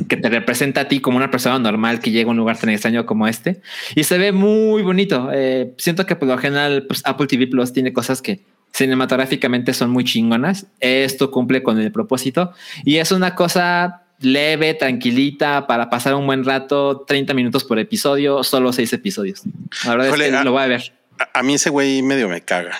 que 0.10 0.18
te 0.18 0.28
representa 0.28 0.82
a 0.82 0.88
ti 0.88 1.02
como 1.02 1.18
una 1.18 1.30
persona 1.30 1.60
normal 1.60 2.00
que 2.00 2.10
llega 2.10 2.30
a 2.30 2.32
un 2.32 2.38
lugar 2.38 2.58
tan 2.58 2.72
extraño 2.72 3.06
como 3.06 3.28
este 3.28 3.62
y 3.94 4.06
se 4.06 4.18
ve 4.18 4.32
muy 4.32 4.82
bonito. 4.82 5.30
Eh, 5.32 5.74
siento 5.78 6.08
que 6.08 6.16
por 6.16 6.28
lo 6.28 6.38
general 6.40 6.88
pues, 6.88 7.04
Apple 7.06 7.28
TV 7.28 7.46
Plus 7.46 7.74
tiene 7.74 7.94
cosas 7.94 8.24
que 8.24 8.42
cinematográficamente 8.72 9.74
son 9.74 9.90
muy 9.90 10.04
chingonas. 10.04 10.68
Esto 10.80 11.32
cumple 11.32 11.64
con 11.64 11.80
el 11.80 11.92
propósito 11.92 12.54
y 12.84 12.98
es 12.98 13.12
una 13.12 13.36
cosa 13.36 14.04
leve, 14.20 14.74
tranquilita 14.74 15.68
para 15.68 15.90
pasar 15.90 16.16
un 16.16 16.26
buen 16.26 16.46
rato, 16.46 17.02
30 17.08 17.34
minutos 17.34 17.64
por 17.64 17.80
episodio, 17.80 18.44
solo 18.44 18.72
seis 18.72 18.94
episodios. 18.94 19.42
La 19.86 19.92
verdad 19.96 20.08
es 20.08 20.30
que 20.30 20.36
a, 20.36 20.44
lo 20.44 20.52
voy 20.52 20.64
a 20.64 20.68
ver. 20.68 20.94
A, 21.20 21.40
a, 21.40 21.44
mí 21.44 21.56
ese 21.56 21.70
güey 21.70 22.02
medio 22.02 22.30
me 22.30 22.42
caga. 22.42 22.78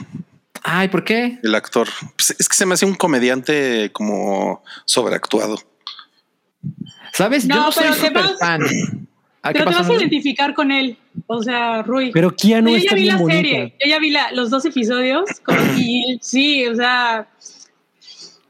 Ay, 0.64 0.90
¿por 0.90 1.04
qué? 1.04 1.40
El 1.42 1.56
actor. 1.56 1.88
Pues 2.16 2.36
es 2.38 2.48
que 2.48 2.56
se 2.56 2.66
me 2.66 2.76
hace 2.76 2.86
un 2.86 2.94
comediante 2.94 3.90
como 3.92 4.64
sobreactuado. 4.86 5.58
¿Sabes? 7.14 7.46
No, 7.46 7.56
Yo 7.56 7.62
no 7.62 7.72
soy 7.72 7.84
pero 7.84 7.96
super 7.96 8.26
fan. 8.40 8.62
Ah, 9.44 9.50
pero 9.54 9.66
te 9.66 9.74
vas 9.76 9.90
a 9.90 9.94
identificar 9.94 10.54
con 10.54 10.72
él. 10.72 10.98
O 11.28 11.42
sea, 11.42 11.82
Rui. 11.82 12.12
Pero 12.12 12.36
Keanu 12.36 12.70
yo 12.72 12.78
está 12.78 12.92
ya 12.92 12.96
vi 12.96 13.02
bien 13.02 13.16
la 13.16 13.22
bonita. 13.22 13.38
serie. 13.42 13.74
Yo 13.84 13.90
ya 13.90 14.00
vi 14.00 14.10
la, 14.12 14.32
los 14.34 14.50
dos 14.52 14.66
episodios. 14.66 15.26
Con, 15.44 15.58
y 15.80 16.20
sí, 16.22 16.68
o 16.68 16.76
sea, 16.76 17.28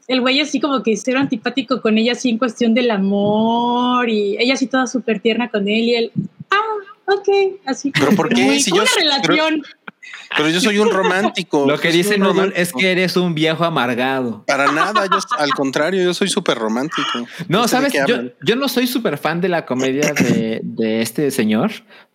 el 0.08 0.20
güey 0.20 0.40
así 0.40 0.60
como 0.60 0.82
que 0.82 0.94
cero 0.96 1.18
antipático 1.20 1.80
con 1.80 1.96
ella, 1.96 2.12
así 2.12 2.28
en 2.28 2.38
cuestión 2.38 2.74
del 2.74 2.90
amor. 2.90 4.08
Y 4.10 4.36
ella 4.38 4.54
así 4.54 4.66
toda 4.66 4.86
súper 4.86 5.20
tierna 5.20 5.48
con 5.48 5.66
él. 5.66 5.82
Y 5.84 5.94
él, 5.94 6.12
ah, 6.50 6.60
ok, 7.06 7.28
así. 7.64 7.90
¿Pero 7.92 8.14
por 8.14 8.28
qué? 8.28 8.42
Una 8.42 8.56
yo- 8.58 8.84
relación. 8.96 9.62
Pero 9.62 9.91
yo 10.38 10.60
soy 10.60 10.78
un 10.78 10.90
romántico. 10.90 11.66
Lo 11.66 11.78
que 11.78 11.90
dice 11.90 12.18
Nodul 12.18 12.52
es 12.56 12.72
que 12.72 12.92
eres 12.92 13.16
un 13.16 13.34
viejo 13.34 13.64
amargado. 13.64 14.44
Para 14.46 14.70
nada, 14.72 15.06
yo 15.06 15.18
al 15.38 15.50
contrario, 15.50 16.02
yo 16.02 16.14
soy 16.14 16.28
súper 16.28 16.58
romántico. 16.58 17.26
No, 17.48 17.64
sé 17.64 17.68
sabes, 17.68 17.92
yo, 18.06 18.16
yo 18.42 18.56
no 18.56 18.68
soy 18.68 18.86
súper 18.86 19.18
fan 19.18 19.40
de 19.40 19.48
la 19.48 19.66
comedia 19.66 20.12
de, 20.12 20.60
de 20.62 21.02
este 21.02 21.30
señor, 21.30 21.70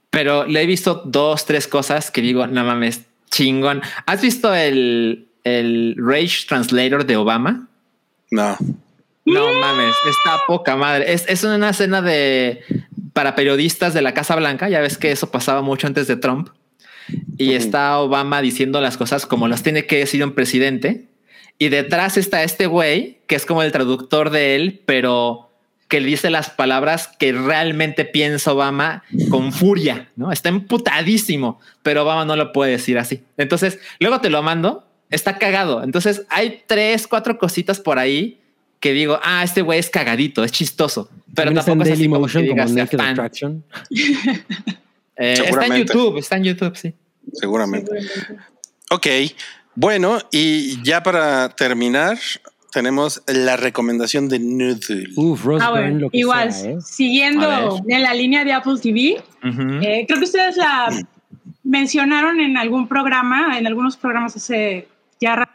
pero 0.09 0.45
le 0.45 0.61
he 0.61 0.65
visto 0.65 1.03
dos, 1.05 1.45
tres 1.45 1.67
cosas 1.67 2.11
que 2.11 2.21
digo, 2.21 2.47
no 2.47 2.63
mames, 2.63 3.01
chingón. 3.29 3.81
¿Has 4.05 4.21
visto 4.21 4.53
el, 4.53 5.27
el 5.43 5.95
Rage 5.97 6.45
Translator 6.47 7.05
de 7.05 7.17
Obama? 7.17 7.67
No. 8.31 8.57
No 9.25 9.53
mames, 9.59 9.93
está 10.09 10.39
poca 10.47 10.77
madre. 10.77 11.11
Es, 11.11 11.25
es 11.27 11.43
una 11.43 11.69
escena 11.69 12.01
de 12.01 12.61
para 13.11 13.35
periodistas 13.35 13.93
de 13.93 14.01
la 14.01 14.13
Casa 14.13 14.35
Blanca. 14.35 14.69
Ya 14.69 14.79
ves 14.79 14.97
que 14.97 15.11
eso 15.11 15.31
pasaba 15.31 15.61
mucho 15.61 15.87
antes 15.87 16.07
de 16.07 16.15
Trump. 16.15 16.49
Y 17.37 17.53
está 17.53 17.99
Obama 17.99 18.41
diciendo 18.41 18.81
las 18.81 18.97
cosas 18.97 19.25
como 19.25 19.47
las 19.47 19.63
tiene 19.63 19.85
que 19.85 19.97
decir 19.97 20.23
un 20.23 20.33
presidente. 20.33 21.05
Y 21.59 21.69
detrás 21.69 22.17
está 22.17 22.43
este 22.43 22.67
güey 22.67 23.19
que 23.27 23.35
es 23.35 23.45
como 23.45 23.63
el 23.63 23.71
traductor 23.71 24.29
de 24.29 24.55
él, 24.55 24.81
pero 24.85 25.49
que 25.87 26.01
le 26.01 26.07
dice 26.07 26.29
las 26.29 26.49
palabras 26.49 27.09
que 27.19 27.31
realmente 27.31 28.05
piensa 28.05 28.53
Obama 28.53 29.03
con 29.29 29.53
furia, 29.53 30.09
¿no? 30.15 30.31
Está 30.31 30.49
emputadísimo, 30.49 31.59
pero 31.81 32.03
Obama 32.03 32.25
no 32.25 32.35
lo 32.35 32.51
puede 32.51 32.71
decir 32.71 32.97
así. 32.97 33.23
Entonces, 33.37 33.79
luego 33.99 34.19
te 34.19 34.29
lo 34.29 34.43
mando, 34.43 34.85
está 35.09 35.37
cagado. 35.37 35.83
Entonces, 35.83 36.23
hay 36.29 36.63
tres, 36.67 37.07
cuatro 37.07 37.37
cositas 37.37 37.79
por 37.79 37.99
ahí 37.99 38.39
que 38.79 38.93
digo, 38.93 39.19
ah, 39.23 39.43
este 39.43 39.61
güey 39.61 39.79
es 39.79 39.89
cagadito, 39.89 40.43
es 40.43 40.51
chistoso, 40.51 41.09
pero 41.33 41.51
También 41.51 41.59
está 41.59 41.71
en 41.71 41.77
tampoco 41.79 41.93
es 41.93 41.99
así 41.99 42.09
como 42.09 42.27
que 42.27 42.33
como 42.33 42.43
digas, 42.43 42.71
sea 42.71 42.83
Naked 42.83 42.97
fan. 42.97 43.09
Attraction. 43.09 43.63
Eh, 45.19 45.33
está 45.33 45.65
en. 45.65 45.77
YouTube, 45.77 46.19
está 46.19 46.37
en 46.37 46.43
YouTube, 46.43 46.77
sí. 46.77 46.93
Seguramente. 47.33 47.91
Ok, 48.91 49.07
bueno, 49.75 50.17
y 50.31 50.81
ya 50.83 51.03
para 51.03 51.49
terminar, 51.49 52.17
tenemos 52.71 53.21
la 53.27 53.57
recomendación 53.57 54.29
de 54.29 54.39
Noodle. 54.39 55.07
Uf, 55.15 55.43
Rose 55.43 55.65
Ah, 55.65 55.71
Byrne, 55.71 55.85
bueno, 55.89 55.99
lo 56.05 56.09
que 56.09 56.17
igual, 56.19 56.53
sea, 56.53 56.71
¿eh? 56.71 56.77
siguiendo 56.81 57.81
en 57.87 58.01
la 58.03 58.13
línea 58.13 58.43
de 58.43 58.53
Apple 58.53 58.75
TV, 58.81 59.21
eh, 59.43 60.05
creo 60.07 60.19
que 60.19 60.25
ustedes 60.25 60.57
la 60.57 60.89
mencionaron 61.63 62.39
en 62.39 62.57
algún 62.57 62.87
programa, 62.87 63.57
en 63.57 63.67
algunos 63.67 63.97
programas 63.97 64.35
hace 64.35 64.87
ya 65.19 65.47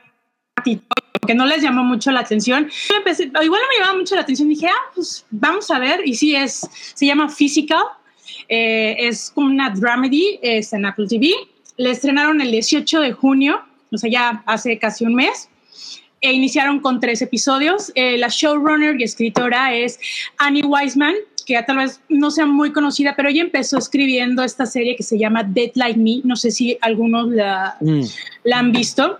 ratito, 0.57 0.84
que 1.26 1.34
no 1.34 1.47
les 1.47 1.62
llamó 1.62 1.83
mucho 1.84 2.10
la 2.10 2.20
atención. 2.20 2.68
Yo 2.91 2.97
empecé- 2.97 3.25
igual 3.42 3.60
no 3.62 3.68
me 3.68 3.78
llamaba 3.78 3.99
mucho 3.99 4.15
la 4.15 4.20
atención, 4.23 4.49
dije, 4.49 4.67
ah, 4.67 4.91
pues 4.94 5.25
vamos 5.31 5.70
a 5.70 5.78
ver, 5.78 6.01
y 6.05 6.15
sí, 6.15 6.34
es, 6.36 6.68
se 6.94 7.07
llama 7.07 7.28
Physical, 7.28 7.83
eh, 8.49 8.97
es 8.99 9.31
como 9.34 9.47
una 9.49 9.70
dramedy, 9.70 10.39
es 10.42 10.73
en 10.73 10.84
Apple 10.84 11.07
TV, 11.09 11.31
le 11.82 11.90
estrenaron 11.90 12.40
el 12.40 12.52
18 12.52 13.00
de 13.00 13.12
junio, 13.12 13.60
o 13.90 13.98
sea, 13.98 14.08
ya 14.08 14.42
hace 14.46 14.78
casi 14.78 15.04
un 15.04 15.14
mes, 15.14 15.48
e 16.20 16.32
iniciaron 16.32 16.78
con 16.78 17.00
tres 17.00 17.20
episodios. 17.22 17.90
Eh, 17.96 18.16
la 18.18 18.28
showrunner 18.28 19.00
y 19.00 19.02
escritora 19.02 19.74
es 19.74 19.98
Annie 20.38 20.62
Wiseman, 20.62 21.14
que 21.44 21.54
ya 21.54 21.66
tal 21.66 21.78
vez 21.78 22.00
no 22.08 22.30
sea 22.30 22.46
muy 22.46 22.70
conocida, 22.70 23.14
pero 23.16 23.28
ella 23.28 23.42
empezó 23.42 23.78
escribiendo 23.78 24.44
esta 24.44 24.64
serie 24.64 24.94
que 24.94 25.02
se 25.02 25.18
llama 25.18 25.42
Dead 25.42 25.72
Like 25.74 25.98
Me. 25.98 26.20
No 26.22 26.36
sé 26.36 26.52
si 26.52 26.78
algunos 26.80 27.28
la, 27.30 27.76
Mm. 27.80 28.02
la 28.44 28.58
han 28.60 28.70
visto. 28.70 29.18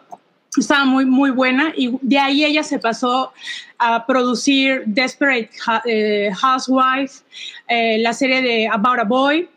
Estaba 0.57 0.85
muy, 0.85 1.05
muy 1.05 1.31
buena 1.31 1.73
y 1.77 1.97
de 2.01 2.19
ahí 2.19 2.45
ella 2.45 2.63
se 2.63 2.79
pasó 2.79 3.33
a 3.79 4.07
producir 4.07 4.85
Desperate 4.87 5.51
eh, 5.87 6.31
Housewife, 6.41 7.25
eh, 7.67 7.99
la 7.99 8.13
serie 8.13 8.41
de 8.41 8.69
About 8.69 9.01
a 9.01 9.05
Boy, 9.05 9.49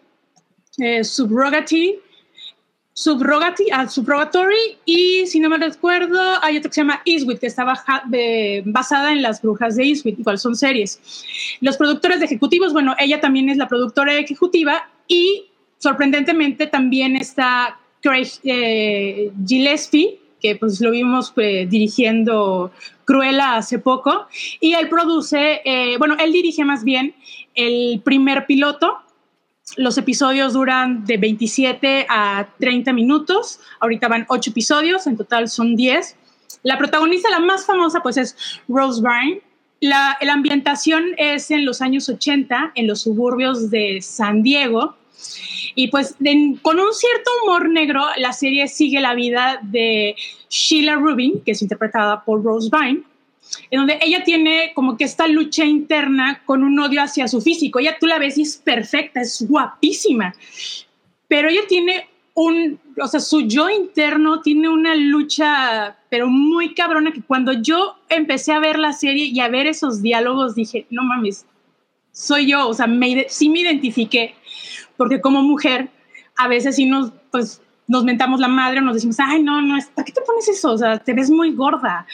eh, 0.80 1.04
Subrogatory, 2.98 3.70
ah, 3.74 3.90
Subrogatory 3.90 4.78
y 4.86 5.28
si 5.28 5.42
no 5.42 5.50
me 5.50 5.58
recuerdo 5.58 6.18
hay 6.42 6.56
otra 6.56 6.70
que 6.70 6.76
se 6.76 6.82
llama 6.82 7.02
Eastwood 7.04 7.40
que 7.40 7.48
está 7.48 7.66
baja- 7.66 8.04
de- 8.08 8.64
basada 8.66 9.12
en 9.12 9.22
las 9.22 9.42
brujas 9.42 9.76
de 9.76 9.84
Eastwood, 9.84 10.18
igual 10.18 10.40
son 10.40 10.56
series. 10.56 11.02
Los 11.60 11.76
productores 11.76 12.22
ejecutivos, 12.22 12.72
bueno, 12.72 12.96
ella 12.98 13.20
también 13.20 13.50
es 13.50 13.58
la 13.58 13.68
productora 13.68 14.14
ejecutiva 14.18 14.90
y 15.10 15.44
sorprendentemente 15.78 16.68
también 16.68 17.18
está 17.18 17.78
Craig 18.02 18.30
eh, 18.46 19.30
Gillespie, 19.46 20.18
que 20.42 20.56
pues 20.56 20.80
lo 20.80 20.92
vimos 20.92 21.34
eh, 21.36 21.68
dirigiendo 21.70 22.72
Cruella 23.04 23.58
hace 23.58 23.78
poco, 23.78 24.28
y 24.62 24.74
él 24.74 24.88
produce, 24.88 25.60
eh, 25.66 25.98
bueno, 25.98 26.16
él 26.18 26.32
dirige 26.32 26.64
más 26.64 26.86
bien 26.86 27.14
el 27.56 28.00
primer 28.06 28.46
piloto. 28.46 29.00
Los 29.78 29.98
episodios 29.98 30.54
duran 30.54 31.06
de 31.06 31.18
27 31.18 32.06
a 32.08 32.48
30 32.60 32.94
minutos. 32.94 33.60
Ahorita 33.80 34.08
van 34.08 34.26
8 34.30 34.52
episodios, 34.52 35.08
en 35.08 35.18
total 35.18 35.50
son 35.50 35.76
10. 35.76 36.16
La 36.64 36.78
protagonista, 36.78 37.30
la 37.30 37.40
más 37.40 37.66
famosa, 37.66 38.02
pues 38.02 38.18
es 38.18 38.38
Rose 38.68 39.02
Byrne. 39.02 39.42
La, 39.82 40.18
ambientación 40.32 41.04
es 41.18 41.52
en 41.52 41.66
los 41.66 41.82
años 41.82 42.08
80, 42.08 42.74
en 42.76 42.88
los 42.88 43.02
suburbios 43.02 43.70
de 43.70 44.02
San 44.02 44.44
Diego. 44.44 44.96
Y 45.74 45.90
pues 45.90 46.16
con 46.62 46.80
un 46.80 46.94
cierto 46.94 47.32
humor 47.44 47.70
negro, 47.70 48.06
la 48.18 48.34
serie 48.34 48.68
sigue 48.68 49.02
la 49.02 49.16
vida 49.16 49.60
de 49.64 50.16
Sheila 50.50 50.96
Rubin, 50.96 51.42
que 51.42 51.52
es 51.52 51.62
interpretada 51.62 52.24
por 52.24 52.44
Rose 52.44 52.70
Byrne, 52.72 53.04
en 53.72 53.80
donde 53.80 54.00
ella 54.02 54.24
tiene 54.24 54.72
como 54.74 54.98
que 54.98 55.04
esta 55.04 55.28
lucha 55.28 55.66
interna 55.66 56.42
con 56.46 56.64
un 56.64 56.80
odio 56.80 57.02
hacia 57.02 57.28
su 57.28 57.42
físico. 57.42 57.80
Ella 57.80 57.98
tú 58.00 58.08
la 58.08 58.20
ves 58.20 58.38
y 58.38 58.44
es 58.44 58.58
perfecta, 58.58 59.22
es 59.22 59.46
guapísima, 59.48 60.34
pero 61.28 61.50
ella 61.50 61.62
tiene 61.68 62.08
un, 62.36 62.80
o 63.02 63.08
sea, 63.08 63.20
su 63.20 63.42
yo 63.42 63.70
interno 63.70 64.42
tiene 64.42 64.68
una 64.68 64.94
lucha, 64.96 65.98
pero 66.10 66.28
muy 66.28 66.74
cabrona, 66.74 67.12
que 67.12 67.22
cuando 67.22 67.54
yo 67.54 67.96
empecé 68.10 68.52
a 68.52 68.60
ver 68.60 68.78
la 68.78 68.92
serie 68.94 69.26
y 69.26 69.40
a 69.40 69.48
ver 69.48 69.68
esos 69.68 70.02
diálogos, 70.02 70.54
dije, 70.54 70.86
no 70.90 71.04
mames, 71.04 71.46
soy 72.12 72.48
yo, 72.48 72.68
o 72.68 72.74
sea, 72.74 72.88
me, 72.88 73.26
sí 73.30 73.50
me 73.50 73.62
identifiqué, 73.62 74.36
porque 74.98 75.22
como 75.22 75.42
mujer, 75.42 75.90
a 76.38 76.48
veces 76.50 76.76
sí 76.76 76.86
nos, 76.86 77.12
pues, 77.32 77.62
nos 77.88 78.04
mentamos 78.04 78.40
la 78.40 78.50
madre 78.50 78.80
o 78.80 78.82
nos 78.82 78.96
decimos, 78.96 79.18
ay, 79.20 79.42
no, 79.42 79.62
no, 79.62 79.78
¿para 79.94 80.06
qué 80.06 80.12
te 80.12 80.22
pones 80.22 80.48
eso? 80.50 80.74
O 80.74 80.78
sea, 80.78 80.98
te 80.98 81.14
ves 81.14 81.30
muy 81.30 81.52
gorda. 81.52 82.06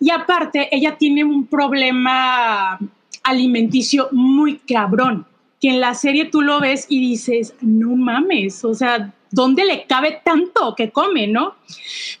Y 0.00 0.10
aparte, 0.10 0.68
ella 0.70 0.96
tiene 0.96 1.24
un 1.24 1.46
problema 1.46 2.78
alimenticio 3.22 4.08
muy 4.12 4.58
cabrón, 4.58 5.26
que 5.60 5.70
en 5.70 5.80
la 5.80 5.94
serie 5.94 6.26
tú 6.26 6.42
lo 6.42 6.60
ves 6.60 6.86
y 6.88 7.00
dices, 7.00 7.54
no 7.60 7.96
mames, 7.96 8.64
o 8.64 8.74
sea, 8.74 9.12
¿dónde 9.30 9.64
le 9.64 9.84
cabe 9.86 10.20
tanto 10.24 10.74
que 10.76 10.90
come, 10.90 11.26
no? 11.26 11.54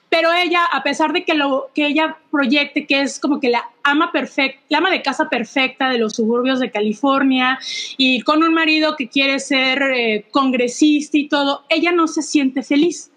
Pero 0.08 0.32
ella, 0.32 0.64
a 0.64 0.82
pesar 0.82 1.12
de 1.12 1.24
que 1.24 1.34
lo 1.34 1.70
que 1.74 1.86
ella 1.86 2.16
proyecte 2.30 2.86
que 2.86 3.02
es 3.02 3.20
como 3.20 3.40
que 3.40 3.50
la 3.50 3.64
ama 3.82 4.12
perfecta, 4.12 4.60
la 4.68 4.78
ama 4.78 4.90
de 4.90 5.02
casa 5.02 5.28
perfecta 5.28 5.90
de 5.90 5.98
los 5.98 6.14
suburbios 6.14 6.58
de 6.58 6.70
California 6.70 7.58
y 7.96 8.20
con 8.22 8.42
un 8.42 8.54
marido 8.54 8.96
que 8.96 9.08
quiere 9.08 9.38
ser 9.40 9.82
eh, 9.82 10.26
congresista 10.30 11.18
y 11.18 11.28
todo, 11.28 11.64
ella 11.68 11.92
no 11.92 12.06
se 12.06 12.22
siente 12.22 12.62
feliz. 12.62 13.10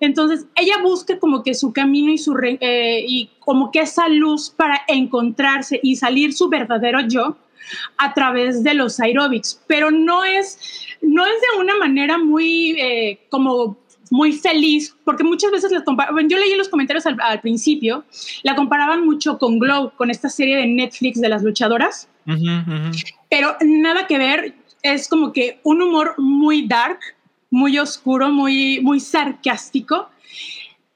Entonces, 0.00 0.46
ella 0.56 0.78
busca 0.82 1.18
como 1.18 1.42
que 1.42 1.54
su 1.54 1.72
camino 1.72 2.12
y, 2.12 2.18
su 2.18 2.34
re- 2.34 2.58
eh, 2.60 3.04
y 3.06 3.30
como 3.38 3.70
que 3.70 3.80
esa 3.80 4.08
luz 4.08 4.50
para 4.50 4.82
encontrarse 4.88 5.80
y 5.82 5.96
salir 5.96 6.32
su 6.32 6.48
verdadero 6.48 7.00
yo 7.08 7.36
a 7.96 8.12
través 8.12 8.62
de 8.62 8.74
los 8.74 9.00
aerobics, 9.00 9.62
pero 9.66 9.90
no 9.90 10.22
es, 10.24 10.58
no 11.00 11.24
es 11.24 11.32
de 11.32 11.60
una 11.60 11.76
manera 11.78 12.18
muy 12.18 12.72
eh, 12.78 13.20
como 13.30 13.76
muy 14.10 14.32
feliz, 14.32 14.94
porque 15.04 15.24
muchas 15.24 15.50
veces 15.50 15.72
la 15.72 15.82
comparaban, 15.82 16.28
yo 16.28 16.38
leí 16.38 16.54
los 16.56 16.68
comentarios 16.68 17.06
al, 17.06 17.16
al 17.20 17.40
principio, 17.40 18.04
la 18.42 18.54
comparaban 18.54 19.04
mucho 19.04 19.38
con 19.38 19.58
Glow, 19.58 19.92
con 19.96 20.10
esta 20.10 20.28
serie 20.28 20.58
de 20.58 20.66
Netflix 20.66 21.20
de 21.20 21.28
las 21.30 21.42
luchadoras, 21.42 22.06
pero 23.30 23.56
nada 23.62 24.06
que 24.06 24.18
ver, 24.18 24.54
es 24.82 25.08
como 25.08 25.32
que 25.32 25.58
un 25.64 25.80
humor 25.80 26.14
muy 26.18 26.66
dark, 26.66 26.98
muy 27.54 27.78
oscuro, 27.78 28.30
muy, 28.30 28.80
muy 28.80 28.98
sarcástico. 28.98 30.08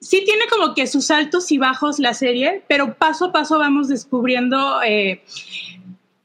Sí 0.01 0.23
tiene 0.25 0.47
como 0.49 0.75
que 0.75 0.87
sus 0.89 1.11
altos 1.11 1.53
y 1.53 1.59
bajos 1.59 2.01
la 2.01 2.15
serie, 2.15 2.63
pero 2.69 2.95
paso 2.95 3.27
a 3.27 3.33
paso 3.33 3.59
vamos 3.59 3.89
descubriendo 3.89 4.83
eh, 4.83 5.23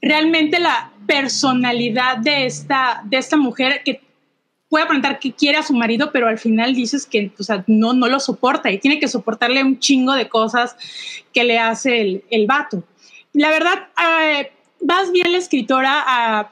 realmente 0.01 0.59
la 0.59 0.91
personalidad 1.05 2.17
de 2.17 2.45
esta, 2.45 3.03
de 3.05 3.17
esta 3.17 3.37
mujer 3.37 3.81
que 3.85 4.01
puede 4.69 4.85
aparentar 4.85 5.19
que 5.19 5.33
quiere 5.33 5.59
a 5.59 5.63
su 5.63 5.75
marido, 5.75 6.11
pero 6.11 6.27
al 6.27 6.39
final 6.39 6.73
dices 6.73 7.05
que 7.05 7.31
o 7.37 7.43
sea, 7.43 7.63
no, 7.67 7.93
no 7.93 8.07
lo 8.07 8.19
soporta 8.19 8.71
y 8.71 8.79
tiene 8.79 8.99
que 8.99 9.07
soportarle 9.07 9.63
un 9.63 9.77
chingo 9.77 10.13
de 10.13 10.29
cosas 10.29 10.75
que 11.31 11.43
le 11.43 11.59
hace 11.59 12.01
el, 12.01 12.23
el 12.31 12.47
vato. 12.47 12.83
La 13.33 13.49
verdad, 13.49 13.87
eh, 14.03 14.51
vas 14.81 15.11
bien 15.11 15.31
la 15.31 15.37
escritora 15.37 16.03
a 16.05 16.49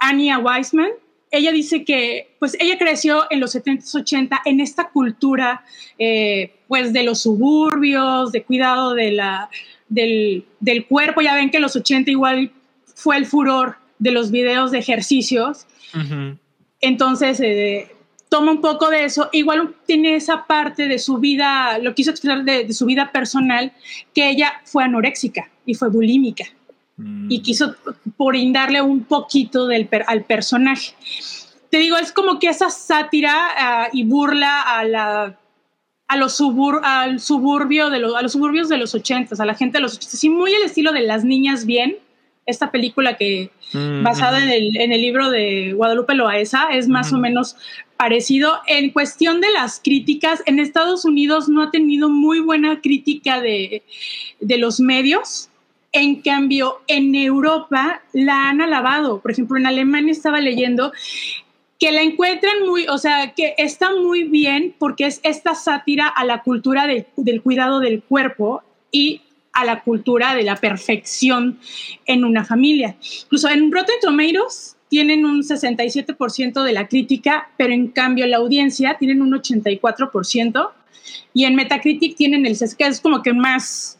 Anya 0.00 0.38
Weisman. 0.38 0.90
Ella 1.30 1.52
dice 1.52 1.84
que, 1.84 2.34
pues, 2.38 2.56
ella 2.58 2.76
creció 2.76 3.24
en 3.30 3.40
los 3.40 3.54
70s, 3.54 3.94
80 3.94 4.42
en 4.44 4.60
esta 4.60 4.88
cultura, 4.90 5.64
eh, 5.98 6.52
pues, 6.66 6.92
de 6.92 7.04
los 7.04 7.22
suburbios, 7.22 8.32
de 8.32 8.42
cuidado 8.42 8.94
de 8.94 9.12
la, 9.12 9.48
del, 9.88 10.44
del 10.58 10.86
cuerpo. 10.86 11.20
Ya 11.20 11.34
ven 11.34 11.50
que 11.50 11.58
en 11.58 11.62
los 11.62 11.76
80 11.76 12.10
igual 12.10 12.50
fue 12.94 13.16
el 13.16 13.26
furor 13.26 13.76
de 13.98 14.10
los 14.10 14.30
videos 14.30 14.72
de 14.72 14.78
ejercicios. 14.78 15.66
Entonces, 16.80 17.40
eh, 17.40 17.94
toma 18.28 18.52
un 18.52 18.60
poco 18.60 18.88
de 18.90 19.04
eso. 19.04 19.28
Igual 19.32 19.74
tiene 19.86 20.16
esa 20.16 20.46
parte 20.46 20.88
de 20.88 20.98
su 20.98 21.18
vida, 21.18 21.78
lo 21.78 21.94
quiso 21.94 22.10
expresar 22.10 22.44
de, 22.44 22.64
de 22.64 22.72
su 22.72 22.86
vida 22.86 23.12
personal, 23.12 23.72
que 24.14 24.30
ella 24.30 24.62
fue 24.64 24.82
anoréxica 24.84 25.50
y 25.66 25.74
fue 25.74 25.90
bulímica. 25.90 26.44
Y 27.28 27.40
quiso 27.42 27.74
brindarle 28.18 28.82
un 28.82 29.04
poquito 29.04 29.66
del 29.66 29.86
per- 29.86 30.04
al 30.06 30.24
personaje. 30.24 30.94
Te 31.70 31.78
digo, 31.78 31.96
es 31.96 32.12
como 32.12 32.38
que 32.38 32.48
esa 32.48 32.70
sátira 32.70 33.34
ah, 33.56 33.88
y 33.92 34.04
burla 34.04 34.62
a 34.62 34.84
la 34.84 35.36
a 36.08 36.16
los 36.16 36.34
subur 36.36 36.80
al 36.82 37.20
suburbio 37.20 37.88
de 37.88 38.00
los 38.00 38.16
a 38.16 38.22
los 38.22 38.32
suburbios 38.32 38.68
de 38.68 38.78
los 38.78 38.94
ochentas, 38.96 39.38
a 39.38 39.44
la 39.46 39.54
gente 39.54 39.78
de 39.78 39.82
los 39.82 39.94
ochentas, 39.94 40.18
sí, 40.18 40.28
muy 40.28 40.52
el 40.52 40.62
estilo 40.62 40.92
de 40.92 41.02
las 41.02 41.24
niñas 41.24 41.66
bien. 41.66 41.96
Esta 42.46 42.72
película 42.72 43.16
que 43.16 43.50
Mm, 43.72 44.02
basada 44.02 44.42
en 44.42 44.48
el, 44.48 44.76
en 44.80 44.92
el 44.92 45.00
libro 45.00 45.30
de 45.30 45.74
Guadalupe 45.74 46.14
Loaesa 46.14 46.70
es 46.72 46.88
más 46.88 47.12
o 47.12 47.18
menos 47.18 47.56
parecido. 47.96 48.58
En 48.66 48.90
cuestión 48.90 49.40
de 49.40 49.50
las 49.52 49.80
críticas, 49.82 50.42
en 50.46 50.58
Estados 50.58 51.04
Unidos 51.04 51.48
no 51.48 51.62
ha 51.62 51.70
tenido 51.70 52.08
muy 52.08 52.40
buena 52.40 52.80
crítica 52.80 53.40
de, 53.40 53.84
de 54.40 54.58
los 54.58 54.80
medios. 54.80 55.49
En 55.92 56.22
cambio, 56.22 56.82
en 56.86 57.14
Europa 57.14 58.02
la 58.12 58.48
han 58.48 58.60
alabado. 58.60 59.20
Por 59.20 59.32
ejemplo, 59.32 59.58
en 59.58 59.66
Alemania 59.66 60.12
estaba 60.12 60.40
leyendo 60.40 60.92
que 61.80 61.90
la 61.90 62.02
encuentran 62.02 62.66
muy, 62.66 62.86
o 62.88 62.98
sea, 62.98 63.32
que 63.34 63.54
está 63.56 63.90
muy 63.96 64.24
bien 64.24 64.74
porque 64.78 65.06
es 65.06 65.20
esta 65.24 65.54
sátira 65.54 66.06
a 66.06 66.24
la 66.24 66.42
cultura 66.42 66.86
del, 66.86 67.42
cuidado 67.42 67.80
del 67.80 68.02
cuerpo 68.02 68.62
y 68.92 69.22
a 69.52 69.64
la 69.64 69.82
cultura 69.82 70.34
de 70.34 70.42
la 70.42 70.56
perfección 70.56 71.58
en 72.06 72.24
una 72.24 72.44
familia. 72.44 72.96
Incluso 73.24 73.48
en 73.48 73.72
Rotten 73.72 73.96
Tomatoes 74.02 74.76
tienen 74.88 75.24
un 75.24 75.42
67% 75.42 76.62
de 76.62 76.72
la 76.72 76.86
crítica, 76.86 77.50
pero 77.56 77.72
en 77.72 77.88
cambio 77.88 78.26
la 78.26 78.36
audiencia 78.36 78.96
tienen 78.98 79.22
un 79.22 79.32
84% 79.32 80.70
y 81.32 81.44
en 81.44 81.54
Metacritic 81.54 82.16
tienen 82.16 82.44
el 82.44 82.58
que 82.58 82.86
es 82.86 83.00
como 83.00 83.22
que 83.22 83.32
más 83.32 83.99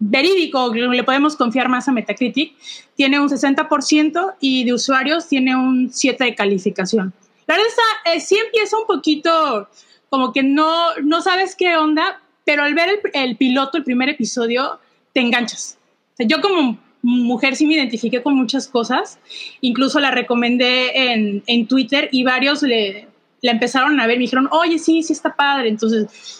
verídico, 0.00 0.72
le 0.74 1.04
podemos 1.04 1.36
confiar 1.36 1.68
más 1.68 1.86
a 1.86 1.92
Metacritic, 1.92 2.54
tiene 2.96 3.20
un 3.20 3.28
60% 3.28 4.34
y 4.40 4.64
de 4.64 4.72
usuarios 4.72 5.28
tiene 5.28 5.54
un 5.54 5.90
7 5.92 6.24
de 6.24 6.34
calificación. 6.34 7.12
La 7.46 7.56
verdad 7.56 7.68
está, 7.68 8.12
eh, 8.12 8.20
sí 8.20 8.36
empieza 8.36 8.78
un 8.78 8.86
poquito 8.86 9.68
como 10.08 10.32
que 10.32 10.42
no, 10.42 10.96
no 11.04 11.20
sabes 11.20 11.54
qué 11.54 11.76
onda, 11.76 12.20
pero 12.44 12.64
al 12.64 12.74
ver 12.74 13.00
el, 13.12 13.36
piloto, 13.36 13.76
el 13.76 13.84
primer 13.84 14.08
episodio, 14.08 14.80
te 15.12 15.20
enganchas. 15.20 15.78
Yo 16.18 16.40
como 16.40 16.78
mujer 17.02 17.54
sí 17.54 17.66
me 17.66 17.74
identifiqué 17.74 18.22
con 18.22 18.34
muchas 18.34 18.68
cosas, 18.68 19.18
incluso 19.60 20.00
la 20.00 20.10
recomendé 20.10 21.12
en, 21.12 21.42
en 21.46 21.66
Twitter 21.66 22.08
y 22.10 22.24
varios 22.24 22.62
le, 22.62 23.06
la 23.42 23.52
empezaron 23.52 24.00
a 24.00 24.06
ver, 24.06 24.16
me 24.16 24.22
dijeron, 24.22 24.48
oye, 24.50 24.78
sí, 24.78 25.02
sí 25.02 25.12
está 25.12 25.34
padre, 25.34 25.68
entonces 25.68 26.39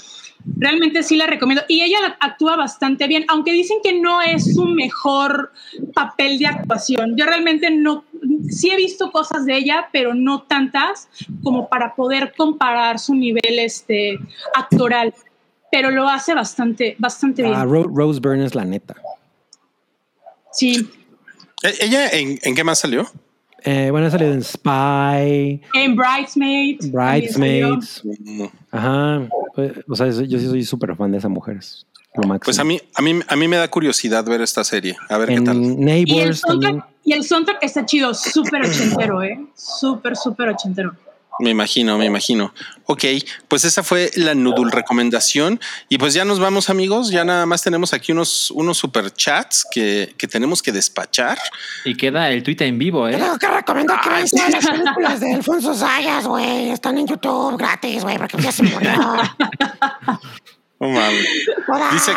realmente 0.56 1.02
sí 1.02 1.16
la 1.16 1.26
recomiendo. 1.26 1.64
Y 1.68 1.82
ella 1.82 1.98
actúa 2.20 2.56
bastante 2.56 3.06
bien, 3.06 3.24
aunque 3.28 3.52
dicen 3.52 3.78
que 3.82 3.98
no 4.00 4.20
es 4.22 4.54
su 4.54 4.64
mejor 4.64 5.52
papel 5.94 6.38
de 6.38 6.46
actuación. 6.46 7.16
Yo 7.16 7.26
realmente 7.26 7.70
no, 7.70 8.04
sí 8.48 8.70
he 8.70 8.76
visto 8.76 9.10
cosas 9.10 9.44
de 9.46 9.56
ella, 9.56 9.88
pero 9.92 10.14
no 10.14 10.42
tantas 10.42 11.08
como 11.42 11.68
para 11.68 11.94
poder 11.94 12.32
comparar 12.36 12.98
su 12.98 13.14
nivel 13.14 13.58
este, 13.58 14.18
actoral. 14.54 15.14
Pero 15.72 15.90
lo 15.90 16.08
hace 16.08 16.34
bastante, 16.34 16.96
bastante 16.98 17.42
bien. 17.42 17.54
Ah, 17.54 17.64
Ro- 17.64 17.84
Rose 17.94 18.18
Byrne 18.20 18.44
es 18.44 18.54
la 18.54 18.64
neta. 18.64 18.96
Sí. 20.52 20.88
¿E- 21.62 21.84
¿Ella 21.84 22.08
en, 22.10 22.38
en 22.42 22.54
qué 22.54 22.64
más 22.64 22.80
salió? 22.80 23.06
Eh, 23.64 23.88
bueno, 23.90 24.06
ha 24.06 24.10
salido 24.10 24.32
en 24.32 24.42
Spy, 24.42 25.60
En 25.74 25.96
Bridesmaids. 25.96 26.90
Bridesmaids. 26.90 28.02
Ajá. 28.70 29.28
Eh, 29.56 29.82
O 29.88 29.94
sea, 29.96 30.08
yo 30.08 30.38
sí 30.38 30.46
soy 30.46 30.64
súper 30.64 30.94
fan 30.96 31.12
de 31.12 31.18
esa 31.18 31.28
mujer. 31.28 31.56
es 31.58 31.86
Lo 32.14 32.28
máximo. 32.28 32.40
Pues 32.46 32.58
a 32.58 32.64
mí, 32.64 32.80
a 32.94 33.02
mí, 33.02 33.20
a 33.26 33.36
mí 33.36 33.48
me 33.48 33.56
da 33.56 33.68
curiosidad 33.68 34.24
ver 34.24 34.40
esta 34.40 34.64
serie. 34.64 34.96
A 35.08 35.18
ver 35.18 35.28
qué 35.28 35.40
tal. 35.40 35.56
Y 35.58 35.60
el, 35.60 35.76
también. 35.76 36.34
soundtrack, 36.34 36.86
y 37.04 37.12
el 37.12 37.24
soundtrack 37.24 37.58
está 37.62 37.84
chido, 37.86 38.14
súper 38.14 38.62
ochentero, 38.62 39.22
¿eh? 39.22 39.38
Súper, 39.54 40.16
súper 40.16 40.48
ochentero. 40.48 40.92
Me 41.40 41.50
imagino, 41.50 41.98
me 41.98 42.04
imagino. 42.04 42.52
Ok, 42.86 43.04
pues 43.48 43.64
esa 43.64 43.82
fue 43.82 44.10
la 44.16 44.34
Nudul 44.34 44.70
recomendación. 44.70 45.60
Y 45.88 45.98
pues 45.98 46.14
ya 46.14 46.24
nos 46.24 46.38
vamos, 46.38 46.70
amigos. 46.70 47.10
Ya 47.10 47.24
nada 47.24 47.46
más 47.46 47.62
tenemos 47.62 47.92
aquí 47.92 48.12
unos, 48.12 48.50
unos 48.50 48.78
super 48.78 49.12
chats 49.12 49.66
que, 49.70 50.14
que 50.18 50.28
tenemos 50.28 50.62
que 50.62 50.72
despachar. 50.72 51.38
Y 51.84 51.96
queda 51.96 52.30
el 52.30 52.42
tweet 52.42 52.56
en 52.60 52.78
vivo, 52.78 53.08
¿eh? 53.08 53.14
Creo 53.14 53.38
que 53.38 53.48
recomiendo 53.48 53.94
que 54.02 54.08
veáis 54.08 54.30
todas 54.30 54.50
las 54.50 54.66
películas 54.66 55.20
de 55.20 55.34
Alfonso 55.34 55.74
Sayas, 55.74 56.26
güey. 56.26 56.70
Están 56.70 56.98
en 56.98 57.06
YouTube 57.06 57.56
gratis, 57.56 58.02
güey, 58.02 58.18
porque 58.18 58.38
ya 58.40 58.52
se 58.52 58.62
murió. 58.62 58.90
No 60.80 60.88
mames. 60.88 61.26
Dice, 61.92 62.12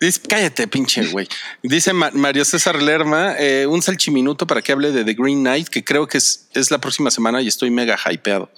dice- 0.00 0.20
cállate, 0.28 0.66
pinche 0.68 1.06
güey. 1.06 1.28
Dice 1.62 1.92
Ma- 1.92 2.10
Mario 2.12 2.44
César 2.44 2.80
Lerma, 2.82 3.34
eh, 3.38 3.66
un 3.66 3.82
salchiminuto 3.82 4.46
para 4.46 4.62
que 4.62 4.72
hable 4.72 4.92
de 4.92 5.04
The 5.04 5.14
Green 5.14 5.40
Knight, 5.40 5.68
que 5.68 5.84
creo 5.84 6.06
que 6.06 6.18
es, 6.18 6.48
es 6.54 6.70
la 6.70 6.78
próxima 6.78 7.10
semana 7.10 7.42
y 7.42 7.48
estoy 7.48 7.70
mega 7.70 7.96
hypeado. 8.10 8.50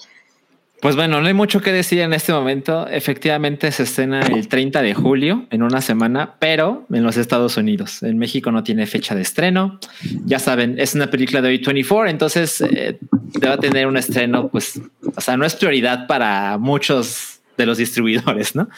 Pues 0.81 0.97
bueno, 0.97 1.21
no 1.21 1.27
hay 1.27 1.35
mucho 1.35 1.61
que 1.61 1.73
decir 1.73 1.99
en 1.99 2.15
este 2.15 2.33
momento. 2.33 2.87
Efectivamente 2.89 3.71
se 3.71 3.83
estrena 3.83 4.23
el 4.23 4.49
30 4.49 4.81
de 4.81 4.95
julio 4.95 5.47
en 5.51 5.63
una 5.63 5.83
semana, 5.83 6.37
pero 6.39 6.87
en 6.91 7.03
los 7.03 7.19
Estados 7.19 7.59
Unidos. 7.59 8.03
En 8.03 8.17
México 8.17 8.51
no 8.51 8.63
tiene 8.65 8.87
fecha 8.87 9.15
de 9.15 9.21
estreno. 9.21 9.79
Ya 10.25 10.39
saben, 10.39 10.79
es 10.79 10.95
una 10.95 11.11
película 11.11 11.43
de 11.43 11.53
A24, 11.61 12.09
entonces 12.09 12.63
eh, 12.63 12.99
va 13.45 13.53
a 13.53 13.59
tener 13.59 13.87
un 13.89 13.99
estreno, 13.99 14.49
pues, 14.49 14.81
o 15.15 15.21
sea, 15.21 15.37
no 15.37 15.45
es 15.45 15.55
prioridad 15.55 16.07
para 16.07 16.57
muchos 16.57 17.41
de 17.59 17.67
los 17.67 17.77
distribuidores, 17.77 18.55
¿no? 18.55 18.71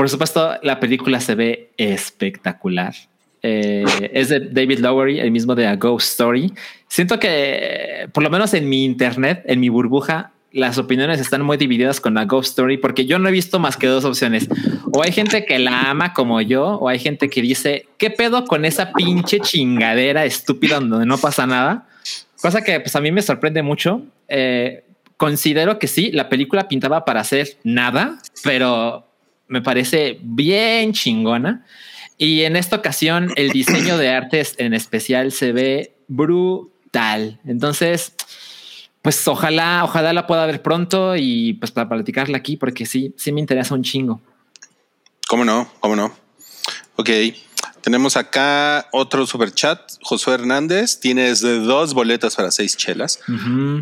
Por 0.00 0.08
supuesto, 0.08 0.54
la 0.62 0.80
película 0.80 1.20
se 1.20 1.34
ve 1.34 1.72
espectacular. 1.76 2.94
Eh, 3.42 3.84
es 4.14 4.30
de 4.30 4.40
David 4.40 4.78
Lowery, 4.78 5.20
el 5.20 5.30
mismo 5.30 5.54
de 5.54 5.66
A 5.66 5.76
Ghost 5.76 6.12
Story. 6.12 6.54
Siento 6.88 7.18
que, 7.18 8.08
por 8.10 8.22
lo 8.22 8.30
menos 8.30 8.54
en 8.54 8.66
mi 8.66 8.86
internet, 8.86 9.42
en 9.44 9.60
mi 9.60 9.68
burbuja, 9.68 10.32
las 10.52 10.78
opiniones 10.78 11.20
están 11.20 11.42
muy 11.42 11.58
divididas 11.58 12.00
con 12.00 12.16
A 12.16 12.24
Ghost 12.24 12.48
Story 12.48 12.78
porque 12.78 13.04
yo 13.04 13.18
no 13.18 13.28
he 13.28 13.32
visto 13.32 13.58
más 13.58 13.76
que 13.76 13.88
dos 13.88 14.06
opciones. 14.06 14.48
O 14.90 15.02
hay 15.02 15.12
gente 15.12 15.44
que 15.44 15.58
la 15.58 15.90
ama 15.90 16.14
como 16.14 16.40
yo, 16.40 16.78
o 16.78 16.88
hay 16.88 16.98
gente 16.98 17.28
que 17.28 17.42
dice, 17.42 17.86
¿qué 17.98 18.08
pedo 18.08 18.46
con 18.46 18.64
esa 18.64 18.92
pinche 18.94 19.38
chingadera 19.40 20.24
estúpida 20.24 20.80
donde 20.80 21.04
no 21.04 21.18
pasa 21.18 21.46
nada? 21.46 21.88
Cosa 22.40 22.64
que 22.64 22.80
pues 22.80 22.96
a 22.96 23.02
mí 23.02 23.12
me 23.12 23.20
sorprende 23.20 23.62
mucho. 23.62 24.00
Eh, 24.28 24.82
considero 25.18 25.78
que 25.78 25.88
sí, 25.88 26.10
la 26.10 26.30
película 26.30 26.68
pintaba 26.68 27.04
para 27.04 27.20
hacer 27.20 27.58
nada, 27.64 28.16
pero 28.42 29.09
me 29.50 29.60
parece 29.60 30.18
bien 30.22 30.92
chingona. 30.94 31.66
Y 32.16 32.42
en 32.42 32.56
esta 32.56 32.76
ocasión 32.76 33.32
el 33.36 33.50
diseño 33.50 33.98
de 33.98 34.08
artes 34.08 34.54
en 34.58 34.74
especial 34.74 35.32
se 35.32 35.52
ve 35.52 35.96
brutal. 36.06 37.40
Entonces, 37.44 38.14
pues 39.02 39.26
ojalá, 39.26 39.82
ojalá 39.84 40.12
la 40.12 40.26
pueda 40.26 40.46
ver 40.46 40.62
pronto 40.62 41.16
y 41.16 41.54
pues 41.54 41.72
para 41.72 41.88
platicarla 41.88 42.38
aquí, 42.38 42.56
porque 42.56 42.86
sí, 42.86 43.12
sí 43.16 43.32
me 43.32 43.40
interesa 43.40 43.74
un 43.74 43.82
chingo. 43.82 44.20
¿Cómo 45.28 45.44
no? 45.44 45.68
¿Cómo 45.80 45.96
no? 45.96 46.14
Ok. 46.96 47.10
Tenemos 47.82 48.16
acá 48.16 48.88
otro 48.92 49.26
super 49.26 49.52
chat. 49.52 49.80
Josué 50.02 50.34
Hernández, 50.34 51.00
tienes 51.00 51.40
dos 51.40 51.94
boletas 51.94 52.36
para 52.36 52.50
seis 52.50 52.76
chelas. 52.76 53.20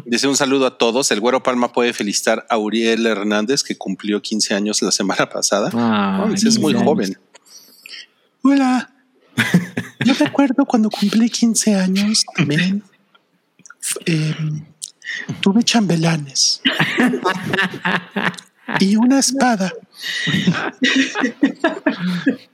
Dice 0.04 0.28
un 0.28 0.36
saludo 0.36 0.66
a 0.66 0.78
todos. 0.78 1.10
El 1.10 1.20
Güero 1.20 1.42
Palma 1.42 1.72
puede 1.72 1.92
felicitar 1.92 2.46
a 2.48 2.58
Uriel 2.58 3.06
Hernández, 3.06 3.62
que 3.64 3.76
cumplió 3.76 4.22
15 4.22 4.54
años 4.54 4.82
la 4.82 4.92
semana 4.92 5.28
pasada. 5.30 5.70
Mames, 5.72 6.44
es 6.44 6.58
muy 6.58 6.74
joven. 6.74 7.18
Hola. 8.42 8.90
Yo 10.04 10.14
recuerdo 10.14 10.64
cuando 10.64 10.90
cumplí 10.90 11.28
15 11.28 11.74
años 11.74 12.24
también. 12.36 12.82
eh, 14.06 14.34
tuve 15.40 15.62
chambelanes 15.64 16.60
y 18.80 18.96
una 18.96 19.18
espada. 19.18 19.72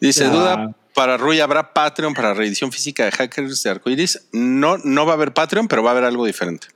Dice 0.01 0.25
Ah. 0.25 0.29
duda 0.31 0.77
para 0.95 1.17
Rui 1.17 1.41
habrá 1.41 1.73
Patreon 1.75 2.15
para 2.15 2.35
reedición 2.35 2.73
física 2.73 3.05
de 3.05 3.13
Hackers 3.13 3.63
de 3.63 3.71
Arcoiris. 3.71 4.29
No, 4.33 4.79
no 4.79 5.05
va 5.07 5.13
a 5.13 5.15
haber 5.17 5.35
Patreon, 5.35 5.69
pero 5.69 5.83
va 5.83 5.91
a 5.91 5.93
haber 5.93 6.05
algo 6.05 6.25
diferente. 6.25 6.69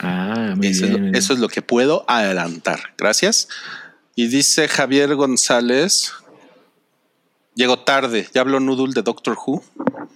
Ah, 0.00 0.54
muy 0.56 0.68
Eso 0.68 0.84
es, 0.84 0.90
bien. 0.90 1.12
lo, 1.12 1.18
eso 1.18 1.32
es 1.32 1.38
lo 1.38 1.48
que 1.48 1.62
puedo 1.62 2.04
adelantar. 2.06 2.94
Gracias. 2.98 3.48
Y 4.14 4.28
dice 4.28 4.68
Javier 4.68 5.14
González. 5.14 6.12
Llegó 7.54 7.78
tarde. 7.78 8.28
Ya 8.34 8.42
habló 8.42 8.60
Noodle 8.60 8.92
de 8.94 9.02
Doctor 9.02 9.36
Who. 9.46 9.62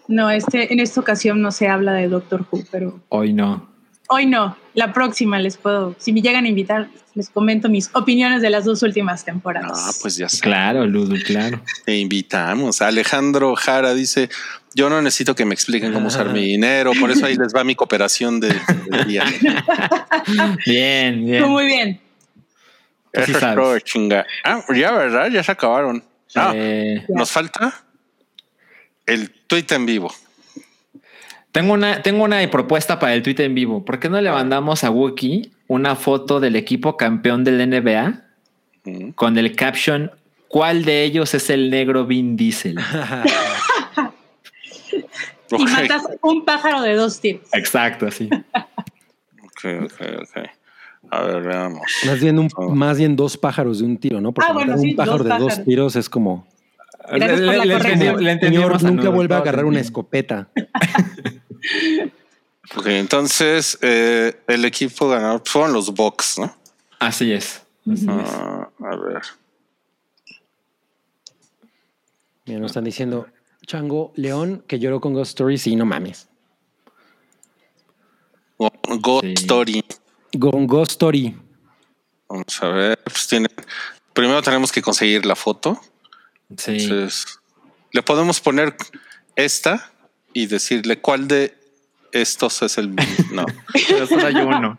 No, 0.08 0.30
este, 0.30 0.72
en 0.72 0.80
esta 0.80 1.00
ocasión 1.00 1.40
no 1.40 1.50
se 1.52 1.68
habla 1.68 1.92
de 1.94 2.08
Doctor 2.08 2.44
Who, 2.50 2.64
pero 2.70 3.00
Hoy 3.08 3.32
no. 3.32 3.69
Hoy 4.10 4.26
no. 4.26 4.56
La 4.74 4.92
próxima 4.92 5.38
les 5.38 5.56
puedo, 5.56 5.96
si 5.98 6.12
me 6.12 6.20
llegan 6.22 6.44
a 6.44 6.48
invitar, 6.48 6.88
les 7.14 7.28
comento 7.28 7.68
mis 7.68 7.90
opiniones 7.94 8.40
de 8.42 8.50
las 8.50 8.64
dos 8.64 8.82
últimas 8.84 9.24
temporadas. 9.24 9.72
Ah, 9.74 9.90
pues 10.00 10.16
ya 10.16 10.26
está. 10.26 10.42
Claro, 10.44 10.86
Ludo, 10.86 11.16
claro. 11.26 11.60
Te 11.84 11.96
invitamos. 11.98 12.80
Alejandro 12.82 13.56
Jara 13.56 13.94
dice: 13.94 14.28
Yo 14.74 14.88
no 14.88 15.02
necesito 15.02 15.34
que 15.34 15.44
me 15.44 15.54
expliquen 15.54 15.92
cómo 15.92 16.06
usar 16.08 16.28
mi 16.32 16.44
dinero, 16.44 16.92
por 17.00 17.10
eso 17.10 17.26
ahí 17.26 17.34
les 17.36 17.52
va 17.54 17.64
mi 17.64 17.74
cooperación 17.74 18.38
de- 18.38 18.54
del 18.90 19.06
día. 19.08 19.24
Bien, 20.66 21.20
Tú 21.20 21.26
bien. 21.26 21.48
muy 21.48 21.66
bien. 21.66 22.00
Sí 23.12 23.20
Eso 23.22 23.32
es 23.32 23.38
sabes. 23.38 23.56
todo, 23.56 23.78
chinga. 23.80 24.24
Ah, 24.44 24.62
ya, 24.74 24.92
¿verdad? 24.92 25.28
Ya 25.30 25.42
se 25.42 25.50
acabaron. 25.50 26.04
Ah, 26.36 26.52
Eh, 26.54 27.04
nos 27.08 27.30
falta 27.32 27.82
el 29.06 29.30
tweet 29.48 29.66
en 29.70 29.86
vivo. 29.86 30.14
Tengo 31.52 31.72
una, 31.74 32.02
tengo 32.02 32.24
una 32.24 32.48
propuesta 32.50 32.98
para 32.98 33.14
el 33.14 33.22
tweet 33.22 33.40
en 33.40 33.54
vivo. 33.54 33.84
¿Por 33.84 33.98
qué 33.98 34.08
no 34.08 34.20
le 34.20 34.30
mandamos 34.30 34.84
a 34.84 34.90
Wookie 34.90 35.52
una 35.68 35.96
foto 35.96 36.40
del 36.40 36.56
equipo 36.56 36.96
campeón 36.96 37.44
del 37.44 37.68
NBA 37.68 38.24
con 39.14 39.36
el 39.38 39.54
caption 39.56 40.10
¿Cuál 40.50 40.84
de 40.84 41.04
ellos 41.04 41.32
es 41.34 41.48
el 41.48 41.70
negro 41.70 42.06
Vin 42.06 42.36
Diesel? 42.36 42.76
Y 45.58 45.64
matas 45.64 46.02
un 46.22 46.44
pájaro 46.44 46.82
de 46.82 46.94
dos 46.94 47.20
tiros. 47.20 47.48
Exacto, 47.52 48.06
así. 48.06 48.28
ok, 48.32 49.84
ok, 49.84 50.00
ok. 50.22 50.46
A 51.10 51.22
ver, 51.22 51.42
veamos. 51.42 51.82
Más 52.06 52.20
bien, 52.20 52.38
un, 52.38 52.48
Oh. 52.56 52.74
más 52.74 52.98
bien 52.98 53.16
dos 53.16 53.36
pájaros 53.36 53.78
de 53.80 53.84
un 53.84 53.96
tiro, 53.96 54.20
¿no? 54.20 54.32
Porque 54.32 54.50
Ah, 54.50 54.54
bueno, 54.54 54.78
sí, 54.78 54.90
un 54.90 54.96
pájaro 54.96 55.18
dos 55.24 55.28
de 55.28 55.38
dos 55.38 55.64
tiros 55.64 55.96
es 55.96 56.08
como. 56.08 56.46
Gracias 57.10 57.40
por 57.40 57.54
la 57.56 57.64
le 57.64 57.72
corrección. 57.74 58.40
Señor, 58.40 58.82
nunca 58.82 59.08
vuelve 59.08 59.34
a 59.34 59.38
agarrar 59.38 59.64
una 59.64 59.80
escopeta. 59.80 60.48
Ok, 62.76 62.86
entonces 62.86 63.78
eh, 63.80 64.40
el 64.46 64.64
equipo 64.64 65.08
ganador 65.08 65.42
fueron 65.44 65.72
los 65.72 65.92
Bucks, 65.92 66.38
¿no? 66.38 66.54
Así 67.00 67.32
es. 67.32 67.62
Ah, 68.06 68.68
a 68.78 68.96
ver. 68.96 69.22
Mira, 72.46 72.60
nos 72.60 72.70
están 72.70 72.84
diciendo, 72.84 73.26
Chango, 73.66 74.12
León, 74.16 74.62
que 74.68 74.78
lloró 74.78 75.00
con 75.00 75.14
Ghost 75.14 75.30
Story. 75.30 75.58
Sí, 75.58 75.74
no 75.74 75.84
mames. 75.84 76.28
Go- 78.58 78.70
Ghost 79.00 79.24
Sí. 79.26 79.32
Story. 79.38 79.84
Con 80.38 80.66
Ghost 80.66 80.92
Story. 80.92 81.36
Vamos 82.28 82.62
a 82.62 82.68
ver. 82.68 82.98
Pues 83.02 83.26
tiene. 83.26 83.48
Primero 84.12 84.42
tenemos 84.42 84.70
que 84.70 84.82
conseguir 84.82 85.24
la 85.26 85.34
foto. 85.36 85.80
Sí. 86.56 86.72
Entonces, 86.72 87.26
le 87.92 88.02
podemos 88.02 88.40
poner 88.40 88.76
esta 89.36 89.92
y 90.32 90.46
decirle 90.46 91.00
cuál 91.00 91.28
de 91.28 91.54
estos 92.12 92.62
es 92.62 92.78
el. 92.78 92.94
No, 93.32 93.44
Pero 93.88 94.06
solo 94.06 94.26
hay 94.26 94.34
uno. 94.36 94.78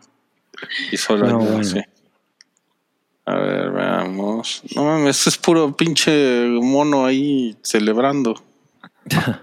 y 0.90 0.96
solo 0.96 1.26
hay 1.26 1.32
No, 1.32 1.38
uno, 1.38 1.50
bueno. 1.52 1.64
sí. 1.64 1.80
A 3.24 3.36
ver, 3.36 3.70
veamos. 3.70 4.62
No 4.74 4.84
mames, 4.84 5.16
esto 5.18 5.30
es 5.30 5.38
puro 5.38 5.76
pinche 5.76 6.46
mono 6.60 7.06
ahí 7.06 7.56
celebrando. 7.62 8.42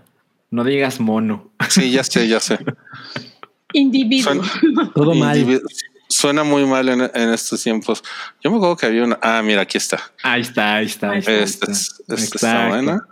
No 0.51 0.63
digas 0.63 0.99
mono. 0.99 1.51
Sí, 1.69 1.91
ya 1.91 2.03
sé, 2.03 2.27
ya 2.27 2.39
sé. 2.39 2.57
Individuo. 3.71 4.43
Suena, 4.43 4.91
Todo 4.95 5.13
mal. 5.13 5.61
suena 6.07 6.43
muy 6.43 6.65
mal 6.65 6.89
en, 6.89 7.01
en 7.01 7.29
estos 7.31 7.61
tiempos. 7.61 8.03
Yo 8.43 8.49
me 8.49 8.57
acuerdo 8.57 8.75
que 8.75 8.87
había 8.87 9.03
una. 9.03 9.19
Ah, 9.21 9.43
mira, 9.43 9.61
aquí 9.61 9.77
está. 9.77 10.01
Ahí 10.23 10.41
está, 10.41 10.73
ahí 10.77 10.87
está. 10.87 11.11
Ahí 11.11 11.19
está, 11.19 11.31
ahí 11.33 11.43
Esta, 11.43 11.71
está. 11.71 11.71
es- 11.71 11.99
esta 11.99 12.15
está 12.15 12.25
Exacto. 12.67 12.67
buena. 12.69 13.07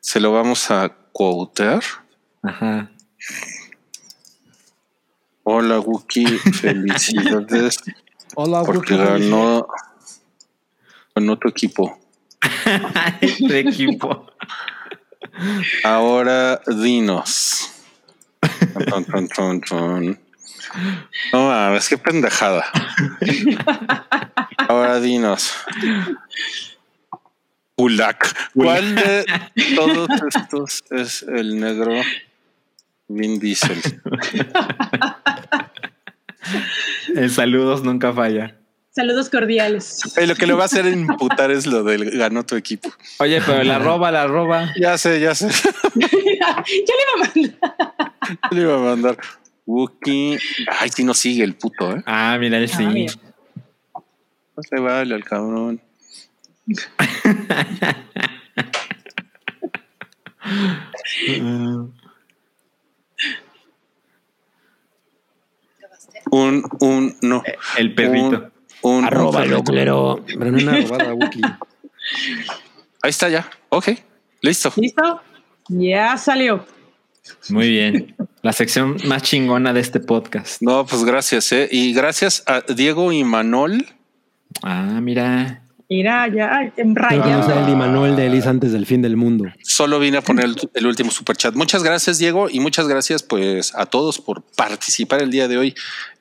Se 0.00 0.18
lo 0.18 0.32
vamos 0.32 0.70
a 0.70 0.96
Ajá. 2.42 2.90
Hola, 5.42 5.78
Wookie. 5.78 6.26
Felicidades 6.62 7.76
Hola, 8.36 8.62
porque 8.64 8.94
Wookie. 8.94 9.04
ganó, 9.04 9.68
ganó 11.14 11.38
tu 11.38 11.48
equipo. 11.48 11.98
este 13.20 13.58
equipo. 13.58 14.32
Ahora 15.84 16.58
dinos. 16.66 17.70
No 21.34 21.48
mames, 21.48 21.86
qué 21.86 21.98
pendejada. 21.98 22.64
Ahora 24.68 25.00
dinos. 25.00 25.52
Ulak. 27.80 28.52
¿Cuál 28.54 28.94
de 28.94 29.24
todos 29.74 30.08
estos 30.34 30.84
es 30.90 31.22
el 31.22 31.58
negro 31.58 31.94
Vin 33.08 33.40
Diesel? 33.40 33.80
El 37.14 37.30
saludos 37.30 37.82
nunca 37.82 38.12
falla. 38.12 38.56
Saludos 38.90 39.30
cordiales. 39.30 40.00
Eh, 40.16 40.26
lo 40.26 40.34
que 40.34 40.46
le 40.46 40.52
va 40.52 40.64
a 40.64 40.66
hacer 40.66 40.84
imputar 40.86 41.50
es 41.50 41.66
lo 41.66 41.82
del 41.84 42.10
ganó 42.10 42.44
tu 42.44 42.56
equipo. 42.56 42.90
Oye, 43.18 43.40
pero 43.40 43.62
la 43.62 43.78
roba, 43.78 44.10
la 44.10 44.26
roba. 44.26 44.74
Ya 44.78 44.98
sé, 44.98 45.20
ya 45.20 45.34
sé. 45.34 45.48
Yo 45.94 46.08
le 46.10 46.34
iba 46.34 47.14
a 47.14 47.18
mandar. 47.18 48.12
Le 48.50 48.60
iba 48.60 48.74
a 48.74 48.78
mandar 48.78 49.16
Wookie. 49.64 50.38
Ay, 50.80 50.90
si 50.90 51.04
no 51.04 51.14
sigue 51.14 51.44
el 51.44 51.54
puto, 51.54 51.92
¿eh? 51.92 52.02
Ah, 52.04 52.36
mira, 52.38 52.58
él 52.58 52.68
sí. 52.68 52.84
Ah, 52.84 52.90
mira. 52.90 53.14
No 54.56 54.62
se 54.62 54.80
vale 54.80 55.14
al 55.14 55.24
cabrón. 55.24 55.80
Un, 66.30 66.64
un, 66.80 67.16
no. 67.22 67.42
El 67.76 67.94
perrito. 67.94 68.50
Un, 68.82 68.98
un- 68.98 69.04
Arróbalo, 69.04 69.58
un- 69.58 69.64
culero. 69.64 70.24
Pero 70.26 70.50
no 70.50 70.58
una 70.58 70.80
robada, 70.80 71.14
Wookie. 71.14 71.40
Ahí 73.02 73.10
está 73.10 73.28
ya. 73.28 73.48
Ok, 73.68 73.88
listo. 74.42 74.72
¿Listo? 74.76 75.20
Ya 75.68 76.16
salió. 76.16 76.64
Muy 77.50 77.68
bien. 77.68 78.16
La 78.42 78.52
sección 78.52 78.96
más 79.06 79.22
chingona 79.22 79.72
de 79.72 79.80
este 79.80 80.00
podcast. 80.00 80.62
No, 80.62 80.86
pues 80.86 81.04
gracias, 81.04 81.52
¿eh? 81.52 81.68
Y 81.70 81.92
gracias 81.92 82.42
a 82.46 82.62
Diego 82.62 83.12
y 83.12 83.22
Manol. 83.24 83.86
Ah, 84.62 84.98
mira. 85.02 85.62
Mira, 85.90 86.28
ya 86.28 86.72
Tengo 86.76 86.94
que 86.94 87.00
rayado. 87.00 87.22
conocer 87.24 87.58
el 87.64 87.68
Imanuel 87.68 88.14
de 88.14 88.26
Elis 88.26 88.46
antes 88.46 88.70
del 88.70 88.86
fin 88.86 89.02
del 89.02 89.16
mundo. 89.16 89.46
Solo 89.64 89.98
vine 89.98 90.18
a 90.18 90.22
poner 90.22 90.44
el, 90.44 90.56
el 90.72 90.86
último 90.86 91.10
super 91.10 91.36
chat. 91.36 91.54
Muchas 91.56 91.82
gracias, 91.82 92.18
Diego, 92.18 92.48
y 92.48 92.60
muchas 92.60 92.86
gracias, 92.86 93.24
pues, 93.24 93.74
a 93.74 93.86
todos 93.86 94.20
por 94.20 94.42
participar 94.42 95.20
el 95.20 95.32
día 95.32 95.48
de 95.48 95.58
hoy 95.58 95.74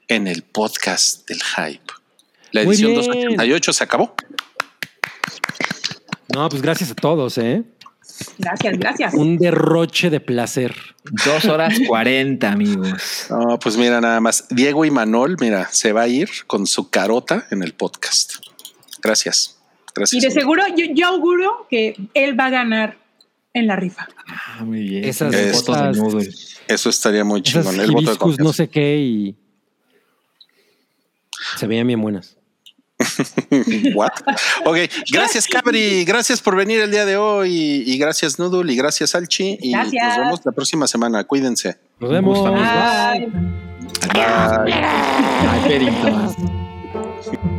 en 0.07 0.25
el 0.25 0.41
podcast 0.41 1.29
del 1.29 1.39
Hype. 1.43 1.93
La 2.51 2.61
edición 2.61 2.93
bien. 2.93 3.05
288 3.05 3.73
se 3.73 3.83
acabó. 3.83 4.15
No, 6.33 6.49
pues 6.49 6.63
gracias 6.63 6.89
a 6.89 6.95
todos, 6.95 7.37
¿eh? 7.37 7.63
Gracias, 8.39 8.77
gracias. 8.79 9.13
Un 9.13 9.37
derroche 9.37 10.09
de 10.09 10.19
placer. 10.19 10.75
Dos 11.25 11.45
horas 11.45 11.75
cuarenta, 11.87 12.51
amigos. 12.51 13.27
No, 13.29 13.59
pues 13.59 13.77
mira, 13.77 14.01
nada 14.01 14.19
más. 14.19 14.47
Diego 14.49 14.83
y 14.83 14.89
Manol, 14.89 15.37
mira, 15.39 15.67
se 15.71 15.93
va 15.93 16.01
a 16.01 16.07
ir 16.07 16.27
con 16.47 16.65
su 16.65 16.89
carota 16.89 17.45
en 17.51 17.61
el 17.61 17.73
podcast. 17.73 18.33
Gracias. 19.01 19.58
Y 20.11 20.19
de 20.19 20.31
seguro, 20.31 20.63
yo, 20.75 20.85
yo 20.93 21.07
auguro 21.07 21.67
que 21.69 21.95
él 22.13 22.39
va 22.39 22.45
a 22.47 22.49
ganar 22.49 22.97
en 23.53 23.67
la 23.67 23.75
rifa. 23.75 24.07
Ah, 24.27 24.63
muy 24.63 24.81
bien. 24.81 25.03
Esas- 25.03 25.33
esas- 25.33 25.97
Noodle. 25.97 26.29
Eso 26.67 26.89
estaría 26.89 27.23
muy 27.23 27.41
chingón. 27.41 27.79
El 27.79 27.91
voto 27.91 28.13
de 28.29 28.43
no 28.43 28.53
sé 28.53 28.69
qué 28.69 28.97
y 28.97 29.35
se 31.57 31.65
veían 31.67 31.87
bien 31.87 32.01
buenas. 32.01 32.35
What? 33.95 34.09
Ok, 34.65 34.77
gracias 35.09 35.47
Cabri, 35.47 36.03
gracias 36.03 36.41
por 36.41 36.57
venir 36.57 36.81
el 36.81 36.91
día 36.91 37.05
de 37.05 37.15
hoy 37.15 37.83
y 37.85 37.97
gracias 37.97 38.37
Noodle 38.37 38.73
y 38.73 38.75
gracias 38.75 39.15
Alchi 39.15 39.57
y 39.61 39.71
Gracias. 39.71 40.05
nos 40.05 40.17
vemos 40.17 40.41
la 40.43 40.51
próxima 40.51 40.85
semana. 40.85 41.23
Cuídense. 41.23 41.77
Nos 41.99 42.11
vemos. 42.11 42.45
amigos. 42.45 42.67
Bye. 44.13 44.73
Ay, 45.63 47.58